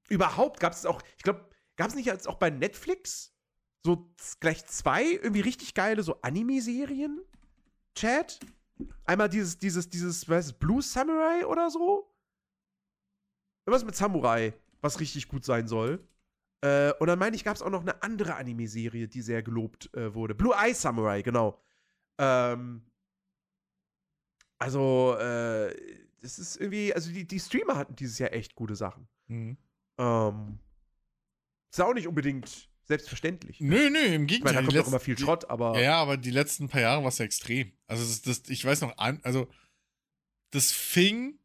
überhaupt 0.09 0.59
gab 0.59 0.73
es 0.73 0.85
auch, 0.85 1.01
ich 1.17 1.23
glaube, 1.23 1.49
gab 1.77 1.87
es 1.87 1.95
nicht 1.95 2.07
jetzt 2.07 2.27
auch 2.27 2.39
bei 2.39 2.49
Netflix 2.49 3.33
so 3.85 4.09
gleich 4.39 4.65
zwei 4.67 5.03
irgendwie 5.03 5.41
richtig 5.41 5.73
geile 5.73 6.03
so 6.03 6.21
Anime-Serien? 6.21 7.21
Chat? 7.95 8.39
Einmal 9.05 9.29
dieses, 9.29 9.57
dieses, 9.57 9.89
dieses, 9.89 10.27
was 10.29 10.47
ist 10.47 10.59
Blue 10.59 10.81
Samurai 10.81 11.45
oder 11.45 11.69
so? 11.69 12.11
Irgendwas 13.65 13.85
mit 13.85 13.95
Samurai, 13.95 14.53
was 14.81 14.99
richtig 14.99 15.27
gut 15.27 15.45
sein 15.45 15.67
soll. 15.67 16.05
Äh, 16.61 16.93
und 16.99 17.07
dann 17.07 17.19
meine 17.19 17.35
ich, 17.35 17.43
gab 17.43 17.55
es 17.55 17.61
auch 17.61 17.69
noch 17.69 17.81
eine 17.81 18.01
andere 18.01 18.35
Anime-Serie, 18.35 19.07
die 19.07 19.21
sehr 19.21 19.43
gelobt 19.43 19.93
äh, 19.95 20.13
wurde. 20.13 20.35
Blue 20.35 20.55
Eye 20.55 20.73
Samurai, 20.73 21.21
genau. 21.21 21.59
Ähm, 22.17 22.83
also, 24.57 25.15
äh, 25.19 25.75
das 26.21 26.37
ist 26.37 26.57
irgendwie, 26.57 26.93
also 26.93 27.11
die, 27.11 27.25
die 27.25 27.39
Streamer 27.39 27.75
hatten 27.75 27.95
dieses 27.95 28.19
Jahr 28.19 28.31
echt 28.31 28.53
gute 28.55 28.75
Sachen. 28.75 29.07
Mhm. 29.27 29.57
Ähm, 29.97 30.59
ist 31.71 31.81
auch 31.81 31.93
nicht 31.93 32.07
unbedingt 32.07 32.70
selbstverständlich. 32.91 33.59
Nö, 33.61 33.89
nö, 33.89 33.99
im 33.99 34.27
Gegenteil. 34.27 34.35
Ich 34.35 34.43
meine, 34.43 34.55
da 34.57 34.61
kommt 34.63 34.77
doch 34.77 34.87
immer 34.87 34.99
viel 34.99 35.17
Schrott, 35.17 35.49
aber. 35.49 35.81
Ja, 35.81 35.95
aber 35.95 36.17
die 36.17 36.31
letzten 36.31 36.67
paar 36.67 36.81
Jahre 36.81 37.01
war 37.01 37.09
es 37.09 37.17
ja 37.17 37.25
extrem. 37.25 37.71
Also, 37.87 38.03
das, 38.03 38.21
das, 38.21 38.49
ich 38.49 38.63
weiß 38.63 38.81
noch, 38.81 38.97
an, 38.97 39.19
also, 39.23 39.47
das 40.51 40.71
fing 40.71 41.39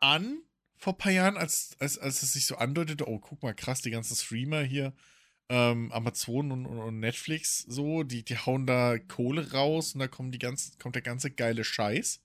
an 0.00 0.38
vor 0.76 0.92
ein 0.92 0.98
paar 0.98 1.12
Jahren, 1.12 1.36
als, 1.36 1.76
als, 1.80 1.98
als 1.98 2.22
es 2.22 2.34
sich 2.34 2.46
so 2.46 2.56
andeutete, 2.56 3.08
oh, 3.08 3.18
guck 3.18 3.42
mal, 3.42 3.54
krass, 3.54 3.80
die 3.80 3.90
ganzen 3.90 4.14
Streamer 4.14 4.62
hier, 4.62 4.92
ähm, 5.48 5.90
Amazon 5.92 6.52
und, 6.52 6.66
und, 6.66 6.78
und, 6.78 7.00
Netflix, 7.00 7.64
so, 7.66 8.02
die, 8.02 8.22
die 8.22 8.36
hauen 8.36 8.66
da 8.66 8.98
Kohle 8.98 9.50
raus 9.52 9.94
und 9.94 10.00
da 10.00 10.08
kommen 10.08 10.30
die 10.30 10.38
ganzen, 10.38 10.78
kommt 10.78 10.94
der 10.94 11.02
ganze 11.02 11.30
geile 11.30 11.64
Scheiß. 11.64 12.20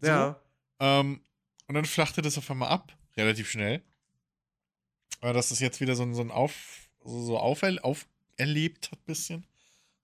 So. 0.00 0.06
Ja. 0.06 0.40
Ähm, 0.80 1.22
und 1.68 1.74
dann 1.74 1.84
flachte 1.84 2.20
das 2.20 2.36
auf 2.36 2.50
einmal 2.50 2.68
ab, 2.68 2.96
relativ 3.16 3.48
schnell. 3.48 3.82
Aber 5.20 5.32
dass 5.32 5.50
das 5.50 5.60
jetzt 5.60 5.80
wieder 5.80 5.94
so, 5.94 6.12
so 6.12 6.20
ein 6.20 6.32
Auf, 6.32 6.81
so, 7.04 7.22
so 7.22 7.38
auferlebt 7.38 7.82
auf 7.82 8.06
hat, 8.90 9.04
bisschen, 9.06 9.46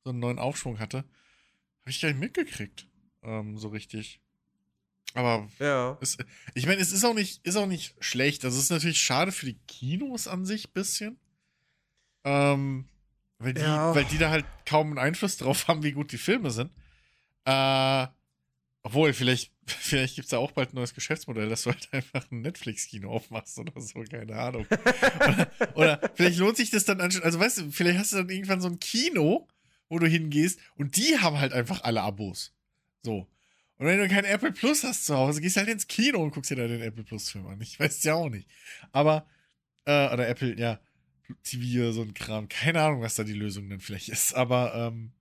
so 0.04 0.10
einen 0.10 0.20
neuen 0.20 0.38
Aufschwung 0.38 0.78
hatte, 0.78 0.98
habe 0.98 1.90
ich 1.90 2.00
gar 2.00 2.08
nicht 2.08 2.20
mitgekriegt. 2.20 2.86
Ähm, 3.22 3.58
so 3.58 3.68
richtig. 3.68 4.20
Aber 5.14 5.48
ja. 5.58 5.96
Es, 6.00 6.18
ich 6.54 6.66
meine, 6.66 6.80
es 6.80 6.92
ist 6.92 7.04
auch 7.04 7.14
nicht, 7.14 7.44
ist 7.46 7.56
auch 7.56 7.66
nicht 7.66 7.94
schlecht. 8.00 8.44
Also 8.44 8.58
es 8.58 8.64
ist 8.64 8.70
natürlich 8.70 9.00
schade 9.00 9.32
für 9.32 9.46
die 9.46 9.58
Kinos 9.66 10.28
an 10.28 10.44
sich 10.44 10.68
ein 10.68 10.72
bisschen. 10.72 11.18
Ähm, 12.24 12.88
weil, 13.38 13.54
die, 13.54 13.60
ja. 13.62 13.94
weil 13.94 14.04
die 14.04 14.18
da 14.18 14.30
halt 14.30 14.44
kaum 14.66 14.88
einen 14.88 14.98
Einfluss 14.98 15.36
drauf 15.36 15.68
haben, 15.68 15.82
wie 15.82 15.92
gut 15.92 16.12
die 16.12 16.18
Filme 16.18 16.50
sind. 16.50 16.70
Äh, 17.44 18.06
obwohl, 18.88 19.12
vielleicht, 19.12 19.52
vielleicht 19.66 20.16
gibt 20.16 20.24
es 20.24 20.30
da 20.30 20.38
auch 20.38 20.52
bald 20.52 20.72
ein 20.72 20.76
neues 20.76 20.94
Geschäftsmodell, 20.94 21.50
dass 21.50 21.64
du 21.64 21.70
halt 21.70 21.88
einfach 21.92 22.30
ein 22.30 22.40
Netflix-Kino 22.40 23.10
aufmachst 23.10 23.58
oder 23.58 23.78
so, 23.80 24.02
keine 24.02 24.34
Ahnung. 24.34 24.66
oder, 25.20 25.50
oder, 25.74 26.10
vielleicht 26.14 26.38
lohnt 26.38 26.56
sich 26.56 26.70
das 26.70 26.86
dann 26.86 27.00
an, 27.02 27.10
also 27.22 27.38
weißt 27.38 27.58
du, 27.58 27.70
vielleicht 27.70 27.98
hast 27.98 28.12
du 28.12 28.16
dann 28.16 28.30
irgendwann 28.30 28.62
so 28.62 28.68
ein 28.68 28.80
Kino, 28.80 29.46
wo 29.90 29.98
du 29.98 30.06
hingehst 30.06 30.58
und 30.76 30.96
die 30.96 31.18
haben 31.18 31.38
halt 31.38 31.52
einfach 31.52 31.84
alle 31.84 32.00
Abos. 32.00 32.54
So. 33.02 33.28
Und 33.76 33.86
wenn 33.86 33.98
du 33.98 34.08
kein 34.08 34.24
Apple 34.24 34.52
Plus 34.52 34.82
hast 34.84 35.04
zu 35.04 35.14
Hause, 35.14 35.42
gehst 35.42 35.56
du 35.56 35.60
halt 35.60 35.68
ins 35.68 35.86
Kino 35.86 36.22
und 36.22 36.30
guckst 36.30 36.50
dir 36.50 36.56
da 36.56 36.66
den 36.66 36.80
Apple 36.80 37.04
Plus 37.04 37.30
Film 37.30 37.46
an. 37.46 37.60
Ich 37.60 37.78
weiß 37.78 37.98
es 37.98 38.04
ja 38.04 38.14
auch 38.14 38.30
nicht. 38.30 38.48
Aber, 38.90 39.26
äh, 39.84 40.12
oder 40.12 40.26
Apple, 40.28 40.58
ja, 40.58 40.80
TV, 41.42 41.92
so 41.92 42.00
ein 42.02 42.14
Kram. 42.14 42.48
Keine 42.48 42.82
Ahnung, 42.82 43.02
was 43.02 43.16
da 43.16 43.22
die 43.22 43.34
Lösung 43.34 43.68
dann 43.68 43.80
vielleicht 43.80 44.08
ist. 44.08 44.34
Aber, 44.34 44.74
ähm, 44.74 45.12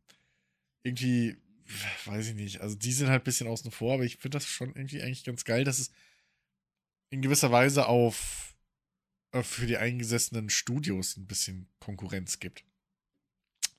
irgendwie, 0.83 1.35
weiß 2.05 2.27
ich 2.29 2.35
nicht. 2.35 2.61
Also, 2.61 2.75
die 2.75 2.91
sind 2.91 3.09
halt 3.09 3.21
ein 3.21 3.25
bisschen 3.25 3.47
außen 3.47 3.71
vor, 3.71 3.95
aber 3.95 4.03
ich 4.03 4.17
finde 4.17 4.37
das 4.37 4.45
schon 4.45 4.69
irgendwie 4.69 5.01
eigentlich 5.01 5.23
ganz 5.23 5.43
geil, 5.43 5.63
dass 5.63 5.79
es 5.79 5.91
in 7.09 7.21
gewisser 7.21 7.51
Weise 7.51 7.87
auf, 7.87 8.55
äh, 9.31 9.43
für 9.43 9.65
die 9.65 9.77
eingesessenen 9.77 10.49
Studios 10.49 11.17
ein 11.17 11.27
bisschen 11.27 11.69
Konkurrenz 11.79 12.39
gibt. 12.39 12.63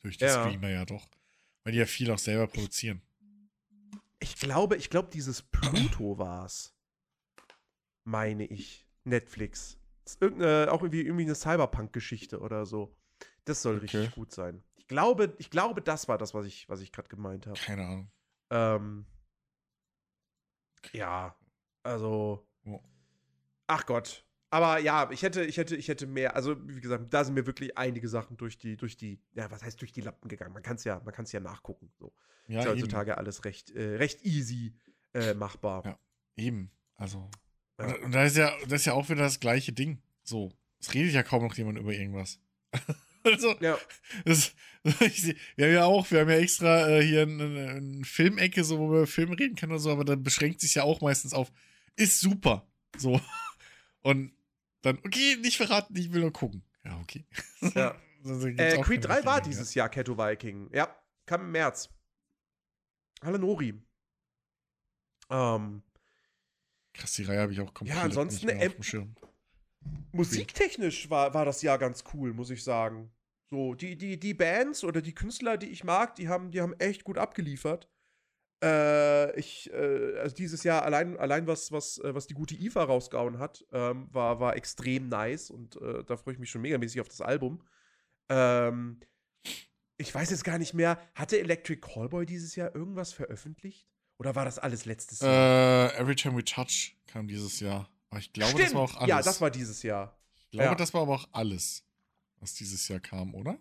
Durch 0.01 0.16
die 0.16 0.24
ja. 0.24 0.45
Streamer 0.45 0.70
ja 0.70 0.84
doch. 0.84 1.09
Weil 1.64 1.72
die 1.72 1.78
ja 1.78 1.86
viel 1.86 2.11
auch 2.11 2.18
selber 2.18 2.47
produzieren. 2.47 3.03
Ich 4.20 4.36
glaube, 4.36 4.76
ich 4.76 4.91
glaube, 4.91 5.11
dieses 5.12 5.43
Pluto 5.43 6.18
war's. 6.18 6.74
Meine 8.05 8.47
ich. 8.47 8.86
Netflix. 9.05 9.78
Das 10.05 10.14
ist 10.14 10.22
irgendeine, 10.22 10.72
auch 10.72 10.82
irgendwie, 10.82 11.03
irgendwie 11.03 11.24
eine 11.24 11.34
Cyberpunk-Geschichte 11.34 12.41
oder 12.41 12.66
so. 12.66 12.97
Das 13.45 13.62
soll 13.62 13.76
okay. 13.76 13.99
richtig 13.99 14.14
gut 14.14 14.32
sein. 14.32 14.62
Ich 14.89 14.95
glaube, 14.95 15.34
ich 15.36 15.51
glaube, 15.51 15.82
das 15.82 16.09
war 16.09 16.16
das, 16.16 16.32
was 16.32 16.47
ich, 16.47 16.66
was 16.70 16.80
ich 16.80 16.93
gerade 16.93 17.11
gemeint 17.11 17.47
habe. 17.47 17.61
Keine 17.61 17.84
Ahnung. 17.84 18.11
Ähm, 18.49 19.05
ja, 20.95 21.36
also. 21.82 22.49
Oh. 22.64 22.80
Ach 23.66 23.85
Gott. 23.85 24.24
Aber 24.48 24.78
ja, 24.78 25.10
ich 25.10 25.20
hätte, 25.20 25.44
ich 25.44 25.59
hätte, 25.59 25.77
ich 25.77 25.89
hätte 25.89 26.06
mehr, 26.06 26.35
also 26.35 26.56
wie 26.66 26.81
gesagt, 26.81 27.12
da 27.12 27.23
sind 27.23 27.35
mir 27.35 27.44
wirklich 27.44 27.77
einige 27.77 28.09
Sachen 28.09 28.39
durch 28.39 28.56
die, 28.56 28.78
durch 28.78 28.97
die, 28.97 29.20
ja, 29.35 29.51
was 29.51 29.62
heißt 29.62 29.78
durch 29.78 29.93
die 29.93 30.01
Lappen 30.01 30.27
gegangen? 30.27 30.55
Man 30.55 30.62
kann 30.62 30.77
es 30.77 30.85
ja, 30.85 31.02
man 31.05 31.12
kann 31.12 31.27
es 31.27 31.32
ja 31.32 31.40
nachgucken. 31.40 31.93
So. 31.98 32.15
Ja, 32.47 32.60
ist 32.60 32.69
heutzutage 32.69 33.10
eben. 33.10 33.19
alles 33.19 33.44
recht, 33.44 33.70
äh, 33.73 33.97
recht 33.97 34.24
easy 34.24 34.74
äh, 35.12 35.35
machbar. 35.35 35.85
Ja, 35.85 35.98
eben. 36.36 36.70
Also. 36.94 37.31
Ja. 37.78 37.94
Und 37.97 38.12
da 38.12 38.24
ist 38.24 38.39
ja, 38.39 38.56
das 38.62 38.81
ist 38.81 38.86
ja 38.86 38.94
auch 38.94 39.10
wieder 39.10 39.20
das 39.20 39.39
gleiche 39.39 39.74
Ding. 39.74 40.01
So. 40.23 40.51
Es 40.81 40.94
redet 40.94 41.12
ja 41.12 41.23
kaum 41.23 41.43
noch 41.43 41.55
jemand 41.56 41.78
über 41.78 41.93
irgendwas. 41.93 42.40
also, 43.33 43.55
ja. 43.61 43.79
Das, 44.25 44.53
wir 44.83 45.67
haben 45.67 45.75
ja 45.75 45.85
auch, 45.85 46.11
wir 46.11 46.21
haben 46.21 46.31
ja 46.31 46.37
extra 46.37 46.89
äh, 46.89 47.03
hier 47.03 47.23
eine, 47.23 47.71
eine 47.71 48.05
Filmecke, 48.05 48.65
so, 48.65 48.79
wo 48.79 48.91
wir 48.91 48.99
über 48.99 49.07
Filme 49.07 49.39
reden 49.39 49.57
können 49.57 49.73
oder 49.73 49.81
so, 49.81 49.91
aber 49.91 50.05
da 50.05 50.15
beschränkt 50.17 50.61
sich 50.61 50.75
ja 50.75 50.83
auch 50.83 51.01
meistens 51.01 51.35
auf, 51.35 51.51
ist 51.97 52.21
super. 52.21 52.67
So. 52.97 53.21
Und 54.03 54.33
dann, 54.83 54.99
okay, 54.99 55.37
nicht 55.37 55.57
verraten, 55.57 55.97
ich 55.97 56.13
will 56.13 56.23
nur 56.23 56.33
gucken. 56.33 56.63
Ja, 56.85 56.99
okay. 57.01 57.25
Ja. 57.75 57.97
äh, 58.25 58.81
Creed 58.81 59.05
3 59.05 59.25
war 59.25 59.41
dieses 59.41 59.75
Jahr 59.75 59.89
Keto 59.89 60.17
Viking. 60.17 60.71
Ja, 60.73 60.95
kam 61.27 61.43
im 61.43 61.53
März. 61.53 61.89
Hallo 63.23 63.39
Nori. 63.39 63.75
Ähm, 65.31 65.83
Krass, 66.95 67.13
die 67.13 67.25
Reihe 67.25 67.41
habe 67.41 67.53
ich 67.53 67.61
auch 67.61 67.73
komplett 67.75 67.97
ja, 67.97 68.03
ansonsten, 68.03 68.47
nicht 68.47 68.57
mehr 68.57 68.67
auf 68.67 68.75
dem 68.75 68.83
Schirm. 68.83 69.15
Musiktechnisch 70.13 71.11
war, 71.11 71.33
war 71.35 71.45
das 71.45 71.63
Jahr 71.63 71.79
ganz 71.79 72.03
cool, 72.13 72.33
muss 72.33 72.51
ich 72.51 72.65
sagen. 72.65 73.11
So, 73.51 73.75
die, 73.75 73.97
die, 73.97 74.19
die 74.19 74.35
Bands 74.35 74.85
oder 74.85 75.01
die 75.01 75.15
Künstler, 75.15 75.57
die 75.57 75.69
ich 75.70 75.85
mag, 75.85 76.16
die 76.16 76.29
haben, 76.29 76.51
die 76.51 76.61
haben 76.61 76.75
echt 76.75 77.05
gut 77.05 77.16
abgeliefert. 77.16 77.89
Äh, 78.62 79.39
ich, 79.39 79.73
äh, 79.73 80.19
also 80.19 80.35
dieses 80.35 80.65
Jahr 80.65 80.83
allein, 80.83 81.16
allein 81.16 81.47
was, 81.47 81.70
was, 81.70 81.99
äh, 81.99 82.15
was 82.15 82.27
die 82.27 82.35
gute 82.35 82.57
IFA 82.57 82.85
rausgehauen 82.85 83.39
hat, 83.39 83.65
ähm, 83.73 84.09
war, 84.12 84.41
war 84.41 84.57
extrem 84.57 85.09
nice 85.09 85.51
und 85.51 85.77
äh, 85.77 86.05
da 86.05 86.16
freue 86.16 86.35
ich 86.35 86.41
mich 86.41 86.51
schon 86.51 86.62
megamäßig 86.62 87.01
auf 87.01 87.09
das 87.09 87.20
Album. 87.20 87.62
Ähm, 88.29 89.01
ich 89.97 90.15
weiß 90.15 90.31
jetzt 90.31 90.45
gar 90.45 90.59
nicht 90.59 90.75
mehr, 90.75 90.99
hatte 91.15 91.39
Electric 91.39 91.81
Callboy 91.81 92.27
dieses 92.27 92.57
Jahr 92.57 92.75
irgendwas 92.75 93.12
veröffentlicht? 93.12 93.89
Oder 94.19 94.35
war 94.35 94.45
das 94.45 94.59
alles 94.59 94.85
letztes 94.85 95.20
Jahr? 95.20 95.93
Äh, 95.95 95.97
Every 95.97 96.16
Time 96.16 96.37
We 96.37 96.45
Touch 96.45 96.97
kam 97.07 97.29
dieses 97.29 97.61
Jahr. 97.61 97.89
Aber 98.11 98.20
ich 98.20 98.33
glaube, 98.33 98.53
Stimmt. 98.53 98.66
das 98.66 98.75
war 98.75 98.83
auch 98.83 98.97
alles. 98.97 99.09
Ja, 99.09 99.23
das 99.23 99.41
war 99.41 99.51
dieses 99.51 99.83
Jahr. 99.83 100.19
Ich 100.37 100.51
glaube, 100.51 100.70
ja. 100.70 100.75
das 100.75 100.95
war 100.95 101.03
aber 101.03 101.15
auch 101.15 101.29
alles, 101.33 101.85
was 102.40 102.55
dieses 102.55 102.86
Jahr 102.89 103.01
kam, 103.01 103.35
oder? 103.35 103.59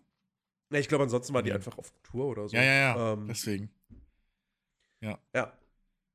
Ja, 0.72 0.80
ich 0.80 0.88
glaube, 0.88 1.04
ansonsten 1.04 1.34
war 1.34 1.44
die 1.44 1.54
einfach 1.54 1.78
auf 1.78 1.94
Tour 2.04 2.26
oder 2.26 2.50
so. 2.50 2.56
Ja, 2.56 2.64
ja, 2.64 2.74
ja. 2.74 3.14
Ähm, 3.14 3.28
Deswegen. 3.28 3.70
Ja. 5.02 5.20
Ja. 5.34 5.54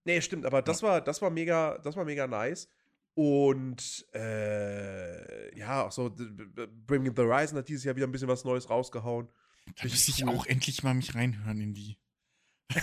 Nee, 0.05 0.21
stimmt, 0.21 0.45
aber 0.45 0.63
das 0.63 0.83
war, 0.83 1.01
das 1.01 1.23
war 1.23 1.31
mega, 1.31 1.79
das 1.79 1.97
war 1.97 2.05
mega 2.05 2.27
nice. 2.27 2.69
Und 3.15 4.07
äh, 4.15 5.57
ja, 5.57 5.87
auch 5.87 5.93
so 5.93 6.11
Bringing 6.87 7.15
the 7.15 7.23
Horizon 7.23 7.59
hat 7.59 7.69
dieses 7.69 7.85
Jahr 7.85 7.95
wieder 7.95 8.07
ein 8.07 8.13
bisschen 8.13 8.29
was 8.29 8.45
Neues 8.45 8.69
rausgehauen. 8.69 9.29
Da 9.77 9.85
müsste 9.85 10.11
ich 10.11 10.27
auch 10.27 10.47
endlich 10.47 10.83
mal 10.83 10.95
mich 10.95 11.15
reinhören 11.15 11.61
in 11.61 11.75
die. 11.75 11.99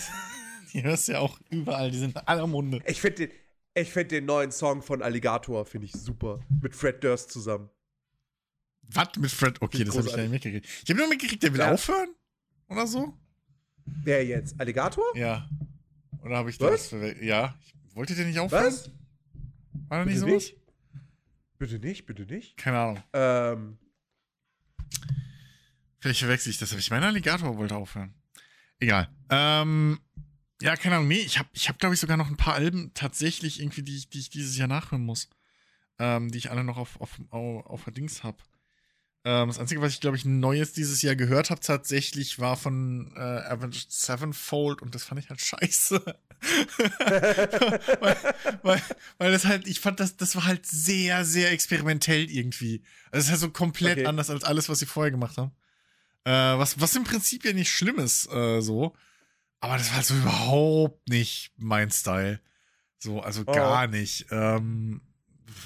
die 0.74 0.84
hörst 0.84 1.08
ja 1.08 1.20
auch 1.20 1.40
überall, 1.50 1.92
die 1.92 1.98
sind 1.98 2.16
in 2.16 2.22
aller 2.28 2.48
Munde. 2.48 2.82
Ich 2.86 3.02
finde 3.02 3.28
den, 3.28 3.32
ich 3.74 3.92
find 3.92 4.12
den 4.12 4.26
neuen 4.26 4.52
Song 4.52 4.82
von 4.82 5.02
Alligator, 5.02 5.66
finde 5.66 5.86
ich 5.86 5.94
super. 5.94 6.40
Mit 6.62 6.76
Fred 6.76 7.04
Durst 7.04 7.32
zusammen. 7.32 7.70
Was 8.92 9.10
mit 9.18 9.32
Fred? 9.32 9.62
Okay, 9.62 9.84
das 9.84 9.98
habe 9.98 10.08
ich 10.08 10.14
ja 10.14 10.22
nicht 10.22 10.32
mitgekriegt. 10.32 10.68
Ich 10.84 10.90
habe 10.90 11.00
nur 11.00 11.10
mitgekriegt, 11.10 11.44
der 11.44 11.54
will 11.54 11.60
ja. 11.60 11.72
aufhören? 11.72 12.10
Oder 12.68 12.88
so? 12.88 13.14
Wer 13.86 14.26
jetzt? 14.26 14.60
Alligator? 14.60 15.06
Ja. 15.16 15.50
Oder 16.22 16.38
habe 16.38 16.50
ich 16.50 16.58
das? 16.58 16.94
Ja. 17.22 17.56
Wollte 17.94 18.16
der 18.16 18.26
nicht 18.26 18.40
aufhören? 18.40 18.66
Was? 18.66 18.92
War 19.88 20.00
da 20.00 20.06
nicht 20.06 20.20
sowas? 20.20 20.34
Nicht? 20.34 20.56
Bitte 21.58 21.80
nicht, 21.80 22.06
bitte 22.06 22.24
nicht. 22.24 22.58
Keine 22.58 22.80
Ahnung. 22.80 23.04
Ähm. 23.14 23.78
Vielleicht 26.00 26.20
verwechsel 26.20 26.52
ich 26.52 26.58
das, 26.58 26.72
aber 26.72 26.80
ich 26.80 26.90
meine, 26.90 27.08
Alligator 27.08 27.58
wollte 27.58 27.76
aufhören. 27.76 28.14
Egal. 28.80 29.10
Ähm, 29.30 30.00
ja, 30.62 30.76
keine 30.78 30.96
Ahnung. 30.96 31.10
Nee, 31.10 31.20
ich 31.20 31.38
habe, 31.38 31.50
ich 31.54 31.68
hab, 31.68 31.78
glaube 31.80 31.96
ich, 31.96 32.02
sogar 32.02 32.16
noch 32.16 32.30
ein 32.30 32.38
paar 32.38 32.54
Alben 32.54 32.92
tatsächlich 32.94 33.60
irgendwie, 33.60 33.84
die 33.84 33.98
ich, 33.98 34.10
die 34.10 34.20
ich 34.20 34.30
dieses 34.30 34.58
Jahr 34.58 34.70
nachhören 34.70 35.04
muss. 35.04 35.30
Ähm, 36.00 36.32
die 36.32 36.38
ich 36.38 36.50
alle 36.50 36.64
noch 36.64 36.78
auf, 36.78 37.00
auf, 37.02 37.20
auf, 37.30 37.66
auf 37.66 37.84
der 37.84 37.94
Dings 37.94 38.24
habe. 38.24 38.38
Ähm, 39.26 39.50
das 39.50 39.60
Einzige, 39.60 39.82
was 39.82 39.94
ich, 39.94 40.00
glaube 40.00 40.16
ich, 40.16 40.24
Neues 40.24 40.72
dieses 40.72 41.02
Jahr 41.02 41.16
gehört 41.16 41.50
habe, 41.50 41.60
tatsächlich, 41.60 42.40
war 42.40 42.56
von 42.56 43.12
äh, 43.16 43.20
Avenged 43.20 43.92
Sevenfold 43.92 44.82
und 44.82 44.96
das 44.96 45.04
fand 45.04 45.20
ich 45.20 45.30
halt 45.30 45.42
scheiße. 45.42 46.02
weil, 48.00 48.18
weil, 48.62 48.82
weil 49.18 49.32
das 49.32 49.46
halt, 49.46 49.68
ich 49.68 49.82
fand 49.82 50.00
das, 50.00 50.16
das 50.16 50.36
war 50.36 50.46
halt 50.46 50.66
sehr, 50.66 51.26
sehr 51.26 51.52
experimentell 51.52 52.30
irgendwie. 52.32 52.82
Also 53.12 53.20
es 53.20 53.26
ist 53.26 53.32
halt 53.32 53.42
so 53.42 53.50
komplett 53.50 53.98
okay. 53.98 54.08
anders 54.08 54.30
als 54.30 54.46
alles, 54.46 54.70
was 54.70 54.80
sie 54.80 54.86
vorher 54.86 55.12
gemacht 55.12 55.38
haben. 55.38 55.52
Äh, 56.24 56.32
was, 56.32 56.80
was 56.80 56.96
im 56.96 57.04
Prinzip 57.04 57.44
ja 57.44 57.52
nicht 57.52 57.72
schlimm 57.72 58.00
ist, 58.00 58.32
äh, 58.32 58.62
so. 58.62 58.96
Aber 59.60 59.78
das 59.78 59.90
war 59.90 59.98
halt 59.98 60.06
so 60.06 60.16
überhaupt 60.16 61.10
nicht 61.10 61.52
mein 61.58 61.92
Style. 61.92 62.40
So, 63.00 63.20
also 63.20 63.44
oh. 63.46 63.52
gar 63.52 63.88
nicht. 63.88 64.28
Ähm, 64.32 65.02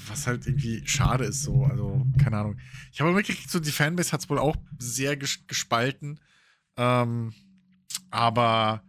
was 0.07 0.27
halt 0.27 0.45
irgendwie 0.47 0.85
schade 0.88 1.26
ist, 1.26 1.43
so. 1.43 1.64
Also, 1.65 2.05
keine 2.22 2.38
Ahnung. 2.38 2.60
Ich 2.91 3.01
habe 3.01 3.11
mitgekriegt, 3.11 3.49
so 3.49 3.60
die 3.60 3.72
Fanbase 3.72 4.11
hat 4.11 4.22
es 4.22 4.30
wohl 4.30 4.39
auch 4.39 4.55
sehr 4.77 5.15
ges 5.18 5.45
gespalten. 5.47 6.19
Ähm, 6.77 7.34
aber 8.10 8.84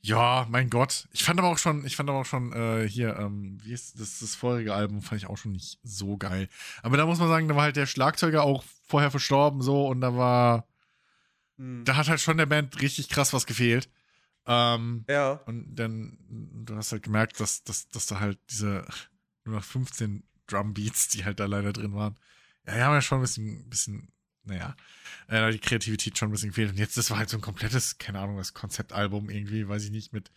ja, 0.00 0.46
mein 0.48 0.70
Gott. 0.70 1.08
Ich 1.12 1.24
fand 1.24 1.38
aber 1.38 1.48
auch 1.48 1.58
schon, 1.58 1.84
ich 1.84 1.96
fand 1.96 2.08
aber 2.08 2.20
auch 2.20 2.26
schon 2.26 2.52
äh, 2.52 2.88
hier, 2.88 3.16
ähm, 3.18 3.58
wie 3.62 3.72
ist 3.72 4.00
das, 4.00 4.20
das 4.20 4.34
vorige 4.34 4.74
Album, 4.74 5.02
fand 5.02 5.20
ich 5.20 5.28
auch 5.28 5.36
schon 5.36 5.52
nicht 5.52 5.78
so 5.82 6.16
geil. 6.16 6.48
Aber 6.82 6.96
da 6.96 7.06
muss 7.06 7.18
man 7.18 7.28
sagen, 7.28 7.48
da 7.48 7.56
war 7.56 7.64
halt 7.64 7.76
der 7.76 7.86
Schlagzeuger 7.86 8.42
auch 8.42 8.64
vorher 8.86 9.10
verstorben, 9.10 9.60
so, 9.60 9.86
und 9.86 10.00
da 10.00 10.16
war, 10.16 10.66
hm. 11.56 11.84
da 11.84 11.96
hat 11.96 12.08
halt 12.08 12.20
schon 12.20 12.38
der 12.38 12.46
Band 12.46 12.80
richtig 12.80 13.08
krass 13.08 13.32
was 13.32 13.46
gefehlt. 13.46 13.90
Ähm, 14.46 15.04
ja. 15.08 15.32
Und 15.44 15.74
dann, 15.74 16.18
du 16.30 16.74
hast 16.76 16.92
halt 16.92 17.02
gemerkt, 17.02 17.38
dass, 17.38 17.64
dass, 17.64 17.90
dass 17.90 18.06
da 18.06 18.18
halt 18.18 18.38
diese 18.50 18.86
nur 19.48 19.58
noch 19.58 19.64
15 19.64 20.22
Drumbeats, 20.46 21.08
die 21.08 21.24
halt 21.24 21.40
da 21.40 21.46
leider 21.46 21.72
drin 21.72 21.94
waren. 21.94 22.16
Ja, 22.66 22.74
die 22.74 22.82
haben 22.82 22.94
ja 22.94 23.02
schon 23.02 23.18
ein 23.18 23.22
bisschen, 23.22 23.68
bisschen 23.68 24.12
naja, 24.44 24.76
äh, 25.28 25.52
die 25.52 25.58
Kreativität 25.58 26.18
schon 26.18 26.28
ein 26.28 26.32
bisschen 26.32 26.50
gefehlt. 26.50 26.70
Und 26.70 26.78
jetzt, 26.78 26.96
das 26.96 27.10
war 27.10 27.18
halt 27.18 27.28
so 27.28 27.36
ein 27.36 27.42
komplettes, 27.42 27.98
keine 27.98 28.20
Ahnung, 28.20 28.36
das 28.36 28.54
Konzeptalbum 28.54 29.30
irgendwie, 29.30 29.68
weiß 29.68 29.84
ich 29.84 29.90
nicht, 29.90 30.12
mit 30.12 30.30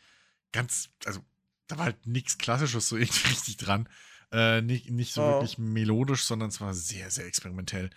ganz, 0.52 0.90
also 1.06 1.24
da 1.68 1.78
war 1.78 1.86
halt 1.86 2.06
nichts 2.06 2.38
Klassisches 2.38 2.90
so 2.90 2.98
irgendwie 2.98 3.28
richtig 3.30 3.58
dran. 3.58 3.88
Äh, 4.32 4.62
nicht, 4.62 4.90
nicht 4.90 5.14
so 5.14 5.22
oh. 5.22 5.34
wirklich 5.34 5.58
melodisch, 5.58 6.24
sondern 6.24 6.50
es 6.50 6.62
war 6.62 6.74
sehr, 6.74 7.12
sehr 7.12 7.26
experimentell. 7.26 7.90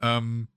Ähm, 0.00 0.48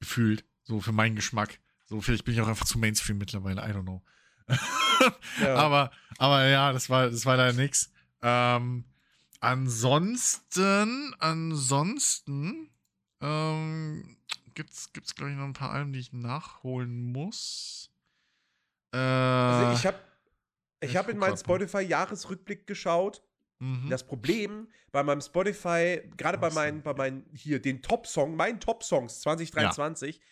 gefühlt, 0.00 0.44
so 0.64 0.80
für 0.80 0.92
meinen 0.92 1.16
Geschmack. 1.16 1.58
So, 1.86 2.00
vielleicht 2.00 2.24
bin 2.24 2.34
ich 2.34 2.40
auch 2.40 2.48
einfach 2.48 2.66
zu 2.66 2.78
Mainstream 2.78 3.18
mittlerweile, 3.18 3.62
I 3.62 3.72
don't 3.72 3.82
know. 3.82 4.02
ja. 5.40 5.54
Aber, 5.56 5.90
aber 6.18 6.46
ja, 6.46 6.72
das 6.72 6.90
war, 6.90 7.10
das 7.10 7.26
war 7.26 7.36
da 7.36 7.52
nix. 7.52 7.92
Ähm, 8.22 8.84
ansonsten, 9.40 11.14
ansonsten, 11.18 12.70
ähm, 13.20 14.16
gibt's, 14.54 14.92
gibt's 14.92 15.14
glaube 15.14 15.32
ich 15.32 15.36
noch 15.36 15.44
ein 15.44 15.52
paar 15.52 15.70
Alben, 15.70 15.92
die 15.92 16.00
ich 16.00 16.12
nachholen 16.12 17.12
muss. 17.12 17.90
Äh, 18.92 18.98
also 18.98 19.78
ich 19.78 19.86
habe 19.86 19.98
ich 20.80 20.96
habe 20.96 21.10
in 21.10 21.18
meinen 21.18 21.36
Spotify-Jahresrückblick 21.36 22.66
geschaut. 22.66 23.22
Mhm. 23.58 23.88
Das 23.88 24.06
Problem 24.06 24.68
bei 24.92 25.02
meinem 25.02 25.20
Spotify, 25.20 26.02
gerade 26.16 26.38
bei 26.38 26.50
meinen, 26.50 26.82
bei 26.82 26.92
meinen, 26.92 27.24
hier, 27.32 27.60
den 27.60 27.82
Top-Song, 27.82 28.36
meinen 28.36 28.60
Top-Songs 28.60 29.20
2023, 29.20 30.16
ja. 30.16 30.22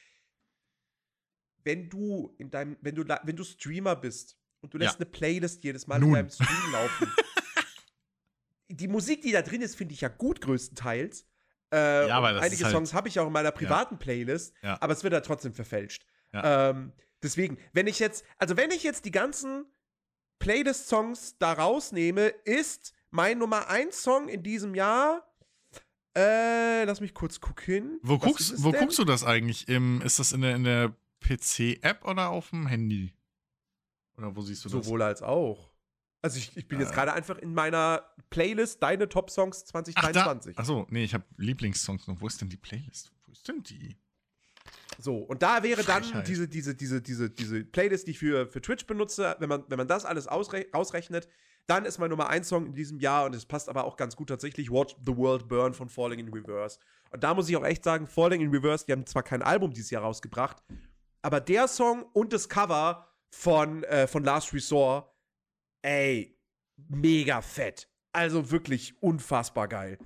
wenn 1.64 1.88
du 1.88 2.34
in 2.38 2.50
deinem, 2.50 2.76
wenn 2.82 2.94
du, 2.94 3.04
wenn 3.04 3.36
du 3.36 3.44
Streamer 3.44 3.96
bist 3.96 4.36
und 4.60 4.74
du 4.74 4.78
lässt 4.78 4.94
ja. 4.94 4.98
eine 4.98 5.06
Playlist 5.06 5.64
jedes 5.64 5.86
Mal 5.86 5.98
Nun. 5.98 6.10
in 6.10 6.14
deinem 6.14 6.30
Stream 6.30 6.72
laufen. 6.72 7.12
die 8.68 8.88
Musik, 8.88 9.22
die 9.22 9.32
da 9.32 9.42
drin 9.42 9.62
ist, 9.62 9.76
finde 9.76 9.94
ich 9.94 10.00
ja 10.00 10.08
gut 10.08 10.40
größtenteils. 10.40 11.26
Äh, 11.72 12.08
ja, 12.08 12.16
aber 12.16 12.40
einige 12.40 12.64
halt 12.64 12.74
Songs 12.74 12.94
habe 12.94 13.08
ich 13.08 13.18
auch 13.18 13.26
in 13.26 13.32
meiner 13.32 13.50
privaten 13.50 13.94
ja. 13.94 13.98
Playlist, 13.98 14.54
ja. 14.62 14.78
aber 14.80 14.92
es 14.92 15.02
wird 15.02 15.12
da 15.12 15.20
trotzdem 15.20 15.54
verfälscht. 15.54 16.06
Ja. 16.32 16.70
Ähm, 16.70 16.92
deswegen, 17.22 17.58
wenn 17.72 17.86
ich 17.86 17.98
jetzt, 17.98 18.24
also 18.38 18.56
wenn 18.56 18.70
ich 18.70 18.82
jetzt 18.82 19.04
die 19.04 19.10
ganzen 19.10 19.66
Playlist-Songs 20.38 21.38
da 21.38 21.52
rausnehme, 21.52 22.28
ist 22.44 22.92
mein 23.10 23.38
Nummer 23.38 23.68
1 23.68 24.02
Song 24.02 24.28
in 24.28 24.42
diesem 24.42 24.74
Jahr. 24.74 25.26
Äh, 26.16 26.84
lass 26.84 27.00
mich 27.00 27.14
kurz 27.14 27.40
gucken. 27.40 27.98
Wo, 28.02 28.18
guckst, 28.18 28.62
wo 28.62 28.72
guckst 28.72 28.98
du 28.98 29.04
das 29.04 29.24
eigentlich? 29.24 29.68
Im, 29.68 30.00
ist 30.02 30.18
das 30.18 30.32
in 30.32 30.42
der, 30.42 30.54
in 30.54 30.64
der 30.64 30.94
PC-App 31.20 32.04
oder 32.04 32.30
auf 32.30 32.50
dem 32.50 32.66
Handy? 32.66 33.12
Oder 34.16 34.36
wo 34.36 34.42
siehst 34.42 34.64
du 34.64 34.68
das? 34.68 34.84
Sowohl 34.84 35.02
als 35.02 35.22
auch. 35.22 35.73
Also 36.24 36.38
ich, 36.38 36.56
ich 36.56 36.66
bin 36.66 36.80
jetzt 36.80 36.92
äh. 36.92 36.94
gerade 36.94 37.12
einfach 37.12 37.36
in 37.36 37.52
meiner 37.52 38.02
Playlist 38.30 38.82
Deine 38.82 39.10
Top 39.10 39.28
Songs 39.28 39.66
2023. 39.66 40.54
Ach 40.56 40.60
Achso, 40.60 40.86
nee, 40.88 41.04
ich 41.04 41.12
habe 41.12 41.24
Lieblingssongs 41.36 42.06
noch. 42.06 42.18
Wo 42.18 42.26
ist 42.26 42.40
denn 42.40 42.48
die 42.48 42.56
Playlist? 42.56 43.12
Wo 43.26 43.32
ist 43.32 43.46
denn 43.46 43.62
die? 43.62 43.94
So, 44.98 45.18
und 45.18 45.42
da 45.42 45.62
wäre 45.62 45.84
dann 45.84 46.24
diese, 46.26 46.48
diese, 46.48 46.74
diese, 46.74 47.02
diese, 47.02 47.28
diese 47.28 47.64
Playlist, 47.66 48.06
die 48.06 48.12
ich 48.12 48.18
für, 48.18 48.46
für 48.46 48.62
Twitch 48.62 48.86
benutze, 48.86 49.36
wenn 49.38 49.50
man, 49.50 49.64
wenn 49.68 49.76
man 49.76 49.86
das 49.86 50.06
alles 50.06 50.26
ausre 50.26 50.64
ausrechnet, 50.72 51.28
dann 51.66 51.84
ist 51.84 51.98
mein 51.98 52.08
Nummer 52.08 52.30
1 52.30 52.48
Song 52.48 52.66
in 52.68 52.74
diesem 52.74 53.00
Jahr 53.00 53.26
und 53.26 53.34
es 53.34 53.44
passt 53.44 53.68
aber 53.68 53.84
auch 53.84 53.98
ganz 53.98 54.16
gut 54.16 54.30
tatsächlich 54.30 54.70
Watch 54.70 54.96
the 55.04 55.14
World 55.14 55.46
Burn 55.46 55.74
von 55.74 55.90
Falling 55.90 56.20
in 56.20 56.32
Reverse. 56.32 56.78
Und 57.10 57.22
da 57.22 57.34
muss 57.34 57.50
ich 57.50 57.56
auch 57.58 57.66
echt 57.66 57.84
sagen, 57.84 58.06
Falling 58.06 58.40
in 58.40 58.48
Reverse, 58.48 58.86
die 58.86 58.92
haben 58.92 59.04
zwar 59.04 59.24
kein 59.24 59.42
Album 59.42 59.72
dieses 59.74 59.90
Jahr 59.90 60.04
rausgebracht, 60.04 60.62
aber 61.20 61.40
der 61.40 61.68
Song 61.68 62.04
und 62.14 62.32
das 62.32 62.48
Cover 62.48 63.10
von, 63.28 63.84
äh, 63.84 64.06
von 64.06 64.24
Last 64.24 64.54
Resort 64.54 65.13
ey, 65.84 66.36
mega 66.76 67.42
fett. 67.42 67.88
Also 68.12 68.50
wirklich 68.50 69.00
unfassbar 69.02 69.68
geil. 69.68 69.98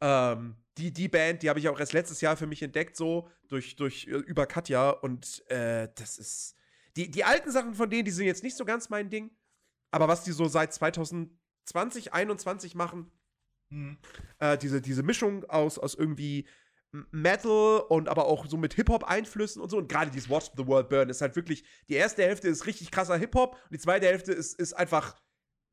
Ähm, 0.00 0.56
die, 0.78 0.92
die 0.92 1.08
Band, 1.08 1.42
die 1.42 1.48
habe 1.48 1.58
ich 1.58 1.68
auch 1.68 1.78
erst 1.78 1.92
letztes 1.92 2.20
Jahr 2.20 2.36
für 2.36 2.46
mich 2.46 2.62
entdeckt, 2.62 2.96
so 2.96 3.28
durch, 3.48 3.76
durch 3.76 4.06
äh, 4.06 4.10
über 4.10 4.46
Katja. 4.46 4.90
Und 4.90 5.48
äh, 5.50 5.88
das 5.94 6.18
ist. 6.18 6.56
Die, 6.96 7.10
die 7.10 7.24
alten 7.24 7.50
Sachen 7.50 7.74
von 7.74 7.88
denen, 7.88 8.04
die 8.04 8.10
sind 8.10 8.26
jetzt 8.26 8.42
nicht 8.42 8.56
so 8.56 8.64
ganz 8.64 8.90
mein 8.90 9.08
Ding. 9.08 9.30
Aber 9.90 10.08
was 10.08 10.24
die 10.24 10.32
so 10.32 10.46
seit 10.48 10.74
2020, 10.74 11.38
2021 11.64 12.74
machen, 12.74 13.10
mhm. 13.70 13.98
äh, 14.38 14.58
diese, 14.58 14.82
diese 14.82 15.02
Mischung 15.02 15.44
aus, 15.44 15.78
aus 15.78 15.94
irgendwie 15.94 16.46
Metal 17.10 17.80
und 17.88 18.08
aber 18.08 18.26
auch 18.26 18.46
so 18.46 18.56
mit 18.56 18.74
Hip-Hop-Einflüssen 18.74 19.62
und 19.62 19.70
so. 19.70 19.78
Und 19.78 19.88
gerade 19.88 20.10
dieses 20.10 20.28
Watch 20.28 20.50
the 20.56 20.66
World 20.66 20.88
Burn 20.90 21.08
ist 21.08 21.22
halt 21.22 21.34
wirklich, 21.36 21.64
die 21.88 21.94
erste 21.94 22.22
Hälfte 22.22 22.48
ist 22.48 22.66
richtig 22.66 22.90
krasser 22.90 23.16
Hip-Hop 23.16 23.54
und 23.54 23.72
die 23.72 23.78
zweite 23.78 24.06
Hälfte 24.06 24.32
ist, 24.32 24.58
ist 24.58 24.74
einfach, 24.74 25.16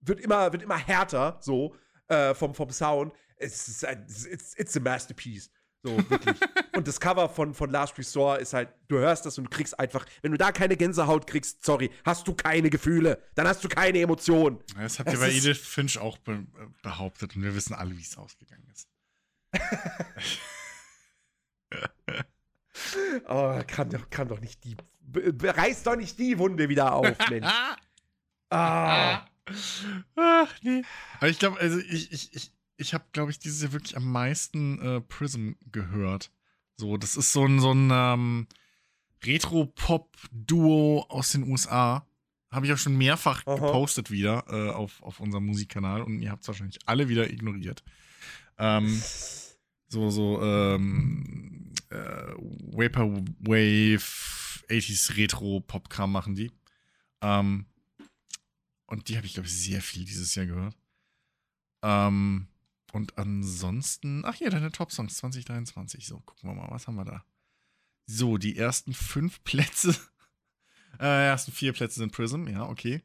wird 0.01 0.21
immer, 0.21 0.51
wird 0.53 0.63
immer 0.63 0.77
härter, 0.77 1.37
so, 1.41 1.75
äh, 2.07 2.33
vom, 2.33 2.55
vom 2.55 2.69
Sound. 2.69 3.13
Es 3.35 3.67
ist 3.67 3.85
ein, 3.85 4.03
it's, 4.03 4.57
it's 4.57 4.75
a 4.77 4.79
masterpiece. 4.79 5.51
So, 5.83 5.97
wirklich. 6.09 6.37
und 6.75 6.87
das 6.87 6.99
Cover 6.99 7.29
von, 7.29 7.53
von 7.53 7.69
Last 7.69 7.97
Resort 7.97 8.41
ist 8.41 8.53
halt, 8.53 8.69
du 8.87 8.97
hörst 8.97 9.25
das 9.25 9.37
und 9.37 9.49
kriegst 9.49 9.79
einfach, 9.79 10.05
wenn 10.21 10.31
du 10.31 10.37
da 10.37 10.51
keine 10.51 10.75
Gänsehaut 10.75 11.27
kriegst, 11.27 11.65
sorry, 11.65 11.89
hast 12.05 12.27
du 12.27 12.33
keine 12.33 12.69
Gefühle, 12.69 13.21
dann 13.35 13.47
hast 13.47 13.63
du 13.63 13.69
keine 13.69 13.99
Emotionen. 13.99 14.59
Das 14.75 14.99
habt 14.99 15.11
ihr 15.11 15.19
bei 15.19 15.31
Edith 15.31 15.57
Finch 15.57 15.97
auch 15.97 16.17
be 16.17 16.45
behauptet 16.81 17.35
und 17.35 17.43
wir 17.43 17.55
wissen 17.55 17.73
alle, 17.73 17.97
wie 17.97 18.01
es 18.01 18.17
ausgegangen 18.17 18.67
ist. 18.71 18.87
oh, 23.27 23.61
kann 23.67 23.89
doch, 23.89 24.09
kann 24.09 24.27
doch 24.27 24.39
nicht 24.39 24.63
die. 24.63 24.75
Reiß 25.13 25.83
doch 25.83 25.95
nicht 25.95 26.19
die 26.19 26.37
Wunde 26.37 26.69
wieder 26.69 26.93
auf, 26.93 27.17
Mensch. 27.29 27.47
ah. 28.49 29.25
Ach, 30.15 30.55
nee. 30.61 30.83
Aber 31.17 31.29
ich 31.29 31.39
glaube, 31.39 31.59
also 31.59 31.79
ich, 31.79 32.11
ich, 32.11 32.33
ich, 32.35 32.51
ich 32.77 32.93
habe, 32.93 33.05
glaube 33.11 33.31
ich, 33.31 33.39
dieses 33.39 33.61
Jahr 33.61 33.71
wirklich 33.71 33.97
am 33.97 34.11
meisten 34.11 34.79
äh, 34.79 35.01
Prism 35.01 35.53
gehört. 35.71 36.31
So, 36.75 36.97
das 36.97 37.17
ist 37.17 37.33
so 37.33 37.45
ein, 37.45 37.59
so 37.59 37.73
ein 37.73 37.89
ähm, 37.91 38.47
Retro-Pop-Duo 39.23 41.05
aus 41.09 41.29
den 41.29 41.49
USA. 41.49 42.05
Habe 42.51 42.65
ich 42.65 42.73
auch 42.73 42.77
schon 42.77 42.97
mehrfach 42.97 43.45
Aha. 43.45 43.55
gepostet 43.55 44.11
wieder 44.11 44.45
äh, 44.49 44.69
auf, 44.71 45.03
auf 45.03 45.19
unserem 45.19 45.45
Musikkanal 45.45 46.01
und 46.01 46.21
ihr 46.21 46.31
habt 46.31 46.41
es 46.43 46.47
wahrscheinlich 46.47 46.79
alle 46.85 47.09
wieder 47.09 47.29
ignoriert. 47.29 47.83
Ähm, 48.57 49.01
so, 49.87 50.09
so, 50.09 50.41
ähm, 50.41 51.48
äh, 51.89 52.33
Vaporwave, 52.71 54.03
80s 54.69 55.17
Retro-Popkram 55.17 56.11
machen 56.11 56.35
die. 56.35 56.51
Ähm, 57.21 57.65
und 58.85 59.07
die 59.07 59.17
habe 59.17 59.27
ich, 59.27 59.33
glaube 59.33 59.47
ich, 59.47 59.53
sehr 59.53 59.81
viel 59.81 60.05
dieses 60.05 60.33
Jahr 60.35 60.45
gehört. 60.45 60.75
Ähm, 61.83 62.47
und 62.91 63.17
ansonsten, 63.17 64.25
ach 64.25 64.35
hier, 64.35 64.49
deine 64.49 64.71
Top-Songs 64.71 65.15
2023. 65.17 66.07
So, 66.07 66.19
gucken 66.21 66.49
wir 66.49 66.55
mal, 66.55 66.71
was 66.71 66.87
haben 66.87 66.95
wir 66.95 67.05
da? 67.05 67.23
So, 68.05 68.37
die 68.37 68.57
ersten 68.57 68.93
fünf 68.93 69.43
Plätze, 69.43 69.95
äh, 70.99 71.27
ersten 71.27 71.51
vier 71.51 71.73
Plätze 71.73 71.99
sind 71.99 72.11
Prism, 72.11 72.47
ja, 72.47 72.67
okay. 72.67 73.03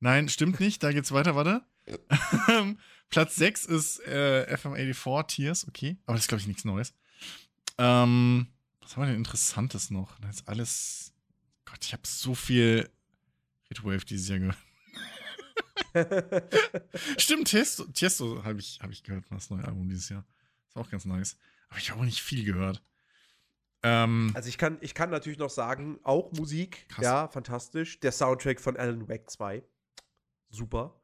Nein, 0.00 0.28
stimmt 0.28 0.58
nicht, 0.58 0.82
da 0.82 0.92
geht's 0.92 1.12
weiter, 1.12 1.36
warte. 1.36 1.64
Platz 3.10 3.36
6 3.36 3.66
ist 3.66 4.00
äh, 4.06 4.52
FM84 4.52 5.26
Tears, 5.26 5.68
okay. 5.68 5.98
Aber 6.06 6.14
das 6.14 6.24
ist, 6.24 6.28
glaube 6.28 6.40
ich, 6.40 6.46
nichts 6.48 6.64
Neues. 6.64 6.94
Ähm, 7.80 8.46
was 8.82 8.94
haben 8.96 9.02
wir 9.02 9.06
denn 9.06 9.16
Interessantes 9.16 9.90
noch? 9.90 10.18
Das 10.20 10.36
ist 10.36 10.48
alles. 10.48 11.14
Gott, 11.64 11.82
ich 11.84 11.92
habe 11.92 12.02
so 12.06 12.34
viel 12.34 12.88
Retwave 13.70 14.04
dieses 14.04 14.28
Jahr 14.28 14.38
gehört. 14.40 14.58
Stimmt, 17.18 17.48
Tiesto, 17.48 17.84
Tiesto 17.86 18.44
habe 18.44 18.58
ich, 18.60 18.78
hab 18.82 18.90
ich 18.90 19.02
gehört, 19.02 19.24
das 19.30 19.50
neue 19.50 19.64
Album 19.64 19.88
dieses 19.88 20.08
Jahr. 20.08 20.24
Ist 20.68 20.76
auch 20.76 20.90
ganz 20.90 21.04
nice. 21.04 21.36
Aber 21.68 21.78
ich 21.78 21.90
habe 21.90 22.00
auch 22.00 22.04
nicht 22.04 22.20
viel 22.22 22.44
gehört. 22.44 22.82
Ähm, 23.82 24.30
Also 24.34 24.48
ich 24.48 24.58
kann, 24.58 24.78
ich 24.82 24.94
kann 24.94 25.10
natürlich 25.10 25.38
noch 25.38 25.50
sagen, 25.50 25.98
auch 26.02 26.32
Musik, 26.32 26.86
Krass. 26.88 27.02
ja, 27.04 27.28
fantastisch. 27.28 27.98
Der 28.00 28.12
Soundtrack 28.12 28.60
von 28.60 28.76
Alan 28.76 29.08
Wake 29.08 29.30
2, 29.30 29.62
super. 30.50 30.99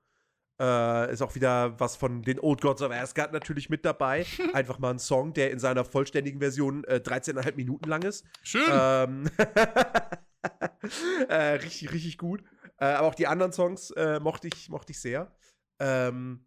Äh, 0.58 1.12
ist 1.12 1.20
auch 1.20 1.34
wieder 1.34 1.78
was 1.78 1.96
von 1.96 2.22
den 2.22 2.40
Old 2.40 2.62
Gods 2.62 2.80
of 2.80 2.90
Asgard 2.90 3.32
natürlich 3.32 3.68
mit 3.68 3.84
dabei. 3.84 4.24
Einfach 4.54 4.78
mal 4.78 4.90
ein 4.90 4.98
Song, 4.98 5.34
der 5.34 5.50
in 5.50 5.58
seiner 5.58 5.84
vollständigen 5.84 6.40
Version 6.40 6.84
äh, 6.84 7.00
13,5 7.04 7.56
Minuten 7.56 7.88
lang 7.88 8.02
ist. 8.02 8.24
schön. 8.42 8.62
Ähm, 8.70 9.30
äh, 11.28 11.34
richtig, 11.34 11.92
richtig 11.92 12.16
gut. 12.16 12.42
Äh, 12.78 12.86
aber 12.86 13.08
auch 13.08 13.14
die 13.14 13.26
anderen 13.26 13.52
Songs 13.52 13.90
äh, 13.90 14.18
mochte, 14.20 14.48
ich, 14.48 14.70
mochte 14.70 14.92
ich 14.92 15.00
sehr. 15.00 15.30
Ähm, 15.78 16.46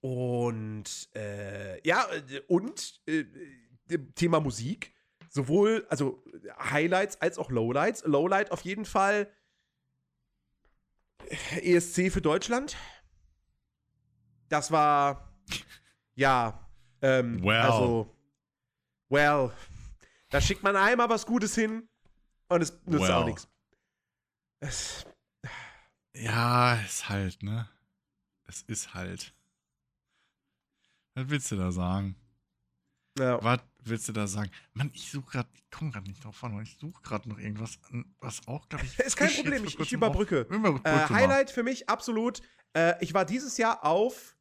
und 0.00 1.08
äh, 1.14 1.80
ja, 1.86 2.06
äh, 2.28 2.40
und 2.48 3.02
Thema 4.16 4.40
Musik. 4.40 4.94
Sowohl, 5.28 5.86
also 5.90 6.24
Highlights 6.58 7.20
als 7.20 7.38
auch 7.38 7.50
Lowlights. 7.50 8.04
Lowlight 8.04 8.50
auf 8.50 8.62
jeden 8.62 8.84
Fall 8.84 9.30
ESC 11.62 12.10
für 12.10 12.20
Deutschland. 12.20 12.76
Das 14.48 14.70
war, 14.70 15.32
ja, 16.14 16.58
ähm, 17.02 17.42
Well. 17.44 17.60
also, 17.60 18.14
well, 19.08 19.52
da 20.30 20.40
schickt 20.40 20.62
man 20.62 20.76
einmal 20.76 21.08
was 21.08 21.26
Gutes 21.26 21.54
hin 21.54 21.88
und 22.48 22.62
es 22.62 22.72
nützt 22.86 23.02
Well. 23.02 23.12
auch 23.12 23.24
nichts. 23.26 23.48
Es- 24.60 25.04
Ja, 26.14 26.74
ist 26.80 27.08
halt, 27.08 27.42
ne? 27.42 27.68
Es 28.44 28.62
ist 28.62 28.94
halt. 28.94 29.34
Was 31.14 31.28
willst 31.28 31.50
du 31.50 31.56
da 31.56 31.72
sagen? 31.72 32.14
Ja. 33.18 33.42
Was 33.42 33.60
willst 33.80 34.08
du 34.08 34.12
da 34.12 34.26
sagen? 34.26 34.50
Mann, 34.74 34.90
ich 34.94 35.10
suche 35.10 35.30
gerade, 35.32 35.48
ich 35.54 35.70
komme 35.70 35.90
gerade 35.90 36.06
nicht 36.08 36.22
drauf 36.24 36.42
an, 36.44 36.60
ich 36.62 36.76
suche 36.78 37.00
gerade 37.02 37.28
noch 37.28 37.38
irgendwas, 37.38 37.78
was 38.20 38.46
auch, 38.46 38.68
glaube 38.68 38.84
ich. 38.84 38.98
Ist 38.98 39.16
kein 39.16 39.30
Problem, 39.30 39.64
ich, 39.64 39.78
ich 39.80 39.92
überbrücke. 39.92 40.46
Auf, 40.48 40.54
überbrücke 40.54 40.88
Äh. 40.88 41.08
Highlight 41.08 41.50
für 41.50 41.62
mich 41.62 41.88
absolut. 41.88 42.40
Äh, 42.74 43.02
ich 43.02 43.14
war 43.14 43.24
dieses 43.24 43.56
Jahr 43.56 43.84
auf 43.84 44.35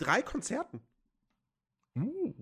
drei 0.00 0.22
Konzerten. 0.22 0.80
Uh, 1.96 2.34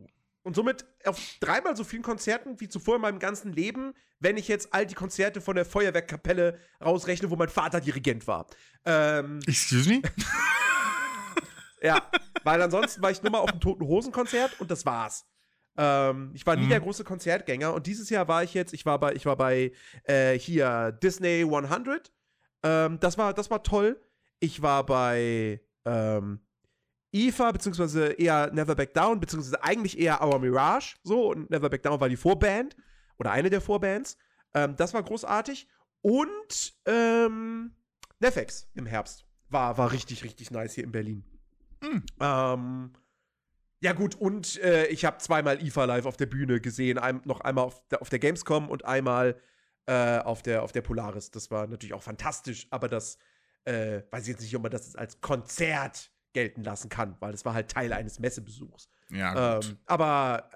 Und 0.42 0.54
somit 0.54 0.86
auf 1.04 1.18
dreimal 1.40 1.76
so 1.76 1.84
vielen 1.84 2.02
Konzerten 2.02 2.60
wie 2.60 2.68
zuvor 2.68 2.96
in 2.96 3.02
meinem 3.02 3.18
ganzen 3.18 3.52
Leben, 3.52 3.94
wenn 4.20 4.36
ich 4.36 4.48
jetzt 4.48 4.72
all 4.72 4.86
die 4.86 4.94
Konzerte 4.94 5.40
von 5.40 5.56
der 5.56 5.64
Feuerwerkkapelle 5.64 6.58
rausrechne, 6.84 7.30
wo 7.30 7.36
mein 7.36 7.48
Vater 7.48 7.80
Dirigent 7.80 8.26
war. 8.26 8.46
Ähm, 8.84 9.40
excuse 9.46 9.88
me? 9.88 10.02
ja, 11.82 12.10
weil 12.44 12.60
ansonsten 12.62 13.02
war 13.02 13.10
ich 13.10 13.22
nur 13.22 13.32
mal 13.32 13.38
auf 13.38 13.50
einem 13.50 13.60
Toten 13.60 13.84
Hosen 13.86 14.12
Konzert 14.12 14.60
und 14.60 14.70
das 14.70 14.84
war's. 14.86 15.26
Ähm, 15.76 16.32
ich 16.34 16.44
war 16.46 16.56
nie 16.56 16.64
Mhm. 16.64 16.70
der 16.70 16.80
große 16.80 17.04
Konzertgänger 17.04 17.72
und 17.72 17.86
dieses 17.86 18.10
Jahr 18.10 18.26
war 18.28 18.42
ich 18.42 18.54
jetzt, 18.54 18.72
ich 18.72 18.84
war 18.84 18.98
bei, 18.98 19.12
ich 19.14 19.26
war 19.26 19.36
bei 19.36 19.72
äh, 20.04 20.38
hier 20.38 20.92
Disney 21.02 21.42
100. 21.42 22.12
Ähm, 22.64 22.98
das 23.00 23.16
war, 23.18 23.32
das 23.34 23.50
war 23.50 23.62
toll. 23.62 24.00
Ich 24.40 24.62
war 24.62 24.84
bei 24.84 25.60
ähm, 25.84 26.40
IFA, 27.12 27.52
beziehungsweise 27.52 28.12
eher 28.12 28.50
Never 28.52 28.74
Back 28.74 28.94
Down, 28.94 29.20
beziehungsweise 29.20 29.62
eigentlich 29.62 29.98
eher 29.98 30.22
Our 30.22 30.38
Mirage, 30.38 30.96
so, 31.02 31.30
und 31.30 31.50
Never 31.50 31.70
Back 31.70 31.82
Down 31.82 32.00
war 32.00 32.08
die 32.08 32.16
Vorband 32.16 32.76
oder 33.18 33.30
eine 33.30 33.50
der 33.50 33.60
Vorbands. 33.60 34.16
Ähm, 34.54 34.76
das 34.76 34.94
war 34.94 35.02
großartig. 35.02 35.68
Und 36.00 36.74
ähm, 36.86 37.74
Nefex 38.20 38.68
im 38.74 38.86
Herbst 38.86 39.26
war, 39.48 39.78
war 39.78 39.92
richtig, 39.92 40.24
richtig 40.24 40.50
nice 40.50 40.74
hier 40.74 40.84
in 40.84 40.92
Berlin. 40.92 41.24
Hm. 41.82 42.04
Ähm, 42.20 42.92
ja, 43.80 43.92
gut, 43.92 44.16
und 44.16 44.60
äh, 44.62 44.86
ich 44.86 45.04
habe 45.04 45.18
zweimal 45.18 45.62
IFA 45.62 45.84
live 45.84 46.06
auf 46.06 46.16
der 46.16 46.26
Bühne 46.26 46.60
gesehen. 46.60 46.98
Ein, 46.98 47.22
noch 47.24 47.40
einmal 47.40 47.64
auf 47.64 47.86
der, 47.88 48.02
auf 48.02 48.08
der 48.08 48.18
Gamescom 48.18 48.68
und 48.68 48.84
einmal 48.84 49.40
äh, 49.86 50.18
auf, 50.18 50.42
der, 50.42 50.62
auf 50.62 50.72
der 50.72 50.82
Polaris. 50.82 51.30
Das 51.30 51.50
war 51.50 51.66
natürlich 51.66 51.94
auch 51.94 52.02
fantastisch, 52.02 52.66
aber 52.70 52.88
das 52.88 53.18
äh, 53.64 54.02
weiß 54.10 54.22
ich 54.22 54.28
jetzt 54.28 54.40
nicht, 54.40 54.56
ob 54.56 54.62
man 54.62 54.72
das 54.72 54.96
als 54.96 55.20
Konzert 55.20 56.10
gelten 56.38 56.62
lassen 56.62 56.88
kann, 56.88 57.16
weil 57.18 57.32
das 57.32 57.44
war 57.44 57.52
halt 57.52 57.68
Teil 57.68 57.92
eines 57.92 58.20
Messebesuchs. 58.20 58.88
Ja. 59.10 59.58
Ähm, 59.58 59.78
aber 59.86 60.50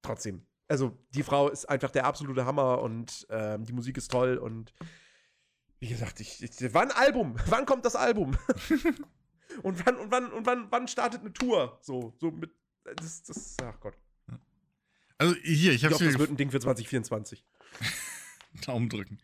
trotzdem, 0.00 0.46
also 0.68 0.96
die 1.10 1.24
Frau 1.24 1.48
ist 1.48 1.68
einfach 1.68 1.90
der 1.90 2.04
absolute 2.04 2.44
Hammer 2.44 2.80
und 2.82 3.26
ähm, 3.30 3.64
die 3.64 3.72
Musik 3.72 3.96
ist 3.96 4.12
toll 4.12 4.36
und 4.36 4.72
wie 5.80 5.88
gesagt, 5.88 6.20
ich, 6.20 6.40
ich 6.40 6.72
wann 6.72 6.92
Album? 6.92 7.34
Wann 7.46 7.66
kommt 7.66 7.84
das 7.84 7.96
Album? 7.96 8.38
und 9.62 9.84
wann 9.84 9.96
und 9.96 10.12
wann 10.12 10.30
und 10.32 10.46
wann 10.46 10.70
wann 10.70 10.86
startet 10.86 11.20
eine 11.22 11.32
Tour? 11.32 11.78
So 11.82 12.14
so 12.20 12.30
mit 12.30 12.52
das 12.96 13.24
das 13.24 13.56
ach 13.62 13.80
Gott. 13.80 13.98
also 15.18 15.34
hier, 15.42 15.72
ich 15.72 15.82
wieder 15.82 15.98
das 15.98 16.18
wird 16.18 16.30
ein 16.30 16.36
Ding 16.36 16.52
für 16.52 16.60
2024. 16.60 17.44
Daumen 18.66 18.88
drücken. 18.88 19.18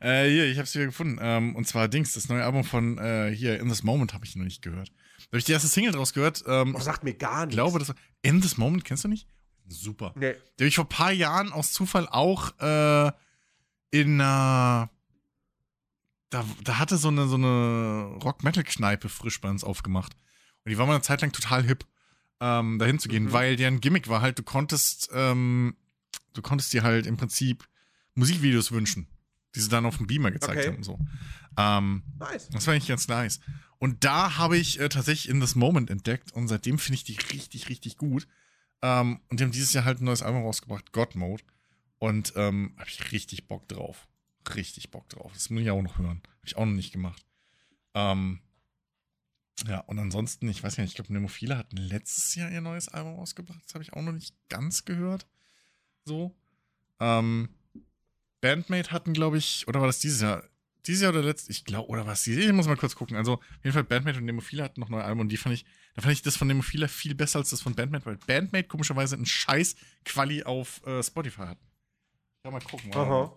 Äh, 0.00 0.28
hier, 0.28 0.46
ich 0.46 0.58
hab's 0.58 0.74
wieder 0.74 0.86
gefunden. 0.86 1.18
Ähm, 1.20 1.54
und 1.54 1.66
zwar 1.66 1.88
Dings, 1.88 2.12
das 2.14 2.28
neue 2.28 2.44
Album 2.44 2.64
von 2.64 2.98
äh, 2.98 3.32
hier, 3.34 3.60
In 3.60 3.68
This 3.68 3.82
Moment 3.82 4.12
habe 4.12 4.24
ich 4.24 4.34
noch 4.36 4.44
nicht 4.44 4.62
gehört. 4.62 4.92
Da 5.32 5.36
habe 5.36 5.38
ich 5.38 5.44
die 5.46 5.52
erste 5.52 5.68
Single 5.68 5.92
draus 5.92 6.12
gehört. 6.12 6.44
Ähm, 6.46 6.74
Oh, 6.76 6.80
sagt 6.80 7.04
mir 7.04 7.14
gar 7.14 7.40
ich 7.44 7.46
nichts. 7.46 7.54
glaube, 7.54 7.78
das 7.78 7.94
In 8.20 8.42
This 8.42 8.58
Moment, 8.58 8.84
kennst 8.84 9.04
du 9.04 9.08
nicht? 9.08 9.26
Super. 9.66 10.12
nee. 10.14 10.34
Die 10.58 10.64
habe 10.64 10.68
ich 10.68 10.74
vor 10.76 10.84
ein 10.84 10.88
paar 10.90 11.10
Jahren 11.12 11.52
aus 11.52 11.72
Zufall 11.72 12.06
auch 12.08 12.52
äh, 12.60 13.10
in 13.90 14.20
einer. 14.20 14.90
Da, 16.30 16.44
da 16.64 16.78
hatte 16.78 16.96
so 16.98 17.08
eine, 17.08 17.26
so 17.28 17.36
eine 17.36 18.18
Rock-Metal-Kneipe 18.22 19.08
frisch 19.08 19.40
bei 19.40 19.48
uns 19.50 19.64
aufgemacht. 19.64 20.14
Und 20.64 20.70
die 20.70 20.78
war 20.78 20.86
mal 20.86 20.94
eine 20.94 21.02
Zeit 21.02 21.20
lang 21.22 21.32
total 21.32 21.62
hip, 21.64 21.86
ähm, 22.40 22.78
dahin 22.78 22.98
zu 22.98 23.08
gehen, 23.08 23.24
Mhm. 23.24 23.32
weil 23.32 23.56
deren 23.56 23.80
Gimmick 23.80 24.08
war 24.08 24.20
halt, 24.22 24.38
du 24.38 24.42
konntest, 24.42 25.10
ähm, 25.14 25.76
du 26.34 26.40
konntest 26.42 26.72
dir 26.72 26.82
halt 26.82 27.06
im 27.06 27.16
Prinzip 27.16 27.66
Musikvideos 28.14 28.72
wünschen, 28.72 29.08
die 29.54 29.60
sie 29.60 29.68
dann 29.68 29.86
auf 29.86 29.96
dem 29.98 30.06
Beamer 30.06 30.30
gezeigt 30.30 30.58
Okay. 30.60 30.68
haben. 30.68 30.76
und 30.76 30.84
So. 30.84 30.98
Ähm, 31.58 32.02
Nice. 32.18 32.48
das 32.50 32.66
war 32.66 32.74
eigentlich 32.74 32.88
ganz 32.88 33.08
nice. 33.08 33.40
Und 33.78 34.04
da 34.04 34.36
habe 34.38 34.56
ich 34.56 34.78
äh, 34.80 34.88
tatsächlich 34.88 35.28
in 35.28 35.40
this 35.40 35.54
Moment 35.54 35.90
entdeckt 35.90 36.32
und 36.32 36.48
seitdem 36.48 36.78
finde 36.78 36.94
ich 36.96 37.04
die 37.04 37.16
richtig, 37.32 37.68
richtig 37.68 37.96
gut. 37.96 38.26
Ähm, 38.80 39.20
und 39.28 39.38
die 39.40 39.44
haben 39.44 39.52
dieses 39.52 39.72
Jahr 39.72 39.84
halt 39.84 40.00
ein 40.00 40.04
neues 40.04 40.22
Album 40.22 40.42
rausgebracht, 40.42 40.92
God 40.92 41.14
Mode. 41.14 41.42
Und 41.98 42.32
ähm, 42.36 42.74
habe 42.78 42.88
ich 42.88 43.12
richtig 43.12 43.46
Bock 43.48 43.68
drauf. 43.68 44.08
Richtig 44.56 44.90
Bock 44.90 45.08
drauf. 45.08 45.30
Das 45.34 45.50
muss 45.50 45.62
ich 45.62 45.70
auch 45.70 45.82
noch 45.82 45.98
hören. 45.98 46.20
Habe 46.24 46.46
ich 46.46 46.56
auch 46.56 46.64
noch 46.66 46.72
nicht 46.72 46.92
gemacht. 46.92 47.24
Ähm, 47.94 48.40
ja, 49.68 49.80
und 49.80 49.98
ansonsten, 50.00 50.48
ich 50.48 50.62
weiß 50.62 50.76
ja 50.76 50.82
nicht, 50.82 50.92
ich 50.92 50.96
glaube, 50.96 51.12
Nemophile 51.12 51.56
hatten 51.56 51.76
letztes 51.76 52.34
Jahr 52.34 52.50
ihr 52.50 52.60
neues 52.60 52.88
Album 52.88 53.14
rausgebracht. 53.16 53.60
Das 53.64 53.74
habe 53.74 53.84
ich 53.84 53.92
auch 53.92 54.02
noch 54.02 54.12
nicht 54.12 54.34
ganz 54.48 54.84
gehört. 54.84 55.26
So. 56.04 56.34
Ähm, 56.98 57.48
Bandmate 58.42 58.90
hatten, 58.90 59.14
glaube 59.14 59.38
ich, 59.38 59.66
oder 59.68 59.80
war 59.80 59.86
das 59.86 60.00
dieses 60.00 60.20
Jahr? 60.20 60.42
Dieses 60.86 61.02
Jahr 61.02 61.12
oder 61.12 61.22
letztes? 61.22 61.48
Ich 61.48 61.64
glaube, 61.64 61.88
oder 61.88 62.06
was? 62.06 62.26
Ich 62.26 62.52
muss 62.52 62.66
mal 62.66 62.76
kurz 62.76 62.96
gucken. 62.96 63.16
Also, 63.16 63.34
auf 63.34 63.42
jeden 63.62 63.72
Fall, 63.72 63.84
Bandmate 63.84 64.18
und 64.18 64.24
Nemophile 64.24 64.64
hatten 64.64 64.80
noch 64.80 64.88
neue 64.88 65.04
Alben 65.04 65.20
und 65.20 65.28
die 65.28 65.36
fand 65.36 65.54
ich, 65.54 65.64
da 65.94 66.02
fand 66.02 66.12
ich 66.12 66.22
das 66.22 66.36
von 66.36 66.48
Nemophile 66.48 66.88
viel 66.88 67.14
besser 67.14 67.38
als 67.38 67.50
das 67.50 67.62
von 67.62 67.74
Bandmate, 67.74 68.04
weil 68.04 68.16
Bandmate 68.16 68.66
komischerweise 68.66 69.14
einen 69.14 69.26
scheiß 69.26 69.76
Quali 70.04 70.42
auf 70.42 70.84
äh, 70.84 71.02
Spotify 71.02 71.42
hat. 71.42 71.58
Ja, 72.44 72.50
mal 72.50 72.60
gucken. 72.60 72.92
Aha. 72.94 73.34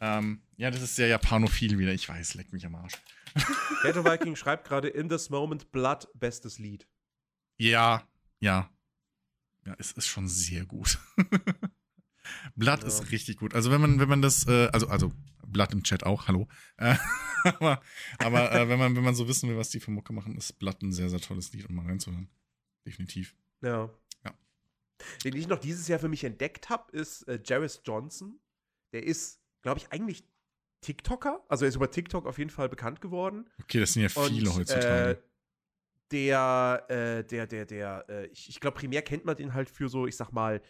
Ähm, 0.00 0.42
ja, 0.56 0.70
das 0.70 0.82
ist 0.82 0.96
sehr 0.96 1.08
japanophil 1.08 1.78
wieder. 1.78 1.92
Ich 1.92 2.06
weiß, 2.08 2.34
leck 2.34 2.52
mich 2.52 2.66
am 2.66 2.74
Arsch. 2.74 2.94
Ghetto 3.82 4.04
Viking 4.04 4.36
schreibt 4.36 4.68
gerade 4.68 4.88
In 4.88 5.08
This 5.08 5.30
Moment 5.30 5.72
Blood 5.72 6.08
bestes 6.14 6.58
Lied. 6.58 6.86
Ja, 7.56 8.06
ja. 8.40 8.68
Ja, 9.64 9.74
es 9.78 9.92
ist 9.92 10.08
schon 10.08 10.28
sehr 10.28 10.66
gut. 10.66 10.98
Blood 12.54 12.80
Ja. 12.82 12.86
ist 12.86 13.10
richtig 13.10 13.36
gut. 13.38 13.54
Also 13.54 13.70
wenn 13.70 13.80
man, 13.80 14.00
wenn 14.00 14.08
man 14.08 14.22
das, 14.22 14.46
äh, 14.46 14.68
also, 14.72 14.88
also 14.88 15.12
Blood 15.46 15.72
im 15.72 15.82
Chat 15.82 16.04
auch, 16.04 16.28
hallo. 16.28 16.48
Äh, 16.76 16.96
aber 17.44 17.82
aber 18.18 18.52
äh, 18.52 18.68
wenn, 18.68 18.78
man, 18.78 18.96
wenn 18.96 19.04
man 19.04 19.14
so 19.14 19.28
wissen 19.28 19.48
will, 19.48 19.56
was 19.56 19.70
die 19.70 19.80
für 19.80 19.90
Mucke 19.90 20.12
machen, 20.12 20.36
ist 20.36 20.58
Blood 20.58 20.82
ein 20.82 20.92
sehr, 20.92 21.10
sehr 21.10 21.20
tolles 21.20 21.52
Lied, 21.52 21.68
um 21.68 21.74
mal 21.76 21.86
reinzuhören. 21.86 22.28
Definitiv. 22.86 23.36
Ja. 23.60 23.90
Ja. 24.24 24.34
Den 25.24 25.36
ich 25.36 25.48
noch 25.48 25.58
dieses 25.58 25.88
Jahr 25.88 25.98
für 25.98 26.08
mich 26.08 26.24
entdeckt 26.24 26.68
habe, 26.68 26.90
ist 26.96 27.22
äh, 27.28 27.40
Jarvis 27.44 27.80
Johnson. 27.84 28.40
Der 28.92 29.04
ist, 29.04 29.40
glaube 29.62 29.78
ich, 29.78 29.90
eigentlich 29.92 30.24
TikToker. 30.82 31.44
Also 31.48 31.64
er 31.64 31.68
ist 31.70 31.76
über 31.76 31.90
TikTok 31.90 32.26
auf 32.26 32.38
jeden 32.38 32.50
Fall 32.50 32.68
bekannt 32.68 33.00
geworden. 33.00 33.48
Okay, 33.62 33.80
das 33.80 33.92
sind 33.92 34.02
ja 34.02 34.08
viele 34.08 34.50
Und, 34.50 34.56
heutzutage. 34.56 35.10
Äh, 35.10 35.22
der, 36.10 36.84
äh, 36.88 37.24
der, 37.24 37.46
der, 37.46 37.64
der, 37.66 38.04
äh, 38.08 38.26
ich, 38.26 38.48
ich 38.50 38.60
glaube, 38.60 38.76
primär 38.76 39.02
kennt 39.02 39.24
man 39.24 39.36
den 39.36 39.54
halt 39.54 39.70
für 39.70 39.88
so, 39.88 40.06
ich 40.06 40.16
sag 40.16 40.30
mal, 40.30 40.60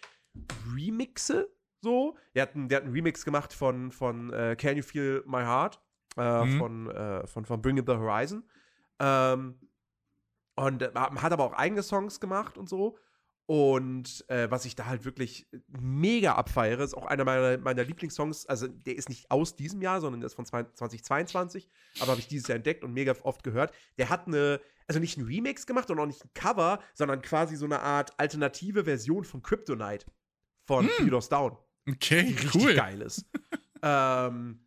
Remixe. 0.75 1.49
So. 1.81 2.17
Der 2.35 2.43
hat, 2.43 2.55
einen, 2.55 2.69
der 2.69 2.77
hat 2.79 2.85
einen 2.85 2.93
Remix 2.93 3.25
gemacht 3.25 3.53
von, 3.53 3.91
von 3.91 4.33
äh, 4.33 4.57
Can 4.57 4.77
You 4.77 4.83
Feel 4.83 5.23
My 5.27 5.43
Heart? 5.43 5.81
Äh, 6.17 6.45
Mhm. 6.45 6.59
von, 6.59 6.91
äh, 6.91 7.27
von, 7.27 7.45
von 7.47 7.63
Bring 7.63 7.79
It 7.79 7.87
the 7.87 7.95
Horizon. 7.95 8.45
Ähm, 8.99 9.59
und 10.57 10.83
äh, 10.83 10.91
hat 10.95 11.33
aber 11.33 11.45
auch 11.45 11.55
eigene 11.55 11.83
Songs 11.83 12.21
gemacht 12.21 12.59
und 12.59 12.69
so. 12.69 12.99
Und 13.47 14.25
äh, 14.29 14.51
was 14.51 14.65
ich 14.67 14.77
da 14.77 14.87
halt 14.87 15.05
wirklich 15.05 15.49
mega 15.67 16.35
abfeiere, 16.35 16.83
ist 16.85 16.95
auch 16.95 17.07
einer 17.07 17.25
meiner, 17.25 17.59
meiner 17.59 17.83
Lieblingssongs. 17.83 18.47
Also, 18.47 18.69
der 18.69 18.95
ist 18.97 19.09
nicht 19.09 19.31
aus 19.31 19.57
diesem 19.57 19.83
Jahr, 19.83 20.01
sondern 20.01 20.21
der 20.21 20.27
ist 20.29 20.35
von 20.35 20.45
zwei- 20.47 20.65
2022. 20.65 21.69
Aber 22.01 22.13
habe 22.13 22.21
ich 22.21 22.29
dieses 22.29 22.47
Jahr 22.47 22.57
entdeckt 22.57 22.85
und 22.85 22.93
mega 22.93 23.15
oft 23.25 23.43
gehört. 23.43 23.75
Der 23.99 24.09
hat 24.11 24.27
eine, 24.29 24.61
also 24.87 25.01
nicht 25.01 25.17
ein 25.19 25.25
Remix 25.25 25.67
gemacht 25.67 25.91
und 25.91 25.99
auch 25.99 26.07
nicht 26.07 26.25
ein 26.25 26.31
Cover, 26.35 26.79
sondern 26.95 27.21
quasi 27.21 27.57
so 27.57 27.65
eine 27.65 27.81
Art 27.81 28.19
alternative 28.21 28.85
Version 28.85 29.25
von 29.25 29.43
Kryptonite 29.43 30.07
von 30.67 30.87
Hm. 30.87 30.93
Theodore 30.99 31.29
Down 31.29 31.57
Okay, 31.89 32.25
die 32.25 32.33
richtig 32.35 32.55
cool. 32.55 32.75
geil 32.75 33.03
ist. 33.03 33.25
ähm, 33.83 34.61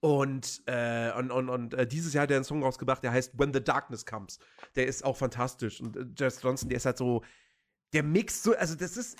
und, 0.00 0.62
äh, 0.66 1.12
und, 1.16 1.30
und, 1.30 1.48
und 1.48 1.74
äh, 1.74 1.86
dieses 1.86 2.12
Jahr 2.12 2.22
hat 2.24 2.30
er 2.30 2.36
einen 2.36 2.44
Song 2.44 2.62
rausgebracht, 2.62 3.02
der 3.04 3.12
heißt 3.12 3.38
When 3.38 3.52
the 3.54 3.62
Darkness 3.62 4.04
Comes. 4.04 4.38
Der 4.74 4.86
ist 4.86 5.04
auch 5.04 5.16
fantastisch. 5.16 5.80
Und 5.80 5.96
äh, 5.96 6.04
Jess 6.18 6.42
Johnson, 6.42 6.68
der 6.68 6.76
ist 6.78 6.86
halt 6.86 6.98
so, 6.98 7.22
der 7.92 8.02
mixt 8.02 8.42
so, 8.42 8.56
also 8.56 8.74
das 8.74 8.96
ist, 8.96 9.16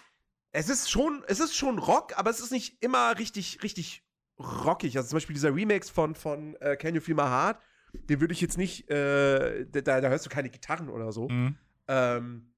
es 0.52 0.68
ist 0.68 0.90
schon, 0.90 1.22
es 1.28 1.38
ist 1.40 1.56
schon 1.56 1.78
Rock, 1.78 2.18
aber 2.18 2.30
es 2.30 2.40
ist 2.40 2.50
nicht 2.50 2.82
immer 2.82 3.16
richtig, 3.18 3.62
richtig 3.62 4.04
rockig. 4.38 4.96
Also 4.96 5.08
zum 5.10 5.16
Beispiel 5.16 5.34
dieser 5.34 5.54
Remix 5.54 5.88
von, 5.88 6.14
von 6.16 6.56
äh, 6.56 6.76
Can 6.76 6.94
You 6.94 7.00
Feel 7.00 7.14
My 7.14 7.22
Heart, 7.22 7.58
den 7.94 8.20
würde 8.20 8.32
ich 8.34 8.40
jetzt 8.40 8.58
nicht, 8.58 8.90
äh, 8.90 9.64
da, 9.66 10.00
da 10.00 10.08
hörst 10.08 10.26
du 10.26 10.30
keine 10.30 10.50
Gitarren 10.50 10.88
oder 10.88 11.12
so 11.12 11.28
Mhm. 11.28 11.56
ähm, 11.88 12.52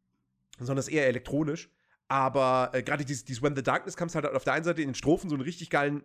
sondern 0.58 0.78
ist 0.78 0.88
eher 0.88 1.06
elektronisch. 1.08 1.68
Aber 2.14 2.70
äh, 2.72 2.84
gerade 2.84 3.04
dieses, 3.04 3.24
dieses 3.24 3.42
When 3.42 3.56
the 3.56 3.62
Darkness 3.64 3.96
Comes 3.96 4.14
halt 4.14 4.24
auf 4.24 4.44
der 4.44 4.52
einen 4.52 4.64
Seite 4.64 4.80
in 4.80 4.90
den 4.90 4.94
Strophen 4.94 5.28
so 5.28 5.34
einen 5.34 5.42
richtig 5.42 5.68
geilen 5.68 6.04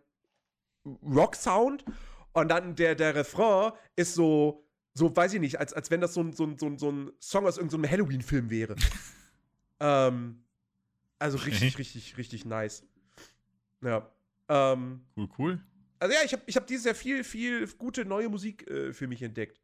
Rock-Sound 1.03 1.85
und 2.33 2.47
dann 2.47 2.75
der, 2.75 2.95
der 2.95 3.13
Refrain 3.13 3.73
ist 3.95 4.15
so, 4.15 4.67
so 4.95 5.15
weiß 5.15 5.35
ich 5.35 5.39
nicht, 5.39 5.59
als, 5.59 5.71
als 5.71 5.91
wenn 5.91 6.01
das 6.01 6.15
so 6.15 6.21
ein, 6.21 6.33
so 6.33 6.45
ein, 6.45 6.57
so 6.57 6.65
ein, 6.65 6.79
so 6.79 6.91
ein 6.91 7.11
Song 7.19 7.45
aus 7.45 7.57
irgendeinem 7.57 7.91
Halloween-Film 7.91 8.49
wäre. 8.49 8.75
ähm, 9.79 10.43
also 11.19 11.37
richtig, 11.37 11.77
richtig, 11.77 12.17
richtig 12.17 12.43
nice. 12.43 12.87
Ja. 13.81 14.11
Ähm, 14.47 15.05
Cool, 15.15 15.29
cool. 15.37 15.63
also 15.99 16.15
ja, 16.15 16.21
ich 16.25 16.33
habe 16.33 16.41
ich 16.47 16.55
hab 16.55 16.65
dieses 16.65 16.85
Jahr 16.85 16.95
viel, 16.95 17.23
viel 17.23 17.67
gute 17.77 18.03
neue 18.03 18.29
Musik 18.29 18.67
äh, 18.67 18.93
für 18.93 19.05
mich 19.05 19.21
entdeckt. 19.21 19.61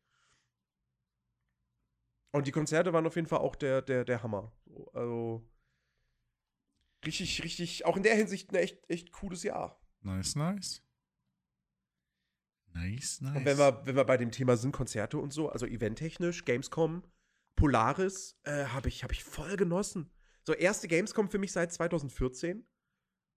Und 2.33 2.45
die 2.45 2.51
Konzerte 2.51 2.93
waren 2.93 3.07
auf 3.07 3.15
jeden 3.15 3.27
Fall 3.27 3.39
auch 3.39 3.55
der, 3.55 3.81
der, 3.81 4.05
der 4.05 4.21
Hammer. 4.21 4.51
So, 4.67 4.91
Also 4.93 5.49
richtig, 7.05 7.43
richtig, 7.43 7.85
auch 7.85 7.97
in 7.97 8.03
der 8.03 8.15
Hinsicht 8.15 8.51
ein 8.51 8.55
echt, 8.55 8.89
echt 8.89 9.11
cooles 9.11 9.43
Jahr. 9.43 9.79
Nice, 10.01 10.35
nice. 10.35 10.81
Nice, 12.73 13.21
nice. 13.21 13.37
Und 13.37 13.45
wenn 13.45 13.57
wir, 13.57 13.85
wenn 13.85 13.95
wir 13.95 14.03
bei 14.03 14.17
dem 14.17 14.31
Thema 14.31 14.57
sind, 14.57 14.73
Konzerte 14.73 15.17
und 15.17 15.31
so, 15.31 15.49
also 15.49 15.65
eventtechnisch, 15.65 16.43
Gamescom, 16.45 17.03
Polaris, 17.55 18.37
äh, 18.43 18.65
habe 18.65 18.89
ich, 18.89 19.03
hab 19.03 19.11
ich 19.11 19.23
voll 19.23 19.55
genossen. 19.55 20.11
So, 20.43 20.53
erste 20.53 20.87
Gamescom 20.87 21.29
für 21.29 21.37
mich 21.37 21.53
seit 21.53 21.71
2014. 21.71 22.67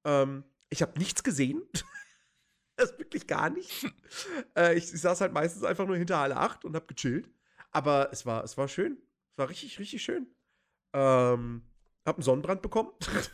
Ähm, 0.05 0.45
ich 0.71 0.83
habe 0.83 0.99
nichts 0.99 1.23
gesehen. 1.23 1.63
das 2.77 2.99
wirklich 2.99 3.27
gar 3.27 3.51
nicht. 3.51 3.87
äh, 4.57 4.77
ich, 4.77 4.93
ich 4.93 5.01
saß 5.01 5.21
halt 5.21 5.33
meistens 5.33 5.65
einfach 5.65 5.87
nur 5.87 5.97
hinter 5.97 6.19
alle 6.19 6.37
acht 6.37 6.65
und 6.65 6.75
habe 6.75 6.87
gechillt. 6.87 7.31
Aber 7.71 8.11
es 8.13 8.27
war, 8.27 8.45
es 8.45 8.57
war 8.57 8.69
schön. 8.69 8.99
Es 9.33 9.39
war 9.39 9.49
richtig, 9.49 9.79
richtig 9.79 10.03
schön. 10.03 10.27
Ähm, 10.95 11.63
hab 12.09 12.17
einen 12.17 12.23
Sonnenbrand 12.25 12.63
bekommen. 12.63 12.91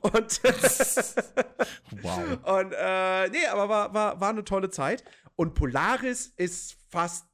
und 0.00 0.42
wow. 2.02 2.60
und 2.60 2.72
äh, 2.76 3.28
nee, 3.28 3.46
aber 3.46 3.68
war, 3.68 3.94
war, 3.94 4.20
war 4.20 4.30
eine 4.30 4.44
tolle 4.44 4.70
Zeit. 4.70 5.04
Und 5.36 5.54
Polaris 5.54 6.32
ist 6.36 6.76
fast, 6.90 7.26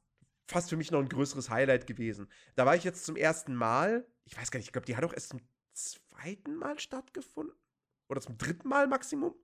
fast 0.47 0.69
für 0.69 0.77
mich 0.77 0.91
noch 0.91 0.99
ein 0.99 1.09
größeres 1.09 1.49
Highlight 1.49 1.87
gewesen. 1.87 2.27
Da 2.55 2.65
war 2.65 2.75
ich 2.75 2.83
jetzt 2.83 3.05
zum 3.05 3.15
ersten 3.15 3.55
Mal, 3.55 4.05
ich 4.25 4.37
weiß 4.37 4.51
gar 4.51 4.57
nicht, 4.59 4.67
ich 4.67 4.73
glaube, 4.73 4.85
die 4.85 4.95
hat 4.95 5.03
auch 5.03 5.13
erst 5.13 5.29
zum 5.29 5.41
zweiten 5.73 6.55
Mal 6.55 6.79
stattgefunden. 6.79 7.55
Oder 8.07 8.21
zum 8.21 8.37
dritten 8.37 8.67
Mal 8.67 8.87
Maximum. 8.87 9.35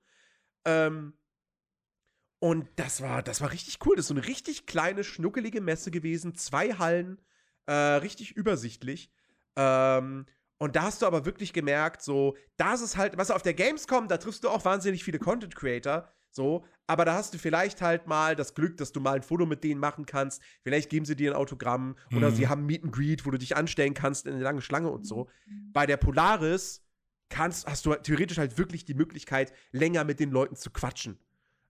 Ähm, 0.66 1.14
und 2.40 2.68
das 2.76 3.02
war, 3.02 3.24
das 3.24 3.42
war 3.42 3.52
richtig 3.52 3.78
cool. 3.86 3.96
Das 3.96 4.06
ist 4.06 4.10
so 4.10 4.14
eine 4.14 4.28
richtig 4.28 4.66
kleine, 4.66 5.04
schnuckelige 5.04 5.62
Messe 5.62 5.92
gewesen. 5.92 6.36
Zwei 6.36 6.74
Hallen, 6.74 7.22
äh, 7.66 7.74
richtig 7.74 8.36
übersichtlich. 8.36 9.12
Ähm, 9.56 10.26
und 10.58 10.76
da 10.76 10.84
hast 10.84 11.02
du 11.02 11.06
aber 11.06 11.26
wirklich 11.26 11.54
gemerkt, 11.54 12.02
so, 12.02 12.36
das 12.58 12.82
ist 12.82 12.98
halt, 12.98 13.18
was 13.18 13.32
auf 13.32 13.42
der 13.42 13.54
Gamescom, 13.54 14.08
da 14.08 14.18
triffst 14.18 14.44
du 14.44 14.50
auch 14.50 14.64
wahnsinnig 14.66 15.04
viele 15.04 15.20
Content 15.20 15.56
Creator, 15.56 16.08
so, 16.32 16.66
aber 16.88 17.06
da 17.06 17.14
hast 17.16 17.34
du 17.34 17.38
vielleicht 17.38 17.82
halt 17.82 18.08
mal 18.08 18.36
das 18.36 18.54
Glück, 18.54 18.78
dass 18.78 18.92
du 18.92 19.00
mal 19.00 19.16
ein 19.16 19.24
Foto 19.24 19.46
mit 19.46 19.64
denen 19.64 19.80
machen 19.80 20.06
kannst. 20.06 20.42
Vielleicht 20.64 20.90
geben 20.90 21.06
sie 21.06 21.16
dir 21.16 21.32
ein 21.32 21.36
Autogramm 21.38 21.96
oder 22.16 22.30
Mhm. 22.30 22.36
sie 22.36 22.48
haben 22.48 22.66
Meet 22.66 22.84
and 22.84 22.94
Greet, 22.94 23.26
wo 23.26 23.32
du 23.32 23.38
dich 23.38 23.56
anstellen 23.56 23.94
kannst 23.94 24.28
in 24.28 24.34
eine 24.34 24.44
lange 24.44 24.62
Schlange 24.62 24.90
und 24.92 25.06
so. 25.08 25.30
Bei 25.74 25.86
der 25.86 25.98
Polaris 25.98 26.84
kannst, 27.30 27.66
hast 27.68 27.86
du 27.86 27.96
theoretisch 27.96 28.38
halt 28.38 28.58
wirklich 28.58 28.86
die 28.86 28.94
Möglichkeit, 28.94 29.54
länger 29.72 30.04
mit 30.04 30.20
den 30.20 30.30
Leuten 30.32 30.56
zu 30.58 30.70
quatschen. 30.72 31.18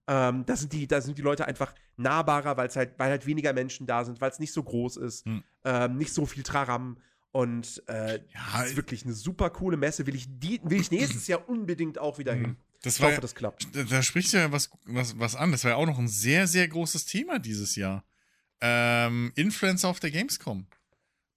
Ähm, 0.08 0.46
da, 0.46 0.56
sind 0.56 0.74
die, 0.74 0.88
da 0.88 1.00
sind 1.02 1.18
die 1.18 1.22
Leute 1.24 1.46
einfach 1.48 1.74
nahbarer, 1.98 2.58
weil's 2.58 2.76
halt, 2.76 2.98
weil 3.00 3.10
halt 3.10 3.26
weniger 3.26 3.54
Menschen 3.54 3.88
da 3.88 4.04
sind, 4.04 4.20
weil 4.22 4.30
es 4.32 4.40
nicht 4.40 4.52
so 4.54 4.62
groß 4.64 4.98
ist, 4.98 5.26
Hm. 5.26 5.44
ähm, 5.64 5.98
nicht 5.98 6.14
so 6.14 6.26
viel 6.26 6.44
Traram. 6.44 6.98
Und 7.36 7.84
äh, 7.88 8.20
Ja, 8.34 8.60
das 8.62 8.70
ist 8.70 8.76
wirklich 8.78 9.04
eine 9.04 9.14
super 9.14 9.50
coole 9.50 9.76
Messe. 9.76 10.08
Will 10.08 10.16
ich, 10.16 10.26
die, 10.30 10.62
will 10.64 10.80
ich 10.80 10.90
nächstes 10.90 11.28
Jahr 11.28 11.50
unbedingt 11.50 12.00
auch 12.00 12.18
wieder 12.18 12.34
hin. 12.34 12.56
das 12.82 12.96
Ich 12.96 13.02
war 13.02 13.12
hoffe, 13.12 13.20
das 13.20 13.36
klappt. 13.36 13.76
da, 13.76 13.84
da 13.84 14.02
sprichst 14.02 14.32
du 14.32 14.38
ja 14.38 14.54
was, 14.54 14.70
was, 14.86 15.20
was 15.20 15.36
an. 15.36 15.52
Das 15.52 15.66
war 15.66 15.72
ja 15.72 15.76
auch 15.76 15.86
noch 15.86 16.00
ein 16.00 16.08
sehr, 16.08 16.48
sehr 16.48 16.66
großes 16.66 17.06
Thema 17.08 17.38
dieses 17.40 17.76
Jahr. 17.76 18.06
Ähm, 18.62 19.34
Influencer 19.36 19.90
auf 19.90 20.00
der 20.00 20.12
Gamescom. 20.12 20.66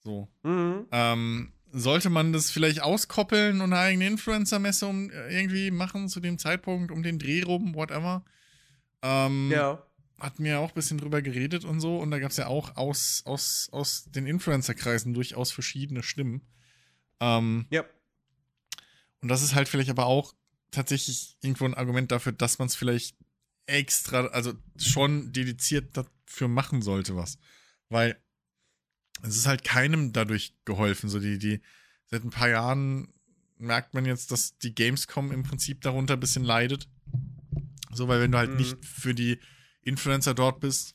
So. 0.04 0.28
Mhm. 0.44 0.86
Ähm, 0.92 1.52
sollte 1.72 2.10
man 2.10 2.32
das 2.32 2.52
vielleicht 2.52 2.80
auskoppeln 2.80 3.60
und 3.60 3.72
eine 3.72 3.80
eigene 3.82 4.06
Influencer-Messe 4.06 4.86
um, 4.86 5.10
äh, 5.10 5.36
irgendwie 5.36 5.72
machen 5.72 6.08
zu 6.08 6.20
dem 6.20 6.38
Zeitpunkt, 6.38 6.92
um 6.92 7.02
den 7.02 7.18
Dreh 7.18 7.42
rum, 7.42 7.74
whatever? 7.74 8.24
Ähm, 9.02 9.50
Ja. 9.50 9.82
Hatten 10.18 10.42
wir 10.44 10.52
ja 10.52 10.58
auch 10.58 10.70
ein 10.70 10.74
bisschen 10.74 10.98
drüber 10.98 11.22
geredet 11.22 11.64
und 11.64 11.80
so. 11.80 11.98
Und 11.98 12.10
da 12.10 12.18
gab 12.18 12.30
es 12.32 12.36
ja 12.38 12.46
auch 12.48 12.76
aus, 12.76 13.22
aus, 13.24 13.68
aus 13.72 14.04
den 14.10 14.26
Influencer-Kreisen 14.26 15.14
durchaus 15.14 15.52
verschiedene 15.52 16.02
Stimmen. 16.02 16.42
Ähm, 17.20 17.66
Ja. 17.70 17.84
und 19.20 19.28
das 19.28 19.42
ist 19.42 19.54
halt 19.54 19.68
vielleicht 19.68 19.90
aber 19.90 20.06
auch 20.06 20.34
tatsächlich 20.70 21.36
irgendwo 21.42 21.64
ein 21.64 21.74
Argument 21.74 22.10
dafür, 22.12 22.32
dass 22.32 22.58
man 22.58 22.66
es 22.68 22.74
vielleicht 22.76 23.16
extra, 23.66 24.26
also 24.28 24.54
schon 24.76 25.32
dediziert 25.32 25.96
dafür 25.96 26.48
machen 26.48 26.82
sollte, 26.82 27.16
was. 27.16 27.38
Weil 27.88 28.20
es 29.22 29.36
ist 29.36 29.46
halt 29.46 29.64
keinem 29.64 30.12
dadurch 30.12 30.54
geholfen. 30.64 31.08
So 31.08 31.18
die, 31.20 31.38
die, 31.38 31.60
seit 32.06 32.24
ein 32.24 32.30
paar 32.30 32.48
Jahren 32.48 33.12
merkt 33.56 33.94
man 33.94 34.04
jetzt, 34.04 34.30
dass 34.30 34.56
die 34.58 34.74
Gamescom 34.74 35.32
im 35.32 35.42
Prinzip 35.42 35.80
darunter 35.80 36.14
ein 36.14 36.20
bisschen 36.20 36.44
leidet. 36.44 36.88
So, 37.92 38.06
weil 38.08 38.20
wenn 38.20 38.30
du 38.32 38.38
halt 38.38 38.50
Mhm. 38.50 38.56
nicht 38.56 38.84
für 38.84 39.14
die 39.14 39.38
Influencer 39.82 40.34
dort 40.34 40.60
bist, 40.60 40.94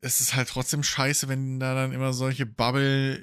ist 0.00 0.20
es 0.20 0.34
halt 0.34 0.48
trotzdem 0.48 0.82
scheiße, 0.82 1.28
wenn 1.28 1.60
da 1.60 1.74
dann 1.74 1.92
immer 1.92 2.12
solche 2.12 2.44
Bubble, 2.44 3.16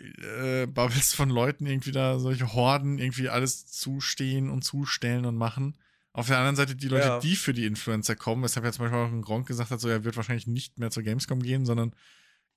äh, 0.63 0.65
Bubbles 0.65 1.13
von 1.13 1.29
Leuten 1.29 1.65
irgendwie 1.65 1.91
da, 1.91 2.19
solche 2.19 2.53
Horden 2.53 2.99
irgendwie 2.99 3.27
alles 3.27 3.67
zustehen 3.67 4.49
und 4.49 4.63
zustellen 4.63 5.25
und 5.25 5.35
machen. 5.35 5.77
Auf 6.13 6.27
der 6.27 6.37
anderen 6.37 6.55
Seite 6.55 6.75
die 6.75 6.87
Leute, 6.87 7.07
Ja. 7.07 7.19
die 7.19 7.35
für 7.35 7.53
die 7.53 7.65
Influencer 7.65 8.15
kommen, 8.15 8.43
weshalb 8.43 8.65
jetzt 8.65 8.79
manchmal 8.79 9.05
auch 9.05 9.11
ein 9.11 9.21
Gronk 9.21 9.47
gesagt 9.47 9.71
hat, 9.71 9.79
so 9.81 9.89
er 9.89 10.03
wird 10.05 10.15
wahrscheinlich 10.15 10.47
nicht 10.47 10.79
mehr 10.79 10.89
zur 10.89 11.03
Gamescom 11.03 11.41
gehen, 11.43 11.65
sondern 11.65 11.93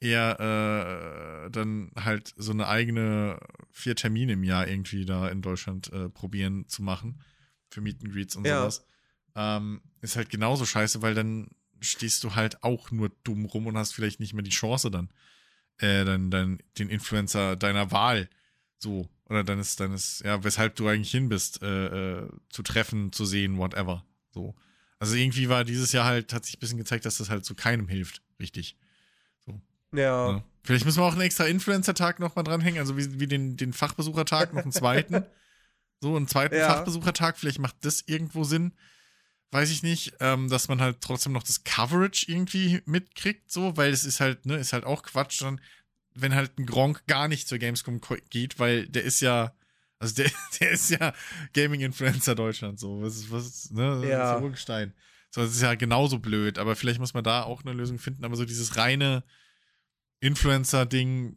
eher 0.01 0.39
äh, 1.47 1.51
dann 1.51 1.91
halt 1.97 2.33
so 2.37 2.53
eine 2.53 2.67
eigene 2.69 3.39
vier 3.73 3.95
Termine 3.97 4.33
im 4.33 4.45
Jahr 4.45 4.67
irgendwie 4.69 5.05
da 5.05 5.29
in 5.29 5.43
Deutschland 5.43 5.93
äh, 5.93 6.09
probieren 6.09 6.67
zu 6.69 6.83
machen 6.83 7.21
für 7.71 7.81
Meet 7.81 8.03
and 8.03 8.13
Greets 8.13 8.37
und 8.37 8.47
Ja. 8.47 8.61
sowas. 8.61 8.85
Ähm, 9.35 9.81
ist 10.01 10.17
halt 10.17 10.31
genauso 10.31 10.67
scheiße, 10.67 11.03
weil 11.03 11.15
dann 11.15 11.49
stehst 11.81 12.23
du 12.25 12.35
halt 12.35 12.63
auch 12.63 12.91
nur 12.91 13.11
dumm 13.25 13.45
rum 13.47 13.67
und 13.67 13.77
hast 13.77 13.95
vielleicht 13.95 14.21
nicht 14.21 14.35
mehr 14.35 14.43
die 14.43 14.51
Chance 14.51 14.91
dann, 14.91 15.11
äh, 15.79 16.05
dann, 16.05 16.31
dann 16.31 16.59
den 16.79 16.91
Influencer 16.91 17.57
deiner 17.57 17.91
Wahl 17.91 18.29
so 18.79 19.09
oder 19.29 19.45
deines, 19.45 19.77
deines, 19.77 20.21
ja, 20.25 20.45
weshalb 20.45 20.77
du 20.77 20.89
eigentlich 20.89 21.11
hin 21.11 21.29
bist, 21.29 21.63
äh, 21.63 22.21
äh, 22.21 22.29
zu 22.51 22.63
treffen, 22.63 23.13
zu 23.13 23.25
sehen, 23.25 23.57
whatever. 23.57 24.05
So. 24.31 24.55
Also 24.99 25.17
irgendwie 25.17 25.49
war 25.49 25.65
dieses 25.65 25.93
Jahr 25.93 26.05
halt, 26.05 26.33
hat 26.33 26.45
sich 26.45 26.57
ein 26.57 26.61
bisschen 26.61 26.79
gezeigt, 26.79 27.07
dass 27.07 27.19
das 27.19 27.31
halt 27.31 27.45
so 27.45 27.55
keinem 27.55 27.89
hilft, 27.89 28.23
richtig. 28.39 28.77
So. 29.47 29.61
Ja. 29.93 30.33
Ja. 30.33 30.45
Vielleicht 30.65 30.85
müssen 30.85 31.01
wir 31.01 31.05
auch 31.05 31.13
einen 31.13 31.23
extra 31.23 31.45
Influencer-Tag 31.45 32.21
nochmal 32.21 32.45
dranhängen, 32.45 32.79
also 32.79 32.97
wie, 32.97 33.19
wie 33.19 33.27
den, 33.27 33.57
den 33.57 33.73
Fachbesuchertag, 33.73 34.53
noch 34.53 34.63
einen 34.63 34.73
zweiten. 34.73 35.25
so, 36.01 36.15
einen 36.15 36.29
zweiten 36.29 36.55
Ja. 36.55 36.69
Fachbesuchertag, 36.69 37.39
vielleicht 37.39 37.59
macht 37.59 37.77
das 37.81 38.03
irgendwo 38.07 38.45
Sinn. 38.45 38.73
Weiß 39.53 39.71
ich 39.71 39.83
nicht, 39.83 40.15
ähm, 40.21 40.49
dass 40.49 40.69
man 40.69 40.81
halt 40.81 41.03
trotzdem 41.03 41.33
noch 41.33 41.43
das 41.43 41.63
Coverage 41.63 42.25
irgendwie 42.27 42.81
mitkriegt, 42.87 43.53
so, 43.53 43.77
weil 43.77 43.93
es 43.93 44.05
ist 44.05 44.19
halt, 44.19 44.47
ne, 44.47 44.57
ist 44.57 44.73
halt 44.73 44.85
auch 44.85 45.03
Quatsch, 45.03 45.43
dann, 45.43 45.61
wenn 46.15 46.35
halt 46.35 46.59
ein 46.59 46.65
Gronk 46.65 47.07
gar 47.07 47.29
nicht 47.29 47.47
zur 47.47 47.59
Gamescom 47.59 48.01
geht, 48.31 48.59
weil 48.59 48.89
der 48.89 49.03
ist 49.03 49.21
ja, 49.21 49.55
also 49.99 50.15
der, 50.15 50.31
der 50.61 50.71
ist 50.71 50.89
ja 50.89 51.13
Gaming-Influencer 51.53 52.35
Deutschland, 52.35 52.81
so, 52.81 53.03
was 53.03 53.17
ist, 53.17 53.31
was 53.31 53.47
ist, 53.47 53.73
ne, 53.73 54.09
Ja. 54.09 54.39
so 54.39 54.45
Urgestein. 54.45 54.95
So, 55.31 55.43
das 55.43 55.55
ist 55.55 55.61
ja 55.63 55.75
genauso 55.75 56.19
blöd, 56.19 56.59
aber 56.59 56.75
vielleicht 56.75 57.01
muss 57.01 57.13
man 57.15 57.25
da 57.25 57.43
auch 57.43 57.63
eine 57.63 57.75
Lösung 57.75 57.99
finden, 57.99 58.25
aber 58.25 58.37
so 58.37 58.47
dieses 58.47 58.79
reine 58.79 59.23
Influencer-Ding, 60.21 61.37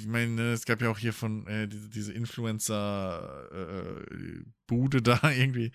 ich 0.00 0.06
meine, 0.06 0.32
ne, 0.32 0.52
es 0.52 0.66
gab 0.66 0.82
ja 0.82 0.90
auch 0.90 0.98
hier 0.98 1.12
von 1.14 1.46
äh, 1.46 1.66
diese, 1.68 1.88
diese 1.88 2.12
Influencer-Bude 2.12 5.02
da 5.02 5.30
irgendwie, 5.30 5.72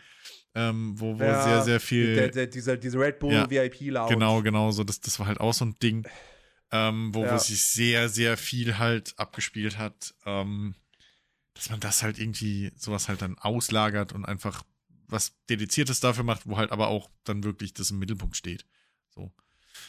ähm, 0.57 0.99
wo, 0.99 1.17
wo 1.17 1.23
Ja, 1.23 1.43
sehr, 1.43 1.61
sehr 1.61 1.79
viel. 1.79 2.15
Der, 2.15 2.29
der, 2.29 2.47
dieser, 2.47 2.77
diese 2.77 2.99
Red 2.99 3.19
Bull 3.19 3.33
Ja, 3.33 3.49
VIP-Lounge. 3.49 4.13
Genau, 4.15 4.41
genau, 4.41 4.71
so, 4.71 4.83
das, 4.83 4.99
das 4.99 5.19
war 5.19 5.27
halt 5.27 5.39
auch 5.39 5.53
so 5.53 5.65
ein 5.65 5.75
Ding, 5.75 6.07
ähm, 6.71 7.13
wo, 7.13 7.21
wo 7.21 7.25
Ja. 7.25 7.37
sich 7.39 7.61
sehr, 7.61 8.09
sehr 8.09 8.37
viel 8.37 8.77
halt 8.77 9.13
abgespielt 9.17 9.77
hat, 9.77 10.13
ähm, 10.25 10.75
dass 11.53 11.69
man 11.69 11.79
das 11.79 12.03
halt 12.03 12.19
irgendwie, 12.19 12.71
sowas 12.75 13.07
halt 13.07 13.21
dann 13.21 13.37
auslagert 13.37 14.13
und 14.13 14.25
einfach 14.25 14.63
was 15.07 15.33
Dediziertes 15.49 15.99
dafür 16.01 16.23
macht, 16.23 16.45
wo 16.47 16.57
halt 16.57 16.71
aber 16.71 16.87
auch 16.87 17.09
dann 17.23 17.43
wirklich 17.43 17.73
das 17.73 17.91
im 17.91 17.99
Mittelpunkt 17.99 18.35
steht. 18.35 18.65
So. 19.09 19.31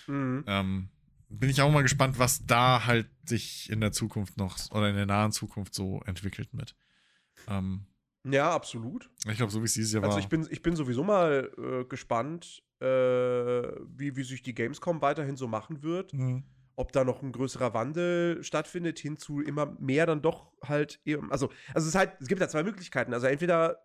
Mhm. 0.06 0.44
Ähm, 0.46 0.88
bin 1.28 1.50
ich 1.50 1.60
auch 1.60 1.70
mal 1.70 1.82
gespannt, 1.82 2.18
was 2.18 2.46
da 2.46 2.86
halt 2.86 3.08
sich 3.26 3.68
in 3.70 3.80
der 3.80 3.92
Zukunft 3.92 4.36
noch 4.36 4.58
oder 4.70 4.88
in 4.88 4.96
der 4.96 5.06
nahen 5.06 5.32
Zukunft 5.32 5.74
so 5.74 6.00
entwickelt 6.06 6.54
mit. 6.54 6.74
Ähm, 7.46 7.86
Ja, 8.24 8.50
absolut. 8.50 9.10
ich 9.26 9.36
glaube, 9.36 9.52
so 9.52 9.60
wie 9.60 9.66
es 9.66 9.74
dieses 9.74 9.92
Jahr 9.92 10.02
Also 10.02 10.16
war. 10.16 10.20
ich 10.20 10.28
bin, 10.28 10.46
ich 10.50 10.62
bin 10.62 10.76
sowieso 10.76 11.04
mal 11.04 11.50
äh, 11.56 11.84
gespannt, 11.84 12.62
äh, 12.80 12.84
wie, 12.84 14.16
wie 14.16 14.24
sich 14.24 14.42
die 14.42 14.54
Gamescom 14.54 15.00
weiterhin 15.00 15.36
so 15.36 15.46
machen 15.48 15.82
wird. 15.82 16.12
Mhm. 16.12 16.44
Ob 16.76 16.92
da 16.92 17.02
noch 17.02 17.22
ein 17.22 17.32
größerer 17.32 17.74
Wandel 17.74 18.42
stattfindet, 18.44 19.00
hin 19.00 19.16
zu 19.16 19.40
immer 19.40 19.76
mehr 19.80 20.06
dann 20.06 20.22
doch 20.22 20.52
halt 20.62 21.00
eben. 21.04 21.32
Also, 21.32 21.48
also 21.74 21.84
es 21.84 21.86
ist 21.86 21.94
halt, 21.96 22.12
es 22.20 22.28
gibt 22.28 22.40
da 22.40 22.48
zwei 22.48 22.62
Möglichkeiten. 22.62 23.12
Also 23.12 23.26
entweder 23.26 23.82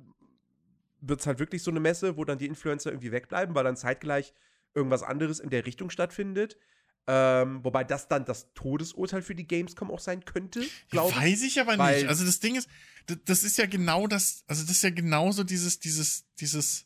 wird 1.02 1.20
es 1.20 1.28
halt 1.28 1.40
wirklich 1.40 1.64
so 1.64 1.72
eine 1.72 1.80
Messe, 1.80 2.18
wo 2.18 2.24
dann 2.24 2.38
die 2.38 2.46
Influencer 2.46 2.92
irgendwie 2.92 3.12
wegbleiben, 3.12 3.56
weil 3.56 3.64
dann 3.64 3.76
zeitgleich 3.76 4.34
irgendwas 4.76 5.04
anderes 5.04 5.40
in 5.40 5.50
der 5.50 5.66
Richtung 5.66 5.90
stattfindet. 5.90 6.58
Ähm, 7.06 7.64
wobei 7.66 7.84
das 7.84 8.08
dann 8.08 8.24
das 8.24 8.54
Todesurteil 8.54 9.22
für 9.22 9.36
die 9.36 9.46
Gamescom 9.46 9.92
auch 9.92 10.00
sein 10.00 10.24
könnte, 10.24 10.66
glaube 10.90 11.12
ich. 11.12 11.18
Weiß 11.18 11.42
ich 11.44 11.60
aber 11.60 11.76
nicht. 11.76 12.08
Also 12.08 12.26
das 12.26 12.40
Ding 12.40 12.56
ist, 12.56 12.70
das, 13.08 13.18
das 13.26 13.44
ist 13.44 13.58
ja 13.58 13.66
genau 13.66 14.08
das, 14.08 14.44
also 14.48 14.62
das 14.62 14.72
ist 14.72 14.84
ja 14.84 14.90
genauso 14.90 15.44
dieses, 15.44 15.80
dieses, 15.80 16.26
dieses, 16.40 16.86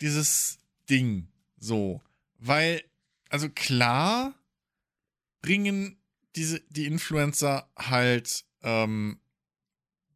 dieses 0.00 0.58
Ding. 0.88 1.26
So. 1.58 2.00
Weil, 2.38 2.84
also 3.28 3.48
klar 3.48 4.34
bringen 5.42 6.00
diese, 6.36 6.60
die 6.68 6.86
Influencer 6.86 7.68
halt 7.76 8.44
ähm, 8.62 9.18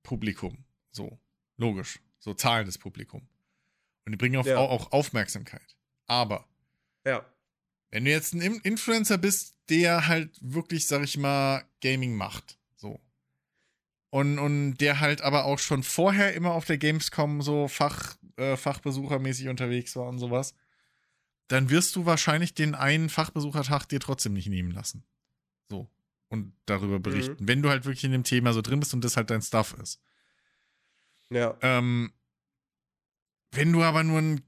Publikum. 0.05 0.65
So. 0.93 1.19
Logisch. 1.57 1.99
So 2.21 2.35
zahlendes 2.35 2.79
Publikum. 2.79 3.27
Und 4.05 4.13
die 4.13 4.17
bringen 4.17 4.37
auf, 4.37 4.47
Ja. 4.47 4.59
auch, 4.59 4.71
auch 4.71 4.93
Aufmerksamkeit. 4.93 5.77
Aber 6.07 6.47
Ja. 7.05 7.27
Wenn 7.93 8.05
du 8.05 8.11
jetzt 8.11 8.35
ein 8.35 8.41
In- 8.41 8.61
Influencer 8.63 9.19
bist, 9.19 9.55
der 9.69 10.09
halt 10.09 10.37
wirklich, 10.41 10.89
sag 10.89 11.05
ich 11.05 11.17
mal, 11.17 11.65
Gaming 11.81 12.17
macht, 12.17 12.59
so. 12.75 13.01
Und, 14.11 14.39
und 14.39 14.79
der 14.79 15.01
halt 15.01 15.23
aber 15.23 15.45
auch 15.45 15.59
schon 15.59 15.83
vorher 15.83 16.35
immer 16.35 16.53
auf 16.53 16.65
der 16.65 16.79
Gamescom 16.79 17.41
so 17.41 17.69
Fach, 17.69 18.17
äh, 18.37 18.57
Fachbesuchermäßig 18.57 19.49
unterwegs 19.49 19.95
war 19.95 20.09
und 20.09 20.19
sowas, 20.19 20.55
dann 21.49 21.71
wirst 21.71 21.97
du 21.97 22.07
wahrscheinlich 22.07 22.55
den 22.55 22.75
einen 22.75 23.09
Fachbesuchertag 23.09 23.87
dir 23.87 24.01
trotzdem 24.01 24.33
nicht 24.33 24.49
nehmen 24.49 24.71
lassen. 24.71 25.05
So. 25.71 25.89
Und 26.29 26.55
darüber 26.67 26.99
berichten. 26.99 27.47
Wenn 27.47 27.63
du 27.63 27.69
halt 27.69 27.85
wirklich 27.85 28.05
in 28.05 28.13
dem 28.13 28.25
Thema 28.25 28.55
so 28.55 28.63
drin 28.63 28.81
bist 28.81 28.95
und 28.95 29.05
das 29.05 29.17
halt 29.17 29.29
dein 29.31 29.43
Stuff 29.43 29.75
ist. 29.83 30.01
Ja. 31.29 31.57
Ähm, 31.61 32.13
wenn 33.51 33.73
du 33.73 33.83
aber 33.83 34.03
nur 34.03 34.19
ein 34.19 34.41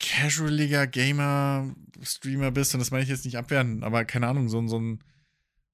casualiger 0.00 0.86
Gamer, 0.86 1.74
Streamer 2.02 2.50
bist, 2.50 2.74
und 2.74 2.80
das 2.80 2.90
meine 2.90 3.02
ich 3.02 3.08
jetzt 3.08 3.24
nicht 3.24 3.36
abwerten, 3.36 3.82
aber 3.82 4.04
keine 4.04 4.28
Ahnung, 4.28 4.48
so, 4.48 4.58
ein- 4.60 4.68
so 4.68 4.78
ein, 4.78 5.04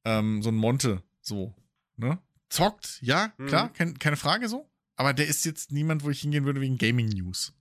ähm, 0.04 0.42
so 0.42 0.50
ein 0.50 0.54
Monte, 0.56 1.02
so, 1.20 1.54
ne? 1.96 2.18
Zockt, 2.48 2.98
ja, 3.02 3.32
Mhm. 3.38 3.46
klar, 3.46 3.72
kein, 3.72 3.98
keine 3.98 4.16
Frage 4.16 4.48
so. 4.48 4.68
Aber 4.96 5.12
der 5.12 5.26
ist 5.26 5.44
jetzt 5.44 5.72
niemand, 5.72 6.04
wo 6.04 6.10
ich 6.10 6.20
hingehen 6.20 6.44
würde 6.44 6.60
wegen 6.60 6.78
Gaming 6.78 7.08
News. 7.08 7.52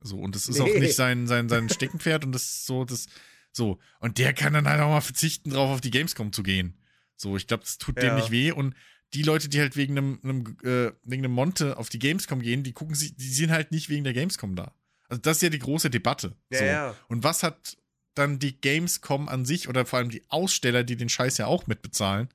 So, 0.00 0.18
und 0.18 0.34
das 0.34 0.46
ist 0.46 0.60
auch 0.60 0.66
Nee. 0.66 0.80
nicht 0.80 0.94
sein, 0.94 1.26
sein, 1.26 1.48
sein 1.48 1.70
Steckenpferd 1.70 2.24
und 2.24 2.32
das 2.32 2.42
ist 2.44 2.66
so, 2.66 2.84
das, 2.84 3.06
so. 3.50 3.78
Und 3.98 4.18
der 4.18 4.34
kann 4.34 4.52
dann 4.52 4.68
halt 4.68 4.80
auch 4.82 4.90
mal 4.90 5.00
verzichten, 5.00 5.50
drauf 5.50 5.70
auf 5.70 5.80
die 5.80 5.90
Gamescom 5.90 6.32
zu 6.32 6.42
gehen. 6.42 6.76
So, 7.16 7.34
ich 7.36 7.46
glaube, 7.46 7.64
das 7.64 7.78
tut 7.78 7.96
dem 7.96 8.08
Ja. 8.08 8.16
nicht 8.16 8.30
weh. 8.30 8.52
Und 8.52 8.74
die 9.14 9.22
Leute, 9.22 9.48
die 9.48 9.58
halt 9.58 9.74
wegen 9.76 9.96
einem, 9.96 10.20
einem, 10.22 10.56
äh, 10.64 10.92
wegen 11.02 11.24
einem 11.24 11.32
Monte 11.32 11.78
auf 11.78 11.88
die 11.88 11.98
Gamescom 11.98 12.42
gehen, 12.42 12.62
die 12.62 12.72
gucken 12.74 12.94
sich, 12.94 13.16
die 13.16 13.28
sind 13.32 13.50
halt 13.50 13.72
nicht 13.72 13.88
wegen 13.88 14.04
der 14.04 14.12
Gamescom 14.12 14.54
da. 14.54 14.74
Also 15.08 15.20
das 15.20 15.38
ist 15.38 15.42
ja 15.42 15.48
die 15.50 15.58
große 15.58 15.90
Debatte. 15.90 16.36
Ja, 16.50 16.58
so. 16.58 16.64
ja. 16.64 16.94
Und 17.08 17.22
was 17.24 17.42
hat 17.42 17.76
dann 18.14 18.38
die 18.38 18.60
Gamescom 18.60 19.28
an 19.28 19.44
sich 19.44 19.68
oder 19.68 19.84
vor 19.86 19.98
allem 19.98 20.10
die 20.10 20.22
Aussteller, 20.30 20.84
die 20.84 20.96
den 20.96 21.08
Scheiß 21.08 21.38
ja 21.38 21.46
auch 21.46 21.66
mitbezahlen, 21.66 22.28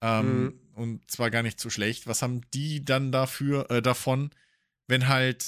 ähm, 0.00 0.44
Mhm. 0.44 0.60
und 0.74 1.10
zwar 1.10 1.30
gar 1.30 1.42
nicht 1.42 1.60
so 1.60 1.70
schlecht, 1.70 2.06
was 2.06 2.22
haben 2.22 2.40
die 2.52 2.84
dann 2.84 3.12
dafür, 3.12 3.70
äh, 3.70 3.82
davon, 3.82 4.30
wenn 4.86 5.08
halt 5.08 5.44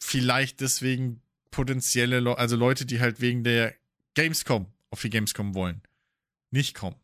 vielleicht 0.00 0.60
deswegen 0.60 1.22
potenzielle, 1.50 2.18
Le 2.20 2.36
also 2.38 2.56
Leute, 2.56 2.86
die 2.86 3.00
halt 3.00 3.20
wegen 3.20 3.44
der 3.44 3.74
Gamescom 4.14 4.66
auf 4.90 5.00
die 5.02 5.10
Gamescom 5.10 5.54
wollen, 5.54 5.82
nicht 6.50 6.74
kommen. 6.74 6.96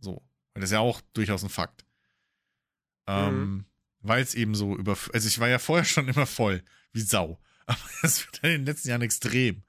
So. 0.00 0.22
Weil 0.54 0.60
das 0.62 0.70
ist 0.70 0.74
ja 0.74 0.80
auch 0.80 1.00
durchaus 1.12 1.42
ein 1.42 1.50
Fakt. 1.50 1.84
Ähm, 3.06 3.64
Weil 4.00 4.22
es 4.22 4.34
eben 4.34 4.54
so 4.54 4.76
über, 4.76 4.96
also 5.12 5.28
ich 5.28 5.38
war 5.40 5.48
ja 5.48 5.58
vorher 5.58 5.84
schon 5.84 6.08
immer 6.08 6.26
voll, 6.26 6.62
wie 6.92 7.00
Sau. 7.00 7.38
Aber 7.68 7.78
das 8.02 8.24
wird 8.26 8.38
in 8.42 8.50
den 8.50 8.64
letzten 8.66 8.88
Jahren 8.88 9.02
extrem. 9.02 9.62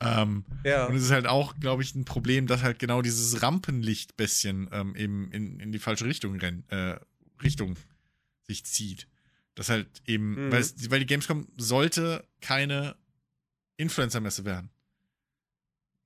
Ähm, 0.00 0.44
Ja. 0.64 0.86
und 0.86 0.96
es 0.96 1.04
ist 1.04 1.10
halt 1.12 1.26
auch, 1.26 1.54
glaube 1.60 1.82
ich, 1.82 1.94
ein 1.94 2.04
Problem, 2.04 2.46
dass 2.48 2.62
halt 2.62 2.78
genau 2.80 3.00
dieses 3.00 3.40
Rampenlicht-Bisschen 3.42 4.68
ähm, 4.72 4.96
eben 4.96 5.30
in, 5.30 5.60
in 5.60 5.70
die 5.72 5.78
falsche 5.78 6.04
Richtung 6.06 6.36
rennt, 6.40 6.70
äh, 6.72 6.98
Richtung 7.42 7.76
sich 8.42 8.64
zieht. 8.66 9.08
Das 9.54 9.68
halt 9.68 9.88
eben, 10.06 10.48
Mhm. 10.48 10.52
weil, 10.52 10.60
es, 10.60 10.90
weil 10.90 10.98
die 11.00 11.06
Gamescom 11.06 11.46
sollte 11.56 12.26
keine 12.40 12.96
Influencer-Messe 13.76 14.44
werden. 14.44 14.70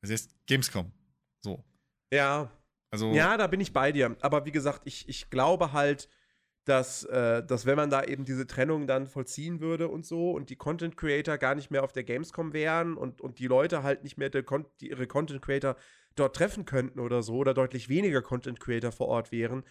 Es 0.03 0.11
heißt 0.11 0.35
Gamescom. 0.47 0.93
So. 1.41 1.65
Ja. 2.13 2.51
Also, 2.91 3.13
Ja, 3.15 3.37
da 3.37 3.47
bin 3.47 3.61
ich 3.61 3.73
bei 3.73 3.91
dir. 3.93 4.17
Aber 4.21 4.45
wie 4.45 4.53
gesagt, 4.53 4.83
ich, 4.85 5.09
ich 5.09 5.31
glaube 5.31 5.73
halt, 5.73 6.09
dass, 6.69 7.05
äh, 7.05 7.43
dass 7.45 7.67
wenn 7.67 7.77
man 7.77 7.91
da 7.91 8.05
eben 8.05 8.25
diese 8.25 8.47
Trennung 8.47 8.87
dann 8.87 9.07
vollziehen 9.07 9.61
würde 9.61 9.89
und 9.89 10.05
so 10.05 10.33
und 10.33 10.51
die 10.51 10.57
Content 10.57 10.97
Creator 10.97 11.39
gar 11.39 11.55
nicht 11.55 11.71
mehr 11.71 11.83
auf 11.83 11.93
der 11.93 12.05
Gamescom 12.05 12.53
wären 12.53 12.97
und, 12.97 13.21
und 13.21 13.39
die 13.39 13.47
Leute 13.47 13.83
halt 13.83 14.03
nicht 14.05 14.19
mehr 14.19 14.31
Con- 14.43 14.67
die 14.81 14.91
ihre 14.91 15.07
Content 15.07 15.41
Creator 15.41 15.77
dort 16.15 16.37
treffen 16.37 16.65
könnten 16.65 17.01
oder 17.01 17.23
so 17.23 17.37
oder 17.37 17.55
deutlich 17.55 17.89
weniger 17.89 18.23
Content 18.23 18.61
Creator 18.61 18.93
vor 18.93 19.09
Ort 19.09 19.33
wären, 19.33 19.65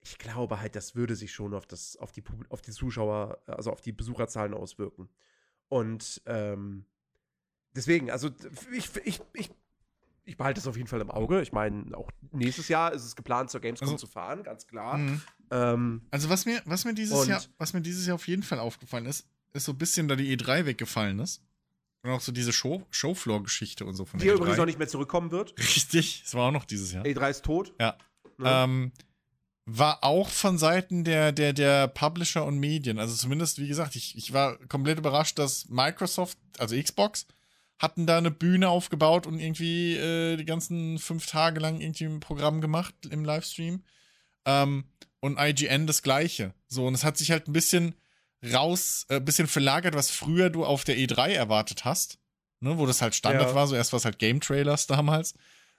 ich 0.00 0.18
glaube 0.18 0.60
halt, 0.60 0.76
das 0.76 0.94
würde 0.94 1.16
sich 1.16 1.32
schon 1.32 1.52
auf, 1.52 1.66
das, 1.66 1.96
auf, 1.96 2.12
die, 2.12 2.22
auf 2.48 2.62
die 2.62 2.70
Zuschauer, 2.70 3.42
also 3.46 3.72
auf 3.72 3.80
die 3.80 3.92
Besucherzahlen 3.92 4.54
auswirken. 4.54 5.08
Und 5.68 6.22
ähm, 6.26 6.86
deswegen, 7.74 8.10
also 8.12 8.30
ich, 8.72 8.88
ich, 9.04 9.20
ich, 9.32 9.50
ich 10.26 10.36
behalte 10.36 10.60
es 10.60 10.66
auf 10.66 10.76
jeden 10.76 10.88
Fall 10.88 11.00
im 11.00 11.10
Auge. 11.10 11.40
Ich 11.40 11.52
meine, 11.52 11.96
auch 11.96 12.10
nächstes 12.32 12.68
Jahr 12.68 12.92
ist 12.92 13.04
es 13.04 13.16
geplant, 13.16 13.50
zur 13.50 13.60
Gamescom 13.60 13.88
Also- 13.88 14.06
zu 14.06 14.12
fahren, 14.12 14.42
ganz 14.42 14.66
klar. 14.66 14.98
mhm. 14.98 15.22
Ähm, 15.52 16.02
also 16.10 16.28
was 16.28 16.44
mir, 16.44 16.60
was 16.66 16.84
mir 16.84 16.92
dieses 16.94 17.26
Jahr, 17.28 17.40
was 17.58 17.72
mir 17.72 17.80
dieses 17.80 18.06
Jahr 18.06 18.16
auf 18.16 18.26
jeden 18.26 18.42
Fall 18.42 18.58
aufgefallen 18.58 19.06
ist, 19.06 19.28
ist 19.52 19.64
so 19.64 19.72
ein 19.72 19.78
bisschen, 19.78 20.08
da 20.08 20.16
die 20.16 20.36
E3 20.36 20.66
weggefallen 20.66 21.20
ist. 21.20 21.40
Und 22.02 22.10
auch 22.10 22.20
so 22.20 22.32
diese 22.32 22.52
Show, 22.52 22.84
Showfloor-Geschichte 22.90 23.84
und 23.84 23.94
so 23.94 24.04
von 24.04 24.18
die 24.18 24.26
der 24.26 24.34
übrigens 24.34 24.58
E3. 24.58 24.62
auch 24.62 24.66
nicht 24.66 24.78
mehr 24.78 24.88
zurückkommen 24.88 25.30
wird. 25.30 25.54
Richtig, 25.58 26.22
es 26.26 26.34
war 26.34 26.48
auch 26.48 26.52
noch 26.52 26.64
dieses 26.64 26.92
Jahr. 26.92 27.04
E3 27.04 27.30
ist 27.30 27.44
tot. 27.44 27.72
Ja. 27.80 27.96
Ne? 28.38 28.48
Ähm, 28.50 28.92
war 29.64 30.04
auch 30.04 30.28
von 30.28 30.58
Seiten 30.58 31.02
der, 31.04 31.32
der, 31.32 31.52
der 31.52 31.88
Publisher 31.88 32.44
und 32.44 32.58
Medien. 32.58 32.98
Also 32.98 33.14
zumindest, 33.16 33.58
wie 33.58 33.66
gesagt, 33.68 33.96
ich, 33.96 34.16
ich 34.16 34.32
war 34.32 34.56
komplett 34.66 34.98
überrascht, 34.98 35.38
dass 35.38 35.68
Microsoft, 35.68 36.38
also 36.58 36.80
Xbox, 36.80 37.26
hatten 37.78 38.06
da 38.06 38.18
eine 38.18 38.30
Bühne 38.30 38.68
aufgebaut 38.68 39.26
und 39.26 39.38
irgendwie 39.38 39.94
äh, 39.96 40.36
die 40.36 40.44
ganzen 40.44 40.98
fünf 40.98 41.26
Tage 41.26 41.60
lang 41.60 41.80
irgendwie 41.80 42.04
ein 42.04 42.20
Programm 42.20 42.60
gemacht 42.60 42.94
im 43.10 43.24
Livestream. 43.24 43.82
Ähm, 44.46 44.84
und 45.20 45.38
IGN 45.40 45.86
das 45.86 46.02
gleiche. 46.02 46.54
So, 46.68 46.86
und 46.86 46.94
es 46.94 47.04
hat 47.04 47.16
sich 47.18 47.30
halt 47.30 47.48
ein 47.48 47.52
bisschen 47.52 47.94
raus, 48.52 49.06
äh, 49.08 49.20
bisschen 49.20 49.46
verlagert, 49.48 49.94
was 49.94 50.10
früher 50.10 50.50
du 50.50 50.64
auf 50.64 50.84
der 50.84 50.96
E3 50.96 51.32
erwartet 51.32 51.84
hast. 51.84 52.18
ne, 52.60 52.78
wo 52.78 52.86
das 52.86 53.02
halt 53.02 53.14
Standard 53.14 53.48
Ja. 53.50 53.54
war. 53.54 53.66
So 53.66 53.74
erst 53.76 53.92
war 53.92 53.98
es 53.98 54.06
halt 54.06 54.18
Game 54.18 54.40
Trailers 54.40 54.86
damals 54.86 55.34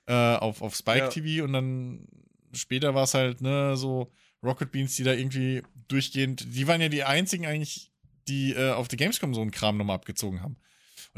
äh, 0.05 0.13
auf, 0.13 0.61
auf 0.61 0.75
Spike 0.75 0.99
Ja. 0.99 1.07
TV 1.09 1.43
und 1.43 1.53
dann 1.53 2.07
später 2.53 2.93
war 2.93 3.03
es 3.05 3.15
halt, 3.15 3.41
ne, 3.41 3.75
so 3.75 4.11
Rocket 4.43 4.71
Beans, 4.71 4.95
die 4.95 5.03
da 5.03 5.13
irgendwie 5.13 5.63
durchgehend, 5.87 6.45
die 6.55 6.67
waren 6.67 6.79
ja 6.79 6.89
die 6.89 7.03
einzigen 7.03 7.47
eigentlich, 7.47 7.91
die 8.27 8.53
äh, 8.53 8.71
auf 8.73 8.87
der 8.87 8.97
Gamescom 8.97 9.33
so 9.33 9.41
einen 9.41 9.49
Kram 9.51 9.77
nochmal 9.77 9.95
abgezogen 9.95 10.41
haben. 10.43 10.57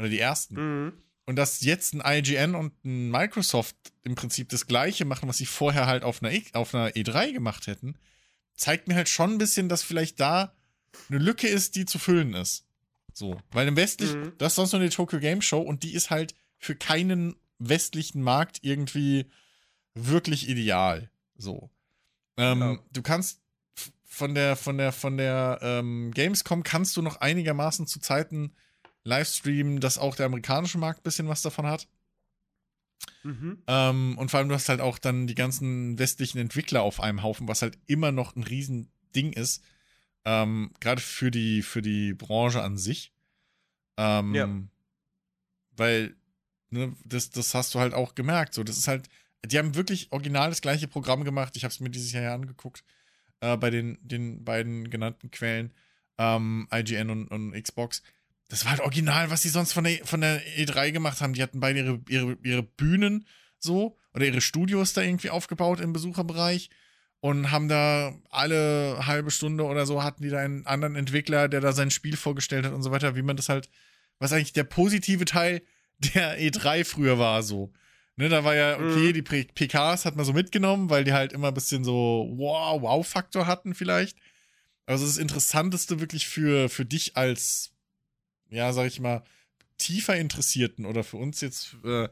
Oder 0.00 0.08
die 0.08 0.18
ersten. 0.18 0.54
Mhm. 0.86 0.92
Und 1.26 1.36
dass 1.36 1.60
jetzt 1.60 1.94
ein 1.94 2.02
IGN 2.04 2.54
und 2.56 2.72
ein 2.84 3.10
Microsoft 3.10 3.76
im 4.02 4.14
Prinzip 4.16 4.48
das 4.48 4.66
gleiche 4.66 5.04
machen, 5.04 5.28
was 5.28 5.36
sie 5.36 5.46
vorher 5.46 5.86
halt 5.86 6.02
auf 6.02 6.22
einer, 6.22 6.32
E- 6.32 6.44
auf 6.54 6.74
einer 6.74 6.88
E3 6.90 7.32
gemacht 7.32 7.66
hätten, 7.68 7.94
zeigt 8.54 8.88
mir 8.88 8.94
halt 8.96 9.08
schon 9.08 9.32
ein 9.32 9.38
bisschen, 9.38 9.68
dass 9.68 9.82
vielleicht 9.82 10.18
da 10.18 10.52
eine 11.08 11.18
Lücke 11.18 11.46
ist, 11.46 11.76
die 11.76 11.84
zu 11.86 11.98
füllen 12.00 12.34
ist. 12.34 12.66
So. 13.12 13.40
Weil 13.52 13.68
im 13.68 13.76
westlichen, 13.76 14.20
Mhm. 14.20 14.32
das 14.38 14.52
ist 14.52 14.56
sonst 14.56 14.72
nur 14.72 14.80
die 14.80 14.88
Tokyo 14.88 15.20
Game 15.20 15.42
Show 15.42 15.60
und 15.60 15.82
die 15.84 15.94
ist 15.94 16.10
halt 16.10 16.34
für 16.58 16.74
keinen 16.74 17.36
westlichen 17.58 18.22
Markt 18.22 18.58
irgendwie 18.62 19.26
wirklich 19.94 20.48
ideal. 20.48 21.10
So. 21.36 21.70
Ähm, 22.36 22.60
Ja. 22.60 22.78
Du 22.92 23.02
kannst 23.02 23.40
von 24.04 24.34
der, 24.34 24.56
von 24.56 24.78
der, 24.78 24.92
von 24.92 25.16
der 25.16 25.58
ähm, 25.62 26.10
Gamescom 26.12 26.62
kannst 26.64 26.96
du 26.96 27.02
noch 27.02 27.16
einigermaßen 27.20 27.86
zu 27.86 28.00
Zeiten 28.00 28.52
Livestreamen, 29.04 29.80
dass 29.80 29.98
auch 29.98 30.16
der 30.16 30.26
amerikanische 30.26 30.78
Markt 30.78 31.00
ein 31.00 31.04
bisschen 31.04 31.28
was 31.28 31.42
davon 31.42 31.66
hat. 31.66 31.86
Mhm. 33.22 33.62
Ähm, 33.66 34.18
und 34.18 34.30
vor 34.30 34.38
allem, 34.38 34.48
du 34.48 34.54
hast 34.54 34.68
halt 34.68 34.80
auch 34.80 34.98
dann 34.98 35.26
die 35.26 35.34
ganzen 35.34 35.98
westlichen 35.98 36.38
Entwickler 36.38 36.82
auf 36.82 37.00
einem 37.00 37.22
Haufen, 37.22 37.48
was 37.48 37.62
halt 37.62 37.78
immer 37.86 38.12
noch 38.12 38.36
ein 38.36 38.42
Riesending 38.42 39.32
ist. 39.32 39.62
Ähm, 40.24 40.72
Gerade 40.80 41.00
für 41.00 41.30
die, 41.30 41.62
für 41.62 41.82
die 41.82 42.12
Branche 42.12 42.62
an 42.62 42.76
sich. 42.76 43.12
Ähm, 43.96 44.34
Ja. 44.34 44.48
Weil, 45.76 46.14
ne, 46.70 46.94
das, 47.04 47.30
das 47.30 47.54
hast 47.54 47.74
du 47.74 47.78
halt 47.78 47.94
auch 47.94 48.14
gemerkt. 48.14 48.52
So, 48.54 48.64
das 48.64 48.76
ist 48.76 48.88
halt, 48.88 49.08
die 49.46 49.58
haben 49.58 49.74
wirklich 49.74 50.12
original 50.12 50.50
das 50.50 50.60
gleiche 50.60 50.88
Programm 50.88 51.24
gemacht. 51.24 51.56
Ich 51.56 51.64
habe 51.64 51.72
es 51.72 51.80
mir 51.80 51.90
dieses 51.90 52.12
Jahr 52.12 52.22
ja 52.22 52.34
angeguckt. 52.34 52.84
Äh, 53.40 53.56
bei 53.56 53.70
den, 53.70 53.98
den 54.02 54.44
beiden 54.44 54.90
genannten 54.90 55.30
Quellen, 55.30 55.72
ähm, 56.18 56.68
IGN 56.72 57.08
und, 57.08 57.28
und 57.28 57.52
Xbox. 57.52 58.02
Das 58.50 58.64
war 58.64 58.72
halt 58.72 58.80
original, 58.80 59.30
was 59.30 59.42
sie 59.42 59.48
sonst 59.48 59.72
von 59.72 59.84
der, 59.84 60.04
von 60.04 60.20
der 60.20 60.42
E3 60.58 60.90
gemacht 60.92 61.20
haben. 61.20 61.32
Die 61.32 61.42
hatten 61.42 61.60
beide 61.60 61.78
ihre, 61.80 62.00
ihre, 62.08 62.36
ihre 62.42 62.62
Bühnen 62.62 63.26
so 63.58 63.96
oder 64.12 64.26
ihre 64.26 64.40
Studios 64.40 64.92
da 64.92 65.02
irgendwie 65.02 65.30
aufgebaut 65.30 65.80
im 65.80 65.92
Besucherbereich 65.92 66.68
und 67.20 67.50
haben 67.50 67.68
da 67.68 68.12
alle 68.30 69.06
halbe 69.06 69.30
Stunde 69.30 69.64
oder 69.64 69.86
so 69.86 70.02
hatten 70.02 70.22
die 70.22 70.30
da 70.30 70.38
einen 70.38 70.66
anderen 70.66 70.96
Entwickler, 70.96 71.48
der 71.48 71.60
da 71.60 71.72
sein 71.72 71.90
Spiel 71.90 72.16
vorgestellt 72.16 72.64
hat 72.66 72.72
und 72.72 72.82
so 72.82 72.90
weiter, 72.90 73.14
wie 73.16 73.22
man 73.22 73.36
das 73.36 73.48
halt, 73.48 73.68
was 74.18 74.32
eigentlich 74.32 74.52
der 74.52 74.64
positive 74.64 75.24
Teil 75.26 75.62
der 76.14 76.38
E3 76.40 76.84
früher 76.84 77.18
war, 77.18 77.42
so. 77.42 77.72
Ne, 78.16 78.28
da 78.28 78.42
war 78.44 78.54
ja, 78.54 78.74
okay, 78.76 79.08
Mhm. 79.10 79.12
die 79.14 79.22
P- 79.22 79.44
PKs 79.54 80.04
hat 80.04 80.16
man 80.16 80.24
so 80.26 80.32
mitgenommen, 80.32 80.90
weil 80.90 81.04
die 81.04 81.12
halt 81.12 81.32
immer 81.32 81.48
ein 81.48 81.54
bisschen 81.54 81.84
so 81.84 82.28
wow, 82.36 82.82
Wow-Faktor 82.82 83.46
hatten 83.46 83.74
vielleicht. 83.74 84.18
Also 84.86 85.06
das 85.06 85.18
Interessanteste 85.18 86.00
wirklich 86.00 86.26
für, 86.26 86.68
für 86.68 86.84
dich 86.84 87.16
als, 87.16 87.70
ja, 88.50 88.72
sag 88.72 88.86
ich 88.86 89.00
mal, 89.00 89.22
tiefer 89.78 90.16
Interessierten 90.16 90.84
oder 90.84 91.04
für 91.04 91.16
uns 91.16 91.40
jetzt 91.40 91.76
äh, 91.84 92.08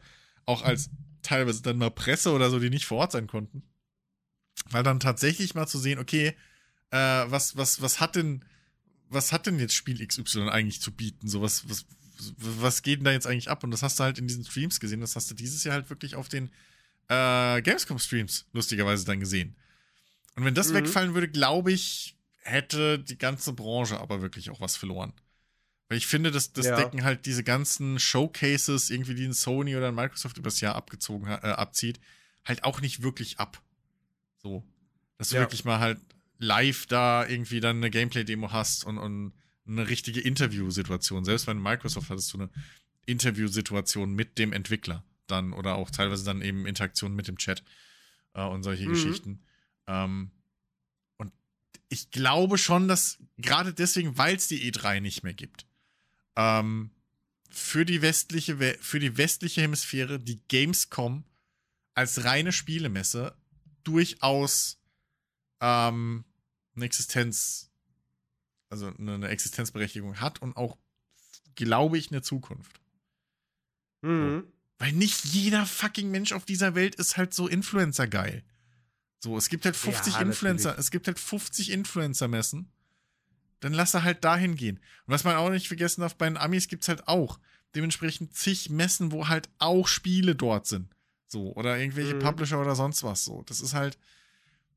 auch 0.47 0.63
als 0.63 0.91
teilweise 1.23 1.63
dann 1.63 1.79
mal 1.79 1.91
Presse 1.91 2.33
oder 2.33 2.51
so, 2.51 2.59
die 2.59 2.71
nicht 2.71 2.87
vor 2.87 2.99
Ort 2.99 3.13
sein 3.13 3.27
konnten. 3.27 3.63
Weil 4.71 4.83
dann 4.83 5.01
tatsächlich 5.01 5.55
mal 5.55 5.67
zu 5.67 5.79
sehen, 5.79 5.99
okay, 5.99 6.35
äh, 6.91 6.97
was, 6.97 7.57
was, 7.57 7.83
was 7.83 8.01
hat 8.01 8.17
denn, 8.17 8.45
was 9.09 9.33
hat 9.33 9.47
denn 9.47 9.59
jetzt 9.59 9.75
Spiel 9.75 10.05
XY 10.07 10.49
eigentlich 10.49 10.81
zu 10.81 10.93
bieten? 10.93 11.29
So, 11.29 11.43
was, 11.43 11.69
was, 11.69 11.87
was 12.37 12.83
geht 12.83 12.99
denn 12.99 13.05
da 13.05 13.13
jetzt 13.13 13.27
eigentlich 13.27 13.51
ab? 13.51 13.63
Und 13.65 13.71
das 13.71 13.83
hast 13.83 13.99
du 13.99 14.05
halt 14.05 14.19
in 14.19 14.27
diesen 14.27 14.45
Streams 14.45 14.81
gesehen. 14.81 15.01
Das 15.01 15.17
hast 15.17 15.31
du 15.31 15.35
dieses 15.35 15.65
Jahr 15.65 15.75
halt 15.75 15.91
wirklich 15.91 16.15
auf 16.15 16.29
den 16.29 16.51
äh, 17.09 17.63
Gamescom-Streams 17.63 18.47
lustigerweise 18.53 19.05
dann 19.05 19.21
gesehen. 19.21 19.57
Und 20.35 20.45
wenn 20.45 20.55
das 20.55 20.71
Mhm. 20.71 20.75
wegfallen 20.75 21.15
würde, 21.15 21.29
glaube 21.29 21.73
ich, 21.73 22.17
hätte 22.43 22.99
die 22.99 23.19
ganze 23.19 23.53
Branche 23.53 24.01
aber 24.01 24.23
wirklich 24.23 24.51
auch 24.51 24.61
was 24.61 24.77
verloren. 24.77 25.13
Weil 25.89 25.99
ich 25.99 26.07
finde, 26.07 26.31
das, 26.31 26.53
das 26.53 26.67
Ja. 26.67 26.77
decken 26.77 27.03
halt 27.05 27.25
diese 27.27 27.43
ganzen 27.45 27.99
Showcases, 27.99 28.91
irgendwie, 28.91 29.15
die 29.15 29.25
ein 29.25 29.33
Sony 29.33 29.75
oder 29.77 29.89
ein 29.89 29.95
Microsoft 29.95 30.37
übers 30.39 30.61
Jahr 30.61 30.75
abgezogen 30.75 31.29
ha- 31.29 31.41
äh, 31.43 31.53
abzieht, 31.53 31.99
halt 32.45 32.65
auch 32.65 32.81
nicht 32.81 33.03
wirklich 33.03 33.39
ab. 33.39 33.63
So. 34.43 34.65
Dass 35.17 35.31
du 35.31 35.37
Ja. 35.37 35.41
wirklich 35.43 35.65
mal 35.65 35.79
halt 35.81 35.99
live 36.39 36.87
da 36.87 37.27
irgendwie 37.27 37.61
dann 37.61 37.79
eine 37.79 37.91
Gameplay-Demo 37.91 38.53
hast 38.53 38.85
und, 38.85 38.99
und 38.99 39.33
eine 39.67 39.89
richtige 39.89 40.21
Interviewsituation. 40.21 41.25
Selbst 41.25 41.47
bei 41.47 41.55
Microsoft 41.55 42.11
hattest 42.11 42.33
du 42.33 42.39
eine 42.39 42.51
Interviewsituation 43.07 44.15
mit 44.15 44.39
dem 44.39 44.53
Entwickler 44.53 45.03
dann 45.27 45.53
oder 45.53 45.75
auch 45.75 45.91
teilweise 45.91 46.25
dann 46.25 46.41
eben 46.43 46.67
Interaktion 46.67 47.15
mit 47.15 47.29
dem 47.29 47.37
Chat 47.39 47.63
äh, 48.35 48.43
und 48.45 48.63
solche 48.63 48.85
Mhm. 48.87 48.91
Geschichten. 48.91 49.43
Ähm, 49.87 50.31
und 51.17 51.33
ich 51.89 52.11
glaube 52.11 52.57
schon, 52.59 52.89
dass 52.89 53.19
gerade 53.39 53.75
deswegen, 53.75 54.17
weil 54.17 54.37
es 54.37 54.47
die 54.49 54.71
E3 54.71 55.01
nicht 55.01 55.23
mehr 55.25 55.35
gibt, 55.35 55.67
ähm, 56.39 56.91
für 57.51 57.85
die 57.85 58.01
westliche, 58.01 58.59
We- 58.61 58.79
für 58.81 59.01
die 59.01 59.17
westliche 59.17 59.61
Hemisphäre 59.63 60.19
die 60.21 60.41
Gamescom 60.49 61.25
als 61.95 62.23
reine 62.25 62.53
Spielemesse 62.53 63.37
durchaus 63.85 64.79
ähm, 65.61 66.25
eine 66.77 66.85
Existenz, 66.85 67.71
also 68.71 68.93
eine, 68.99 69.27
Existenzberechtigung 69.29 70.21
hat 70.21 70.41
und 70.41 70.57
auch, 70.57 70.79
glaube 71.57 71.99
ich, 71.99 72.13
eine 72.13 72.23
Zukunft. 72.23 72.81
Mhm. 74.03 74.45
Weil 74.79 74.93
nicht 74.93 75.25
jeder 75.25 75.67
fucking 75.67 76.11
Mensch 76.13 76.31
auf 76.33 76.45
dieser 76.45 76.77
Welt 76.77 76.95
ist 76.95 77.17
halt 77.17 77.35
so 77.35 77.49
Influencer 77.49 78.07
geil. 78.07 78.45
So, 79.21 79.37
es 79.37 79.49
gibt 79.49 79.65
halt 79.65 79.75
50 79.75 80.15
Ja, 80.15 80.21
Influencer, 80.21 80.69
natürlich. 80.69 80.85
es 80.87 80.91
gibt 80.93 81.07
halt 81.09 81.19
50 81.19 81.71
Influencer-Messen. 81.73 82.71
Dann 83.61 83.73
lass 83.73 83.95
er 83.95 84.05
halt 84.05 84.25
dahin 84.25 84.55
gehen. 84.57 84.77
Und 84.77 85.13
was 85.15 85.25
man 85.25 85.37
auch 85.37 85.51
nicht 85.51 85.69
vergessen 85.69 86.03
darf, 86.03 86.15
bei 86.17 86.27
den 86.29 86.37
Amis 86.37 86.69
gibt's 86.69 86.89
halt 86.89 87.09
auch 87.09 87.39
dementsprechend 87.75 88.35
zig 88.35 88.71
Messen, 88.71 89.13
wo 89.13 89.29
halt 89.29 89.49
auch 89.59 89.87
Spiele 89.89 90.35
dort 90.35 90.67
sind. 90.67 90.89
So, 91.27 91.53
oder 91.55 91.79
irgendwelche 91.79 92.15
Mhm. 92.15 92.21
Publisher 92.21 92.61
oder 92.61 92.75
sonst 92.75 93.03
was 93.03 93.25
so. 93.25 93.43
Das 93.43 93.61
ist 93.61 93.75
halt, 93.75 93.99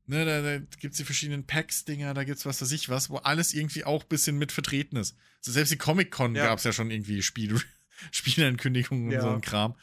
ne, 0.06 0.24
da, 0.24 0.42
da 0.42 0.58
gibt's 0.78 0.98
die 0.98 1.04
verschiedenen 1.04 1.46
Packs-Dinger, 1.46 2.12
da 2.12 2.24
gibt's 2.24 2.44
was 2.44 2.60
weiß 2.60 2.70
ich 2.72 2.88
was, 2.90 3.08
wo 3.08 3.16
alles 3.18 3.54
irgendwie 3.54 3.84
auch 3.84 4.02
ein 4.02 4.08
bisschen 4.08 4.36
mit 4.36 4.52
vertreten 4.52 4.96
ist. 4.96 5.16
So, 5.40 5.50
selbst 5.52 5.70
die 5.72 5.78
Comic-Con 5.78 6.34
Ja. 6.34 6.44
gab's 6.46 6.64
ja 6.64 6.72
schon 6.72 6.90
irgendwie 6.90 7.22
Spiele, 7.22 7.60
Spieleankündigungen 8.12 9.06
und 9.06 9.12
Ja. 9.12 9.22
so 9.22 9.30
ein 9.30 9.40
Kram. 9.40 9.74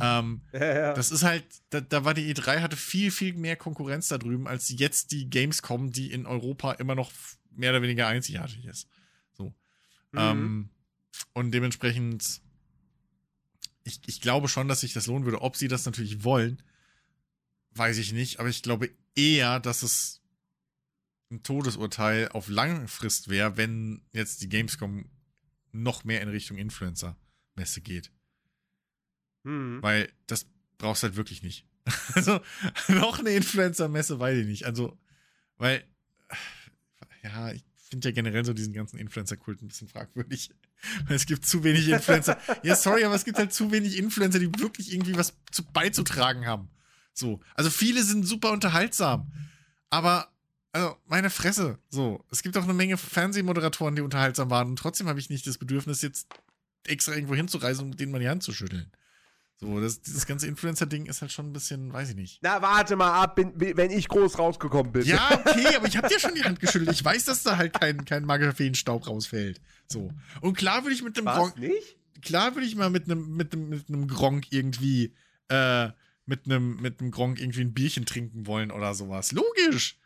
Ähm, 0.00 0.40
Ja, 0.52 0.94
das 0.94 1.12
ist 1.12 1.22
halt, 1.22 1.44
da, 1.70 1.80
da 1.80 2.04
war 2.04 2.12
die 2.14 2.34
E3 2.34 2.60
hatte 2.60 2.76
viel, 2.76 3.10
viel 3.12 3.34
mehr 3.34 3.54
Konkurrenz 3.56 4.08
da 4.08 4.18
drüben, 4.18 4.48
als 4.48 4.68
jetzt 4.70 5.12
die 5.12 5.30
Gamescom, 5.30 5.92
die 5.92 6.10
in 6.10 6.26
Europa 6.26 6.72
immer 6.72 6.96
noch 6.96 7.12
mehr 7.56 7.70
oder 7.70 7.82
weniger 7.82 8.06
einzigartig 8.06 8.64
ist. 8.64 8.88
So. 9.32 9.54
Mhm. 10.12 10.18
Ähm, 10.18 10.70
und 11.32 11.52
dementsprechend, 11.52 12.40
ich, 13.84 14.00
ich 14.06 14.20
glaube 14.20 14.48
schon, 14.48 14.68
dass 14.68 14.80
sich 14.80 14.92
das 14.92 15.06
lohnen 15.06 15.24
würde. 15.24 15.42
Ob 15.42 15.56
sie 15.56 15.68
das 15.68 15.86
natürlich 15.86 16.24
wollen, 16.24 16.62
weiß 17.72 17.98
ich 17.98 18.12
nicht. 18.12 18.40
Aber 18.40 18.48
ich 18.48 18.62
glaube 18.62 18.90
eher, 19.14 19.60
dass 19.60 19.82
es 19.82 20.22
ein 21.30 21.42
Todesurteil 21.42 22.28
auf 22.28 22.48
Langfrist 22.48 23.28
wäre, 23.28 23.56
wenn 23.56 24.02
jetzt 24.12 24.42
die 24.42 24.48
Gamescom 24.48 25.08
noch 25.72 26.04
mehr 26.04 26.20
in 26.22 26.28
Richtung 26.28 26.56
Influencer-Messe 26.56 27.80
geht. 27.80 28.12
Mhm. 29.42 29.82
Weil 29.82 30.12
das 30.26 30.46
brauchst 30.78 31.02
du 31.02 31.08
halt 31.08 31.16
wirklich 31.16 31.42
nicht. 31.42 31.66
Also, 32.14 32.40
noch 32.88 33.20
eine 33.20 33.30
Influencer-Messe, 33.30 34.18
weiß 34.18 34.38
ich 34.38 34.46
nicht. 34.46 34.64
Also, 34.64 34.98
weil, 35.56 35.84
ja, 37.22 37.52
ich 37.52 37.64
finde 37.88 38.08
ja 38.08 38.14
generell 38.14 38.44
so 38.44 38.52
diesen 38.52 38.72
ganzen 38.72 38.98
Influencer-Kult 38.98 39.62
ein 39.62 39.68
bisschen 39.68 39.88
fragwürdig. 39.88 40.50
Es 41.08 41.24
gibt 41.24 41.46
zu 41.46 41.64
wenig 41.64 41.88
Influencer. 41.88 42.38
ja, 42.62 42.76
sorry, 42.76 43.04
aber 43.04 43.14
es 43.14 43.24
gibt 43.24 43.38
halt 43.38 43.52
zu 43.52 43.72
wenig 43.72 43.96
Influencer, 43.98 44.38
die 44.38 44.50
wirklich 44.58 44.92
irgendwie 44.92 45.16
was 45.16 45.32
zu 45.50 45.64
beizutragen 45.64 46.46
haben. 46.46 46.68
So. 47.14 47.40
Also, 47.54 47.70
viele 47.70 48.04
sind 48.04 48.24
super 48.24 48.52
unterhaltsam. 48.52 49.32
Aber, 49.88 50.28
also, 50.72 50.96
meine 51.06 51.30
Fresse. 51.30 51.78
So. 51.88 52.22
Es 52.30 52.42
gibt 52.42 52.58
auch 52.58 52.64
eine 52.64 52.74
Menge 52.74 52.98
Fernsehmoderatoren, 52.98 53.96
die 53.96 54.02
unterhaltsam 54.02 54.50
waren. 54.50 54.68
Und 54.68 54.78
trotzdem 54.78 55.08
habe 55.08 55.18
ich 55.18 55.30
nicht 55.30 55.46
das 55.46 55.56
Bedürfnis, 55.56 56.02
jetzt 56.02 56.28
extra 56.86 57.14
irgendwo 57.14 57.34
hinzureisen, 57.34 57.86
um 57.86 57.96
denen 57.96 58.12
mal 58.12 58.20
die 58.20 58.28
Hand 58.28 58.42
zu 58.42 58.52
schütteln. 58.52 58.92
So, 59.58 59.80
das, 59.80 60.02
dieses 60.02 60.26
ganze 60.26 60.46
Influencer-Ding 60.48 61.06
ist 61.06 61.22
halt 61.22 61.32
schon 61.32 61.48
ein 61.48 61.52
bisschen, 61.54 61.90
weiß 61.90 62.10
ich 62.10 62.16
nicht. 62.16 62.40
Na, 62.42 62.60
warte 62.60 62.94
mal 62.94 63.22
ab, 63.22 63.36
bin, 63.36 63.52
wenn 63.56 63.90
ich 63.90 64.06
groß 64.06 64.38
rausgekommen 64.38 64.92
bin. 64.92 65.04
Ja, 65.04 65.30
okay, 65.46 65.76
aber 65.76 65.86
ich 65.86 65.96
habe 65.96 66.08
dir 66.08 66.20
schon 66.20 66.34
die 66.34 66.44
Hand 66.44 66.60
geschüttelt. 66.60 66.92
Ich 66.92 67.02
weiß, 67.02 67.24
dass 67.24 67.42
da 67.42 67.56
halt 67.56 67.72
kein, 67.72 68.04
kein 68.04 68.24
magischer 68.24 68.52
Feenstaub 68.52 69.06
rausfällt. 69.06 69.60
So. 69.88 70.12
Und 70.42 70.58
klar 70.58 70.84
würde 70.84 70.94
ich 70.94 71.02
mit 71.02 71.16
einem 71.16 71.26
Gronk, 71.26 71.56
nicht? 71.58 71.96
klar 72.20 72.54
würde 72.54 72.66
ich 72.66 72.76
mal 72.76 72.90
mit 72.90 73.04
einem, 73.04 73.34
mit 73.34 73.54
einem, 73.54 73.70
mit 73.70 73.88
einem 73.88 74.08
Gronk 74.08 74.52
irgendwie, 74.52 75.14
äh, 75.48 75.88
mit 76.26 76.44
einem, 76.44 76.76
mit 76.82 77.00
einem 77.00 77.10
Gronk 77.10 77.40
irgendwie 77.40 77.62
ein 77.62 77.72
Bierchen 77.72 78.04
trinken 78.04 78.46
wollen 78.46 78.70
oder 78.70 78.94
sowas. 78.94 79.32
Logisch. 79.32 79.98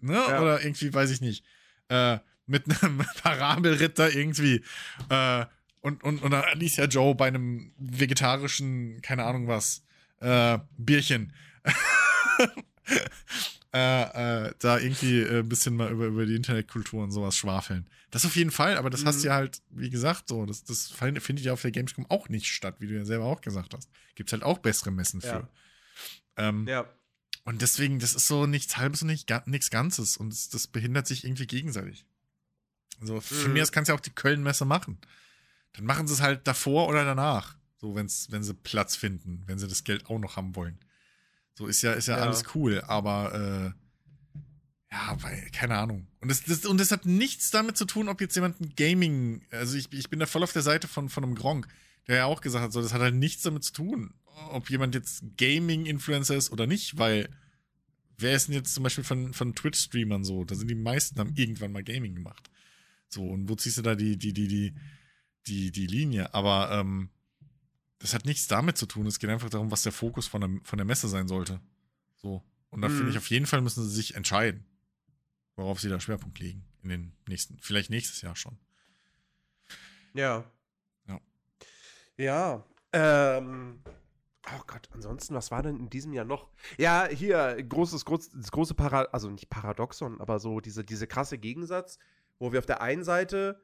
Ne? 0.00 0.14
Ja. 0.14 0.42
Oder 0.42 0.62
irgendwie, 0.62 0.92
weiß 0.92 1.10
ich 1.10 1.20
nicht, 1.20 1.44
äh, 1.88 2.18
mit 2.46 2.64
einem 2.66 2.98
Parabelritter 3.22 4.12
irgendwie, 4.12 4.64
äh, 5.08 5.46
Und, 5.82 6.02
und, 6.04 6.22
und 6.22 6.30
dann 6.30 6.44
Alicia 6.44 6.84
Joe 6.84 7.14
bei 7.14 7.26
einem 7.26 7.72
vegetarischen, 7.76 9.02
keine 9.02 9.24
Ahnung 9.24 9.48
was, 9.48 9.84
äh, 10.20 10.58
Bierchen. 10.78 11.32
äh, 13.74 14.46
äh, 14.46 14.54
da 14.60 14.78
irgendwie 14.78 15.20
äh, 15.20 15.40
ein 15.40 15.48
bisschen 15.48 15.74
mal 15.74 15.90
über, 15.90 16.06
über 16.06 16.24
die 16.24 16.36
Internetkultur 16.36 17.02
und 17.02 17.10
sowas 17.10 17.36
schwafeln. 17.36 17.86
Das 18.12 18.24
auf 18.24 18.36
jeden 18.36 18.52
Fall, 18.52 18.76
aber 18.76 18.90
das 18.90 19.02
mhm. 19.02 19.06
hast 19.06 19.22
du 19.22 19.28
ja 19.28 19.34
halt, 19.34 19.60
wie 19.70 19.90
gesagt, 19.90 20.28
so, 20.28 20.46
das, 20.46 20.62
das 20.64 20.90
findet 20.90 21.40
ja 21.40 21.52
auf 21.52 21.62
der 21.62 21.72
Gamescom 21.72 22.06
auch 22.08 22.28
nicht 22.28 22.46
statt, 22.46 22.76
wie 22.78 22.86
du 22.86 22.94
ja 22.94 23.04
selber 23.04 23.24
auch 23.24 23.40
gesagt 23.40 23.74
hast. 23.74 23.90
Gibt's 24.14 24.32
halt 24.32 24.44
auch 24.44 24.58
bessere 24.58 24.92
Messen 24.92 25.20
für. 25.20 25.26
Ja. 25.26 25.48
Ähm, 26.36 26.68
ja. 26.68 26.86
Und 27.44 27.60
deswegen, 27.60 27.98
das 27.98 28.14
ist 28.14 28.28
so 28.28 28.46
nichts 28.46 28.76
Halbes 28.76 29.02
und 29.02 29.08
nicht, 29.08 29.28
nichts 29.46 29.70
Ganzes. 29.70 30.16
Und 30.16 30.30
das, 30.32 30.48
das 30.48 30.68
behindert 30.68 31.08
sich 31.08 31.24
irgendwie 31.24 31.46
gegenseitig. 31.46 32.06
Also 33.00 33.20
für 33.20 33.48
mhm. 33.48 33.54
mich 33.54 33.72
kannst 33.72 33.88
du 33.88 33.94
ja 33.94 33.98
auch 33.98 34.02
die 34.02 34.14
Köln-Messe 34.14 34.64
machen. 34.64 34.98
Dann 35.74 35.84
machen 35.84 36.06
sie 36.06 36.14
es 36.14 36.20
halt 36.20 36.46
davor 36.46 36.88
oder 36.88 37.04
danach. 37.04 37.56
So, 37.76 37.94
wenn's, 37.94 38.30
wenn 38.30 38.42
sie 38.42 38.54
Platz 38.54 38.94
finden, 38.94 39.42
wenn 39.46 39.58
sie 39.58 39.66
das 39.66 39.84
Geld 39.84 40.06
auch 40.06 40.18
noch 40.18 40.36
haben 40.36 40.54
wollen. 40.54 40.78
So 41.54 41.66
ist 41.66 41.82
ja, 41.82 41.92
ist 41.92 42.08
ja, 42.08 42.16
ja. 42.16 42.22
alles 42.22 42.44
cool, 42.54 42.80
aber 42.82 43.74
äh, 43.74 43.82
ja, 44.92 45.16
weil, 45.22 45.48
keine 45.52 45.78
Ahnung. 45.78 46.06
Und 46.20 46.30
das, 46.30 46.44
das, 46.44 46.66
und 46.66 46.78
das 46.78 46.92
hat 46.92 47.06
nichts 47.06 47.50
damit 47.50 47.76
zu 47.76 47.84
tun, 47.84 48.08
ob 48.08 48.20
jetzt 48.20 48.34
jemand 48.34 48.60
ein 48.60 48.74
Gaming, 48.76 49.42
also 49.50 49.76
ich, 49.76 49.92
ich 49.92 50.10
bin 50.10 50.20
da 50.20 50.26
voll 50.26 50.42
auf 50.42 50.52
der 50.52 50.62
Seite 50.62 50.86
von, 50.86 51.08
von 51.08 51.24
einem 51.24 51.34
Gronk, 51.34 51.66
der 52.06 52.16
ja 52.16 52.24
auch 52.26 52.40
gesagt 52.40 52.64
hat, 52.64 52.72
so, 52.72 52.82
das 52.82 52.92
hat 52.92 53.00
halt 53.00 53.14
nichts 53.14 53.42
damit 53.42 53.64
zu 53.64 53.72
tun, 53.72 54.14
ob 54.50 54.70
jemand 54.70 54.94
jetzt 54.94 55.24
Gaming-Influencer 55.36 56.36
ist 56.36 56.52
oder 56.52 56.66
nicht, 56.66 56.98
weil 56.98 57.28
wer 58.18 58.34
ist 58.34 58.48
denn 58.48 58.54
jetzt 58.54 58.74
zum 58.74 58.82
Beispiel 58.82 59.04
von, 59.04 59.32
von 59.32 59.54
Twitch-Streamern 59.54 60.24
so? 60.24 60.44
Da 60.44 60.54
sind 60.54 60.68
die 60.68 60.74
meisten, 60.74 61.18
haben 61.18 61.34
irgendwann 61.36 61.72
mal 61.72 61.82
Gaming 61.82 62.14
gemacht. 62.14 62.50
So, 63.08 63.24
und 63.24 63.48
wo 63.48 63.54
ziehst 63.54 63.78
du 63.78 63.82
da 63.82 63.94
die, 63.94 64.16
die, 64.16 64.32
die, 64.32 64.48
die, 64.48 64.74
die, 65.46 65.70
die 65.70 65.86
Linie? 65.86 66.34
Aber 66.34 66.70
ähm, 66.72 67.10
das 67.98 68.14
hat 68.14 68.24
nichts 68.24 68.48
damit 68.48 68.76
zu 68.76 68.86
tun. 68.86 69.06
Es 69.06 69.18
geht 69.18 69.30
einfach 69.30 69.50
darum, 69.50 69.70
was 69.70 69.82
der 69.82 69.92
Fokus 69.92 70.26
von 70.26 70.40
der, 70.40 70.50
von 70.64 70.76
der 70.76 70.86
Messe 70.86 71.08
sein 71.08 71.28
sollte. 71.28 71.60
So. 72.16 72.42
Und 72.70 72.82
da 72.82 72.88
mhm. 72.88 72.96
finde 72.96 73.10
ich, 73.12 73.18
auf 73.18 73.30
jeden 73.30 73.46
Fall 73.46 73.60
müssen 73.60 73.84
sie 73.84 73.94
sich 73.94 74.14
entscheiden, 74.14 74.64
worauf 75.56 75.80
sie 75.80 75.88
da 75.88 76.00
Schwerpunkt 76.00 76.38
legen. 76.38 76.64
In 76.82 76.88
den 76.88 77.12
nächsten, 77.28 77.58
vielleicht 77.60 77.90
nächstes 77.90 78.22
Jahr 78.22 78.34
schon. 78.34 78.58
Ja. 80.14 80.44
Ja. 81.06 81.20
Ja. 82.16 82.64
Ähm, 82.92 83.82
Oh 84.50 84.62
Gott, 84.66 84.88
ansonsten, 84.92 85.34
was 85.34 85.52
war 85.52 85.62
denn 85.62 85.78
in 85.78 85.88
diesem 85.88 86.12
Jahr 86.12 86.24
noch? 86.24 86.48
Ja, 86.76 87.06
hier, 87.06 87.62
großes, 87.62 88.04
großes, 88.04 88.50
große 88.50 88.74
Para 88.74 89.02
also 89.12 89.30
nicht 89.30 89.48
Paradoxon, 89.48 90.20
aber 90.20 90.40
so 90.40 90.60
diese, 90.60 90.82
diese 90.84 91.06
krasse 91.06 91.38
Gegensatz, 91.38 91.98
wo 92.40 92.50
wir 92.50 92.58
auf 92.58 92.66
der 92.66 92.82
einen 92.82 93.04
Seite 93.04 93.62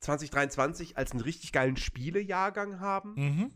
2023 0.00 0.90
äh, 0.90 0.94
als 0.96 1.12
einen 1.12 1.20
richtig 1.20 1.52
geilen 1.52 1.76
Spielejahrgang 1.76 2.80
haben 2.80 3.14
mhm. 3.16 3.50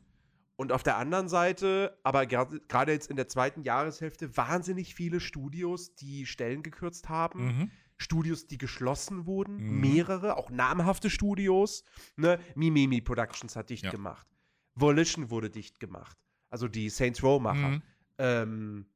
und 0.56 0.72
auf 0.72 0.82
der 0.82 0.96
anderen 0.96 1.28
Seite, 1.28 1.98
aber 2.02 2.26
gerade 2.26 2.92
jetzt 2.92 3.10
in 3.10 3.16
der 3.16 3.28
zweiten 3.28 3.62
Jahreshälfte, 3.62 4.36
wahnsinnig 4.36 4.94
viele 4.94 5.20
Studios, 5.20 5.94
die 5.94 6.26
Stellen 6.26 6.62
gekürzt 6.62 7.08
haben. 7.08 7.44
Mhm. 7.44 7.70
Studios, 7.98 8.48
die 8.48 8.58
geschlossen 8.58 9.26
wurden, 9.26 9.56
mhm. 9.58 9.80
mehrere, 9.80 10.36
auch 10.36 10.50
namhafte 10.50 11.08
Studios. 11.08 11.84
Ne? 12.16 12.40
Mimimi 12.56 13.00
Productions 13.00 13.54
hat 13.54 13.70
dicht 13.70 13.84
ja. 13.84 13.90
gemacht. 13.90 14.26
Volition 14.74 15.30
wurde 15.30 15.50
dicht 15.50 15.78
gemacht. 15.78 16.18
Also 16.50 16.68
die 16.68 16.90
Saints 16.90 17.22
Row-Macher. 17.22 17.68
Mhm. 17.68 17.82
Ähm, 18.18 18.86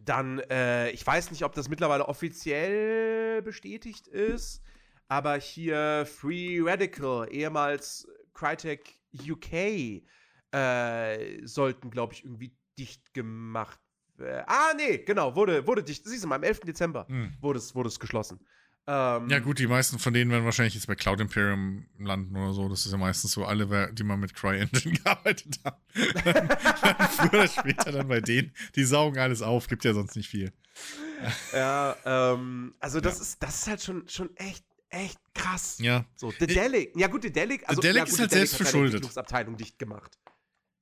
dann, 0.00 0.38
äh, 0.50 0.90
ich 0.90 1.06
weiß 1.06 1.30
nicht, 1.30 1.44
ob 1.44 1.54
das 1.54 1.68
mittlerweile 1.68 2.08
offiziell 2.08 3.42
bestätigt 3.42 4.08
ist, 4.08 4.62
aber 5.08 5.36
hier 5.36 6.06
Free 6.06 6.60
Radical, 6.60 7.28
ehemals 7.30 8.08
Crytek 8.34 9.00
UK, 9.14 10.02
äh, 10.52 11.46
sollten, 11.46 11.90
glaube 11.90 12.14
ich, 12.14 12.24
irgendwie 12.24 12.56
dicht 12.78 13.14
gemacht 13.14 13.80
werden. 14.16 14.44
Ah, 14.46 14.72
nee, 14.76 14.98
genau, 14.98 15.34
wurde, 15.36 15.66
wurde 15.66 15.82
dicht. 15.82 16.04
Siehst 16.06 16.24
du 16.24 16.28
mal, 16.28 16.36
am 16.36 16.42
11. 16.42 16.60
Dezember 16.60 17.06
mhm. 17.08 17.34
wurde, 17.40 17.58
es, 17.58 17.74
wurde 17.74 17.88
es 17.88 18.00
geschlossen. 18.00 18.40
Ähm, 18.88 19.28
ja, 19.28 19.40
gut, 19.40 19.58
die 19.58 19.66
meisten 19.66 19.98
von 19.98 20.12
denen 20.12 20.30
werden 20.30 20.44
wahrscheinlich 20.44 20.74
jetzt 20.74 20.86
bei 20.86 20.94
Cloud 20.94 21.20
Imperium 21.20 21.86
landen 21.98 22.36
oder 22.36 22.52
so. 22.52 22.68
Das 22.68 22.86
ist 22.86 22.92
ja 22.92 22.98
meistens 22.98 23.32
so 23.32 23.44
alle, 23.44 23.92
die 23.92 24.04
mal 24.04 24.16
mit 24.16 24.34
CryEngine 24.34 24.98
gearbeitet 25.02 25.58
haben. 25.64 25.80
Früher 27.10 27.40
oder 27.40 27.48
später 27.48 27.90
dann 27.90 28.06
bei 28.06 28.20
denen. 28.20 28.52
Die 28.76 28.84
saugen 28.84 29.18
alles 29.18 29.42
auf, 29.42 29.66
gibt 29.66 29.84
ja 29.84 29.92
sonst 29.92 30.14
nicht 30.14 30.28
viel. 30.28 30.52
Ja, 31.52 31.96
ähm, 32.04 32.74
also 32.78 33.00
das 33.00 33.16
ja. 33.16 33.22
ist, 33.22 33.42
das 33.42 33.56
ist 33.56 33.66
halt 33.66 33.82
schon, 33.82 34.08
schon 34.08 34.36
echt, 34.36 34.64
echt 34.88 35.18
krass. 35.34 35.78
Ja. 35.78 36.04
So, 36.16 36.32
The 36.38 36.46
Delic, 36.46 36.92
ja 36.96 37.08
gut, 37.08 37.22
The 37.22 37.32
Delic, 37.32 37.68
also 37.68 37.80
The 37.80 37.88
Delic 37.88 37.98
ja, 37.98 38.04
gut, 38.04 38.12
ist 38.12 38.20
halt 38.20 38.30
selbst 38.30 38.56
verschuldet. 38.56 39.04
Die 39.04 39.18
Abteilung 39.18 39.56
dicht 39.56 39.78
gemacht. 39.78 40.18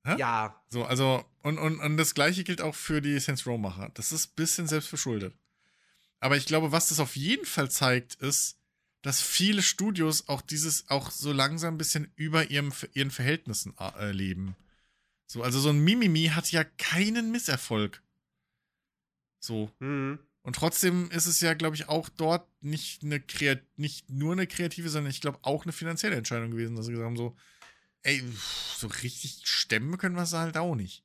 Hä? 0.05 0.15
Ja. 0.17 0.63
So, 0.69 0.83
also, 0.85 1.25
und, 1.41 1.57
und, 1.57 1.79
und 1.79 1.97
das 1.97 2.13
gleiche 2.13 2.43
gilt 2.43 2.61
auch 2.61 2.75
für 2.75 3.01
die 3.01 3.19
Sense 3.19 3.49
Row-Macher. 3.49 3.89
Das 3.95 4.11
ist 4.11 4.31
ein 4.31 4.35
bisschen 4.35 4.67
selbst 4.67 4.87
verschuldet. 4.89 5.35
Aber 6.19 6.37
ich 6.37 6.45
glaube, 6.45 6.71
was 6.71 6.89
das 6.89 6.99
auf 6.99 7.15
jeden 7.15 7.45
Fall 7.45 7.69
zeigt, 7.69 8.15
ist, 8.15 8.57
dass 9.01 9.21
viele 9.21 9.61
Studios 9.61 10.27
auch 10.29 10.41
dieses, 10.41 10.89
auch 10.89 11.11
so 11.11 11.31
langsam 11.31 11.75
ein 11.75 11.77
bisschen 11.77 12.11
über 12.15 12.49
ihrem, 12.49 12.71
ihren 12.93 13.11
Verhältnissen 13.11 13.75
äh, 13.79 14.11
leben. 14.11 14.55
So, 15.27 15.43
also 15.43 15.59
so 15.59 15.69
ein 15.69 15.79
Mimimi 15.79 16.31
hat 16.33 16.51
ja 16.51 16.63
keinen 16.63 17.31
Misserfolg. 17.31 18.01
So. 19.39 19.69
Mhm. 19.79 20.19
Und 20.45 20.55
trotzdem 20.55 21.09
ist 21.09 21.25
es 21.25 21.41
ja, 21.41 21.55
glaube 21.55 21.75
ich, 21.75 21.89
auch 21.89 22.07
dort 22.07 22.47
nicht 22.61 23.01
eine 23.01 23.19
nicht 23.77 24.11
nur 24.11 24.33
eine 24.33 24.45
kreative, 24.45 24.89
sondern 24.89 25.09
ich 25.09 25.19
glaube 25.19 25.39
auch 25.41 25.63
eine 25.63 25.71
finanzielle 25.71 26.15
Entscheidung 26.15 26.51
gewesen, 26.51 26.75
dass 26.75 26.85
sie 26.85 26.91
gesagt 26.91 27.07
haben, 27.07 27.17
so, 27.17 27.35
ey, 28.03 28.23
so 28.77 28.85
richtig 28.85 29.41
stemmen 29.45 29.97
können 29.97 30.15
wir 30.15 30.21
es 30.21 30.33
halt 30.33 30.55
auch 30.55 30.75
nicht. 30.75 31.03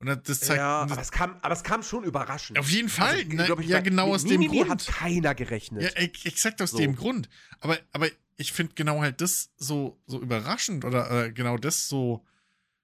Und 0.00 0.08
das 0.28 0.40
zeigt, 0.40 0.58
ja, 0.58 0.82
aber 0.82 1.00
es, 1.00 1.10
kam, 1.10 1.38
aber 1.40 1.54
es 1.54 1.62
kam 1.62 1.82
schon 1.82 2.04
überraschend. 2.04 2.58
Auf 2.58 2.68
jeden 2.68 2.90
Fall. 2.90 3.24
Also, 3.38 3.54
ne, 3.54 3.62
ich, 3.62 3.68
ja, 3.68 3.80
genau 3.80 4.12
aus 4.12 4.26
dem 4.26 4.46
Grund. 4.48 4.68
hat 4.68 4.86
keiner 4.86 5.34
gerechnet. 5.34 5.82
Ja, 5.82 5.88
exakt 6.24 6.60
aus 6.60 6.72
so. 6.72 6.76
dem 6.76 6.94
Grund. 6.94 7.30
Aber, 7.60 7.78
aber 7.92 8.08
ich 8.36 8.52
finde 8.52 8.74
genau 8.74 9.00
halt 9.00 9.22
das 9.22 9.48
so, 9.56 9.98
so 10.06 10.20
überraschend 10.20 10.84
oder 10.84 11.24
äh, 11.24 11.32
genau 11.32 11.56
das 11.56 11.88
so, 11.88 12.22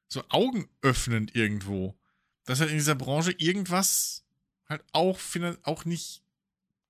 so 0.08 0.24
augenöffnend 0.30 1.36
irgendwo. 1.36 1.94
Dass 2.46 2.60
halt 2.60 2.70
in 2.70 2.78
dieser 2.78 2.94
Branche 2.94 3.32
irgendwas 3.32 4.24
halt 4.70 4.82
auch, 4.92 5.18
auch 5.64 5.84
nicht 5.84 6.22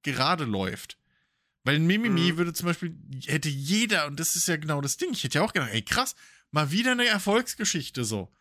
gerade 0.02 0.44
läuft. 0.44 0.98
Weil 1.64 1.76
ein 1.76 1.86
Mimimi 1.86 2.32
mhm. 2.32 2.36
würde 2.38 2.52
zum 2.52 2.66
Beispiel, 2.66 2.96
hätte 3.26 3.48
jeder, 3.48 4.06
und 4.06 4.20
das 4.20 4.36
ist 4.36 4.48
ja 4.48 4.56
genau 4.56 4.80
das 4.80 4.96
Ding, 4.96 5.10
ich 5.12 5.24
hätte 5.24 5.38
ja 5.38 5.44
auch 5.44 5.52
gedacht, 5.52 5.70
ey 5.72 5.82
krass, 5.82 6.14
mal 6.50 6.70
wieder 6.70 6.92
eine 6.92 7.06
Erfolgsgeschichte 7.06 8.04
so. 8.04 8.32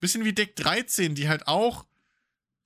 Bisschen 0.00 0.24
wie 0.24 0.32
Deck 0.32 0.56
13, 0.56 1.14
die 1.14 1.28
halt 1.28 1.46
auch, 1.46 1.86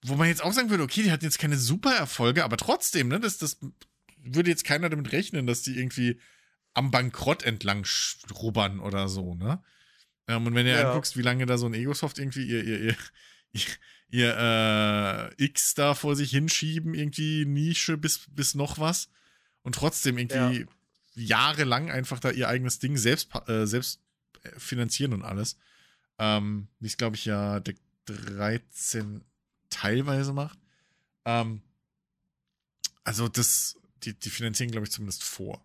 wo 0.02 0.14
man 0.14 0.28
jetzt 0.28 0.42
auch 0.42 0.52
sagen 0.52 0.70
würde, 0.70 0.84
okay, 0.84 1.02
die 1.02 1.10
hatten 1.10 1.24
jetzt 1.24 1.38
keine 1.38 1.56
super 1.56 1.94
Erfolge, 1.94 2.44
aber 2.44 2.56
trotzdem, 2.56 3.08
ne, 3.08 3.18
das, 3.18 3.38
das 3.38 3.58
würde 4.18 4.50
jetzt 4.50 4.64
keiner 4.64 4.88
damit 4.88 5.12
rechnen, 5.12 5.46
dass 5.46 5.62
die 5.62 5.76
irgendwie 5.76 6.20
am 6.74 6.90
Bankrott 6.90 7.42
entlang 7.42 7.86
rubbern 8.30 8.80
oder 8.80 9.08
so, 9.08 9.34
ne? 9.34 9.62
Ähm, 10.28 10.46
und 10.46 10.54
wenn 10.54 10.66
du 10.66 10.72
ja. 10.72 10.88
anguckst, 10.88 11.16
wie 11.16 11.22
lange 11.22 11.46
da 11.46 11.56
so 11.56 11.66
ein 11.66 11.74
Egosoft 11.74 12.18
irgendwie 12.18 12.44
ihr, 12.44 12.64
ihr, 12.64 12.80
ihr, 12.80 12.96
ihr, 14.08 14.36
äh, 15.38 15.44
X 15.44 15.74
da 15.74 15.94
vor 15.94 16.16
sich 16.16 16.30
hinschieben, 16.30 16.94
irgendwie 16.94 17.44
Nische 17.44 17.96
bis, 17.96 18.26
bis 18.30 18.54
noch 18.54 18.78
was 18.78 19.08
und 19.62 19.74
trotzdem 19.74 20.18
irgendwie 20.18 20.60
ja. 20.60 20.66
jahrelang 21.14 21.90
einfach 21.90 22.20
da 22.20 22.30
ihr 22.30 22.48
eigenes 22.48 22.78
Ding 22.78 22.96
selbst, 22.96 23.30
äh, 23.48 23.66
selbst 23.66 24.00
äh, 24.42 24.58
finanzieren 24.58 25.12
und 25.12 25.22
alles. 25.22 25.56
Ähm, 26.18 26.68
wie 26.80 26.86
es, 26.86 26.96
glaube 26.96 27.16
ich, 27.16 27.24
ja 27.24 27.60
Deck 27.60 27.76
13 28.06 29.22
teilweise 29.68 30.32
macht. 30.32 30.58
Ähm, 31.24 31.60
also 33.04 33.28
das, 33.28 33.76
die, 34.02 34.14
die 34.14 34.30
finanzieren, 34.30 34.70
glaube 34.70 34.86
ich, 34.86 34.92
zumindest 34.92 35.24
vor 35.24 35.64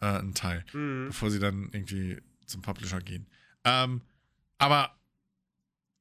äh, 0.00 0.06
einen 0.06 0.34
Teil, 0.34 0.64
mhm. 0.72 1.06
bevor 1.08 1.30
sie 1.30 1.38
dann 1.38 1.68
irgendwie 1.72 2.20
zum 2.46 2.62
Publisher 2.62 3.00
gehen. 3.00 3.26
Ähm, 3.64 4.00
aber 4.58 4.96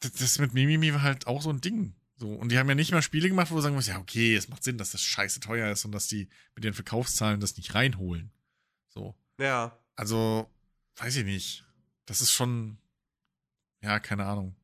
das, 0.10 0.40
mit 0.40 0.54
Mimimi 0.54 0.94
war 0.94 1.02
halt 1.02 1.28
auch 1.28 1.42
so 1.42 1.50
ein 1.50 1.62
Ding. 1.62 1.96
So, 2.16 2.32
und 2.34 2.50
die 2.50 2.60
haben 2.60 2.70
ja 2.70 2.76
nicht 2.76 2.92
mal 2.92 3.02
Spiele 3.02 3.28
gemacht, 3.28 3.52
wo 3.52 3.56
du 3.56 3.62
sagen 3.62 3.76
musst, 3.76 3.88
ja, 3.88 4.00
okay, 4.00 4.36
es 4.36 4.48
macht 4.48 4.64
Sinn, 4.64 4.78
dass 4.78 4.92
das 4.92 5.02
scheiße 5.02 5.40
teuer 5.40 5.72
ist 5.72 5.84
und 5.86 5.92
dass 5.92 6.08
die 6.08 6.30
mit 6.56 6.64
den 6.64 6.74
Verkaufszahlen 6.74 7.40
das 7.40 7.58
nicht 7.58 7.74
reinholen. 7.74 8.32
So. 8.88 9.16
Ja. 9.40 9.78
Also, 9.96 10.50
weiß 10.98 11.18
ich 11.18 11.26
nicht. 11.26 11.66
Das 12.06 12.22
ist 12.22 12.32
schon, 12.32 12.78
ja, 13.82 14.00
keine 14.00 14.26
Ahnung. 14.26 14.56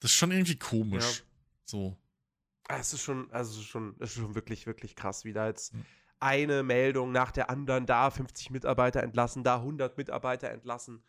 Das 0.00 0.10
ist 0.10 0.16
schon 0.16 0.32
irgendwie 0.32 0.58
komisch. 0.58 1.18
Ja. 1.18 1.24
So. 1.64 1.96
Ah, 2.68 2.78
es 2.78 2.92
ist 2.92 3.02
schon, 3.02 3.30
also 3.30 3.62
schon, 3.62 3.94
es 4.00 4.10
ist 4.10 4.16
schon 4.16 4.34
wirklich, 4.34 4.66
wirklich 4.66 4.96
krass, 4.96 5.24
wie 5.24 5.32
da 5.32 5.46
jetzt 5.46 5.72
hm. 5.72 5.84
eine 6.18 6.62
Meldung 6.62 7.12
nach 7.12 7.30
der 7.30 7.48
anderen, 7.48 7.86
da 7.86 8.10
50 8.10 8.50
Mitarbeiter 8.50 9.02
entlassen, 9.02 9.44
da 9.44 9.56
100 9.56 9.96
Mitarbeiter 9.96 10.50
entlassen, 10.50 11.02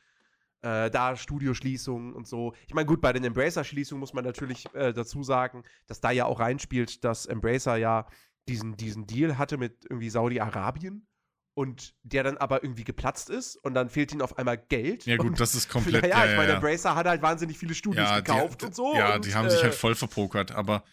äh, 0.61 0.89
da 0.89 1.15
Studioschließungen 1.15 2.13
und 2.13 2.27
so. 2.27 2.53
Ich 2.67 2.73
meine, 2.73 2.85
gut, 2.85 3.01
bei 3.01 3.13
den 3.13 3.23
Embracer-Schließungen 3.23 3.99
muss 3.99 4.13
man 4.13 4.23
natürlich 4.23 4.65
äh, 4.73 4.93
dazu 4.93 5.23
sagen, 5.23 5.63
dass 5.85 6.01
da 6.01 6.11
ja 6.11 6.25
auch 6.25 6.39
reinspielt, 6.39 7.03
dass 7.03 7.25
Embracer 7.25 7.77
ja 7.77 8.07
diesen, 8.47 8.77
diesen 8.77 9.05
Deal 9.07 9.37
hatte 9.37 9.57
mit 9.57 9.85
irgendwie 9.89 10.09
Saudi-Arabien 10.09 11.05
und 11.53 11.95
der 12.03 12.23
dann 12.23 12.37
aber 12.37 12.63
irgendwie 12.63 12.83
geplatzt 12.83 13.29
ist 13.29 13.55
und 13.55 13.73
dann 13.73 13.89
fehlt 13.89 14.11
ihnen 14.11 14.21
auf 14.21 14.37
einmal 14.37 14.57
Geld. 14.57 15.05
Ja, 15.05 15.17
gut, 15.17 15.39
das 15.39 15.55
ist 15.55 15.69
komplett. 15.69 16.03
Ja, 16.03 16.25
ja, 16.25 16.31
ich 16.31 16.37
meine. 16.37 16.53
Embracer 16.53 16.95
hat 16.95 17.07
halt 17.07 17.21
wahnsinnig 17.21 17.57
viele 17.57 17.73
Studios 17.73 18.07
ja, 18.07 18.19
gekauft 18.19 18.61
die, 18.61 18.65
und 18.67 18.75
so. 18.75 18.95
Ja, 18.95 19.15
und, 19.15 19.25
die 19.25 19.33
haben 19.33 19.47
äh, 19.47 19.51
sich 19.51 19.63
halt 19.63 19.73
voll 19.73 19.95
verpokert, 19.95 20.51
aber, 20.51 20.83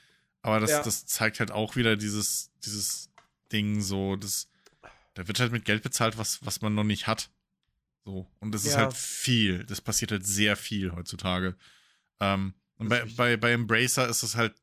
aber 0.41 0.61
das, 0.61 0.71
Ja. 0.71 0.83
das 0.83 1.05
zeigt 1.07 1.39
halt 1.41 1.53
auch 1.53 1.77
wieder 1.77 1.97
dieses, 1.97 2.51
dieses 2.65 3.11
Ding 3.53 3.83
so, 3.83 4.17
das, 4.17 4.49
da 5.13 5.29
wird 5.29 5.39
halt 5.39 5.53
mit 5.53 5.65
Geld 5.65 5.83
bezahlt, 5.83 6.17
was, 6.17 6.45
was 6.47 6.63
man 6.63 6.75
noch 6.75 6.85
nicht 6.85 7.07
hat. 7.07 7.31
So. 8.05 8.31
Und 8.41 8.53
das 8.53 8.65
ist 8.65 8.73
Ja. 8.75 8.81
halt 8.81 8.95
viel. 8.95 9.65
Das 9.65 9.81
passiert 9.81 10.11
halt 10.13 10.27
sehr 10.27 10.57
viel 10.57 10.93
heutzutage. 10.93 11.57
Ähm, 12.21 12.55
und 12.77 12.89
bei, 12.89 12.97
ist 12.99 13.03
richtig. 13.05 13.17
bei, 13.17 13.37
bei 13.37 13.53
Embracer 13.53 14.09
ist 14.09 14.23
es 14.23 14.37
halt 14.37 14.55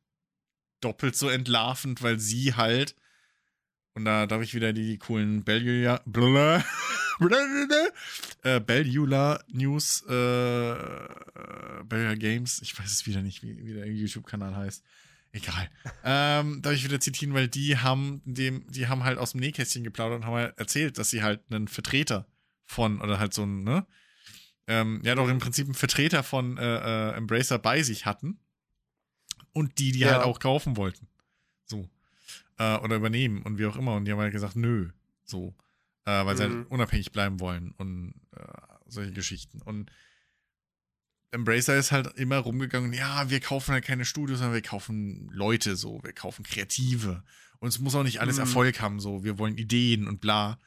doppelt 0.81 1.15
so 1.15 1.29
entlarvend, 1.29 2.01
weil 2.01 2.19
sie 2.19 2.53
halt, 2.55 2.95
und 3.93 4.05
da 4.05 4.25
darf 4.27 4.41
ich 4.41 4.53
wieder 4.53 4.73
die, 4.73 4.83
die 4.85 4.97
coolen 4.97 5.43
Bellular, 5.43 6.01
blula, 6.05 6.63
äh, 8.43 8.59
Bellular 8.59 9.43
News, 9.47 10.03
äh, 10.09 10.71
äh, 10.73 11.83
Bellular 11.83 12.15
Games, 12.15 12.61
ich 12.61 12.77
weiß 12.77 12.91
es 12.91 13.05
wieder 13.05 13.21
nicht, 13.21 13.43
wie, 13.43 13.57
wie 13.65 13.73
der 13.73 13.87
YouTube-Kanal 13.87 14.55
heißt. 14.55 14.83
Egal. 15.33 15.69
ähm, 16.03 16.61
darf 16.61 16.73
ich 16.73 16.83
wieder 16.83 16.99
zitieren, 16.99 17.33
weil 17.33 17.47
die 17.47 17.77
haben 17.77 18.21
dem, 18.25 18.65
die 18.71 18.87
haben 18.87 19.03
halt 19.03 19.17
aus 19.17 19.31
dem 19.31 19.39
Nähkästchen 19.39 19.83
geplaudert 19.83 20.19
und 20.19 20.25
haben 20.25 20.33
halt 20.35 20.57
erzählt, 20.57 20.97
dass 20.97 21.09
sie 21.09 21.23
halt 21.23 21.41
einen 21.49 21.67
Vertreter 21.67 22.27
von, 22.71 23.01
oder 23.01 23.19
halt 23.19 23.33
so 23.33 23.43
ein, 23.43 23.63
ne? 23.63 23.85
Ähm, 24.67 25.01
ja, 25.03 25.15
doch 25.15 25.27
im 25.27 25.39
Prinzip 25.39 25.65
einen 25.65 25.73
Vertreter 25.73 26.23
von 26.23 26.57
äh, 26.57 27.09
äh, 27.11 27.13
Embracer 27.15 27.59
bei 27.59 27.83
sich 27.83 28.05
hatten. 28.05 28.39
Und 29.53 29.79
die, 29.79 29.91
die 29.91 29.99
Ja. 29.99 30.11
halt 30.13 30.23
auch 30.23 30.39
kaufen 30.39 30.77
wollten. 30.77 31.07
So. 31.65 31.89
Äh, 32.57 32.77
oder 32.77 32.95
übernehmen 32.95 33.41
und 33.43 33.57
wie 33.57 33.65
auch 33.65 33.75
immer. 33.75 33.95
Und 33.95 34.05
die 34.05 34.11
haben 34.11 34.19
halt 34.19 34.31
gesagt, 34.31 34.55
nö. 34.55 34.89
So. 35.25 35.53
Äh, 36.05 36.25
weil 36.25 36.37
sie 36.37 36.47
Mhm. 36.47 36.53
halt 36.55 36.71
unabhängig 36.71 37.11
bleiben 37.11 37.39
wollen 37.41 37.73
und 37.77 38.13
äh, 38.35 38.43
solche 38.87 39.11
Geschichten. 39.11 39.61
Und 39.61 39.91
Embracer 41.31 41.75
ist 41.77 41.91
halt 41.91 42.07
immer 42.17 42.37
rumgegangen, 42.37 42.93
ja, 42.93 43.29
wir 43.29 43.39
kaufen 43.39 43.71
halt 43.73 43.85
keine 43.85 44.05
Studios, 44.05 44.39
sondern 44.39 44.53
wir 44.55 44.61
kaufen 44.61 45.29
Leute 45.31 45.75
so, 45.75 46.01
wir 46.03 46.13
kaufen 46.13 46.43
Kreative. 46.43 47.23
Und 47.59 47.69
es 47.69 47.79
muss 47.79 47.95
auch 47.95 48.03
nicht 48.03 48.19
alles 48.21 48.35
Mhm. 48.37 48.41
Erfolg 48.41 48.81
haben, 48.81 48.99
so, 48.99 49.23
wir 49.23 49.37
wollen 49.37 49.57
Ideen 49.57 50.07
und 50.07 50.19
bla. 50.21 50.59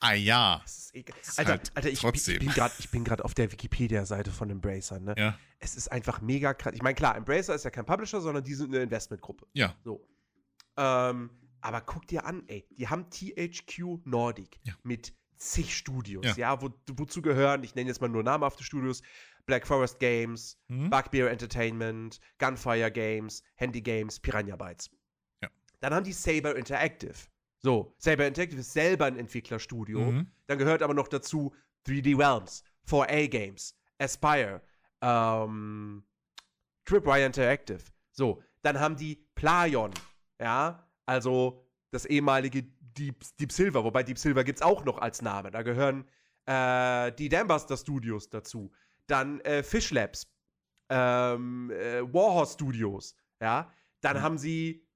Ah 0.00 0.12
ja. 0.14 0.60
Das 0.62 0.78
ist 0.78 0.94
egal. 0.94 1.16
ist 1.20 1.38
Alter, 1.38 1.50
halt 1.52 1.72
Alter, 1.74 1.88
ich, 1.90 1.98
trotzdem. 2.00 2.38
bin 2.38 2.48
gerade, 2.50 2.74
ich 2.78 2.88
bin 2.90 3.04
gerade 3.04 3.24
auf 3.24 3.34
der 3.34 3.50
Wikipedia-Seite 3.50 4.30
von 4.30 4.48
Embracer, 4.50 5.00
ne? 5.00 5.14
Ja. 5.18 5.38
Es 5.58 5.74
ist 5.76 5.90
einfach 5.90 6.20
mega 6.20 6.54
krass. 6.54 6.72
Ich 6.74 6.82
meine, 6.82 6.94
klar, 6.94 7.16
Embracer 7.16 7.54
ist 7.54 7.64
ja 7.64 7.70
kein 7.70 7.84
Publisher, 7.84 8.20
sondern 8.20 8.44
die 8.44 8.54
sind 8.54 8.72
eine 8.74 8.84
Investmentgruppe. 8.84 9.46
Ja. 9.54 9.74
So. 9.84 10.06
Ähm, 10.76 11.30
aber 11.60 11.80
guck 11.80 12.06
dir 12.06 12.24
an, 12.24 12.44
ey, 12.46 12.66
die 12.70 12.86
haben 12.88 13.10
THQ 13.10 14.04
Nordic 14.04 14.60
Ja. 14.64 14.74
mit 14.84 15.12
zig 15.36 15.76
Studios, 15.76 16.24
Ja. 16.24 16.34
ja, 16.36 16.62
wo, 16.62 16.70
wozu 16.92 17.20
gehören, 17.22 17.64
ich 17.64 17.74
nenne 17.74 17.88
jetzt 17.88 18.00
mal 18.00 18.08
nur 18.08 18.22
namhafte 18.22 18.62
Studios, 18.62 19.02
Black 19.46 19.66
Forest 19.66 19.98
Games, 19.98 20.58
Hm? 20.68 20.90
Bugbear 20.90 21.30
Entertainment, 21.30 22.20
Gunfire 22.38 22.90
Games, 22.92 23.42
Handy 23.56 23.80
Games, 23.80 24.20
Piranha 24.20 24.54
Bytes. 24.56 24.90
Ja. 25.42 25.48
Dann 25.80 25.94
haben 25.94 26.04
die 26.04 26.12
Saber 26.12 26.54
Interactive. 26.54 27.14
So, 27.60 27.94
Saber 27.98 28.26
Interactive 28.26 28.60
ist 28.60 28.72
selber 28.72 29.06
ein 29.06 29.16
Entwicklerstudio. 29.18 30.00
Mhm. 30.12 30.30
Dann 30.46 30.58
gehört 30.58 30.82
aber 30.82 30.94
noch 30.94 31.08
dazu 31.08 31.52
3D 31.86 32.16
Realms, 32.16 32.62
4A 32.88 33.28
Games, 33.28 33.76
Aspire, 33.98 34.62
ähm, 35.00 36.04
Tripwire 36.84 37.24
Interactive. 37.26 37.80
So, 38.12 38.42
dann 38.62 38.78
haben 38.78 38.96
die 38.96 39.16
Playon, 39.34 39.92
ja, 40.40 40.88
also 41.06 41.64
das 41.90 42.04
ehemalige 42.06 42.62
Deep, 42.62 43.24
Deep 43.38 43.52
Silver, 43.52 43.84
wobei 43.84 44.02
Deep 44.02 44.18
Silver 44.18 44.44
gibt 44.44 44.58
es 44.58 44.62
auch 44.62 44.84
noch 44.84 44.98
als 44.98 45.22
Name. 45.22 45.50
Da 45.50 45.62
gehören 45.62 46.08
äh, 46.46 47.12
die 47.12 47.28
Dambuster 47.28 47.76
Studios 47.76 48.28
dazu. 48.28 48.72
Dann 49.06 49.40
äh, 49.40 49.62
Fish 49.62 49.90
Labs, 49.90 50.26
ähm, 50.90 51.70
äh, 51.70 52.02
Warhorse 52.12 52.54
Studios, 52.54 53.14
ja. 53.40 53.72
Dann 54.00 54.16
Mhm. 54.18 54.22
haben 54.22 54.38
sie 54.38 54.86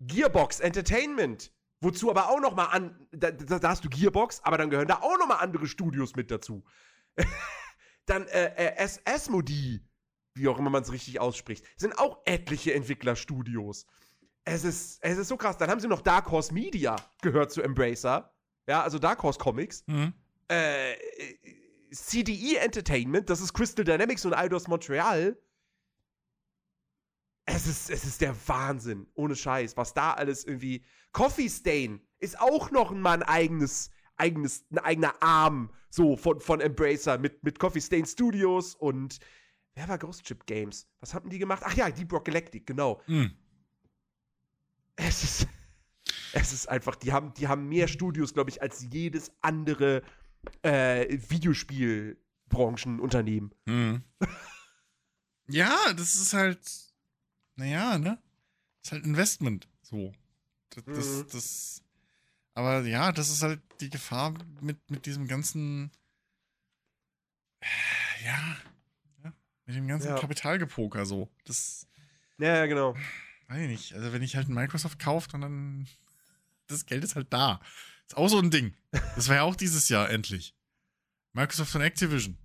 Gearbox 0.00 0.60
Entertainment, 0.60 1.52
wozu 1.82 2.10
aber 2.10 2.30
auch 2.30 2.40
noch 2.40 2.54
mal 2.54 2.66
an, 2.66 3.06
da, 3.10 3.30
da, 3.30 3.68
hast 3.68 3.84
du 3.84 3.90
Gearbox, 3.90 4.40
aber 4.44 4.56
dann 4.56 4.70
gehören 4.70 4.88
da 4.88 5.00
auch 5.00 5.18
noch 5.18 5.26
mal 5.26 5.36
andere 5.36 5.66
Studios 5.66 6.14
mit 6.16 6.30
dazu. 6.30 6.64
dann 8.06 8.26
äh, 8.28 8.74
äh, 8.74 8.88
Asmodee, 9.04 9.82
wie 10.34 10.48
auch 10.48 10.58
immer 10.58 10.70
man 10.70 10.82
es 10.82 10.92
richtig 10.92 11.20
ausspricht, 11.20 11.64
sind 11.76 11.98
auch 11.98 12.22
etliche 12.24 12.72
Entwicklerstudios. 12.72 13.86
Es 14.44 14.64
ist, 14.64 14.98
es 15.02 15.18
ist 15.18 15.28
so 15.28 15.36
krass. 15.36 15.58
Dann 15.58 15.70
haben 15.70 15.80
sie 15.80 15.88
noch 15.88 16.00
Dark 16.00 16.30
Horse 16.30 16.54
Media, 16.54 16.96
gehört 17.20 17.52
zu 17.52 17.62
Embracer. 17.62 18.32
Ja, 18.66 18.82
also 18.82 18.98
Dark 18.98 19.22
Horse 19.22 19.38
Comics. 19.38 19.84
Mhm. 19.86 20.14
Äh, 20.50 20.92
äh, 20.92 20.98
CDE 21.92 22.58
Entertainment, 22.58 23.28
das 23.28 23.40
ist 23.40 23.52
Crystal 23.52 23.84
Dynamics 23.84 24.24
und 24.24 24.34
Eidos 24.34 24.66
Montreal. 24.66 25.36
Es 27.44 27.66
ist, 27.66 27.90
es 27.90 28.04
ist 28.04 28.20
der 28.20 28.36
Wahnsinn, 28.46 29.08
ohne 29.14 29.34
Scheiß, 29.34 29.76
was 29.76 29.94
da 29.94 30.12
alles 30.12 30.44
irgendwie. 30.44 30.84
Coffee 31.12 31.48
Stain 31.48 32.00
ist 32.20 32.40
auch 32.40 32.70
noch 32.70 32.92
mal 32.92 33.14
ein 33.14 33.24
eigenes, 33.24 33.90
eigenes, 34.16 34.64
ein 34.70 34.78
eigener 34.78 35.20
Arm 35.22 35.70
so 35.90 36.16
von, 36.16 36.40
von 36.40 36.60
Embracer 36.60 37.18
mit, 37.18 37.42
mit 37.44 37.58
Coffee 37.58 37.80
Stain 37.80 38.06
Studios 38.06 38.74
und 38.74 39.18
wer 39.74 39.88
war 39.88 39.98
Ghost 39.98 40.24
Chip 40.24 40.46
Games? 40.46 40.86
Was 41.00 41.12
haben 41.14 41.28
die 41.28 41.38
gemacht? 41.38 41.62
Ach 41.64 41.74
ja, 41.74 41.90
Deep 41.90 42.12
Rock 42.12 42.26
Galactic, 42.26 42.64
genau. 42.66 43.00
Mhm. 43.06 43.32
Es 44.96 45.24
ist, 45.24 45.46
es 46.32 46.52
ist 46.52 46.68
einfach, 46.68 46.96
die 46.96 47.12
haben, 47.12 47.34
die 47.34 47.46
haben 47.48 47.68
mehr 47.68 47.88
Studios, 47.88 48.32
glaube 48.32 48.48
ich, 48.50 48.62
als 48.62 48.86
jedes 48.90 49.32
andere 49.40 50.02
äh, 50.62 51.18
Videospielbranchenunternehmen. 51.28 53.52
Mhm. 53.66 54.02
ja, 55.48 55.92
das 55.94 56.14
ist 56.14 56.32
halt, 56.32 56.60
naja, 57.56 57.98
ne? 57.98 58.18
Das 58.82 58.88
ist 58.88 58.92
halt 58.92 59.04
Investment. 59.04 59.68
So. 59.82 60.12
Das, 60.70 60.84
das, 60.84 61.06
Mhm. 61.06 61.28
das, 61.32 61.82
aber 62.54 62.80
ja, 62.82 63.12
das 63.12 63.28
ist 63.30 63.42
halt 63.42 63.60
die 63.80 63.90
Gefahr 63.90 64.34
mit, 64.60 64.90
mit 64.90 65.06
diesem 65.06 65.26
ganzen, 65.28 65.90
äh, 67.60 68.24
ja, 68.24 68.56
ja 69.24 69.32
mit 69.66 69.76
dem 69.76 69.86
ganzen 69.88 70.08
Ja. 70.08 70.18
Kapitalgepoker 70.18 71.04
so. 71.06 71.28
Das, 71.44 71.86
Ja, 72.38 72.56
ja, 72.56 72.66
genau. 72.66 72.94
weiß 73.48 73.60
ich 73.62 73.68
nicht. 73.68 73.92
Also 73.94 74.12
wenn 74.12 74.22
ich 74.22 74.36
halt 74.36 74.48
Microsoft 74.48 74.98
kauft 74.98 75.34
und 75.34 75.42
dann, 75.42 75.86
das 76.66 76.86
Geld 76.86 77.04
ist 77.04 77.16
halt 77.16 77.32
da. 77.32 77.60
Ist 78.06 78.16
auch 78.16 78.28
so 78.28 78.38
ein 78.38 78.50
Ding. 78.50 78.74
Das 79.14 79.28
war 79.28 79.36
ja 79.36 79.42
auch 79.42 79.54
dieses 79.56 79.88
Jahr 79.88 80.10
endlich. 80.10 80.54
Microsoft 81.34 81.74
und 81.76 81.82
Activision. 81.82 82.36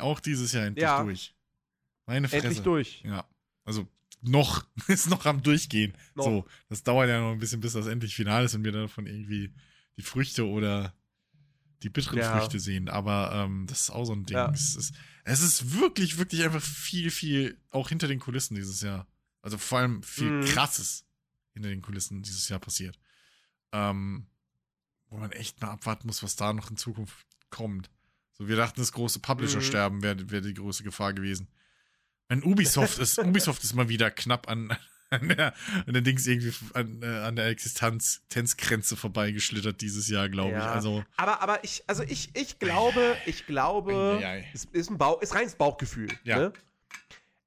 Auch 0.00 0.20
dieses 0.20 0.52
Jahr 0.52 0.64
endlich 0.66 0.82
Ja. 0.82 1.02
durch. 1.02 1.34
Meine 2.06 2.28
Fresse. 2.28 2.46
Endlich 2.46 2.62
durch. 2.64 3.02
Ja. 3.04 3.28
Also 3.64 3.88
noch, 4.20 4.64
ist 4.88 5.08
noch 5.08 5.26
am 5.26 5.42
Durchgehen. 5.42 5.94
Noch. 6.14 6.24
So, 6.24 6.46
das 6.68 6.82
dauert 6.82 7.08
ja 7.08 7.20
noch 7.20 7.32
ein 7.32 7.38
bisschen, 7.38 7.60
bis 7.60 7.72
das 7.72 7.86
endlich 7.86 8.14
final 8.14 8.44
ist 8.44 8.54
und 8.54 8.64
wir 8.64 8.72
davon 8.72 9.06
irgendwie 9.06 9.52
die 9.96 10.02
Früchte 10.02 10.46
oder 10.46 10.94
die 11.82 11.90
bitteren 11.90 12.18
Ja. 12.18 12.38
Früchte 12.38 12.60
sehen. 12.60 12.88
Aber 12.88 13.32
ähm, 13.34 13.66
das 13.66 13.82
ist 13.82 13.90
auch 13.90 14.04
so 14.04 14.12
ein 14.12 14.24
Ding. 14.24 14.36
Ja. 14.36 14.50
Es, 14.52 14.76
ist, 14.76 14.94
es 15.24 15.40
ist 15.40 15.78
wirklich, 15.80 16.18
wirklich 16.18 16.42
einfach 16.44 16.62
viel, 16.62 17.10
viel 17.10 17.58
auch 17.70 17.88
hinter 17.88 18.08
den 18.08 18.20
Kulissen 18.20 18.54
dieses 18.54 18.80
Jahr. 18.80 19.06
Also 19.42 19.58
vor 19.58 19.78
allem 19.80 20.02
viel 20.02 20.30
Mhm. 20.30 20.44
krasses 20.44 21.04
hinter 21.52 21.68
den 21.68 21.82
Kulissen 21.82 22.22
dieses 22.22 22.48
Jahr 22.48 22.60
passiert. 22.60 22.98
Ähm, 23.72 24.26
wo 25.08 25.18
man 25.18 25.32
echt 25.32 25.60
mal 25.60 25.70
abwarten 25.70 26.06
muss, 26.06 26.22
was 26.22 26.36
da 26.36 26.52
noch 26.52 26.70
in 26.70 26.76
Zukunft 26.76 27.26
kommt. 27.50 27.90
So, 28.32 28.48
wir 28.48 28.56
dachten, 28.56 28.80
das 28.80 28.92
große 28.92 29.18
Publisher-Sterben 29.18 30.02
wäre 30.02 30.30
wär 30.30 30.40
die 30.40 30.54
große 30.54 30.84
Gefahr 30.84 31.12
gewesen. 31.12 31.48
Wenn 32.32 32.42
Ubisoft 32.44 32.98
ist, 32.98 33.18
Ubisoft 33.18 33.62
ist 33.62 33.74
mal 33.74 33.88
wieder 33.90 34.10
knapp 34.10 34.48
an, 34.48 34.74
an, 35.10 35.28
der, 35.28 35.52
an 35.86 35.92
der 35.92 36.00
Dings 36.00 36.26
irgendwie 36.26 36.54
an, 36.72 37.02
äh, 37.02 37.06
an 37.06 37.36
der 37.36 37.46
Existenz- 37.50 38.20
Existenzgrenze 38.24 38.96
vorbeigeschlittert 38.96 39.80
dieses 39.82 40.08
Jahr, 40.08 40.30
glaube 40.30 40.52
ich. 40.52 40.56
Ja. 40.56 40.72
Also, 40.72 41.04
Aber, 41.16 41.42
aber 41.42 41.62
ich, 41.62 41.84
also 41.86 42.02
ich, 42.04 42.30
ich 42.34 42.58
glaube, 42.58 43.16
ich 43.26 43.44
glaube, 43.46 44.18
es 44.54 44.64
ist 44.72 44.90
ein 44.90 44.96
Bauch, 44.96 45.20
ist 45.20 45.34
reines 45.34 45.54
Bauchgefühl. 45.56 46.08
Ja. 46.24 46.38
Ne? 46.38 46.52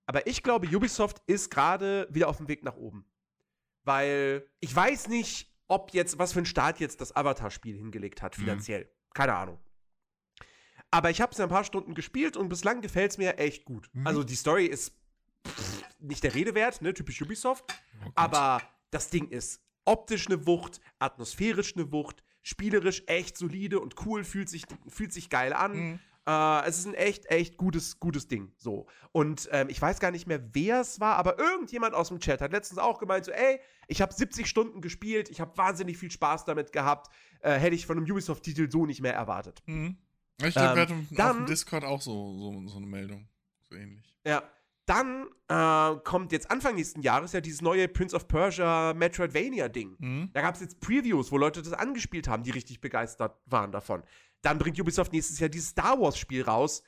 Aber 0.06 0.28
ich 0.28 0.44
glaube, 0.44 0.68
Ubisoft 0.68 1.22
ist 1.26 1.50
gerade 1.50 2.08
wieder 2.12 2.28
auf 2.28 2.38
dem 2.38 2.48
Weg 2.48 2.64
nach 2.64 2.76
oben. 2.76 3.06
Weil 3.86 4.46
ich 4.60 4.76
weiß 4.76 5.08
nicht, 5.08 5.52
ob 5.68 5.94
jetzt, 5.96 6.20
was 6.20 6.34
für 6.34 6.40
ein 6.40 6.46
Start 6.46 6.80
jetzt 6.80 7.02
das 7.02 7.16
Avatar-Spiel 7.16 7.76
hingelegt 7.76 8.22
hat, 8.22 8.38
Mhm. 8.38 8.44
finanziell. 8.44 8.90
Keine 9.16 9.34
Ahnung. 9.34 9.58
Aber 10.96 11.10
ich 11.10 11.20
habe 11.20 11.34
es 11.34 11.38
ja 11.38 11.44
ein 11.44 11.50
paar 11.50 11.66
Stunden 11.66 11.94
gespielt 11.94 12.38
und 12.38 12.48
bislang 12.48 12.80
gefällt 12.80 13.12
es 13.12 13.18
mir 13.18 13.38
echt 13.38 13.66
gut. 13.66 13.90
Mhm. 13.92 14.08
Also 14.08 14.24
die 14.24 14.36
Story 14.36 14.66
ist 14.66 14.94
pff, 15.46 15.84
nicht 16.00 16.24
der 16.24 16.34
Rede 16.34 16.56
wert, 16.56 16.82
ne? 16.82 16.94
typisch 16.94 17.22
Ubisoft. 17.22 17.66
oh. 18.06 18.12
Aber 18.16 18.62
das 18.92 19.10
Ding 19.10 19.28
ist 19.28 19.62
optisch 19.84 20.28
eine 20.28 20.48
Wucht, 20.48 20.80
atmosphärisch 21.00 21.76
eine 21.76 21.92
Wucht, 21.92 22.24
spielerisch 22.44 23.04
echt 23.08 23.38
solide 23.38 23.82
und 23.82 24.06
cool, 24.06 24.24
fühlt 24.24 24.48
sich, 24.48 24.64
fühlt 24.88 25.12
sich 25.12 25.30
geil 25.30 25.52
an. 25.52 25.76
Mhm. 25.76 26.00
Äh, 26.28 26.66
es 26.66 26.80
ist 26.80 26.86
ein 26.88 26.94
echt, 26.94 27.26
echt 27.26 27.58
gutes, 27.58 28.00
gutes 28.00 28.30
Ding. 28.30 28.54
So. 28.56 28.88
Und 29.12 29.50
ähm, 29.52 29.68
ich 29.68 29.82
weiß 29.82 30.00
gar 30.00 30.12
nicht 30.12 30.28
mehr, 30.28 30.42
wer 30.54 30.80
es 30.80 31.02
war, 31.02 31.18
aber 31.18 31.38
irgendjemand 31.38 31.94
aus 31.94 32.08
dem 32.08 32.20
Chat 32.20 32.40
hat 32.40 32.54
letztens 32.54 32.80
auch 32.80 33.00
gemeint: 33.00 33.26
so, 33.26 33.32
ey, 33.32 33.60
ich 33.90 34.02
habe 34.02 34.14
70 34.14 34.48
Stunden 34.48 34.80
gespielt, 34.80 35.30
ich 35.30 35.42
habe 35.42 35.58
wahnsinnig 35.58 35.98
viel 35.98 36.10
Spaß 36.10 36.46
damit 36.46 36.72
gehabt. 36.72 37.14
Äh, 37.42 37.60
hätte 37.60 37.76
ich 37.76 37.86
von 37.86 37.98
einem 37.98 38.10
Ubisoft-Titel 38.10 38.72
so 38.72 38.86
nicht 38.86 39.02
mehr 39.02 39.14
erwartet. 39.14 39.62
Mhm. 39.66 39.98
Ich 40.44 40.54
glaube, 40.54 40.82
Ähm, 40.82 41.08
wir 41.10 41.24
hatten 41.24 41.32
auf 41.32 41.38
dem 41.38 41.46
Discord 41.46 41.84
auch 41.84 42.02
so, 42.02 42.38
so, 42.38 42.68
so 42.68 42.78
eine 42.78 42.86
Meldung. 42.86 43.28
So 43.70 43.76
ähnlich. 43.76 44.18
Ja. 44.26 44.44
Dann 44.88 45.26
äh, 45.48 45.96
kommt 46.04 46.32
jetzt 46.32 46.52
Anfang 46.52 46.76
nächsten 46.76 47.02
Jahres 47.02 47.32
ja 47.32 47.42
dieses 47.42 47.62
neue 47.64 47.88
Prince 47.88 48.16
of 48.16 48.28
Persia 48.28 48.94
Metroidvania-Ding. 48.94 49.96
Mhm. 49.98 50.30
Da 50.32 50.42
gab 50.42 50.54
es 50.54 50.62
jetzt 50.62 50.80
Previews, 50.80 51.32
wo 51.32 51.40
Leute 51.40 51.64
das 51.64 51.74
angespielt 51.74 52.28
haben, 52.28 52.44
die 52.44 52.52
richtig 52.52 52.82
begeistert 52.82 53.36
waren 53.48 53.72
davon. 53.72 54.04
Dann 54.44 54.60
bringt 54.60 54.80
Ubisoft 54.80 55.12
nächstes 55.12 55.40
Jahr 55.40 55.50
dieses 55.50 55.70
Star 55.70 56.00
Wars-Spiel 56.00 56.44
raus. 56.44 56.84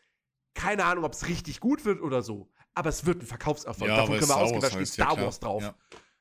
Keine 0.54 0.86
Ahnung, 0.86 1.06
ob 1.06 1.14
es 1.14 1.28
richtig 1.28 1.60
gut 1.60 1.86
wird 1.86 2.00
oder 2.02 2.22
so. 2.22 2.52
Aber 2.76 2.90
es 2.90 3.08
wird 3.08 3.24
ein 3.24 3.26
Verkaufserfolg. 3.26 3.90
Davon 3.90 4.18
können 4.20 4.30
wir 4.30 4.38
ausgehen, 4.38 4.62
da 4.62 4.68
steht 4.70 4.80
ja, 4.82 4.86
Star 4.86 5.14
klar. 5.14 5.26
Wars 5.26 5.40
drauf. 5.40 5.64
Ja, 5.64 5.76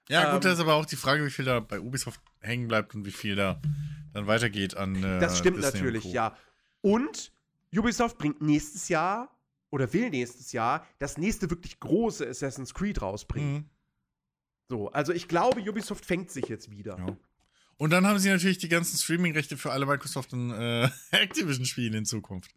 ja 0.08 0.24
gut, 0.32 0.34
Ähm, 0.36 0.40
da 0.40 0.52
ist 0.52 0.60
aber 0.60 0.74
auch 0.74 0.86
die 0.86 0.96
Frage, 0.96 1.26
wie 1.26 1.30
viel 1.30 1.44
da 1.44 1.60
bei 1.60 1.78
Ubisoft 1.78 2.22
hängen 2.40 2.68
bleibt 2.68 2.94
und 2.94 3.04
wie 3.04 3.10
viel 3.10 3.36
da 3.36 3.60
dann 4.14 4.26
weitergeht 4.26 4.78
an. 4.78 4.96
Äh, 4.96 5.20
Das 5.20 5.36
stimmt 5.36 5.58
Disney 5.58 5.72
natürlich, 5.72 6.04
ja. 6.04 6.34
Und 6.86 7.32
Ubisoft 7.74 8.16
bringt 8.16 8.40
nächstes 8.40 8.88
Jahr 8.88 9.36
oder 9.70 9.92
will 9.92 10.08
nächstes 10.10 10.52
Jahr 10.52 10.86
das 11.00 11.18
nächste 11.18 11.50
wirklich 11.50 11.80
große 11.80 12.24
Assassin's 12.28 12.74
Creed 12.74 13.02
rausbringen. 13.02 13.54
Mhm. 13.54 13.70
So, 14.68 14.92
also 14.92 15.12
ich 15.12 15.26
glaube, 15.26 15.60
Ubisoft 15.68 16.06
fängt 16.06 16.30
sich 16.30 16.46
jetzt 16.46 16.70
wieder. 16.70 16.96
Ja. 16.96 17.16
Und 17.76 17.90
dann 17.90 18.06
haben 18.06 18.20
sie 18.20 18.28
natürlich 18.28 18.58
die 18.58 18.68
ganzen 18.68 18.96
Streaming-Rechte 18.98 19.56
für 19.56 19.72
alle 19.72 19.84
Microsoft 19.84 20.32
und 20.32 20.52
äh, 20.52 20.88
Activision-Spiele 21.10 21.98
in 21.98 22.04
Zukunft. 22.04 22.52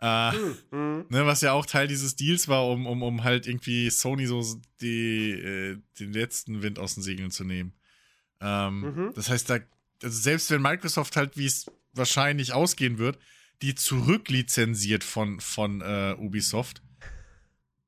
Äh, 0.00 0.32
Hm, 0.32 0.56
hm. 0.70 1.06
ne, 1.08 1.24
was 1.24 1.40
ja 1.40 1.52
auch 1.52 1.64
Teil 1.64 1.86
dieses 1.86 2.16
Deals 2.16 2.48
war, 2.48 2.68
um, 2.68 2.88
um, 2.88 3.04
um 3.04 3.22
halt 3.22 3.46
irgendwie 3.46 3.88
Sony 3.88 4.26
so 4.26 4.42
die, 4.80 5.30
äh, 5.30 5.78
den 6.00 6.12
letzten 6.12 6.62
Wind 6.62 6.80
aus 6.80 6.94
den 6.94 7.04
Segeln 7.04 7.30
zu 7.30 7.44
nehmen. 7.44 7.72
Ähm, 8.40 8.80
Mhm. 8.80 9.12
Das 9.14 9.30
heißt, 9.30 9.48
da, 9.48 9.60
also 10.02 10.20
selbst 10.20 10.50
wenn 10.50 10.60
Microsoft 10.60 11.14
halt, 11.14 11.36
wie 11.38 11.46
es 11.46 11.70
wahrscheinlich 11.92 12.52
ausgehen 12.52 12.98
wird, 12.98 13.18
die 13.62 13.74
zurücklizenziert 13.74 15.04
von, 15.04 15.40
von 15.40 15.80
äh, 15.80 16.14
Ubisoft, 16.18 16.82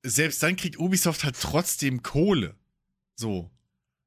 selbst 0.02 0.42
dann 0.42 0.56
kriegt 0.56 0.78
Ubisoft 0.78 1.24
halt 1.24 1.36
trotzdem 1.40 2.02
Kohle. 2.02 2.54
So. 3.16 3.50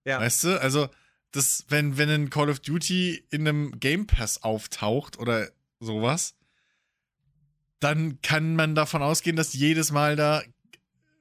Ja. 0.05 0.19
Weißt 0.19 0.45
du? 0.45 0.61
Also, 0.61 0.89
das, 1.31 1.65
wenn, 1.69 1.97
wenn 1.97 2.09
ein 2.09 2.29
Call 2.29 2.49
of 2.49 2.59
Duty 2.59 3.23
in 3.29 3.47
einem 3.47 3.79
Game 3.79 4.07
Pass 4.07 4.41
auftaucht 4.43 5.19
oder 5.19 5.49
sowas, 5.79 6.35
dann 7.79 8.21
kann 8.21 8.55
man 8.55 8.75
davon 8.75 9.01
ausgehen, 9.01 9.35
dass 9.35 9.53
jedes 9.53 9.91
Mal 9.91 10.15
da 10.15 10.41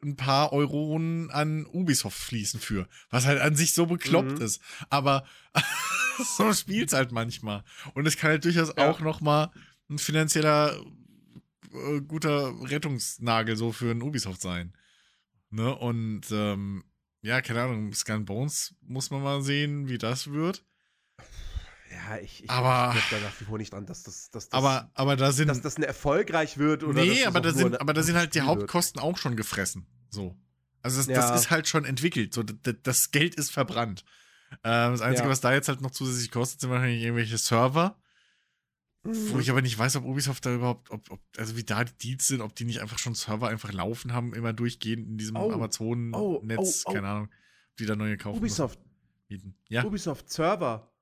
ein 0.02 0.16
paar 0.16 0.52
Euronen 0.52 1.30
an 1.30 1.66
Ubisoft 1.66 2.18
fließen 2.18 2.60
für. 2.60 2.88
Was 3.10 3.26
halt 3.26 3.40
an 3.40 3.56
sich 3.56 3.74
so 3.74 3.86
bekloppt 3.86 4.38
Mhm. 4.38 4.42
ist. 4.44 4.60
Aber 4.90 5.26
so 6.36 6.52
spielt's 6.52 6.92
halt 6.92 7.10
manchmal. 7.12 7.64
Und 7.94 8.06
es 8.06 8.16
kann 8.16 8.30
halt 8.30 8.44
durchaus 8.44 8.72
Ja. 8.76 8.88
auch 8.90 9.00
noch 9.00 9.20
mal 9.20 9.50
ein 9.90 9.98
finanzieller 9.98 10.78
äh, 11.72 12.00
guter 12.02 12.52
Rettungsnagel 12.68 13.56
so 13.56 13.72
für 13.72 13.90
ein 13.90 14.02
Ubisoft 14.02 14.40
sein. 14.40 14.72
Ne? 15.50 15.74
Und 15.74 16.22
ähm, 16.30 16.84
ja, 17.22 17.40
keine 17.40 17.62
Ahnung, 17.62 17.92
Scan 17.94 18.24
Bones 18.24 18.74
muss 18.82 19.10
man 19.10 19.22
mal 19.22 19.42
sehen, 19.42 19.88
wie 19.88 19.98
das 19.98 20.30
wird. 20.30 20.64
Ja, 21.90 22.18
ich, 22.18 22.44
ich, 22.44 22.50
Aber- 22.50 22.94
ich 22.96 23.08
da 23.10 23.18
nach 23.20 23.40
wie 23.40 23.44
vor 23.44 23.56
nicht 23.58 23.72
dran, 23.72 23.86
dass 23.86 24.02
das, 24.02 24.30
dass 24.30 24.48
das, 24.50 24.52
Aber, 24.52 24.90
aber 24.94 25.16
da 25.16 25.32
sind. 25.32 25.48
dass 25.48 25.62
das 25.62 25.76
ein 25.78 25.82
erfolgreich 25.84 26.58
wird 26.58 26.84
oder 26.84 27.02
nee, 27.02 27.24
aber 27.24 27.40
da, 27.40 27.52
sind, 27.52 27.80
aber 27.80 27.94
da 27.94 28.02
sind 28.02 28.14
halt 28.16 28.34
die 28.34 28.40
Spiel 28.40 28.48
wird. 28.48 28.58
Hauptkosten 28.60 29.00
auch 29.00 29.16
schon 29.16 29.36
gefressen. 29.36 29.86
So. 30.10 30.36
Also 30.82 30.98
das, 30.98 31.06
Ja. 31.06 31.14
das 31.14 31.40
ist 31.40 31.50
halt 31.50 31.66
schon 31.66 31.84
entwickelt. 31.86 32.34
So, 32.34 32.42
das, 32.42 32.74
das 32.82 33.10
Geld 33.10 33.34
ist 33.36 33.50
verbrannt. 33.50 34.04
Ähm, 34.64 34.92
das 34.92 35.00
Einzige, 35.00 35.24
Ja. 35.26 35.30
was 35.30 35.40
da 35.40 35.52
jetzt 35.52 35.68
halt 35.68 35.80
noch 35.80 35.90
zusätzlich 35.90 36.30
kostet, 36.30 36.60
sind 36.60 36.70
wahrscheinlich 36.70 37.02
irgendwelche 37.02 37.38
Server. 37.38 37.98
Mhm. 39.04 39.32
Wo 39.32 39.38
ich 39.38 39.50
aber 39.50 39.62
nicht 39.62 39.78
weiß, 39.78 39.96
ob 39.96 40.04
Ubisoft 40.04 40.44
da 40.44 40.54
überhaupt, 40.54 40.90
ob, 40.90 41.10
ob, 41.10 41.20
also 41.36 41.56
wie 41.56 41.64
da 41.64 41.84
die 41.84 41.92
Deals 41.98 42.26
sind, 42.26 42.40
ob 42.40 42.54
die 42.54 42.64
nicht 42.64 42.80
einfach 42.80 42.98
schon 42.98 43.14
Server 43.14 43.48
einfach 43.48 43.72
laufen 43.72 44.12
haben, 44.12 44.34
immer 44.34 44.52
durchgehend 44.52 45.06
in 45.06 45.18
diesem 45.18 45.36
Oh, 45.36 45.50
Amazon-Netz, 45.52 46.12
oh, 46.16 46.88
oh, 46.88 46.90
oh. 46.90 46.92
keine 46.92 47.08
Ahnung, 47.08 47.24
ob 47.26 47.76
die 47.78 47.86
da 47.86 47.96
neue 47.96 48.16
kaufen. 48.16 48.38
Ubisoft, 48.38 48.80
Mieten. 49.28 49.54
Ja. 49.68 49.84
Ubisoft 49.84 50.30
Server. 50.30 50.92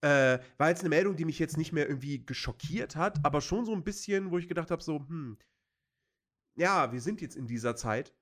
Äh, 0.00 0.38
war 0.58 0.68
jetzt 0.68 0.80
eine 0.80 0.90
Meldung, 0.90 1.16
die 1.16 1.24
mich 1.24 1.38
jetzt 1.40 1.56
nicht 1.56 1.72
mehr 1.72 1.88
irgendwie 1.88 2.24
geschockiert 2.24 2.94
hat, 2.94 3.24
aber 3.24 3.40
schon 3.40 3.64
so 3.66 3.72
ein 3.72 3.82
bisschen, 3.82 4.30
wo 4.30 4.38
ich 4.38 4.46
gedacht 4.46 4.70
habe, 4.70 4.82
so, 4.82 5.00
hm, 5.00 5.38
ja, 6.56 6.92
wir 6.92 7.00
sind 7.00 7.20
jetzt 7.20 7.34
in 7.36 7.46
dieser 7.46 7.74
Zeit. 7.76 8.12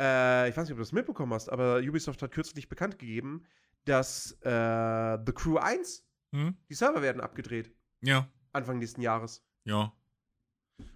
Äh, 0.00 0.48
ich 0.48 0.56
weiß 0.56 0.64
nicht, 0.64 0.72
ob 0.72 0.78
du 0.78 0.82
das 0.82 0.92
mitbekommen 0.92 1.32
hast, 1.34 1.48
aber 1.50 1.78
Ubisoft 1.80 2.22
hat 2.22 2.32
kürzlich 2.32 2.68
bekannt 2.68 2.98
gegeben, 2.98 3.44
dass 3.84 4.32
äh, 4.42 5.18
The 5.26 5.32
Crew 5.32 5.56
1, 5.58 6.04
Hm? 6.34 6.56
die 6.70 6.74
Server 6.74 7.02
werden 7.02 7.20
abgedreht, 7.20 7.70
Ja. 8.00 8.28
Anfang 8.56 8.78
nächsten 8.78 9.00
Jahres. 9.02 9.42
Ja. 9.64 9.92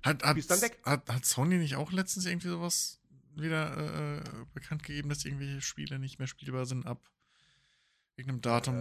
Hat, 0.02 0.22
hat, 0.22 0.36
Die 0.36 0.40
ist 0.40 0.50
dann 0.50 0.60
weg. 0.62 0.80
Hat, 0.84 1.08
hat 1.08 1.24
Sony 1.24 1.56
nicht 1.58 1.76
auch 1.76 1.92
letztens 1.92 2.26
irgendwie 2.26 2.48
sowas 2.48 3.00
wieder 3.36 4.18
äh, 4.18 4.22
bekannt 4.52 4.82
gegeben, 4.82 5.08
dass 5.08 5.24
irgendwelche 5.24 5.60
Spiele 5.62 5.98
nicht 5.98 6.18
mehr 6.18 6.28
spielbar 6.28 6.66
sind 6.66 6.86
ab 6.86 7.00
irgendeinem 8.16 8.42
Datum? 8.42 8.76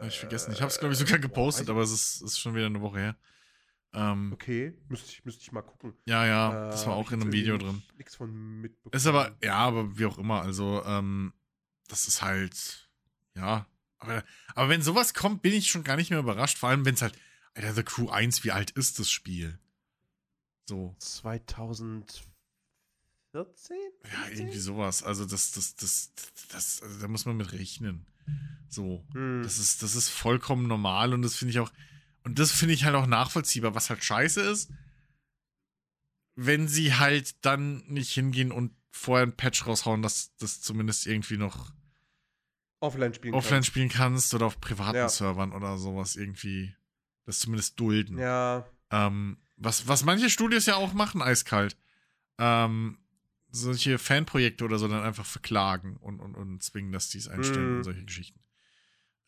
Hab 0.00 0.06
ich 0.06 0.18
vergessen. 0.20 0.52
Ich 0.52 0.60
habe 0.60 0.70
es, 0.70 0.78
glaube 0.78 0.92
ich, 0.92 0.98
sogar 1.00 1.14
Äh, 1.16 1.18
boah, 1.22 1.28
gepostet, 1.28 1.68
aber 1.70 1.82
es 1.82 1.90
ist, 1.90 2.22
ist 2.22 2.38
schon 2.38 2.54
wieder 2.54 2.66
eine 2.66 2.80
Woche 2.80 2.98
her. 2.98 3.16
Ähm, 3.92 4.32
Okay, 4.32 4.76
müsste 4.88 5.10
ich, 5.10 5.24
müsste 5.24 5.42
ich 5.42 5.50
mal 5.52 5.62
gucken. 5.62 5.94
Ja, 6.04 6.24
ja, 6.26 6.68
das 6.68 6.82
Äh, 6.82 6.86
war 6.86 6.96
hab 6.96 7.04
auch 7.06 7.10
in 7.12 7.22
einem 7.22 7.32
Video 7.32 7.58
drin. 7.58 7.74
nicht- 7.76 7.98
Nix 7.98 8.14
von 8.14 8.60
mitbekommen. 8.60 8.94
Ist 8.94 9.06
aber, 9.06 9.36
ja, 9.42 9.56
aber 9.56 9.98
wie 9.98 10.06
auch 10.06 10.18
immer, 10.18 10.42
also, 10.42 10.84
ähm, 10.84 11.32
das 11.88 12.06
ist 12.06 12.22
halt, 12.22 12.88
ja. 13.34 13.66
Aber, 13.98 14.22
aber 14.54 14.68
wenn 14.68 14.82
sowas 14.82 15.14
kommt, 15.14 15.42
bin 15.42 15.52
ich 15.54 15.68
schon 15.70 15.82
gar 15.84 15.96
nicht 15.96 16.10
mehr 16.10 16.18
überrascht. 16.20 16.58
Vor 16.58 16.68
allem, 16.68 16.84
wenn 16.84 16.94
es 16.94 17.02
halt, 17.02 17.16
Alter, 17.54 17.74
The 17.74 17.82
Crew 17.82 18.08
1, 18.08 18.44
wie 18.44 18.52
alt 18.52 18.72
ist 18.72 18.98
das 18.98 19.10
Spiel? 19.10 19.58
So. 20.66 20.94
2014? 20.98 22.26
Ja, 23.32 24.28
irgendwie 24.32 24.58
sowas. 24.58 25.02
Also 25.02 25.24
das, 25.24 25.52
das, 25.52 25.76
das, 25.76 26.12
das, 26.50 26.82
also 26.82 27.00
da 27.00 27.08
muss 27.08 27.26
man 27.26 27.36
mit 27.36 27.52
rechnen. 27.52 28.06
So. 28.68 29.04
Hm. 29.12 29.42
Das 29.42 29.58
ist, 29.58 29.82
das 29.82 29.94
ist 29.94 30.08
vollkommen 30.08 30.66
normal 30.66 31.14
und 31.14 31.22
das 31.22 31.36
finde 31.36 31.52
ich 31.52 31.60
auch, 31.60 31.70
und 32.24 32.38
das 32.38 32.50
finde 32.52 32.74
ich 32.74 32.84
halt 32.84 32.94
auch 32.96 33.06
nachvollziehbar, 33.06 33.74
was 33.74 33.90
halt 33.90 34.02
scheiße 34.02 34.40
ist, 34.40 34.70
wenn 36.34 36.66
sie 36.66 36.94
halt 36.94 37.44
dann 37.44 37.84
nicht 37.86 38.12
hingehen 38.12 38.50
und 38.50 38.72
vorher 38.90 39.26
ein 39.26 39.36
Patch 39.36 39.66
raushauen, 39.66 40.02
dass 40.02 40.34
das 40.36 40.60
zumindest 40.60 41.06
irgendwie 41.06 41.36
noch 41.36 41.72
offline 42.80 43.14
spielen 43.14 43.34
offline 43.34 43.64
spielen 43.64 43.88
kannst 43.88 44.34
oder 44.34 44.46
auf 44.46 44.60
privaten 44.60 44.96
Ja. 44.96 45.08
Servern 45.08 45.52
oder 45.52 45.78
sowas 45.78 46.16
irgendwie 46.16 46.74
das 47.24 47.38
zumindest 47.40 47.78
dulden. 47.80 48.18
Ja, 48.18 48.66
Ähm, 48.90 49.38
was, 49.56 49.86
was 49.88 50.04
manche 50.04 50.28
Studios 50.30 50.66
ja 50.66 50.76
auch 50.76 50.92
machen, 50.92 51.22
eiskalt. 51.22 51.76
Ähm, 52.38 52.98
solche 53.50 53.98
Fanprojekte 53.98 54.64
oder 54.64 54.78
so 54.78 54.88
dann 54.88 55.02
einfach 55.02 55.24
verklagen 55.26 55.96
und, 55.98 56.18
und, 56.20 56.34
und 56.34 56.62
zwingen, 56.62 56.90
dass 56.92 57.08
die 57.08 57.18
es 57.18 57.28
einstellen 57.28 57.70
Mhm. 57.72 57.76
und 57.78 57.84
solche 57.84 58.04
Geschichten. 58.04 58.40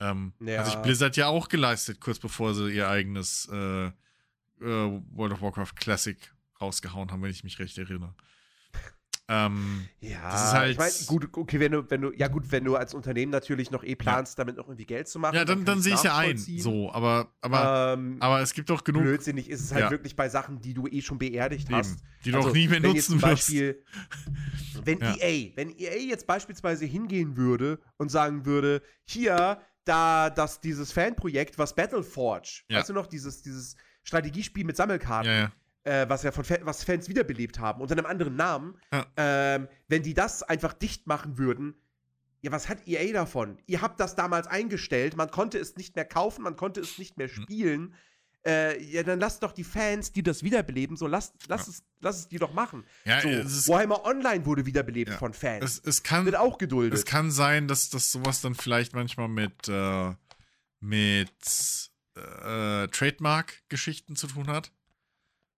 Ähm, 0.01 0.32
Ja. 0.40 0.59
Hat 0.59 0.66
sich 0.66 0.74
Blizzard 0.77 1.16
ja 1.16 1.28
auch 1.28 1.48
geleistet, 1.48 2.01
kurz 2.01 2.18
bevor 2.18 2.55
sie 2.55 2.70
ihr 2.70 2.89
eigenes 2.89 3.48
äh, 3.52 3.86
äh, 3.86 3.93
World 4.60 5.32
of 5.32 5.43
Warcraft 5.43 5.74
Classic 5.77 6.18
rausgehauen 6.60 7.10
haben, 7.12 7.23
wenn 7.23 7.31
ich 7.31 7.44
mich 7.44 7.59
recht 7.60 7.78
erinnere. 7.78 8.14
Ähm, 9.28 9.89
ja. 10.01 10.31
Das 10.31 10.44
ist 10.44 10.53
halt- 10.53 10.70
Ich 10.73 10.78
mein, 10.78 10.90
gut, 11.07 11.28
okay, 11.36 11.59
wenn 11.59 11.73
du, 11.73 11.90
wenn 11.90 12.01
du, 12.01 12.12
ja 12.12 12.28
gut, 12.28 12.53
wenn 12.53 12.65
du 12.65 12.77
als 12.77 12.94
Unternehmen 12.94 13.32
natürlich 13.32 13.73
noch 13.73 13.82
eh 13.82 13.97
planst, 13.97 14.39
damit 14.39 14.57
noch 14.57 14.69
irgendwie 14.69 14.86
Geld 14.86 15.09
zu 15.09 15.19
machen. 15.19 15.35
ja, 15.35 15.44
dann, 15.44 15.65
dann 15.65 15.74
kann 15.77 15.82
sehe 15.82 15.94
ich 15.94 16.03
ja 16.05 16.16
ein. 16.16 16.39
So, 16.39 16.93
aber, 16.93 17.32
aber, 17.40 17.94
ähm, 17.98 18.19
aber 18.20 18.40
es 18.40 18.55
gibt 18.55 18.70
doch 18.70 18.85
genug, 18.85 19.03
blödsinnig 19.03 19.51
ist 19.51 19.62
es 19.62 19.73
halt 19.73 19.85
Ja. 19.86 19.90
wirklich 19.90 20.15
bei 20.15 20.28
Sachen, 20.28 20.61
die 20.61 20.74
du 20.74 20.86
eh 20.86 21.03
schon 21.03 21.19
beerdigt 21.19 21.69
Eben, 21.69 21.78
hast. 21.78 21.98
die 22.24 22.31
du 22.31 22.36
Also, 22.36 22.51
auch 22.51 22.55
nie 22.55 22.69
mehr 22.69 22.78
nutzen 22.81 23.15
wirst. 23.15 23.23
Beispiel, 23.23 23.82
wenn 24.85 25.01
Ja. 25.01 25.16
EA, 25.20 25.51
wenn 25.57 25.70
EA 25.77 25.97
jetzt 25.98 26.27
beispielsweise 26.27 26.85
hingehen 26.85 27.36
würde 27.36 27.81
und 27.97 28.11
sagen 28.11 28.47
würde, 28.47 28.81
hier, 29.05 29.61
da 29.85 30.31
das 30.31 30.61
dieses 30.61 30.93
Fanprojekt, 30.93 31.59
was 31.59 31.74
Battleforge, 31.74 32.62
Ja. 32.69 32.78
weißt 32.78 32.90
du 32.90 32.93
noch, 32.93 33.07
dieses, 33.07 33.43
dieses 33.43 33.77
Strategiespiel 34.03 34.65
mit 34.65 34.77
Sammelkarten, 34.77 35.31
Ja, 35.31 35.39
ja. 35.39 35.53
Äh, 35.86 36.08
was 36.08 36.24
ja 36.24 36.32
von 36.32 36.44
Fa 36.44 36.56
was 36.62 36.82
Fans 36.82 37.08
wiederbelebt 37.08 37.60
haben, 37.60 37.80
unter 37.80 37.92
einem 37.96 38.06
anderen 38.06 38.34
Namen, 38.34 38.76
Ja. 38.92 39.06
ähm, 39.16 39.68
wenn 39.86 40.02
die 40.02 40.14
das 40.14 40.42
einfach 40.42 40.72
dicht 40.72 41.06
machen 41.06 41.38
würden, 41.38 41.74
ja, 42.42 42.50
was 42.50 42.68
hat 42.68 42.86
EA 42.88 43.12
davon? 43.12 43.58
Ihr 43.66 43.82
habt 43.82 44.00
das 44.00 44.16
damals 44.16 44.48
eingestellt, 44.48 45.16
man 45.16 45.30
konnte 45.30 45.58
es 45.58 45.76
nicht 45.76 45.94
mehr 45.94 46.04
kaufen, 46.04 46.42
man 46.42 46.56
konnte 46.56 46.80
es 46.80 46.98
nicht 46.98 47.10
Hm. 47.10 47.16
mehr 47.18 47.28
spielen. 47.28 47.94
Äh, 48.44 48.82
ja, 48.82 49.02
dann 49.04 49.20
lasst 49.20 49.42
doch 49.44 49.52
die 49.52 49.62
Fans, 49.64 50.10
die 50.12 50.22
das 50.24 50.42
wiederbeleben, 50.42 50.96
so 50.96 51.06
lasst, 51.06 51.34
lasst, 51.48 51.66
Ja. 51.68 51.72
es, 51.72 51.82
lasst 52.00 52.18
es 52.20 52.28
die 52.28 52.38
doch 52.38 52.52
machen. 52.52 52.84
Ja, 53.04 53.20
so, 53.20 53.28
ist- 53.28 53.68
Warhammer 53.68 54.04
Online 54.04 54.44
wurde 54.44 54.66
wiederbelebt 54.66 55.12
Ja. 55.12 55.18
von 55.18 55.34
Fans. 55.34 55.64
Es, 55.64 55.78
es 55.84 56.02
kann, 56.02 56.24
Wird 56.24 56.36
auch 56.36 56.58
geduldet. 56.58 56.98
Es 56.98 57.04
kann 57.04 57.30
sein, 57.30 57.68
dass 57.68 57.90
das 57.90 58.10
sowas 58.12 58.40
dann 58.40 58.54
vielleicht 58.56 58.92
manchmal 58.94 59.28
mit, 59.28 59.68
äh, 59.68 60.12
mit 60.80 61.30
äh, 62.16 62.88
Trademark-Geschichten 62.88 64.16
zu 64.16 64.26
tun 64.26 64.48
hat. 64.48 64.72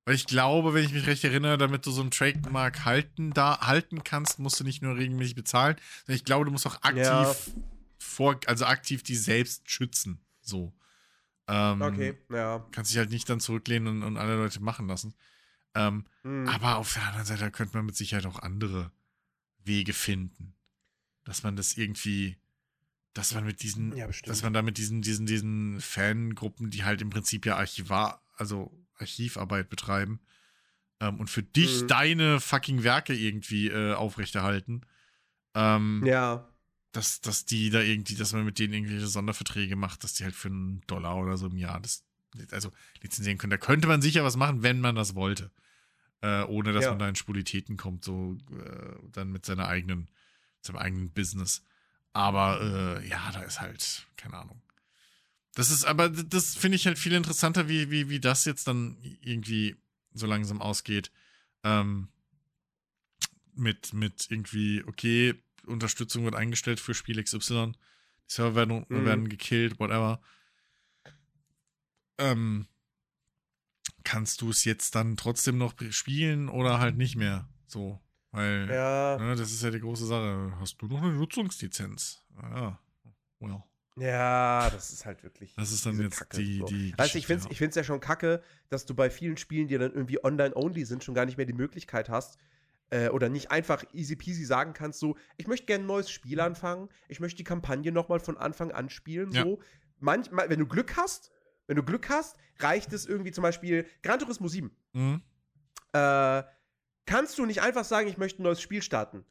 Weil 0.08 0.14
ich 0.14 0.24
glaube, 0.24 0.72
wenn 0.72 0.86
ich 0.86 0.92
mich 0.94 1.06
recht 1.06 1.22
erinnere, 1.22 1.58
damit 1.58 1.84
du 1.84 1.90
so 1.90 2.00
einen 2.00 2.10
Trademark 2.10 2.86
halten, 2.86 3.34
da, 3.34 3.60
halten 3.66 4.04
kannst, 4.04 4.38
musst 4.38 4.58
du 4.58 4.64
nicht 4.64 4.80
nur 4.80 4.96
regelmäßig 4.96 5.34
bezahlen, 5.34 5.76
sondern 6.06 6.16
ich 6.16 6.24
glaube, 6.24 6.46
du 6.46 6.50
musst 6.50 6.66
auch 6.66 6.76
aktiv 6.80 7.02
Ja. 7.04 7.34
vor, 7.98 8.40
also 8.46 8.64
aktiv 8.64 9.02
die 9.02 9.16
selbst 9.16 9.70
schützen. 9.70 10.18
So. 10.40 10.72
Ähm, 11.46 11.82
Okay, 11.82 12.14
ja. 12.30 12.66
Kannst 12.70 12.90
dich 12.90 12.96
halt 12.96 13.10
nicht 13.10 13.28
dann 13.28 13.38
zurücklehnen 13.40 13.88
und, 13.98 14.02
und 14.02 14.16
alle 14.16 14.36
Leute 14.36 14.60
machen 14.60 14.88
lassen. 14.88 15.12
Ähm, 15.74 16.06
Hm. 16.22 16.48
aber 16.48 16.78
auf 16.78 16.94
der 16.94 17.02
anderen 17.06 17.26
Seite 17.26 17.50
könnte 17.50 17.76
man 17.76 17.84
mit 17.84 17.96
Sicherheit 17.96 18.24
auch 18.24 18.38
andere 18.38 18.90
Wege 19.62 19.92
finden. 19.92 20.54
Dass 21.24 21.42
man 21.42 21.54
das 21.54 21.76
irgendwie, 21.76 22.38
dass 23.12 23.34
man 23.34 23.44
mit 23.44 23.60
diesen, 23.62 23.94
Ja, 23.94 24.08
dass 24.24 24.42
man 24.42 24.54
da 24.54 24.62
mit 24.62 24.78
diesen, 24.78 25.02
diesen, 25.02 25.26
diesen 25.26 25.82
Fangruppen, 25.82 26.70
die 26.70 26.84
halt 26.84 27.02
im 27.02 27.10
Prinzip 27.10 27.44
ja 27.44 27.56
Archivar, 27.56 28.22
also 28.38 28.72
Archivarbeit 28.98 29.68
betreiben 29.70 30.20
ähm, 31.00 31.20
und 31.20 31.28
für 31.30 31.42
dich 31.42 31.82
Mhm. 31.82 31.88
deine 31.88 32.40
fucking 32.40 32.82
Werke 32.84 33.14
irgendwie 33.14 33.68
äh, 33.68 33.94
aufrechterhalten, 33.94 34.82
ähm, 35.54 36.02
Ja. 36.04 36.48
dass, 36.92 37.20
dass 37.20 37.44
die 37.44 37.70
da 37.70 37.80
irgendwie, 37.80 38.14
dass 38.16 38.32
man 38.32 38.44
mit 38.44 38.58
denen 38.58 38.74
irgendwelche 38.74 39.06
Sonderverträge 39.06 39.76
macht, 39.76 40.04
dass 40.04 40.14
die 40.14 40.24
halt 40.24 40.34
für 40.34 40.48
einen 40.48 40.80
Dollar 40.86 41.16
oder 41.16 41.36
so 41.36 41.46
im 41.46 41.56
Jahr 41.56 41.80
das, 41.80 42.04
also 42.50 42.70
lizenzieren 43.02 43.38
können. 43.38 43.50
Da 43.50 43.56
könnte 43.58 43.88
man 43.88 44.02
sicher 44.02 44.24
was 44.24 44.36
machen, 44.36 44.62
wenn 44.62 44.80
man 44.80 44.94
das 44.94 45.14
wollte. 45.14 45.50
Äh, 46.20 46.42
ohne 46.44 46.72
dass 46.72 46.84
Ja. 46.84 46.90
man 46.90 46.98
da 46.98 47.08
in 47.08 47.14
Spulitäten 47.14 47.76
kommt, 47.76 48.04
so 48.04 48.36
äh, 48.50 48.96
dann 49.12 49.30
mit 49.30 49.46
seiner 49.46 49.68
eigenen, 49.68 50.10
seinem 50.62 50.78
eigenen 50.78 51.10
Business. 51.12 51.64
Aber 52.12 52.60
äh, 53.00 53.08
ja, 53.08 53.30
da 53.30 53.42
ist 53.42 53.60
halt, 53.60 54.06
keine 54.16 54.36
Ahnung. 54.38 54.60
Das 55.58 55.72
ist, 55.72 55.84
aber 55.84 56.08
das 56.08 56.54
finde 56.54 56.76
ich 56.76 56.86
halt 56.86 57.00
viel 57.00 57.14
interessanter, 57.14 57.68
wie, 57.68 57.90
wie, 57.90 58.08
wie 58.08 58.20
das 58.20 58.44
jetzt 58.44 58.68
dann 58.68 58.96
irgendwie 59.02 59.74
so 60.12 60.24
langsam 60.24 60.62
ausgeht. 60.62 61.10
Ähm, 61.64 62.10
mit, 63.54 63.92
mit 63.92 64.30
irgendwie, 64.30 64.84
okay, 64.86 65.34
Unterstützung 65.66 66.22
wird 66.22 66.36
eingestellt 66.36 66.78
für 66.78 66.94
Spiel 66.94 67.20
XY. 67.20 67.72
Die 67.72 67.76
Server 68.32 68.54
werden, 68.54 68.86
Mhm. 68.88 69.04
werden 69.04 69.28
gekillt, 69.28 69.80
whatever. 69.80 70.20
Ähm, 72.18 72.68
kannst 74.04 74.42
du 74.42 74.50
es 74.50 74.64
jetzt 74.64 74.94
dann 74.94 75.16
trotzdem 75.16 75.58
noch 75.58 75.74
spielen 75.90 76.48
oder 76.48 76.78
halt 76.78 76.96
nicht 76.96 77.16
mehr? 77.16 77.48
So, 77.66 78.00
weil 78.30 78.68
Ja. 78.70 79.18
ne, 79.18 79.34
das 79.34 79.50
ist 79.50 79.64
ja 79.64 79.72
die 79.72 79.80
große 79.80 80.06
Sache. 80.06 80.56
Hast 80.60 80.80
du 80.80 80.86
noch 80.86 81.02
eine 81.02 81.14
Nutzungslizenz? 81.14 82.22
Ja, 82.40 82.78
well. 83.40 83.64
Ja, 84.00 84.70
das 84.70 84.92
ist 84.92 85.06
halt 85.06 85.22
wirklich. 85.22 85.54
Das 85.54 85.72
ist 85.72 85.84
dann 85.84 86.00
jetzt 86.00 86.18
Kacke, 86.18 86.36
die, 86.38 86.58
so. 86.58 86.66
die 86.66 86.94
Weißt 86.96 87.14
du, 87.14 87.18
ich 87.18 87.26
Geschichte, 87.26 87.26
finde 87.26 87.38
es 87.40 87.44
ja. 87.44 87.50
ich 87.50 87.58
find's 87.58 87.76
ja 87.76 87.84
schon 87.84 88.00
kacke, 88.00 88.42
dass 88.68 88.86
du 88.86 88.94
bei 88.94 89.10
vielen 89.10 89.36
Spielen, 89.36 89.68
die 89.68 89.76
dann 89.78 89.92
irgendwie 89.92 90.22
online-only 90.22 90.84
sind, 90.84 91.04
schon 91.04 91.14
gar 91.14 91.26
nicht 91.26 91.36
mehr 91.36 91.46
die 91.46 91.52
Möglichkeit 91.52 92.08
hast, 92.08 92.38
äh, 92.90 93.08
oder 93.08 93.28
nicht 93.28 93.50
einfach 93.50 93.84
easy 93.92 94.16
peasy 94.16 94.44
sagen 94.44 94.72
kannst, 94.72 95.00
so, 95.00 95.16
ich 95.36 95.46
möchte 95.46 95.66
gerne 95.66 95.84
ein 95.84 95.88
neues 95.88 96.10
Spiel 96.10 96.40
anfangen, 96.40 96.88
ich 97.08 97.20
möchte 97.20 97.36
die 97.36 97.44
Kampagne 97.44 97.92
nochmal 97.92 98.20
von 98.20 98.36
Anfang 98.36 98.70
an 98.72 98.88
spielen, 98.90 99.32
Ja. 99.32 99.42
so. 99.42 99.60
Manchmal, 100.00 100.48
wenn 100.48 100.60
du 100.60 100.66
Glück 100.66 100.96
hast, 100.96 101.32
wenn 101.66 101.76
du 101.76 101.82
Glück 101.82 102.08
hast, 102.08 102.36
reicht 102.60 102.92
es 102.92 103.04
irgendwie 103.04 103.32
zum 103.32 103.42
Beispiel 103.42 103.84
Gran 104.02 104.18
Turismo 104.20 104.48
7. 104.48 104.70
Mhm. 104.92 105.22
Äh, 105.92 106.42
kannst 107.04 107.38
du 107.38 107.46
nicht 107.46 107.62
einfach 107.62 107.84
sagen, 107.84 108.08
ich 108.08 108.16
möchte 108.16 108.40
ein 108.40 108.44
neues 108.44 108.60
Spiel 108.62 108.80
starten. 108.82 109.24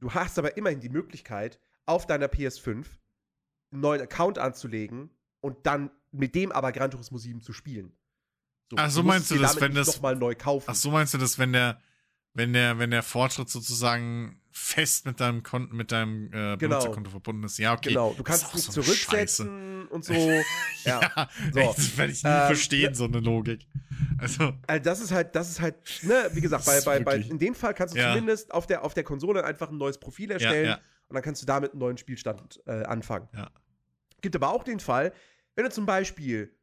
Du 0.00 0.12
hast 0.12 0.38
aber 0.38 0.56
immerhin 0.56 0.80
die 0.80 0.88
Möglichkeit, 0.88 1.60
auf 1.86 2.06
deiner 2.06 2.26
PS5 2.26 2.86
einen 3.72 3.80
neuen 3.82 4.00
Account 4.00 4.38
anzulegen 4.38 5.10
und 5.40 5.66
dann 5.66 5.90
mit 6.12 6.34
dem 6.34 6.52
aber 6.52 6.72
Gran 6.72 6.90
Turismo 6.90 7.18
7 7.18 7.40
zu 7.40 7.52
spielen. 7.52 7.92
Ach, 8.76 8.90
so 8.90 9.02
meinst 9.02 9.30
du 9.30 9.38
das, 9.38 9.60
wenn 9.60 9.74
das- 9.74 10.00
mal 10.00 10.14
neu 10.16 10.34
kaufen. 10.34 10.66
Ach 10.68 10.74
so 10.74 10.90
meinst 10.90 11.14
du 11.14 11.18
das, 11.18 11.38
wenn 11.38 11.52
der, 11.52 11.80
wenn 12.34 12.52
der, 12.52 12.78
wenn 12.78 12.90
der 12.90 13.02
Fortschritt 13.02 13.48
sozusagen 13.48 14.40
fest 14.52 15.06
mit 15.06 15.18
deinem 15.20 15.42
Konten, 15.42 15.76
mit 15.76 15.90
deinem 15.92 16.26
äh, 16.26 16.30
Genau. 16.30 16.56
Benutzerkonto 16.56 17.10
verbunden 17.10 17.44
ist? 17.44 17.58
Ja, 17.58 17.72
okay. 17.72 17.90
Genau, 17.90 18.14
du 18.16 18.22
kannst 18.22 18.46
es 18.48 18.54
nicht 18.54 18.72
so 18.72 18.82
zurücksetzen 18.82 19.86
und 19.88 20.04
so. 20.04 20.12
ja. 20.84 21.00
Ja, 21.00 21.28
So. 21.52 21.60
das 21.76 21.96
werde 21.96 22.12
ich 22.12 22.22
nie 22.22 22.30
Ähm, 22.30 22.46
verstehen, 22.46 22.94
so 22.94 23.04
eine 23.04 23.20
Logik. 23.20 23.66
Also, 24.18 24.52
Also 24.66 24.82
das 24.84 25.00
ist 25.00 25.12
halt, 25.12 25.34
das 25.34 25.50
ist 25.50 25.60
halt, 25.60 25.76
ne, 26.02 26.30
wie 26.32 26.40
gesagt, 26.40 26.64
bei, 26.66 26.80
bei, 26.82 27.00
bei, 27.00 27.16
in 27.18 27.38
dem 27.38 27.54
Fall 27.54 27.74
kannst 27.74 27.94
du 27.94 27.98
Ja. 27.98 28.10
zumindest 28.12 28.52
auf 28.52 28.66
der, 28.66 28.84
auf 28.84 28.94
der 28.94 29.04
Konsole 29.04 29.44
einfach 29.44 29.70
ein 29.70 29.78
neues 29.78 29.98
Profil 29.98 30.30
erstellen 30.30 30.66
ja. 30.66 30.80
Und 31.10 31.14
dann 31.14 31.22
kannst 31.22 31.42
du 31.42 31.46
damit 31.46 31.72
einen 31.72 31.80
neuen 31.80 31.98
Spielstand 31.98 32.62
äh, 32.66 32.84
anfangen. 32.84 33.28
Ja. 33.34 33.50
Gibt 34.22 34.34
aber 34.36 34.48
auch 34.50 34.64
den 34.64 34.80
Fall, 34.80 35.12
wenn 35.54 35.64
du 35.64 35.70
zum 35.70 35.84
Beispiel 35.84 36.54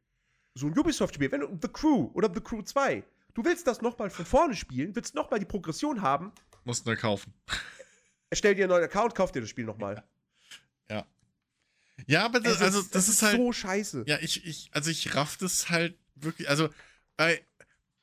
so 0.54 0.66
ein 0.66 0.76
Ubisoft-Spiel, 0.76 1.30
wenn 1.30 1.40
du 1.42 1.58
The 1.62 1.68
Crew 1.68 2.10
oder 2.14 2.28
The 2.34 2.40
Crew 2.40 2.62
2, 2.62 3.04
du 3.34 3.44
willst 3.44 3.66
das 3.66 3.80
nochmal 3.80 4.10
von 4.10 4.26
vorne 4.26 4.56
spielen, 4.56 4.96
willst 4.96 5.14
nochmal 5.14 5.38
die 5.38 5.46
Progression 5.46 6.02
haben, 6.02 6.32
musst 6.64 6.86
du 6.86 6.96
kaufen. 6.96 7.32
erstell 8.30 8.56
dir 8.56 8.64
einen 8.64 8.70
neuen 8.70 8.84
Account, 8.84 9.14
kauf 9.14 9.30
dir 9.30 9.40
das 9.40 9.48
Spiel 9.48 9.64
nochmal. 9.64 10.02
Ja, 12.06 12.24
aber 12.24 12.40
das, 12.40 12.56
Es 12.56 12.62
also, 12.62 12.82
das 12.82 13.08
ist 13.08 13.22
halt. 13.22 13.36
so 13.36 13.52
scheiße. 13.52 14.04
Ja, 14.06 14.18
ich, 14.20 14.46
ich, 14.46 14.70
also 14.72 14.90
ich 14.90 15.14
raff 15.14 15.36
das 15.36 15.68
halt 15.70 15.98
wirklich, 16.14 16.48
also, 16.48 16.68
bei, 17.16 17.44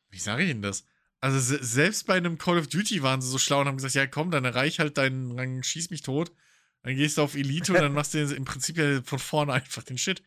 wie 0.09 0.19
sage 0.19 0.43
ich 0.43 0.49
denn 0.49 0.61
das? 0.61 0.85
Also 1.25 1.39
se 1.39 1.63
selbst 1.63 2.05
bei 2.05 2.13
einem 2.15 2.37
Call 2.37 2.59
of 2.59 2.67
Duty 2.67 3.01
waren 3.01 3.19
sie 3.21 3.29
so 3.29 3.37
schlau 3.39 3.61
und 3.61 3.67
haben 3.67 3.77
gesagt, 3.77 3.95
ja 3.95 4.05
komm, 4.05 4.29
dann 4.29 4.45
erreich 4.45 4.79
halt 4.79 4.97
deinen 4.99 5.31
Rang, 5.31 5.63
schieß 5.63 5.89
mich 5.89 6.01
tot. 6.03 6.31
Dann 6.83 6.95
gehst 6.95 7.17
du 7.17 7.23
auf 7.23 7.33
Elite 7.35 7.73
und 7.73 7.79
dann 7.79 7.93
machst 7.93 8.13
du 8.13 8.19
im 8.21 8.45
Prinzip 8.45 8.77
ja 8.77 9.01
von 9.01 9.17
vorne 9.17 9.51
einfach 9.57 9.81
den 9.83 9.97
Shit. 9.97 10.21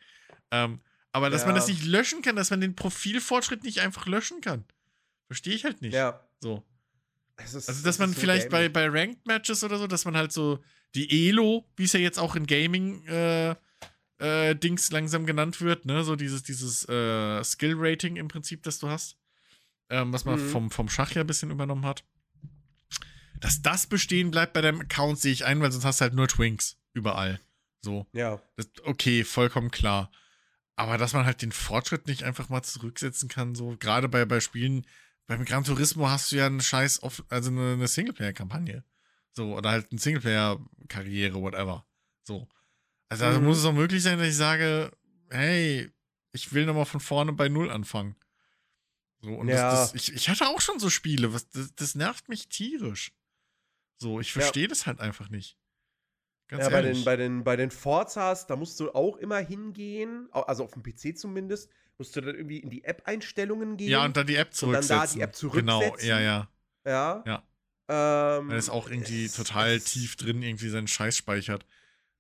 Ähm, 0.51 0.81
aber 1.13 1.31
dass 1.31 1.43
man 1.47 1.55
Ja. 1.55 1.61
das 1.61 1.69
nicht 1.69 1.85
löschen 1.85 2.21
kann, 2.23 2.35
dass 2.37 2.51
man 2.51 2.61
den 2.61 2.75
Profilfortschritt 2.75 3.63
nicht 3.63 3.79
einfach 3.81 4.07
löschen 4.07 4.41
kann. 4.41 4.65
Verstehe 5.29 5.55
ich 5.55 5.65
halt 5.65 5.83
nicht. 5.83 5.95
Ja. 5.95 6.21
So. 6.41 6.65
Es 7.37 7.55
ist- 7.55 7.69
Also, 7.69 7.85
dass 7.85 7.99
man 7.99 8.11
ist 8.11 8.17
so 8.17 8.21
vielleicht 8.23 8.49
bei, 8.51 8.69
bei 8.69 8.89
Ranked 8.89 9.25
Matches 9.27 9.63
oder 9.63 9.79
so, 9.79 9.87
dass 9.87 10.05
man 10.05 10.17
halt 10.17 10.33
so 10.33 10.59
die 10.97 11.29
Elo, 11.29 11.65
wie 11.77 11.85
es 11.85 11.93
ja 11.93 12.01
jetzt 12.01 12.19
auch 12.19 12.35
in 12.35 12.47
Gaming 12.47 13.05
äh, 13.07 13.55
äh, 14.19 14.57
Dings 14.57 14.91
langsam 14.91 15.27
genannt 15.27 15.61
wird, 15.61 15.85
ne, 15.85 16.03
so 16.03 16.17
dieses, 16.17 16.43
dieses 16.43 16.89
äh, 16.89 17.45
Skill-Rating 17.45 18.17
im 18.17 18.27
Prinzip, 18.27 18.65
das 18.65 18.81
du 18.81 18.89
hast, 18.89 19.17
ähm, 19.91 20.13
was 20.13 20.25
man 20.25 20.41
Mhm. 20.41 20.51
vom, 20.51 20.71
vom 20.71 20.89
Schach 20.89 21.13
ja 21.13 21.23
ein 21.23 21.27
bisschen 21.27 21.51
übernommen 21.51 21.85
hat. 21.87 22.05
Dass 23.41 23.63
das 23.63 23.87
bestehen 23.87 24.31
bleibt 24.31 24.53
bei 24.53 24.61
deinem 24.61 24.81
Account, 24.81 25.19
sehe 25.21 25.33
ich 25.33 25.45
ein, 25.45 25.61
weil 25.61 25.71
sonst 25.71 25.85
hast 25.85 26.01
du 26.01 26.03
halt 26.05 26.15
nur 26.15 26.27
Twinks 26.29 26.77
überall. 26.93 27.41
So. 27.83 28.07
Ja. 28.13 28.41
Das, 28.57 28.69
okay, 28.85 29.23
vollkommen 29.25 29.71
klar. 29.71 30.11
Aber 30.75 30.99
dass 30.99 31.13
man 31.13 31.25
halt 31.25 31.43
den 31.43 31.53
Fortschritt 31.53 32.07
nicht 32.07 32.23
einfach 32.25 32.49
mal 32.49 32.63
zurücksetzen 32.63 33.29
kann, 33.29 33.55
so 33.55 33.77
gerade 33.79 34.09
bei, 34.09 34.25
bei 34.25 34.41
Spielen, 34.41 34.87
beim 35.27 35.45
Gran 35.45 35.65
Turismo 35.65 36.09
hast 36.09 36.33
du 36.33 36.37
ja 36.37 36.47
einen 36.47 36.61
Scheiß, 36.61 37.03
auf, 37.03 37.25
also 37.29 37.51
eine, 37.51 37.75
eine 37.75 37.89
Singleplayer-Kampagne. 37.89 38.85
So, 39.33 39.55
oder 39.57 39.71
halt 39.71 39.91
eine 39.91 40.01
Singleplayer-Karriere, 40.01 41.41
whatever. 41.41 41.87
So. 42.25 42.49
Also 43.09 43.25
Mhm. 43.41 43.45
muss 43.47 43.59
es 43.59 43.65
auch 43.65 43.73
möglich 43.73 44.03
sein, 44.03 44.19
dass 44.19 44.29
ich 44.29 44.37
sage, 44.37 44.91
hey, 45.31 45.91
ich 46.33 46.53
will 46.53 46.67
nochmal 46.67 46.85
von 46.87 47.01
vorne 47.01 47.33
bei 47.33 47.49
Null 47.49 47.71
anfangen. 47.71 48.17
So, 49.21 49.35
und 49.35 49.49
Ja. 49.49 49.71
das, 49.71 49.93
das, 49.93 49.95
ich, 50.09 50.15
ich 50.15 50.29
hatte 50.29 50.47
auch 50.49 50.61
schon 50.61 50.79
so 50.79 50.91
Spiele, 50.91 51.33
was, 51.35 51.49
das, 51.51 51.75
das 51.75 51.95
nervt 51.95 52.29
mich 52.29 52.49
tierisch. 52.49 53.13
So, 53.99 54.21
ich 54.21 54.29
Ja. 54.35 54.41
verstehe 54.43 54.69
das 54.69 54.87
halt 54.87 55.01
einfach 55.01 55.29
nicht. 55.29 55.57
Ganz 56.49 56.63
ja, 56.65 56.71
bei 56.71 56.77
ehrlich. 56.77 56.99
den, 56.99 57.05
bei, 57.05 57.17
den, 57.17 57.45
bei 57.45 57.57
den 57.57 57.71
Forzas, 57.71 58.47
da 58.47 58.57
musst 58.57 58.79
du 58.81 58.93
auch 58.93 59.17
immer 59.17 59.39
hingehen, 59.39 60.29
also 60.33 60.65
auf 60.65 60.73
dem 60.73 60.83
PC 60.83 61.19
zumindest, 61.19 61.69
musst 61.99 62.15
du 62.17 62.21
dann 62.21 62.37
irgendwie 62.37 62.59
in 62.59 62.71
die 62.71 62.85
App-Einstellungen 62.85 63.77
gehen. 63.77 63.91
Ja, 63.91 64.05
und 64.05 64.17
dann 64.17 64.27
die 64.27 64.37
App 64.37 64.49
Und 64.63 64.73
dann 64.73 64.83
zurücksetzen. 64.83 64.97
da 64.99 65.07
die 65.15 65.21
App 65.21 65.53
Genau, 65.53 65.81
zurücksetzen. 65.81 66.09
ja, 66.09 66.21
ja. 66.21 66.49
ja. 66.87 67.23
Ja. 67.27 67.43
Ähm, 68.39 68.49
Weil 68.49 68.57
es 68.59 68.71
auch 68.71 68.89
irgendwie 68.89 69.25
es- 69.25 69.35
total 69.35 69.71
es- 69.77 69.85
tief 69.85 70.17
drin 70.17 70.43
irgendwie 70.43 70.69
seinen 70.69 70.87
Scheiß 70.89 71.17
speichert. 71.17 71.67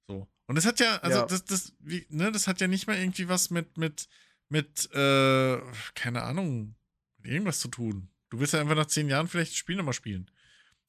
So. 0.09 0.27
Und 0.47 0.57
das 0.57 0.66
hat 0.66 0.81
ja, 0.81 0.97
also 0.97 1.19
Ja. 1.20 1.27
das, 1.27 1.45
das, 1.45 1.73
wie, 1.79 2.07
ne, 2.11 2.33
das 2.33 2.49
hat 2.49 2.61
ja 2.61 2.66
nicht 2.69 2.87
mal 2.87 2.99
irgendwie 2.99 3.29
was 3.29 3.51
mit, 3.51 3.79
mit, 3.79 4.09
mit, 4.49 4.91
äh, 4.95 5.59
keine 5.95 6.23
Ahnung, 6.23 6.75
irgendwas 7.28 7.60
zu 7.60 7.68
tun. 7.68 8.09
Du 8.30 8.40
willst 8.40 8.52
ja 8.52 8.60
einfach 8.60 8.74
nach 8.76 8.86
zehn 8.86 9.09
Jahren 9.09 9.28
vielleicht 9.28 9.52
das 9.52 9.56
Spiel 9.59 9.76
nochmal 9.76 9.94
spielen. 9.94 10.30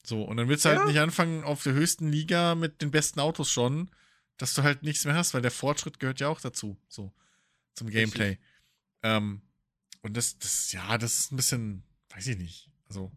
So, 0.06 0.24
und 0.24 0.38
dann 0.38 0.48
willst 0.50 0.66
du 0.66 0.70
Ja. 0.70 0.78
halt 0.78 0.88
nicht 0.88 1.00
anfangen 1.00 1.44
auf 1.44 1.64
der 1.64 1.74
höchsten 1.74 2.10
Liga 2.10 2.56
mit 2.56 2.82
den 2.82 2.92
besten 2.92 3.20
Autos 3.20 3.52
schon, 3.52 3.90
dass 4.38 4.54
du 4.54 4.64
halt 4.64 4.84
nichts 4.84 5.06
mehr 5.06 5.16
hast, 5.16 5.34
weil 5.34 5.42
der 5.42 5.52
Fortschritt 5.52 6.00
gehört 6.00 6.20
ja 6.20 6.28
auch 6.30 6.40
dazu. 6.42 6.78
So, 6.88 7.12
zum 7.76 7.90
Gameplay. 7.90 8.38
Ähm, 9.04 9.42
und 10.02 10.16
das, 10.18 10.38
das, 10.40 10.72
ja, 10.72 10.98
das 10.98 11.20
ist 11.20 11.32
ein 11.32 11.36
bisschen, 11.36 11.84
weiß 12.10 12.28
ich 12.28 12.38
nicht. 12.38 12.70
Also, 12.88 13.12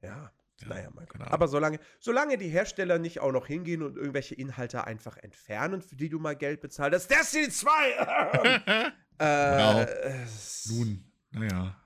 Ja, 0.00 0.32
ja, 0.60 0.68
naja, 0.68 0.90
mein 0.94 1.06
Gott. 1.06 1.20
Aber 1.22 1.48
solange, 1.48 1.80
solange 1.98 2.38
die 2.38 2.48
Hersteller 2.48 2.98
nicht 3.00 3.18
auch 3.20 3.32
noch 3.32 3.46
hingehen 3.48 3.82
und 3.82 3.96
irgendwelche 3.96 4.36
Inhalte 4.36 4.84
einfach 4.84 5.16
entfernen, 5.16 5.82
für 5.82 5.96
die 5.96 6.08
du 6.08 6.20
mal 6.20 6.36
Geld 6.36 6.60
bezahlt 6.60 6.94
hast, 6.94 7.08
Destiny 7.10 7.48
2! 7.48 8.92
äh, 9.18 10.22
es- 10.24 10.66
Nun, 10.70 11.04
naja. 11.32 11.76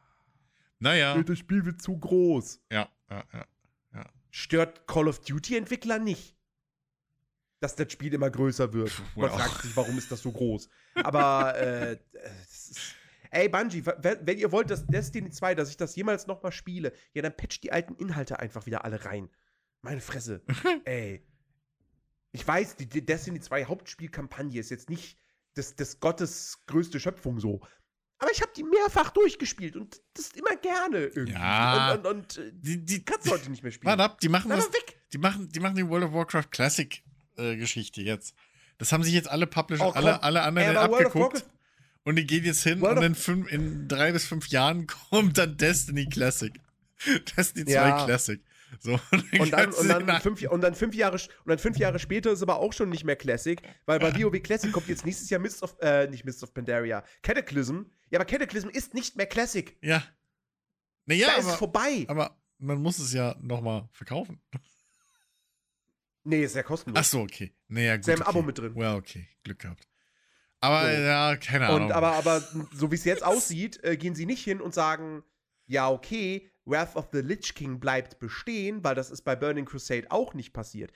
Naja. 0.79 1.23
Das 1.23 1.39
Spiel 1.39 1.65
wird 1.65 1.81
zu 1.81 1.99
groß. 1.99 2.61
Ja, 2.71 2.89
ja, 3.11 3.25
ja. 3.33 3.47
Stört 4.31 4.87
Call 4.87 5.09
of 5.09 5.21
Duty-Entwickler 5.21 5.99
nicht. 5.99 6.37
Dass 7.61 7.75
das 7.75 7.91
Spiel 7.91 8.13
immer 8.13 8.31
größer 8.31 8.73
wird. 8.75 8.91
Puh, 8.95 9.21
Man 9.21 9.31
wohl 9.31 9.39
fragt 9.39 9.57
auch. 9.57 9.63
sich, 9.63 9.77
warum 9.77 9.97
ist 9.97 10.13
das 10.13 10.21
so 10.21 10.31
groß? 10.31 10.69
Aber 10.95 11.57
äh, 11.57 11.99
das 12.13 12.69
ist, 12.71 12.95
Ey, 13.31 13.49
Bungie, 13.49 13.85
wenn 13.85 14.39
ihr 14.39 14.53
wollt, 14.53 14.71
dass 14.71 14.87
Destiny 14.87 15.31
2, 15.31 15.55
dass 15.55 15.71
ich 15.71 15.77
das 15.77 15.97
jemals 15.97 16.27
nochmal 16.27 16.53
spiele, 16.53 16.93
ja, 17.13 17.23
dann 17.23 17.37
patcht 17.37 17.65
die 17.65 17.73
alten 17.73 17.95
Inhalte 17.97 18.39
einfach 18.39 18.67
wieder 18.67 18.85
alle 18.85 19.05
rein. 19.05 19.29
Meine 19.83 20.01
Fresse. 20.01 20.43
Ey. 20.85 21.27
Ich 22.33 22.47
weiß, 22.47 22.77
die 22.77 23.05
Destiny 23.05 23.41
2 23.41 23.65
Hauptspielkampagne 23.65 24.61
ist 24.61 24.71
jetzt 24.71 24.91
nicht 24.91 25.19
des, 25.57 25.75
des 25.75 26.01
Gottes 26.01 26.63
größte 26.67 27.01
Schöpfung 27.01 27.41
so. 27.41 27.61
Aber 28.19 28.31
ich 28.33 28.41
habe 28.41 28.53
die 28.57 28.63
mehrfach 28.63 29.11
durchgespielt 29.11 29.77
und 29.77 30.01
das 30.15 30.31
immer 30.33 30.57
gerne 30.57 30.99
irgendwie. 31.07 31.33
Ja. 31.33 31.93
Und, 31.93 32.07
und, 32.07 32.17
und 32.17 32.39
äh, 32.39 32.51
die, 32.55 32.85
die 32.85 33.05
kannst 33.05 33.27
du 33.27 33.33
heute 33.33 33.51
nicht 33.51 33.63
mehr 33.63 33.73
spielen. 33.73 33.91
Warte 33.91 34.03
ab, 34.05 34.21
die 34.21 34.29
machen 34.29 34.51
was, 34.51 34.73
weg. 34.73 34.99
Die 35.13 35.19
machen, 35.19 35.49
die 35.51 35.61
machen 35.61 35.77
die 35.77 35.87
World 35.87 36.05
of 36.05 36.13
Warcraft 36.13 36.51
Classic 36.51 37.03
äh, 37.37 37.57
Geschichte 37.57 38.01
jetzt. 38.01 38.35
Das 38.79 38.93
haben 38.93 39.03
sich 39.03 39.13
jetzt 39.13 39.29
alle 39.29 39.47
Publisher, 39.47 39.89
oh, 39.89 39.91
alle, 39.91 40.23
alle 40.23 40.43
anderen 40.43 40.77
abgeguckt. 40.77 41.45
Und 42.05 42.17
die 42.17 42.27
gehen 42.27 42.45
jetzt 42.45 42.63
hin 42.63 42.81
World 42.81 42.99
und 42.99 43.05
in, 43.05 43.15
fünf, 43.15 43.51
in 43.51 43.89
drei 43.89 44.13
bis 44.13 44.27
fünf 44.27 44.49
Jahren 44.49 44.87
kommt 45.11 45.39
dann 45.39 45.57
Destiny 45.57 46.07
Classic. 46.07 46.53
Destiny 47.37 47.67
2 47.67 47.73
ja. 47.73 48.05
Classic. 48.05 48.41
So, 48.81 48.93
und, 49.39 49.53
dann, 49.53 49.73
und, 49.73 49.89
dann 49.89 50.21
fünf, 50.21 50.43
und, 50.43 50.61
dann 50.61 50.75
fünf 50.75 50.95
Jahre, 50.95 51.17
und 51.17 51.49
dann 51.49 51.59
fünf 51.59 51.77
Jahre 51.79 51.99
später 51.99 52.33
ist 52.33 52.43
aber 52.43 52.59
auch 52.59 52.73
schon 52.73 52.91
nicht 52.91 53.05
mehr 53.05 53.17
Classic, 53.17 53.61
weil 53.87 53.99
bei 53.99 54.15
WoW 54.15 54.41
Classic 54.43 54.73
kommt 54.73 54.89
jetzt 54.89 55.05
nächstes 55.05 55.31
Jahr 55.31 55.41
Mist 55.41 55.63
of, 55.63 55.77
äh, 55.81 56.09
nicht 56.09 56.25
Mist 56.25 56.43
of 56.43 56.53
Pandaria, 56.53 57.05
Cataclysm. 57.23 57.87
Ja, 58.11 58.19
aber 58.19 58.25
Cataclysm 58.25 58.69
ist 58.69 58.95
nicht 58.95 59.17
mehr 59.17 59.27
Classic. 59.27 59.77
Ja. 59.81 60.03
Naja, 61.07 61.27
da 61.27 61.33
aber, 61.33 61.41
ist 61.41 61.49
es 61.49 61.55
vorbei. 61.55 62.05
Aber 62.09 62.37
man 62.59 62.81
muss 62.81 62.99
es 62.99 63.13
ja 63.13 63.37
nochmal 63.41 63.89
verkaufen. 63.93 64.41
Nee, 66.25 66.43
ist 66.43 66.57
ja 66.57 66.63
kostenlos. 66.65 67.01
Ach 67.01 67.05
so, 67.05 67.21
okay. 67.21 67.53
Naja, 67.69 67.97
gut. 67.97 68.01
Ist 68.01 68.09
ja 68.09 68.15
im 68.15 68.21
okay. 68.23 68.31
Abo 68.31 68.43
mit 68.43 68.59
drin. 68.59 68.73
Ja, 68.75 68.81
well, 68.81 68.95
okay. 68.97 69.29
Glück 69.45 69.61
gehabt. 69.61 69.89
Aber 70.61 70.83
so. 70.83 71.01
ja, 71.01 71.37
keine 71.37 71.69
Ahnung. 71.69 71.85
Und, 71.87 71.93
aber, 71.93 72.15
aber 72.15 72.41
so 72.73 72.91
wie 72.91 72.97
es 72.97 73.05
jetzt 73.05 73.23
aussieht, 73.23 73.83
äh, 73.85 73.97
gehen 73.97 74.15
sie 74.17 74.27
nicht 74.27 74.43
hin 74.43 74.61
und 74.61 74.75
sagen, 74.75 75.23
ja, 75.67 75.89
okay, 75.89 76.51
Wrath 76.65 76.97
of 76.97 77.09
the 77.13 77.21
Lich 77.21 77.55
King 77.55 77.79
bleibt 77.79 78.19
bestehen, 78.19 78.83
weil 78.83 78.95
das 78.95 79.11
ist 79.11 79.23
bei 79.23 79.37
Burning 79.37 79.67
Crusade 79.67 80.11
auch 80.11 80.35
nicht 80.35 80.53
passiert. 80.53 80.93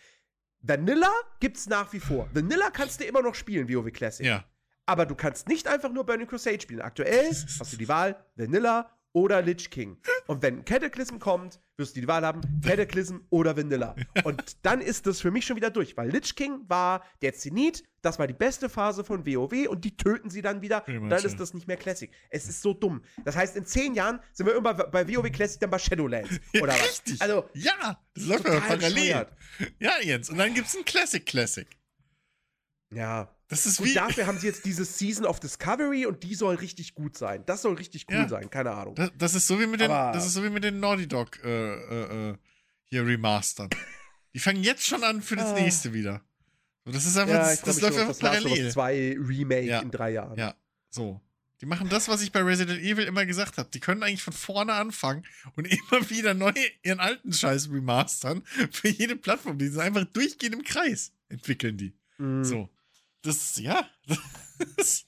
Vanilla 0.60 1.12
gibt's 1.38 1.68
nach 1.68 1.92
wie 1.92 2.00
vor. 2.00 2.28
Vanilla 2.34 2.70
kannst 2.70 3.00
du 3.00 3.04
immer 3.04 3.22
noch 3.22 3.34
spielen, 3.34 3.68
WoW 3.68 3.90
Classic. 3.92 4.26
Ja. 4.26 4.44
Aber 4.90 5.06
du 5.06 5.14
kannst 5.14 5.46
nicht 5.46 5.68
einfach 5.68 5.92
nur 5.92 6.04
Burning 6.04 6.26
Crusade 6.26 6.60
spielen. 6.60 6.80
Aktuell 6.80 7.30
hast 7.30 7.72
du 7.72 7.76
die 7.76 7.86
Wahl 7.86 8.16
Vanilla 8.34 8.90
oder 9.12 9.40
Lich 9.40 9.70
King. 9.70 9.98
Und 10.26 10.42
wenn 10.42 10.64
Cataclysm 10.64 11.20
kommt, 11.20 11.60
wirst 11.76 11.94
du 11.94 12.00
die 12.00 12.08
Wahl 12.08 12.26
haben, 12.26 12.40
Cataclysm 12.66 13.18
oder 13.30 13.56
Vanilla. 13.56 13.94
Und 14.24 14.56
dann 14.62 14.80
ist 14.80 15.06
das 15.06 15.20
für 15.20 15.30
mich 15.30 15.46
schon 15.46 15.54
wieder 15.54 15.70
durch, 15.70 15.96
weil 15.96 16.10
Lich 16.10 16.34
King 16.34 16.62
war 16.66 17.04
der 17.22 17.34
Zenit, 17.34 17.84
das 18.02 18.18
war 18.18 18.26
die 18.26 18.34
beste 18.34 18.68
Phase 18.68 19.04
von 19.04 19.24
WoW 19.24 19.68
und 19.68 19.84
die 19.84 19.96
töten 19.96 20.28
sie 20.28 20.42
dann 20.42 20.60
wieder. 20.60 20.84
Und 20.88 21.08
dann 21.08 21.24
ist 21.24 21.38
das 21.38 21.54
nicht 21.54 21.68
mehr 21.68 21.76
Classic. 21.76 22.10
Es 22.28 22.48
ist 22.48 22.60
so 22.60 22.74
dumm. 22.74 23.04
Das 23.24 23.36
heißt, 23.36 23.54
in 23.54 23.66
zehn 23.66 23.94
Jahren 23.94 24.18
sind 24.32 24.46
wir 24.46 24.56
immer 24.56 24.74
bei 24.74 25.06
WoW 25.06 25.30
Classic 25.30 25.60
dann 25.60 25.70
bei 25.70 25.78
Shadowlands. 25.78 26.40
Oder 26.60 26.74
ja, 26.76 26.82
richtig. 26.82 27.14
Was? 27.14 27.20
Also, 27.20 27.48
ja, 27.54 28.02
das 28.14 28.26
läuft 28.26 28.42
parallel. 28.44 29.26
Ja, 29.78 29.92
Jens. 30.02 30.30
Und 30.30 30.38
dann 30.38 30.52
gibt 30.52 30.66
es 30.66 30.76
ein 30.76 30.84
Classic 30.84 31.24
Classic. 31.24 31.68
Ja. 32.92 33.32
Das 33.50 33.66
ist 33.66 33.80
und 33.80 33.86
wie. 33.86 33.94
dafür 33.94 34.26
haben 34.26 34.38
sie 34.38 34.46
jetzt 34.46 34.64
diese 34.64 34.84
Season 34.84 35.26
of 35.26 35.40
Discovery 35.40 36.06
und 36.06 36.22
die 36.22 36.36
soll 36.36 36.54
richtig 36.54 36.94
gut 36.94 37.18
sein. 37.18 37.42
Das 37.46 37.62
soll 37.62 37.74
richtig 37.74 38.06
cool 38.08 38.16
ja. 38.16 38.28
sein, 38.28 38.48
keine 38.48 38.70
Ahnung. 38.70 38.94
Das, 38.94 39.10
das, 39.18 39.34
ist 39.34 39.48
so 39.48 39.58
wie 39.60 39.66
mit 39.66 39.80
den, 39.80 39.88
das 39.88 40.24
ist 40.24 40.34
so 40.34 40.44
wie 40.44 40.50
mit 40.50 40.62
den 40.62 40.78
Naughty 40.78 41.08
Dog 41.08 41.38
äh, 41.44 41.48
äh, 41.48 42.30
äh 42.30 42.36
hier 42.84 43.06
Remastern. 43.06 43.68
Die 44.34 44.38
fangen 44.38 44.62
jetzt 44.62 44.86
schon 44.86 45.02
an 45.02 45.20
für 45.20 45.34
das 45.34 45.48
ah. 45.48 45.54
nächste 45.54 45.92
wieder. 45.92 46.22
So, 46.84 46.92
das 46.92 47.04
ist 47.04 47.16
einfach, 47.16 47.34
ja, 47.34 47.40
das, 47.40 47.62
das 47.62 47.80
läuft 47.80 47.98
einfach 47.98 48.18
parallel. 48.18 48.70
zwei 48.70 49.16
Remake 49.18 49.66
ja. 49.66 49.80
in 49.80 49.90
drei 49.90 50.12
Jahren. 50.12 50.38
Ja, 50.38 50.54
so. 50.88 51.20
Die 51.60 51.66
machen 51.66 51.88
das, 51.90 52.08
was 52.08 52.22
ich 52.22 52.32
bei 52.32 52.40
Resident 52.40 52.80
Evil 52.80 53.04
immer 53.04 53.26
gesagt 53.26 53.58
habe. 53.58 53.68
Die 53.74 53.80
können 53.80 54.02
eigentlich 54.02 54.22
von 54.22 54.32
vorne 54.32 54.72
anfangen 54.72 55.26
und 55.56 55.66
immer 55.70 56.08
wieder 56.08 56.34
neu 56.34 56.52
ihren 56.82 57.00
alten 57.00 57.32
Scheiß 57.32 57.68
remastern 57.70 58.42
für 58.70 58.88
jede 58.88 59.16
Plattform. 59.16 59.58
Die 59.58 59.68
sind 59.68 59.80
einfach 59.80 60.04
durchgehend 60.04 60.54
im 60.54 60.62
Kreis, 60.62 61.12
entwickeln 61.28 61.76
die. 61.76 61.92
Mm. 62.16 62.44
So. 62.44 62.70
Das, 63.22 63.56
ja. 63.56 63.88
Das, 64.76 65.06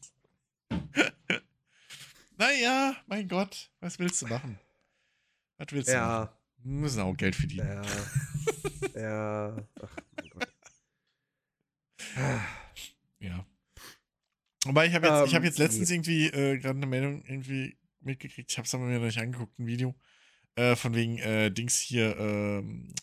naja, 2.38 2.96
mein 3.06 3.28
Gott, 3.28 3.70
was 3.80 3.98
willst 3.98 4.22
du 4.22 4.26
machen? 4.26 4.58
Was 5.58 5.66
willst 5.72 5.90
du 5.90 5.92
ja. 5.92 6.06
machen? 6.08 6.28
Wir 6.64 6.80
müssen 6.80 7.00
auch 7.02 7.16
Geld 7.16 7.36
verdienen. 7.36 7.84
Ja. 8.94 9.00
ja. 9.00 9.66
Ach, 9.80 9.96
mein 10.16 10.30
Gott. 10.30 10.48
ja. 13.18 13.46
Wobei 14.64 14.86
ich 14.86 14.94
habe 14.94 15.06
jetzt, 15.06 15.20
um, 15.20 15.26
ich 15.26 15.34
hab 15.34 15.44
jetzt 15.44 15.58
ähm, 15.58 15.64
letztens 15.66 15.90
irgendwie 15.90 16.26
äh, 16.26 16.58
gerade 16.58 16.78
eine 16.78 16.86
Meldung 16.86 17.22
irgendwie 17.24 17.76
mitgekriegt. 18.00 18.50
Ich 18.50 18.58
habe 18.58 18.66
es 18.66 18.74
aber 18.74 18.84
mir 18.84 18.98
noch 18.98 19.06
nicht 19.06 19.18
angeguckt, 19.18 19.58
ein 19.58 19.66
Video. 19.66 19.94
Äh, 20.54 20.76
von 20.76 20.94
wegen 20.94 21.18
äh, 21.18 21.50
Dings 21.50 21.78
hier, 21.78 22.16
ähm, 22.18 22.94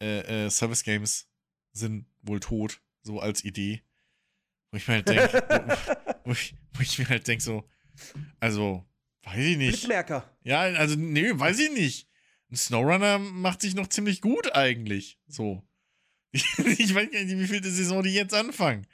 äh, 0.00 0.46
äh, 0.46 0.50
Service 0.50 0.82
Games 0.82 1.28
sind 1.72 2.06
wohl 2.22 2.40
tot, 2.40 2.80
so 3.02 3.20
als 3.20 3.44
Idee. 3.44 3.82
Wo 4.74 4.78
ich 4.78 4.88
mir 4.88 4.94
halt 4.94 5.08
denke, 5.08 5.78
wo, 6.24 6.32
ich, 6.32 6.56
wo 6.72 6.82
ich 6.82 6.98
mir 6.98 7.08
halt 7.08 7.28
denke, 7.28 7.44
so, 7.44 7.62
also, 8.40 8.84
weiß 9.22 9.38
ich 9.38 9.56
nicht. 9.56 9.70
Blitzmerker. 9.70 10.28
Ja, 10.42 10.62
also, 10.62 10.96
nee, 10.96 11.30
weiß 11.32 11.60
ich 11.60 11.70
nicht. 11.70 12.08
Ein 12.50 12.56
Snowrunner 12.56 13.20
macht 13.20 13.60
sich 13.60 13.76
noch 13.76 13.86
ziemlich 13.86 14.20
gut 14.20 14.52
eigentlich. 14.52 15.20
So. 15.28 15.62
Ich, 16.32 16.44
ich 16.58 16.92
weiß 16.92 17.08
gar 17.08 17.22
nicht, 17.22 17.38
wie 17.38 17.46
viel 17.46 17.62
Saison 17.62 18.02
die 18.02 18.14
jetzt 18.14 18.34
anfangen. 18.34 18.84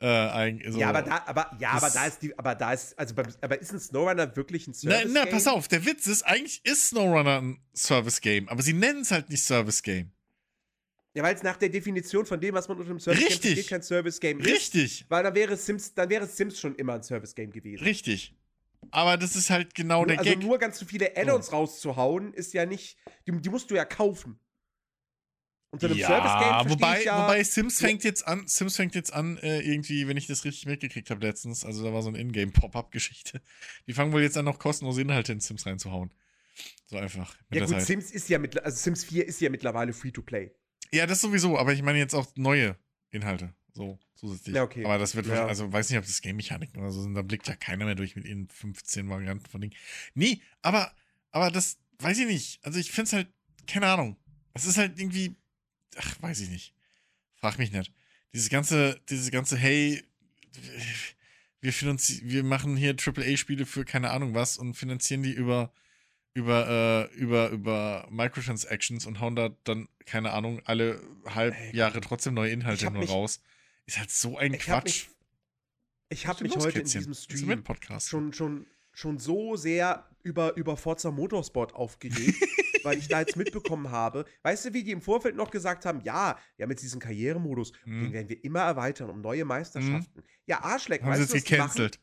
Äh, 0.00 0.06
eigentlich, 0.06 0.74
so. 0.74 0.80
Ja, 0.80 0.90
aber 0.90 1.00
da, 1.00 1.24
aber, 1.24 1.56
ja, 1.58 1.70
aber 1.70 1.88
da 1.88 2.04
ist 2.04 2.20
die, 2.20 2.38
aber 2.38 2.54
da 2.54 2.74
ist, 2.74 2.98
also, 2.98 3.14
aber 3.40 3.58
ist 3.58 3.72
ein 3.72 3.80
Snowrunner 3.80 4.36
wirklich 4.36 4.66
ein 4.66 4.74
Service-Game? 4.74 5.14
Na, 5.14 5.24
na, 5.24 5.30
pass 5.30 5.46
auf, 5.46 5.66
der 5.66 5.86
Witz 5.86 6.06
ist, 6.08 6.24
eigentlich 6.24 6.62
ist 6.62 6.88
Snowrunner 6.88 7.40
ein 7.40 7.58
Service-Game, 7.74 8.50
aber 8.50 8.60
sie 8.60 8.74
nennen 8.74 9.00
es 9.00 9.12
halt 9.12 9.30
nicht 9.30 9.42
Service-Game. 9.42 10.12
Ja, 11.16 11.22
weil 11.22 11.34
es 11.34 11.42
nach 11.42 11.56
der 11.56 11.70
Definition 11.70 12.26
von 12.26 12.38
dem, 12.38 12.54
was 12.54 12.68
man 12.68 12.76
unter 12.76 12.90
dem 12.90 13.00
Service 13.00 13.22
Richtig. 13.22 13.54
versteht, 13.54 13.68
kein 13.70 13.82
Service 13.82 14.20
Game 14.20 14.38
ist. 14.38 14.48
Richtig. 14.48 15.06
Weil 15.08 15.22
dann 15.22 15.34
wäre 15.34 15.56
Sims, 15.56 15.94
dann 15.94 16.10
wäre 16.10 16.26
Sims 16.26 16.60
schon 16.60 16.74
immer 16.74 16.92
ein 16.92 17.02
Service 17.02 17.34
Game 17.34 17.50
gewesen. 17.50 17.82
Richtig. 17.82 18.34
Aber 18.90 19.16
das 19.16 19.34
ist 19.34 19.48
halt 19.48 19.74
genau 19.74 20.00
nur, 20.00 20.08
der 20.08 20.18
also 20.18 20.28
Gag. 20.28 20.36
Also 20.36 20.46
nur 20.46 20.58
ganz 20.58 20.78
so 20.78 20.84
viele 20.84 21.16
Add-ons 21.16 21.48
oh. 21.48 21.52
rauszuhauen, 21.52 22.34
ist 22.34 22.52
ja 22.52 22.66
nicht, 22.66 22.98
die, 23.26 23.32
die, 23.32 23.48
musst 23.48 23.70
du 23.70 23.76
ja 23.76 23.86
kaufen. 23.86 24.38
Unter 25.70 25.86
einem 25.86 25.96
ja, 25.96 26.06
Service 26.06 26.32
Game 26.38 26.70
wobei, 26.70 27.02
ja, 27.02 27.24
wobei 27.24 27.42
Sims 27.44 27.80
fängt 27.80 28.04
jetzt 28.04 28.28
an, 28.28 28.46
Sims 28.46 28.76
fängt 28.76 28.94
jetzt 28.94 29.14
an, 29.14 29.38
äh, 29.38 29.60
irgendwie, 29.60 30.06
wenn 30.08 30.18
ich 30.18 30.26
das 30.26 30.44
richtig 30.44 30.66
mitgekriegt 30.66 31.08
habe 31.08 31.26
letztens, 31.26 31.64
also 31.64 31.82
da 31.82 31.94
war 31.94 32.02
so 32.02 32.10
eine 32.10 32.18
Ingame-Pop-Up-Geschichte. 32.18 33.40
Die 33.86 33.94
fangen 33.94 34.12
wohl 34.12 34.20
jetzt 34.20 34.36
an, 34.36 34.44
noch 34.44 34.58
kostenlose 34.58 35.00
Inhalte 35.00 35.32
in 35.32 35.40
Sims 35.40 35.64
reinzuhauen. 35.64 36.10
So 36.84 36.98
einfach. 36.98 37.34
Ja 37.50 37.64
gut, 37.64 37.80
Sims 37.80 38.10
ist 38.10 38.28
ja 38.28 38.38
mit, 38.38 38.62
also 38.62 38.76
Sims 38.76 39.02
4 39.04 39.26
ist 39.26 39.40
ja 39.40 39.48
mittlerweile 39.48 39.94
Free-to-Play. 39.94 40.52
Ja, 40.92 41.06
das 41.06 41.20
sowieso, 41.20 41.58
aber 41.58 41.72
ich 41.72 41.82
meine 41.82 41.98
jetzt 41.98 42.14
auch 42.14 42.26
neue 42.36 42.76
Inhalte. 43.10 43.54
So, 43.72 43.98
zusätzlich. 44.14 44.56
Ja, 44.56 44.62
okay. 44.62 44.84
Aber 44.84 44.98
das 44.98 45.14
wird, 45.14 45.26
ja. 45.26 45.46
also 45.46 45.70
weiß 45.72 45.90
nicht, 45.90 45.98
ob 45.98 46.06
das 46.06 46.22
Game-Mechaniken 46.22 46.80
oder 46.80 46.90
so 46.90 47.02
sind, 47.02 47.14
da 47.14 47.22
blickt 47.22 47.46
ja 47.48 47.56
keiner 47.56 47.84
mehr 47.84 47.94
durch 47.94 48.16
mit 48.16 48.24
ihren 48.24 48.48
15 48.48 49.08
Varianten 49.08 49.46
von 49.46 49.60
Dingen. 49.60 49.74
Nee, 50.14 50.40
aber, 50.62 50.92
aber 51.30 51.50
das, 51.50 51.78
weiß 51.98 52.18
ich 52.18 52.26
nicht. 52.26 52.64
Also 52.64 52.78
ich 52.78 52.90
finde 52.90 53.06
es 53.06 53.12
halt, 53.12 53.28
keine 53.66 53.86
Ahnung. 53.88 54.16
Es 54.54 54.64
ist 54.64 54.78
halt 54.78 54.98
irgendwie, 54.98 55.36
ach, 55.96 56.22
weiß 56.22 56.40
ich 56.40 56.48
nicht. 56.48 56.74
Frag 57.36 57.58
mich 57.58 57.72
nicht. 57.72 57.92
Dieses 58.32 58.48
ganze, 58.48 59.00
dieses 59.08 59.30
ganze, 59.30 59.56
hey, 59.56 60.02
wir, 61.60 61.72
wir 61.72 62.44
machen 62.44 62.76
hier 62.76 62.94
AAA-Spiele 62.94 63.66
für 63.66 63.84
keine 63.84 64.10
Ahnung 64.10 64.34
was 64.34 64.56
und 64.56 64.74
finanzieren 64.74 65.22
die 65.22 65.32
über 65.32 65.72
über, 66.36 67.08
äh, 67.14 67.16
über, 67.16 67.48
über 67.48 68.06
Microtransactions 68.10 69.06
und 69.06 69.20
hauen 69.20 69.36
da 69.36 69.56
dann, 69.64 69.88
keine 70.04 70.32
Ahnung, 70.32 70.60
alle 70.66 71.00
halb 71.24 71.54
Ey, 71.54 71.74
Jahre 71.74 72.02
trotzdem 72.02 72.34
neue 72.34 72.50
Inhalte 72.50 72.90
nur 72.90 73.00
mich, 73.00 73.10
raus. 73.10 73.40
Ist 73.86 73.98
halt 73.98 74.10
so 74.10 74.36
ein 74.36 74.52
Quatsch. 74.52 74.68
Hab 74.68 74.84
mich, 74.84 75.08
ich 76.10 76.26
habe 76.26 76.44
mich 76.44 76.54
heute 76.56 76.80
in 76.80 76.86
diesem 76.86 77.14
Stream 77.14 77.64
schon, 78.00 78.34
schon, 78.34 78.66
schon 78.92 79.18
so 79.18 79.56
sehr 79.56 80.10
über, 80.22 80.54
über 80.56 80.76
Forza 80.76 81.10
Motorsport 81.10 81.74
aufgeregt, 81.74 82.36
weil 82.82 82.98
ich 82.98 83.08
da 83.08 83.20
jetzt 83.20 83.38
mitbekommen 83.38 83.90
habe. 83.90 84.26
Weißt 84.42 84.66
du, 84.66 84.74
wie 84.74 84.84
die 84.84 84.90
im 84.90 85.00
Vorfeld 85.00 85.36
noch 85.36 85.50
gesagt 85.50 85.86
haben, 85.86 86.02
ja, 86.02 86.38
wir 86.56 86.64
haben 86.64 86.70
jetzt 86.70 86.82
diesen 86.82 87.00
Karrieremodus, 87.00 87.72
hm. 87.84 88.02
den 88.02 88.12
werden 88.12 88.28
wir 88.28 88.44
immer 88.44 88.60
erweitern 88.60 89.08
um 89.08 89.22
neue 89.22 89.46
Meisterschaften. 89.46 90.20
Hm. 90.20 90.24
Ja, 90.44 90.62
Arschleck, 90.62 91.02
haben 91.02 91.12
weißt 91.12 91.30
sie 91.30 91.38
jetzt 91.38 91.48
gecancelt. 91.48 91.98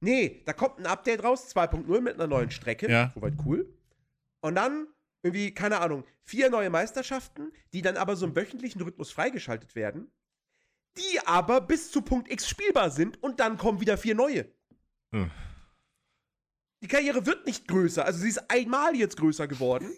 Nee, 0.00 0.42
da 0.44 0.52
kommt 0.52 0.78
ein 0.78 0.86
Update 0.86 1.24
raus, 1.24 1.54
2.0 1.54 2.00
mit 2.00 2.14
einer 2.14 2.26
neuen 2.26 2.50
Strecke. 2.50 2.90
Ja. 2.90 3.12
Soweit 3.14 3.34
cool. 3.44 3.72
Und 4.40 4.54
dann 4.56 4.88
irgendwie, 5.22 5.52
keine 5.52 5.80
Ahnung, 5.80 6.04
vier 6.22 6.50
neue 6.50 6.70
Meisterschaften, 6.70 7.52
die 7.72 7.82
dann 7.82 7.96
aber 7.96 8.16
so 8.16 8.26
im 8.26 8.36
wöchentlichen 8.36 8.80
Rhythmus 8.82 9.10
freigeschaltet 9.10 9.74
werden, 9.74 10.10
die 10.96 11.20
aber 11.24 11.60
bis 11.60 11.90
zu 11.90 12.02
Punkt 12.02 12.30
X 12.30 12.48
spielbar 12.48 12.90
sind 12.90 13.22
und 13.22 13.40
dann 13.40 13.58
kommen 13.58 13.80
wieder 13.80 13.98
vier 13.98 14.14
neue. 14.14 14.46
Hm. 15.12 15.30
Die 16.82 16.88
Karriere 16.88 17.26
wird 17.26 17.46
nicht 17.46 17.66
größer, 17.66 18.04
also 18.04 18.20
sie 18.20 18.28
ist 18.28 18.50
einmal 18.50 18.94
jetzt 18.94 19.16
größer 19.16 19.48
geworden. 19.48 19.90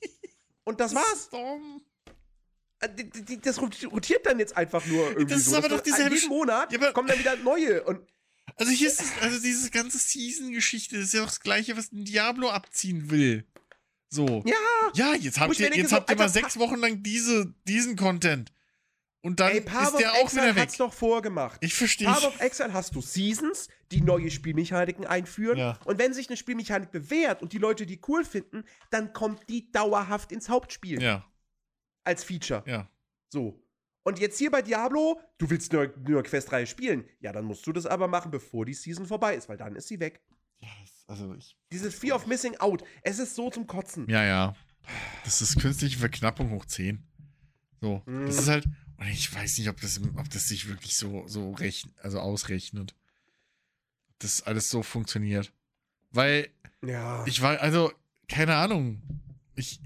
und 0.64 0.80
das 0.80 0.94
war's. 0.94 1.30
Äh, 2.80 3.38
das 3.42 3.60
rotiert 3.60 4.26
dann 4.26 4.38
jetzt 4.38 4.56
einfach 4.56 4.84
nur 4.86 5.08
irgendwie 5.08 5.34
das 5.34 5.38
ist 5.38 5.50
so. 5.50 5.56
aber 5.56 5.68
doch 5.68 5.80
dieselbe 5.80 6.14
Jeden 6.14 6.28
Monat 6.28 6.72
ja, 6.72 6.92
kommen 6.92 7.08
dann 7.08 7.18
wieder 7.18 7.36
neue 7.36 7.82
und 7.84 8.06
Also 8.56 8.72
hier 8.72 8.88
ist 8.88 9.00
es, 9.00 9.12
also 9.20 9.40
diese 9.40 9.70
ganze 9.70 9.98
Season-Geschichte 9.98 10.96
ist 10.96 11.14
ja 11.14 11.22
auch 11.22 11.26
das 11.28 11.40
gleiche, 11.40 11.76
was 11.76 11.92
ein 11.92 12.04
Diablo 12.04 12.50
abziehen 12.50 13.10
will. 13.10 13.46
So. 14.08 14.42
Ja. 14.44 14.54
Ja, 14.94 15.14
jetzt 15.14 15.38
habt 15.38 15.58
ihr, 15.58 15.74
jetzt 15.74 15.90
so, 15.90 15.96
habt 15.96 16.10
ihr 16.10 16.16
mal 16.16 16.28
sechs 16.28 16.58
Wochen 16.58 16.76
lang 16.76 17.02
diese, 17.02 17.54
diesen 17.66 17.96
Content. 17.96 18.52
Und 19.22 19.38
dann 19.38 19.52
Ey, 19.52 19.58
ist 19.58 19.98
der 19.98 20.12
auch 20.12 20.24
Exile 20.24 20.42
wieder 20.42 20.56
weg. 20.56 20.62
hat's 20.62 20.76
doch 20.78 20.94
vorgemacht. 20.94 21.62
Ich 21.62 21.74
verstehe. 21.74 22.06
Path 22.06 22.24
of 22.24 22.40
Exile 22.40 22.72
hast 22.72 22.94
du 22.94 23.02
Seasons, 23.02 23.68
die 23.92 24.00
neue 24.00 24.30
Spielmechaniken 24.30 25.04
einführen. 25.04 25.58
Ja. 25.58 25.78
Und 25.84 25.98
wenn 25.98 26.14
sich 26.14 26.28
eine 26.28 26.38
Spielmechanik 26.38 26.90
bewährt 26.90 27.42
und 27.42 27.52
die 27.52 27.58
Leute 27.58 27.84
die 27.84 28.00
cool 28.08 28.24
finden, 28.24 28.64
dann 28.90 29.12
kommt 29.12 29.48
die 29.50 29.70
dauerhaft 29.72 30.32
ins 30.32 30.48
Hauptspiel. 30.48 31.02
Ja. 31.02 31.26
Als 32.02 32.24
Feature. 32.24 32.64
Ja. 32.66 32.88
So. 33.28 33.62
Und 34.10 34.18
jetzt 34.18 34.38
hier 34.38 34.50
bei 34.50 34.60
Diablo, 34.60 35.20
du 35.38 35.48
willst 35.50 35.72
nur, 35.72 35.94
nur 36.04 36.24
Quest 36.24 36.50
3 36.50 36.66
spielen. 36.66 37.04
Ja, 37.20 37.30
dann 37.30 37.44
musst 37.44 37.64
du 37.64 37.72
das 37.72 37.86
aber 37.86 38.08
machen, 38.08 38.32
bevor 38.32 38.66
die 38.66 38.74
Season 38.74 39.06
vorbei 39.06 39.36
ist, 39.36 39.48
weil 39.48 39.56
dann 39.56 39.76
ist 39.76 39.86
sie 39.86 40.00
weg. 40.00 40.20
Ja, 40.58 40.68
also 41.06 41.32
ich. 41.34 41.56
Dieses 41.70 41.94
Fear 41.94 42.16
of 42.16 42.26
Missing 42.26 42.56
Out, 42.56 42.82
es 43.04 43.20
ist 43.20 43.36
so 43.36 43.50
zum 43.50 43.68
Kotzen. 43.68 44.08
Ja, 44.08 44.24
ja. 44.24 44.56
Das 45.22 45.40
ist 45.42 45.60
künstliche 45.60 45.96
Verknappung 45.96 46.50
hoch 46.50 46.64
10. 46.64 47.06
So. 47.80 48.02
Mm. 48.04 48.26
Das 48.26 48.36
ist 48.36 48.48
halt. 48.48 48.66
Und 48.96 49.06
ich 49.06 49.32
weiß 49.32 49.58
nicht, 49.58 49.68
ob 49.68 49.80
das, 49.80 50.00
ob 50.16 50.28
das 50.28 50.48
sich 50.48 50.68
wirklich 50.68 50.96
so, 50.96 51.22
so 51.28 51.52
rechn, 51.52 51.92
also 52.02 52.18
ausrechnet. 52.18 52.96
Das 54.18 54.42
alles 54.42 54.70
so 54.70 54.82
funktioniert. 54.82 55.52
Weil. 56.10 56.50
Ja. 56.84 57.24
Ich 57.28 57.42
war, 57.42 57.60
also, 57.60 57.92
keine 58.26 58.56
Ahnung. 58.56 59.00
Ich. 59.54 59.80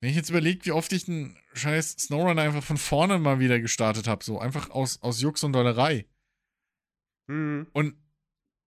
Wenn 0.00 0.10
ich 0.10 0.16
jetzt 0.16 0.30
überlege, 0.30 0.64
wie 0.64 0.70
oft 0.70 0.92
ich 0.92 1.08
einen 1.08 1.36
scheiß 1.58 1.92
Snowrunner 1.98 2.42
einfach 2.42 2.62
von 2.62 2.76
vorne 2.76 3.18
mal 3.18 3.40
wieder 3.40 3.60
gestartet 3.60 4.08
habe, 4.08 4.24
so 4.24 4.38
einfach 4.38 4.70
aus, 4.70 5.02
aus 5.02 5.20
Jux 5.20 5.44
und 5.44 5.52
Dollerei. 5.52 6.06
Mhm. 7.26 7.66
Und 7.72 7.94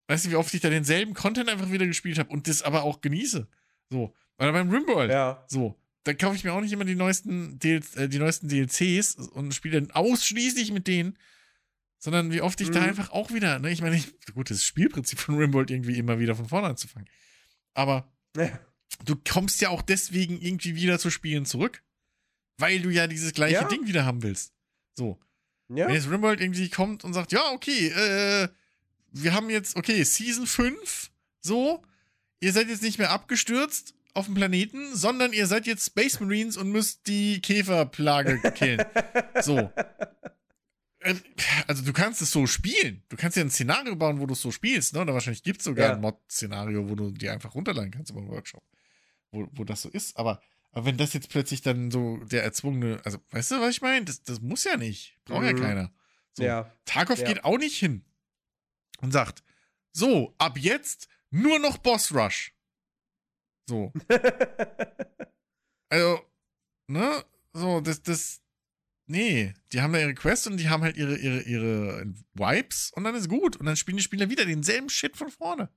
weißt 0.08 0.26
du, 0.26 0.32
wie 0.32 0.36
oft 0.36 0.54
ich 0.54 0.62
da 0.62 0.70
denselben 0.70 1.14
Content 1.14 1.50
einfach 1.50 1.72
wieder 1.72 1.88
gespielt 1.88 2.20
habe 2.20 2.30
und 2.30 2.48
das 2.48 2.62
aber 2.62 2.84
auch 2.84 3.02
genieße. 3.02 3.48
So. 3.90 4.14
Oder 4.38 4.52
beim 4.52 4.70
Rimworld. 4.70 5.12
Ja. 5.12 5.44
So 5.48 5.82
dann 6.04 6.18
kaufe 6.18 6.36
ich 6.36 6.44
mir 6.44 6.54
auch 6.54 6.62
nicht 6.62 6.74
immer 6.74 6.86
die 6.86 6.96
neuesten, 6.96 7.60
DL 7.60 7.82
äh, 7.96 8.10
die 8.10 8.20
neuesten 8.20 8.48
DLCs 8.48 9.16
und 9.16 9.54
spiele 9.54 9.80
dann 9.82 9.92
ausschließlich 9.92 10.72
mit 10.72 10.88
denen, 10.88 11.18
sondern 12.00 12.32
wie 12.32 12.42
oft 12.42 12.60
ich 12.62 12.70
mhm. 12.70 12.74
da 12.74 12.82
einfach 12.82 13.12
auch 13.12 13.32
wieder, 13.32 13.60
ne, 13.60 13.72
ich 13.72 13.82
meine, 13.82 13.96
ich, 13.96 14.12
gut, 14.34 14.50
das 14.50 14.64
Spielprinzip 14.64 15.20
von 15.20 15.36
Rimworld 15.36 15.70
irgendwie 15.70 15.98
immer 15.98 16.20
wieder 16.20 16.36
von 16.36 16.48
vorne 16.48 16.68
anzufangen. 16.68 17.08
Aber 17.74 18.12
ja. 18.36 18.50
du 19.06 19.16
kommst 19.16 19.62
ja 19.62 19.70
auch 19.70 19.82
deswegen 19.82 20.42
irgendwie 20.42 20.76
wieder 20.76 20.98
zu 20.98 21.12
Spielen 21.12 21.46
zurück, 21.46 21.84
weil 22.58 22.82
du 22.82 22.90
ja 22.90 23.08
dieses 23.08 23.34
gleiche 23.34 23.56
ja. 23.56 23.68
Ding 23.68 23.88
wieder 23.88 24.06
haben 24.06 24.24
willst. 24.24 24.54
So. 24.96 25.20
Ja. 25.70 25.88
Wenn 25.88 25.96
jetzt 25.96 26.10
Rimworld 26.10 26.42
irgendwie 26.42 26.70
kommt 26.70 27.04
und 27.04 27.14
sagt, 27.14 27.32
ja, 27.32 27.52
okay, 27.52 27.88
äh, 27.88 28.50
wir 29.12 29.34
haben 29.34 29.50
jetzt, 29.50 29.76
okay, 29.76 30.04
Season 30.04 30.46
5, 30.46 31.12
so, 31.42 31.84
ihr 32.40 32.52
seid 32.54 32.68
jetzt 32.70 32.84
nicht 32.84 32.98
mehr 32.98 33.12
abgestürzt, 33.12 33.94
auf 34.14 34.26
dem 34.26 34.36
Planeten, 34.36 34.96
sondern 34.96 35.34
ihr 35.34 35.48
seid 35.48 35.66
jetzt 35.68 35.86
Space 35.86 36.20
Marines 36.20 36.58
und 36.58 36.70
müsst 36.70 37.08
die 37.08 37.42
Käferplage 37.42 38.40
killen. 38.52 38.84
so. 39.42 39.72
Ähm, 41.04 41.20
also 41.68 41.84
du 41.84 41.94
kannst 41.94 42.22
es 42.22 42.32
so 42.32 42.46
spielen. 42.46 43.04
Du 43.10 43.18
kannst 43.18 43.38
ja 43.38 43.44
ein 43.44 43.50
Szenario 43.50 43.96
bauen, 43.96 44.20
wo 44.20 44.26
du 44.26 44.34
es 44.34 44.42
so 44.42 44.52
spielst, 44.52 44.94
ne? 44.94 45.02
Oder 45.02 45.14
wahrscheinlich 45.14 45.44
gibt 45.44 45.60
es 45.60 45.66
sogar 45.66 45.88
ja. 45.88 45.94
ein 45.96 46.02
Mod-Szenario, 46.02 46.90
wo 46.90 46.96
du 46.96 47.12
dir 47.12 47.32
einfach 47.32 47.56
runterladen 47.56 47.92
kannst 47.92 48.12
über 48.12 48.20
einen 48.20 48.30
Workshop. 48.30 48.64
Wo, 49.32 49.48
wo 49.54 49.64
das 49.64 49.82
so 49.82 49.90
ist. 49.90 50.18
Aber, 50.18 50.42
aber 50.72 50.86
wenn 50.86 50.98
das 50.98 51.14
jetzt 51.14 51.30
plötzlich 51.30 51.62
dann 51.62 51.92
so 51.92 52.18
der 52.18 52.44
erzwungene, 52.44 53.02
also 53.04 53.20
weißt 53.32 53.52
du, 53.52 53.62
was 53.62 53.72
ich 53.72 53.82
meine? 53.82 54.06
Das, 54.06 54.24
das 54.24 54.40
muss 54.40 54.64
ja 54.64 54.78
nicht. 54.78 55.18
Braucht 55.26 55.42
mhm. 55.42 55.48
ja 55.48 55.54
keiner. 55.54 55.94
So. 56.34 56.44
Ja. 56.44 56.72
Tarkov 56.86 57.20
ja. 57.20 57.28
geht 57.28 57.44
auch 57.44 57.58
nicht 57.58 57.78
hin 57.78 58.06
und 59.02 59.12
sagt, 59.12 59.44
so, 59.92 60.34
ab 60.38 60.58
jetzt 60.58 61.10
nur 61.30 61.60
noch 61.60 61.78
Boss 61.78 62.14
Rush. 62.14 62.54
So. 63.68 63.92
also, 65.90 66.22
ne? 66.88 67.26
So, 67.54 67.82
das, 67.82 68.02
das. 68.02 68.42
Nee, 69.08 69.54
die 69.74 69.82
haben 69.82 69.92
da 69.92 70.00
ihre 70.00 70.14
Quests 70.14 70.48
und 70.48 70.56
die 70.56 70.70
haben 70.70 70.84
halt 70.84 70.96
ihre, 70.96 71.18
ihre, 71.18 71.42
ihre 71.42 72.14
Vibes 72.34 72.92
und 72.96 73.04
dann 73.04 73.16
ist 73.16 73.28
gut. 73.28 73.58
Und 73.58 73.66
dann 73.66 73.76
spielen 73.76 73.98
die 73.98 74.04
Spieler 74.04 74.30
wieder 74.30 74.46
denselben 74.46 74.90
Shit 74.90 75.18
von 75.18 75.30
vorne. 75.30 75.70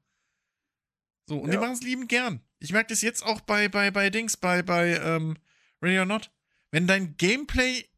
So, 1.27 1.39
und 1.39 1.49
ja. 1.49 1.53
die 1.53 1.59
machen 1.59 1.75
es 1.75 1.83
liebend 1.83 2.09
gern. 2.09 2.41
Ich 2.59 2.73
merke 2.73 2.89
das 2.89 3.03
jetzt 3.03 3.23
auch 3.23 3.41
bei, 3.41 3.69
bei, 3.69 3.91
bei 3.91 4.11
Dings, 4.11 4.37
bei, 4.37 4.63
bei 4.63 4.99
ähm, 4.99 5.37
Ready 5.83 5.99
or 5.99 6.07
Not. 6.07 6.31
Wenn 6.71 6.87
dein 6.87 7.17
Gameplay 7.17 7.89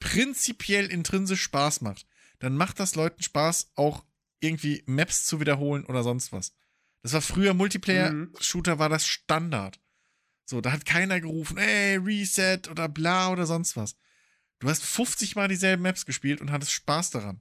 prinzipiell 0.00 0.86
intrinsisch 0.86 1.42
Spaß 1.42 1.80
macht, 1.80 2.06
dann 2.38 2.56
macht 2.56 2.80
das 2.80 2.94
Leuten 2.94 3.22
Spaß, 3.22 3.72
auch 3.74 4.04
irgendwie 4.40 4.82
Maps 4.86 5.26
zu 5.26 5.40
wiederholen 5.40 5.84
oder 5.84 6.02
sonst 6.02 6.32
was. 6.32 6.52
Das 7.02 7.12
war 7.12 7.22
früher 7.22 7.54
Multiplayer-Shooter, 7.54 8.76
mhm. 8.76 8.78
war 8.78 8.88
das 8.88 9.06
Standard. 9.06 9.80
So, 10.44 10.60
da 10.60 10.72
hat 10.72 10.86
keiner 10.86 11.20
gerufen, 11.20 11.58
ey, 11.58 11.96
Reset 11.96 12.62
oder 12.70 12.88
bla 12.88 13.30
oder 13.30 13.46
sonst 13.46 13.76
was. 13.76 13.96
Du 14.60 14.68
hast 14.68 14.84
50 14.84 15.36
Mal 15.36 15.48
dieselben 15.48 15.82
Maps 15.82 16.06
gespielt 16.06 16.40
und 16.40 16.50
hattest 16.50 16.72
Spaß 16.72 17.10
daran. 17.10 17.40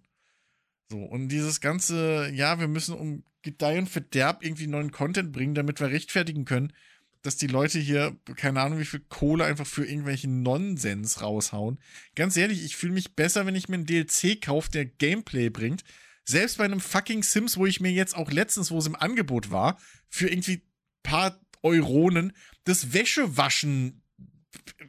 So, 0.89 0.99
und 0.99 1.29
dieses 1.29 1.59
ganze, 1.59 2.29
ja, 2.33 2.59
wir 2.59 2.67
müssen 2.67 2.95
um 2.95 3.23
Gedeih 3.41 3.79
und 3.79 3.89
Verderb 3.89 4.43
irgendwie 4.43 4.67
neuen 4.67 4.91
Content 4.91 5.31
bringen, 5.31 5.53
damit 5.53 5.79
wir 5.79 5.87
rechtfertigen 5.87 6.45
können, 6.45 6.73
dass 7.21 7.35
die 7.35 7.47
Leute 7.47 7.79
hier, 7.79 8.15
keine 8.35 8.61
Ahnung, 8.61 8.79
wie 8.79 8.85
viel 8.85 9.01
Kohle 9.09 9.43
einfach 9.43 9.67
für 9.67 9.85
irgendwelchen 9.85 10.43
Nonsens 10.43 11.21
raushauen. 11.21 11.79
Ganz 12.15 12.37
ehrlich, 12.37 12.63
ich 12.63 12.77
fühle 12.77 12.93
mich 12.93 13.15
besser, 13.15 13.45
wenn 13.45 13.55
ich 13.55 13.67
mir 13.67 13.75
einen 13.75 13.85
DLC 13.85 14.41
kaufe, 14.41 14.71
der 14.71 14.85
Gameplay 14.85 15.49
bringt, 15.49 15.83
selbst 16.23 16.57
bei 16.57 16.65
einem 16.65 16.79
fucking 16.79 17.23
Sims, 17.23 17.57
wo 17.57 17.65
ich 17.65 17.79
mir 17.79 17.91
jetzt 17.91 18.15
auch 18.15 18.31
letztens, 18.31 18.71
wo 18.71 18.77
es 18.77 18.87
im 18.87 18.95
Angebot 18.95 19.51
war, 19.51 19.77
für 20.09 20.29
irgendwie 20.29 20.61
paar 21.03 21.39
Euronen 21.63 22.33
das 22.63 22.93
Wäschewaschen 22.93 24.03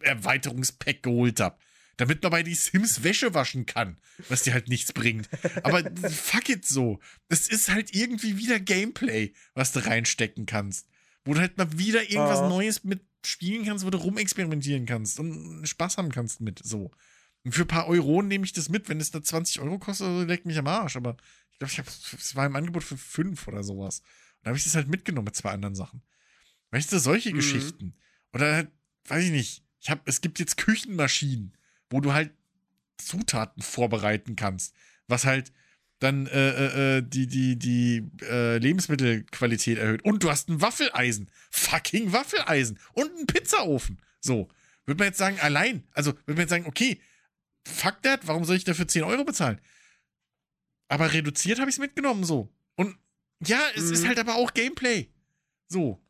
Erweiterungspack 0.01 1.03
geholt 1.03 1.41
habe. 1.41 1.59
Damit 1.99 2.23
man 2.23 2.31
bei 2.31 2.43
die 2.43 2.55
Sims 2.55 3.03
Wäsche 3.03 3.35
waschen 3.35 3.67
kann, 3.67 3.99
was 4.29 4.45
dir 4.45 4.55
halt 4.55 4.69
nichts 4.69 4.93
bringt. 4.93 5.29
Aber 5.65 5.83
fuck 6.09 6.49
it 6.49 6.65
so. 6.65 7.01
Das 7.29 7.49
ist 7.49 7.71
halt 7.71 7.95
irgendwie 7.95 8.39
wieder 8.39 8.61
Gameplay, 8.61 9.35
was 9.55 9.73
du 9.73 9.85
reinstecken 9.85 10.47
kannst. 10.47 10.87
Wo 11.25 11.35
du 11.35 11.41
halt 11.41 11.59
mal 11.59 11.77
wieder 11.77 12.03
irgendwas 12.03 12.39
oh. 12.39 12.49
Neues 12.49 12.85
mit 12.85 13.03
spielen 13.27 13.65
kannst, 13.65 13.85
wo 13.85 13.91
du 13.91 13.99
rumexperimentieren 13.99 14.87
kannst 14.87 15.19
und 15.19 15.67
Spaß 15.67 15.99
haben 15.99 16.13
kannst 16.13 16.41
mit 16.41 16.61
so. 16.65 16.93
Und 17.45 17.53
für 17.53 17.63
ein 17.63 17.69
paar 17.69 17.89
Euro 17.89 18.23
nehme 18.23 18.45
ich 18.45 18.53
das 18.53 18.69
mit. 18.69 18.89
Wenn 18.89 19.01
es 19.01 19.11
da 19.11 19.23
20 19.23 19.61
Euro 19.61 19.79
kostet, 19.79 20.29
leckt 20.29 20.47
mich 20.47 20.59
am 20.59 20.69
Arsch. 20.69 20.97
Aber 20.97 21.17
ich 21.51 21.59
glaube, 21.59 21.73
ich 21.73 21.79
habe 21.79 21.89
es 22.17 22.37
war 22.37 22.47
im 22.47 22.55
Angebot 22.55 22.85
für 22.85 22.97
5 22.97 23.49
oder 23.49 23.65
sowas. 23.65 24.01
Und 24.01 24.07
da 24.45 24.49
habe 24.51 24.59
ich 24.59 24.65
das 24.65 24.77
halt 24.77 24.89
mitgenommen 24.89 25.27
mit 25.27 25.37
zwei 25.37 25.51
anderen 25.51 25.75
Sachen. 25.75 26.03
Weißt 26.71 26.93
du, 26.93 26.99
solche 27.01 27.31
mhm. 27.31 27.37
Geschichten. 27.37 27.97
Oder 28.33 28.55
halt, 28.55 28.71
weiß 29.07 29.25
ich 29.25 29.31
nicht. 29.31 29.65
Ich 29.81 29.91
hab, 29.91 30.07
es 30.07 30.21
gibt 30.21 30.39
jetzt 30.39 30.57
Küchenmaschinen, 30.57 31.57
wo 31.91 32.01
du 32.01 32.13
halt 32.13 32.33
Zutaten 32.99 33.63
vorbereiten 33.63 34.37
kannst. 34.37 34.75
Was 35.07 35.25
halt 35.25 35.53
dann 36.01 36.27
äh, 36.27 36.51
äh, 36.51 36.99
äh 36.99 37.03
die, 37.03 37.27
die, 37.27 37.57
die 37.59 38.11
äh, 38.23 38.59
Lebensmittelqualität 38.59 39.79
erhöht. 39.79 40.05
Und 40.05 40.23
du 40.23 40.31
hast 40.31 40.49
ein 40.49 40.61
Waffeleisen. 40.61 41.31
Fucking 41.51 42.13
Waffeleisen. 42.13 42.79
Und 42.93 43.11
einen 43.17 43.27
Pizzaofen. 43.27 44.01
So. 44.21 44.49
Würde 44.85 44.99
man 44.99 45.09
jetzt 45.09 45.19
sagen, 45.19 45.39
allein. 45.41 45.85
Also, 45.93 46.13
würde 46.13 46.35
man 46.35 46.41
jetzt 46.41 46.51
sagen, 46.51 46.67
okay, 46.67 47.01
fuck 47.67 48.03
that, 48.03 48.27
warum 48.27 48.45
soll 48.45 48.57
ich 48.57 48.65
dafür 48.65 48.89
10 48.89 49.05
Euro 49.05 49.25
bezahlen? 49.25 49.61
Aber 50.89 51.13
reduziert 51.13 51.59
habe 51.59 51.69
ich 51.69 51.77
es 51.77 51.81
mitgenommen 51.81 52.25
so. 52.25 52.49
Und 52.77 52.97
ja, 53.45 53.61
es 53.77 53.85
mhm. 53.85 53.93
ist 53.93 54.07
halt 54.07 54.19
aber 54.19 54.37
auch 54.37 54.55
Gameplay. 54.55 55.11
So. 55.69 56.03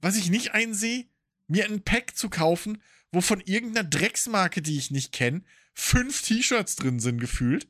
Was 0.00 0.16
ich 0.16 0.30
nicht 0.30 0.52
einsehe, 0.52 1.06
mir 1.48 1.64
ein 1.64 1.82
Pack 1.82 2.16
zu 2.16 2.30
kaufen, 2.30 2.80
wo 3.14 3.20
von 3.20 3.40
irgendeiner 3.40 3.88
Drecksmarke, 3.88 4.60
die 4.60 4.76
ich 4.76 4.90
nicht 4.90 5.12
kenne, 5.12 5.42
fünf 5.72 6.22
T-Shirts 6.22 6.76
drin 6.76 7.00
sind, 7.00 7.20
gefühlt. 7.20 7.68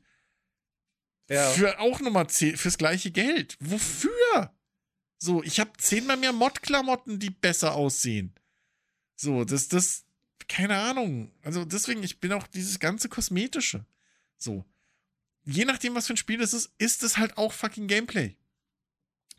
Ja. 1.29 1.49
Für 1.51 1.79
auch 1.79 2.01
nochmal 2.01 2.27
fürs 2.29 2.77
gleiche 2.77 3.11
Geld. 3.11 3.57
Wofür? 3.59 4.53
So, 5.17 5.43
ich 5.43 5.59
habe 5.59 5.71
zehnmal 5.77 6.17
mehr 6.17 6.33
Mod-Klamotten, 6.33 7.19
die 7.19 7.29
besser 7.29 7.73
aussehen. 7.73 8.35
So, 9.15 9.43
das, 9.43 9.67
das, 9.67 10.05
keine 10.47 10.77
Ahnung. 10.77 11.31
Also 11.41 11.65
deswegen, 11.65 12.03
ich 12.03 12.19
bin 12.19 12.33
auch 12.33 12.47
dieses 12.47 12.79
ganze 12.79 13.09
Kosmetische. 13.09 13.85
So. 14.37 14.65
Je 15.43 15.65
nachdem, 15.65 15.95
was 15.95 16.07
für 16.07 16.13
ein 16.13 16.17
Spiel 16.17 16.37
das 16.37 16.53
ist, 16.53 16.71
ist 16.77 17.03
es 17.03 17.17
halt 17.17 17.37
auch 17.37 17.53
fucking 17.53 17.87
Gameplay. 17.87 18.35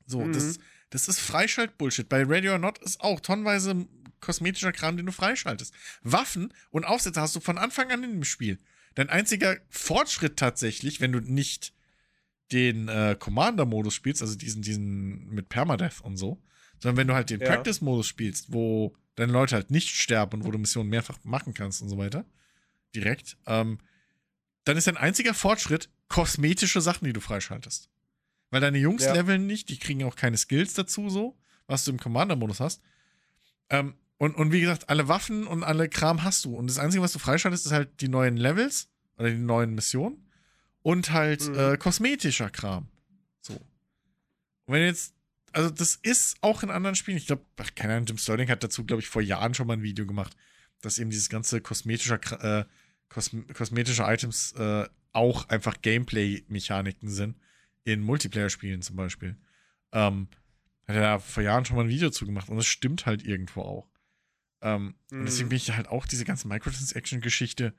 So, 0.06 0.24
mhm. 0.24 0.32
das, 0.32 0.58
das 0.90 1.08
ist 1.08 1.18
Freischalt-Bullshit. 1.20 2.08
Bei 2.08 2.22
Radio 2.24 2.52
or 2.52 2.58
Not 2.58 2.78
ist 2.78 3.00
auch 3.00 3.20
tonnenweise 3.20 3.86
kosmetischer 4.20 4.72
Kram, 4.72 4.96
den 4.96 5.06
du 5.06 5.12
freischaltest. 5.12 5.74
Waffen 6.02 6.52
und 6.70 6.84
Aufsätze 6.84 7.20
hast 7.20 7.36
du 7.36 7.40
von 7.40 7.58
Anfang 7.58 7.90
an 7.90 8.02
in 8.04 8.10
dem 8.12 8.24
Spiel. 8.24 8.58
Dein 8.94 9.10
einziger 9.10 9.58
Fortschritt 9.68 10.36
tatsächlich, 10.36 11.00
wenn 11.00 11.12
du 11.12 11.20
nicht 11.20 11.74
den 12.52 12.88
äh, 12.88 13.16
Commander-Modus 13.18 13.94
spielst, 13.94 14.22
also 14.22 14.36
diesen, 14.36 14.62
diesen 14.62 15.28
mit 15.30 15.48
Permadeath 15.48 16.00
und 16.00 16.16
so, 16.16 16.42
sondern 16.78 16.96
wenn 16.96 17.08
du 17.08 17.14
halt 17.14 17.30
den 17.30 17.40
ja. 17.40 17.46
Practice-Modus 17.46 18.06
spielst, 18.06 18.52
wo 18.52 18.96
deine 19.16 19.32
Leute 19.32 19.56
halt 19.56 19.70
nicht 19.70 19.90
sterben 19.90 20.40
und 20.40 20.46
wo 20.46 20.50
du 20.50 20.58
Missionen 20.58 20.88
mehrfach 20.90 21.18
machen 21.24 21.54
kannst 21.54 21.82
und 21.82 21.88
so 21.88 21.98
weiter, 21.98 22.24
direkt, 22.94 23.36
ähm, 23.46 23.78
dann 24.64 24.76
ist 24.76 24.86
dein 24.86 24.96
einziger 24.96 25.34
Fortschritt, 25.34 25.88
kosmetische 26.08 26.80
Sachen, 26.80 27.04
die 27.04 27.12
du 27.12 27.20
freischaltest. 27.20 27.90
Weil 28.50 28.60
deine 28.60 28.78
Jungs 28.78 29.04
Ja. 29.04 29.12
leveln 29.12 29.46
nicht, 29.46 29.68
die 29.68 29.78
kriegen 29.78 30.04
auch 30.04 30.16
keine 30.16 30.36
Skills 30.36 30.74
dazu, 30.74 31.08
so, 31.10 31.36
was 31.66 31.84
du 31.84 31.90
im 31.90 31.98
Commander-Modus 31.98 32.60
hast. 32.60 32.80
Ähm, 33.70 33.94
und, 34.18 34.34
und 34.36 34.52
wie 34.52 34.60
gesagt, 34.60 34.88
alle 34.88 35.08
Waffen 35.08 35.46
und 35.46 35.62
alle 35.64 35.88
Kram 35.88 36.22
hast 36.22 36.44
du. 36.44 36.54
Und 36.56 36.68
das 36.68 36.78
Einzige, 36.78 37.02
was 37.02 37.12
du 37.12 37.18
freischaltest, 37.18 37.66
ist 37.66 37.72
halt 37.72 38.00
die 38.00 38.08
neuen 38.08 38.36
Levels 38.36 38.88
oder 39.18 39.30
die 39.30 39.36
neuen 39.36 39.74
Missionen 39.74 40.26
und 40.82 41.10
halt 41.12 41.46
Mhm. 41.48 41.54
äh, 41.58 41.76
kosmetischer 41.76 42.50
Kram. 42.50 42.88
So. 43.40 43.54
Und 43.54 44.74
wenn 44.74 44.82
jetzt, 44.82 45.14
also 45.52 45.70
das 45.70 45.96
ist 45.96 46.36
auch 46.40 46.62
in 46.62 46.70
anderen 46.70 46.96
Spielen, 46.96 47.16
ich 47.16 47.26
glaube, 47.26 47.44
keine 47.74 47.94
Ahnung, 47.94 48.06
Jim 48.06 48.18
Sterling 48.18 48.48
hat 48.48 48.62
dazu, 48.64 48.84
glaube 48.84 49.00
ich, 49.02 49.08
vor 49.08 49.22
Jahren 49.22 49.54
schon 49.54 49.66
mal 49.66 49.74
ein 49.74 49.82
Video 49.82 50.06
gemacht, 50.06 50.36
dass 50.80 50.98
eben 50.98 51.10
dieses 51.10 51.28
ganze 51.28 51.60
kosmetische, 51.60 52.16
Kra- 52.16 52.60
äh, 52.60 52.64
kosm 53.08 53.42
kosmetische 53.54 54.02
Items 54.02 54.52
äh, 54.52 54.86
auch 55.12 55.48
einfach 55.48 55.80
Gameplay-Mechaniken 55.82 57.08
sind. 57.08 57.36
In 57.84 58.02
Multiplayer-Spielen 58.02 58.82
zum 58.82 58.96
Beispiel. 58.96 59.36
Ähm, 59.92 60.28
hat 60.88 60.96
er 60.96 61.02
da 61.02 61.18
vor 61.20 61.42
Jahren 61.42 61.64
schon 61.64 61.76
mal 61.76 61.84
ein 61.84 61.88
Video 61.88 62.10
zu 62.10 62.26
gemacht 62.26 62.48
und 62.48 62.56
das 62.56 62.66
stimmt 62.66 63.06
halt 63.06 63.24
irgendwo 63.24 63.62
auch. 63.62 63.88
Ähm, 64.66 64.94
Und 65.12 65.24
deswegen 65.26 65.46
Mhm. 65.46 65.50
bin 65.50 65.56
ich 65.56 65.72
halt 65.72 65.88
auch 65.88 66.06
diese 66.06 66.24
ganze 66.24 66.48
Microtransaction-Geschichte. 66.48 67.72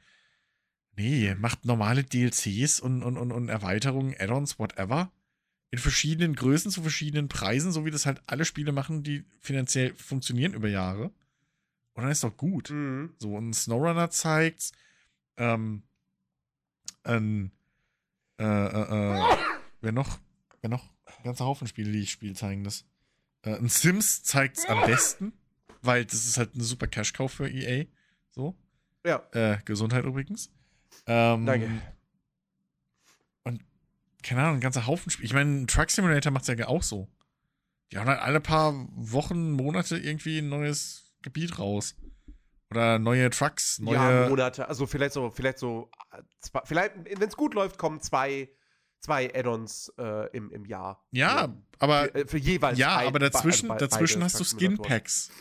Nee, 0.96 1.36
macht 1.36 1.66
normale 1.66 2.04
DLCs 2.04 2.80
und, 2.80 3.04
und, 3.04 3.18
und, 3.18 3.32
und 3.32 3.50
Erweiterungen, 3.50 4.16
Add-ons, 4.18 4.58
whatever. 4.58 5.12
In 5.70 5.80
verschiedenen 5.80 6.34
Größen 6.36 6.72
zu 6.72 6.82
verschiedenen 6.82 7.28
Preisen, 7.28 7.72
so 7.72 7.86
wie 7.86 7.92
das 7.92 8.06
halt 8.06 8.22
alle 8.26 8.46
Spiele 8.46 8.72
machen, 8.72 9.04
die 9.04 9.26
finanziell 9.42 9.94
funktionieren 9.96 10.54
über 10.54 10.70
Jahre. 10.70 11.12
Und 11.94 12.04
dann 12.04 12.12
ist 12.12 12.24
doch 12.24 12.36
gut. 12.38 12.70
Mhm. 12.70 13.14
So, 13.20 13.36
und 13.36 13.54
SnowRunner 13.54 14.10
zeigt's. 14.10 14.72
Ähm, 15.36 15.84
ein, 17.04 17.52
äh, 18.40 18.44
äh, 18.46 19.18
äh, 19.24 19.38
wer 19.82 19.92
noch? 19.92 20.20
Wer 20.62 20.70
noch? 20.70 20.86
Ein 21.06 21.24
ganzer 21.24 21.46
Haufen 21.46 21.68
Spiele, 21.68 21.92
die 21.92 22.00
ich 22.02 22.12
spiele, 22.12 22.34
zeigen 22.34 22.64
das. 22.64 22.86
Äh, 23.44 23.56
ein 23.56 23.70
Sims 23.70 24.24
zeigt's 24.24 24.66
am 24.66 24.80
besten, 24.86 25.34
weil 25.82 26.06
das 26.06 26.26
ist 26.26 26.38
halt 26.38 26.54
eine 26.56 26.64
super 26.64 26.88
Cash-Kauf 26.88 27.32
für 27.34 27.50
EA. 27.50 27.86
So. 28.32 28.56
Ja, 29.06 29.24
Äh, 29.32 29.58
Gesundheit 29.66 30.04
übrigens. 30.06 30.52
Ähm, 31.06 31.46
danke. 31.46 31.70
Und 33.44 33.64
keine 34.24 34.42
Ahnung, 34.44 34.56
ein 34.56 34.62
ganzer 34.62 34.88
Haufen 34.88 35.10
Spiele. 35.12 35.26
Ich 35.28 35.34
meine, 35.34 35.66
Truck 35.68 35.90
Simulator 35.90 36.32
macht's 36.32 36.48
ja 36.48 36.68
auch 36.68 36.84
so. 36.84 37.08
Die 37.92 37.98
haben 37.98 38.08
halt 38.10 38.20
alle 38.22 38.42
paar 38.42 38.74
Wochen, 38.96 39.52
Monate 39.52 39.98
irgendwie 39.98 40.40
ein 40.40 40.50
neues 40.50 41.14
Gebiet 41.22 41.58
raus. 41.60 41.96
Oder 42.70 43.00
neue 43.00 43.30
Trucks, 43.30 43.80
neue. 43.80 43.96
Ja, 43.96 44.28
Monate. 44.28 44.68
Also 44.68 44.86
vielleicht 44.88 45.14
so, 45.14 45.30
vielleicht 45.32 45.58
so, 45.60 45.90
äh, 46.12 46.22
zwei, 46.42 46.62
vielleicht, 46.66 46.96
wenn 47.06 47.30
es 47.30 47.38
gut 47.38 47.54
läuft, 47.54 47.78
kommen 47.78 48.02
zwei, 48.02 48.50
zwei 49.00 49.34
Add-ons 49.34 49.94
äh, 49.98 50.28
im, 50.36 50.52
im 50.52 50.66
Jahr. 50.66 51.02
Ja, 51.12 51.56
aber 51.80 52.06
Für, 52.10 52.16
äh, 52.16 52.28
für 52.28 52.38
jeweils. 52.38 52.78
ja, 52.78 52.98
ein- 52.98 53.08
aber 53.08 53.20
be- 53.20 53.30
dazwischen, 53.30 53.70
be- 53.70 53.78
dazwischen 53.78 54.16
beide 54.20 54.26
hast 54.26 54.40
du. 54.42 54.44
Skin-Packs. 54.44 55.32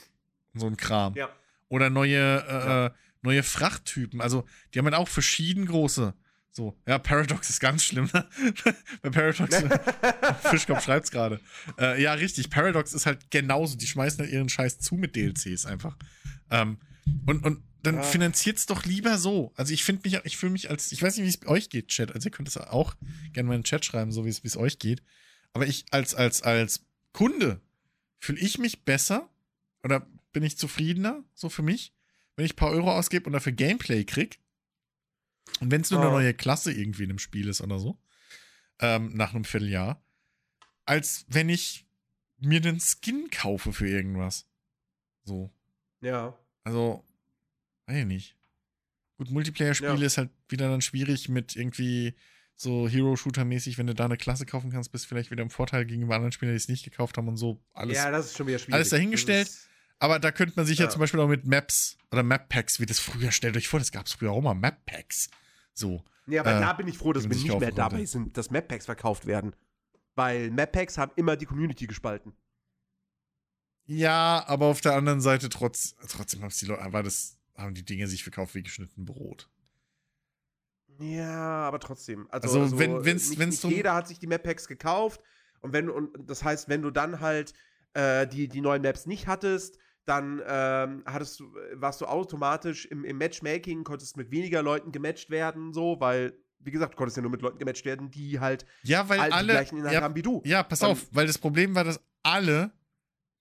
Und 0.57 0.61
So 0.61 0.67
ein 0.67 0.77
Kram. 0.77 1.15
Ja. 1.15 1.29
Oder 1.69 1.91
neue, 1.91 2.17
äh, 2.17 2.51
Ja. 2.53 2.87
äh, 2.87 2.91
neue 3.23 3.43
Frachttypen. 3.43 4.21
Also, 4.21 4.45
die 4.73 4.79
haben 4.79 4.87
halt 4.87 4.95
auch 4.97 5.09
verschieden 5.09 5.67
große. 5.67 6.15
So, 6.53 6.75
ja, 6.87 6.99
Paradox 6.99 7.51
ist 7.51 7.61
ganz 7.61 7.85
schlimm. 7.85 8.09
Ne? 8.15 8.27
Bei 9.03 9.11
Paradox, 9.11 9.57
Fischkopf 10.51 10.85
schreibt's 10.85 11.11
gerade. 11.11 11.41
Äh, 11.79 12.01
ja, 12.03 12.15
richtig. 12.15 12.49
Paradox 12.51 12.95
ist 12.95 13.05
halt 13.07 13.31
genauso. 13.31 13.77
Die 13.77 13.87
schmeißen 13.87 14.21
halt 14.21 14.31
ihren 14.33 14.49
Scheiß 14.49 14.79
zu 14.79 14.95
mit 14.95 15.17
DLCs 15.17 15.67
einfach. 15.67 15.97
Ähm, 16.51 16.79
und, 17.27 17.45
und 17.45 17.63
dann 17.83 17.97
Ja. 17.97 18.03
finanziert's 18.03 18.65
doch 18.67 18.85
lieber 18.85 19.19
so. 19.19 19.53
Also 19.57 19.73
ich 19.75 19.85
finde 19.85 20.03
mich, 20.09 20.19
ich 20.25 20.37
fühle 20.39 20.53
mich 20.53 20.71
als, 20.71 20.93
ich 20.93 21.03
weiß 21.03 21.17
nicht, 21.19 21.27
wie 21.27 21.29
es 21.45 21.47
euch 21.51 21.69
geht, 21.69 21.89
Chat. 21.89 22.15
Also 22.15 22.29
ihr 22.29 22.33
könnt 22.33 22.49
es 22.49 22.57
auch 22.57 22.95
gerne 23.33 23.49
mal 23.49 23.55
in 23.55 23.61
den 23.61 23.65
Chat 23.65 23.85
schreiben, 23.85 24.11
so 24.11 24.25
wie 24.25 24.31
es 24.31 24.43
wie 24.43 24.49
es 24.49 24.57
euch 24.57 24.79
geht. 24.79 25.03
Aber 25.53 25.67
ich 25.67 25.85
als, 25.91 26.15
als, 26.15 26.43
als 26.43 26.85
Kunde 27.13 27.61
fühle 28.19 28.39
ich 28.41 28.59
mich 28.59 28.85
besser 28.85 29.29
oder 29.85 30.07
bin 30.37 30.43
ich 30.45 30.59
zufriedener, 30.59 31.25
so 31.33 31.49
für 31.49 31.63
mich, 31.63 31.95
wenn 32.37 32.45
ich 32.45 32.53
ein 32.53 32.57
paar 32.57 32.71
Euro 32.71 32.93
ausgebe 32.93 33.25
und 33.27 33.33
dafür 33.33 33.53
Gameplay 33.53 34.05
krieg. 34.05 34.39
Und 35.61 35.71
wenn 35.71 35.81
es 35.81 35.91
nur 35.91 36.01
eine 36.01 36.11
Ah. 36.11 36.13
neue 36.13 36.35
Klasse 36.35 36.73
irgendwie 36.73 37.05
in 37.05 37.09
einem 37.11 37.19
Spiel 37.19 37.49
ist 37.49 37.63
oder 37.63 37.79
so, 37.79 37.99
ähm, 38.81 39.15
nach 39.17 39.33
einem 39.35 39.45
Vierteljahr, 39.45 40.05
als 40.85 41.25
wenn 41.29 41.49
ich 41.49 41.87
mir 42.37 42.59
einen 42.63 42.81
Skin 42.81 43.31
kaufe 43.31 43.73
für 43.73 43.89
irgendwas. 43.89 44.47
So. 45.25 45.51
Ja. 46.03 46.39
Also, 46.65 47.03
weiß 47.87 47.97
ich 48.01 48.05
nicht. 48.07 48.37
Gut, 49.17 49.31
Multiplayer-Spiele 49.31 49.95
Ja. 49.97 50.05
ist 50.07 50.19
halt 50.19 50.29
wieder 50.51 50.69
dann 50.69 50.83
schwierig 50.83 51.31
mit 51.31 51.57
irgendwie 51.57 52.15
so 52.55 52.87
Hero-Shooter-mäßig, 52.89 53.79
wenn 53.79 53.87
du 53.87 53.95
da 53.95 54.05
eine 54.05 54.19
Klasse 54.19 54.45
kaufen 54.45 54.71
kannst, 54.71 54.93
bist 54.93 55.05
du 55.05 55.09
vielleicht 55.09 55.31
wieder 55.31 55.43
im 55.43 55.49
Vorteil 55.51 55.87
gegenüber 55.87 56.17
anderen 56.17 56.33
Spielern, 56.33 56.53
die 56.53 56.59
es 56.59 56.69
nicht 56.69 56.85
gekauft 56.85 57.17
haben 57.17 57.29
und 57.29 57.39
so. 57.39 57.63
Alles. 57.73 57.97
ja, 57.97 58.11
das 58.11 58.27
ist 58.27 58.37
schon 58.37 58.47
wieder 58.47 58.59
schwierig. 58.59 58.75
alles 58.75 58.91
dahingestellt. 58.91 59.51
Aber 59.99 60.19
da 60.19 60.31
könnte 60.31 60.55
man 60.57 60.67
sich 60.67 60.79
ja. 60.79 60.85
Ja. 60.87 60.91
zum 60.91 61.01
Beispiel 61.01 61.21
auch 61.21 61.29
mit 61.29 61.47
Maps 61.47 61.97
oder 62.13 62.23
Map-Packs, 62.23 62.81
wie 62.81 62.87
das 62.87 62.99
früher, 62.99 63.31
stellt 63.33 63.57
euch 63.57 63.69
vor, 63.69 63.79
das 63.81 63.93
gab 63.93 64.07
es 64.07 64.13
früher 64.13 64.31
auch 64.33 64.43
mal 64.43 64.55
Map-Packs. 64.55 65.31
So. 65.73 66.05
Ja, 66.27 66.43
aber 66.43 66.57
Äh, 66.57 66.61
da 66.61 66.73
bin 66.75 66.89
ich 66.89 66.99
froh, 66.99 67.13
dass 67.13 67.25
wir 67.25 67.31
nicht 67.37 67.47
mehr 67.49 67.71
dabei 67.73 67.97
konnte. 67.97 68.07
sind, 68.11 68.37
dass 68.37 68.51
Map-Packs 68.51 68.85
verkauft 68.87 69.27
werden. 69.27 69.55
Weil 70.15 70.51
Map-Packs 70.51 70.99
haben 70.99 71.13
immer 71.17 71.37
die 71.37 71.47
Community 71.47 71.87
gespalten. 71.87 72.35
Ja, 73.85 74.45
aber 74.49 74.67
auf 74.67 74.81
der 74.81 74.95
anderen 74.95 75.21
Seite 75.21 75.49
trotz, 75.49 75.95
trotzdem 76.09 76.43
haben 76.43 76.53
die 76.61 76.67
Leute, 76.67 76.93
war 76.93 77.03
das, 77.03 77.39
haben 77.57 77.75
die 77.75 77.85
Dinge 77.85 78.09
sich 78.09 78.23
verkauft 78.25 78.55
wie 78.55 78.63
geschnitten 78.63 79.05
Brot. 79.05 79.49
Ja, 80.99 81.67
aber 81.67 81.79
trotzdem. 81.79 82.27
Also, 82.31 82.49
Also, 82.49 82.61
also 82.63 82.79
wenn- 82.79 83.05
wenn's- 83.05 83.29
nicht, 83.31 83.39
wenn's 83.39 83.63
nicht 83.63 83.77
jeder 83.77 83.95
hat 83.95 84.09
sich 84.09 84.19
die 84.19 84.27
Map-Packs 84.27 84.67
gekauft. 84.67 85.21
Und 85.61 85.73
wenn 85.73 85.89
und 85.91 86.11
das 86.29 86.43
heißt, 86.43 86.69
wenn 86.69 86.83
du 86.83 86.91
dann 86.91 87.21
halt 87.21 87.53
äh, 87.95 88.27
die, 88.27 88.49
die 88.49 88.61
neuen 88.61 88.83
Maps 88.83 89.07
nicht 89.07 89.27
hattest, 89.27 89.79
dann 90.07 90.41
ähm, 90.47 91.03
hattest 91.07 91.41
du, 91.41 91.53
warst 91.75 92.01
du 92.01 92.07
automatisch 92.07 92.87
im, 92.87 93.05
im 93.05 93.19
Matchmaking, 93.19 93.85
konntest 93.85 94.17
mit 94.17 94.31
weniger 94.31 94.63
Leuten 94.63 94.93
gematcht 94.93 95.31
werden, 95.31 95.73
so, 95.73 95.97
weil, 96.01 96.39
wie 96.61 96.71
gesagt, 96.71 96.95
du 96.95 96.97
konntest 96.97 97.17
ja 97.17 97.23
nur 97.23 97.31
mit 97.33 97.43
Leuten 97.43 97.59
gematcht 97.59 97.85
werden, 97.85 98.11
die 98.11 98.41
halt 98.41 98.65
Ja, 98.85 99.09
weil 99.09 99.19
die 99.19 99.33
alle. 99.33 99.53
gleichen 99.53 99.79
Inhalt 99.79 99.95
Ja, 99.95 100.03
haben 100.03 100.15
wie 100.15 100.23
du. 100.23 100.43
ja, 100.45 100.63
pass 100.63 100.79
Dann- 100.79 100.93
auf, 100.93 101.07
weil 101.11 101.27
das 101.27 101.39
Problem 101.39 101.75
war, 101.75 101.85
dass 101.85 102.01
alle 102.23 102.71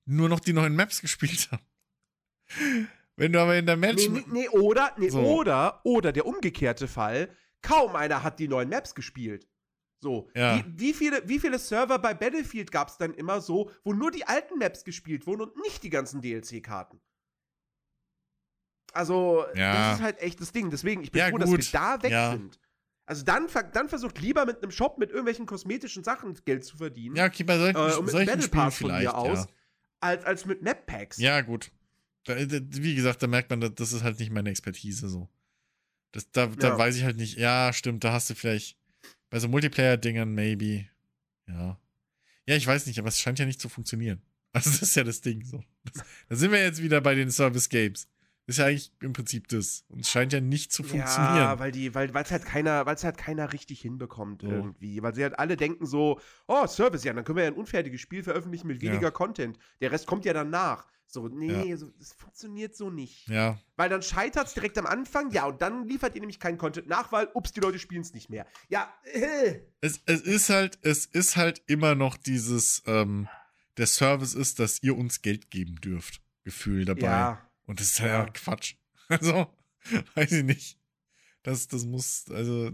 nur 0.05 0.27
noch 0.29 0.39
die 0.39 0.53
neuen 0.53 0.75
Maps 0.75 1.01
gespielt 1.01 1.49
haben. 1.51 1.63
Wenn 3.15 3.31
du 3.31 3.39
aber 3.39 3.55
in 3.57 3.65
der 3.65 3.77
Match. 3.77 4.07
Nee, 4.09 4.23
nee, 4.27 4.41
nee, 4.41 4.49
oder, 4.49 4.91
nee, 4.97 5.09
So. 5.09 5.19
oder, 5.21 5.81
oder 5.83 6.11
der 6.11 6.25
umgekehrte 6.25 6.87
Fall, 6.87 7.29
kaum 7.61 7.95
einer 7.95 8.23
hat 8.23 8.39
die 8.39 8.47
neuen 8.47 8.69
Maps 8.69 8.93
gespielt. 8.93 9.47
So, 10.05 10.29
Ja. 10.35 10.63
wie, 10.63 10.79
wie, 10.79 10.93
viele, 10.93 11.27
wie 11.27 11.39
viele 11.39 11.57
Server 11.57 11.97
bei 11.97 12.13
Battlefield 12.13 12.71
gab 12.71 12.89
es 12.89 12.97
dann 12.97 13.15
immer 13.15 13.41
so, 13.41 13.71
wo 13.83 13.91
nur 13.91 14.11
die 14.11 14.23
alten 14.27 14.59
Maps 14.59 14.83
gespielt 14.83 15.25
wurden 15.25 15.41
und 15.41 15.57
nicht 15.63 15.81
die 15.81 15.89
ganzen 15.89 16.21
DLC-Karten? 16.21 17.01
Also, 18.93 19.45
Ja. 19.55 19.73
das 19.89 19.97
ist 19.97 20.03
halt 20.03 20.19
echt 20.21 20.39
das 20.39 20.51
Ding. 20.51 20.69
Deswegen, 20.69 21.01
ich 21.01 21.11
bin 21.11 21.19
Ja, 21.21 21.29
froh, 21.29 21.39
dass 21.39 21.49
gut. 21.49 21.57
wir 21.59 21.79
da 21.79 22.03
weg 22.03 22.11
Ja. 22.11 22.31
sind. 22.33 22.59
Also 23.07 23.23
dann, 23.23 23.47
dann 23.73 23.89
versucht 23.89 24.19
lieber 24.21 24.45
mit 24.45 24.61
einem 24.61 24.71
Shop 24.71 24.99
mit 24.99 25.09
irgendwelchen 25.09 25.47
kosmetischen 25.47 26.03
Sachen 26.03 26.35
Geld 26.45 26.63
zu 26.65 26.77
verdienen. 26.77 27.15
ja, 27.15 27.25
okay, 27.25 27.43
bei 27.43 27.57
solchen, 27.57 27.75
äh, 27.77 27.95
und 27.97 28.05
mit 28.05 28.11
solchen 28.11 28.27
Battle 28.27 28.47
Pass 28.47 28.77
von 28.77 28.91
mir 28.91 29.15
aus, 29.17 29.39
Ja. 29.39 29.47
als, 30.01 30.23
als 30.23 30.45
mit 30.45 30.61
Map-Packs. 30.61 31.17
ja, 31.17 31.41
gut. 31.41 31.71
Da, 32.25 32.35
wie 32.37 32.93
gesagt, 32.95 33.23
da 33.23 33.27
merkt 33.27 33.49
man, 33.49 33.59
da- 33.61 33.69
das 33.69 33.91
ist 33.91 34.03
halt 34.03 34.19
nicht 34.19 34.31
meine 34.31 34.49
Expertise 34.51 35.09
so. 35.09 35.29
Das, 36.11 36.29
da 36.31 36.45
da 36.47 36.77
weiß 36.77 36.95
ich 36.95 37.03
halt 37.03 37.17
nicht. 37.17 37.37
Ja, 37.37 37.73
stimmt, 37.73 38.03
da 38.03 38.13
hast 38.13 38.29
du 38.29 38.35
vielleicht 38.35 38.77
bei 39.29 39.39
so 39.39 39.47
Multiplayer-Dingern 39.47 40.33
maybe. 40.33 40.85
Ja. 41.47 41.79
Ja, 42.47 42.55
ich 42.55 42.65
weiß 42.67 42.85
nicht, 42.85 42.99
aber 42.99 43.07
es 43.07 43.19
scheint 43.19 43.39
ja 43.39 43.45
nicht 43.45 43.61
zu 43.61 43.69
funktionieren. 43.69 44.21
Also, 44.55 44.69
das 44.69 44.81
ist 44.83 44.95
ja 44.95 45.03
das 45.03 45.19
Ding 45.19 45.43
so. 45.43 45.61
Das, 45.83 46.05
da 46.29 46.35
sind 46.37 46.51
wir 46.53 46.61
jetzt 46.63 46.81
wieder 46.81 47.01
bei 47.01 47.13
den 47.13 47.29
Service 47.29 47.67
Games. 47.67 48.07
Das 48.47 48.55
ist 48.55 48.59
ja 48.59 48.67
eigentlich 48.67 48.93
im 49.01 49.11
Prinzip 49.11 49.49
das. 49.49 49.83
Und 49.89 49.99
es 49.99 50.09
scheint 50.09 50.31
ja 50.31 50.39
nicht 50.39 50.71
zu 50.71 50.81
funktionieren. 50.83 51.35
Ja, 51.35 51.59
weil 51.59 51.73
die, 51.73 51.93
weil 51.93 52.09
es 52.15 52.31
halt 52.31 52.45
keiner, 52.45 52.85
weil 52.85 52.95
es 52.95 53.03
halt 53.03 53.17
keiner 53.17 53.51
richtig 53.51 53.81
hinbekommt 53.81 54.43
So. 54.43 54.47
irgendwie. 54.49 55.01
Weil 55.03 55.13
sie 55.13 55.23
halt 55.23 55.37
alle 55.39 55.57
denken 55.57 55.85
so, 55.85 56.21
oh, 56.47 56.67
Service, 56.67 57.03
ja, 57.03 57.11
dann 57.11 57.25
können 57.25 57.35
wir 57.35 57.43
ja 57.43 57.49
ein 57.51 57.57
unfertiges 57.57 57.99
Spiel 57.99 58.23
veröffentlichen 58.23 58.67
mit 58.67 58.81
Ja. 58.81 58.91
weniger 58.93 59.11
Content. 59.11 59.57
Der 59.81 59.91
Rest 59.91 60.07
kommt 60.07 60.23
ja 60.23 60.31
danach. 60.31 60.87
So, 61.07 61.27
nee, 61.27 61.69
Ja. 61.69 61.77
so, 61.77 61.89
das 61.97 62.13
funktioniert 62.13 62.75
so 62.75 62.89
nicht. 62.89 63.27
ja, 63.27 63.59
Weil 63.77 63.89
dann 63.89 64.01
scheitert 64.01 64.47
es 64.47 64.53
direkt 64.53 64.77
am 64.77 64.85
Anfang, 64.85 65.31
ja, 65.31 65.45
und 65.45 65.61
dann 65.61 65.87
liefert 65.87 66.15
ihr 66.15 66.21
nämlich 66.21 66.39
keinen 66.39 66.57
Content 66.57 66.87
nach, 66.87 67.11
weil, 67.11 67.29
ups, 67.33 67.51
die 67.53 67.59
Leute 67.61 67.79
spielen 67.79 68.01
es 68.01 68.13
nicht 68.13 68.29
mehr. 68.29 68.45
Ja, 68.69 68.93
äh, 69.13 69.61
es, 69.81 70.01
es 70.05 70.21
ist 70.21 70.49
halt, 70.49 70.77
es 70.81 71.05
ist 71.05 71.37
halt 71.37 71.61
immer 71.67 71.95
noch 71.95 72.17
dieses, 72.17 72.83
ähm, 72.85 73.27
der 73.77 73.87
Service 73.87 74.33
ist, 74.33 74.59
dass 74.59 74.81
ihr 74.83 74.97
uns 74.97 75.21
Geld 75.21 75.51
geben 75.51 75.75
dürft. 75.75 76.21
Gefühl 76.43 76.85
dabei. 76.85 77.01
ja. 77.07 77.49
Und 77.65 77.79
das 77.79 77.87
ist 77.87 77.99
ja, 77.99 78.07
Ja. 78.07 78.25
Quatsch. 78.25 78.75
Also, 79.07 79.47
weiß 80.15 80.31
ich 80.31 80.43
nicht. 80.43 80.79
Das, 81.43 81.67
das 81.67 81.85
muss, 81.85 82.25
also, 82.31 82.71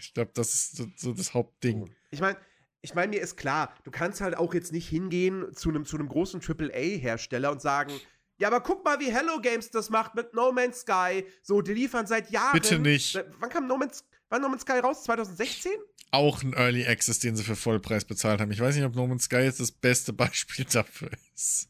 ich 0.00 0.12
glaube, 0.14 0.30
das 0.34 0.52
ist 0.54 0.76
so, 0.76 0.86
so 0.96 1.14
das 1.14 1.32
Hauptding. 1.32 1.90
Ich 2.10 2.20
meine, 2.20 2.38
ich 2.82 2.94
meine, 2.94 3.10
mir 3.10 3.22
ist 3.22 3.36
klar, 3.36 3.72
du 3.84 3.90
kannst 3.90 4.20
halt 4.20 4.36
auch 4.36 4.52
jetzt 4.54 4.72
nicht 4.72 4.88
hingehen 4.88 5.54
zu 5.54 5.70
einem 5.70 5.84
zu 5.86 5.96
einem 5.96 6.08
großen 6.08 6.40
AAA-Hersteller 6.40 7.50
und 7.50 7.62
sagen, 7.62 7.92
ja, 8.38 8.48
aber 8.48 8.60
guck 8.60 8.84
mal, 8.84 8.98
wie 8.98 9.12
Hello 9.12 9.40
Games 9.40 9.70
das 9.70 9.88
macht 9.88 10.16
mit 10.16 10.34
No 10.34 10.50
Man's 10.50 10.80
Sky. 10.80 11.24
So, 11.42 11.62
die 11.62 11.74
liefern 11.74 12.08
seit 12.08 12.30
Jahren. 12.30 12.52
Bitte 12.52 12.78
nicht. 12.80 13.22
Wann 13.38 13.50
kam 13.50 13.68
No 13.68 13.76
Man's, 13.76 14.04
Wann 14.30 14.42
No 14.42 14.48
Man's 14.48 14.62
Sky 14.62 14.80
raus? 14.80 15.04
2016? 15.04 15.70
Auch 16.10 16.42
ein 16.42 16.52
Early 16.54 16.84
Access, 16.86 17.20
den 17.20 17.36
sie 17.36 17.44
für 17.44 17.54
Vollpreis 17.54 18.04
bezahlt 18.04 18.40
haben. 18.40 18.50
Ich 18.50 18.60
weiß 18.60 18.74
nicht, 18.74 18.84
ob 18.84 18.96
No 18.96 19.06
Man's 19.06 19.24
Sky 19.24 19.36
jetzt 19.36 19.60
das 19.60 19.70
beste 19.70 20.12
Beispiel 20.12 20.64
dafür 20.64 21.10
ist. 21.34 21.68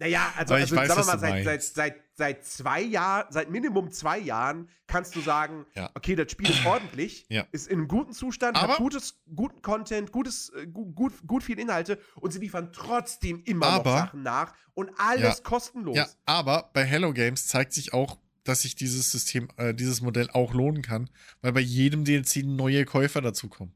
Naja, 0.00 0.32
also, 0.36 0.54
also 0.54 0.74
weiß, 0.76 0.88
sagen 0.88 1.00
wir 1.00 1.04
mal, 1.06 1.18
seit, 1.18 1.44
seit, 1.44 1.62
seit, 1.62 1.94
seit 2.14 2.44
zwei 2.46 2.80
Jahren, 2.80 3.26
seit 3.30 3.50
Minimum 3.50 3.90
zwei 3.92 4.18
Jahren 4.18 4.68
kannst 4.86 5.14
du 5.14 5.20
sagen, 5.20 5.66
Ja. 5.74 5.90
okay, 5.94 6.16
das 6.16 6.32
Spiel 6.32 6.48
ist 6.48 6.64
ordentlich, 6.64 7.26
Ja. 7.28 7.46
ist 7.52 7.68
in 7.68 7.78
einem 7.80 7.88
guten 7.88 8.12
Zustand, 8.14 8.56
Aber- 8.56 8.72
hat 8.72 8.78
gutes, 8.78 9.20
guten 9.34 9.60
Content, 9.60 10.10
gutes, 10.10 10.48
äh, 10.56 10.66
gut, 10.66 10.94
gut, 10.96 11.12
gut 11.26 11.42
viel 11.44 11.58
Inhalte 11.58 11.98
und 12.16 12.32
sie 12.32 12.38
liefern 12.38 12.72
trotzdem 12.72 13.42
immer 13.44 13.66
Aber- 13.66 13.90
noch 13.90 13.98
Sachen 14.06 14.22
nach 14.22 14.54
und 14.72 14.90
alles 14.98 15.38
Ja. 15.38 15.44
kostenlos. 15.44 15.96
Ja, 15.96 16.08
aber 16.24 16.70
bei 16.72 16.84
Hello 16.84 17.12
Games 17.12 17.46
zeigt 17.46 17.74
sich 17.74 17.92
auch, 17.92 18.18
dass 18.44 18.62
sich 18.62 18.74
dieses 18.76 19.12
System, 19.12 19.48
äh, 19.58 19.74
dieses 19.74 20.00
Modell 20.00 20.30
auch 20.30 20.54
lohnen 20.54 20.80
kann, 20.80 21.10
weil 21.42 21.52
bei 21.52 21.60
jedem 21.60 22.06
DLC 22.06 22.42
neue 22.42 22.86
Käufer 22.86 23.20
dazukommen. 23.20 23.74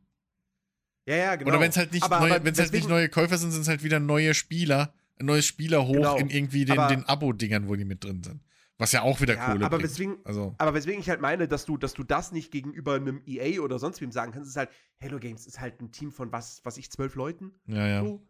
ja, 1.07 1.17
ja, 1.17 1.37
genau. 1.37 1.51
Oder 1.51 1.61
wenn 1.61 1.69
es 1.69 1.77
halt 1.77 1.93
nicht 1.93 2.03
Aber- 2.03 2.21
neue, 2.21 2.35
aber 2.37 2.45
wenn 2.47 2.55
es 2.55 2.59
halt 2.59 2.73
nicht 2.73 2.85
deswegen- 2.85 2.89
neue 2.89 3.11
Käufer 3.11 3.37
sind, 3.37 3.51
sind 3.51 3.61
es 3.61 3.69
halt 3.69 3.83
wieder 3.83 4.01
neue 4.01 4.33
Spieler, 4.33 4.95
ein 5.20 5.27
neues 5.27 5.47
Spieler 5.47 5.86
hoch 5.86 5.93
Genau. 5.95 6.16
in 6.19 6.31
irgendwie 6.31 6.65
den, 6.65 6.78
Aber- 6.78 6.95
den 6.95 7.05
Abo-Dingern, 7.05 7.69
wo 7.69 7.77
die 7.77 7.85
mit 7.85 8.05
drin 8.05 8.23
sind. 8.23 8.43
Was 8.77 8.91
ja 8.91 9.03
auch 9.03 9.20
wieder 9.20 9.35
Ja, 9.36 9.53
Kohle 9.53 9.65
aber 9.66 9.77
bringt. 9.78 9.91
weswegen, 9.91 10.16
also, 10.24 10.55
aber 10.59 10.74
weswegen 10.74 11.01
ich 11.01 11.09
halt 11.09 11.20
meine, 11.20 11.47
dass 11.47 11.65
du, 11.65 11.77
dass 11.77 11.95
du 11.95 12.03
das 12.03 12.32
nicht 12.32 12.51
gegenüber 12.51 12.95
einem 12.97 13.23
EA 13.24 13.61
oder 13.61 13.78
sonst 13.78 14.01
wem 14.01 14.11
sagen 14.11 14.32
kannst, 14.32 14.51
ist 14.51 14.57
halt, 14.57 14.69
Hello 14.99 15.20
Games 15.20 15.47
ist 15.47 15.61
halt 15.61 15.81
ein 15.81 15.93
Team 15.93 16.11
von 16.11 16.32
was, 16.32 16.61
was 16.65 16.77
ich, 16.77 16.91
zwölf 16.91 17.15
Leuten? 17.15 17.53
ja, 17.66 17.86
ja. 17.86 18.03
So. 18.03 18.27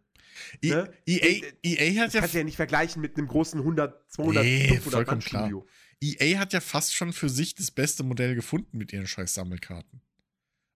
I- 0.62 0.70
ne? 0.70 0.92
EA, 1.06 1.42
EA 1.62 2.00
hat 2.00 2.06
Das 2.08 2.14
ja 2.14 2.20
kannst 2.20 2.34
du 2.34 2.38
ja 2.38 2.44
nicht 2.44 2.56
vergleichen 2.56 3.00
mit 3.00 3.16
einem 3.16 3.26
großen 3.28 3.60
100, 3.60 4.10
200, 4.12 4.44
Nee, 4.44 4.68
500 4.68 4.92
vollkommen 4.92 5.06
Mann 5.18 5.20
Studio. 5.22 5.66
EA 6.02 6.38
hat 6.38 6.52
ja 6.52 6.60
fast 6.60 6.94
schon 6.94 7.12
für 7.14 7.28
sich 7.30 7.54
das 7.54 7.70
beste 7.70 8.02
Modell 8.02 8.34
gefunden 8.34 8.76
mit 8.76 8.92
ihren 8.92 9.06
scheiß 9.06 9.32
Sammelkarten. 9.32 10.02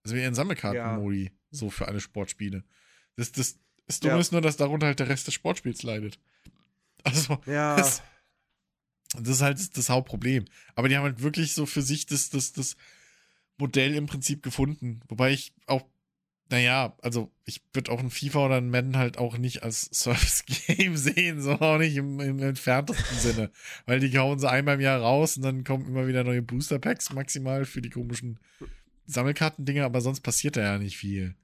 Also 0.05 0.14
mit 0.14 0.22
ihren 0.22 0.35
Sammelkarten-Modi, 0.35 1.32
so 1.51 1.68
für 1.70 1.89
alle 1.89 2.01
Sportspiele. 2.01 2.64
Das, 3.16 3.32
das, 3.32 3.59
das 3.89 3.98
Dumme 4.01 4.15
Ja. 4.15 4.20
ist 4.20 4.31
nur, 4.32 4.40
dass 4.40 4.56
darunter 4.56 4.86
halt 4.86 5.01
der 5.01 5.09
Rest 5.09 5.27
des 5.27 5.35
Sportspiels 5.35 5.82
leidet. 5.82 6.19
Also, 7.05 7.39
Ja. 7.47 7.77
das, 7.77 8.02
das 9.20 9.28
ist 9.36 9.43
halt 9.43 9.77
das, 9.77 9.89
Hauptproblem. 9.89 10.44
Aber 10.77 10.89
die 10.89 10.97
haben 10.97 11.05
halt 11.05 11.23
wirklich 11.23 11.55
so 11.55 11.66
für 11.66 11.82
sich 11.82 12.06
das, 12.06 12.31
das, 12.31 12.52
das 12.52 12.77
Modell 13.56 13.94
im 13.94 14.06
Prinzip 14.06 14.43
gefunden. 14.43 15.01
Wobei 15.09 15.32
ich 15.32 15.52
auch, 15.66 15.85
naja, 16.51 16.97
also 17.02 17.31
ich 17.44 17.60
würde 17.73 17.90
auch 17.93 18.01
ein 18.01 18.10
FIFA 18.10 18.47
oder 18.47 18.56
ein 18.56 18.70
Madden 18.70 18.97
halt 18.97 19.19
auch 19.19 19.36
nicht 19.39 19.62
als 19.62 19.82
Service-Game 19.93 20.97
sehen, 20.97 21.40
so 21.43 21.52
auch 21.52 21.78
nicht 21.78 21.97
im, 21.97 22.20
im 22.20 22.39
entferntesten 22.40 23.19
Sinne. 23.19 23.51
Weil 23.86 24.01
die 24.01 24.16
hauen 24.19 24.39
sie 24.39 24.48
einmal 24.51 24.74
im 24.77 24.81
Jahr 24.81 25.01
raus 25.01 25.36
und 25.36 25.43
dann 25.43 25.65
kommen 25.65 25.86
immer 25.86 26.06
wieder 26.06 26.24
neue 26.24 26.43
Booster-Packs 26.43 27.12
maximal 27.12 27.65
für 27.65 27.81
die 27.82 27.90
komischen 27.90 28.39
Sammelkartendinger, 29.06 29.85
aber 29.85 30.01
sonst 30.01 30.20
passiert 30.20 30.56
da 30.56 30.60
ja 30.62 30.78
nicht 30.78 30.98
viel. 30.98 31.35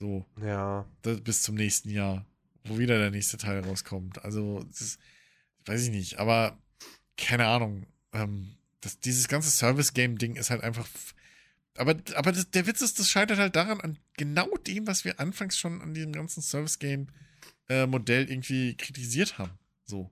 So, 0.00 0.24
ja. 0.42 0.86
das, 1.02 1.20
bis 1.20 1.42
zum 1.42 1.54
nächsten 1.54 1.90
Jahr, 1.90 2.24
wo 2.64 2.78
wieder 2.78 2.98
der 2.98 3.10
nächste 3.10 3.36
Teil 3.36 3.60
rauskommt. 3.60 4.24
Also, 4.24 4.64
das 4.64 4.98
weiß 5.66 5.84
ich 5.84 5.90
nicht, 5.90 6.18
aber 6.18 6.58
keine 7.18 7.46
Ahnung. 7.46 7.86
Ähm, 8.12 8.56
das, 8.80 8.98
dieses 8.98 9.28
ganze 9.28 9.50
Service-Game-Ding 9.50 10.36
ist 10.36 10.48
halt 10.50 10.62
einfach. 10.62 10.88
Aber, 11.76 11.94
aber 12.14 12.32
das, 12.32 12.50
der 12.50 12.66
Witz 12.66 12.80
ist, 12.80 12.98
das 12.98 13.10
scheitert 13.10 13.38
halt 13.38 13.54
daran, 13.54 13.80
an 13.82 13.98
genau 14.16 14.48
dem, 14.66 14.86
was 14.86 15.04
wir 15.04 15.20
anfangs 15.20 15.58
schon 15.58 15.82
an 15.82 15.92
diesem 15.92 16.12
ganzen 16.12 16.42
Service-Game-Modell 16.42 18.30
irgendwie 18.30 18.74
kritisiert 18.76 19.38
haben. 19.38 19.52
So. 19.84 20.10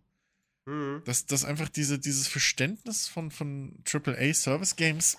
Mhm. 0.66 1.02
Dass, 1.06 1.24
dass 1.24 1.46
einfach 1.46 1.70
diese, 1.70 1.98
dieses 1.98 2.28
Verständnis 2.28 3.08
von, 3.08 3.30
von 3.30 3.82
AAA-Service-Games 3.90 5.16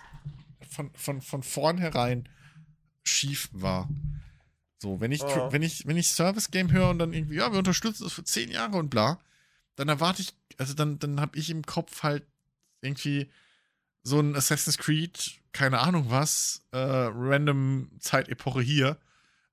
von, 0.69 0.91
von, 0.93 1.21
von 1.21 1.41
vornherein 1.41 2.29
schief 3.03 3.49
war. 3.51 3.89
So, 4.81 4.99
wenn 5.01 5.11
ich, 5.11 5.21
Oh. 5.23 5.51
wenn 5.51 5.61
ich, 5.61 5.85
wenn 5.87 5.97
ich 5.97 6.07
Service-Game 6.09 6.71
höre 6.71 6.89
und 6.89 6.99
dann 6.99 7.13
irgendwie, 7.13 7.35
ja, 7.35 7.51
wir 7.51 7.59
unterstützen 7.59 8.07
es 8.07 8.13
für 8.13 8.23
zehn 8.23 8.49
Jahre 8.49 8.77
und 8.77 8.89
bla, 8.89 9.19
dann 9.75 9.89
erwarte 9.89 10.21
ich, 10.21 10.33
also 10.57 10.73
dann, 10.73 10.99
dann 10.99 11.19
habe 11.19 11.37
ich 11.37 11.49
im 11.49 11.63
Kopf 11.63 12.03
halt 12.03 12.25
irgendwie 12.81 13.29
so 14.03 14.19
ein 14.21 14.35
Assassin's 14.35 14.77
Creed, 14.77 15.39
keine 15.51 15.79
Ahnung 15.79 16.05
was, 16.09 16.63
äh, 16.71 16.77
random 16.77 17.89
Zeitepoche 17.99 18.61
hier, 18.61 18.97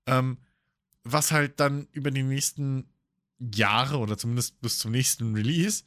ähm, 0.07 0.39
was 1.03 1.33
halt 1.33 1.59
dann 1.59 1.89
über 1.91 2.13
die 2.13 2.23
nächsten 2.23 2.89
Jahre 3.39 3.99
oder 3.99 4.17
zumindest 4.17 4.61
bis 4.61 4.79
zum 4.79 4.93
nächsten 4.93 5.35
Release 5.35 5.83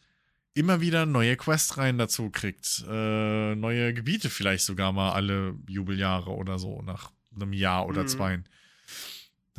immer 0.53 0.81
wieder 0.81 1.05
neue 1.05 1.37
Questreihen 1.37 1.97
dazu 1.97 2.29
kriegt. 2.29 2.83
Äh, 2.89 3.55
neue 3.55 3.93
Gebiete 3.93 4.29
vielleicht 4.29 4.65
sogar 4.65 4.91
mal 4.91 5.13
alle 5.13 5.55
Jubeljahre 5.67 6.31
oder 6.31 6.59
so, 6.59 6.81
nach 6.81 7.11
einem 7.33 7.53
Jahr 7.53 7.87
oder 7.87 8.03
Mhm. 8.03 8.07
zwei. 8.07 8.43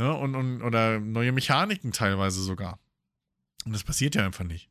Ne? 0.00 0.14
Und, 0.14 0.34
und, 0.34 0.62
oder 0.62 0.98
neue 0.98 1.30
Mechaniken 1.30 1.92
teilweise 1.92 2.42
sogar. 2.42 2.80
Und 3.66 3.72
das 3.72 3.84
passiert 3.84 4.14
ja 4.14 4.24
einfach 4.24 4.44
nicht. 4.44 4.70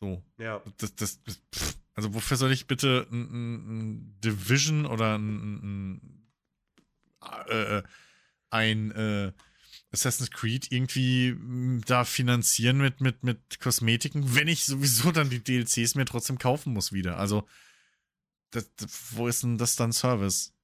So. 0.00 0.24
Ja. 0.38 0.62
Das, 0.78 0.94
das, 0.94 1.22
das, 1.22 1.40
also 1.94 2.14
wofür 2.14 2.38
soll 2.38 2.50
ich 2.50 2.66
bitte 2.66 3.06
ein, 3.12 3.20
ein, 3.20 3.54
ein 3.78 4.20
Division 4.24 4.86
oder 4.86 5.18
ein, 5.18 6.00
ein, 6.00 6.26
äh, 7.48 7.82
ein 8.48 8.90
äh, 8.92 9.32
Assassin's 9.92 10.30
Creed 10.30 10.72
irgendwie 10.72 11.32
mh, 11.32 11.82
da 11.86 12.04
finanzieren 12.06 12.78
mit, 12.78 13.02
mit, 13.02 13.22
mit 13.22 13.60
Kosmetiken, 13.60 14.34
wenn 14.34 14.48
ich 14.48 14.64
sowieso 14.64 15.12
dann 15.12 15.28
die 15.28 15.44
DLCs 15.44 15.96
mir 15.96 16.06
trotzdem 16.06 16.38
kaufen 16.38 16.72
muss 16.72 16.92
wieder. 16.92 17.18
Also, 17.18 17.46
das, 18.52 18.74
das, 18.76 19.16
wo 19.16 19.28
ist 19.28 19.42
denn 19.42 19.58
das 19.58 19.76
dann 19.76 19.92
Service? 19.92 20.54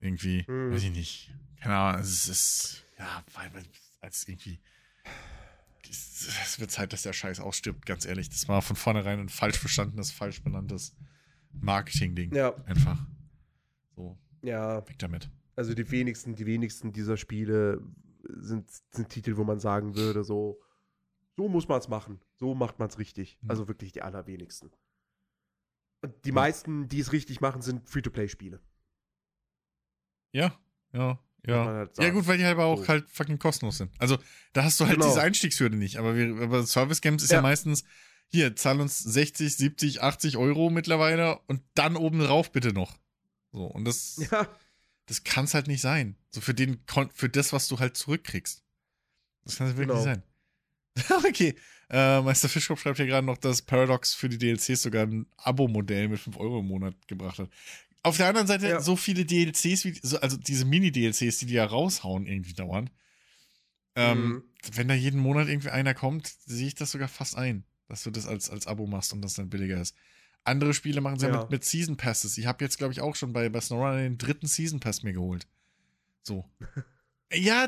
Irgendwie, 0.00 0.44
Hm. 0.48 0.72
weiß 0.72 0.82
ich 0.82 0.90
nicht. 0.90 1.30
Keine 1.60 1.76
Ahnung, 1.76 2.00
es 2.00 2.26
ist, 2.26 2.84
ja, 3.00 3.24
weil, 3.34 3.52
weil 3.54 3.64
als 4.00 4.28
irgendwie 4.28 4.60
es 5.90 6.60
wird 6.60 6.70
Zeit, 6.70 6.92
dass 6.92 7.02
der 7.02 7.12
Scheiß 7.14 7.40
ausstirbt, 7.40 7.86
ganz 7.86 8.04
ehrlich. 8.04 8.28
Das 8.28 8.46
war 8.46 8.60
von 8.62 8.76
vornherein 8.76 9.18
ein 9.18 9.28
falsch 9.28 9.58
verstandenes, 9.58 10.10
falsch 10.12 10.42
benanntes 10.42 10.94
Marketing-Ding. 11.52 12.34
Ja. 12.34 12.54
Einfach. 12.66 12.98
So, 13.96 14.18
Ja. 14.42 14.86
weg 14.88 14.98
damit. 14.98 15.30
Also 15.56 15.74
die 15.74 15.90
wenigsten, 15.90 16.34
die 16.36 16.46
wenigsten 16.46 16.92
dieser 16.92 17.16
Spiele 17.16 17.82
sind, 18.22 18.70
sind 18.92 19.08
Titel, 19.08 19.36
wo 19.36 19.44
man 19.44 19.58
sagen 19.58 19.96
würde, 19.96 20.22
so, 20.22 20.60
so 21.36 21.48
muss 21.48 21.66
man 21.68 21.78
es 21.78 21.88
machen. 21.88 22.20
So 22.36 22.54
macht 22.54 22.78
man 22.78 22.88
es 22.88 22.98
richtig. 22.98 23.38
Mhm. 23.40 23.50
Also 23.50 23.66
wirklich 23.68 23.92
die 23.92 24.02
allerwenigsten. 24.02 24.70
Und 26.02 26.14
die 26.24 26.28
Ja. 26.30 26.34
meisten, 26.34 26.88
die 26.88 27.00
es 27.00 27.12
richtig 27.12 27.40
machen, 27.40 27.62
sind 27.62 27.88
Free-to-Play-Spiele. 27.88 28.60
Ja, 30.32 30.54
ja, 30.92 31.08
man 31.08 31.18
ja. 31.46 31.64
halt 31.64 31.98
Ja, 31.98 32.10
gut, 32.10 32.26
weil 32.26 32.38
die 32.38 32.44
halt 32.44 32.54
aber 32.54 32.66
auch 32.66 32.82
So. 32.82 32.88
halt 32.88 33.08
fucking 33.10 33.38
kostenlos 33.38 33.78
sind. 33.78 33.90
Also, 33.98 34.18
da 34.52 34.64
hast 34.64 34.78
du 34.80 34.86
halt 34.86 34.96
Genau. 34.96 35.06
diese 35.08 35.20
Einstiegshürde 35.20 35.76
nicht. 35.76 35.96
Aber, 35.98 36.16
wir, 36.16 36.42
aber 36.42 36.66
Service 36.66 37.00
Games 37.00 37.22
ist 37.22 37.30
ja. 37.30 37.38
Ja. 37.38 37.42
meistens, 37.42 37.84
hier, 38.28 38.54
zahl 38.56 38.80
uns 38.80 38.98
60, 38.98 39.56
70, 39.56 40.02
80 40.02 40.36
Euro 40.36 40.70
mittlerweile 40.70 41.38
und 41.48 41.62
dann 41.74 41.96
oben 41.96 42.20
drauf 42.20 42.52
bitte 42.52 42.72
noch. 42.72 42.98
So, 43.52 43.64
und 43.64 43.84
das, 43.84 44.16
Ja. 44.30 44.48
das 45.06 45.24
kann 45.24 45.44
es 45.46 45.54
halt 45.54 45.66
nicht 45.66 45.80
sein. 45.80 46.16
So 46.30 46.40
für 46.40 46.54
den, 46.54 46.80
für 47.14 47.28
das, 47.28 47.52
was 47.52 47.66
du 47.68 47.78
halt 47.78 47.96
zurückkriegst. 47.96 48.62
Das 49.44 49.56
kann 49.56 49.66
es 49.68 49.76
wirklich 49.76 49.88
Genau. 49.88 50.04
nicht 50.04 50.22
sein. 50.98 51.24
okay. 51.28 51.54
Äh, 51.88 52.20
Meister 52.20 52.48
Fischkopf 52.48 52.82
schreibt 52.82 52.98
hier 52.98 53.06
gerade 53.06 53.26
noch, 53.26 53.36
dass 53.38 53.62
Paradox 53.62 54.14
für 54.14 54.28
die 54.28 54.38
DLCs 54.38 54.82
sogar 54.82 55.06
ein 55.06 55.26
Abo-Modell 55.38 56.08
mit 56.08 56.20
5 56.20 56.36
Euro 56.36 56.60
im 56.60 56.66
Monat 56.68 56.94
gebracht 57.08 57.38
hat. 57.40 57.48
Auf 58.02 58.16
der 58.16 58.28
anderen 58.28 58.46
Seite, 58.46 58.68
Ja. 58.68 58.80
so 58.80 58.96
viele 58.96 59.24
DLCs, 59.26 59.84
wie, 59.84 59.98
so, 60.02 60.18
also 60.20 60.36
diese 60.36 60.64
Mini-DLCs, 60.64 61.38
die 61.38 61.46
die 61.46 61.54
ja 61.54 61.64
raushauen, 61.66 62.26
irgendwie 62.26 62.54
dauernd. 62.54 62.90
Ähm, 63.94 64.18
Mhm. 64.28 64.42
Wenn 64.72 64.88
da 64.88 64.94
jeden 64.94 65.20
Monat 65.20 65.48
irgendwie 65.48 65.70
einer 65.70 65.94
kommt, 65.94 66.26
sehe 66.46 66.66
ich 66.66 66.74
das 66.74 66.90
sogar 66.92 67.08
fast 67.08 67.36
ein, 67.36 67.64
dass 67.88 68.02
du 68.02 68.10
das 68.10 68.26
als, 68.26 68.50
als 68.50 68.66
Abo 68.66 68.86
machst 68.86 69.12
und 69.12 69.22
das 69.22 69.34
dann 69.34 69.48
billiger 69.50 69.80
ist. 69.80 69.94
Andere 70.44 70.72
Spiele 70.74 71.00
machen 71.00 71.16
es 71.16 71.22
ja, 71.22 71.28
Ja. 71.30 71.40
mit, 71.40 71.50
mit 71.50 71.64
Season 71.64 71.96
Passes. 71.96 72.38
Ich 72.38 72.46
habe 72.46 72.64
jetzt, 72.64 72.78
glaube 72.78 72.92
ich, 72.92 73.00
auch 73.00 73.16
schon 73.16 73.32
bei, 73.32 73.48
bei 73.48 73.60
SnowRunner 73.60 73.98
den 73.98 74.18
dritten 74.18 74.46
Season 74.46 74.80
Pass 74.80 75.02
mir 75.02 75.12
geholt. 75.12 75.46
So. 76.22 76.48
ja, 77.32 77.64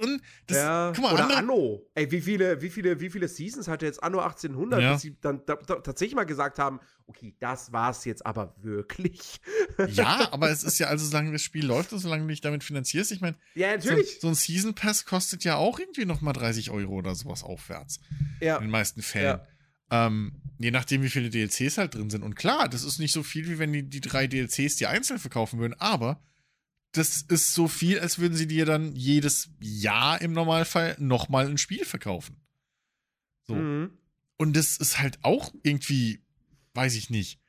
und 0.00 0.22
das, 0.46 0.56
ja. 0.56 0.92
guck 0.94 1.04
mal, 1.04 1.14
Oder 1.14 1.22
andere, 1.24 1.38
Anno. 1.38 1.90
Ey, 1.94 2.10
wie 2.10 2.20
viele, 2.20 2.60
wie 2.62 2.70
viele, 2.70 3.00
wie 3.00 3.10
viele 3.10 3.28
Seasons 3.28 3.66
hatte 3.68 3.84
jetzt 3.86 4.02
Anno 4.02 4.20
1800, 4.20 4.80
Ja. 4.80 4.92
bis 4.92 5.02
sie 5.02 5.16
dann 5.20 5.42
da, 5.46 5.56
da, 5.56 5.76
tatsächlich 5.76 6.14
mal 6.14 6.24
gesagt 6.24 6.58
haben, 6.58 6.78
okay, 7.06 7.34
das 7.40 7.72
war's 7.72 8.04
jetzt 8.04 8.24
aber 8.24 8.54
wirklich. 8.60 9.40
ja, 9.88 10.32
aber 10.32 10.50
es 10.50 10.62
ist 10.62 10.78
ja 10.78 10.86
also, 10.86 11.04
solange 11.04 11.32
das 11.32 11.42
Spiel 11.42 11.66
läuft 11.66 11.92
und 11.92 11.98
solange 11.98 12.22
du 12.22 12.28
dich 12.28 12.40
damit 12.40 12.62
finanzierst, 12.62 13.10
ich 13.12 13.20
meine, 13.20 13.36
ja, 13.54 13.80
so, 13.80 13.88
natürlich. 13.90 14.20
so 14.20 14.28
ein 14.28 14.34
Season 14.34 14.74
Pass 14.74 15.04
kostet 15.04 15.42
ja 15.44 15.56
auch 15.56 15.78
irgendwie 15.78 16.04
nochmal 16.04 16.32
30 16.32 16.70
Euro 16.70 16.94
oder 16.94 17.14
sowas 17.14 17.42
aufwärts. 17.42 18.00
ja. 18.40 18.56
in 18.56 18.62
den 18.62 18.70
meisten 18.70 19.02
Fällen. 19.02 19.40
Ähm, 19.90 20.40
je 20.58 20.70
nachdem, 20.70 21.02
wie 21.02 21.10
viele 21.10 21.28
DLCs 21.28 21.76
halt 21.76 21.94
drin 21.94 22.08
sind. 22.08 22.22
Und 22.22 22.34
klar, 22.34 22.68
das 22.68 22.82
ist 22.82 22.98
nicht 22.98 23.12
so 23.12 23.22
viel, 23.22 23.48
wie 23.50 23.58
wenn 23.58 23.72
die, 23.72 23.82
die 23.82 24.00
drei 24.00 24.26
DLCs 24.26 24.76
die 24.76 24.86
einzeln 24.86 25.18
verkaufen 25.18 25.58
würden, 25.58 25.74
aber 25.78 26.22
das 26.92 27.22
ist 27.22 27.54
so 27.54 27.68
viel, 27.68 27.98
als 28.00 28.18
würden 28.18 28.36
sie 28.36 28.46
dir 28.46 28.66
dann 28.66 28.94
jedes 28.94 29.50
Jahr 29.60 30.20
im 30.20 30.32
Normalfall 30.32 30.96
nochmal 30.98 31.48
ein 31.48 31.58
Spiel 31.58 31.84
verkaufen. 31.84 32.36
So. 33.46 33.54
Mhm. 33.54 33.98
Und 34.36 34.56
das 34.56 34.76
ist 34.76 34.98
halt 34.98 35.18
auch 35.22 35.52
irgendwie, 35.62 36.22
weiß 36.74 36.94
ich 36.94 37.10
nicht. 37.10 37.40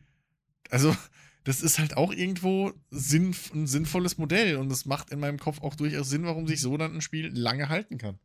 Also, 0.69 0.95
das 1.43 1.61
ist 1.61 1.77
halt 1.77 1.97
auch 1.97 2.13
irgendwo 2.13 2.73
sinn, 2.89 3.35
ein 3.53 3.67
sinnvolles 3.67 4.17
Modell 4.17 4.55
und 4.55 4.69
das 4.69 4.85
macht 4.85 5.09
in 5.09 5.19
meinem 5.19 5.39
Kopf 5.39 5.61
auch 5.61 5.75
durchaus 5.75 6.09
Sinn, 6.09 6.23
warum 6.23 6.47
sich 6.47 6.61
so 6.61 6.77
dann 6.77 6.95
ein 6.95 7.01
Spiel 7.01 7.27
lange 7.27 7.69
halten 7.69 7.97
kann. 7.97 8.19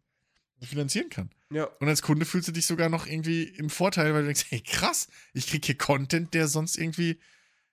Finanzieren 0.60 1.08
kann. 1.08 1.30
Ja. 1.52 1.64
Und 1.64 1.88
als 1.88 2.02
Kunde 2.02 2.26
fühlst 2.26 2.48
du 2.48 2.52
dich 2.52 2.66
sogar 2.66 2.88
noch 2.88 3.06
irgendwie 3.06 3.44
im 3.44 3.70
Vorteil, 3.70 4.12
weil 4.12 4.22
du 4.22 4.26
denkst, 4.26 4.46
hey 4.48 4.60
krass, 4.60 5.08
ich 5.32 5.46
krieg 5.46 5.64
hier 5.64 5.78
Content, 5.78 6.34
der 6.34 6.48
sonst 6.48 6.76
irgendwie 6.76 7.20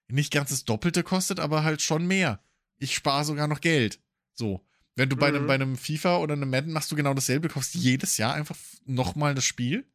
nicht 0.08 0.32
ganz 0.32 0.52
das 0.52 0.66
Doppelte 0.66 1.02
kostet, 1.04 1.40
aber 1.40 1.64
halt 1.64 1.82
schon 1.82 2.06
mehr. 2.06 2.40
Ich 2.78 2.96
spare 2.96 3.26
sogar 3.26 3.48
noch 3.48 3.62
Geld. 3.62 4.00
So. 4.34 4.66
Wenn 4.96 5.10
du 5.10 5.18
bei, 5.18 5.28
einem, 5.28 5.44
Mhm. 5.44 5.48
bei 5.48 5.56
einem 5.56 5.76
FIFA 5.76 6.18
oder 6.18 6.34
einem 6.34 6.50
Madden 6.50 6.72
machst 6.72 6.92
du 6.92 6.96
genau 6.96 7.14
dasselbe, 7.14 7.50
kaufst 7.50 7.76
jedes 7.76 8.18
Jahr 8.18 8.34
einfach 8.34 8.56
nochmal 8.86 9.36
das 9.36 9.44
Spiel. 9.46 9.86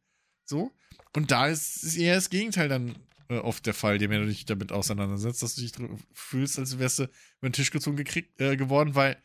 So. 0.45 0.71
Und 1.13 1.31
da 1.31 1.47
ist, 1.47 1.83
ist 1.83 1.97
eher 1.97 2.15
das 2.15 2.29
Gegenteil 2.29 2.69
dann 2.69 2.95
äh, 3.29 3.37
oft 3.37 3.65
der 3.65 3.73
Fall, 3.73 3.99
je 3.99 4.07
mehr 4.07 4.19
du 4.19 4.27
dich 4.27 4.45
damit 4.45 4.71
auseinandersetzt, 4.71 5.41
dass 5.41 5.55
du 5.55 5.61
dich 5.61 5.71
fühlst, 6.13 6.59
als 6.59 6.77
wärst 6.77 6.99
du 6.99 7.03
über 7.03 7.49
den 7.49 7.53
Tisch 7.53 7.71
gezogen 7.71 7.97
gekriegt, 7.97 8.39
äh, 8.39 8.55
geworden, 8.57 8.93
weil, 8.95 9.17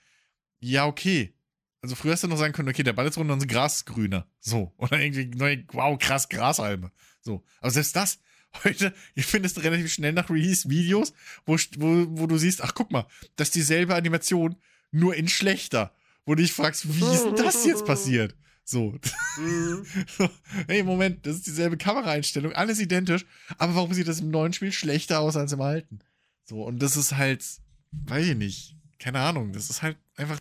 ja, 0.61 0.87
okay. 0.87 1.35
Also 1.83 1.95
früher 1.95 2.13
hast 2.13 2.25
du 2.25 2.29
noch 2.29 2.39
sagen 2.39 2.53
können, 2.55 2.69
okay, 2.69 2.83
der 2.83 2.95
Ball 2.95 3.07
ist 3.07 3.19
runter 3.19 3.35
und 3.35 3.43
das 3.43 3.49
Gras 3.49 3.77
ist 3.77 3.85
grüner. 3.87 4.27
So. 4.41 4.73
Oder 4.79 5.01
irgendwie 5.01 5.27
neue, 5.27 5.65
wow, 5.73 5.99
krass, 5.99 6.29
Grasalbe. 6.29 6.91
So. 7.21 7.45
Aber 7.61 7.71
selbst 7.71 7.95
das, 7.95 8.19
heute, 8.65 8.95
ich 9.15 9.27
findest 9.27 9.63
relativ 9.63 9.93
schnell 9.93 10.13
nach 10.13 10.31
Release 10.31 10.69
Videos, 10.69 11.13
wo, 11.45 11.57
wo, 11.79 12.07
wo 12.21 12.27
du 12.27 12.39
siehst, 12.39 12.63
ach 12.63 12.75
guck 12.75 12.91
mal, 12.91 13.07
das 13.37 13.49
ist 13.49 13.55
dieselbe 13.57 13.95
Animation, 13.95 14.57
nur 14.91 15.15
in 15.15 15.29
schlechter. 15.29 15.93
Wo 16.25 16.35
du 16.35 16.43
dich 16.43 16.53
fragst, 16.53 16.89
wie 16.95 17.15
ist 17.15 17.25
denn 17.25 17.37
das 17.37 17.65
jetzt 17.65 17.85
passiert? 17.87 18.35
So. 18.65 18.99
Mhm. 19.39 19.87
So, 20.19 20.29
hey, 20.67 20.83
Moment, 20.83 21.25
das 21.25 21.37
ist 21.37 21.47
dieselbe 21.47 21.77
Kameraeinstellung, 21.77 22.53
alles 22.53 22.81
identisch, 22.81 23.25
aber 23.59 23.75
warum 23.77 23.93
sieht 23.95 24.09
das 24.09 24.21
im 24.21 24.31
neuen 24.31 24.53
Spiel 24.53 24.73
schlechter 24.73 25.21
aus 25.21 25.37
als 25.37 25.53
im 25.53 25.61
alten? 25.61 26.01
So, 26.45 26.65
und 26.65 26.81
das 26.81 26.97
ist 26.97 27.13
halt, 27.17 27.45
weiß 27.93 28.27
ich 28.27 28.37
nicht, 28.37 28.77
keine 28.99 29.21
Ahnung, 29.21 29.53
das 29.53 29.71
ist 29.71 29.83
halt 29.83 29.97
einfach 30.17 30.41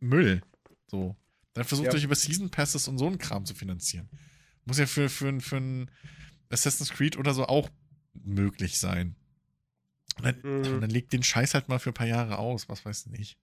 Müll. 0.00 0.42
So. 0.88 1.16
Dann 1.54 1.64
versucht 1.64 1.86
Ja. 1.88 1.94
euch 1.94 2.04
über 2.04 2.14
Season 2.14 2.50
Passes 2.50 2.88
und 2.88 2.98
so 2.98 3.06
einen 3.06 3.18
Kram 3.18 3.44
zu 3.46 3.54
finanzieren. 3.54 4.08
Muss 4.64 4.78
ja 4.78 4.86
für, 4.86 5.08
für, 5.08 5.40
für 5.40 5.56
ein 5.56 5.90
Assassin's 6.50 6.90
Creed 6.90 7.16
oder 7.16 7.34
so 7.34 7.46
auch 7.46 7.68
möglich 8.14 8.78
sein. 8.78 9.16
Und 10.16 10.24
dann, 10.24 10.40
Mhm. 10.42 10.80
dann 10.80 10.90
legt 10.90 11.12
den 11.12 11.22
Scheiß 11.22 11.54
halt 11.54 11.68
mal 11.68 11.78
für 11.78 11.90
ein 11.90 11.94
paar 11.94 12.06
Jahre 12.06 12.38
aus, 12.38 12.68
was 12.68 12.84
weiß 12.84 13.06
ich 13.06 13.12
nicht. 13.12 13.38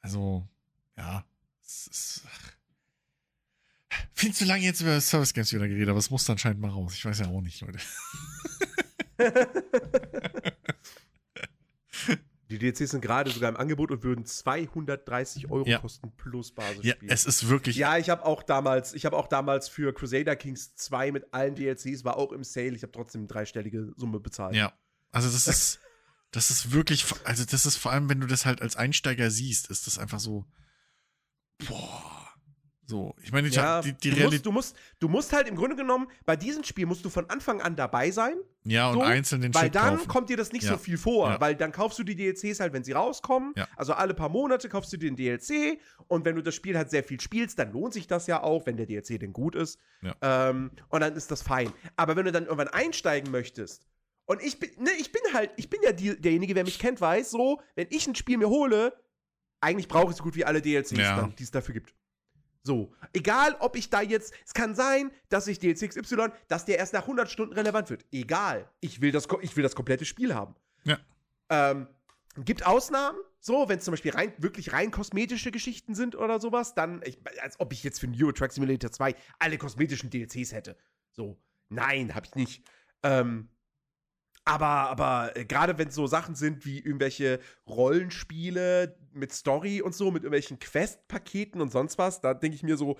Also, 0.00 0.48
ja, 0.96 1.24
es 1.64 1.86
ist. 1.86 2.22
Viel 4.14 4.32
zu 4.34 4.44
lange 4.44 4.64
jetzt 4.64 4.80
über 4.80 5.00
Service 5.00 5.32
Games 5.34 5.52
wieder 5.52 5.68
geredet, 5.68 5.90
aber 5.90 5.98
es 5.98 6.10
muss 6.10 6.28
anscheinend 6.30 6.60
mal 6.60 6.70
raus. 6.70 6.94
Ich 6.94 7.04
weiß 7.04 7.18
ja 7.20 7.28
auch 7.28 7.40
nicht, 7.40 7.60
Leute. 7.60 7.78
Die 12.52 12.58
DLCs 12.58 12.90
sind 12.90 13.00
gerade 13.00 13.30
sogar 13.30 13.48
im 13.50 13.56
Angebot 13.56 13.90
und 13.90 14.02
würden 14.02 14.24
230 14.24 15.50
Euro 15.50 15.66
Ja. 15.66 15.78
kosten 15.78 16.12
plus 16.16 16.50
Ja, 16.50 16.54
Basisspiel. 16.56 17.08
es 17.10 17.24
ist 17.26 17.48
wirklich. 17.48 17.76
Ja, 17.76 17.96
ich 17.98 18.10
habe 18.10 18.24
auch 18.24 18.42
damals, 18.42 18.94
ich 18.94 19.04
habe 19.06 19.16
auch 19.16 19.26
damals 19.26 19.68
für 19.68 19.92
Crusader 19.92 20.36
Kings 20.36 20.74
2 20.76 21.12
mit 21.12 21.32
allen 21.32 21.54
DLCs, 21.54 22.04
war 22.04 22.16
auch 22.16 22.32
im 22.32 22.44
Sale, 22.44 22.74
ich 22.76 22.82
habe 22.82 22.92
trotzdem 22.92 23.22
eine 23.22 23.28
dreistellige 23.28 23.92
Summe 23.96 24.20
bezahlt. 24.20 24.54
Ja. 24.54 24.72
Also, 25.10 25.28
das 25.30 25.46
ist. 25.48 25.80
Das 26.34 26.48
ist 26.48 26.72
wirklich. 26.72 27.04
Also, 27.24 27.44
das 27.44 27.66
ist 27.66 27.76
vor 27.76 27.92
allem, 27.92 28.08
wenn 28.08 28.18
du 28.20 28.26
das 28.26 28.46
halt 28.46 28.62
als 28.62 28.74
Einsteiger 28.74 29.30
siehst, 29.30 29.68
ist 29.68 29.86
das 29.86 29.98
einfach 29.98 30.18
so. 30.18 30.46
Boah. 31.68 32.21
So. 32.92 33.14
Ich 33.22 33.32
meine, 33.32 33.48
Ja, 33.48 33.80
die, 33.80 33.94
die 33.94 34.10
du, 34.10 34.16
Realität. 34.16 34.44
musst, 34.44 34.46
du, 34.46 34.52
musst, 34.52 34.76
du 35.00 35.08
musst 35.08 35.32
halt 35.32 35.48
im 35.48 35.56
Grunde 35.56 35.76
genommen, 35.76 36.08
bei 36.26 36.36
diesem 36.36 36.62
Spiel 36.62 36.84
musst 36.84 37.02
du 37.06 37.08
von 37.08 37.24
Anfang 37.30 37.62
an 37.62 37.74
dabei 37.74 38.10
sein, 38.10 38.34
Ja, 38.64 38.88
und 38.90 38.96
so, 38.96 39.00
einzeln 39.00 39.40
den 39.40 39.54
weil 39.54 39.70
dann 39.70 39.96
kaufen. 39.96 40.08
kommt 40.08 40.28
dir 40.28 40.36
das 40.36 40.52
nicht 40.52 40.64
Ja. 40.64 40.72
so 40.72 40.76
viel 40.76 40.98
vor, 40.98 41.30
Ja. 41.30 41.40
weil 41.40 41.56
dann 41.56 41.72
kaufst 41.72 41.98
du 41.98 42.04
die 42.04 42.14
DLCs 42.14 42.60
halt, 42.60 42.74
wenn 42.74 42.84
sie 42.84 42.92
rauskommen. 42.92 43.54
Ja. 43.56 43.66
Also 43.76 43.94
alle 43.94 44.12
paar 44.12 44.28
Monate 44.28 44.68
kaufst 44.68 44.92
du 44.92 44.98
dir 44.98 45.10
den 45.10 45.16
DLC 45.16 45.80
und 46.06 46.26
wenn 46.26 46.36
du 46.36 46.42
das 46.42 46.54
Spiel 46.54 46.76
halt 46.76 46.90
sehr 46.90 47.02
viel 47.02 47.18
spielst, 47.18 47.58
dann 47.58 47.72
lohnt 47.72 47.94
sich 47.94 48.06
das 48.06 48.26
ja 48.26 48.42
auch, 48.42 48.66
wenn 48.66 48.76
der 48.76 48.84
DLC 48.84 49.18
denn 49.18 49.32
gut 49.32 49.54
ist. 49.54 49.78
Ähm, 50.20 50.70
und 50.90 51.00
dann 51.00 51.14
ist 51.16 51.30
das 51.30 51.40
fein. 51.40 51.72
Aber 51.96 52.14
wenn 52.14 52.26
du 52.26 52.32
dann 52.32 52.44
irgendwann 52.44 52.68
einsteigen 52.68 53.30
möchtest 53.30 53.86
und 54.26 54.42
ich 54.42 54.58
bin, 54.60 54.68
ne, 54.78 54.90
ich 55.00 55.12
bin 55.12 55.22
halt, 55.32 55.50
ich 55.56 55.70
bin 55.70 55.80
ja 55.82 55.92
die, 55.92 56.20
derjenige, 56.20 56.54
wer 56.54 56.64
mich 56.64 56.78
kennt, 56.78 57.00
weiß, 57.00 57.30
so, 57.30 57.58
wenn 57.74 57.86
ich 57.88 58.06
ein 58.06 58.14
Spiel 58.16 58.36
mir 58.36 58.50
hole, 58.50 58.92
eigentlich 59.62 59.88
brauche 59.88 60.10
ich 60.10 60.16
so 60.18 60.24
gut 60.24 60.34
wie 60.34 60.44
alle 60.44 60.60
DLCs, 60.60 60.90
die 61.38 61.42
es 61.42 61.50
dafür 61.50 61.72
gibt. 61.72 61.94
So, 62.64 62.92
egal 63.12 63.56
ob 63.58 63.76
ich 63.76 63.90
da 63.90 64.00
jetzt, 64.02 64.32
es 64.46 64.54
kann 64.54 64.74
sein, 64.74 65.10
dass 65.28 65.48
ich 65.48 65.58
DLC 65.58 65.88
XY, 65.88 66.28
dass 66.46 66.64
der 66.64 66.78
erst 66.78 66.92
nach 66.92 67.02
100 67.02 67.28
Stunden 67.28 67.54
relevant 67.54 67.90
wird. 67.90 68.04
Egal, 68.12 68.70
ich 68.80 69.00
will 69.00 69.10
das, 69.10 69.26
ich 69.40 69.56
will 69.56 69.64
das 69.64 69.74
komplette 69.74 70.04
Spiel 70.04 70.34
haben. 70.34 70.54
Ja. 70.84 70.98
Ähm, 71.48 71.88
gibt 72.36 72.64
Ausnahmen, 72.64 73.18
so, 73.40 73.68
wenn 73.68 73.78
es 73.78 73.84
zum 73.84 73.92
Beispiel 73.92 74.12
rein, 74.12 74.32
wirklich 74.38 74.72
rein 74.72 74.92
kosmetische 74.92 75.50
Geschichten 75.50 75.96
sind 75.96 76.14
oder 76.14 76.38
sowas, 76.38 76.74
dann, 76.74 77.02
ich, 77.04 77.18
als 77.40 77.58
ob 77.58 77.72
ich 77.72 77.82
jetzt 77.82 77.98
für 77.98 78.06
Euro 78.06 78.30
Truck 78.30 78.52
Simulator 78.52 78.92
2 78.92 79.16
alle 79.40 79.58
kosmetischen 79.58 80.10
DLCs 80.10 80.52
hätte. 80.52 80.76
So, 81.10 81.40
nein, 81.68 82.14
hab 82.14 82.26
ich 82.26 82.34
nicht. 82.36 82.64
Ähm, 83.02 83.48
aber, 84.44 84.66
aber 84.66 85.36
äh, 85.36 85.44
gerade 85.44 85.78
wenn 85.78 85.88
es 85.88 85.96
so 85.96 86.06
Sachen 86.06 86.36
sind 86.36 86.64
wie 86.64 86.78
irgendwelche 86.78 87.40
Rollenspiele 87.66 88.96
mit 89.14 89.32
Story 89.32 89.82
und 89.82 89.94
so, 89.94 90.10
mit 90.10 90.22
irgendwelchen 90.22 90.58
Quest-Paketen 90.58 91.60
und 91.60 91.70
sonst 91.70 91.98
was, 91.98 92.20
da 92.20 92.34
denke 92.34 92.56
ich 92.56 92.62
mir 92.62 92.76
so, 92.76 92.98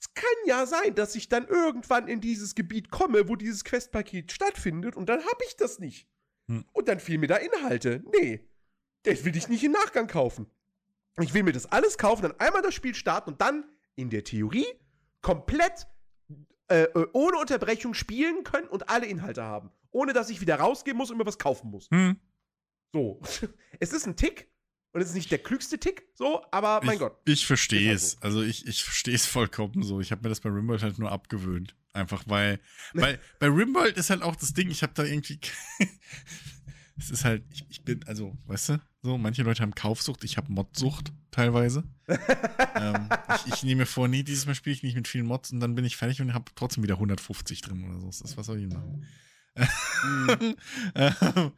es 0.00 0.12
kann 0.14 0.24
ja 0.46 0.66
sein, 0.66 0.94
dass 0.94 1.14
ich 1.14 1.28
dann 1.28 1.46
irgendwann 1.48 2.08
in 2.08 2.20
dieses 2.20 2.54
Gebiet 2.54 2.90
komme, 2.90 3.28
wo 3.28 3.36
dieses 3.36 3.64
Quest-Paket 3.64 4.32
stattfindet 4.32 4.96
und 4.96 5.08
dann 5.08 5.20
habe 5.20 5.44
ich 5.46 5.56
das 5.56 5.78
nicht. 5.78 6.08
Hm. 6.48 6.64
Und 6.72 6.88
dann 6.88 7.00
fehlen 7.00 7.20
mir 7.20 7.26
da 7.26 7.36
Inhalte. 7.36 8.02
Nee, 8.12 8.48
das 9.04 9.24
will 9.24 9.36
ich 9.36 9.48
nicht 9.48 9.64
im 9.64 9.72
Nachgang 9.72 10.06
kaufen. 10.06 10.50
Ich 11.20 11.32
will 11.32 11.42
mir 11.42 11.52
das 11.52 11.66
alles 11.66 11.96
kaufen, 11.96 12.22
dann 12.22 12.38
einmal 12.40 12.62
das 12.62 12.74
Spiel 12.74 12.94
starten 12.94 13.30
und 13.30 13.40
dann 13.40 13.64
in 13.94 14.10
der 14.10 14.24
Theorie 14.24 14.66
komplett 15.22 15.86
äh, 16.68 16.84
äh, 16.84 17.06
ohne 17.12 17.38
Unterbrechung 17.38 17.94
spielen 17.94 18.42
können 18.42 18.68
und 18.68 18.88
alle 18.88 19.06
Inhalte 19.06 19.42
haben. 19.42 19.70
Ohne 19.90 20.12
dass 20.12 20.30
ich 20.30 20.40
wieder 20.40 20.56
rausgehen 20.56 20.96
muss 20.96 21.10
und 21.10 21.18
mir 21.18 21.26
was 21.26 21.38
kaufen 21.38 21.70
muss. 21.70 21.88
Hm. 21.90 22.16
So. 22.92 23.20
es 23.80 23.92
ist 23.92 24.06
ein 24.06 24.16
Tick 24.16 24.50
und 24.94 25.00
es 25.00 25.08
ist 25.08 25.14
nicht 25.16 25.32
der 25.32 25.40
klügste 25.40 25.78
Tick, 25.78 26.04
so, 26.14 26.40
aber 26.52 26.80
mein 26.84 26.94
ich, 26.94 27.00
Gott. 27.00 27.18
Ich 27.24 27.46
verstehe 27.46 27.92
Ist 27.92 28.02
es. 28.02 28.14
halt 28.14 28.24
Also 28.24 28.42
ich, 28.42 28.64
ich 28.64 28.84
verstehe 28.84 29.14
es 29.14 29.26
vollkommen 29.26 29.82
so. 29.82 30.00
Ich 30.00 30.12
habe 30.12 30.22
mir 30.22 30.28
das 30.28 30.38
bei 30.38 30.48
Rimworld 30.48 30.84
halt 30.84 31.00
nur 31.00 31.10
abgewöhnt. 31.10 31.74
Einfach 31.92 32.22
weil, 32.28 32.60
weil 32.92 33.18
bei 33.40 33.48
Rimworld 33.48 33.96
ist 33.96 34.10
halt 34.10 34.22
auch 34.22 34.36
das 34.36 34.54
Ding, 34.54 34.70
ich 34.70 34.84
habe 34.84 34.94
da 34.94 35.02
irgendwie. 35.02 35.40
es 36.96 37.10
ist 37.10 37.24
halt, 37.24 37.42
ich, 37.52 37.66
ich 37.68 37.82
bin, 37.82 38.04
also, 38.06 38.38
weißt 38.46 38.68
du, 38.68 38.80
so, 39.02 39.18
manche 39.18 39.42
Leute 39.42 39.62
haben 39.62 39.74
Kaufsucht, 39.74 40.22
ich 40.22 40.36
habe 40.36 40.52
Modsucht 40.52 41.12
teilweise. 41.32 41.82
ähm, 42.76 43.08
ich, 43.34 43.52
ich 43.52 43.62
nehme 43.64 43.86
vor, 43.86 44.06
nee, 44.06 44.22
dieses 44.22 44.46
Mal 44.46 44.54
spiele 44.54 44.76
ich 44.76 44.84
nicht 44.84 44.94
mit 44.94 45.08
vielen 45.08 45.26
Mods 45.26 45.50
und 45.50 45.58
dann 45.58 45.74
bin 45.74 45.84
ich 45.84 45.96
fertig 45.96 46.22
und 46.22 46.34
habe 46.34 46.52
trotzdem 46.54 46.84
wieder 46.84 46.94
150 46.94 47.62
drin 47.62 47.84
oder 47.84 47.98
so. 47.98 48.06
Das 48.06 48.20
ist, 48.20 48.36
was 48.36 48.46
soll 48.46 48.60
ich 48.60 48.72
machen? 48.72 49.04
Mhm. 49.56 50.56
ähm, 50.94 51.52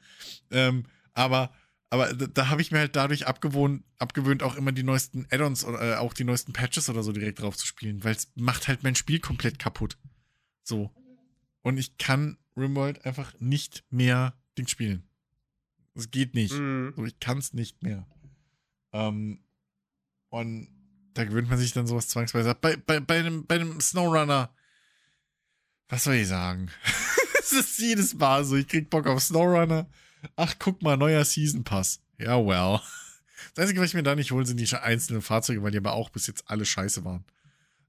ähm, 0.50 0.84
aber 1.12 1.50
aber 1.90 2.12
da, 2.15 2.26
da 2.26 2.48
habe 2.48 2.62
ich 2.62 2.73
mir 2.73 2.78
halt 2.78 2.97
dadurch 2.97 3.26
abgewohnt, 3.26 3.84
abgewöhnt, 3.98 4.42
auch 4.42 4.56
immer 4.56 4.73
die 4.73 4.82
neuesten 4.82 5.26
Add-ons 5.31 5.65
oder 5.65 5.81
äh, 5.81 5.97
auch 5.97 6.15
die 6.15 6.24
neuesten 6.24 6.52
Patches 6.52 6.89
oder 6.89 7.02
so 7.02 7.12
direkt 7.12 7.40
drauf 7.40 7.56
zu 7.56 7.66
spielen, 7.66 8.02
weil 8.02 8.15
es 8.15 8.31
macht 8.34 8.68
halt 8.68 8.82
mein 8.82 8.94
Spiel 8.94 9.20
komplett 9.20 9.58
kaputt. 9.58 9.97
So. 10.62 10.90
Und 11.62 11.78
ich 11.78 11.98
kann 11.98 12.39
Rimworld 12.56 13.05
einfach 13.05 13.34
nicht 13.39 13.84
mehr 13.90 14.34
Ding 14.58 14.66
spielen. 14.66 15.08
Es 15.94 16.10
geht 16.10 16.34
nicht. 16.34 16.55
Mhm. 16.55 16.92
So, 16.97 17.05
ich 17.05 17.18
kann 17.20 17.39
es 17.39 17.52
nicht 17.52 17.82
mehr. 17.82 18.06
Ähm, 18.92 19.40
und 20.28 20.68
da 21.15 21.24
gewöhnt 21.24 21.48
man 21.48 21.58
sich 21.58 21.73
dann 21.73 21.86
sowas 21.86 22.08
zwangsweise 22.08 22.50
ab. 22.50 22.60
Bei, 22.60 22.76
bei, 22.76 23.00
bei, 23.00 23.18
einem, 23.18 23.47
bei 23.47 23.56
einem 23.56 23.81
Snowrunner, 23.81 24.55
was 25.89 26.05
soll 26.05 26.15
ich 26.15 26.28
sagen? 26.28 26.70
es 27.39 27.52
ist 27.52 27.78
jedes 27.78 28.15
Mal 28.15 28.44
so, 28.44 28.56
ich 28.56 28.68
krieg 28.68 28.90
Bock 28.90 29.06
auf 29.06 29.23
Snowrunner. 29.23 29.89
Ach, 30.36 30.55
guck 30.58 30.82
mal, 30.82 30.96
neuer 30.96 31.24
Season 31.24 31.64
Pass. 31.64 32.00
Ja, 32.18 32.36
well. 32.44 32.80
Das 33.55 33.62
Einzige, 33.62 33.80
was 33.80 33.88
ich 33.88 33.94
mir 33.94 34.02
da 34.02 34.14
nicht 34.14 34.32
hole, 34.32 34.46
sind 34.46 34.58
die 34.58 34.74
einzelnen 34.76 35.22
Fahrzeuge, 35.22 35.62
weil 35.62 35.70
die 35.70 35.78
aber 35.78 35.92
auch 35.92 36.10
bis 36.10 36.26
jetzt 36.26 36.44
alle 36.50 36.64
scheiße 36.64 37.05
waren. 37.05 37.24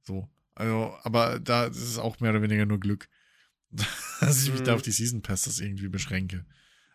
So. 0.04 0.28
Also, 0.56 0.96
aber 1.04 1.40
da 1.40 1.66
ist 1.66 1.78
es 1.78 1.98
auch 1.98 2.20
mehr 2.20 2.32
oder 2.32 2.42
weniger 2.42 2.66
nur 2.66 2.80
Glück, 2.80 3.08
dass 4.20 4.44
ich 4.44 4.52
mich 4.52 4.64
da 4.64 4.72
Mhm. 4.72 4.76
auf 4.78 4.82
die 4.82 4.92
Season 4.92 5.22
Passes 5.22 5.60
irgendwie 5.60 5.88
beschränke. 5.88 6.46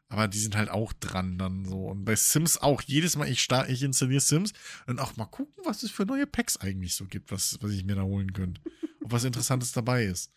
Aber 0.08 0.28
die 0.28 0.38
sind 0.38 0.56
halt 0.56 0.68
auch 0.68 0.92
dran 0.92 1.38
dann 1.38 1.64
so. 1.64 1.86
Und 1.86 2.04
bei 2.04 2.14
Sims 2.16 2.58
auch. 2.58 2.82
Jedes 2.82 3.16
Mal, 3.16 3.28
ich, 3.28 3.42
start, 3.42 3.70
ich 3.70 3.82
installiere 3.82 4.20
Sims 4.20 4.52
und 4.86 4.98
auch 4.98 5.16
mal 5.16 5.24
gucken, 5.24 5.64
was 5.64 5.82
es 5.82 5.90
für 5.90 6.04
neue 6.04 6.26
Packs 6.26 6.58
eigentlich 6.58 6.94
so 6.94 7.06
gibt, 7.06 7.30
was, 7.32 7.56
was 7.62 7.70
ich 7.72 7.84
mir 7.84 7.94
da 7.94 8.02
holen 8.02 8.32
könnte. 8.34 8.60
Ob 9.02 9.12
was 9.12 9.24
Interessantes 9.24 9.72
dabei 9.72 10.04
ist. 10.04 10.30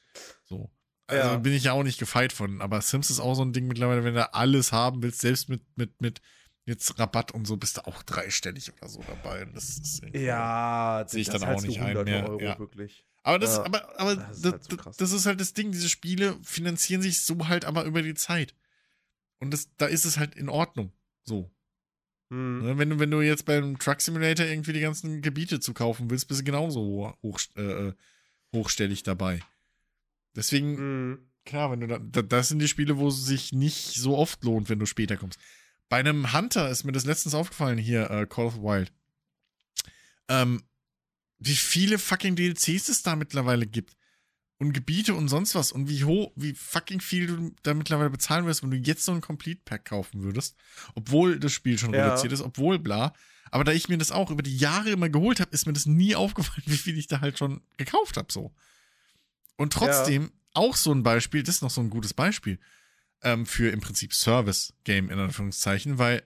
So. 0.45 0.71
Also 1.07 1.29
Ja. 1.29 1.37
bin 1.37 1.53
ich 1.53 1.63
ja 1.65 1.73
auch 1.73 1.83
nicht 1.83 1.99
gefeit 1.99 2.33
von. 2.33 2.61
Aber 2.61 2.81
Sims 2.81 3.09
ist 3.09 3.19
auch 3.19 3.35
so 3.35 3.43
ein 3.43 3.53
Ding 3.53 3.67
mittlerweile, 3.67 4.03
wenn 4.03 4.15
du 4.15 4.33
alles 4.33 4.71
haben 4.71 5.03
willst, 5.03 5.21
selbst 5.21 5.49
mit, 5.49 5.61
mit, 5.75 6.01
mit 6.01 6.21
jetzt 6.65 6.97
Rabatt 6.97 7.31
und 7.31 7.45
so, 7.45 7.57
bist 7.57 7.77
du 7.77 7.85
auch 7.87 8.01
dreistellig 8.03 8.71
oder 8.73 8.89
so 8.89 9.03
dabei. 9.07 9.43
Und 9.45 9.55
das 9.55 9.77
ist 9.77 10.01
Ja, 10.13 11.05
Sehe 11.07 11.21
ich 11.21 11.27
das 11.27 11.41
dann 11.41 11.55
auch 11.55 11.61
nicht 11.61 11.79
ein 11.79 12.03
mehr, 12.05 12.27
Euro, 12.27 12.41
ja. 12.41 12.57
wirklich. 12.57 13.05
Aber 13.21 13.39
das, 13.39 13.57
Ja, 13.57 13.65
aber, 13.65 13.99
aber 13.99 14.15
das 14.15 14.37
ist 14.37 14.45
halt 14.45 14.85
das, 14.85 14.97
das 14.97 15.11
ist 15.11 15.25
halt 15.25 15.39
das 15.39 15.53
Ding, 15.53 15.71
diese 15.71 15.89
Spiele 15.89 16.37
finanzieren 16.43 17.01
sich 17.01 17.21
so 17.23 17.47
halt 17.47 17.65
aber 17.65 17.83
über 17.85 18.01
die 18.01 18.13
Zeit. 18.15 18.55
Und 19.39 19.51
das, 19.51 19.69
da 19.77 19.85
ist 19.85 20.05
es 20.05 20.17
halt 20.17 20.35
in 20.35 20.49
Ordnung. 20.49 20.91
So. 21.23 21.51
Hm. 22.31 22.63
Ne, 22.63 22.77
Wenn, 22.79 22.89
du, 22.89 22.99
wenn 22.99 23.11
du 23.11 23.21
jetzt 23.21 23.45
beim 23.45 23.77
Truck 23.77 24.01
Simulator 24.01 24.45
irgendwie 24.45 24.73
die 24.73 24.79
ganzen 24.79 25.21
Gebiete 25.21 25.59
zu 25.59 25.73
kaufen 25.73 26.09
willst, 26.09 26.27
bist 26.27 26.41
du 26.41 26.43
genauso 26.45 27.15
hoch, 27.21 27.39
äh, 27.55 27.93
hochstellig 28.55 29.03
dabei. 29.03 29.41
Deswegen, 30.35 30.77
Hm. 30.77 31.19
klar, 31.45 31.71
wenn 31.71 31.79
du 31.81 31.87
da, 31.87 31.99
da, 31.99 32.21
das 32.21 32.49
sind 32.49 32.59
die 32.59 32.67
Spiele, 32.67 32.97
wo 32.97 33.07
es 33.07 33.25
sich 33.25 33.53
nicht 33.53 33.93
so 33.95 34.17
oft 34.17 34.43
lohnt, 34.43 34.69
wenn 34.69 34.79
du 34.79 34.85
später 34.85 35.17
kommst. 35.17 35.39
Bei 35.89 35.97
einem 35.97 36.33
Hunter 36.33 36.69
ist 36.69 36.83
mir 36.83 36.91
das 36.91 37.05
letztens 37.05 37.35
aufgefallen 37.35 37.77
hier, 37.77 38.09
äh, 38.09 38.25
Call 38.25 38.45
of 38.45 38.55
the 38.55 38.61
Wild. 38.61 38.91
Ähm, 40.27 40.63
wie 41.39 41.55
viele 41.55 41.99
fucking 41.99 42.35
DLCs 42.35 42.89
es 42.89 43.03
da 43.03 43.15
mittlerweile 43.15 43.67
gibt. 43.67 43.95
Und 44.57 44.71
Gebiete 44.71 45.13
und 45.15 45.27
sonst 45.27 45.53
was. 45.53 45.71
Und 45.73 45.89
wie 45.89 46.05
hoch, 46.05 46.31
wie 46.35 46.53
fucking 46.53 47.01
viel 47.01 47.27
du 47.27 47.51
da 47.63 47.73
mittlerweile 47.73 48.09
bezahlen 48.09 48.45
wirst, 48.45 48.63
wenn 48.63 48.71
du 48.71 48.77
jetzt 48.77 49.03
so 49.03 49.11
ein 49.11 49.19
Complete 49.21 49.61
Pack 49.65 49.85
kaufen 49.85 50.23
würdest. 50.23 50.55
Obwohl 50.95 51.39
das 51.39 51.51
Spiel 51.51 51.77
schon 51.77 51.93
Ja. 51.93 52.05
reduziert 52.05 52.31
ist, 52.31 52.41
obwohl 52.41 52.79
bla. 52.79 53.13
Aber 53.51 53.63
da 53.65 53.73
ich 53.73 53.89
mir 53.89 53.97
das 53.97 54.11
auch 54.11 54.31
über 54.31 54.43
die 54.43 54.55
Jahre 54.57 54.91
immer 54.91 55.09
geholt 55.09 55.39
habe, 55.41 55.51
ist 55.51 55.67
mir 55.67 55.73
das 55.73 55.85
nie 55.85 56.15
aufgefallen, 56.15 56.63
wie 56.65 56.77
viel 56.77 56.97
ich 56.97 57.07
da 57.07 57.19
halt 57.19 57.37
schon 57.37 57.61
gekauft 57.77 58.15
habe, 58.17 58.31
so. 58.31 58.55
Und 59.57 59.73
trotzdem, 59.73 60.31
auch 60.53 60.75
so 60.75 60.91
ein 60.93 61.03
Beispiel, 61.03 61.43
das 61.43 61.55
ist 61.55 61.61
noch 61.61 61.69
so 61.69 61.81
ein 61.81 61.89
gutes 61.89 62.13
Beispiel, 62.13 62.59
ähm, 63.23 63.45
für 63.45 63.69
im 63.71 63.81
Prinzip 63.81 64.13
Service-Game 64.13 65.09
in 65.09 65.19
Anführungszeichen, 65.19 65.97
weil 65.97 66.23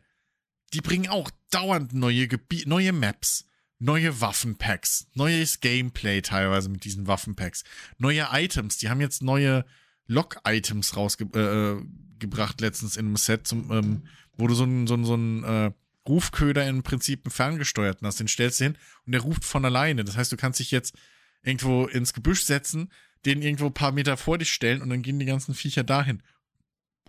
die 0.73 0.81
bringen 0.81 1.09
auch 1.09 1.31
dauernd 1.49 1.93
neue 1.93 2.27
Gebi 2.27 2.63
neue 2.67 2.91
Maps, 2.93 3.45
neue 3.79 4.19
Waffenpacks, 4.21 5.07
neues 5.13 5.61
Gameplay 5.61 6.21
teilweise 6.21 6.69
mit 6.69 6.83
diesen 6.83 7.07
Waffenpacks, 7.07 7.63
neue 7.97 8.27
Items. 8.31 8.77
Die 8.77 8.89
haben 8.89 9.01
jetzt 9.01 9.21
neue 9.21 9.65
Lock-Items 10.07 10.95
rausgebracht, 10.95 11.81
äh, 11.83 11.85
gebracht 12.19 12.61
letztens 12.61 12.97
in 12.97 13.05
einem 13.05 13.15
Set, 13.15 13.47
zum, 13.47 13.71
ähm, 13.71 14.03
wo 14.37 14.47
du 14.47 14.53
so 14.53 14.63
einen 14.63 14.85
so 14.87 14.95
einen- 14.95 15.05
so 15.05 15.13
einen, 15.13 15.43
äh, 15.43 15.71
Rufköder 16.07 16.67
im 16.67 16.81
Prinzip 16.81 17.25
einen 17.25 17.31
ferngesteuerten 17.31 18.05
hast. 18.07 18.19
Den 18.19 18.27
stellst 18.27 18.59
du 18.59 18.63
hin 18.65 18.77
und 19.05 19.11
der 19.11 19.21
ruft 19.21 19.45
von 19.45 19.63
alleine. 19.63 20.03
Das 20.03 20.17
heißt, 20.17 20.31
du 20.31 20.37
kannst 20.37 20.59
dich 20.59 20.71
jetzt 20.71 20.95
irgendwo 21.43 21.85
ins 21.85 22.13
Gebüsch 22.13 22.43
setzen, 22.43 22.91
den 23.25 23.41
irgendwo 23.41 23.67
ein 23.67 23.73
paar 23.73 23.91
Meter 23.91 24.17
vor 24.17 24.37
dich 24.37 24.51
stellen 24.51 24.81
und 24.81 24.89
dann 24.89 25.01
gehen 25.01 25.19
die 25.19 25.25
ganzen 25.25 25.53
Viecher 25.53 25.83
dahin. 25.83 26.23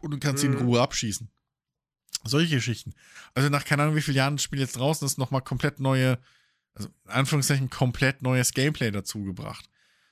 Und 0.00 0.10
du 0.12 0.18
kannst 0.18 0.40
sie 0.40 0.46
in 0.46 0.54
Mhm. 0.54 0.60
Ruhe 0.60 0.80
abschießen. 0.80 1.28
Solche 2.24 2.56
Geschichten. 2.56 2.94
Also 3.34 3.48
nach 3.48 3.64
keine 3.64 3.82
Ahnung 3.82 3.96
wie 3.96 4.02
vielen 4.02 4.16
Jahren 4.16 4.36
das 4.36 4.42
Spiel 4.42 4.58
jetzt 4.58 4.76
draußen 4.76 5.06
ist, 5.06 5.18
nochmal 5.18 5.42
komplett 5.42 5.80
neue, 5.80 6.18
also 6.74 6.88
in 7.04 7.10
Anführungszeichen 7.10 7.70
komplett 7.70 8.22
neues 8.22 8.52
Gameplay 8.52 8.90
dazu 8.90 9.24
gebracht. 9.24 9.68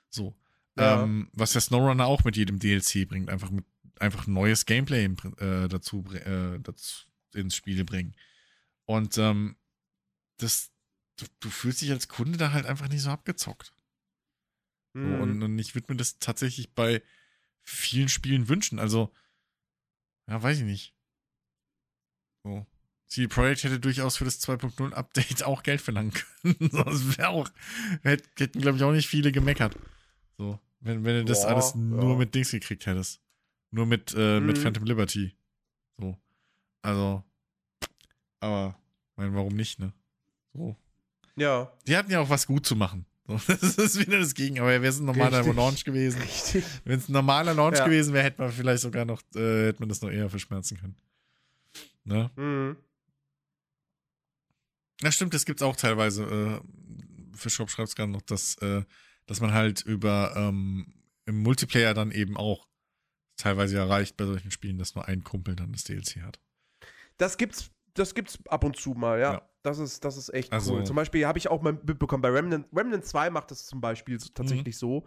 So. 0.08 0.34
Ja. 0.76 1.02
Ähm, 1.02 1.28
was 1.32 1.52
der 1.52 1.60
SnowRunner 1.60 2.06
auch 2.06 2.24
mit 2.24 2.36
jedem 2.36 2.58
DLC 2.58 3.06
bringt, 3.08 3.28
einfach 3.30 3.50
mit 3.50 3.64
einfach 3.98 4.26
neues 4.28 4.64
Gameplay 4.64 5.04
im, 5.04 5.16
äh, 5.38 5.68
dazu, 5.68 6.04
äh, 6.12 6.60
dazu 6.60 7.06
ins 7.34 7.56
Spiel 7.56 7.84
bringen. 7.84 8.14
Und 8.84 9.18
ähm, 9.18 9.56
das, 10.38 10.70
du, 11.16 11.26
du 11.40 11.50
fühlst 11.50 11.82
dich 11.82 11.90
als 11.90 12.08
Kunde 12.08 12.38
da 12.38 12.52
halt 12.52 12.64
einfach 12.64 12.88
nicht 12.88 13.02
so 13.02 13.10
abgezockt. 13.10 13.72
So, 15.02 15.08
Hm. 15.08 15.20
und, 15.20 15.42
und 15.42 15.58
ich 15.58 15.74
würde 15.74 15.92
mir 15.92 15.96
das 15.96 16.18
tatsächlich 16.18 16.74
bei 16.74 17.02
vielen 17.62 18.08
Spielen 18.08 18.48
wünschen. 18.48 18.78
Also, 18.78 19.12
ja, 20.28 20.42
weiß 20.42 20.58
ich 20.58 20.64
nicht. 20.64 20.94
So. 22.44 22.66
CD 23.06 23.26
Projekt 23.28 23.64
hätte 23.64 23.80
durchaus 23.80 24.16
für 24.18 24.24
das 24.24 24.40
2.0 24.46 24.92
Update 24.92 25.42
auch 25.44 25.62
Geld 25.62 25.80
verlangen 25.80 26.12
können. 26.12 26.56
Sonst 26.72 27.16
wäre 27.18 27.28
auch, 27.30 27.48
hätt- 28.02 28.28
hätten, 28.38 28.60
glaube 28.60 28.76
ich, 28.76 28.84
auch 28.84 28.92
nicht 28.92 29.08
viele 29.08 29.32
gemeckert. 29.32 29.76
So, 30.36 30.58
wenn, 30.80 31.04
wenn 31.04 31.16
du 31.20 31.24
das 31.24 31.42
Boah, 31.42 31.48
alles 31.48 31.74
nur 31.74 32.12
ja. 32.12 32.18
mit 32.18 32.34
Dings 32.34 32.50
gekriegt 32.50 32.86
hättest. 32.86 33.20
Nur 33.70 33.86
mit, 33.86 34.14
äh, 34.16 34.40
mit 34.40 34.56
Mhm. 34.58 34.62
Phantom 34.62 34.84
Liberty. 34.84 35.34
So. 35.98 36.16
Also, 36.82 37.24
aber, 38.40 38.78
mein, 39.16 39.34
warum 39.34 39.54
nicht, 39.54 39.78
ne? 39.78 39.92
So. 40.52 40.76
ja. 41.36 41.72
Die 41.86 41.96
hatten 41.96 42.10
ja 42.10 42.20
auch 42.20 42.30
was 42.30 42.46
gut 42.46 42.66
zu 42.66 42.76
machen. 42.76 43.04
Das 43.46 43.76
ist 43.76 43.98
wieder 43.98 44.18
das 44.18 44.34
Gegen, 44.34 44.58
aber 44.58 44.68
wäre 44.68 44.86
es 44.86 44.98
ein 44.98 45.04
normaler 45.04 45.40
Richtig. 45.40 45.54
Launch 45.56 45.84
gewesen. 45.84 46.20
Wenn 46.84 46.98
es 46.98 47.08
ein 47.08 47.12
normaler 47.12 47.54
Launch 47.54 47.78
Ja. 47.78 47.84
gewesen 47.84 48.14
wäre, 48.14 48.24
hätte 48.24 48.40
man 48.40 48.50
vielleicht 48.50 48.82
sogar 48.82 49.04
noch, 49.04 49.20
äh, 49.34 49.66
hätte 49.66 49.80
man 49.80 49.88
das 49.88 50.00
noch 50.00 50.10
eher 50.10 50.30
verschmerzen 50.30 50.78
können. 50.78 50.96
Ne? 52.04 52.30
Hm. 52.36 52.76
Ja, 55.02 55.12
stimmt, 55.12 55.34
das 55.34 55.44
gibt's 55.44 55.62
auch 55.62 55.76
teilweise. 55.76 56.24
Äh, 56.24 57.36
Fischkopf 57.36 57.70
schreibt 57.70 57.90
es 57.90 57.94
gerade 57.94 58.10
noch, 58.10 58.22
dass, 58.22 58.56
äh, 58.58 58.82
dass 59.26 59.40
man 59.40 59.52
halt 59.52 59.82
über 59.82 60.32
ähm, 60.36 60.94
im 61.26 61.42
Multiplayer 61.42 61.94
dann 61.94 62.10
eben 62.10 62.36
auch 62.36 62.66
teilweise 63.36 63.76
erreicht 63.76 64.16
bei 64.16 64.24
solchen 64.24 64.50
Spielen, 64.50 64.78
dass 64.78 64.94
nur 64.94 65.06
ein 65.06 65.22
Kumpel 65.22 65.54
dann 65.54 65.72
das 65.72 65.84
DLC 65.84 66.22
hat. 66.22 66.40
Das 67.18 67.36
gibt's, 67.36 67.70
das 67.94 68.14
gibt's 68.14 68.38
ab 68.48 68.64
und 68.64 68.76
zu 68.76 68.90
mal, 68.94 69.20
ja. 69.20 69.32
Ja. 69.34 69.47
Das 69.62 69.78
ist, 69.78 70.04
das 70.04 70.16
ist 70.16 70.32
echt 70.32 70.52
Also- 70.52 70.74
cool. 70.76 70.84
Zum 70.84 70.96
Beispiel 70.96 71.26
habe 71.26 71.38
ich 71.38 71.48
auch 71.48 71.60
mal 71.62 71.72
mitbekommen, 71.72 72.22
bei 72.22 72.30
Remnant, 72.30 72.66
Remnant 72.74 73.04
2 73.04 73.30
macht 73.30 73.50
das 73.50 73.66
zum 73.66 73.80
Beispiel 73.80 74.18
tatsächlich 74.34 74.76
Mhm. 74.76 74.78
so. 74.78 74.98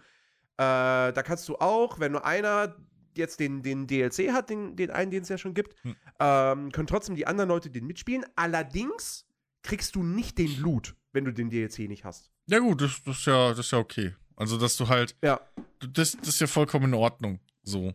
Äh, 0.57 1.13
da 1.13 1.23
kannst 1.23 1.47
du 1.49 1.55
auch, 1.57 1.99
wenn 1.99 2.11
nur 2.11 2.25
einer 2.25 2.75
jetzt 3.17 3.39
den, 3.39 3.61
den 3.63 3.87
DLC 3.87 4.31
hat, 4.31 4.49
den, 4.49 4.75
den 4.75 4.89
einen, 4.91 5.11
den 5.11 5.23
es 5.23 5.29
ja 5.29 5.37
schon 5.37 5.53
gibt, 5.53 5.75
Hm. 5.83 5.95
ähm, 6.19 6.71
können 6.71 6.87
trotzdem 6.87 7.15
die 7.15 7.27
anderen 7.27 7.49
Leute 7.49 7.69
den 7.69 7.85
mitspielen. 7.87 8.25
Allerdings 8.35 9.25
kriegst 9.63 9.95
du 9.95 10.03
nicht 10.03 10.37
den 10.37 10.57
Loot, 10.59 10.95
wenn 11.11 11.25
du 11.25 11.33
den 11.33 11.49
DLC 11.49 11.87
nicht 11.87 12.03
hast. 12.05 12.31
Ja, 12.47 12.59
gut, 12.59 12.81
das, 12.81 13.01
das, 13.03 13.17
ist 13.19 13.25
ja, 13.25 13.49
das 13.49 13.59
ist 13.59 13.71
ja 13.71 13.79
okay. 13.79 14.15
Also, 14.35 14.57
dass 14.57 14.75
du 14.77 14.87
halt, 14.87 15.15
Ja, 15.23 15.39
das, 15.79 16.13
das 16.17 16.27
ist 16.29 16.39
ja 16.41 16.47
vollkommen 16.47 16.85
in 16.85 16.93
Ordnung. 16.93 17.39
So. 17.63 17.93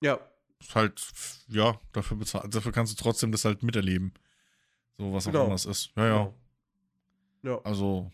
ja. 0.00 0.18
ist 0.60 0.74
halt, 0.74 1.00
ja, 1.48 1.78
dafür 1.92 2.16
bezahlt, 2.16 2.52
dafür 2.54 2.72
kannst 2.72 2.98
du 2.98 3.02
trotzdem 3.02 3.30
das 3.32 3.44
halt 3.44 3.62
miterleben. 3.62 4.12
So, 4.98 5.12
was 5.12 5.26
auch 5.26 5.32
Genau. 5.32 5.46
immer 5.46 5.54
es 5.54 5.64
ist. 5.64 5.90
Ja, 5.96 6.06
ja. 6.06 6.34
Ja. 7.42 7.60
Also, 7.64 8.10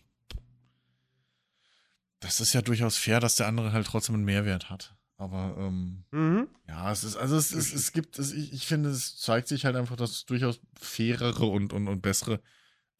das 2.19 2.39
ist 2.39 2.53
ja 2.53 2.61
durchaus 2.61 2.97
fair, 2.97 3.19
dass 3.19 3.35
der 3.35 3.47
andere 3.47 3.73
halt 3.73 3.87
trotzdem 3.87 4.15
einen 4.15 4.25
Mehrwert 4.25 4.69
hat. 4.69 4.95
Aber, 5.17 5.55
ähm, 5.57 6.03
Mhm. 6.11 6.47
ja, 6.67 6.91
es 6.91 7.03
ist, 7.03 7.15
also 7.15 7.37
es, 7.37 7.51
es, 7.53 7.73
es 7.73 7.91
gibt, 7.93 8.19
es, 8.19 8.33
ich, 8.33 8.51
ich 8.53 8.67
finde, 8.67 8.89
es 8.89 9.17
zeigt 9.17 9.47
sich 9.47 9.65
halt 9.65 9.75
einfach, 9.75 9.95
dass 9.95 10.11
es 10.11 10.25
durchaus 10.25 10.59
fairere 10.79 11.45
und, 11.45 11.73
und, 11.73 11.87
und 11.87 12.01
bessere 12.01 12.41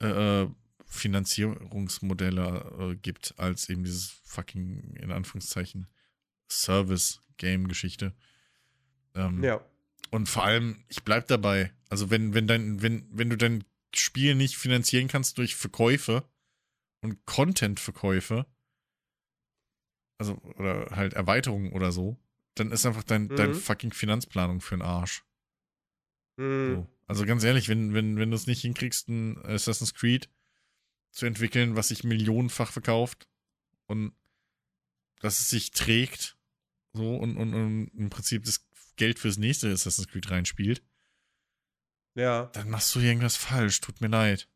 äh, 0.01 0.43
äh, 0.43 0.49
Finanzierungsmodelle 0.85 2.93
äh, 2.93 2.95
gibt, 2.95 3.33
als 3.37 3.69
eben 3.69 3.83
dieses 3.83 4.07
fucking, 4.23 4.95
in 4.95 5.11
Anführungszeichen, 5.11 5.87
Service-Game-Geschichte. 6.49 8.13
Ähm, 9.13 9.43
Ja. 9.43 9.59
und 10.11 10.29
vor 10.29 10.45
allem, 10.45 10.83
ich 10.87 11.03
bleib 11.03 11.27
dabei. 11.27 11.71
Also 11.89 12.09
wenn, 12.09 12.33
wenn 12.33 12.47
dein, 12.47 12.81
wenn, 12.81 13.07
wenn 13.11 13.29
du 13.29 13.37
dein 13.37 13.63
Spiel 13.99 14.35
nicht 14.35 14.57
finanzieren 14.57 15.07
kannst 15.07 15.37
durch 15.37 15.55
Verkäufe 15.55 16.27
und 17.01 17.25
Content-Verkäufe, 17.25 18.45
also 20.17 20.35
oder 20.57 20.87
halt 20.91 21.13
Erweiterungen 21.13 21.73
oder 21.73 21.91
so, 21.91 22.17
dann 22.55 22.71
ist 22.71 22.85
einfach 22.85 23.03
dein, 23.03 23.29
deine 23.29 23.53
Mhm. 23.53 23.59
fucking 23.59 23.91
Finanzplanung 23.91 24.61
für 24.61 24.75
den 24.75 24.81
Arsch. 24.81 25.23
Mhm. 26.37 26.75
So. 26.75 26.89
Also 27.07 27.25
ganz 27.25 27.43
ehrlich, 27.43 27.69
wenn, 27.69 27.93
wenn, 27.93 28.17
wenn 28.17 28.31
du 28.31 28.35
es 28.35 28.47
nicht 28.47 28.61
hinkriegst, 28.61 29.09
ein 29.09 29.37
Assassin's 29.45 29.93
Creed 29.93 30.29
zu 31.11 31.25
entwickeln, 31.25 31.75
was 31.75 31.89
sich 31.89 32.03
millionenfach 32.03 32.71
verkauft 32.71 33.27
und 33.85 34.13
dass 35.19 35.39
es 35.39 35.49
sich 35.49 35.71
trägt, 35.71 36.37
so 36.93 37.15
und, 37.15 37.37
und, 37.37 37.53
und 37.53 37.87
im 37.89 38.09
Prinzip 38.09 38.43
das 38.45 38.67
Geld 38.95 39.19
fürs 39.19 39.37
nächste 39.37 39.71
Assassin's 39.71 40.07
Creed 40.07 40.29
reinspielt, 40.31 40.83
Ja. 42.15 42.45
dann 42.53 42.69
machst 42.69 42.95
du 42.95 42.99
irgendwas 42.99 43.35
falsch. 43.35 43.81
Tut 43.81 44.01
mir 44.01 44.07
leid. 44.07 44.47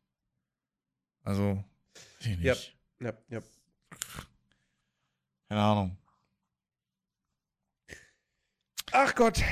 Also, 1.22 1.62
ich 2.20 2.38
nicht. 2.38 2.74
Ja. 3.00 3.08
Ja, 3.08 3.12
ja. 3.28 3.40
Keine 5.48 5.60
Ahnung. 5.62 5.96
Ach 8.92 9.14
Gott. 9.14 9.42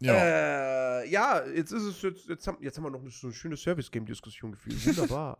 Ja. 0.00 0.14
Äh, 1.02 1.08
ja, 1.08 1.44
jetzt 1.46 1.72
ist 1.72 1.82
es 1.84 2.02
jetzt, 2.02 2.28
jetzt, 2.28 2.46
haben, 2.46 2.58
jetzt 2.62 2.76
haben 2.76 2.84
wir 2.84 2.90
noch 2.90 3.00
eine, 3.00 3.10
so 3.10 3.28
eine 3.28 3.34
schöne 3.34 3.56
Service-Game-Diskussion 3.56 4.52
geführt. 4.52 4.84
Wunderbar. 4.86 5.38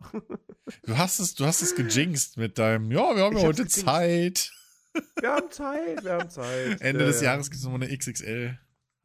Du 0.83 0.97
hast 0.97 1.19
es, 1.19 1.35
du 1.35 1.45
hast 1.45 1.61
es 1.61 1.75
gejinxt 1.75 2.37
mit 2.37 2.57
deinem, 2.57 2.91
ja, 2.91 3.15
wir 3.15 3.23
haben 3.23 3.35
Ich 3.35 3.41
ja 3.43 3.47
heute. 3.47 3.67
Zeit. 3.67 4.51
wir 5.19 5.29
haben 5.31 5.51
Zeit, 5.51 6.03
wir 6.03 6.13
haben 6.13 6.29
Zeit. 6.29 6.81
Ende 6.81 7.01
Ja, 7.01 7.07
des 7.07 7.21
ja. 7.21 7.31
Jahres 7.31 7.49
gibt 7.49 7.57
es 7.59 7.63
nochmal 7.63 7.83
eine 7.83 7.91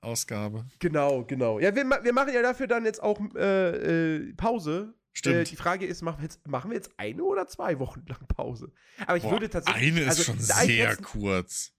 XXL-Ausgabe. 0.03 0.67
Genau, 0.79 1.25
genau. 1.25 1.59
Ja, 1.59 1.75
wir, 1.75 1.85
wir 1.85 2.12
machen 2.12 2.33
ja 2.33 2.43
dafür 2.43 2.67
dann 2.67 2.85
jetzt 2.85 3.03
auch 3.03 3.20
äh, 3.35 4.17
äh, 4.17 4.35
Pause. 4.35 4.95
Äh, 4.95 5.19
Stimmt. 5.19 5.51
die 5.51 5.57
Frage 5.57 5.87
ist, 5.87 6.03
machen 6.03 6.19
wir, 6.20 6.25
jetzt, 6.25 6.47
machen 6.47 6.70
wir 6.70 6.77
jetzt 6.77 6.93
eine 6.97 7.23
oder 7.25 7.47
zwei 7.49 7.79
Wochen 7.79 8.05
lang 8.07 8.27
Pause? 8.29 8.73
Aber 9.07 9.17
ich 9.17 9.25
Boah, 9.25 9.33
würde 9.33 9.51
tatsächlich. 9.51 9.93
eine 9.93 10.01
ist 10.03 10.09
also, 10.11 10.23
schon 10.25 10.39
sehr 10.39 10.67
jetzt- 10.67 11.03
kurz. 11.03 11.73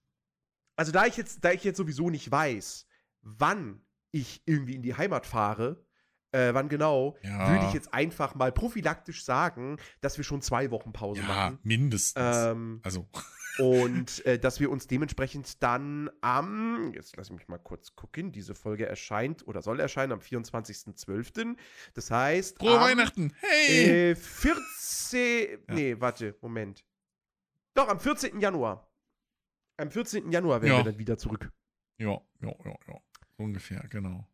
Also 0.76 0.92
da 0.92 1.06
ich 1.06 1.16
jetzt, 1.16 1.44
da 1.44 1.52
ich 1.52 1.64
jetzt 1.64 1.76
sowieso 1.76 2.10
nicht 2.10 2.30
weiß, 2.30 2.86
wann 3.20 3.84
ich 4.10 4.42
irgendwie 4.46 4.74
in 4.74 4.82
die 4.82 4.94
Heimat 4.94 5.26
fahre, 5.26 5.84
äh, 6.32 6.52
wann 6.54 6.68
genau, 6.68 7.16
Ja. 7.22 7.50
würde 7.52 7.66
ich 7.66 7.72
jetzt 7.74 7.92
einfach 7.94 8.34
mal 8.34 8.50
prophylaktisch 8.52 9.24
sagen, 9.24 9.76
dass 10.00 10.16
wir 10.16 10.24
schon 10.24 10.42
zwei 10.42 10.70
Wochen 10.70 10.92
Pause 10.92 11.20
Ja, 11.22 11.26
machen. 11.28 11.58
mindestens. 11.62 12.36
Ähm, 12.36 12.80
also, 12.82 13.06
Und 13.58 14.24
äh, 14.26 14.38
dass 14.38 14.60
wir 14.60 14.70
uns 14.70 14.86
dementsprechend 14.86 15.62
dann 15.62 16.08
am, 16.22 16.92
jetzt 16.94 17.16
lass 17.16 17.30
mich 17.30 17.48
mal 17.48 17.58
kurz 17.58 17.94
gucken, 17.94 18.32
diese 18.32 18.54
Folge 18.54 18.86
erscheint 18.86 19.46
oder 19.46 19.60
soll 19.60 19.78
erscheinen 19.78 20.12
am 20.12 20.20
24.12. 20.20 21.56
Das 21.94 22.10
heißt. 22.10 22.58
Frohe 22.58 22.80
Weihnachten! 22.80 23.34
Hey! 23.40 24.10
Äh, 24.12 24.14
14. 24.14 25.58
Nee, 25.68 25.96
warte, 26.00 26.34
Moment. 26.40 26.84
Doch, 27.74 27.88
am 27.88 28.00
14. 28.00 28.40
Januar. 28.40 28.90
Am 29.76 29.90
14. 29.90 30.30
Januar 30.32 30.62
werden 30.62 30.72
Ja. 30.72 30.78
wir 30.84 30.90
dann 30.92 30.98
wieder 30.98 31.18
zurück. 31.18 31.50
Ja, 31.98 32.20
ja, 32.40 32.54
ja, 32.64 32.76
ja. 32.88 33.00
Ungefähr, 33.36 33.80
genau. 33.90 34.26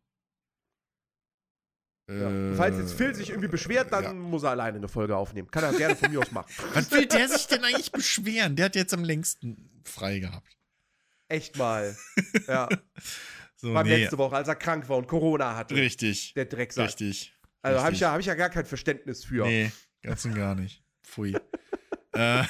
Ja. 2.09 2.55
Falls 2.55 2.77
jetzt 2.77 2.93
Phil 2.93 3.13
sich 3.13 3.29
irgendwie 3.29 3.49
beschwert, 3.49 3.93
dann 3.93 4.03
ja. 4.03 4.13
muss 4.13 4.41
er 4.41 4.51
alleine 4.51 4.77
eine 4.77 4.87
Folge 4.87 5.15
aufnehmen. 5.15 5.51
Kann 5.51 5.63
er 5.63 5.73
gerne 5.73 5.95
von 5.95 6.11
mir 6.11 6.19
aus 6.19 6.31
machen. 6.31 6.51
Was 6.73 6.91
will 6.91 7.05
der 7.05 7.29
sich 7.29 7.45
denn 7.45 7.63
eigentlich 7.63 7.91
beschweren? 7.91 8.55
Der 8.55 8.65
hat 8.65 8.75
jetzt 8.75 8.93
am 8.95 9.03
längsten 9.03 9.81
frei 9.85 10.19
gehabt. 10.19 10.57
Echt 11.27 11.57
mal. 11.57 11.95
Ja. 12.47 12.67
So, 13.57 13.73
War 13.73 13.83
nee, 13.83 14.03
letzte 14.03 14.17
Woche, 14.17 14.37
als 14.37 14.47
er 14.47 14.55
krank 14.55 14.87
war 14.87 14.97
und 14.97 15.07
Corona 15.07 15.55
hatte. 15.55 15.75
richtig. 15.75 16.33
Der 16.33 16.45
Drecksack. 16.45 16.87
Richtig. 16.87 17.35
Also 17.61 17.81
habe 17.81 17.93
ich, 17.93 17.99
ja, 17.99 18.11
hab 18.13 18.19
ich 18.21 18.25
ja 18.25 18.35
gar 18.35 18.49
kein 18.49 18.65
Verständnis 18.65 19.25
für. 19.25 19.45
Nee, 19.45 19.71
ganz 20.01 20.23
und 20.23 20.33
gar 20.33 20.55
nicht. 20.55 20.81
Pfui. 21.03 21.35
äh, 22.13 22.43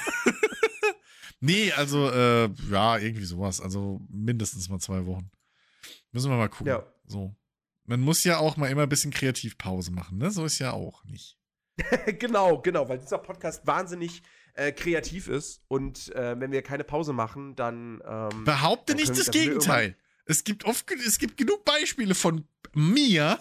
nee, 1.40 1.72
also, 1.72 2.08
äh, 2.10 2.48
ja, 2.70 2.98
irgendwie 2.98 3.24
sowas. 3.24 3.60
Also 3.60 4.00
mindestens 4.08 4.68
mal 4.68 4.78
zwei 4.78 5.04
Wochen. 5.04 5.30
Müssen 6.12 6.30
wir 6.30 6.36
mal 6.36 6.48
gucken. 6.48 6.68
Ja. 6.68 6.86
So. 7.06 7.34
Man 7.90 8.02
muss 8.02 8.22
ja 8.22 8.38
auch 8.38 8.56
mal 8.56 8.70
immer 8.70 8.84
ein 8.84 8.88
bisschen 8.88 9.10
Kreativpause 9.10 9.90
machen, 9.90 10.18
ne? 10.18 10.30
So 10.30 10.44
ist 10.44 10.60
ja 10.60 10.70
auch 10.70 11.02
nicht. 11.06 11.36
genau, 12.20 12.60
genau, 12.62 12.88
weil 12.88 12.98
dieser 13.00 13.18
Podcast 13.18 13.66
wahnsinnig 13.66 14.22
äh, 14.54 14.70
kreativ 14.70 15.26
ist 15.26 15.64
und 15.66 16.14
äh, 16.14 16.38
wenn 16.38 16.52
wir 16.52 16.62
keine 16.62 16.84
Pause 16.84 17.12
machen, 17.12 17.56
dann. 17.56 18.00
Ähm, 18.06 18.44
Behaupte 18.44 18.92
Dann 18.94 19.00
nicht 19.02 19.18
das 19.18 19.32
Gegenteil. 19.32 19.96
Es 20.24 20.44
gibt 20.44 20.66
oft, 20.66 20.88
es 21.04 21.18
gibt 21.18 21.36
genug 21.36 21.64
Beispiele 21.64 22.14
von 22.14 22.46
mir, 22.74 23.40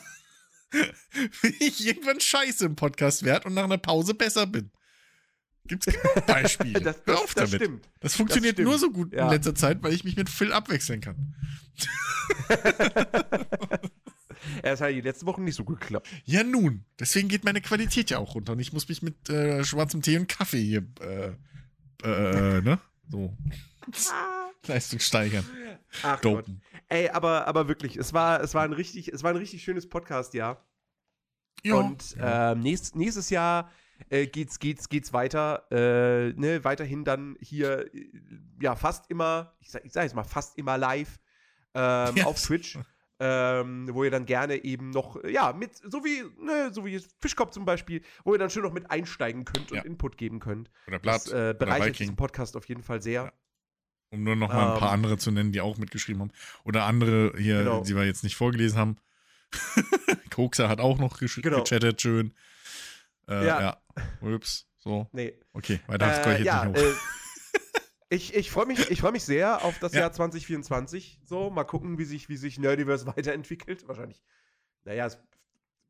wie 0.71 1.53
ich 1.59 1.85
irgendwann 1.85 2.19
scheiße 2.19 2.65
im 2.65 2.75
Podcast 2.75 3.21
werde 3.21 3.49
und 3.49 3.53
nach 3.53 3.65
einer 3.65 3.77
Pause 3.77 4.15
besser 4.15 4.47
bin. 4.47 4.71
Gibt's 5.65 5.85
genug 5.85 6.25
Beispiele. 6.25 6.81
das, 6.81 6.95
Hör 7.05 7.13
das, 7.13 7.23
auf 7.23 7.33
das 7.35 7.51
damit. 7.51 7.61
stimmt. 7.67 7.89
Das 7.99 8.15
funktioniert 8.15 8.53
stimmt. 8.55 8.67
nur 8.67 8.79
so 8.79 8.89
gut 8.89 9.13
Ja. 9.13 9.25
in 9.25 9.29
letzter 9.29 9.53
Zeit, 9.53 9.83
weil 9.83 9.93
ich 9.93 10.03
mich 10.03 10.15
mit 10.15 10.27
Phil 10.27 10.51
abwechseln 10.51 11.01
kann. 11.01 11.35
Er 14.63 14.77
hat 14.77 14.89
die 14.89 15.01
letzten 15.01 15.25
Wochen 15.25 15.43
nicht 15.43 15.55
so 15.55 15.63
gut 15.63 15.79
geklappt. 15.81 16.07
Ja, 16.25 16.43
nun. 16.43 16.85
Deswegen 16.99 17.27
geht 17.27 17.43
meine 17.43 17.61
Qualität 17.61 18.09
ja 18.09 18.17
auch 18.19 18.35
runter. 18.35 18.53
Und 18.53 18.59
ich 18.59 18.73
muss 18.73 18.87
mich 18.87 19.01
mit 19.01 19.29
äh, 19.29 19.63
schwarzem 19.63 20.01
Tee 20.01 20.17
und 20.17 20.27
Kaffee 20.27 20.61
hier, 20.61 20.85
äh, 21.01 21.31
äh, 22.03 22.61
ne? 22.61 22.79
So. 23.09 23.35
Leistung 24.67 24.99
steigern. 24.99 25.45
Ach 26.03 26.21
Gott. 26.21 26.47
Dopen. 26.47 26.61
Ey, 26.87 27.09
aber, 27.09 27.47
aber 27.47 27.67
wirklich, 27.67 27.97
es 27.97 28.13
war, 28.13 28.41
es 28.41 28.53
war 28.53 28.63
ein 28.63 28.73
richtig, 28.73 29.09
es 29.09 29.23
war 29.23 29.31
ein 29.31 29.37
richtig 29.37 29.63
schönes 29.63 29.87
Podcast-Jahr. 29.87 30.65
Ja. 31.63 31.75
Und 31.75 32.15
ähm, 32.19 32.61
nächst, 32.61 32.95
nächstes 32.95 33.29
Jahr 33.29 33.71
äh, 34.09 34.27
geht's, 34.27 34.59
geht's, 34.59 34.89
geht's 34.89 35.13
weiter. 35.13 35.65
Äh, 35.71 36.33
ne, 36.33 36.63
weiterhin 36.63 37.03
dann 37.03 37.35
hier, 37.41 37.93
äh, 37.93 38.09
ja, 38.61 38.75
fast 38.75 39.09
immer, 39.09 39.55
ich 39.59 39.71
sag, 39.71 39.85
ich 39.85 39.91
sag 39.91 40.03
jetzt 40.03 40.15
mal, 40.15 40.23
fast 40.23 40.57
immer 40.57 40.77
live 40.77 41.19
ähm, 41.73 42.15
Ja. 42.15 42.25
auf 42.25 42.41
Twitch. 42.41 42.77
Ähm, 43.21 43.89
wo 43.91 44.05
ihr 44.05 44.11
dann 44.11 44.25
gerne 44.25 44.63
eben 44.63 44.91
noch, 44.91 45.21
äh, 45.23 45.31
ja, 45.33 45.51
mit, 45.51 45.75
so 45.75 46.05
wie, 46.05 46.23
ne, 46.41 46.71
so 46.73 46.85
wie 46.85 46.99
Fischkopf 47.19 47.51
zum 47.51 47.65
Beispiel, 47.65 48.01
wo 48.23 48.31
ihr 48.33 48.39
dann 48.39 48.49
schön 48.49 48.63
noch 48.63 48.71
mit 48.71 48.89
einsteigen 48.89 49.43
könnt 49.43 49.71
und 49.71 49.77
Ja. 49.77 49.83
Input 49.83 50.17
geben 50.17 50.39
könnt. 50.39 50.71
oder 50.87 50.99
Blatt. 50.99 51.25
Das 51.25 51.31
äh, 51.33 51.53
bereichert 51.57 51.99
diesen 51.99 52.15
Podcast 52.15 52.55
auf 52.55 52.65
jeden 52.69 52.81
Fall 52.81 53.01
sehr. 53.01 53.23
Ja. 53.25 53.33
Um 54.11 54.23
nur 54.23 54.35
noch 54.37 54.47
mal 54.47 54.71
ein 54.73 54.79
paar 54.79 54.89
Ähm, 54.89 54.93
andere 54.95 55.17
zu 55.17 55.31
nennen, 55.31 55.51
die 55.51 55.59
auch 55.61 55.77
mitgeschrieben 55.77 56.21
haben. 56.21 56.31
Oder 56.63 56.85
andere 56.85 57.33
hier, 57.37 57.59
Genau. 57.59 57.83
die 57.83 57.93
wir 57.95 58.05
jetzt 58.05 58.23
nicht 58.23 58.35
vorgelesen 58.37 58.77
haben. 58.79 58.95
Kokser 60.33 60.69
hat 60.69 60.79
auch 60.79 60.97
noch 60.97 61.19
Genau. 61.19 61.63
gechattet, 61.63 62.01
schön. 62.01 62.33
Äh, 63.27 63.45
Ja. 63.45 63.61
ja. 63.61 63.77
Ups. 64.21 64.65
So. 64.79 65.07
Nee. 65.11 65.33
Okay, 65.53 65.81
weiter 65.87 66.05
Äh, 66.25 66.37
jetzt 66.37 66.45
ja, 66.45 66.65
nicht 66.65 66.77
hoch. 66.79 66.83
äh, 66.83 66.93
ich 68.09 68.33
ich 68.33 68.51
freue 68.51 68.65
mich, 68.65 68.89
ich 68.89 69.01
freu 69.01 69.11
mich 69.11 69.23
sehr 69.23 69.63
auf 69.63 69.79
das 69.79 69.93
Ja. 69.93 70.01
Jahr 70.01 70.11
2024. 70.11 71.21
So, 71.23 71.49
mal 71.49 71.63
gucken, 71.63 71.97
wie 71.97 72.05
sich, 72.05 72.29
wie 72.29 72.37
sich 72.37 72.59
Nerdiverse 72.59 73.05
weiterentwickelt. 73.17 73.87
Wahrscheinlich. 73.87 74.23
Naja, 74.83 75.05
es, 75.05 75.19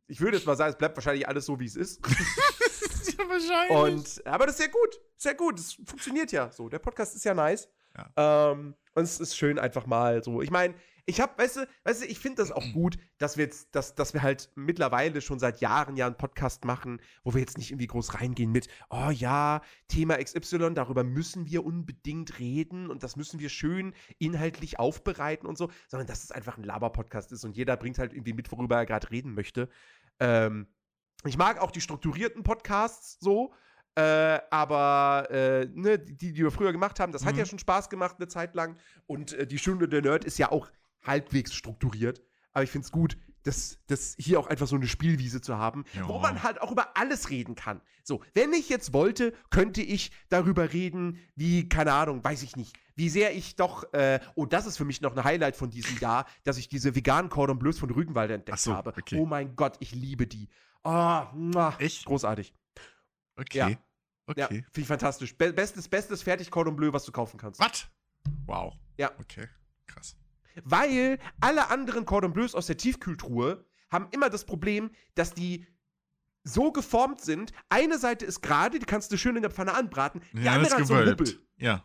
ich 0.07 0.19
würde 0.21 0.37
jetzt 0.37 0.45
mal 0.45 0.57
sagen, 0.57 0.71
es 0.71 0.77
bleibt 0.77 0.97
wahrscheinlich 0.97 1.27
alles 1.27 1.45
so, 1.45 1.59
wie 1.59 1.65
es 1.65 1.75
ist. 1.75 2.05
ja, 3.17 3.29
wahrscheinlich. 3.29 4.17
Und, 4.19 4.27
aber 4.27 4.45
das 4.45 4.55
ist 4.55 4.61
sehr 4.61 4.69
gut. 4.71 4.99
Sehr 5.17 5.35
gut. 5.35 5.59
Es 5.59 5.73
funktioniert 5.73 6.31
ja 6.31 6.51
so. 6.51 6.69
Der 6.69 6.79
Podcast 6.79 7.15
ist 7.15 7.25
ja 7.25 7.33
nice. 7.33 7.69
Ähm, 8.15 8.75
und 8.93 9.03
es 9.03 9.19
ist 9.19 9.35
schön 9.35 9.59
einfach 9.59 9.85
mal 9.85 10.23
so. 10.23 10.41
Ich 10.41 10.51
meine, 10.51 10.73
ich 11.09 11.19
habe, 11.19 11.37
weißt 11.37 11.57
du, 11.57 11.67
weißt 11.83 12.03
du, 12.03 12.05
ich 12.05 12.19
finde 12.19 12.43
das 12.43 12.51
auch 12.51 12.63
gut, 12.71 12.97
dass 13.17 13.35
wir 13.35 13.45
jetzt, 13.45 13.73
dass, 13.75 13.95
dass 13.95 14.13
wir 14.13 14.21
halt 14.21 14.51
mittlerweile 14.55 15.21
schon 15.21 15.39
seit 15.39 15.59
Jahren 15.59 15.97
ja 15.97 16.05
einen 16.05 16.17
Podcast 16.17 16.65
machen, 16.65 17.01
wo 17.23 17.33
wir 17.33 17.41
jetzt 17.41 17.57
nicht 17.57 17.71
irgendwie 17.71 17.87
groß 17.87 18.13
reingehen 18.13 18.51
mit, 18.51 18.67
oh 18.89 19.09
ja, 19.09 19.61
Thema 19.87 20.17
XY, 20.23 20.75
darüber 20.75 21.03
müssen 21.03 21.47
wir 21.47 21.65
unbedingt 21.65 22.39
reden 22.39 22.89
und 22.89 23.01
das 23.03 23.15
müssen 23.15 23.39
wir 23.39 23.49
schön 23.49 23.93
inhaltlich 24.19 24.77
aufbereiten 24.79 25.47
und 25.47 25.57
so, 25.57 25.71
sondern 25.87 26.07
dass 26.07 26.23
es 26.23 26.31
einfach 26.31 26.57
ein 26.57 26.63
Laber-Podcast 26.63 27.31
ist 27.31 27.43
und 27.43 27.57
jeder 27.57 27.75
bringt 27.75 27.97
halt 27.97 28.13
irgendwie 28.13 28.33
mit, 28.33 28.51
worüber 28.51 28.77
er 28.77 28.85
gerade 28.85 29.09
reden 29.09 29.33
möchte. 29.33 29.67
Ähm, 30.19 30.67
ich 31.25 31.37
mag 31.37 31.59
auch 31.59 31.71
die 31.71 31.81
strukturierten 31.81 32.43
Podcasts 32.43 33.17
so, 33.19 33.53
äh, 33.95 34.39
aber 34.51 35.27
äh, 35.31 35.65
ne, 35.73 35.99
die, 35.99 36.31
die 36.31 36.35
wir 36.35 36.51
früher 36.51 36.71
gemacht 36.71 36.99
haben, 36.99 37.11
das 37.11 37.25
hat 37.25 37.33
Mhm. 37.33 37.39
ja 37.39 37.45
schon 37.45 37.59
Spaß 37.59 37.89
gemacht 37.89 38.15
eine 38.17 38.27
Zeit 38.27 38.55
lang. 38.55 38.77
Und 39.07 39.33
äh, 39.33 39.45
die 39.47 39.57
Stunde 39.57 39.89
der 39.89 40.01
Nerd 40.01 40.23
ist 40.23 40.37
ja 40.37 40.51
auch 40.51 40.69
halbwegs 41.03 41.53
strukturiert. 41.53 42.21
Aber 42.51 42.63
ich 42.63 42.71
finde 42.71 42.85
es 42.85 42.91
gut, 42.91 43.17
das, 43.43 43.79
das 43.87 44.15
hier 44.19 44.39
auch 44.39 44.47
einfach 44.47 44.67
so 44.67 44.75
eine 44.75 44.87
Spielwiese 44.87 45.39
zu 45.39 45.57
haben, 45.57 45.85
Ja. 45.93 46.07
wo 46.07 46.19
man 46.19 46.43
halt 46.43 46.61
auch 46.61 46.71
über 46.71 46.97
alles 46.97 47.29
reden 47.29 47.55
kann. 47.55 47.81
So, 48.03 48.21
wenn 48.33 48.51
ich 48.53 48.67
jetzt 48.69 48.91
wollte, 48.91 49.33
könnte 49.49 49.81
ich 49.81 50.11
darüber 50.27 50.73
reden, 50.73 51.19
wie, 51.35 51.69
keine 51.69 51.93
Ahnung, 51.93 52.23
weiß 52.23 52.43
ich 52.43 52.55
nicht, 52.57 52.75
wie 52.95 53.07
sehr 53.07 53.33
ich 53.33 53.55
doch, 53.55 53.91
äh, 53.93 54.19
oh, 54.35 54.45
das 54.45 54.65
ist 54.65 54.77
für 54.77 54.83
mich 54.83 54.99
noch 54.99 55.15
ein 55.15 55.23
Highlight 55.23 55.55
von 55.55 55.69
diesem 55.69 55.97
Jahr, 55.99 56.25
dass 56.43 56.57
ich 56.57 56.67
diese 56.67 56.95
veganen 56.95 57.29
Cordon 57.29 57.59
Bleus 57.59 57.79
von 57.79 57.89
Rügenwalder 57.89 58.35
entdeckt 58.35 58.59
so, 58.59 58.73
habe. 58.73 58.89
okay. 58.97 59.17
Oh 59.17 59.25
mein 59.25 59.55
Gott, 59.55 59.77
ich 59.79 59.93
liebe 59.93 60.27
die. 60.27 60.49
Oh, 60.83 61.23
muah, 61.33 61.75
Echt? 61.79 62.05
großartig. 62.05 62.53
Okay. 63.37 63.57
ja. 63.57 63.69
Okay. 64.25 64.39
Ja, 64.41 64.47
finde 64.47 64.81
ich 64.81 64.87
fantastisch. 64.87 65.35
Be 65.35 65.53
bestes, 65.53 65.87
bestes 65.87 66.21
fertig 66.21 66.51
Cordon 66.51 66.75
Bleu, 66.75 66.93
was 66.93 67.03
du 67.05 67.11
kaufen 67.11 67.37
kannst. 67.39 67.59
Was? 67.59 67.87
Wow. 68.45 68.75
Ja. 68.97 69.11
Okay. 69.19 69.47
Krass. 69.87 70.15
Weil 70.63 71.19
alle 71.39 71.69
anderen 71.69 72.05
Cordon 72.05 72.33
Bleus 72.33 72.55
aus 72.55 72.67
der 72.67 72.77
Tiefkühltruhe 72.77 73.65
haben 73.91 74.07
immer 74.11 74.29
das 74.29 74.45
Problem, 74.45 74.91
dass 75.15 75.33
die 75.33 75.65
so 76.43 76.71
geformt 76.71 77.21
sind. 77.21 77.51
Eine 77.69 77.97
Seite 77.97 78.25
ist 78.25 78.41
gerade, 78.41 78.79
die 78.79 78.85
kannst 78.85 79.11
du 79.11 79.17
schön 79.17 79.35
in 79.35 79.41
der 79.41 79.51
Pfanne 79.51 79.73
anbraten. 79.73 80.21
Die 80.33 80.43
Ja, 80.43 80.53
andere 80.53 80.77
hat 80.77 80.87
so 80.87 80.93
einen 80.93 81.11
Hubbel. 81.11 81.39
Ja. 81.57 81.83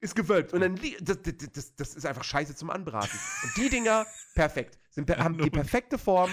Ist 0.00 0.14
gewölbt. 0.14 0.52
Und 0.52 0.60
dann 0.60 0.78
das, 1.00 1.18
das, 1.22 1.74
das, 1.74 1.94
ist 1.94 2.06
einfach 2.06 2.24
scheiße 2.24 2.54
zum 2.54 2.70
Anbraten. 2.70 3.18
Und 3.44 3.56
die 3.56 3.68
Dinger, 3.68 4.06
perfekt. 4.34 4.78
Sind, 4.90 5.10
haben 5.10 5.38
die 5.38 5.50
perfekte 5.50 5.98
Form, 5.98 6.30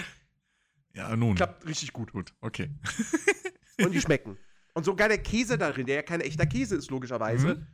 Ja, 0.92 1.14
nun. 1.16 1.34
klappt 1.34 1.66
richtig 1.66 1.92
gut. 1.92 2.12
Gut, 2.12 2.34
okay. 2.40 2.70
Und 3.82 3.92
die 3.92 4.00
schmecken. 4.00 4.38
Und 4.74 4.84
sogar 4.84 5.08
der 5.08 5.18
Käse 5.18 5.56
darin, 5.56 5.86
der 5.86 5.96
ja 5.96 6.02
kein 6.02 6.20
echter 6.20 6.46
Käse 6.46 6.76
ist, 6.76 6.90
logischerweise. 6.90 7.54
Mhm. 7.54 7.66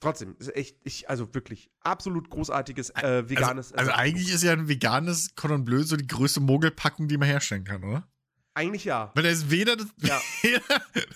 Trotzdem, 0.00 0.36
ist 0.38 0.54
echt, 0.54 0.76
ich, 0.84 1.08
also 1.08 1.32
wirklich, 1.34 1.70
absolut 1.80 2.28
großartiges 2.28 2.90
äh, 2.90 3.28
veganes. 3.28 3.72
Also, 3.72 3.90
also 3.90 3.92
eigentlich 3.92 4.30
ist 4.32 4.42
ja 4.42 4.52
ein 4.52 4.68
veganes 4.68 5.34
Cordon 5.36 5.64
Bleu 5.64 5.82
so 5.84 5.96
die 5.96 6.06
größte 6.06 6.40
Mogelpackung, 6.40 7.08
die 7.08 7.16
man 7.16 7.28
herstellen 7.28 7.64
kann, 7.64 7.82
oder? 7.82 8.06
Eigentlich 8.52 8.84
ja. 8.84 9.10
Weil 9.14 9.22
da 9.24 9.28
ist 9.30 9.50
weder 9.50 9.76
das, 9.76 9.86
Ja. 10.02 10.20
weder 10.42 10.62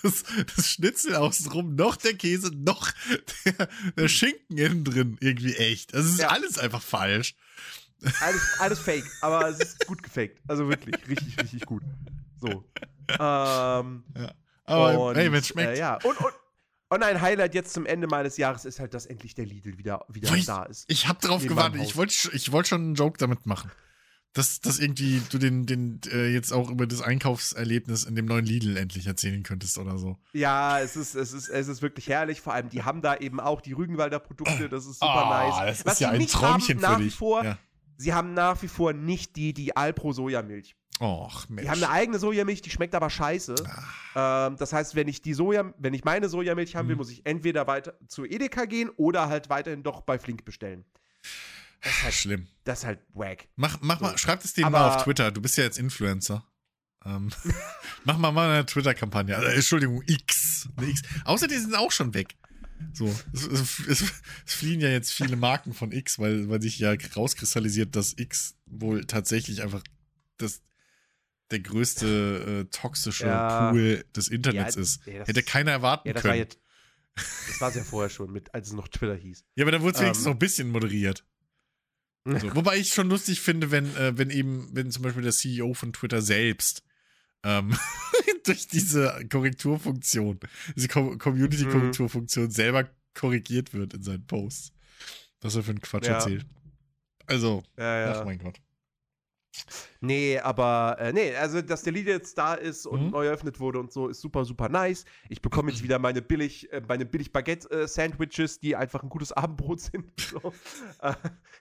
das, 0.02 0.24
das 0.56 0.68
Schnitzel 0.70 1.14
außenrum, 1.16 1.74
noch 1.74 1.96
der 1.96 2.14
Käse, 2.14 2.50
noch 2.54 2.90
der, 3.44 3.68
der 3.96 4.08
Schinken 4.08 4.56
innen 4.58 4.84
drin 4.84 5.16
irgendwie 5.20 5.54
echt. 5.56 5.94
Das 5.94 6.06
ist 6.06 6.18
Ja. 6.18 6.28
alles 6.28 6.58
einfach 6.58 6.82
falsch. 6.82 7.34
Alles, 8.22 8.42
alles 8.60 8.78
fake, 8.78 9.04
aber 9.20 9.48
es 9.50 9.58
ist 9.60 9.86
gut 9.86 10.02
gefaked. 10.02 10.40
Also 10.48 10.68
wirklich, 10.68 10.96
richtig, 11.06 11.38
richtig 11.38 11.66
gut. 11.66 11.82
So. 12.40 12.64
Ähm, 13.18 14.04
Aber 14.66 14.98
und, 15.08 15.16
hey, 15.16 15.32
wenn 15.32 15.40
es 15.40 15.48
schmeckt. 15.48 15.70
Äh, 15.76 15.78
ja, 15.80 15.94
und, 16.04 16.16
und, 16.20 16.32
und 16.90 17.02
ein 17.02 17.20
Highlight 17.20 17.54
jetzt 17.54 17.72
zum 17.72 17.86
Ende 17.86 18.06
meines 18.06 18.36
Jahres 18.36 18.64
ist 18.64 18.78
halt, 18.80 18.92
dass 18.94 19.06
endlich 19.06 19.34
der 19.34 19.46
Lidl 19.46 19.78
wieder, 19.78 20.04
wieder 20.08 20.28
Weiß- 20.30 20.46
da 20.46 20.64
ist. 20.64 20.84
Ich 20.88 21.08
hab 21.08 21.20
drauf 21.20 21.46
gewartet. 21.46 21.80
Ich 21.82 21.96
wollte 21.96 22.14
ich 22.32 22.52
wollt 22.52 22.68
schon 22.68 22.82
einen 22.82 22.94
Joke 22.94 23.16
damit 23.18 23.46
machen. 23.46 23.70
Dass, 24.32 24.60
dass 24.60 24.78
irgendwie 24.78 25.20
du 25.30 25.38
den, 25.38 25.66
den 25.66 26.00
äh, 26.12 26.28
jetzt 26.28 26.52
auch 26.52 26.70
über 26.70 26.86
das 26.86 27.02
Einkaufserlebnis 27.02 28.04
in 28.04 28.14
dem 28.14 28.26
neuen 28.26 28.44
Lidl 28.44 28.76
endlich 28.76 29.08
erzählen 29.08 29.42
könntest 29.42 29.76
oder 29.76 29.98
so. 29.98 30.18
Ja, 30.32 30.78
es 30.78 30.94
ist, 30.94 31.16
es, 31.16 31.32
ist, 31.32 31.48
es 31.48 31.66
ist 31.66 31.82
wirklich 31.82 32.06
herrlich. 32.08 32.40
Vor 32.40 32.54
allem, 32.54 32.68
die 32.68 32.84
haben 32.84 33.02
da 33.02 33.16
eben 33.16 33.40
auch 33.40 33.60
die 33.60 33.72
Rügenwalder 33.72 34.20
Produkte. 34.20 34.68
Das 34.68 34.86
ist 34.86 35.00
super 35.00 35.26
Ah, 35.26 35.64
nice. 35.66 35.82
Das 35.84 35.94
ist 35.94 36.00
ja 36.00 36.10
sie 36.10 36.14
ein 36.20 36.26
Träumchen 36.28 36.76
haben, 36.76 36.80
nach 36.82 36.92
für 36.94 37.00
wie 37.00 37.04
dich. 37.06 37.14
vor, 37.16 37.44
Ja. 37.44 37.58
sie 37.96 38.14
haben 38.14 38.32
nach 38.34 38.62
wie 38.62 38.68
vor 38.68 38.92
nicht 38.92 39.34
die, 39.34 39.52
die 39.52 39.76
Alpro-Sojamilch. 39.76 40.76
Och, 41.00 41.48
Mensch. 41.48 41.62
Die 41.62 41.70
haben 41.70 41.82
eine 41.82 41.90
eigene 41.90 42.18
Sojamilch, 42.18 42.60
die 42.60 42.70
schmeckt 42.70 42.94
aber 42.94 43.08
scheiße. 43.08 43.54
Ähm, 44.14 44.56
das 44.58 44.72
heißt, 44.72 44.94
wenn 44.94 45.08
ich 45.08 45.22
die 45.22 45.32
Soja, 45.34 45.72
wenn 45.78 45.94
ich 45.94 46.04
meine 46.04 46.28
Sojamilch 46.28 46.76
haben 46.76 46.88
will, 46.88 46.94
Mhm. 46.96 46.98
muss 46.98 47.10
ich 47.10 47.24
entweder 47.24 47.66
weiter 47.66 47.94
zu 48.06 48.24
Edeka 48.26 48.66
gehen 48.66 48.90
oder 48.96 49.28
halt 49.28 49.48
weiterhin 49.48 49.82
doch 49.82 50.02
bei 50.02 50.18
Flink 50.18 50.44
bestellen. 50.44 50.84
Das 51.82 51.92
ist 51.92 52.02
halt, 52.04 52.14
Schlimm. 52.14 52.46
das 52.64 52.80
ist 52.80 52.84
halt 52.86 53.00
wack. 53.14 53.48
Mach, 53.56 53.78
mach 53.80 53.98
So. 53.98 54.04
mal, 54.04 54.18
schreib 54.18 54.44
es 54.44 54.52
denen 54.52 54.72
mal 54.72 54.94
auf 54.94 55.02
Twitter. 55.04 55.30
Du 55.30 55.40
bist 55.40 55.56
ja 55.56 55.64
jetzt 55.64 55.78
Influencer. 55.78 56.44
Ähm, 57.06 57.30
mach 58.04 58.18
mal 58.18 58.30
mal 58.32 58.50
eine 58.50 58.66
Twitter-Kampagne. 58.66 59.34
Also, 59.36 59.48
Entschuldigung, 59.48 60.02
X. 60.06 60.68
X. 60.82 61.02
Außer 61.24 61.48
die 61.48 61.56
sind 61.56 61.74
auch 61.74 61.92
schon 61.92 62.12
weg. 62.12 62.36
So, 62.92 63.06
es, 63.32 63.46
es, 63.46 63.78
es, 63.88 64.12
es 64.46 64.54
fliehen 64.54 64.80
ja 64.80 64.88
jetzt 64.88 65.12
viele 65.12 65.36
Marken 65.36 65.72
von 65.72 65.92
X, 65.92 66.18
weil, 66.18 66.48
weil 66.50 66.60
sich 66.62 66.78
ja 66.78 66.94
rauskristallisiert, 67.16 67.94
dass 67.96 68.14
X 68.18 68.56
wohl 68.66 69.04
tatsächlich 69.06 69.62
einfach 69.62 69.82
das, 70.38 70.60
der 71.50 71.60
größte 71.60 72.66
äh, 72.70 72.70
toxische 72.70 73.26
Ja. 73.26 73.70
Pool 73.70 74.04
des 74.16 74.28
Internets 74.28 74.76
Ja, 74.76 74.82
ist. 74.82 75.06
ja, 75.06 75.24
Hätte 75.26 75.42
keiner 75.42 75.70
erwarten 75.72 76.08
Ja, 76.08 76.14
das 76.14 76.24
war 76.24 76.30
können. 76.32 76.42
jetzt. 76.44 76.58
Das 77.16 77.60
war 77.60 77.68
es 77.70 77.74
ja 77.74 77.84
vorher 77.84 78.08
schon, 78.08 78.32
mit, 78.32 78.54
als 78.54 78.68
es 78.68 78.72
noch 78.72 78.88
Twitter 78.88 79.16
hieß. 79.16 79.44
Ja, 79.56 79.64
aber 79.64 79.72
da 79.72 79.80
wurde 79.82 79.92
es 79.94 79.98
Ähm. 79.98 80.04
wenigstens 80.06 80.26
noch 80.26 80.32
ein 80.34 80.38
bisschen 80.38 80.68
moderiert. 80.70 81.24
So, 82.24 82.32
wobei 82.54 82.76
ich 82.78 82.92
schon 82.92 83.08
lustig 83.08 83.40
finde, 83.40 83.70
wenn, 83.70 83.94
äh, 83.96 84.16
wenn 84.16 84.30
eben, 84.30 84.68
wenn 84.72 84.90
zum 84.90 85.02
Beispiel 85.02 85.22
der 85.22 85.32
CEO 85.32 85.74
von 85.74 85.92
Twitter 85.92 86.22
selbst 86.22 86.82
ähm, 87.42 87.76
durch 88.44 88.68
diese 88.68 89.26
Korrekturfunktion, 89.30 90.38
diese 90.76 90.88
Co 90.88 91.16
Community-Korrekturfunktion 91.18 92.50
selber 92.50 92.88
korrigiert 93.14 93.72
wird 93.74 93.94
in 93.94 94.02
seinen 94.02 94.26
Posts. 94.26 94.72
Was 95.40 95.56
er 95.56 95.62
für 95.62 95.70
einen 95.70 95.80
Quatsch 95.80 96.06
erzählt. 96.06 96.44
Also, 97.26 97.62
ach 97.76 98.24
mein 98.24 98.38
Gott. 98.38 98.60
Nee, 100.00 100.38
aber 100.38 100.96
äh, 100.98 101.12
nee, 101.12 101.34
also 101.34 101.60
dass 101.60 101.82
der 101.82 101.92
Lied 101.92 102.06
jetzt 102.06 102.38
da 102.38 102.54
ist 102.54 102.86
und 102.86 103.06
Mhm. 103.06 103.10
neu 103.10 103.26
eröffnet 103.26 103.60
wurde 103.60 103.78
und 103.80 103.92
so, 103.92 104.08
ist 104.08 104.20
super, 104.20 104.44
super 104.44 104.68
nice. 104.68 105.04
Ich 105.28 105.42
bekomme 105.42 105.70
jetzt 105.70 105.82
wieder 105.82 105.98
meine 105.98 106.22
billig, 106.22 106.72
äh, 106.72 106.80
meine 106.86 107.04
billig 107.04 107.32
Baguette-Sandwiches, 107.32 108.60
die 108.60 108.76
einfach 108.76 109.02
ein 109.02 109.08
gutes 109.08 109.32
Abendbrot 109.32 109.80
sind. 109.92 110.20
So. 110.20 110.52
Äh, 111.02 111.14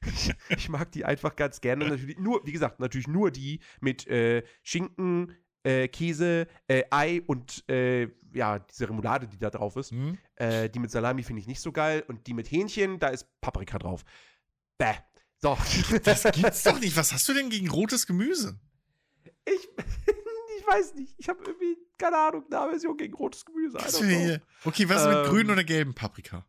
ich, 0.06 0.34
ich 0.50 0.69
mag 0.69 0.92
die 0.92 1.03
einfach 1.03 1.35
ganz 1.35 1.59
gerne. 1.61 1.88
Natürlich 1.90 2.18
nur, 2.19 2.45
wie 2.45 2.51
gesagt, 2.51 2.80
natürlich 2.80 3.08
nur 3.08 3.32
die 3.32 3.59
mit 3.82 4.08
äh, 4.08 4.43
Schinken, 4.64 5.35
äh, 5.64 5.88
Käse, 5.90 6.48
äh, 6.68 6.84
Ei 6.92 7.22
und 7.27 7.68
äh, 7.69 8.08
ja, 8.32 8.59
diese 8.59 8.88
Remoulade, 8.88 9.27
die 9.27 9.40
da 9.40 9.50
drauf 9.50 9.76
ist. 9.76 9.92
Hm? 9.92 10.18
Äh, 10.35 10.69
die 10.69 10.80
mit 10.80 10.92
Salami 10.92 11.24
finde 11.24 11.42
ich 11.42 11.48
nicht 11.48 11.59
so 11.61 11.72
geil. 11.72 12.03
Und 12.08 12.27
die 12.27 12.34
mit 12.34 12.50
Hähnchen, 12.51 13.00
da 13.00 13.08
ist 13.08 13.27
Paprika 13.42 13.80
drauf. 13.80 14.06
Bäh. 14.77 14.93
So. 15.42 15.58
Das 16.03 16.24
gibt's 16.24 16.64
doch 16.64 16.80
nicht. 16.80 16.95
Was 16.95 17.14
hast 17.14 17.27
du 17.30 17.34
denn 17.34 17.50
gegen 17.50 17.69
rotes 17.69 18.06
Gemüse? 18.06 18.59
Ich, 19.45 19.53
ich 20.58 20.68
weiß 20.68 20.95
nicht. 20.95 21.16
Ich 21.18 21.30
habe 21.30 21.43
irgendwie, 21.45 21.77
keine 21.98 22.18
Ahnung, 22.18 22.45
eine 22.48 22.59
Aversion 22.59 22.98
gegen 22.98 23.14
rotes 23.14 23.45
Gemüse. 23.45 23.77
Hier? 24.06 24.42
Okay, 24.66 24.88
was 24.90 25.01
ist 25.01 25.08
mit 25.08 25.18
Ähm. 25.18 25.26
grünen 25.26 25.50
oder 25.51 25.64
gelben 25.64 25.95
Paprika? 25.95 26.45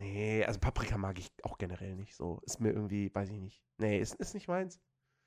Nee, 0.00 0.44
also 0.44 0.60
Paprika 0.60 0.96
mag 0.96 1.18
ich 1.18 1.28
auch 1.42 1.58
generell 1.58 1.96
nicht 1.96 2.14
so. 2.14 2.40
Ist 2.46 2.60
mir 2.60 2.70
irgendwie, 2.70 3.12
weiß 3.12 3.30
ich 3.30 3.40
nicht. 3.40 3.64
Nee, 3.78 3.98
ist, 4.00 4.14
ist 4.14 4.34
nicht 4.34 4.46
meins. 4.46 4.80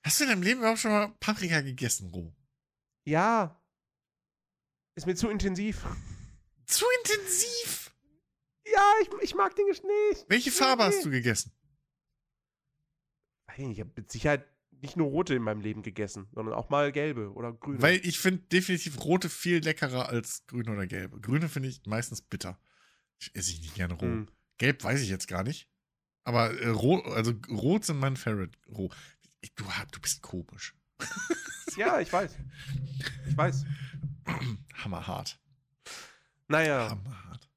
Hast 0.04 0.20
du 0.20 0.24
in 0.24 0.30
deinem 0.30 0.44
Leben 0.44 0.60
überhaupt 0.62 0.80
schon 0.80 0.92
mal 0.92 1.10
Paprika 1.20 1.60
gegessen, 1.62 2.10
roh? 2.14 2.34
Ja. 3.04 3.62
Ist 4.96 5.08
mir 5.08 5.16
zu 5.16 5.30
intensiv. 5.30 5.86
Zu 6.66 6.86
intensiv! 7.04 7.94
Ja, 8.66 8.94
ich, 9.02 9.10
ich 9.24 9.36
mag 9.36 9.54
den 9.56 9.68
Geschmack 9.68 9.92
nicht. 10.12 10.26
Welche 10.30 10.52
Farbe 10.52 10.86
hast 10.86 11.04
du 11.04 11.10
gegessen? 11.10 11.52
Ich 13.58 13.80
habe 13.80 13.92
mit 13.96 14.12
Sicherheit 14.12 14.46
nicht 14.82 14.98
nur 14.98 15.08
rote 15.08 15.36
in 15.36 15.44
meinem 15.44 15.62
Leben 15.62 15.84
gegessen, 15.84 16.28
sondern 16.34 16.56
auch 16.56 16.70
mal 16.70 16.92
gelbe 16.92 17.32
oder 17.34 17.54
grüne. 17.54 17.82
Weil 17.82 18.00
ich 18.04 18.20
finde 18.20 18.42
definitiv 18.52 19.04
rote 19.04 19.30
viel 19.30 19.60
leckerer 19.60 20.10
als 20.10 20.46
grüne 20.48 20.72
oder 20.72 20.88
gelbe. 20.88 21.20
Grüne 21.20 21.50
finde 21.50 21.70
ich 21.70 21.82
meistens 21.86 22.22
bitter. 22.22 22.60
Ich 23.20 23.36
esse 23.36 23.52
ich 23.52 23.62
nicht 23.62 23.76
gerne 23.76 23.94
roh. 23.94 24.02
Hm. 24.02 24.28
Gelb 24.58 24.84
weiß 24.84 25.02
ich 25.02 25.10
jetzt 25.10 25.28
gar 25.28 25.44
nicht. 25.44 25.70
Aber 26.24 26.60
äh, 26.60 26.68
rot, 26.70 27.06
also 27.08 27.34
rot 27.50 27.86
sind 27.86 28.00
mein 28.00 28.16
Favorite. 28.16 28.58
Roh. 28.70 28.90
Ich, 29.42 29.54
du, 29.56 29.66
du 29.92 30.00
bist 30.00 30.22
komisch. 30.22 30.76
Ja, 31.78 32.02
ich 32.02 32.12
weiß. 32.12 32.36
Ich 33.30 33.38
weiß. 33.38 33.66
Hammerhart. 34.76 35.40
Naja. 36.48 36.90
Hammerhart. 36.90 37.50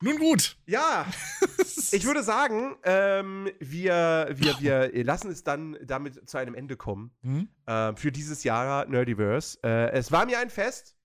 Nun 0.00 0.18
gut. 0.18 0.56
Ja, 0.66 1.06
ich 1.92 2.04
würde 2.04 2.22
sagen, 2.22 2.76
ähm, 2.84 3.50
wir, 3.58 4.28
wir, 4.32 4.60
wir 4.60 5.04
lassen 5.04 5.30
es 5.30 5.42
dann 5.42 5.76
damit 5.84 6.28
zu 6.28 6.38
einem 6.38 6.54
Ende 6.54 6.76
kommen. 6.76 7.10
Hm? 7.22 7.48
ähm, 7.66 7.96
für 7.96 8.12
dieses 8.12 8.44
Jahr 8.44 8.86
Nerdiverse. 8.86 9.58
Äh, 9.64 9.90
es 9.90 10.12
war 10.12 10.26
mir 10.26 10.38
ein 10.38 10.50
Fest. 10.50 10.96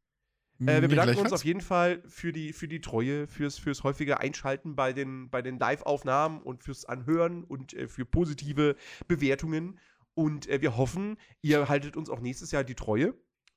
Äh, 0.60 0.82
wir 0.82 0.88
bedanken 0.88 1.18
uns 1.18 1.34
auf 1.34 1.44
jeden 1.44 1.62
Fall 1.62 2.04
für 2.08 2.32
die, 2.32 2.54
für 2.54 2.68
die 2.68 2.82
Treue, 2.82 3.28
fürs, 3.28 3.58
fürs 3.58 3.84
häufige 3.84 4.20
Einschalten 4.20 4.76
bei 4.76 4.94
den, 4.94 5.30
bei 5.30 5.42
den 5.42 5.58
Live-Aufnahmen 5.58 6.42
und 6.42 6.64
fürs 6.64 6.86
Anhören 6.86 7.44
und 7.44 7.74
äh, 7.74 7.88
für 7.88 8.06
positive 8.06 8.76
Bewertungen. 9.08 9.80
Und 10.14 10.48
äh, 10.48 10.62
wir 10.62 10.78
hoffen, 10.78 11.18
ihr 11.42 11.68
haltet 11.68 11.98
uns 11.98 12.10
auch 12.10 12.20
nächstes 12.20 12.52
Jahr 12.52 12.64
die 12.64 12.76
Treue. 12.76 13.16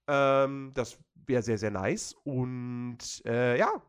Ähm, 0.08 0.72
das 0.74 0.98
wäre 1.26 1.42
sehr, 1.42 1.58
sehr 1.58 1.70
nice. 1.70 2.14
Und 2.24 3.22
äh, 3.26 3.58
ja, 3.58 3.82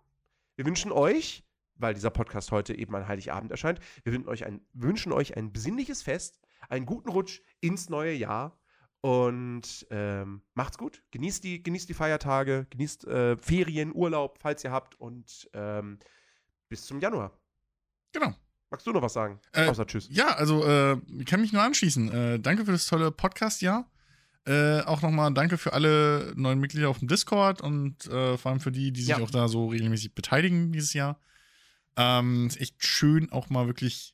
wir 0.58 0.66
wünschen 0.66 0.92
euch, 0.92 1.46
weil 1.76 1.94
dieser 1.94 2.10
Podcast 2.10 2.52
heute 2.52 2.76
eben 2.76 2.96
an 2.96 3.08
Heiligabend 3.08 3.52
erscheint, 3.52 3.80
wir 4.04 4.12
wünschen 4.12 4.28
euch 4.28 4.46
ein, 4.46 4.62
wünschen 4.74 5.14
euch 5.14 5.38
ein 5.38 5.54
besinnliches 5.54 6.02
Fest, 6.02 6.40
einen 6.68 6.86
guten 6.86 7.10
Rutsch 7.10 7.42
ins 7.62 7.90
neue 7.90 8.14
Jahr. 8.14 8.60
Und 9.02 9.86
ähm, 9.92 10.42
macht's 10.56 10.78
gut. 10.78 11.04
Genießt 11.12 11.44
die, 11.44 11.62
genießt 11.62 11.88
die 11.88 11.94
Feiertage, 11.94 12.66
genießt 12.72 13.06
äh, 13.06 13.38
Ferien, 13.38 13.94
Urlaub, 13.94 14.40
falls 14.42 14.64
ihr 14.64 14.72
habt. 14.72 15.00
Und 15.00 15.48
ähm, 15.54 16.00
bis 16.68 16.86
zum 16.86 17.00
Januar. 17.00 17.40
Genau. 18.12 18.34
Magst 18.72 18.86
du 18.86 18.92
noch 18.92 19.02
was 19.04 19.14
sagen? 19.14 19.40
Äh, 19.54 19.68
Außer 19.68 19.86
Tschüss. 19.86 20.10
Ja, 20.10 20.30
also 20.30 20.66
äh, 20.66 20.98
ich 21.20 21.26
kann 21.26 21.40
mich 21.40 21.54
nur 21.54 21.62
anschließen. 21.62 22.12
Äh, 22.12 22.40
danke 22.40 22.66
für 22.66 22.72
das 22.72 22.88
tolle 22.88 23.12
Podcast-Jahr. 23.12 23.90
Äh, 24.48 24.82
auch 24.86 25.02
nochmal 25.02 25.34
danke 25.34 25.58
für 25.58 25.74
alle 25.74 26.32
neuen 26.38 26.60
Mitglieder 26.60 26.88
auf 26.90 27.00
dem 27.00 27.10
Discord 27.10 27.62
und 27.62 28.06
äh, 28.08 28.38
vor 28.38 28.52
allem 28.52 28.62
für 28.62 28.72
die, 28.72 28.94
die 28.94 29.02
sich 29.02 29.10
Ja. 29.10 29.20
auch 29.20 29.30
da 29.30 29.50
so 29.50 29.68
regelmäßig 29.68 30.16
beteiligen 30.16 30.72
dieses 30.72 30.94
Jahr. 30.94 31.20
Ähm, 31.98 32.48
ist 32.48 32.62
echt 32.62 32.86
schön, 32.86 33.30
auch 33.32 33.50
mal 33.50 33.68
wirklich, 33.68 34.14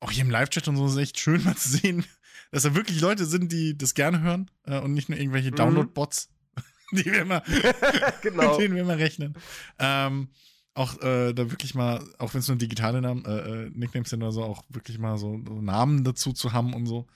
auch 0.00 0.10
hier 0.10 0.24
im 0.24 0.30
Live-Chat 0.30 0.68
und 0.68 0.76
so, 0.78 0.86
ist 0.86 0.96
echt 0.96 1.20
schön 1.20 1.44
mal 1.44 1.56
zu 1.56 1.68
sehen, 1.68 2.04
dass 2.50 2.62
da 2.62 2.74
wirklich 2.74 3.00
Leute 3.00 3.26
sind, 3.26 3.52
die 3.52 3.76
das 3.76 3.92
gerne 3.94 4.20
hören 4.22 4.50
äh, 4.64 4.78
und 4.80 4.94
nicht 4.94 5.08
nur 5.10 5.18
irgendwelche 5.18 5.50
Mhm. 5.50 5.56
Download-Bots, 5.56 6.30
die 6.92 7.04
wir 7.04 7.20
immer 7.20 7.42
genau. 8.22 8.52
mit 8.52 8.60
denen 8.60 8.74
wir 8.76 8.82
immer 8.82 8.96
rechnen. 8.98 9.34
Ähm, 9.78 10.28
auch 10.72 11.00
äh, 11.02 11.32
da 11.34 11.50
wirklich 11.50 11.74
mal, 11.74 12.02
auch 12.18 12.32
wenn 12.34 12.40
es 12.40 12.48
nur 12.48 12.56
digitale 12.56 13.00
Namen, 13.02 13.24
äh, 13.26 13.64
äh, 13.66 13.70
Nicknames 13.74 14.08
sind 14.10 14.22
oder 14.22 14.32
so, 14.32 14.42
auch 14.44 14.62
wirklich 14.70 14.98
mal 14.98 15.18
so, 15.18 15.40
so 15.46 15.60
Namen 15.60 16.04
dazu 16.04 16.32
zu 16.32 16.52
haben 16.52 16.72
und 16.74 16.86
so. 16.86 17.06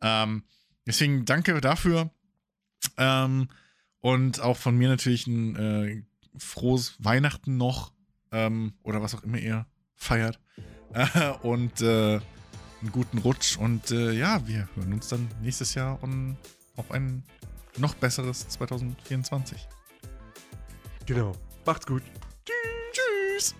Ähm, 0.00 0.44
deswegen 0.86 1.24
danke 1.24 1.60
dafür. 1.60 2.10
Ähm, 2.96 3.48
und 4.00 4.40
auch 4.40 4.56
von 4.56 4.76
mir 4.76 4.88
natürlich 4.88 5.26
ein 5.26 5.56
äh, 5.56 6.02
frohes 6.36 6.96
Weihnachten 6.98 7.56
noch. 7.56 7.92
Ähm, 8.32 8.74
oder 8.82 9.00
was 9.02 9.14
auch 9.14 9.22
immer 9.22 9.38
ihr 9.38 9.66
feiert. 9.94 10.38
Äh, 10.92 11.30
und 11.42 11.80
äh, 11.80 12.20
einen 12.80 12.92
guten 12.92 13.18
Rutsch. 13.18 13.56
Und 13.56 13.90
äh, 13.90 14.12
ja, 14.12 14.46
wir 14.46 14.68
hören 14.74 14.92
uns 14.92 15.08
dann 15.08 15.28
nächstes 15.40 15.74
Jahr 15.74 16.02
und 16.02 16.36
auf 16.76 16.90
ein 16.90 17.22
noch 17.78 17.94
besseres 17.94 18.48
2024. 18.48 19.68
Genau. 21.06 21.32
Macht's 21.64 21.86
gut. 21.86 22.02
Tschüss. 22.92 23.54